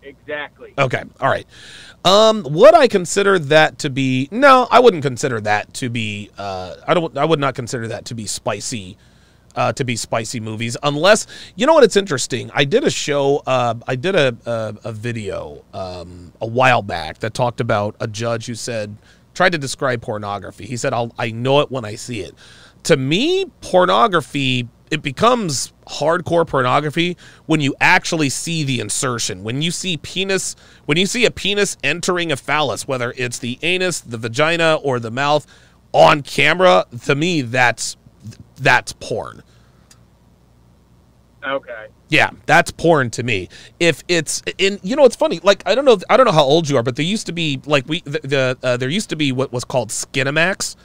exactly. 0.03 0.73
Okay. 0.77 1.03
All 1.19 1.30
right. 1.30 1.45
Um, 2.03 2.43
would 2.49 2.73
I 2.73 2.88
consider 2.88 3.38
that 3.38 3.77
to 3.80 3.89
be? 3.89 4.27
No, 4.31 4.68
I 4.72 4.80
wouldn't 4.80 5.03
consider 5.03 5.39
that 5.41 5.73
to 5.76 5.89
be. 5.89 6.31
Uh, 6.38 6.76
I 6.88 6.93
don't. 6.95 7.15
I 7.18 7.26
would 7.26 7.39
not 7.39 7.53
consider 7.55 7.88
that 7.89 8.05
to 8.05 8.15
be 8.15 8.26
spicy. 8.26 8.97
Uh, 9.53 9.73
to 9.73 9.84
be 9.84 9.98
spicy 9.98 10.40
movies, 10.40 10.78
unless 10.82 11.28
you 11.56 11.68
know 11.68 11.73
what? 11.73 11.84
It's 11.84 11.98
interesting. 11.98 12.49
I 12.53 12.64
did 12.64 12.86
a 12.86 12.90
show. 12.90 13.44
Uh, 13.45 13.76
I 13.86 13.95
did 13.95 14.15
a 14.15 14.38
a, 14.45 14.76
a 14.86 14.91
video 14.94 15.64
um, 15.73 16.32
a 16.40 16.48
while 16.48 16.82
back 16.82 17.19
that 17.19 17.34
talked 17.34 17.60
about 17.60 17.95
a 17.99 18.07
judge 18.07 18.45
who 18.45 18.56
said 18.56 18.95
tried 19.34 19.52
to 19.52 19.57
describe 19.57 20.02
pornography. 20.02 20.65
He 20.65 20.78
said, 20.78 20.94
"I'll 20.94 21.14
I 21.19 21.32
know 21.32 21.60
it 21.60 21.69
when 21.69 21.84
I 21.84 21.95
see 21.95 22.22
it." 22.22 22.34
To 22.84 22.95
me, 22.95 23.45
pornography 23.60 24.69
it 24.91 25.02
becomes 25.02 25.72
hardcore 25.88 26.45
pornography 26.45 27.18
when 27.45 27.61
you 27.61 27.73
actually 27.80 28.30
see 28.30 28.64
the 28.64 28.82
insertion. 28.82 29.41
When 29.41 29.61
you 29.61 29.72
see 29.72 29.98
penis, 29.98 30.56
when 30.86 30.98
you 30.98 31.06
see 31.06 31.26
a 31.26 31.32
penis 31.32 31.78
entering 31.82 32.32
a 32.32 32.36
phallus, 32.36 32.88
whether 32.88 33.14
it's 33.15 33.40
the 33.40 33.57
anus, 33.64 34.02
the 34.02 34.18
vagina, 34.18 34.76
or 34.84 34.99
the 34.99 35.10
mouth 35.10 35.48
on 35.94 36.22
camera, 36.22 36.86
to 37.06 37.15
me 37.15 37.41
that's 37.41 37.95
that's 38.62 38.94
porn. 38.94 39.44
Okay. 41.46 41.88
Yeah, 42.10 42.30
that's 42.46 42.72
porn 42.72 43.10
to 43.12 43.24
me. 43.24 43.50
If 43.80 44.04
it's 44.08 44.44
in, 44.58 44.80
you 44.84 44.96
know, 44.96 45.06
it's 45.06 45.16
funny. 45.16 45.40
Like 45.42 45.64
I 45.66 45.76
don't 45.76 45.86
know, 45.86 45.98
I 46.10 46.18
don't 46.18 46.26
know 46.26 46.32
how 46.32 46.44
old 46.44 46.70
you 46.70 46.78
are, 46.78 46.84
but 46.84 46.96
there 46.96 47.06
used 47.06 47.26
to 47.28 47.32
be 47.32 47.60
like 47.66 47.88
we 47.88 48.02
the, 48.02 48.20
the 48.24 48.58
uh, 48.62 48.78
there 48.78 48.90
used 48.90 49.10
to 49.10 49.16
be 49.16 49.32
what 49.32 49.52
was 49.52 49.64
called 49.64 49.90
Skinamax 49.90 50.76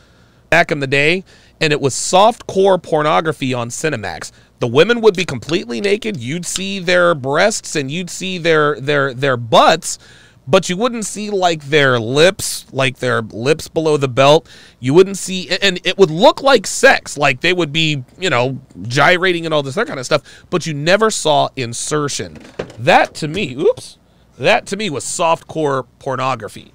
back 0.49 0.71
in 0.71 0.81
the 0.81 0.87
day, 0.87 1.25
and 1.61 1.73
it 1.73 1.81
was 1.81 1.95
soft 1.95 2.47
core 2.47 2.79
pornography 2.79 3.53
on 3.53 3.69
Cinemax. 3.69 4.33
The 4.61 4.67
women 4.67 5.03
would 5.03 5.15
be 5.15 5.25
completely 5.25 5.81
naked. 5.81 6.17
You'd 6.17 6.47
see 6.47 6.79
their 6.79 7.15
breasts 7.15 7.77
and 7.77 7.91
you'd 7.91 8.09
see 8.09 8.39
their 8.39 8.81
their 8.81 9.13
their 9.13 9.37
butts, 9.37 9.99
but 10.47 10.69
you 10.69 10.77
wouldn't 10.77 11.05
see 11.05 11.31
like 11.31 11.65
their 11.65 11.99
lips, 11.99 12.67
like 12.73 12.99
their 12.99 13.23
lips 13.23 13.69
below 13.69 13.97
the 13.97 14.09
belt. 14.09 14.49
You 14.79 14.95
wouldn't 14.95 15.19
see, 15.19 15.49
and 15.51 15.81
it 15.85 15.99
would 15.99 16.11
look 16.11 16.43
like 16.43 16.67
sex, 16.67 17.19
like 17.19 17.41
they 17.41 17.53
would 17.53 17.73
be, 17.73 18.05
you 18.19 18.31
know, 18.31 18.61
gyrating 18.83 19.45
and 19.45 19.53
all 19.53 19.63
this 19.63 19.75
that 19.75 19.87
kind 19.87 19.99
of 19.99 20.07
stuff. 20.07 20.23
But 20.51 20.67
you 20.67 20.75
never 20.75 21.11
saw 21.11 21.49
insertion. 21.57 22.39
That 22.79 23.15
to 23.17 23.29
me, 23.29 23.55
oops, 23.55 23.99
that 24.39 24.67
to 24.67 24.77
me 24.77 24.91
was 24.91 25.05
soft 25.05 25.49
core 25.49 25.85
pornography. 25.99 26.73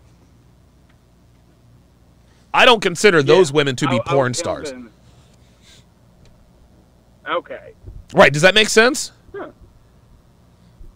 I 2.53 2.65
don't 2.65 2.81
consider 2.81 3.23
those 3.23 3.53
women 3.53 3.77
to 3.77 3.87
be 3.87 3.95
I 3.95 3.99
porn 3.99 4.17
gonna 4.17 4.33
stars. 4.33 4.73
Okay. 7.29 7.73
Right? 8.13 8.33
Does 8.33 8.41
that 8.41 8.53
make 8.53 8.67
sense? 8.67 9.13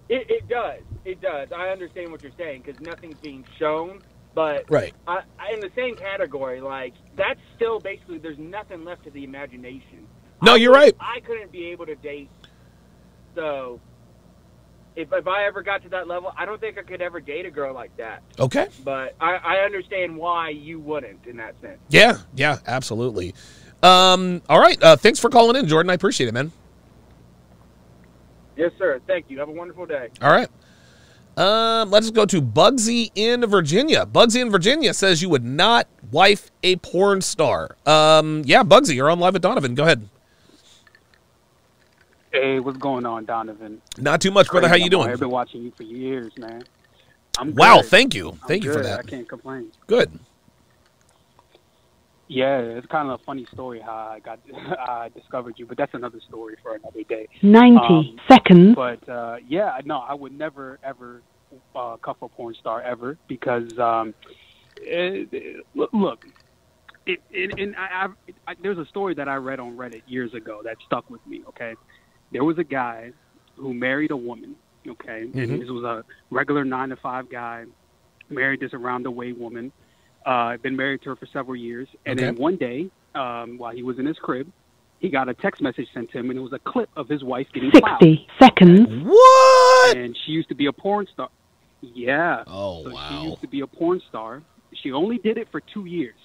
It, 0.08 0.30
it 0.30 0.48
does. 0.48 0.82
It 1.06 1.22
does. 1.22 1.50
I 1.56 1.70
understand 1.70 2.12
what 2.12 2.24
you're 2.24 2.32
saying 2.38 2.64
because 2.66 2.82
nothing's 2.82 3.20
being 3.20 3.46
shown. 3.60 4.02
But 4.34 4.70
Right. 4.70 4.94
I, 5.08 5.22
I, 5.40 5.54
in 5.54 5.62
the 5.62 5.72
same 5.76 5.96
category, 5.96 6.60
like 6.60 6.94
that's 7.16 7.40
still 7.56 7.80
basically 7.80 8.18
there's 8.18 8.38
nothing 8.38 8.84
left 8.84 9.06
to 9.06 9.12
the 9.12 9.24
imagination. 9.24 10.08
No, 10.42 10.54
I 10.54 10.58
you're 10.58 10.74
right. 10.74 10.94
I 11.00 11.22
couldn't 11.22 11.52
be 11.52 11.68
able 11.68 11.86
to 11.86 11.96
date. 11.96 12.30
So, 13.34 13.80
if 14.96 15.08
if 15.14 15.28
I 15.28 15.46
ever 15.46 15.62
got 15.62 15.84
to 15.84 15.90
that 15.90 16.08
level, 16.08 16.34
I 16.38 16.46
don't 16.46 16.60
think 16.60 16.78
I 16.78 16.82
could 16.82 17.02
ever 17.02 17.22
date 17.22 17.46
a 17.46 17.52
girl 17.52 17.74
like 17.74 17.96
that. 17.98 18.24
Okay. 18.38 18.68
But 18.84 19.16
I, 19.22 19.36
I 19.36 19.56
understand 19.60 20.18
why 20.18 20.50
you 20.50 20.80
wouldn't 20.80 21.26
in 21.26 21.38
that 21.38 21.56
sense. 21.62 21.80
Yeah, 21.90 22.18
yeah, 22.34 22.60
absolutely. 22.68 23.36
Um, 23.84 24.42
all 24.50 24.60
right. 24.60 24.82
Uh, 24.82 24.96
thanks 24.98 25.20
for 25.20 25.30
calling 25.30 25.56
in, 25.56 25.68
Jordan. 25.68 25.90
I 25.90 25.94
appreciate 25.94 26.28
it, 26.28 26.34
man. 26.34 26.52
Yes, 28.58 28.72
sir. 28.78 29.00
Thank 29.06 29.30
you. 29.30 29.40
Have 29.40 29.50
a 29.50 29.54
wonderful 29.54 29.86
day. 29.86 30.10
All 30.22 30.32
right. 30.32 30.50
Um, 31.38 31.92
let's 31.92 32.12
go 32.12 32.26
to 32.26 32.42
Bugsy 32.42 33.12
in 33.16 33.46
Virginia. 33.46 34.06
Bugsy 34.06 34.42
in 34.42 34.50
Virginia 34.50 34.94
says 34.94 35.22
you 35.22 35.30
would 35.30 35.44
not 35.44 35.88
wife 36.12 36.50
a 36.64 36.78
porn 36.78 37.22
star. 37.22 37.76
Um, 37.86 38.44
yeah, 38.46 38.64
Bugsy, 38.64 38.96
you're 38.96 39.10
on 39.10 39.20
live 39.20 39.34
with 39.34 39.42
Donovan. 39.42 39.76
Go 39.76 39.84
ahead. 39.84 40.08
Hey, 42.32 42.60
what's 42.60 42.78
going 42.78 43.06
on, 43.06 43.26
Donovan? 43.26 43.82
Not 43.98 44.22
too 44.22 44.32
much, 44.32 44.50
brother. 44.50 44.68
How 44.68 44.76
you 44.76 44.90
doing? 44.90 45.10
I've 45.10 45.20
been 45.20 45.30
watching 45.30 45.64
you 45.64 45.72
for 45.72 45.84
years, 45.84 46.38
man. 46.38 46.64
I'm 47.38 47.54
Wow, 47.56 47.78
good. 47.82 47.86
thank 47.90 48.14
you. 48.16 48.30
I'm 48.32 48.38
Thank 48.48 48.64
you 48.64 48.74
for 48.74 48.82
that. 48.82 49.00
I 49.00 49.04
can't 49.04 49.28
complain. 49.28 49.72
Good. 49.88 50.20
Yeah, 52.28 52.58
it's 52.60 52.88
kind 52.88 53.10
of 53.10 53.20
a 53.20 53.24
funny 53.24 53.46
story 53.54 53.80
how 53.80 53.94
I 54.16 54.20
got 54.20 54.40
I 54.80 55.10
discovered 55.16 55.56
you, 55.58 55.66
but 55.66 55.78
that's 55.78 55.94
another 55.94 56.20
story 56.28 56.56
for 56.64 56.76
another 56.76 57.04
day. 57.08 57.28
90 57.44 57.78
Um, 57.80 58.18
seconds. 58.28 58.76
But 58.76 59.08
uh, 59.08 59.36
yeah, 59.48 59.78
no, 59.86 60.00
I 60.00 60.14
would 60.14 60.32
never 60.38 60.80
ever 60.84 61.22
uh, 61.76 61.98
cuff 62.04 62.18
a 62.22 62.28
porn 62.30 62.56
star 62.60 62.82
ever 62.82 63.18
because 63.28 63.78
um, 63.80 64.14
it, 64.78 65.30
it- 65.32 65.66
look, 65.76 65.92
look, 65.94 66.20
it, 67.06 67.20
it, 67.30 67.60
and 67.60 67.76
I, 67.76 68.08
I, 68.08 68.52
I, 68.52 68.56
there's 68.62 68.80
a 68.80 68.86
story 68.86 69.14
that 69.16 69.28
I 69.30 69.36
read 69.36 69.60
on 69.60 69.78
Reddit 69.78 70.02
years 70.08 70.34
ago 70.34 70.62
that 70.64 70.78
stuck 70.86 71.08
with 71.10 71.26
me. 71.28 71.44
Okay, 71.50 71.76
there 72.32 72.44
was 72.44 72.58
a 72.58 72.64
guy 72.64 73.12
who 73.56 73.74
married 73.74 74.10
a 74.12 74.18
woman. 74.18 74.56
Okay, 74.88 75.26
Mhm. 75.28 75.44
and 75.44 75.62
this 75.62 75.70
was 75.70 75.84
a 75.84 76.04
regular 76.32 76.66
nine 76.66 76.90
to 76.90 76.96
five 76.98 77.30
guy, 77.30 77.66
married 78.30 78.60
this 78.60 78.74
around 78.74 79.04
the 79.04 79.12
way 79.12 79.32
woman. 79.34 79.72
Uh, 80.26 80.30
I've 80.30 80.64
been 80.64 80.76
married 80.76 81.02
to 81.04 81.10
her 81.10 81.16
for 81.16 81.28
several 81.28 81.56
years, 81.56 81.88
and 82.06 82.18
then 82.18 82.36
one 82.36 82.56
day, 82.56 82.90
um, 83.14 83.58
while 83.58 83.72
he 83.72 83.84
was 83.84 84.00
in 84.00 84.06
his 84.06 84.18
crib, 84.18 84.52
he 85.00 85.10
got 85.10 85.30
a 85.30 85.34
text 85.36 85.62
message 85.62 85.88
sent 85.94 86.12
to 86.12 86.20
him, 86.20 86.30
and 86.32 86.40
it 86.40 86.42
was 86.42 86.54
a 86.54 86.60
clip 86.60 86.90
of 86.96 87.08
his 87.08 87.24
wife 87.24 87.48
getting 87.54 87.70
plowed. 87.70 88.00
60 88.02 88.28
seconds. 88.40 89.04
What? 89.06 89.98
And 89.98 90.18
she 90.26 90.32
used 90.32 90.50
to 90.50 90.56
be 90.56 90.66
a 90.66 90.74
porn 90.74 91.06
star. 91.14 91.30
Yeah. 91.82 92.44
Oh 92.48 92.84
so 92.84 92.94
wow. 92.94 93.10
She 93.10 93.30
used 93.30 93.42
to 93.42 93.48
be 93.48 93.62
a 93.62 93.68
porn 93.68 94.02
star. 94.10 94.42
She 94.74 94.92
only 94.92 95.20
did 95.20 95.38
it 95.38 95.48
for 95.52 95.62
two 95.62 95.86
years. 95.86 96.16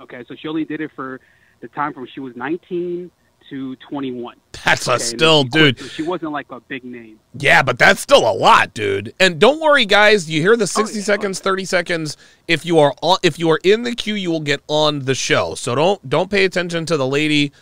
Okay, 0.00 0.24
so 0.28 0.34
she 0.34 0.48
only 0.48 0.64
did 0.64 0.82
it 0.82 0.90
for 0.94 1.20
the 1.60 1.68
time 1.68 1.94
from 1.94 2.06
she 2.12 2.20
was 2.20 2.36
19 2.36 3.10
to 3.48 3.76
21. 3.88 4.36
That's 4.66 4.88
a 4.88 4.94
Okay, 4.94 4.98
then 4.98 5.18
still, 5.18 5.44
dude. 5.44 5.78
she 5.78 6.02
wasn't 6.02 6.32
like 6.32 6.50
a 6.50 6.58
big 6.58 6.84
name. 6.84 7.20
Yeah, 7.38 7.62
but 7.62 7.78
that's 7.78 8.00
still 8.00 8.28
a 8.28 8.34
lot, 8.34 8.74
dude. 8.74 9.14
And 9.20 9.38
don't 9.38 9.60
worry, 9.60 9.86
guys. 9.86 10.28
You 10.28 10.40
Oh, 10.40 10.42
hear 10.42 10.56
the 10.56 10.66
60 10.66 11.00
seconds, 11.02 11.38
30 11.38 11.64
seconds. 11.64 12.16
If 12.48 12.66
you 12.66 12.78
are 12.80 12.92
on, 13.00 13.18
if 13.22 13.38
you 13.38 13.48
are 13.50 13.60
in 13.62 13.84
the 13.84 13.94
queue, 13.94 14.14
you 14.14 14.30
will 14.30 14.40
get 14.40 14.60
on 14.66 15.04
the 15.04 15.14
show. 15.14 15.54
So 15.54 15.74
don't 15.76 16.08
don't 16.08 16.30
pay 16.30 16.44
attention 16.44 16.84
to 16.86 16.96
the 16.96 17.06
lady. 17.06 17.52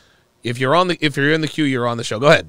If 0.43 0.59
you're 0.59 0.75
on 0.75 0.89
the 0.89 0.99
if 1.01 1.17
you're 1.17 1.31
in 1.33 1.43
the 1.43 1.49
queue, 1.49 1.65
you're 1.65 1.87
on 1.87 1.99
the 1.99 2.05
show. 2.05 2.19
Go 2.19 2.29
ahead. 2.29 2.49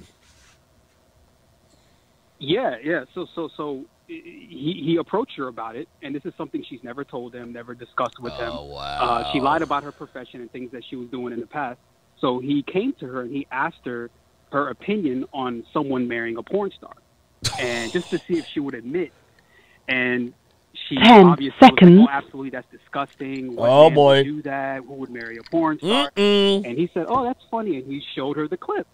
Yeah, 2.40 2.78
yeah. 2.84 3.06
So, 3.14 3.28
so, 3.34 3.50
so 3.56 3.86
he 4.08 4.82
he 4.86 4.98
approached 4.98 5.36
her 5.38 5.48
about 5.48 5.76
it, 5.76 5.88
and 6.02 6.14
this 6.14 6.26
is 6.26 6.34
something 6.38 6.64
she's 6.64 6.84
never 6.84 7.04
told 7.04 7.34
him, 7.34 7.52
never 7.54 7.74
discussed 7.74 8.20
with 8.20 8.34
him. 8.34 8.52
Oh, 8.54 8.66
wow. 8.66 9.00
Uh, 9.02 9.32
she 9.32 9.40
lied 9.40 9.62
about 9.62 9.84
her 9.84 9.92
profession 9.92 10.42
and 10.42 10.52
things 10.52 10.72
that 10.72 10.84
she 10.90 10.96
was 10.96 11.10
doing 11.10 11.34
in 11.34 11.40
the 11.40 11.48
past. 11.48 11.80
So 12.20 12.40
he 12.40 12.62
came 12.64 12.94
to 13.00 13.08
her 13.08 13.22
and 13.22 13.32
he 13.32 13.48
asked 13.52 13.86
her 13.86 14.10
her 14.56 14.70
opinion 14.70 15.26
on 15.34 15.66
someone 15.74 16.08
marrying 16.08 16.38
a 16.38 16.44
porn 16.44 16.72
star, 16.72 16.94
and 17.60 17.92
just 17.92 18.10
to 18.10 18.18
see 18.18 18.38
if 18.38 18.46
she 18.48 18.62
would 18.62 18.74
admit. 18.74 19.12
And 19.90 20.34
she 20.88 20.96
Ten 20.96 21.28
obviously 21.28 21.58
was 21.60 21.70
seconds. 21.72 22.00
like, 22.00 22.10
"Oh, 22.10 22.12
absolutely, 22.12 22.50
that's 22.52 22.72
disgusting. 22.72 23.56
What 23.56 23.70
Oh, 23.70 23.90
boy. 23.90 24.24
do 24.24 24.42
that? 24.44 24.78
Who 24.84 24.94
would 24.94 25.10
marry 25.10 25.38
a 25.38 25.44
porn 25.44 25.78
star?" 25.80 26.10
Mm-mm. 26.16 26.66
And 26.66 26.78
he 26.78 26.90
said, 26.94 27.06
"Oh, 27.10 27.24
that's 27.26 27.44
funny," 27.52 27.78
and 27.78 27.86
he 27.92 28.02
showed 28.16 28.38
her 28.38 28.48
the 28.48 28.58
clip. 28.58 28.88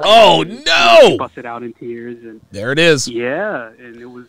Oh, 0.00 0.42
And 0.42 0.62
no! 0.66 0.98
She 1.06 1.16
busted 1.16 1.46
out 1.46 1.62
in 1.62 1.72
tears 1.72 2.22
and. 2.22 2.40
There 2.52 2.70
it 2.72 2.78
is. 2.78 3.08
Yeah, 3.08 3.68
and 3.78 3.96
it 3.96 4.04
was, 4.04 4.26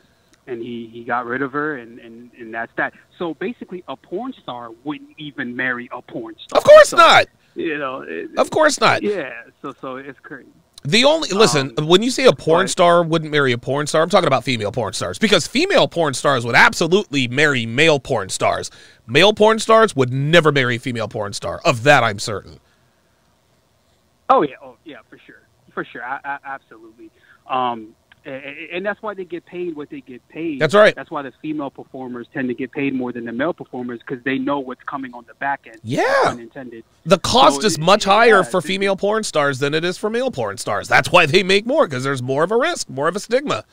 and 0.47 0.61
he 0.61 0.89
he 0.93 1.03
got 1.03 1.25
rid 1.25 1.41
of 1.41 1.51
her, 1.51 1.75
and 1.77 1.99
and 1.99 2.31
and 2.39 2.53
that's 2.53 2.71
that. 2.77 2.93
So 3.19 3.33
basically, 3.33 3.83
a 3.89 3.97
porn 3.97 4.31
star 4.41 4.71
wouldn't 4.85 5.09
even 5.17 5.53
marry 5.55 5.89
a 5.91 6.01
porn 6.01 6.35
star. 6.39 6.57
Of 6.59 6.63
course 6.63 6.89
So, 6.89 6.97
not. 6.97 7.25
You 7.55 7.77
know. 7.77 8.01
it- 8.01 8.29
Of 8.37 8.49
course 8.51 8.79
not. 8.79 9.01
Yeah. 9.03 9.33
So 9.61 9.73
so 9.81 9.97
it's 9.97 10.19
crazy. 10.19 10.47
The 10.87 11.03
only 11.03 11.27
listen 11.31 11.73
when 11.79 12.01
you 12.01 12.09
say 12.09 12.27
a 12.27 12.31
porn 12.31 12.69
star 12.69 13.03
wouldn't 13.03 13.29
marry 13.29 13.51
a 13.51 13.57
porn 13.57 13.87
star, 13.87 14.01
I'm 14.01 14.09
talking 14.09 14.27
about 14.27 14.45
female 14.45 14.71
porn 14.71 14.93
stars 14.93 15.19
because 15.19 15.45
female 15.45 15.85
porn 15.85 16.13
stars 16.13 16.45
would 16.45 16.55
absolutely 16.55 17.27
marry 17.27 17.65
male 17.65 17.99
porn 17.99 18.29
stars. 18.29 18.71
Male 19.05 19.33
porn 19.33 19.59
stars 19.59 19.97
would 19.97 20.13
never 20.13 20.49
marry 20.49 20.77
a 20.77 20.79
female 20.79 21.09
porn 21.09 21.33
star. 21.33 21.59
Of 21.65 21.83
that, 21.83 22.05
I'm 22.05 22.19
certain. 22.19 22.61
Oh 24.29 24.43
yeah. 24.43 24.55
Oh 24.63 24.77
yeah. 24.85 24.99
For 25.09 25.19
sure. 25.25 25.41
For 25.73 25.83
sure. 25.83 26.05
I, 26.05 26.21
I, 26.23 26.37
absolutely. 26.45 27.11
Um. 27.49 27.93
And 28.27 28.85
that's 28.85 29.01
why 29.01 29.13
they 29.13 29.23
get 29.23 29.45
paid 29.45 29.75
what 29.77 29.89
they 29.89 30.01
get 30.01 30.27
paid. 30.27 30.59
That's 30.59 30.73
right. 30.73 30.93
That's 30.93 31.09
why 31.09 31.21
the 31.21 31.31
female 31.41 31.69
performers 31.69 32.27
tend 32.33 32.49
to 32.49 32.53
get 32.53 32.73
paid 32.73 32.93
more 32.93 33.13
than 33.13 33.23
the 33.23 33.31
male 33.31 33.53
performers 33.53 34.01
because 34.05 34.21
they 34.25 34.37
know 34.37 34.59
what's 34.59 34.83
coming 34.83 35.13
on 35.13 35.23
the 35.27 35.33
back 35.35 35.65
end. 35.65 35.79
Yeah. 35.81 36.03
Unintended. 36.25 36.83
The 37.05 37.19
cost 37.19 37.61
So, 37.61 37.67
is 37.67 37.79
much 37.79 38.03
higher 38.03 38.39
yeah, 38.39 38.43
for 38.43 38.61
female 38.61 38.97
porn 38.97 39.23
stars 39.23 39.59
than 39.59 39.73
it 39.73 39.85
is 39.85 39.97
for 39.97 40.09
male 40.09 40.29
porn 40.29 40.57
stars. 40.57 40.89
That's 40.89 41.09
why 41.09 41.25
they 41.25 41.41
make 41.41 41.65
more 41.65 41.87
because 41.87 42.03
there's 42.03 42.21
more 42.21 42.43
of 42.43 42.51
a 42.51 42.57
risk, 42.57 42.89
more 42.89 43.07
of 43.07 43.15
a 43.15 43.19
stigma. 43.21 43.63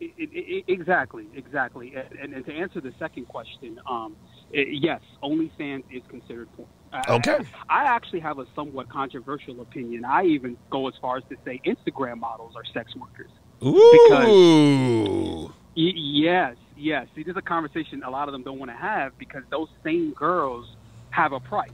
Exactly, 0.00 1.26
exactly. 1.34 1.94
And, 2.20 2.32
and, 2.32 2.46
to 2.46 2.52
answer 2.52 2.80
the 2.80 2.92
second 2.98 3.26
question, 3.26 3.80
um, 3.88 4.14
yes, 4.52 5.00
OnlyFans 5.22 5.82
is 5.90 6.02
considered 6.08 6.48
porn. 6.56 6.68
I- 6.94 7.14
Okay. 7.16 7.38
I, 7.68 7.82
I 7.82 7.84
actually 7.96 8.20
have 8.20 8.38
a 8.38 8.46
somewhat 8.54 8.88
controversial 8.88 9.60
opinion. 9.60 10.04
I 10.04 10.24
even 10.24 10.56
go 10.70 10.86
as 10.88 10.94
far 11.00 11.16
as 11.18 11.24
to 11.28 11.36
say 11.44 11.60
Instagram 11.66 12.18
models 12.18 12.54
are 12.56 12.64
sex 12.72 12.92
workers. 12.96 13.30
Ooh. 13.64 15.52
Y- 15.76 15.92
yes, 15.96 16.56
yes. 16.76 17.08
See, 17.14 17.22
this 17.24 17.32
is 17.32 17.36
a 17.36 17.42
conversation 17.42 18.02
a 18.04 18.10
lot 18.10 18.28
of 18.28 18.32
them 18.32 18.42
don't 18.42 18.58
want 18.58 18.70
to 18.70 18.76
have 18.76 19.16
because 19.18 19.42
those 19.50 19.68
same 19.82 20.12
girls 20.12 20.66
have 21.10 21.32
a 21.32 21.40
price. 21.40 21.70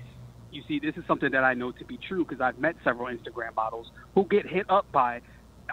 You 0.53 0.63
see, 0.67 0.81
this 0.81 0.97
is 0.97 1.05
something 1.07 1.31
that 1.33 1.45
I 1.45 1.55
know 1.55 1.71
to 1.73 1.85
be 1.85 1.99
true 2.09 2.25
because 2.25 2.41
I've 2.41 2.59
met 2.59 2.77
several 2.83 3.07
Instagram 3.15 3.55
models 3.55 3.91
who 4.15 4.25
get 4.25 4.47
hit 4.47 4.69
up 4.69 4.91
by 4.91 5.21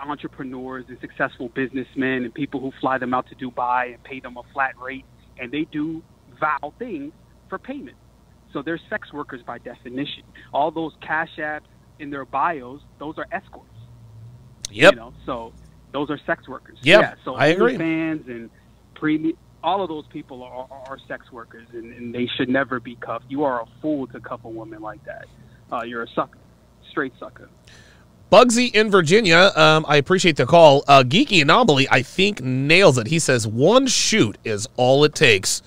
entrepreneurs 0.06 0.86
and 0.90 0.98
successful 1.00 1.50
businessmen 1.56 2.24
and 2.24 2.34
people 2.34 2.60
who 2.60 2.72
fly 2.80 2.98
them 2.98 3.14
out 3.14 3.26
to 3.30 3.36
Dubai 3.36 3.94
and 3.94 4.04
pay 4.04 4.20
them 4.20 4.38
a 4.38 4.44
flat 4.54 4.74
rate, 4.80 5.06
and 5.40 5.52
they 5.52 5.64
do 5.72 6.04
vile 6.40 6.74
things 6.78 7.14
for 7.50 7.58
payment. 7.58 7.98
So 8.54 8.62
they're 8.62 8.80
sex 8.90 9.12
workers 9.14 9.42
by 9.44 9.58
definition. 9.60 10.24
All 10.54 10.72
those 10.72 10.94
cash 11.02 11.36
apps 11.38 11.62
in 12.00 12.10
their 12.10 12.26
bios, 12.26 12.82
those 13.00 13.18
are 13.18 13.28
escorts. 13.32 13.70
Yep. 14.72 14.94
You 14.94 15.00
know, 15.00 15.14
so 15.26 15.54
those 15.92 16.10
are 16.10 16.20
sex 16.26 16.48
workers. 16.48 16.78
Yep, 16.82 17.02
Yeah. 17.02 17.14
So 17.24 17.36
I 17.36 17.48
agree. 17.48 17.78
fans 17.78 18.28
and 18.28 18.50
premium, 18.96 19.38
all 19.64 19.82
of 19.82 19.90
those 19.90 20.06
people 20.08 20.44
are, 20.44 20.68
are, 20.70 20.84
are 20.90 21.00
sex 21.08 21.32
workers, 21.32 21.68
and, 21.74 21.94
and 21.94 22.14
they 22.14 22.28
should 22.38 22.50
never 22.50 22.80
be 22.80 22.96
cuffed. 22.96 23.26
You 23.30 23.44
are 23.44 23.62
a 23.62 23.66
fool 23.82 24.08
to 24.08 24.20
cuff 24.20 24.42
a 24.44 24.50
woman 24.50 24.82
like 24.82 25.04
that. 25.06 25.26
Uh, 25.72 25.84
you're 25.84 26.04
a 26.04 26.08
sucker, 26.10 26.40
straight 26.90 27.14
sucker. 27.20 27.50
Bugsy 28.32 28.74
in 28.76 28.92
Virginia, 28.92 29.52
um, 29.56 29.86
I 29.88 29.96
appreciate 29.96 30.36
the 30.36 30.46
call. 30.46 30.84
Uh, 30.88 31.04
Geeky 31.04 31.42
Anomaly, 31.42 31.88
I 31.90 32.02
think, 32.02 32.42
nails 32.42 32.98
it. 32.98 33.08
He 33.08 33.20
says 33.20 33.48
one 33.48 33.88
shoot 33.88 34.38
is 34.44 34.68
all 34.76 35.04
it 35.06 35.16
takes. 35.16 35.62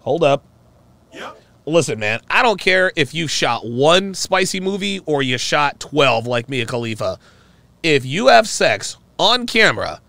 Hold 0.00 0.24
up. 0.24 0.44
Listen, 1.66 1.98
man, 1.98 2.20
I 2.28 2.42
don't 2.42 2.60
care 2.60 2.90
if 2.96 3.14
you 3.14 3.28
shot 3.28 3.66
one 3.66 4.14
spicy 4.14 4.60
movie 4.60 5.00
or 5.00 5.22
you 5.22 5.38
shot 5.38 5.78
12 5.80 6.26
like 6.26 6.48
Mia 6.48 6.66
Khalifa. 6.66 7.18
If 7.82 8.04
you 8.04 8.28
have 8.28 8.48
sex 8.48 8.96
on 9.18 9.46
camera 9.46 10.00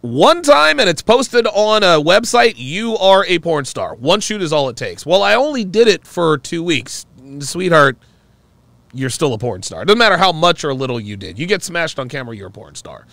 one 0.00 0.42
time 0.42 0.80
and 0.80 0.88
it's 0.88 1.02
posted 1.02 1.46
on 1.46 1.82
a 1.82 2.02
website, 2.02 2.54
you 2.56 2.96
are 2.98 3.24
a 3.26 3.38
porn 3.38 3.64
star. 3.64 3.94
One 3.94 4.20
shoot 4.20 4.42
is 4.42 4.52
all 4.52 4.68
it 4.68 4.76
takes. 4.76 5.04
Well, 5.06 5.22
I 5.22 5.34
only 5.34 5.64
did 5.64 5.88
it 5.88 6.06
for 6.06 6.38
two 6.38 6.62
weeks. 6.62 7.06
Sweetheart, 7.40 7.96
you're 8.92 9.10
still 9.10 9.32
a 9.34 9.38
porn 9.38 9.62
star. 9.62 9.82
It 9.82 9.86
doesn't 9.86 9.98
matter 9.98 10.16
how 10.16 10.30
much 10.30 10.62
or 10.62 10.74
little 10.74 11.00
you 11.00 11.16
did. 11.16 11.38
You 11.38 11.46
get 11.46 11.62
smashed 11.62 11.98
on 11.98 12.08
camera, 12.08 12.36
you're 12.36 12.48
a 12.48 12.52
porn 12.52 12.74
star. 12.74 13.06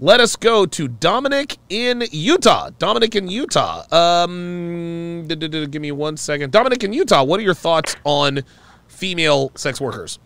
Let 0.00 0.20
us 0.20 0.36
go 0.36 0.64
to 0.64 0.86
Dominic 0.86 1.58
in 1.68 2.04
Utah. 2.12 2.70
Dominic 2.78 3.16
in 3.16 3.26
Utah. 3.26 3.82
Um, 3.90 5.26
give 5.26 5.82
me 5.82 5.90
one 5.90 6.16
second. 6.16 6.52
Dominic 6.52 6.84
in 6.84 6.92
Utah. 6.92 7.24
What 7.24 7.40
are 7.40 7.42
your 7.42 7.54
thoughts 7.54 7.96
on 8.04 8.42
female 8.86 9.50
sex 9.56 9.80
workers? 9.80 10.20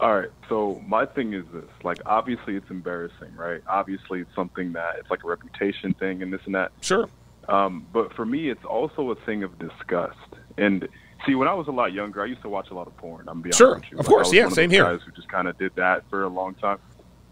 All 0.00 0.16
right. 0.16 0.30
So 0.48 0.82
my 0.86 1.04
thing 1.04 1.34
is 1.34 1.44
this: 1.52 1.68
like, 1.82 1.98
obviously, 2.06 2.56
it's 2.56 2.70
embarrassing, 2.70 3.34
right? 3.36 3.60
Obviously, 3.68 4.20
it's 4.20 4.34
something 4.34 4.72
that 4.72 4.96
it's 4.98 5.10
like 5.10 5.24
a 5.24 5.26
reputation 5.26 5.92
thing 5.92 6.22
and 6.22 6.32
this 6.32 6.40
and 6.46 6.54
that. 6.54 6.72
Sure. 6.80 7.06
Um, 7.50 7.86
but 7.92 8.14
for 8.14 8.24
me, 8.24 8.48
it's 8.48 8.64
also 8.64 9.10
a 9.10 9.14
thing 9.26 9.42
of 9.42 9.58
disgust. 9.58 10.16
And 10.56 10.88
see, 11.28 11.34
when 11.34 11.46
I 11.48 11.54
was 11.54 11.68
a 11.68 11.70
lot 11.72 11.92
younger, 11.92 12.22
I 12.22 12.26
used 12.26 12.42
to 12.42 12.48
watch 12.48 12.70
a 12.70 12.74
lot 12.74 12.86
of 12.86 12.96
porn. 12.96 13.28
I'm 13.28 13.40
being 13.42 13.52
Sure. 13.52 13.74
honest 13.76 13.84
with 13.84 13.92
you. 13.92 13.98
Of 14.00 14.06
Like, 14.06 14.14
course. 14.14 14.32
Yeah, 14.32 14.48
same 14.48 14.70
here. 14.70 14.84
Guys 14.84 15.00
who 15.06 15.12
just 15.12 15.28
kind 15.28 15.46
of 15.48 15.56
did 15.58 15.74
that 15.76 16.02
for 16.10 16.24
a 16.24 16.28
long 16.28 16.54
time. 16.54 16.78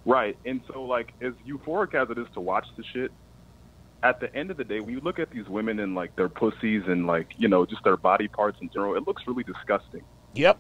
Right. 0.04 0.36
And 0.46 0.60
so, 0.72 0.82
like, 0.84 1.12
as 1.20 1.32
euphoric 1.46 1.94
as 1.94 2.08
it 2.10 2.18
is 2.18 2.26
to 2.34 2.40
watch 2.40 2.66
the 2.76 2.84
shit, 2.84 3.10
at 4.02 4.20
the 4.20 4.32
end 4.36 4.50
of 4.52 4.56
the 4.56 4.64
day, 4.64 4.78
when 4.80 4.90
you 4.94 5.00
look 5.00 5.18
at 5.18 5.30
these 5.30 5.48
women 5.48 5.80
and 5.80 5.94
like 5.96 6.14
their 6.16 6.28
pussies 6.28 6.84
and 6.86 7.06
like 7.06 7.34
you 7.38 7.48
know 7.48 7.66
just 7.66 7.82
their 7.82 7.96
body 7.96 8.28
parts 8.28 8.58
in 8.60 8.68
general, 8.70 8.94
it 8.94 9.06
looks 9.06 9.26
really 9.26 9.42
disgusting. 9.42 10.02
Yep. 10.34 10.58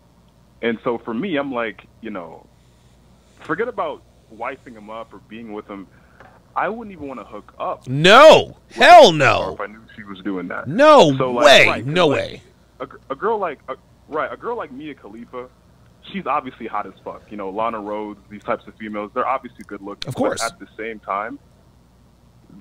And 0.62 0.78
so 0.82 0.98
for 0.98 1.12
me, 1.14 1.36
I'm 1.36 1.52
like, 1.52 1.86
you 2.00 2.10
know, 2.10 2.46
forget 3.40 3.68
about 3.68 4.02
wifing 4.34 4.74
them 4.74 4.90
up 4.90 5.12
or 5.14 5.18
being 5.28 5.52
with 5.52 5.68
them. 5.68 5.86
I 6.56 6.70
wouldn't 6.70 6.92
even 6.96 7.06
want 7.06 7.20
to 7.20 7.24
hook 7.26 7.52
up. 7.60 7.86
No. 7.86 8.56
Hell 8.70 9.12
no. 9.12 9.52
if 9.54 9.60
I 9.60 9.66
knew 9.66 9.82
she 9.94 10.02
was 10.04 10.18
doing 10.20 10.48
that. 10.48 10.66
No 10.66 11.14
So, 11.18 11.30
like, 11.32 11.44
way. 11.44 11.66
right, 11.66 11.86
no 11.86 12.06
like, 12.08 12.16
way. 12.18 12.42
A, 12.80 12.88
a 13.10 13.14
girl 13.14 13.38
like 13.38 13.60
a, 13.68 13.76
right, 14.08 14.32
a 14.32 14.36
girl 14.36 14.56
like 14.56 14.72
Mia 14.72 14.94
Khalifa, 14.94 15.48
she's 16.12 16.26
obviously 16.26 16.66
hot 16.66 16.86
as 16.86 16.94
fuck. 17.04 17.22
You 17.30 17.36
know, 17.36 17.50
Lana 17.50 17.78
Rhoades, 17.78 18.18
these 18.28 18.42
types 18.42 18.66
of 18.66 18.74
females, 18.76 19.10
they're 19.14 19.26
obviously 19.26 19.64
good 19.66 19.82
looking. 19.82 20.08
Of 20.08 20.14
course. 20.14 20.42
But 20.42 20.52
at 20.52 20.58
the 20.58 20.68
same 20.76 20.98
time, 21.00 21.38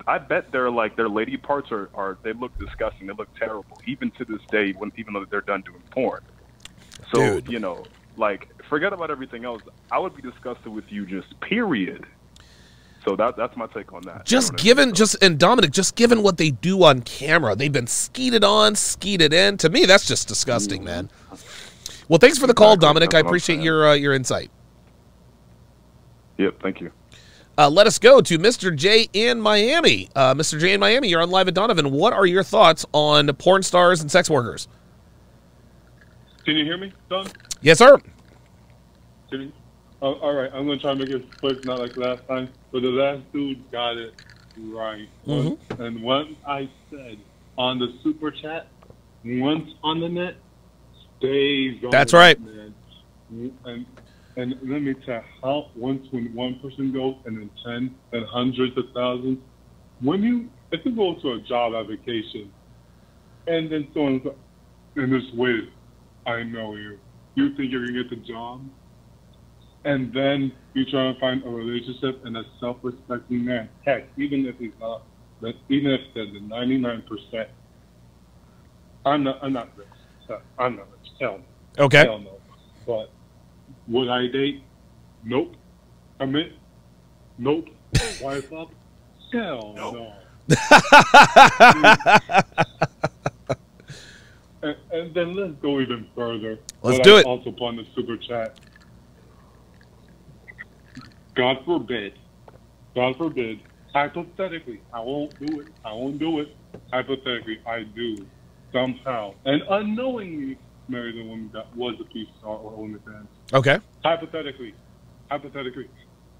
I 0.06 0.18
bet 0.18 0.52
their 0.52 0.70
like 0.70 0.96
their 0.96 1.08
lady 1.08 1.36
parts 1.36 1.70
are, 1.72 1.90
are 1.94 2.18
they 2.22 2.32
look 2.32 2.56
disgusting. 2.58 3.06
They 3.06 3.14
look 3.14 3.34
terrible, 3.36 3.80
even 3.86 4.10
to 4.12 4.24
this 4.24 4.40
day. 4.50 4.72
When 4.72 4.92
even 4.96 5.14
though 5.14 5.24
they're 5.24 5.40
done 5.40 5.62
doing 5.62 5.82
porn. 5.90 6.22
So 7.12 7.40
you 7.48 7.58
know, 7.58 7.84
like 8.16 8.48
forget 8.68 8.92
about 8.92 9.10
everything 9.10 9.44
else. 9.44 9.62
I 9.90 9.98
would 9.98 10.14
be 10.16 10.22
disgusted 10.22 10.68
with 10.68 10.90
you, 10.90 11.06
just 11.06 11.38
period. 11.40 12.06
So 13.06 13.14
that 13.14 13.36
that's 13.36 13.56
my 13.56 13.66
take 13.68 13.92
on 13.92 14.02
that. 14.02 14.26
Just 14.26 14.56
given, 14.56 14.92
just 14.92 15.22
and 15.22 15.38
Dominic, 15.38 15.70
just 15.70 15.94
given 15.94 16.24
what 16.24 16.38
they 16.38 16.50
do 16.50 16.82
on 16.82 17.02
camera, 17.02 17.54
they've 17.54 17.72
been 17.72 17.86
skeeted 17.86 18.42
on, 18.42 18.74
skeeted 18.74 19.32
in. 19.32 19.56
To 19.58 19.68
me, 19.68 19.86
that's 19.86 20.08
just 20.08 20.26
disgusting, 20.26 20.82
man. 20.82 21.08
Well, 22.08 22.18
thanks 22.18 22.36
for 22.36 22.48
the 22.48 22.54
call, 22.54 22.76
Dominic. 22.76 23.10
I 23.10 23.18
That's 23.18 23.20
I'm 23.22 23.26
appreciate 23.26 23.60
your 23.60 23.90
uh, 23.90 23.94
your 23.94 24.12
insight. 24.12 24.50
Yep, 26.38 26.60
thank 26.60 26.80
you. 26.80 26.90
Uh, 27.56 27.70
let 27.70 27.86
us 27.86 28.00
go 28.00 28.20
to 28.20 28.38
Mr. 28.38 28.74
J 28.74 29.08
in 29.12 29.40
Miami. 29.40 30.08
Uh, 30.16 30.34
Mr. 30.34 30.58
J 30.58 30.72
in 30.72 30.80
Miami, 30.80 31.08
you're 31.08 31.22
on 31.22 31.30
live 31.30 31.46
at 31.46 31.54
Donovan. 31.54 31.92
What 31.92 32.12
are 32.12 32.26
your 32.26 32.42
thoughts 32.42 32.84
on 32.92 33.32
porn 33.36 33.62
stars 33.62 34.00
and 34.00 34.10
sex 34.10 34.28
workers? 34.28 34.66
Can 36.44 36.56
you 36.56 36.64
hear 36.64 36.76
me, 36.76 36.92
Don? 37.08 37.28
Yes, 37.62 37.78
sir. 37.78 37.98
Can 39.30 39.42
you? 39.42 39.52
Uh, 40.02 40.12
all 40.12 40.34
right, 40.34 40.50
I'm 40.52 40.66
gonna 40.66 40.78
try 40.78 40.92
to 40.92 40.98
make 40.98 41.08
it 41.08 41.22
quick, 41.40 41.64
not 41.64 41.76
like 41.76 41.96
last 41.96 42.26
time. 42.28 42.50
But 42.72 42.82
the 42.82 42.88
last 42.88 43.32
dude 43.32 43.70
got 43.70 43.96
it 43.96 44.14
right. 44.58 45.08
Mhm. 45.26 45.58
And 45.78 46.02
once 46.02 46.36
I 46.46 46.68
said 46.90 47.18
on 47.56 47.78
the 47.78 47.98
super 48.02 48.30
chat, 48.30 48.70
once 49.24 49.70
on 49.82 50.00
the 50.00 50.08
net, 50.08 50.42
stays 51.16 51.82
on 51.82 51.90
That's 51.90 52.12
right. 52.12 52.38
net. 52.40 52.72
And 53.64 53.86
and 54.36 54.54
let 54.64 54.82
me 54.82 54.92
tell 55.06 55.16
you, 55.16 55.22
how 55.42 55.70
once 55.74 56.06
when 56.10 56.32
one 56.34 56.60
person 56.60 56.92
goes, 56.92 57.16
and 57.24 57.38
then 57.38 57.50
ten, 57.64 57.96
and 58.12 58.26
hundreds 58.26 58.76
of 58.76 58.84
thousands. 58.94 59.38
When 60.00 60.22
you 60.22 60.50
if 60.72 60.84
you 60.84 60.94
go 60.94 61.14
to 61.14 61.32
a 61.32 61.40
job 61.40 61.72
application, 61.74 62.52
and 63.46 63.72
then 63.72 63.88
someone's 63.94 64.26
and 64.96 65.20
just 65.20 65.34
wait, 65.34 65.70
I 66.26 66.42
know 66.42 66.74
you. 66.74 66.98
You 67.34 67.56
think 67.56 67.72
you're 67.72 67.86
gonna 67.86 68.02
get 68.02 68.10
the 68.10 68.16
job? 68.16 68.62
And 69.86 70.12
then 70.12 70.52
you 70.74 70.84
try 70.84 71.12
to 71.12 71.18
find 71.20 71.42
a 71.44 71.48
relationship 71.48 72.22
and 72.26 72.36
a 72.36 72.44
self-respecting 72.60 73.44
man. 73.44 73.68
Heck, 73.84 74.08
even 74.18 74.44
if 74.44 74.58
he's 74.58 74.72
not, 74.80 75.02
but 75.40 75.54
even 75.68 75.92
if 75.92 76.00
they're 76.12 76.26
the 76.26 76.40
ninety-nine 76.40 77.02
percent, 77.02 77.48
I'm 79.06 79.22
not. 79.22 79.38
I'm 79.42 79.52
not 79.52 79.68
rich. 79.76 79.86
So 80.26 80.40
I'm 80.58 80.76
not 80.76 80.88
rich. 80.90 81.12
Hell 81.20 81.38
no. 81.78 81.84
Okay. 81.84 82.04
Hell 82.04 82.18
no. 82.18 82.40
But 82.84 83.10
would 83.86 84.08
I 84.08 84.26
date? 84.26 84.64
Nope. 85.24 85.54
Commit? 86.18 86.52
Nope. 87.38 87.68
Wife 88.20 88.52
up? 88.52 88.70
Hell 89.32 89.72
no. 89.76 90.12
and, 94.62 94.76
and 94.92 95.14
then 95.14 95.34
let's 95.34 95.54
go 95.62 95.80
even 95.80 96.06
further. 96.14 96.58
Let's 96.82 96.98
What 96.98 97.04
do 97.04 97.16
I 97.16 97.20
it. 97.20 97.26
Also, 97.26 97.50
upon 97.50 97.76
the 97.76 97.86
super 97.94 98.16
chat. 98.16 98.58
God 101.36 101.58
forbid, 101.66 102.14
God 102.96 103.16
forbid, 103.18 103.60
hypothetically, 103.94 104.82
I 104.92 105.00
won't 105.00 105.38
do 105.40 105.60
it. 105.60 105.68
I 105.84 105.92
won't 105.92 106.18
do 106.18 106.40
it. 106.40 106.48
Hypothetically, 106.92 107.58
I 107.66 107.84
do 107.84 108.26
somehow 108.72 109.34
and 109.44 109.62
unknowingly 109.70 110.58
marry 110.88 111.12
the 111.12 111.24
woman 111.24 111.50
that 111.54 111.66
was 111.74 111.96
a 112.00 112.04
piece 112.06 112.28
star 112.38 112.56
or 112.56 112.72
OnlyFans. 112.86 113.28
Okay. 113.54 113.78
Hypothetically, 114.04 114.74
hypothetically, 115.30 115.90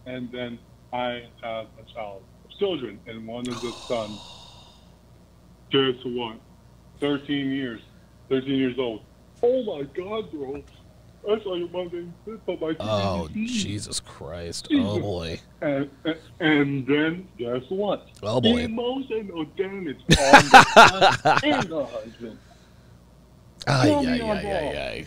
and 0.07 0.31
then 0.33 0.59
I 0.93 1.23
have 1.43 1.67
a 1.79 1.85
child, 1.95 2.25
children, 2.59 3.01
and 3.07 3.27
one 3.27 3.49
is 3.49 3.63
a 3.65 3.73
son. 3.89 4.21
Guess 5.73 5.97
what? 6.05 6.41
Thirteen 7.01 7.53
years, 7.53 7.81
thirteen 8.31 8.57
years 8.57 8.77
old. 8.79 9.03
Oh 9.43 9.65
my 9.65 9.83
God, 9.97 10.31
bro! 10.33 10.63
I 11.29 11.43
saw 11.43 11.55
your 11.57 11.69
Monday. 11.69 12.07
This 12.25 12.39
on 12.47 12.61
my 12.61 12.77
Oh, 12.79 13.29
Jesus 13.33 14.01
Christ. 14.01 14.69
Oh, 14.73 15.01
boy. 15.01 15.41
And, 15.61 15.91
and, 16.05 16.17
and 16.39 16.87
then 16.87 17.29
guess 17.37 17.63
what? 17.69 18.07
Oh, 18.23 18.41
boy. 18.41 18.59
Emotional 18.61 19.45
damage 19.57 19.99
on 20.01 20.15
the 20.17 20.67
son 21.23 21.41
and 21.45 21.69
the 21.69 21.85
husband. 21.85 22.39
Ay, 23.67 23.87
Throw 23.87 23.99
ay, 23.99 24.21
ay, 24.21 24.53
ay, 24.53 24.79
ay. 24.79 25.07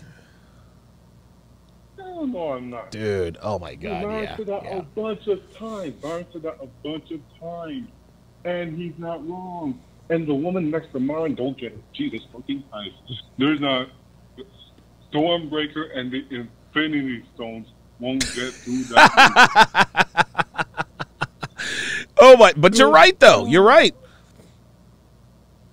No, 1.98 2.26
no, 2.26 2.52
I'm 2.54 2.70
not. 2.70 2.91
Dude, 2.91 3.38
oh 3.41 3.60
my 3.60 3.76
God, 3.76 4.06
married 4.06 4.30
yeah. 4.30 4.36
to 4.36 4.46
that 4.46 4.64
yeah. 4.64 4.78
a 4.78 4.82
bunch 4.82 5.28
of 5.28 5.58
times. 5.58 6.04
Married 6.04 6.32
to 6.32 6.40
that 6.40 6.58
a 6.62 6.68
bunch 6.84 7.12
of 7.12 7.22
times, 7.40 7.88
and 8.44 8.78
he's 8.78 8.98
not 8.98 9.26
wrong. 9.28 9.80
And 10.10 10.28
the 10.28 10.34
woman 10.34 10.72
next 10.72 10.91
to 10.94 11.00
mine 11.00 11.36
don't 11.36 11.58
get 11.58 11.74
it. 11.74 11.84
Jesus 11.94 12.22
fucking 12.34 12.64
Christ. 12.72 12.96
There's 13.38 13.60
not 13.60 13.90
Stormbreaker 15.11 15.98
and 15.98 16.11
the 16.11 16.26
Infinity 16.30 17.23
Stones 17.36 17.68
won't 17.99 18.22
get 18.36 18.53
through 18.53 18.84
that. 18.86 20.06
Oh 22.22 22.36
my, 22.36 22.52
but 22.57 22.77
you're 22.77 22.90
right 22.91 23.18
though. 23.18 23.45
You're 23.45 23.64
right. 23.64 23.95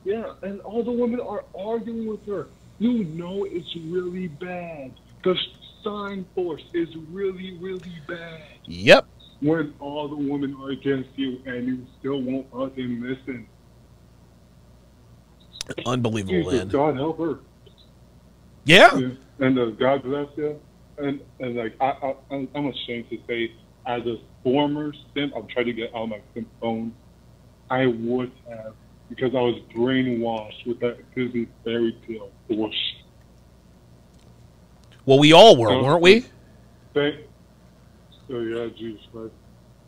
yeah, 0.05 0.33
and 0.43 0.61
all 0.61 0.85
the 0.85 0.93
women 0.93 1.19
are 1.21 1.45
arguing 1.59 2.07
with 2.07 2.25
her. 2.27 2.47
You 2.79 3.03
know 3.05 3.45
it's 3.51 3.75
really 3.77 4.29
bad. 4.29 4.93
The 5.25 5.37
sign 5.83 6.25
force 6.37 6.63
is 6.73 6.95
really, 7.11 7.59
really 7.59 7.93
bad. 8.07 8.43
Yep. 8.67 9.07
when 9.41 9.75
all 9.81 10.07
the 10.09 10.15
women 10.17 10.57
are 10.63 10.71
against 10.71 11.11
you 11.17 11.41
and 11.47 11.67
you 11.67 11.87
still 11.99 12.23
won't 12.23 12.49
fucking 12.53 13.01
listen. 13.03 13.49
Unbelievable, 15.85 16.33
Jesus, 16.35 16.53
man. 16.53 16.69
God 16.69 16.95
help 16.97 17.19
her. 17.19 17.41
Yeah. 18.65 19.11
And 19.39 19.59
uh, 19.59 19.67
God 19.71 20.03
bless 20.03 20.29
you. 20.37 20.61
And 20.99 21.21
and 21.41 21.57
like 21.57 21.75
I, 21.81 22.15
I 22.31 22.49
I'm 22.55 22.67
ashamed 22.67 23.11
to 23.11 23.19
say, 23.27 23.53
as 23.87 24.03
a 24.07 24.17
former 24.43 24.93
simp, 25.15 25.33
I'm 25.37 25.47
trying 25.47 25.67
to 25.67 25.73
get 25.73 25.95
out 25.95 26.05
of 26.05 26.09
my 26.09 26.21
simp 26.35 26.49
phone. 26.61 26.95
I 27.69 27.87
would 27.87 28.33
have 28.49 28.75
because 29.09 29.35
I 29.35 29.41
was 29.41 29.61
brainwashed 29.75 30.67
with 30.67 30.81
that 30.81 30.99
Disney 31.15 31.49
fairy 31.65 31.97
tale 32.07 32.31
bullshit. 32.49 32.77
Well, 35.05 35.19
we 35.19 35.33
all 35.33 35.57
were, 35.57 35.71
Uh, 35.71 35.83
weren't 35.83 36.03
we? 36.03 36.25
Thank, 36.95 37.17
so 38.29 38.41
yeah, 38.41 38.69
Jesus 38.77 39.03
Christ. 39.13 39.33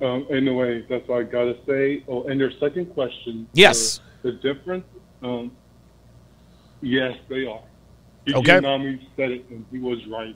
Um, 0.01 0.27
anyway, 0.31 0.87
that's 0.89 1.09
what 1.09 1.20
I 1.20 1.23
gotta 1.25 1.57
say. 1.66 2.05
Oh, 2.07 2.25
and 2.25 2.39
your 2.39 2.53
second 2.61 2.87
question. 2.95 3.49
Yes. 3.53 3.99
uh, 3.99 4.03
the 4.23 4.33
difference. 4.33 4.85
Um, 5.23 5.51
yes, 6.81 7.16
they 7.29 7.47
are. 7.47 7.62
Okay. 8.35 8.61
Nami 8.61 9.09
said 9.17 9.31
it, 9.31 9.45
and 9.51 9.65
he 9.71 9.79
was 9.79 9.99
right. 10.07 10.35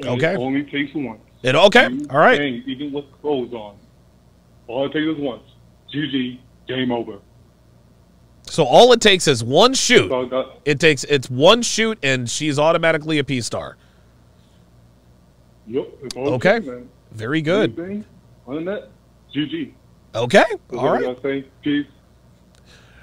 And 0.00 0.08
Okay. 0.10 0.32
It 0.34 0.38
only 0.38 0.64
takes 0.64 0.92
once. 0.94 1.20
It- 1.42 1.54
okay, 1.54 1.88
You 1.90 2.06
all 2.10 2.18
right. 2.18 2.38
bang, 2.38 2.62
even 2.66 2.92
with 2.92 3.04
clothes 3.20 3.52
on. 3.52 3.76
All 4.68 4.86
it 4.86 4.92
takes 4.92 5.06
is 5.06 5.18
once. 5.18 5.42
GG. 5.92 6.38
Game 6.68 6.92
over. 6.92 7.18
So 8.44 8.64
all 8.64 8.92
it 8.92 9.00
takes 9.00 9.26
is 9.26 9.42
one 9.42 9.74
shoot. 9.74 10.02
That's 10.02 10.12
all 10.12 10.26
I 10.26 10.28
got. 10.28 10.58
It 10.64 10.78
takes 10.80 11.04
it's 11.04 11.28
one 11.30 11.62
shoot 11.62 11.98
and 12.02 12.28
she's 12.30 12.58
automatically 12.58 13.18
a 13.18 13.24
P 13.24 13.40
star. 13.40 13.76
Yep. 15.66 15.88
Okay. 16.16 16.60
takes. 16.60 16.70
Very 17.12 17.40
good. 17.42 17.78
Anything 17.78 18.04
on 18.46 18.54
the 18.56 18.60
net. 18.60 18.90
GG. 19.34 19.72
Okay. 20.14 20.44
All 20.72 20.78
all 20.80 20.92
right. 20.92 21.02
gotta 21.02 21.20
say. 21.22 21.44
Peace. 21.62 21.86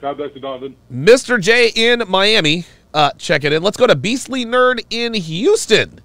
God 0.02 0.18
bless 0.18 0.34
you, 0.34 0.42
Donovan. 0.42 0.76
Mr. 0.92 1.40
J 1.42 1.72
in 1.76 2.04
Miami. 2.08 2.66
Uh, 2.94 3.12
check 3.18 3.44
it 3.44 3.54
in. 3.54 3.62
Let's 3.62 3.78
go 3.78 3.88
to 3.88 3.96
Beastly 3.96 4.46
Nerd 4.46 4.84
in 4.90 5.14
Houston. 5.14 6.02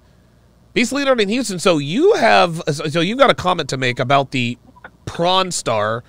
Beastly 0.73 1.03
Nerd 1.03 1.21
in 1.21 1.29
Houston. 1.29 1.57
So 1.59 1.77
you 1.77 2.13
have 2.15 2.61
so 2.71 2.99
you 2.99 3.15
got 3.15 3.29
a 3.29 3.33
comment 3.35 3.69
to 3.69 3.77
make 3.77 3.99
about 3.99 4.31
the 4.31 4.57
Prawn 5.05 5.51
Star, 5.51 6.03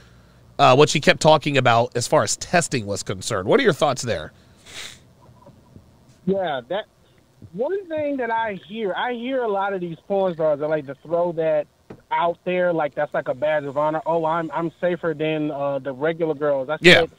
uh, 0.59 0.75
what 0.75 0.89
she 0.89 1.01
kept 1.01 1.21
talking 1.21 1.57
about 1.57 1.97
as 1.97 2.07
far 2.07 2.23
as 2.23 2.37
testing 2.37 2.87
was 2.87 3.03
concerned. 3.03 3.49
What 3.49 3.61
are 3.61 3.63
your 3.63 3.73
thoughts 3.73 4.03
there? 4.03 4.33
Yeah, 6.27 6.61
that 6.69 6.87
one 7.53 7.87
thing 7.89 8.17
that 8.17 8.31
I 8.31 8.59
hear, 8.69 8.93
I 8.95 9.13
hear 9.15 9.43
a 9.43 9.49
lot 9.49 9.73
of 9.73 9.81
these 9.81 9.97
porn 10.09 10.35
stars 10.35 10.59
that 10.61 10.69
like 10.69 10.87
to 10.87 10.97
throw 10.97 11.33
that 11.33 11.67
out 12.11 12.39
there, 12.45 12.73
like 12.73 12.95
that's 12.95 13.15
like 13.15 13.29
a 13.29 13.35
badge 13.35 13.65
of 13.65 13.77
honor. 13.77 14.03
Oh, 14.07 14.25
I'm 14.25 14.51
I'm 14.53 14.73
safer 14.81 15.15
than 15.17 15.51
uh, 15.51 15.79
the 15.79 15.93
regular 15.93 16.35
girls. 16.35 16.69
I 16.69 16.79
Yeah. 16.81 17.01
said, 17.01 17.11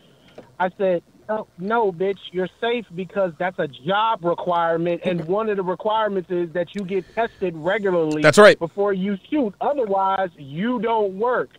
I 0.59 0.69
said, 0.77 1.03
oh, 1.29 1.47
no, 1.57 1.91
bitch, 1.91 2.19
you're 2.31 2.49
safe 2.61 2.85
because 2.95 3.33
that's 3.37 3.59
a 3.59 3.67
job 3.67 4.23
requirement, 4.23 5.01
and 5.03 5.25
one 5.25 5.49
of 5.49 5.57
the 5.57 5.63
requirements 5.63 6.29
is 6.31 6.51
that 6.53 6.73
you 6.75 6.83
get 6.83 7.13
tested 7.13 7.55
regularly. 7.55 8.21
That's 8.21 8.37
right. 8.37 8.57
Before 8.57 8.93
you 8.93 9.17
shoot, 9.29 9.53
otherwise 9.61 10.29
you 10.37 10.79
don't 10.79 11.17
work. 11.17 11.49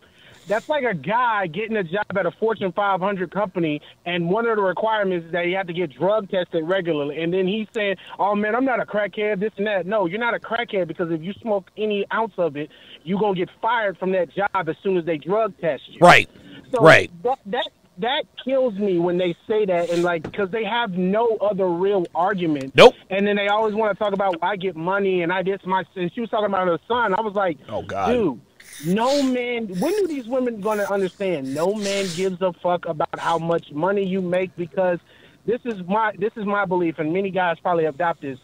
That's 0.49 0.69
like 0.69 0.85
a 0.85 0.95
guy 0.95 1.47
getting 1.47 1.77
a 1.77 1.85
job 1.85 2.07
at 2.17 2.25
a 2.25 2.31
Fortune 2.31 2.73
500 2.73 3.31
company, 3.31 3.83
and 4.07 4.31
one 4.31 4.47
of 4.47 4.57
the 4.57 4.63
requirements 4.63 5.27
is 5.27 5.33
that 5.33 5.45
he 5.45 5.53
have 5.53 5.67
to 5.67 5.75
get 5.75 5.93
drug 5.93 6.31
tested 6.31 6.65
regularly. 6.65 7.23
And 7.23 7.33
then 7.33 7.47
he's 7.47 7.67
saying, 7.75 7.97
"Oh 8.19 8.35
man, 8.35 8.55
I'm 8.55 8.65
not 8.65 8.81
a 8.81 8.87
crackhead, 8.87 9.41
this 9.41 9.53
and 9.59 9.67
that." 9.67 9.87
No, 9.87 10.07
you're 10.07 10.19
not 10.19 10.33
a 10.33 10.39
crackhead 10.39 10.89
because 10.89 11.11
if 11.11 11.23
you 11.23 11.35
smoke 11.35 11.71
any 11.77 12.07
ounce 12.13 12.33
of 12.39 12.57
it, 12.57 12.71
you're 13.05 13.21
gonna 13.21 13.35
get 13.35 13.51
fired 13.61 13.99
from 13.99 14.13
that 14.13 14.31
job 14.31 14.69
as 14.69 14.77
soon 14.83 14.97
as 14.97 15.05
they 15.05 15.19
drug 15.19 15.53
test 15.61 15.83
you. 15.89 15.99
Right. 16.01 16.31
So 16.73 16.83
Right. 16.83 17.11
That 17.23 17.39
that 17.47 17.69
that 17.99 18.25
kills 18.45 18.75
me 18.75 18.99
when 18.99 19.19
they 19.19 19.35
say 19.47 19.65
that, 19.67 19.91
and 19.91 20.03
like 20.03 20.23
because 20.23 20.51
they 20.51 20.65
have 20.65 20.93
no 20.93 21.37
other 21.41 21.69
real 21.69 22.07
argument. 22.15 22.75
Nope. 22.75 22.95
And 23.11 23.27
then 23.27 23.37
they 23.37 23.49
always 23.49 23.75
want 23.75 23.97
to 23.97 24.03
talk 24.03 24.13
about 24.13 24.37
I 24.43 24.57
get 24.57 24.77
money 24.77 25.23
and 25.23 25.33
I 25.33 25.43
did 25.43 25.65
my. 25.67 25.85
And 25.97 26.13
she 26.13 26.21
was 26.21 26.31
talking 26.31 26.47
about 26.47 26.69
her 26.69 26.79
son. 26.87 27.15
I 27.15 27.21
was 27.21 27.35
like, 27.35 27.59
Oh 27.69 27.83
God. 27.83 28.13
dude. 28.13 28.41
No 28.87 29.23
man. 29.23 29.67
When 29.81 29.93
are 29.95 30.07
these 30.07 30.27
women 30.27 30.61
going 30.61 30.79
to 30.79 30.93
understand? 30.93 31.53
No 31.55 31.75
man 31.75 32.07
gives 32.15 32.41
a 32.43 32.53
fuck 32.53 32.87
about 32.87 33.19
how 33.19 33.39
much 33.39 33.73
money 33.73 34.05
you 34.05 34.21
make 34.21 34.55
because 34.57 35.01
this 35.47 35.61
is 35.65 35.83
my 35.87 36.13
this 36.19 36.33
is 36.37 36.45
my 36.45 36.65
belief, 36.65 36.99
and 36.99 37.13
many 37.13 37.31
guys 37.31 37.57
probably 37.61 37.87
adopt 37.87 38.21
this. 38.23 38.39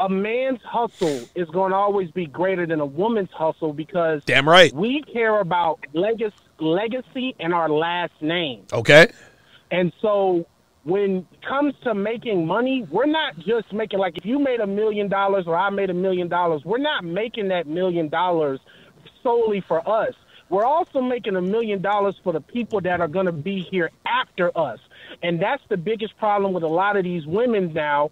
A 0.00 0.08
man's 0.08 0.60
hustle 0.62 1.28
is 1.34 1.48
going 1.50 1.70
to 1.72 1.76
always 1.76 2.10
be 2.10 2.26
greater 2.26 2.66
than 2.66 2.80
a 2.80 2.86
woman's 2.86 3.30
hustle 3.32 3.72
because 3.74 4.24
Damn 4.24 4.48
right. 4.48 4.72
we 4.72 5.02
care 5.02 5.38
about 5.40 5.78
legacy, 5.92 6.34
legacy 6.60 7.34
and 7.40 7.52
our 7.54 7.68
last 7.68 8.12
name. 8.20 8.64
Okay. 8.72 9.12
And 9.70 9.92
so 10.00 10.46
when 10.84 11.26
it 11.32 11.42
comes 11.46 11.74
to 11.84 11.94
making 11.94 12.46
money, 12.46 12.86
we're 12.90 13.06
not 13.06 13.38
just 13.38 13.72
making 13.72 13.98
like 13.98 14.16
if 14.16 14.24
you 14.24 14.38
made 14.38 14.60
a 14.60 14.66
million 14.66 15.08
dollars 15.08 15.46
or 15.46 15.56
I 15.56 15.70
made 15.70 15.90
a 15.90 15.94
million 15.94 16.28
dollars, 16.28 16.64
we're 16.64 16.78
not 16.78 17.04
making 17.04 17.48
that 17.48 17.66
million 17.66 18.08
dollars 18.08 18.60
solely 19.22 19.60
for 19.60 19.86
us. 19.88 20.14
We're 20.48 20.64
also 20.64 21.00
making 21.00 21.36
a 21.36 21.42
million 21.42 21.80
dollars 21.80 22.16
for 22.24 22.32
the 22.32 22.40
people 22.40 22.80
that 22.80 23.00
are 23.00 23.08
going 23.08 23.26
to 23.26 23.32
be 23.32 23.60
here 23.60 23.90
after 24.04 24.56
us. 24.58 24.80
And 25.22 25.40
that's 25.40 25.62
the 25.68 25.76
biggest 25.76 26.16
problem 26.18 26.52
with 26.52 26.64
a 26.64 26.68
lot 26.68 26.96
of 26.96 27.04
these 27.04 27.24
women 27.26 27.72
now 27.72 28.10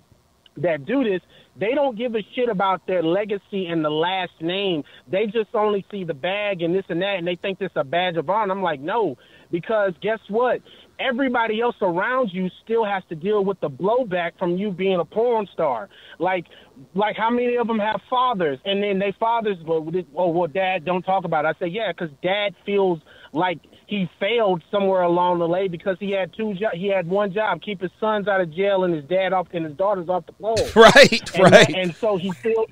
that 0.56 0.84
do 0.84 1.02
this. 1.02 1.20
They 1.58 1.74
don't 1.74 1.96
give 1.98 2.14
a 2.14 2.22
shit 2.34 2.48
about 2.48 2.86
their 2.86 3.02
legacy 3.02 3.66
and 3.66 3.84
the 3.84 3.90
last 3.90 4.32
name. 4.40 4.84
They 5.10 5.26
just 5.26 5.54
only 5.54 5.84
see 5.90 6.04
the 6.04 6.14
bag 6.14 6.62
and 6.62 6.74
this 6.74 6.84
and 6.88 7.02
that, 7.02 7.16
and 7.18 7.26
they 7.26 7.36
think 7.36 7.58
this 7.58 7.70
a 7.74 7.84
badge 7.84 8.16
of 8.16 8.30
honor. 8.30 8.52
I'm 8.52 8.62
like, 8.62 8.80
no, 8.80 9.16
because 9.50 9.92
guess 10.00 10.20
what? 10.28 10.60
Everybody 11.00 11.60
else 11.60 11.76
around 11.80 12.30
you 12.32 12.48
still 12.64 12.84
has 12.84 13.02
to 13.08 13.14
deal 13.14 13.44
with 13.44 13.60
the 13.60 13.70
blowback 13.70 14.32
from 14.38 14.56
you 14.56 14.70
being 14.70 14.98
a 15.00 15.04
porn 15.04 15.46
star. 15.52 15.88
Like, 16.18 16.46
like 16.94 17.16
how 17.16 17.30
many 17.30 17.56
of 17.56 17.66
them 17.66 17.78
have 17.78 18.00
fathers, 18.10 18.58
and 18.64 18.82
then 18.82 18.98
they 18.98 19.12
fathers, 19.18 19.56
well, 19.66 19.88
oh, 20.16 20.28
well, 20.30 20.48
dad, 20.48 20.84
don't 20.84 21.02
talk 21.02 21.24
about 21.24 21.44
it. 21.44 21.56
I 21.56 21.64
say, 21.64 21.70
yeah, 21.70 21.92
because 21.92 22.14
dad 22.22 22.54
feels 22.66 23.00
like 23.32 23.58
he 23.88 24.08
failed 24.20 24.62
somewhere 24.70 25.00
along 25.00 25.38
the 25.38 25.46
way 25.46 25.66
because 25.66 25.96
he 25.98 26.10
had 26.12 26.32
two 26.34 26.52
jo- 26.54 26.68
he 26.74 26.88
had 26.88 27.08
one 27.08 27.32
job 27.32 27.60
keep 27.62 27.80
his 27.80 27.90
sons 27.98 28.28
out 28.28 28.40
of 28.40 28.54
jail 28.54 28.84
and 28.84 28.94
his 28.94 29.04
dad 29.04 29.32
off 29.32 29.48
and 29.52 29.64
his 29.64 29.74
daughters 29.74 30.08
off 30.08 30.24
the 30.26 30.32
pole 30.34 30.56
Right, 30.76 31.34
and, 31.34 31.50
right. 31.50 31.74
and 31.74 31.94
so 31.96 32.16
he 32.16 32.30
feels 32.32 32.68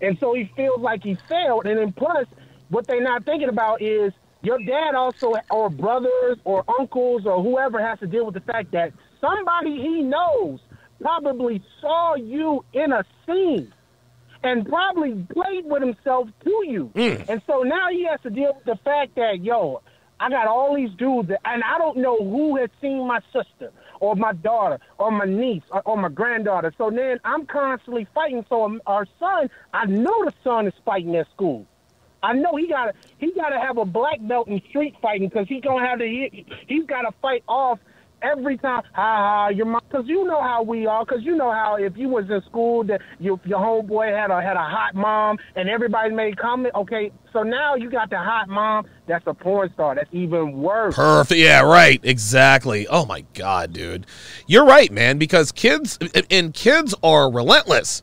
and 0.00 0.16
so 0.18 0.32
he 0.34 0.50
feels 0.56 0.80
like 0.80 1.02
he 1.02 1.16
failed 1.28 1.66
and 1.66 1.76
then 1.78 1.92
plus 1.92 2.26
what 2.68 2.86
they're 2.86 3.02
not 3.02 3.24
thinking 3.24 3.48
about 3.48 3.82
is 3.82 4.12
your 4.42 4.58
dad 4.60 4.94
also 4.94 5.34
or 5.50 5.68
brothers 5.68 6.38
or 6.44 6.64
uncles 6.78 7.26
or 7.26 7.42
whoever 7.42 7.80
has 7.84 7.98
to 7.98 8.06
deal 8.06 8.24
with 8.24 8.34
the 8.34 8.40
fact 8.40 8.70
that 8.72 8.92
somebody 9.20 9.76
he 9.76 10.02
knows 10.02 10.60
probably 11.00 11.60
saw 11.80 12.14
you 12.14 12.64
in 12.72 12.92
a 12.92 13.04
scene 13.26 13.72
and 14.44 14.68
probably 14.68 15.26
played 15.32 15.64
with 15.64 15.82
himself 15.82 16.28
to 16.44 16.62
you. 16.66 16.90
Mm. 16.94 17.28
And 17.28 17.42
so 17.46 17.62
now 17.62 17.88
he 17.90 18.04
has 18.04 18.20
to 18.20 18.30
deal 18.30 18.54
with 18.54 18.64
the 18.64 18.76
fact 18.84 19.16
that, 19.16 19.42
yo, 19.42 19.82
I 20.20 20.30
got 20.30 20.46
all 20.48 20.74
these 20.74 20.90
dudes, 20.98 21.30
and 21.44 21.62
I 21.62 21.78
don't 21.78 21.98
know 21.98 22.16
who 22.16 22.56
has 22.56 22.70
seen 22.80 23.06
my 23.06 23.20
sister 23.32 23.72
or 24.00 24.16
my 24.16 24.32
daughter 24.32 24.78
or 24.98 25.10
my 25.10 25.24
niece 25.24 25.62
or, 25.70 25.82
or 25.82 25.96
my 25.96 26.08
granddaughter. 26.08 26.72
So 26.76 26.90
then 26.90 27.20
I'm 27.24 27.46
constantly 27.46 28.06
fighting. 28.14 28.44
So 28.48 28.64
um, 28.64 28.80
our 28.86 29.06
son, 29.18 29.50
I 29.72 29.86
know 29.86 30.24
the 30.24 30.32
son 30.42 30.66
is 30.66 30.74
fighting 30.84 31.14
at 31.16 31.30
school. 31.30 31.66
I 32.22 32.32
know 32.32 32.56
he 32.56 32.68
got 32.68 32.94
he 33.18 33.32
got 33.32 33.50
to 33.50 33.60
have 33.60 33.78
a 33.78 33.84
black 33.84 34.18
belt 34.20 34.48
in 34.48 34.60
street 34.68 34.96
fighting 35.00 35.28
because 35.28 35.46
he 35.48 35.60
gonna 35.60 35.86
have 35.86 36.00
to 36.00 36.04
he, 36.04 36.44
he's 36.66 36.84
got 36.84 37.02
to 37.02 37.12
fight 37.22 37.44
off 37.46 37.78
every 38.22 38.58
time. 38.58 38.82
Ha 38.92 39.02
ha, 39.02 39.48
your 39.48 39.66
mom, 39.66 39.80
because 39.88 40.06
you 40.06 40.24
know 40.24 40.40
how 40.42 40.62
we 40.62 40.86
are. 40.86 41.04
Because 41.04 41.24
you 41.24 41.36
know 41.36 41.50
how 41.52 41.76
if 41.76 41.96
you 41.96 42.08
was 42.08 42.24
in 42.30 42.42
school 42.42 42.84
that 42.84 43.00
your 43.18 43.40
your 43.44 43.58
homeboy 43.58 44.14
had 44.14 44.30
a 44.30 44.40
had 44.42 44.56
a 44.56 44.60
hot 44.64 44.94
mom 44.94 45.38
and 45.56 45.68
everybody 45.68 46.14
made 46.14 46.38
comment. 46.38 46.74
Okay, 46.74 47.10
so 47.32 47.42
now 47.42 47.74
you 47.74 47.90
got 47.90 48.10
the 48.10 48.18
hot 48.18 48.48
mom. 48.48 48.86
That's 49.06 49.26
a 49.26 49.34
porn 49.34 49.70
star. 49.74 49.94
That's 49.94 50.08
even 50.12 50.60
worse. 50.60 50.94
Perfect. 50.94 51.38
Yeah, 51.38 51.62
right. 51.62 52.00
Exactly. 52.02 52.86
Oh 52.88 53.04
my 53.06 53.24
god, 53.34 53.72
dude. 53.72 54.06
You're 54.46 54.66
right, 54.66 54.90
man, 54.90 55.18
because 55.18 55.52
kids 55.52 55.98
and 56.30 56.52
kids 56.54 56.94
are 57.02 57.30
relentless. 57.30 58.02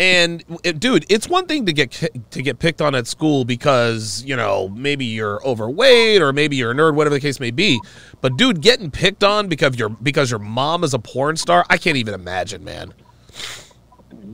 And 0.00 0.42
it- 0.64 0.80
dude, 0.80 1.04
it's 1.10 1.28
one 1.28 1.44
thing 1.44 1.66
to 1.66 1.74
get 1.74 1.90
to 2.30 2.42
get 2.42 2.58
picked 2.58 2.80
on 2.80 2.94
at 2.94 3.06
school 3.06 3.44
because, 3.44 4.24
you 4.24 4.34
know, 4.34 4.70
maybe 4.70 5.04
you're 5.04 5.46
overweight 5.46 6.22
or 6.22 6.32
maybe 6.32 6.56
you're 6.56 6.70
a 6.70 6.74
nerd, 6.74 6.94
whatever 6.94 7.14
the 7.14 7.20
case 7.20 7.38
may 7.38 7.50
be. 7.50 7.78
But 8.22 8.38
dude, 8.38 8.62
getting 8.62 8.90
picked 8.90 9.22
on 9.22 9.48
because 9.48 9.78
your 9.78 9.90
because 9.90 10.30
your 10.30 10.40
mom 10.40 10.84
is 10.84 10.94
a 10.94 10.98
porn 10.98 11.36
star, 11.36 11.66
I 11.68 11.76
can't 11.76 11.98
even 11.98 12.14
imagine, 12.14 12.64
man. 12.64 12.94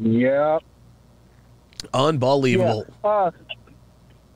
Yeah. 0.00 0.60
Unbelievable. 1.92 2.86
Yeah. 3.04 3.10
Uh, 3.10 3.30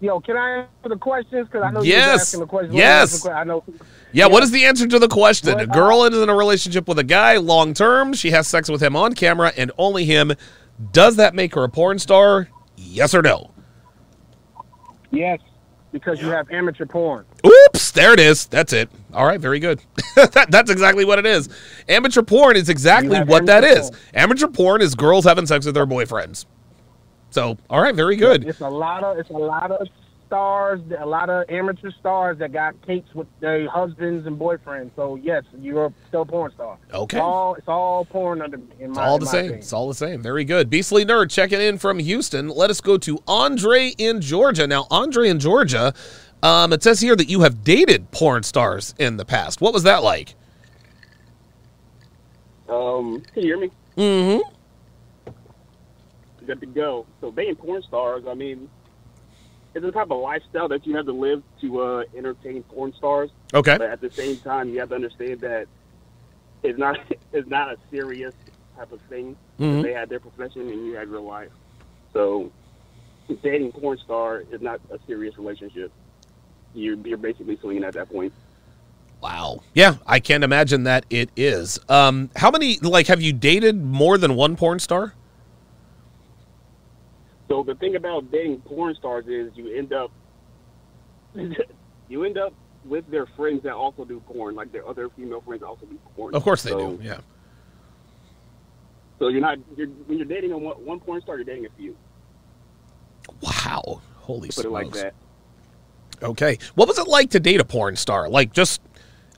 yo, 0.00 0.18
can 0.20 0.36
I 0.36 0.50
answer 0.58 0.88
the 0.88 0.96
questions? 0.96 1.46
Because 1.46 1.62
I 1.62 1.70
know 1.70 1.82
you're 1.82 1.96
asking 1.96 2.40
the 2.40 2.46
questions. 2.46 2.74
Yes. 2.74 3.24
I 3.24 3.44
know. 3.44 3.62
Yeah, 4.12 4.26
what 4.26 4.42
is 4.42 4.50
the 4.50 4.64
answer 4.64 4.88
to 4.88 4.98
the 4.98 5.06
question? 5.06 5.52
What, 5.52 5.62
a 5.62 5.66
girl 5.68 6.04
is 6.04 6.16
in 6.20 6.28
a 6.28 6.34
relationship 6.34 6.88
with 6.88 6.98
a 6.98 7.04
guy 7.04 7.36
long 7.36 7.72
term. 7.72 8.14
She 8.14 8.32
has 8.32 8.48
sex 8.48 8.68
with 8.68 8.82
him 8.82 8.96
on 8.96 9.14
camera 9.14 9.52
and 9.56 9.70
only 9.78 10.04
him. 10.04 10.32
Does 10.92 11.16
that 11.16 11.34
make 11.34 11.54
her 11.54 11.64
a 11.64 11.68
porn 11.68 11.98
star? 11.98 12.48
Yes 12.76 13.14
or 13.14 13.22
no? 13.22 13.50
Yes, 15.10 15.40
because 15.92 16.20
you 16.22 16.28
have 16.28 16.50
amateur 16.50 16.86
porn. 16.86 17.24
Oops, 17.44 17.90
there 17.90 18.12
it 18.12 18.20
is. 18.20 18.46
That's 18.46 18.72
it. 18.72 18.90
All 19.12 19.26
right, 19.26 19.40
very 19.40 19.58
good. 19.58 19.82
that, 20.16 20.46
that's 20.50 20.70
exactly 20.70 21.04
what 21.04 21.18
it 21.18 21.26
is. 21.26 21.48
Amateur 21.88 22.22
porn 22.22 22.56
is 22.56 22.68
exactly 22.68 23.20
what 23.22 23.46
that 23.46 23.64
amateur 23.64 23.80
is. 23.80 23.90
Amateur 24.14 24.46
porn 24.46 24.80
is 24.80 24.94
girls 24.94 25.24
having 25.24 25.46
sex 25.46 25.66
with 25.66 25.74
their 25.74 25.86
boyfriends. 25.86 26.46
So, 27.30 27.58
all 27.68 27.80
right, 27.80 27.94
very 27.94 28.16
good. 28.16 28.44
It's 28.44 28.60
a 28.60 28.68
lot 28.68 29.04
of 29.04 29.18
it's 29.18 29.30
a 29.30 29.34
lot 29.34 29.70
of 29.70 29.86
stars, 30.30 30.80
a 30.96 31.04
lot 31.04 31.28
of 31.28 31.50
amateur 31.50 31.90
stars 31.98 32.38
that 32.38 32.52
got 32.52 32.80
tapes 32.86 33.12
with 33.16 33.26
their 33.40 33.68
husbands 33.68 34.28
and 34.28 34.38
boyfriends. 34.38 34.92
So 34.94 35.16
yes, 35.16 35.42
you're 35.58 35.92
still 36.06 36.22
a 36.22 36.24
porn 36.24 36.52
star. 36.52 36.78
Okay. 36.94 37.16
It's 37.16 37.20
all 37.22 37.54
it's 37.56 37.66
all 37.66 38.04
porn 38.04 38.40
under. 38.40 38.56
In 38.56 38.68
It's 38.78 38.94
my, 38.96 39.06
all 39.06 39.14
in 39.16 39.20
the 39.20 39.26
my 39.26 39.32
same. 39.32 39.40
opinion. 39.40 39.58
It's 39.58 39.72
all 39.72 39.88
the 39.88 39.94
same. 39.94 40.22
Very 40.22 40.44
good. 40.44 40.70
Beastly 40.70 41.04
Nerd 41.04 41.30
checking 41.32 41.60
in 41.60 41.78
from 41.78 41.98
Houston. 41.98 42.48
Let 42.48 42.70
us 42.70 42.80
go 42.80 42.96
to 42.98 43.18
Andre 43.26 43.88
in 43.98 44.20
Georgia. 44.20 44.68
Now, 44.68 44.86
Andre 44.88 45.28
in 45.30 45.40
Georgia, 45.40 45.92
um, 46.44 46.72
it 46.72 46.84
says 46.84 47.00
here 47.00 47.16
that 47.16 47.28
you 47.28 47.40
have 47.40 47.64
dated 47.64 48.12
porn 48.12 48.44
stars 48.44 48.94
in 49.00 49.16
the 49.16 49.24
past. 49.24 49.60
What 49.60 49.74
was 49.74 49.82
that 49.82 50.04
like? 50.04 50.36
Um, 52.68 53.20
can 53.34 53.42
you 53.42 53.48
hear 53.48 53.58
me? 53.58 53.70
Mm-hmm. 53.96 55.32
Good 56.46 56.60
to 56.60 56.66
go. 56.66 57.04
So 57.20 57.32
being 57.32 57.56
porn 57.56 57.82
stars, 57.82 58.22
I 58.28 58.34
mean, 58.34 58.70
it's 59.74 59.84
a 59.84 59.90
type 59.92 60.10
of 60.10 60.20
lifestyle 60.20 60.68
that 60.68 60.86
you 60.86 60.96
have 60.96 61.06
to 61.06 61.12
live 61.12 61.42
to 61.60 61.80
uh, 61.80 62.04
entertain 62.16 62.62
porn 62.64 62.92
stars. 62.96 63.30
Okay. 63.54 63.78
But 63.78 63.90
at 63.90 64.00
the 64.00 64.10
same 64.10 64.36
time, 64.38 64.68
you 64.68 64.80
have 64.80 64.88
to 64.90 64.94
understand 64.94 65.40
that 65.40 65.66
it's 66.62 66.78
not 66.78 66.98
it's 67.32 67.48
not 67.48 67.72
a 67.72 67.76
serious 67.90 68.34
type 68.76 68.92
of 68.92 69.00
thing. 69.02 69.36
Mhm. 69.58 69.82
They 69.82 69.92
had 69.92 70.08
their 70.08 70.20
profession 70.20 70.62
and 70.62 70.86
you 70.86 70.96
had 70.96 71.08
your 71.08 71.20
life. 71.20 71.50
So 72.12 72.50
dating 73.42 73.72
porn 73.72 73.98
star 73.98 74.42
is 74.50 74.60
not 74.60 74.80
a 74.90 74.98
serious 75.06 75.36
relationship. 75.38 75.92
You're 76.74 76.96
you're 77.04 77.18
basically 77.18 77.56
swinging 77.58 77.84
at 77.84 77.94
that 77.94 78.10
point. 78.10 78.32
Wow. 79.20 79.60
Yeah, 79.74 79.96
I 80.06 80.18
can't 80.18 80.44
imagine 80.44 80.84
that 80.84 81.04
it 81.10 81.30
is. 81.36 81.78
Um, 81.90 82.30
how 82.36 82.50
many, 82.50 82.78
like, 82.78 83.06
have 83.08 83.20
you 83.20 83.34
dated 83.34 83.84
more 83.84 84.16
than 84.16 84.34
one 84.34 84.56
porn 84.56 84.78
star? 84.78 85.12
So 87.50 87.64
the 87.64 87.74
thing 87.74 87.96
about 87.96 88.30
dating 88.30 88.60
porn 88.60 88.94
stars 88.94 89.24
is 89.26 89.50
you 89.56 89.76
end 89.76 89.92
up 89.92 90.12
you 92.08 92.24
end 92.24 92.38
up 92.38 92.54
with 92.84 93.10
their 93.10 93.26
friends 93.36 93.62
that 93.64 93.74
also 93.74 94.04
do 94.04 94.20
porn, 94.20 94.54
like 94.54 94.70
their 94.72 94.86
other 94.88 95.08
female 95.10 95.40
friends 95.40 95.62
also 95.64 95.84
do 95.86 95.98
porn. 96.14 96.34
Of 96.34 96.44
course 96.44 96.62
they 96.62 96.70
So- 96.70 96.96
do. 96.96 97.02
Yeah. 97.02 97.18
So 99.18 99.28
you're 99.28 99.40
not 99.42 99.58
you're, 99.76 99.88
when 99.88 100.16
you're 100.16 100.26
dating 100.26 100.52
a 100.52 100.58
one, 100.58 100.76
one 100.84 101.00
porn 101.00 101.20
star, 101.22 101.36
you're 101.36 101.44
dating 101.44 101.66
a 101.66 101.70
few. 101.76 101.94
Wow. 103.42 104.00
Holy 104.16 104.48
Put 104.48 104.64
it 104.64 104.70
like 104.70 104.86
smokes. 104.86 105.02
that. 105.02 105.14
Okay. 106.22 106.56
What 106.76 106.86
was 106.88 106.98
it 106.98 107.06
like 107.08 107.30
to 107.30 107.40
date 107.40 107.60
a 107.60 107.64
porn 107.64 107.96
star? 107.96 108.28
Like, 108.28 108.52
just 108.52 108.80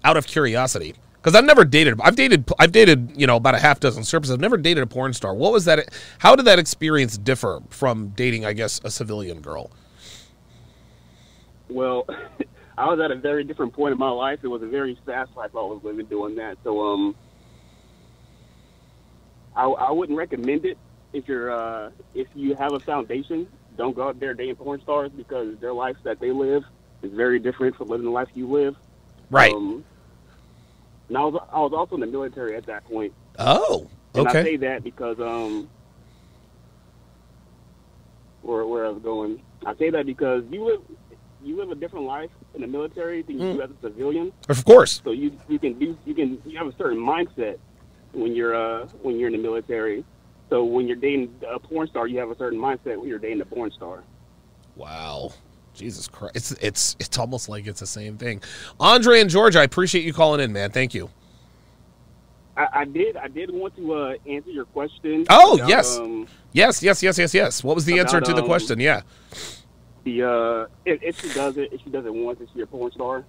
out 0.05 0.17
of 0.17 0.27
curiosity. 0.27 0.95
Because 1.23 1.37
I've 1.37 1.45
never 1.45 1.65
dated. 1.65 2.01
I've 2.01 2.17
dated. 2.17 2.51
I've 2.59 2.73
dated. 2.73 3.13
You 3.17 3.29
know, 3.29 3.37
about 3.37 3.55
a 3.55 3.61
half 3.61 3.79
dozen 3.79 4.03
strippers. 4.03 4.31
I've 4.31 4.41
never 4.41 4.57
dated 4.57 4.83
a 4.83 4.87
porn 4.87 5.13
star. 5.13 5.35
What 5.35 5.53
was 5.53 5.67
that? 5.67 5.89
How 6.19 6.35
did 6.35 6.47
that 6.47 6.59
experience 6.59 7.17
differ 7.17 7.63
from 7.71 8.09
dating? 8.09 8.45
I 8.45 8.55
guess 8.55 8.81
a 8.83 8.91
civilian 8.91 9.41
girl. 9.41 9.71
Well, 11.69 12.07
I 12.79 12.87
was 12.87 12.99
at 12.99 13.13
a 13.13 13.15
very 13.15 13.45
different 13.45 13.73
point 13.73 13.93
in 13.93 13.99
my 13.99 14.11
life. 14.11 14.41
It 14.43 14.49
was 14.49 14.63
a 14.63 14.67
very 14.67 14.99
fast 15.07 15.37
life 15.37 15.53
I 15.55 15.59
was 15.61 15.81
living 15.85 16.07
doing 16.07 16.35
that. 16.37 16.59
So 16.65 16.81
um, 16.81 17.15
I, 19.55 19.67
I 19.67 19.91
wouldn't 19.93 20.19
recommend 20.19 20.65
it 20.65 20.77
if 21.13 21.29
you're 21.29 21.53
uh, 21.53 21.91
if 22.15 22.27
you 22.35 22.57
have 22.57 22.73
a 22.73 22.81
foundation. 22.81 23.47
Don't 23.77 23.95
go 23.95 24.09
out 24.09 24.19
there 24.19 24.35
dating 24.35 24.57
porn 24.57 24.81
stars 24.81 25.13
because 25.17 25.57
their 25.61 25.73
life 25.73 25.97
that 26.03 26.19
they 26.19 26.33
live 26.33 26.65
is 27.03 27.13
very 27.13 27.39
different 27.39 27.77
from 27.77 27.89
living 27.89 28.07
the 28.07 28.13
life 28.13 28.29
you 28.35 28.49
live. 28.49 28.75
Right. 29.31 29.55
Um, 29.55 29.85
and 31.13 31.19
I 31.19 31.25
was 31.27 31.35
I 31.53 31.61
was 31.61 31.73
also 31.75 31.97
in 31.97 32.01
the 32.01 32.07
military 32.07 32.57
at 32.57 32.65
that 32.65 32.87
point. 32.87 33.13
Oh. 33.39 33.87
And 34.15 34.27
I 34.27 34.31
Okay. 34.31 34.43
say 34.43 34.57
that 34.57 34.83
because 34.83 35.21
um, 35.21 35.69
where 38.41 38.65
where 38.65 38.87
I 38.87 38.89
was 38.89 39.03
going, 39.03 39.43
I 39.67 39.75
say 39.77 39.91
that 39.91 40.07
because 40.07 40.43
you 40.51 40.65
live 40.65 40.81
you 41.45 41.59
live 41.59 41.71
a 41.71 41.75
different 41.75 42.07
life 42.07 42.31
in 42.55 42.63
the 42.63 42.67
military 42.67 43.21
than 43.21 43.39
you 43.39 43.43
Mm. 43.45 43.55
do 43.57 43.61
as 43.63 43.71
a 43.71 43.81
civilian. 43.83 44.33
Of 44.49 44.65
course. 44.65 45.03
So 45.05 45.11
you 45.11 45.39
you 45.49 45.59
can 45.59 45.79
do 45.79 45.99
you 46.07 46.15
can 46.15 46.39
you 46.47 46.57
have 46.57 46.67
a 46.67 46.75
certain 46.79 46.99
mindset 46.99 47.59
when 48.15 48.35
you're 48.35 48.55
uh 48.55 48.87
when 49.03 49.19
you're 49.19 49.29
in 49.29 49.35
the 49.37 49.43
military. 49.43 50.07
So 50.49 50.65
when 50.65 50.87
you're 50.89 50.97
dating 50.97 51.29
a 51.47 51.59
porn 51.59 51.89
star, 51.89 52.07
you 52.07 52.19
have 52.21 52.31
a 52.31 52.37
certain 52.39 52.59
mindset 52.59 52.97
when 52.99 53.07
you're 53.07 53.19
dating 53.19 53.43
a 53.43 53.45
porn 53.45 53.71
star. 53.71 54.03
Wow. 54.77 55.33
Jesus 55.75 56.09
Christ. 56.09 56.37
It's 56.37 56.53
it's 56.53 56.97
it's 56.99 57.19
almost 57.19 57.49
like 57.49 57.67
it's 57.67 57.81
the 57.81 57.87
same 57.87 58.19
thing. 58.19 58.43
Andre 58.79 59.21
and 59.21 59.31
Georgia, 59.31 59.61
I 59.61 59.65
appreciate 59.65 60.05
you 60.05 60.13
calling 60.13 60.41
in, 60.41 60.53
man. 60.53 60.71
Thank 60.71 60.95
you. 60.95 61.11
I, 62.57 62.69
I 62.73 62.85
did. 62.85 63.17
I 63.17 63.29
did 63.29 63.51
want 63.51 63.75
to 63.77 63.95
uh, 63.95 64.15
answer 64.27 64.51
your 64.51 64.67
question. 64.67 65.25
Oh 65.31 65.55
about, 65.55 65.69
yes, 65.69 65.99
Um, 65.99 66.27
yes, 66.53 66.83
yes, 66.83 67.03
yes, 67.03 67.19
yes, 67.19 67.33
yes. 67.35 67.65
What 67.65 67.75
was 67.75 67.85
the 67.85 67.99
answer 67.99 68.21
to 68.21 68.33
the 68.33 68.43
um, 68.43 68.47
question? 68.47 68.79
Yeah. 68.79 69.03
the 70.05 70.23
uh, 70.23 70.67
if, 70.85 71.03
if 71.03 71.21
she 71.21 71.33
doesn't, 71.33 71.73
if 71.73 71.81
she 71.83 71.91
doesn't 71.91 72.15
want 72.15 72.39
to 72.39 72.55
be 72.55 72.63
a 72.63 72.67
porn 72.67 72.93
star, 72.93 73.25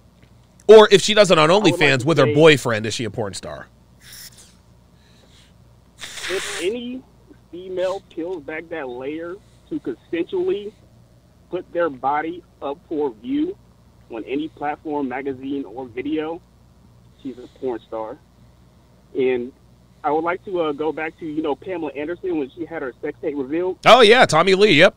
Or 0.68 0.88
if 0.90 1.00
she 1.00 1.14
does 1.14 1.30
it 1.30 1.38
on 1.38 1.48
like 1.48 1.62
OnlyFans 1.62 2.00
to 2.00 2.06
with 2.06 2.18
her 2.18 2.32
boyfriend, 2.34 2.84
is 2.84 2.94
she 2.94 3.04
a 3.04 3.10
porn 3.10 3.34
star? 3.34 3.68
if 6.30 6.62
any 6.62 7.02
female 7.50 8.02
peels 8.10 8.42
back 8.42 8.68
that 8.70 8.88
layer 8.88 9.36
to 9.68 9.80
consensually 9.80 10.72
put 11.54 11.72
their 11.72 11.88
body 11.88 12.42
up 12.60 12.76
for 12.88 13.14
view 13.22 13.56
on 14.10 14.24
any 14.24 14.48
platform, 14.48 15.08
magazine, 15.08 15.64
or 15.64 15.86
video, 15.86 16.42
she's 17.22 17.38
a 17.38 17.46
porn 17.60 17.78
star. 17.86 18.18
And 19.16 19.52
I 20.02 20.10
would 20.10 20.24
like 20.24 20.44
to 20.46 20.62
uh, 20.62 20.72
go 20.72 20.90
back 20.90 21.16
to 21.20 21.24
you 21.24 21.42
know 21.42 21.54
Pamela 21.54 21.92
Anderson 21.92 22.38
when 22.38 22.50
she 22.50 22.64
had 22.64 22.82
her 22.82 22.92
sex 23.00 23.16
tape 23.22 23.36
revealed. 23.36 23.78
Oh 23.86 24.00
yeah, 24.00 24.26
Tommy 24.26 24.56
Lee. 24.56 24.72
Yep. 24.72 24.96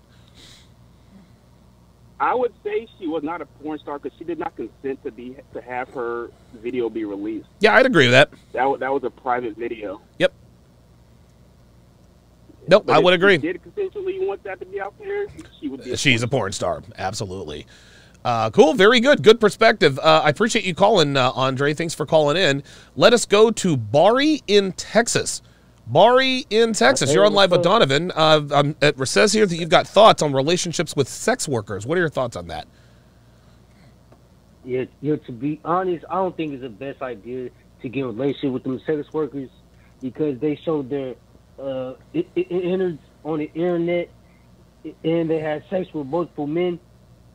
I 2.20 2.34
would 2.34 2.54
say 2.64 2.88
she 2.98 3.06
was 3.06 3.22
not 3.22 3.42
a 3.42 3.46
porn 3.46 3.78
star 3.78 4.00
because 4.00 4.18
she 4.18 4.24
did 4.24 4.40
not 4.40 4.56
consent 4.56 5.04
to 5.04 5.12
be 5.12 5.38
to 5.54 5.62
have 5.62 5.90
her 5.90 6.32
video 6.56 6.90
be 6.90 7.06
released. 7.06 7.48
Yeah, 7.60 7.76
I'd 7.76 7.86
agree 7.86 8.06
with 8.06 8.14
that. 8.14 8.32
That 8.54 8.80
that 8.80 8.92
was 8.92 9.04
a 9.04 9.12
private 9.12 9.56
video. 9.56 10.02
Yep. 10.18 10.34
Nope, 12.68 12.86
But 12.86 12.96
I 12.96 12.98
if 13.00 13.04
would 13.04 13.12
she 13.12 13.16
agree. 13.16 13.38
Did 13.38 13.62
consensually 13.64 14.26
want 14.26 14.44
that 14.44 14.60
to 14.60 14.66
be 14.66 14.80
out 14.80 14.94
there? 15.00 15.28
She 15.60 15.70
would 15.70 15.84
be. 15.84 15.92
A 15.92 15.98
She's 15.98 16.24
a 16.24 16.28
porn 16.28 16.52
star. 16.52 16.84
Absolutely. 16.98 17.66
Uh, 18.26 18.50
cool. 18.50 18.74
Very 18.74 19.00
good. 19.00 19.24
Good 19.24 19.40
perspective. 19.40 19.98
Uh, 20.00 20.22
I 20.24 20.30
appreciate 20.30 20.66
you 20.66 20.76
calling, 20.76 21.16
uh, 21.16 21.32
Andre. 21.32 21.74
Thanks 21.74 21.94
for 21.94 22.06
calling 22.06 22.36
in. 22.36 22.64
Let 22.96 23.14
us 23.14 23.26
go 23.26 23.52
to 23.52 23.78
Bari 23.78 24.42
in 24.48 24.74
Texas. 24.74 25.42
Bari 25.86 26.46
in 26.50 26.74
Texas. 26.74 27.10
Hey, 27.10 27.16
You're 27.16 27.26
on 27.26 27.34
live 27.34 27.52
with 27.52 27.64
Donovan. 27.64 28.12
Uh, 28.14 28.46
um, 28.52 28.76
it 28.82 29.08
says 29.08 29.32
here 29.32 29.46
that 29.46 29.56
you've 29.56 29.70
got 29.70 29.88
thoughts 29.88 30.22
on 30.22 30.34
relationships 30.34 30.96
with 30.96 31.08
sex 31.08 31.48
workers. 31.48 31.86
What 31.86 31.98
are 31.98 32.02
your 32.02 32.10
thoughts 32.10 32.36
on 32.36 32.48
that? 32.48 32.68
Yeah, 34.66 34.84
yeah. 35.02 35.16
To 35.16 35.32
be 35.32 35.62
honest, 35.64 36.04
I 36.10 36.16
don't 36.16 36.36
think 36.36 36.52
it's 36.52 36.62
the 36.64 36.70
best 36.70 37.02
idea 37.02 37.50
to 37.82 37.90
get 37.90 38.02
a 38.02 38.08
relationship 38.08 38.52
with 38.52 38.64
them 38.64 38.82
sex 38.86 39.14
workers 39.14 39.50
because 40.02 40.38
they 40.40 40.60
show 40.66 40.82
their 40.82 41.16
uh, 41.60 41.94
i- 42.16 42.26
i- 42.36 42.40
innards 42.40 43.00
on 43.24 43.40
the 43.40 43.52
internet 43.54 44.10
and 45.04 45.30
they 45.30 45.40
had 45.40 45.64
sex 45.70 45.88
with 45.94 46.08
multiple 46.08 46.48
men, 46.48 46.80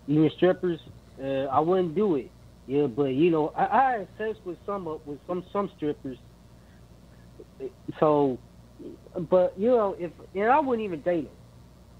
even 0.06 0.30
strippers. 0.36 0.80
Uh, 1.22 1.44
I 1.46 1.60
wouldn't 1.60 1.94
do 1.94 2.16
it. 2.16 2.30
Yeah, 2.66 2.86
but 2.86 3.14
you 3.14 3.30
know, 3.30 3.52
I, 3.56 3.66
I 3.66 3.90
had 3.98 4.08
sex 4.18 4.38
with 4.44 4.56
some 4.64 4.84
with 5.04 5.18
some 5.26 5.44
some 5.52 5.70
strippers. 5.76 6.16
So, 7.98 8.38
but 9.30 9.52
you 9.58 9.68
know, 9.70 9.96
if 9.98 10.12
and 10.34 10.50
I 10.50 10.60
wouldn't 10.60 10.84
even 10.84 11.00
date 11.00 11.24
them. 11.24 11.32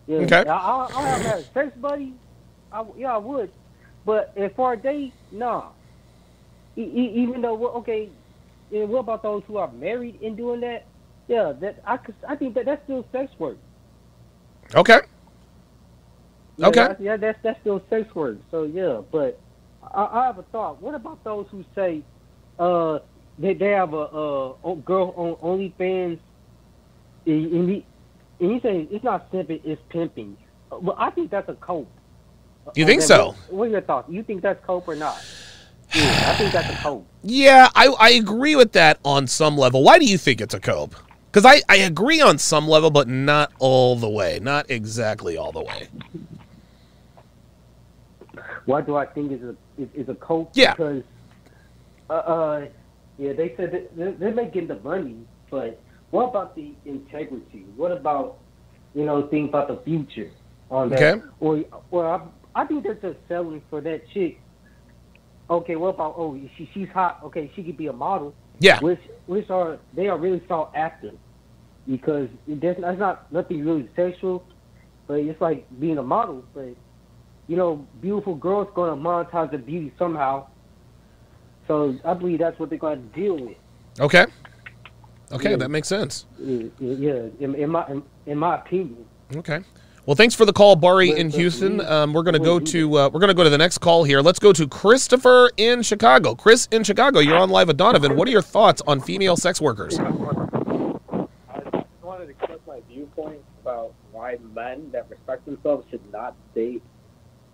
Yeah, 0.06 0.16
Okay. 0.38 0.48
I, 0.48 0.54
I, 0.54 0.88
I 0.94 1.08
have 1.10 1.20
had 1.20 1.40
a 1.40 1.44
sex 1.52 1.76
buddy. 1.78 2.14
I, 2.72 2.84
yeah, 2.96 3.14
I 3.14 3.18
would. 3.18 3.50
But 4.04 4.32
if 4.36 4.54
for 4.54 4.72
a 4.72 4.76
date, 4.76 5.12
nah. 5.30 5.66
E- 6.76 6.80
e- 6.82 7.12
even 7.16 7.42
though, 7.42 7.68
okay, 7.68 8.08
and 8.72 8.88
what 8.88 9.00
about 9.00 9.22
those 9.22 9.42
who 9.46 9.58
are 9.58 9.70
married 9.72 10.20
and 10.22 10.36
doing 10.36 10.60
that? 10.62 10.86
Yeah, 11.32 11.52
that 11.60 11.80
I 11.86 11.96
could, 11.96 12.14
I 12.28 12.36
think 12.36 12.54
that 12.54 12.66
that's 12.66 12.82
still 12.84 13.06
sex 13.10 13.32
work. 13.38 13.56
Okay. 14.74 15.00
Yeah, 16.58 16.66
Okay. 16.68 16.80
that's- 16.80 17.00
yeah, 17.00 17.16
that's 17.16 17.38
that's 17.42 17.58
still 17.60 17.82
sex 17.88 18.14
work. 18.14 18.36
So 18.50 18.64
yeah, 18.64 19.00
but 19.10 19.38
I, 19.82 20.04
I 20.12 20.26
have 20.26 20.38
a 20.38 20.42
thought. 20.44 20.82
What 20.82 20.94
about 20.94 21.22
those 21.24 21.46
who 21.50 21.64
say 21.74 22.02
uh 22.58 22.98
they 23.38 23.54
they 23.54 23.70
have 23.70 23.94
a 23.94 23.96
uh 23.96 24.54
o- 24.62 24.82
girl 24.84 25.14
on 25.16 25.36
OnlyFans 25.36 26.18
and 27.26 27.46
and 27.54 27.70
he 27.70 27.86
and 28.40 28.52
he 28.52 28.60
saying 28.60 28.88
it's 28.90 29.04
not 29.04 29.30
simping, 29.32 29.60
it's 29.64 29.80
pimping. 29.88 30.36
Uh, 30.70 30.78
Well, 30.80 30.96
I 30.98 31.10
think 31.10 31.30
that's 31.30 31.48
a 31.48 31.54
cope. 31.54 31.88
You 32.74 32.84
think 32.86 33.02
so? 33.02 33.28
What, 33.28 33.52
what 33.52 33.68
are 33.68 33.70
your 33.70 33.80
thoughts? 33.80 34.08
You 34.10 34.22
think 34.22 34.42
that's 34.42 34.62
cope 34.66 34.86
or 34.86 34.94
not? 34.96 35.16
Yeah, 35.94 36.30
I 36.32 36.36
think 36.38 36.52
that's 36.52 36.68
a 36.68 36.82
cope. 36.82 37.06
Yeah, 37.24 37.68
I, 37.76 37.86
I 38.00 38.10
agree 38.10 38.56
with 38.56 38.72
that 38.72 38.98
on 39.04 39.28
some 39.28 39.56
level. 39.56 39.84
Why 39.84 39.98
do 40.00 40.04
you 40.06 40.18
think 40.18 40.40
it's 40.40 40.54
a 40.54 40.58
cope? 40.60 40.96
Because 41.32 41.46
I, 41.46 41.62
I 41.66 41.78
agree 41.78 42.20
on 42.20 42.36
some 42.36 42.68
level, 42.68 42.90
but 42.90 43.08
not 43.08 43.52
all 43.58 43.96
the 43.96 44.08
way. 44.08 44.38
Not 44.42 44.70
exactly 44.70 45.38
all 45.38 45.50
the 45.50 45.62
way. 45.62 45.88
Why 48.66 48.82
do 48.82 48.96
I 48.96 49.06
think 49.06 49.32
is 49.32 49.42
a 49.42 49.56
it- 49.80 49.90
it's 49.94 50.08
a 50.10 50.14
cope? 50.14 50.50
Yeah. 50.52 50.72
Because 50.72 51.02
uh, 52.10 52.12
uh 52.12 52.66
yeah, 53.18 53.32
they 53.32 53.54
said 53.56 53.72
that 53.72 53.96
they're, 53.96 54.12
they're 54.12 54.34
making 54.34 54.66
the 54.66 54.78
money, 54.80 55.16
but 55.50 55.80
what 56.10 56.28
about 56.28 56.54
the 56.54 56.74
integrity? 56.84 57.64
What 57.76 57.92
about 57.92 58.38
you 58.94 59.06
know 59.06 59.26
think 59.28 59.48
about 59.48 59.68
the 59.68 59.78
future 59.84 60.30
on 60.70 60.90
that? 60.90 61.02
Okay. 61.02 61.22
Or 61.40 61.64
or 61.90 62.06
I, 62.14 62.62
I 62.62 62.66
think 62.66 62.84
they're 62.84 62.94
just 62.94 63.18
selling 63.26 63.62
for 63.70 63.80
that 63.80 64.02
chick. 64.12 64.38
Okay, 65.48 65.76
what 65.76 65.94
about 65.94 66.14
oh 66.18 66.38
she 66.58 66.68
she's 66.74 66.88
hot? 66.90 67.20
Okay, 67.24 67.50
she 67.56 67.62
could 67.62 67.78
be 67.78 67.86
a 67.86 67.92
model. 67.92 68.34
Yeah. 68.60 68.78
Which 68.80 69.00
which 69.26 69.48
are 69.50 69.78
they 69.94 70.08
are 70.08 70.18
really 70.18 70.42
sought 70.48 70.74
after 70.74 71.12
because 71.88 72.28
there's 72.46 72.76
that's 72.80 72.98
not 72.98 73.32
nothing 73.32 73.64
really 73.64 73.88
sexual, 73.96 74.44
but 75.06 75.14
it's 75.14 75.40
like 75.40 75.66
being 75.80 75.98
a 75.98 76.02
model. 76.02 76.44
But 76.54 76.74
you 77.48 77.56
know, 77.56 77.86
beautiful 78.00 78.34
girls 78.34 78.68
going 78.74 78.90
to 78.90 78.96
monetize 78.96 79.50
the 79.50 79.58
beauty 79.58 79.92
somehow. 79.98 80.46
So 81.68 81.96
I 82.04 82.14
believe 82.14 82.38
that's 82.38 82.58
what 82.58 82.70
they're 82.70 82.78
going 82.78 83.08
to 83.10 83.20
deal 83.20 83.36
with. 83.36 83.56
Okay. 84.00 84.26
Okay, 85.30 85.50
Yeah. 85.50 85.56
that 85.56 85.70
makes 85.70 85.88
sense. 85.88 86.26
Yeah, 86.38 86.68
yeah, 86.78 87.26
in, 87.40 87.54
in 87.54 87.70
my 87.70 87.86
in, 87.88 88.02
in 88.26 88.38
my 88.38 88.56
opinion. 88.56 89.06
Okay. 89.36 89.60
Well, 90.04 90.16
thanks 90.16 90.34
for 90.34 90.44
the 90.44 90.52
call, 90.52 90.74
Bari 90.74 91.10
But- 91.10 91.18
in 91.18 91.30
Houston. 91.30 91.78
we- 91.78 91.84
Um, 91.84 92.12
we're 92.12 92.24
going 92.24 92.34
to 92.34 92.40
go 92.40 92.58
to 92.58 92.98
uh, 92.98 93.08
we're 93.12 93.20
going 93.20 93.28
to 93.28 93.34
go 93.34 93.44
to 93.44 93.50
the 93.50 93.58
next 93.58 93.78
call 93.78 94.02
here. 94.04 94.20
Let's 94.20 94.40
go 94.40 94.52
to 94.52 94.66
Christopher 94.66 95.50
in 95.56 95.82
Chicago. 95.82 96.34
Chris 96.34 96.66
in 96.72 96.82
Chicago, 96.82 97.20
you're 97.20 97.36
on 97.36 97.50
live 97.50 97.68
with 97.68 97.76
Donovan. 97.76 98.16
What 98.16 98.26
are 98.26 98.32
your 98.32 98.42
thoughts 98.42 98.82
on 98.86 99.00
female 99.00 99.36
sex 99.36 99.60
workers? 99.60 99.98
I 100.00 100.02
just 100.02 101.86
wanted 102.02 102.24
to 102.26 102.30
express 102.30 102.58
my 102.66 102.80
viewpoint 102.88 103.38
about 103.62 103.92
why 104.10 104.38
men 104.54 104.90
that 104.92 105.06
respect 105.08 105.44
themselves 105.46 105.86
should 105.88 106.00
not 106.12 106.34
date 106.54 106.82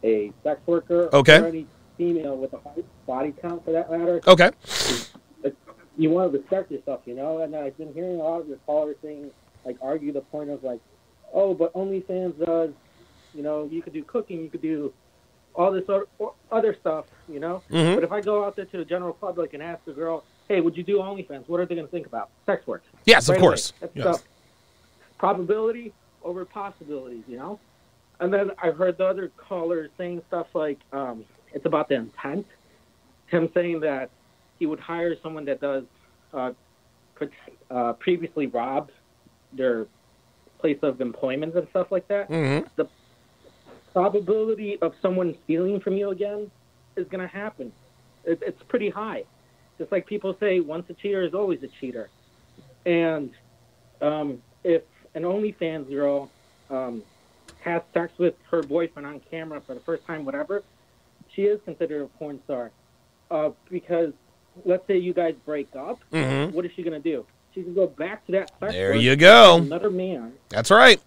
a 0.02 0.32
sex 0.42 0.60
worker 0.66 1.10
Okay. 1.12 1.40
or 1.40 1.46
any 1.48 1.66
female 1.98 2.36
with 2.36 2.54
a 2.54 2.58
high 2.58 2.82
body 3.06 3.34
count, 3.42 3.62
for 3.64 3.72
that 3.72 3.90
matter. 3.90 4.20
Okay. 4.26 4.50
You 5.98 6.10
want 6.10 6.32
to 6.32 6.38
respect 6.38 6.70
yourself, 6.70 7.00
you 7.06 7.14
know. 7.14 7.38
And 7.38 7.54
I've 7.56 7.76
been 7.76 7.92
hearing 7.92 8.20
a 8.20 8.22
lot 8.22 8.40
of 8.40 8.46
your 8.48 8.58
callers 8.66 8.94
saying, 9.02 9.32
like, 9.66 9.76
argue 9.82 10.12
the 10.12 10.20
point 10.20 10.48
of 10.48 10.62
like, 10.62 10.80
oh, 11.32 11.54
but 11.54 11.72
OnlyFans 11.74 12.38
does, 12.44 12.70
you 13.34 13.42
know, 13.42 13.68
you 13.70 13.82
could 13.82 13.92
do 13.92 14.02
cooking, 14.04 14.40
you 14.42 14.48
could 14.50 14.62
do 14.62 14.92
all 15.54 15.72
this 15.72 15.84
other, 15.88 16.06
other 16.52 16.76
stuff, 16.80 17.06
you 17.28 17.40
know. 17.40 17.62
Mhm. 17.70 17.94
But 17.96 18.04
if 18.04 18.12
I 18.12 18.20
go 18.20 18.44
out 18.44 18.54
there 18.56 18.64
to 18.66 18.76
the 18.78 18.84
general 18.84 19.12
public 19.12 19.54
and 19.54 19.62
ask 19.62 19.80
a 19.86 19.92
girl, 19.92 20.24
hey, 20.48 20.60
would 20.60 20.76
you 20.76 20.82
do 20.84 20.98
OnlyFans? 20.98 21.48
What 21.48 21.60
are 21.60 21.66
they 21.66 21.74
going 21.74 21.86
to 21.86 21.90
think 21.90 22.06
about? 22.06 22.30
Sex 22.46 22.66
work. 22.66 22.82
Yes, 23.04 23.28
of 23.28 23.32
Right 23.34 23.38
away. 23.40 23.48
course. 23.48 23.72
Yes. 23.94 24.24
probability 25.18 25.92
over 26.22 26.44
possibilities, 26.44 27.24
you 27.26 27.36
know. 27.36 27.58
And 28.20 28.32
then 28.32 28.52
I 28.62 28.70
heard 28.70 28.98
the 28.98 29.06
other 29.06 29.32
caller 29.36 29.88
saying 29.98 30.22
stuff 30.28 30.46
like, 30.54 30.78
um, 30.92 31.24
it's 31.52 31.66
about 31.66 31.88
the 31.88 31.96
intent. 31.96 32.46
Him 33.26 33.48
saying 33.52 33.80
that 33.80 34.10
he 34.58 34.66
would 34.66 34.80
hire 34.80 35.16
someone 35.22 35.44
that 35.46 35.60
does 35.60 35.84
uh, 36.32 36.52
pre- 37.14 37.28
uh, 37.70 37.92
previously 37.94 38.46
robbed 38.46 38.90
their 39.52 39.86
place 40.58 40.78
of 40.82 41.00
employment 41.00 41.54
and 41.54 41.68
stuff 41.70 41.90
like 41.92 42.08
that. 42.08 42.28
Mhm. 42.30 42.66
The 42.76 42.86
probability 43.92 44.78
of 44.82 44.94
someone 45.00 45.34
stealing 45.44 45.80
from 45.80 45.96
you 45.96 46.10
again 46.10 46.50
is 46.96 47.06
going 47.08 47.20
to 47.26 47.32
happen. 47.32 47.72
It, 48.24 48.42
it's 48.42 48.62
pretty 48.64 48.90
high. 48.90 49.24
Just 49.78 49.92
like 49.92 50.06
people 50.06 50.36
say, 50.40 50.60
once 50.60 50.88
a 50.90 50.94
cheater 50.94 51.22
is 51.22 51.34
always 51.34 51.62
a 51.62 51.68
cheater. 51.68 52.08
And 52.84 53.30
um, 54.00 54.42
if 54.64 54.82
an 55.14 55.22
OnlyFans 55.22 55.88
girl 55.88 56.30
um, 56.70 57.02
has 57.60 57.82
sex 57.94 58.12
with 58.18 58.34
her 58.50 58.62
boyfriend 58.62 59.06
on 59.06 59.20
camera 59.30 59.60
for 59.60 59.74
the 59.74 59.80
first 59.80 60.04
time, 60.06 60.24
whatever, 60.24 60.62
she 61.32 61.42
is 61.44 61.60
considered 61.64 62.02
a 62.02 62.06
porn 62.18 62.40
star. 62.44 62.70
Uh, 63.30 63.50
because 63.70 64.12
let's 64.64 64.86
say 64.86 64.96
you 64.98 65.12
guys 65.12 65.34
break 65.44 65.74
up, 65.76 66.00
Mhm. 66.12 66.52
what 66.52 66.64
is 66.64 66.72
she 66.72 66.82
going 66.82 67.00
to 67.00 67.10
do? 67.10 67.24
She 67.58 67.64
can 67.64 67.74
go 67.74 67.88
back 67.88 68.24
to 68.26 68.32
that 68.32 68.52
sex 68.60 68.72
There 68.72 68.94
you 68.94 69.16
go. 69.16 69.56
Another 69.56 69.90
man. 69.90 70.34
That's 70.48 70.70
right. 70.70 71.00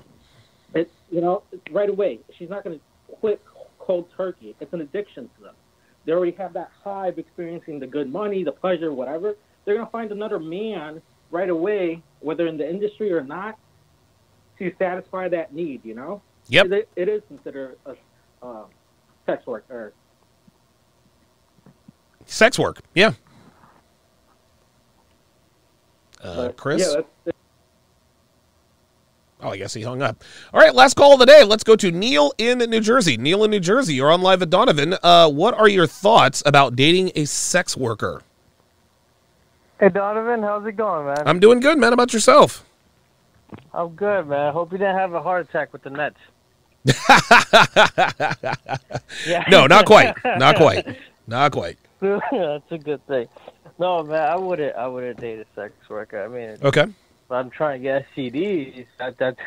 It, 0.74 0.92
you 1.10 1.22
know, 1.22 1.44
right 1.72 1.90
away. 1.90 2.20
She's 2.38 2.50
not 2.50 2.66
going 2.66 2.78
to 2.78 3.16
quit 3.16 3.42
cold 3.80 4.10
turkey. 4.18 4.54
It's 4.60 4.74
an 4.74 4.82
addiction 4.82 5.30
to 5.38 5.44
them. 5.44 5.56
They 6.04 6.12
already 6.12 6.34
have 6.34 6.52
that 6.54 6.70
high 6.84 7.08
of 7.08 7.18
experiencing 7.18 7.80
the 7.80 7.88
good 7.88 8.12
money, 8.12 8.44
the 8.44 8.52
pleasure, 8.52 8.92
whatever. 8.92 9.38
They're 9.64 9.76
going 9.76 9.88
to 9.88 9.92
find 9.92 10.12
another 10.12 10.40
man 10.40 11.02
right 11.30 11.50
away, 11.50 12.04
whether 12.20 12.48
in 12.48 12.58
the 12.58 12.70
industry 12.70 13.14
or 13.14 13.24
not, 13.24 13.58
to 14.60 14.74
satisfy 14.78 15.30
that 15.30 15.54
need. 15.54 15.86
You 15.86 15.96
know. 15.96 16.22
Yep. 16.50 16.66
It, 16.66 16.90
it 16.98 17.08
is 17.08 17.22
considered 17.30 17.78
a 17.86 17.96
uh, 18.46 18.66
sex 19.26 19.48
work 19.48 19.64
or 19.70 19.94
Sex 22.26 22.60
work. 22.60 22.82
Yeah. 22.94 23.14
Uh, 26.24 26.52
Chris? 26.56 26.96
Yeah, 26.96 27.32
Oh, 29.44 29.50
I 29.50 29.58
guess 29.58 29.74
he 29.74 29.82
hung 29.82 30.04
up. 30.04 30.24
All 30.54 30.60
right, 30.60 30.74
last 30.74 30.96
call 30.96 31.14
of 31.14 31.20
the 31.20 31.26
day. 31.26 31.44
Let's 31.44 31.64
go 31.64 31.76
to 31.76 31.92
Neil 31.92 32.32
in 32.38 32.60
New 32.60 32.80
Jersey. 32.80 33.18
Neil 33.18 33.44
in 33.44 33.50
New 33.50 33.60
Jersey, 33.60 33.96
you're 33.96 34.12
on 34.12 34.22
live 34.22 34.44
at 34.44 34.52
Donovan. 34.52 34.96
Uh, 35.02 35.30
what 35.30 35.56
are 35.56 35.68
your 35.68 35.88
thoughts 35.88 36.44
about 36.46 36.76
dating 36.76 37.12
a 37.16 37.26
sex 37.26 37.76
worker? 37.76 38.22
Hey 39.80 39.90
Donovan, 39.90 40.44
how's 40.44 40.66
it 40.68 40.74
going, 40.74 41.08
man? 41.08 41.24
I'm 41.26 41.40
doing 41.40 41.60
good, 41.60 41.80
man. 41.80 41.90
How 41.90 41.96
about 41.96 42.14
yourself? 42.14 42.64
I'm 43.74 43.90
good, 43.96 44.28
man. 44.28 44.48
I 44.48 44.52
hope 44.52 44.72
you 44.72 44.78
didn't 44.78 44.98
have 44.98 45.14
a 45.14 45.24
heart 45.24 45.50
attack 45.50 45.74
with 45.74 45.82
the 45.82 45.90
Nets. 45.90 46.18
yeah. 49.26 49.44
No, 49.50 49.66
not 49.66 49.86
quite. 49.86 50.16
Not 50.38 50.56
quite. 50.56 50.98
Not 51.28 51.52
quite. 51.52 51.78
That's 52.00 52.72
a 52.72 52.78
good 52.78 53.06
thing. 53.08 53.28
No, 53.80 54.04
man, 54.04 54.22
I 54.22 54.36
wouldn't. 54.36 54.76
I 54.76 54.88
wouldn't 54.88 55.20
date 55.20 55.40
a 55.40 55.46
sex 55.56 55.74
worker. 55.90 56.24
I 56.24 56.28
mean, 56.28 56.58
Okay. 56.64 56.86
I'm 57.30 57.50
trying 57.50 57.80
to 57.80 57.84
get 57.84 58.06
STDs, 58.16 58.86
that, 59.00 59.18
that 59.20 59.38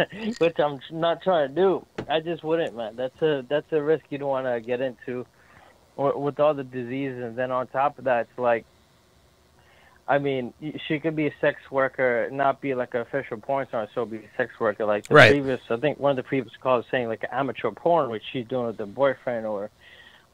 which 0.38 0.58
I'm 0.58 0.80
not 0.90 1.22
trying 1.22 1.48
to 1.50 1.54
do. 1.54 1.86
I 2.08 2.20
just 2.20 2.42
wouldn't, 2.42 2.74
man. 2.74 2.96
That's 2.96 3.20
a 3.20 3.44
that's 3.48 3.70
a 3.72 3.82
risk 3.82 4.04
you 4.08 4.18
don't 4.18 4.28
want 4.28 4.46
to 4.46 4.60
get 4.60 4.80
into, 4.80 5.26
with, 5.96 6.16
with 6.16 6.40
all 6.40 6.54
the 6.54 6.64
diseases. 6.64 7.22
And 7.22 7.36
then 7.36 7.50
on 7.50 7.66
top 7.66 7.98
of 7.98 8.04
that, 8.04 8.28
it's 8.30 8.38
like, 8.38 8.64
I 10.08 10.18
mean, 10.18 10.54
she 10.88 10.98
could 10.98 11.16
be 11.16 11.26
a 11.26 11.34
sex 11.40 11.60
worker, 11.70 12.28
not 12.32 12.60
be 12.62 12.74
like 12.74 12.94
an 12.94 13.00
official 13.02 13.36
porn 13.38 13.66
star, 13.68 13.88
so 13.94 14.04
be 14.06 14.18
a 14.18 14.30
sex 14.36 14.52
worker. 14.58 14.86
Like 14.86 15.06
the 15.08 15.14
Right. 15.14 15.30
previous, 15.30 15.60
I 15.70 15.76
think 15.76 15.98
one 16.00 16.10
of 16.10 16.16
the 16.16 16.22
previous 16.22 16.54
calls 16.62 16.86
saying 16.90 17.08
like 17.08 17.24
amateur 17.30 17.70
porn, 17.70 18.10
which 18.10 18.22
she's 18.32 18.46
doing 18.46 18.66
with 18.66 18.78
the 18.78 18.86
boyfriend 18.86 19.46
or 19.46 19.70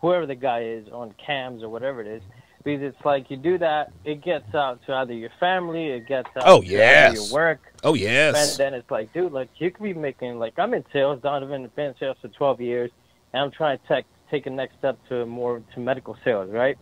whoever 0.00 0.26
the 0.26 0.34
guy 0.34 0.62
is 0.62 0.88
on 0.92 1.12
cams 1.24 1.62
or 1.62 1.68
whatever 1.68 2.00
it 2.00 2.06
is. 2.06 2.22
Because 2.62 2.82
it's 2.82 3.04
like 3.06 3.30
you 3.30 3.36
do 3.38 3.56
that, 3.58 3.90
it 4.04 4.22
gets 4.22 4.54
out 4.54 4.80
to 4.86 4.94
either 4.94 5.14
your 5.14 5.30
family, 5.40 5.86
it 5.88 6.06
gets 6.06 6.28
out 6.36 6.42
Oh, 6.46 6.60
to 6.60 6.66
yes. 6.66 7.14
your 7.14 7.32
work. 7.32 7.60
Oh, 7.82 7.94
yes. 7.94 8.50
And 8.50 8.58
then 8.58 8.74
it's 8.78 8.90
like, 8.90 9.12
dude, 9.14 9.32
like 9.32 9.48
you 9.56 9.70
could 9.70 9.82
be 9.82 9.94
making 9.94 10.38
like 10.38 10.58
I'm 10.58 10.74
in 10.74 10.84
sales, 10.92 11.22
Donovan, 11.22 11.70
been 11.74 11.86
in 11.86 11.94
sales 11.98 12.18
for 12.20 12.28
12 12.28 12.60
years, 12.60 12.90
and 13.32 13.42
I'm 13.42 13.50
trying 13.50 13.78
to 13.78 13.88
take 13.88 14.04
take 14.30 14.46
a 14.46 14.50
next 14.50 14.76
step 14.78 14.98
to 15.08 15.24
more 15.26 15.62
to 15.74 15.80
medical 15.80 16.16
sales, 16.22 16.50
right? 16.50 16.76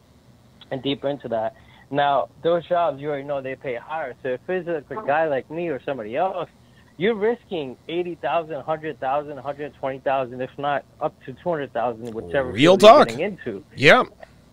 And 0.70 0.82
deeper 0.82 1.08
into 1.08 1.28
that. 1.28 1.54
Now, 1.90 2.28
those 2.42 2.66
jobs 2.68 3.00
you 3.00 3.08
already 3.08 3.24
know 3.24 3.40
they 3.40 3.54
pay 3.54 3.76
higher. 3.76 4.14
So 4.22 4.30
if 4.30 4.40
it's 4.48 4.68
a, 4.68 4.98
a 4.98 5.06
guy 5.06 5.28
like 5.28 5.48
me 5.50 5.68
or 5.68 5.80
somebody 5.84 6.16
else, 6.16 6.50
you're 6.98 7.14
risking 7.14 7.76
eighty 7.88 8.16
thousand, 8.16 8.60
hundred 8.62 8.98
thousand, 8.98 9.36
one 9.36 9.44
hundred 9.44 9.72
twenty 9.76 10.00
thousand, 10.00 10.40
if 10.42 10.50
not 10.58 10.84
up 11.00 11.14
to 11.24 11.32
two 11.32 11.48
hundred 11.48 11.72
thousand, 11.72 12.12
whichever 12.12 12.48
Real 12.50 12.72
you're 12.72 12.76
talk. 12.76 13.08
getting 13.08 13.24
into. 13.24 13.64
Yeah. 13.76 14.02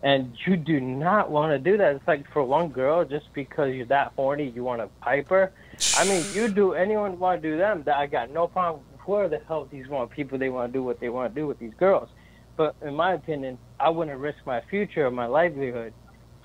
And 0.06 0.38
you 0.45 0.56
do 0.56 0.80
not 0.80 1.32
want 1.32 1.51
to 1.51 1.58
do 1.58 1.77
that. 1.77 1.95
It's 1.95 2.08
like 2.08 2.32
for 2.32 2.43
one 2.43 2.69
girl, 2.69 3.03
just 3.03 3.25
because 3.34 3.74
you're 3.74 3.88
that 3.88 4.14
horny, 4.16 4.51
you 4.51 4.64
want 4.64 4.82
to 4.82 4.88
pipe 5.01 5.30
her. 5.30 5.51
I 5.98 6.08
mean, 6.08 6.24
you 6.32 6.48
do 6.48 6.74
anyone 6.74 7.17
want 7.17 7.42
to 7.42 7.50
do 7.50 7.58
them? 7.58 7.82
That 7.88 7.98
I 7.98 8.06
got 8.06 8.30
no 8.30 8.48
problem. 8.48 8.84
Where 9.08 9.27
the 9.27 9.42
hell 9.48 9.67
these 9.72 9.88
want 9.88 10.11
people? 10.11 10.38
They 10.38 10.50
want 10.50 10.72
to 10.72 10.77
do 10.77 10.84
what 10.84 11.00
they 11.00 11.09
want 11.09 11.34
to 11.34 11.42
do 11.42 11.48
with 11.48 11.58
these 11.58 11.74
girls. 11.80 12.09
But 12.56 12.75
in 12.84 12.93
my 12.93 13.14
opinion, 13.14 13.58
I 13.80 13.90
wouldn't 13.90 14.19
risk 14.19 14.38
my 14.45 14.61
future 14.69 15.08
or 15.08 15.11
my 15.11 15.25
livelihood 15.25 15.92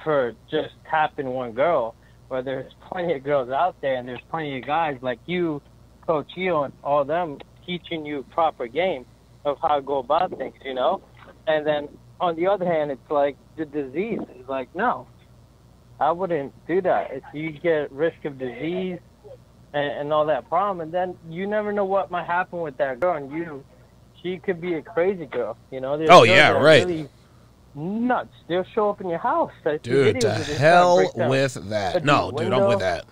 for 0.02 0.32
just 0.50 0.70
tapping 0.90 1.28
one 1.28 1.52
girl. 1.52 1.94
Where 2.28 2.40
there's 2.40 2.72
plenty 2.90 3.12
of 3.12 3.24
girls 3.24 3.50
out 3.50 3.78
there, 3.82 3.96
and 3.96 4.08
there's 4.08 4.22
plenty 4.30 4.56
of 4.56 4.64
guys 4.64 4.96
like 5.02 5.18
you, 5.26 5.60
Coach 6.06 6.30
Eo, 6.38 6.62
and 6.62 6.72
all 6.82 7.04
them 7.04 7.38
teaching 7.66 8.06
you 8.06 8.24
proper 8.30 8.68
game 8.68 9.04
of 9.44 9.58
how 9.60 9.76
to 9.76 9.82
go 9.82 9.98
about 9.98 10.30
things. 10.38 10.54
You 10.64 10.72
know, 10.72 11.02
and 11.46 11.66
then 11.66 11.88
on 12.20 12.36
the 12.36 12.46
other 12.46 12.66
hand, 12.66 12.90
it's 12.90 13.10
like 13.10 13.36
the 13.56 13.64
disease 13.64 14.20
is 14.38 14.48
like 14.48 14.74
no, 14.74 15.06
I 15.98 16.10
wouldn't 16.12 16.54
do 16.66 16.80
that. 16.82 17.10
If 17.12 17.24
you 17.32 17.50
get 17.52 17.92
risk 17.92 18.24
of 18.24 18.38
disease 18.38 18.98
and, 19.72 19.92
and 19.92 20.12
all 20.12 20.26
that 20.26 20.48
problem, 20.48 20.80
and 20.80 20.92
then 20.92 21.16
you 21.28 21.46
never 21.46 21.72
know 21.72 21.84
what 21.84 22.10
might 22.10 22.26
happen 22.26 22.60
with 22.60 22.76
that 22.78 23.00
girl, 23.00 23.16
and 23.16 23.30
you, 23.30 23.64
she 24.22 24.38
could 24.38 24.60
be 24.60 24.74
a 24.74 24.82
crazy 24.82 25.26
girl. 25.26 25.56
You 25.70 25.80
know? 25.80 25.98
There's 25.98 26.10
Oh, 26.10 26.22
yeah, 26.22 26.52
right. 26.52 26.86
Really 26.86 27.08
nuts. 27.74 28.34
They'll 28.48 28.64
show 28.74 28.90
up 28.90 29.00
in 29.00 29.08
your 29.08 29.18
house. 29.18 29.52
I 29.64 29.76
Dude, 29.76 30.20
to 30.20 30.30
of 30.30 30.38
this 30.38 30.48
guy 30.48 30.54
hell 30.54 30.96
with 30.96 31.14
that. 31.68 32.04
No, 32.04 32.30
dude, 32.30 32.52
I'm 32.52 32.66
with 32.66 32.80
that. 32.80 33.04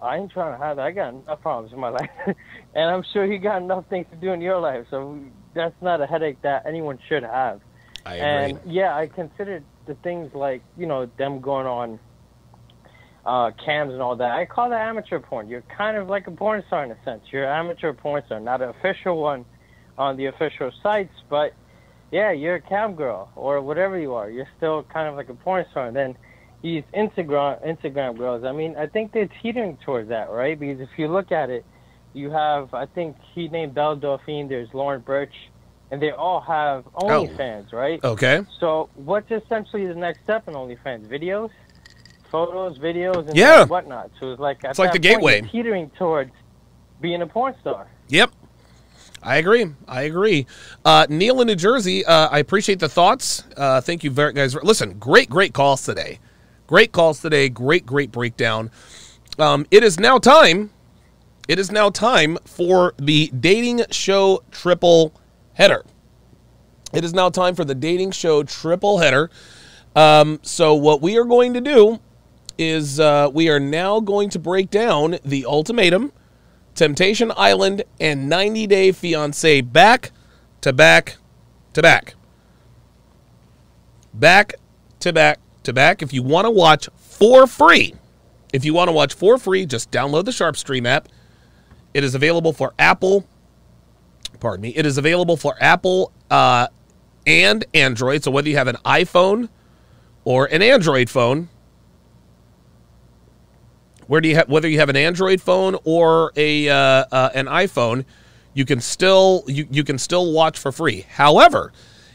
I 0.00 0.16
ain't 0.16 0.32
trying 0.32 0.58
to 0.58 0.64
have 0.64 0.76
that. 0.76 0.86
I 0.86 0.90
got 0.90 1.14
enough 1.14 1.40
problems 1.42 1.72
in 1.72 1.78
my 1.78 1.88
life, 2.00 2.10
and 2.26 2.90
I'm 2.90 3.04
sure 3.12 3.24
you 3.24 3.38
got 3.38 3.62
enough 3.62 3.84
things 3.88 4.06
to 4.10 4.16
do 4.16 4.32
in 4.32 4.40
your 4.40 4.58
life. 4.58 4.86
So 4.90 5.18
that's 5.54 5.80
not 5.80 6.00
a 6.00 6.06
headache 6.06 6.42
that 6.42 6.64
anyone 6.66 6.98
should 7.08 7.22
have. 7.22 7.60
I 8.04 8.16
And 8.16 8.60
yeah, 8.66 8.96
I 8.96 9.06
considered 9.06 9.64
the 9.86 9.94
things 9.96 10.32
like 10.34 10.62
you 10.76 10.86
know 10.86 11.06
them 11.18 11.40
going 11.40 11.66
on 11.66 12.00
uh, 13.24 13.50
cams 13.64 13.92
and 13.92 14.02
all 14.02 14.16
that. 14.16 14.32
I 14.32 14.46
call 14.46 14.70
that 14.70 14.80
amateur 14.80 15.20
porn. 15.20 15.48
You're 15.48 15.64
kind 15.76 15.96
of 15.96 16.08
like 16.08 16.26
a 16.26 16.30
porn 16.30 16.62
star 16.66 16.84
in 16.84 16.90
a 16.90 17.04
sense. 17.04 17.22
You're 17.30 17.44
an 17.44 17.66
amateur 17.66 17.92
porn 17.92 18.22
star, 18.26 18.40
not 18.40 18.62
an 18.62 18.70
official 18.70 19.20
one 19.20 19.44
on 19.98 20.16
the 20.16 20.26
official 20.26 20.72
sites, 20.82 21.14
but 21.28 21.54
yeah, 22.10 22.32
you're 22.32 22.56
a 22.56 22.60
cam 22.60 22.94
girl 22.94 23.30
or 23.36 23.60
whatever 23.60 23.98
you 23.98 24.14
are. 24.14 24.28
You're 24.30 24.48
still 24.56 24.82
kind 24.84 25.08
of 25.08 25.14
like 25.14 25.28
a 25.28 25.34
porn 25.34 25.64
star. 25.70 25.86
And 25.86 25.96
then 25.96 26.16
these 26.62 26.84
Instagram 26.94 27.64
Instagram 27.66 28.16
girls. 28.16 28.44
I 28.44 28.52
mean, 28.52 28.76
I 28.76 28.86
think 28.86 29.12
they're 29.12 29.30
teetering 29.42 29.78
towards 29.84 30.08
that, 30.08 30.30
right? 30.30 30.58
Because 30.58 30.80
if 30.80 30.88
you 30.96 31.08
look 31.08 31.32
at 31.32 31.50
it, 31.50 31.64
you 32.14 32.30
have 32.30 32.72
I 32.74 32.86
think 32.86 33.16
he 33.34 33.48
named 33.48 33.74
Belle 33.74 33.96
Dauphine. 33.96 34.48
There's 34.48 34.68
Lauren 34.72 35.00
Burch, 35.00 35.34
and 35.90 36.00
they 36.00 36.10
all 36.10 36.40
have 36.40 36.84
OnlyFans, 36.94 37.72
right? 37.72 38.02
Okay. 38.04 38.40
So 38.60 38.88
what's 38.94 39.30
essentially 39.30 39.86
the 39.86 39.94
next 39.94 40.22
step 40.24 40.48
in 40.48 40.54
OnlyFans? 40.54 41.08
Videos, 41.08 41.50
photos, 42.30 42.78
videos, 42.78 43.28
and 43.28 43.36
Yeah. 43.36 43.64
whatnot. 43.66 44.10
So 44.20 44.32
it's 44.32 44.40
like 44.40 44.58
It's 44.64 44.78
like 44.78 44.92
the 44.92 44.98
point, 44.98 45.02
gateway. 45.02 45.42
teetering 45.50 45.90
towards 45.98 46.32
being 47.00 47.22
a 47.22 47.26
porn 47.26 47.54
star. 47.60 47.88
Yep. 48.08 48.30
I 49.22 49.36
agree. 49.36 49.66
I 49.86 50.02
agree. 50.02 50.46
Uh, 50.84 51.06
Neil 51.08 51.40
in 51.40 51.46
New 51.46 51.54
Jersey, 51.54 52.04
uh, 52.04 52.28
I 52.30 52.38
appreciate 52.40 52.80
the 52.80 52.88
thoughts. 52.88 53.44
Uh, 53.56 53.80
thank 53.80 54.02
you 54.02 54.10
very 54.10 54.32
guys. 54.32 54.54
Listen, 54.62 54.98
great, 54.98 55.30
great 55.30 55.54
calls 55.54 55.84
today. 55.84 56.18
Great 56.66 56.90
calls 56.90 57.20
today. 57.20 57.48
Great, 57.48 57.86
great 57.86 58.10
breakdown. 58.10 58.70
Um, 59.38 59.64
it 59.70 59.84
is 59.84 60.00
now 60.00 60.18
time. 60.18 60.70
It 61.48 61.58
is 61.58 61.72
now 61.72 61.90
time 61.90 62.38
for 62.44 62.94
the 62.98 63.28
dating 63.28 63.84
show 63.90 64.42
triple 64.50 65.12
header. 65.54 65.84
It 66.92 67.04
is 67.04 67.12
now 67.12 67.30
time 67.30 67.54
for 67.54 67.64
the 67.64 67.74
dating 67.74 68.12
show 68.12 68.42
triple 68.42 68.98
header. 68.98 69.30
Um, 69.96 70.38
so 70.42 70.74
what 70.74 71.02
we 71.02 71.18
are 71.18 71.24
going 71.24 71.54
to 71.54 71.60
do 71.60 72.00
is 72.58 73.00
uh, 73.00 73.28
we 73.32 73.48
are 73.48 73.58
now 73.58 74.00
going 74.00 74.30
to 74.30 74.38
break 74.38 74.70
down 74.70 75.18
the 75.24 75.44
ultimatum, 75.46 76.12
Temptation 76.74 77.32
Island, 77.36 77.84
and 78.00 78.28
90 78.28 78.66
Day 78.66 78.92
Fiance 78.92 79.60
back 79.62 80.12
to 80.60 80.72
back 80.72 81.16
to 81.72 81.82
back. 81.82 82.14
Back 84.14 84.54
to 85.00 85.12
back 85.12 85.40
to 85.64 85.72
back. 85.72 86.02
If 86.02 86.12
you 86.12 86.22
want 86.22 86.44
to 86.44 86.50
watch 86.50 86.88
for 86.96 87.46
free, 87.46 87.94
if 88.52 88.64
you 88.64 88.74
want 88.74 88.88
to 88.88 88.92
watch 88.92 89.14
for 89.14 89.38
free, 89.38 89.66
just 89.66 89.90
download 89.90 90.26
the 90.26 90.30
SharpStream 90.30 90.86
app. 90.86 91.08
It 91.94 92.04
is 92.04 92.14
available 92.14 92.52
for 92.52 92.72
Apple. 92.78 93.26
Pardon 94.40 94.62
me. 94.62 94.70
It 94.70 94.86
is 94.86 94.98
available 94.98 95.36
for 95.36 95.54
Apple 95.60 96.12
uh, 96.30 96.68
and 97.26 97.64
Android. 97.74 98.24
So 98.24 98.30
whether 98.30 98.48
you 98.48 98.56
have 98.56 98.68
an 98.68 98.76
iPhone 98.84 99.48
or 100.24 100.46
an 100.46 100.62
Android 100.62 101.10
phone, 101.10 101.48
where 104.06 104.20
do 104.20 104.28
you 104.28 104.34
have 104.36 104.48
whether 104.48 104.68
you 104.68 104.78
have 104.78 104.88
an 104.88 104.96
Android 104.96 105.40
phone 105.40 105.76
or 105.84 106.32
a 106.36 106.68
uh, 106.68 106.74
uh, 106.74 107.30
an 107.34 107.46
iPhone, 107.46 108.04
you 108.54 108.64
can 108.64 108.80
still 108.80 109.44
you, 109.46 109.66
you 109.70 109.84
can 109.84 109.98
still 109.98 110.32
watch 110.32 110.58
for 110.58 110.72
free. 110.72 111.06
However, 111.08 111.72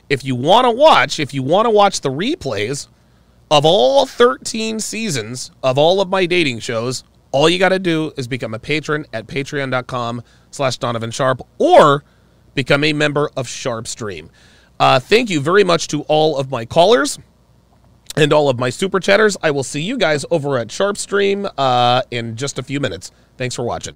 if 0.09 0.23
you 0.23 0.35
want 0.35 0.65
to 0.65 0.71
watch, 0.71 1.19
if 1.19 1.33
you 1.33 1.43
want 1.43 1.65
to 1.65 1.69
watch 1.69 2.01
the 2.01 2.09
replays 2.09 2.87
of 3.49 3.65
all 3.65 4.05
13 4.05 4.79
seasons 4.79 5.51
of 5.63 5.77
all 5.77 6.01
of 6.01 6.09
my 6.09 6.25
dating 6.25 6.59
shows, 6.59 7.03
all 7.31 7.49
you 7.49 7.59
got 7.59 7.69
to 7.69 7.79
do 7.79 8.11
is 8.17 8.27
become 8.27 8.53
a 8.53 8.59
patron 8.59 9.05
at 9.13 9.27
patreon.com 9.27 10.23
slash 10.51 10.77
Donovan 10.77 11.11
Sharpe 11.11 11.41
or 11.57 12.03
become 12.55 12.83
a 12.83 12.93
member 12.93 13.29
of 13.35 13.47
Sharpstream. 13.47 14.29
Uh, 14.79 14.99
thank 14.99 15.29
you 15.29 15.39
very 15.39 15.63
much 15.63 15.87
to 15.89 16.01
all 16.03 16.37
of 16.37 16.51
my 16.51 16.65
callers 16.65 17.19
and 18.15 18.33
all 18.33 18.49
of 18.49 18.59
my 18.59 18.69
super 18.69 18.99
chatters. 18.99 19.37
I 19.41 19.51
will 19.51 19.63
see 19.63 19.81
you 19.81 19.97
guys 19.97 20.25
over 20.31 20.57
at 20.57 20.67
Sharpstream 20.67 21.51
uh, 21.57 22.01
in 22.11 22.35
just 22.35 22.59
a 22.59 22.63
few 22.63 22.79
minutes. 22.79 23.11
Thanks 23.37 23.55
for 23.55 23.63
watching. 23.63 23.95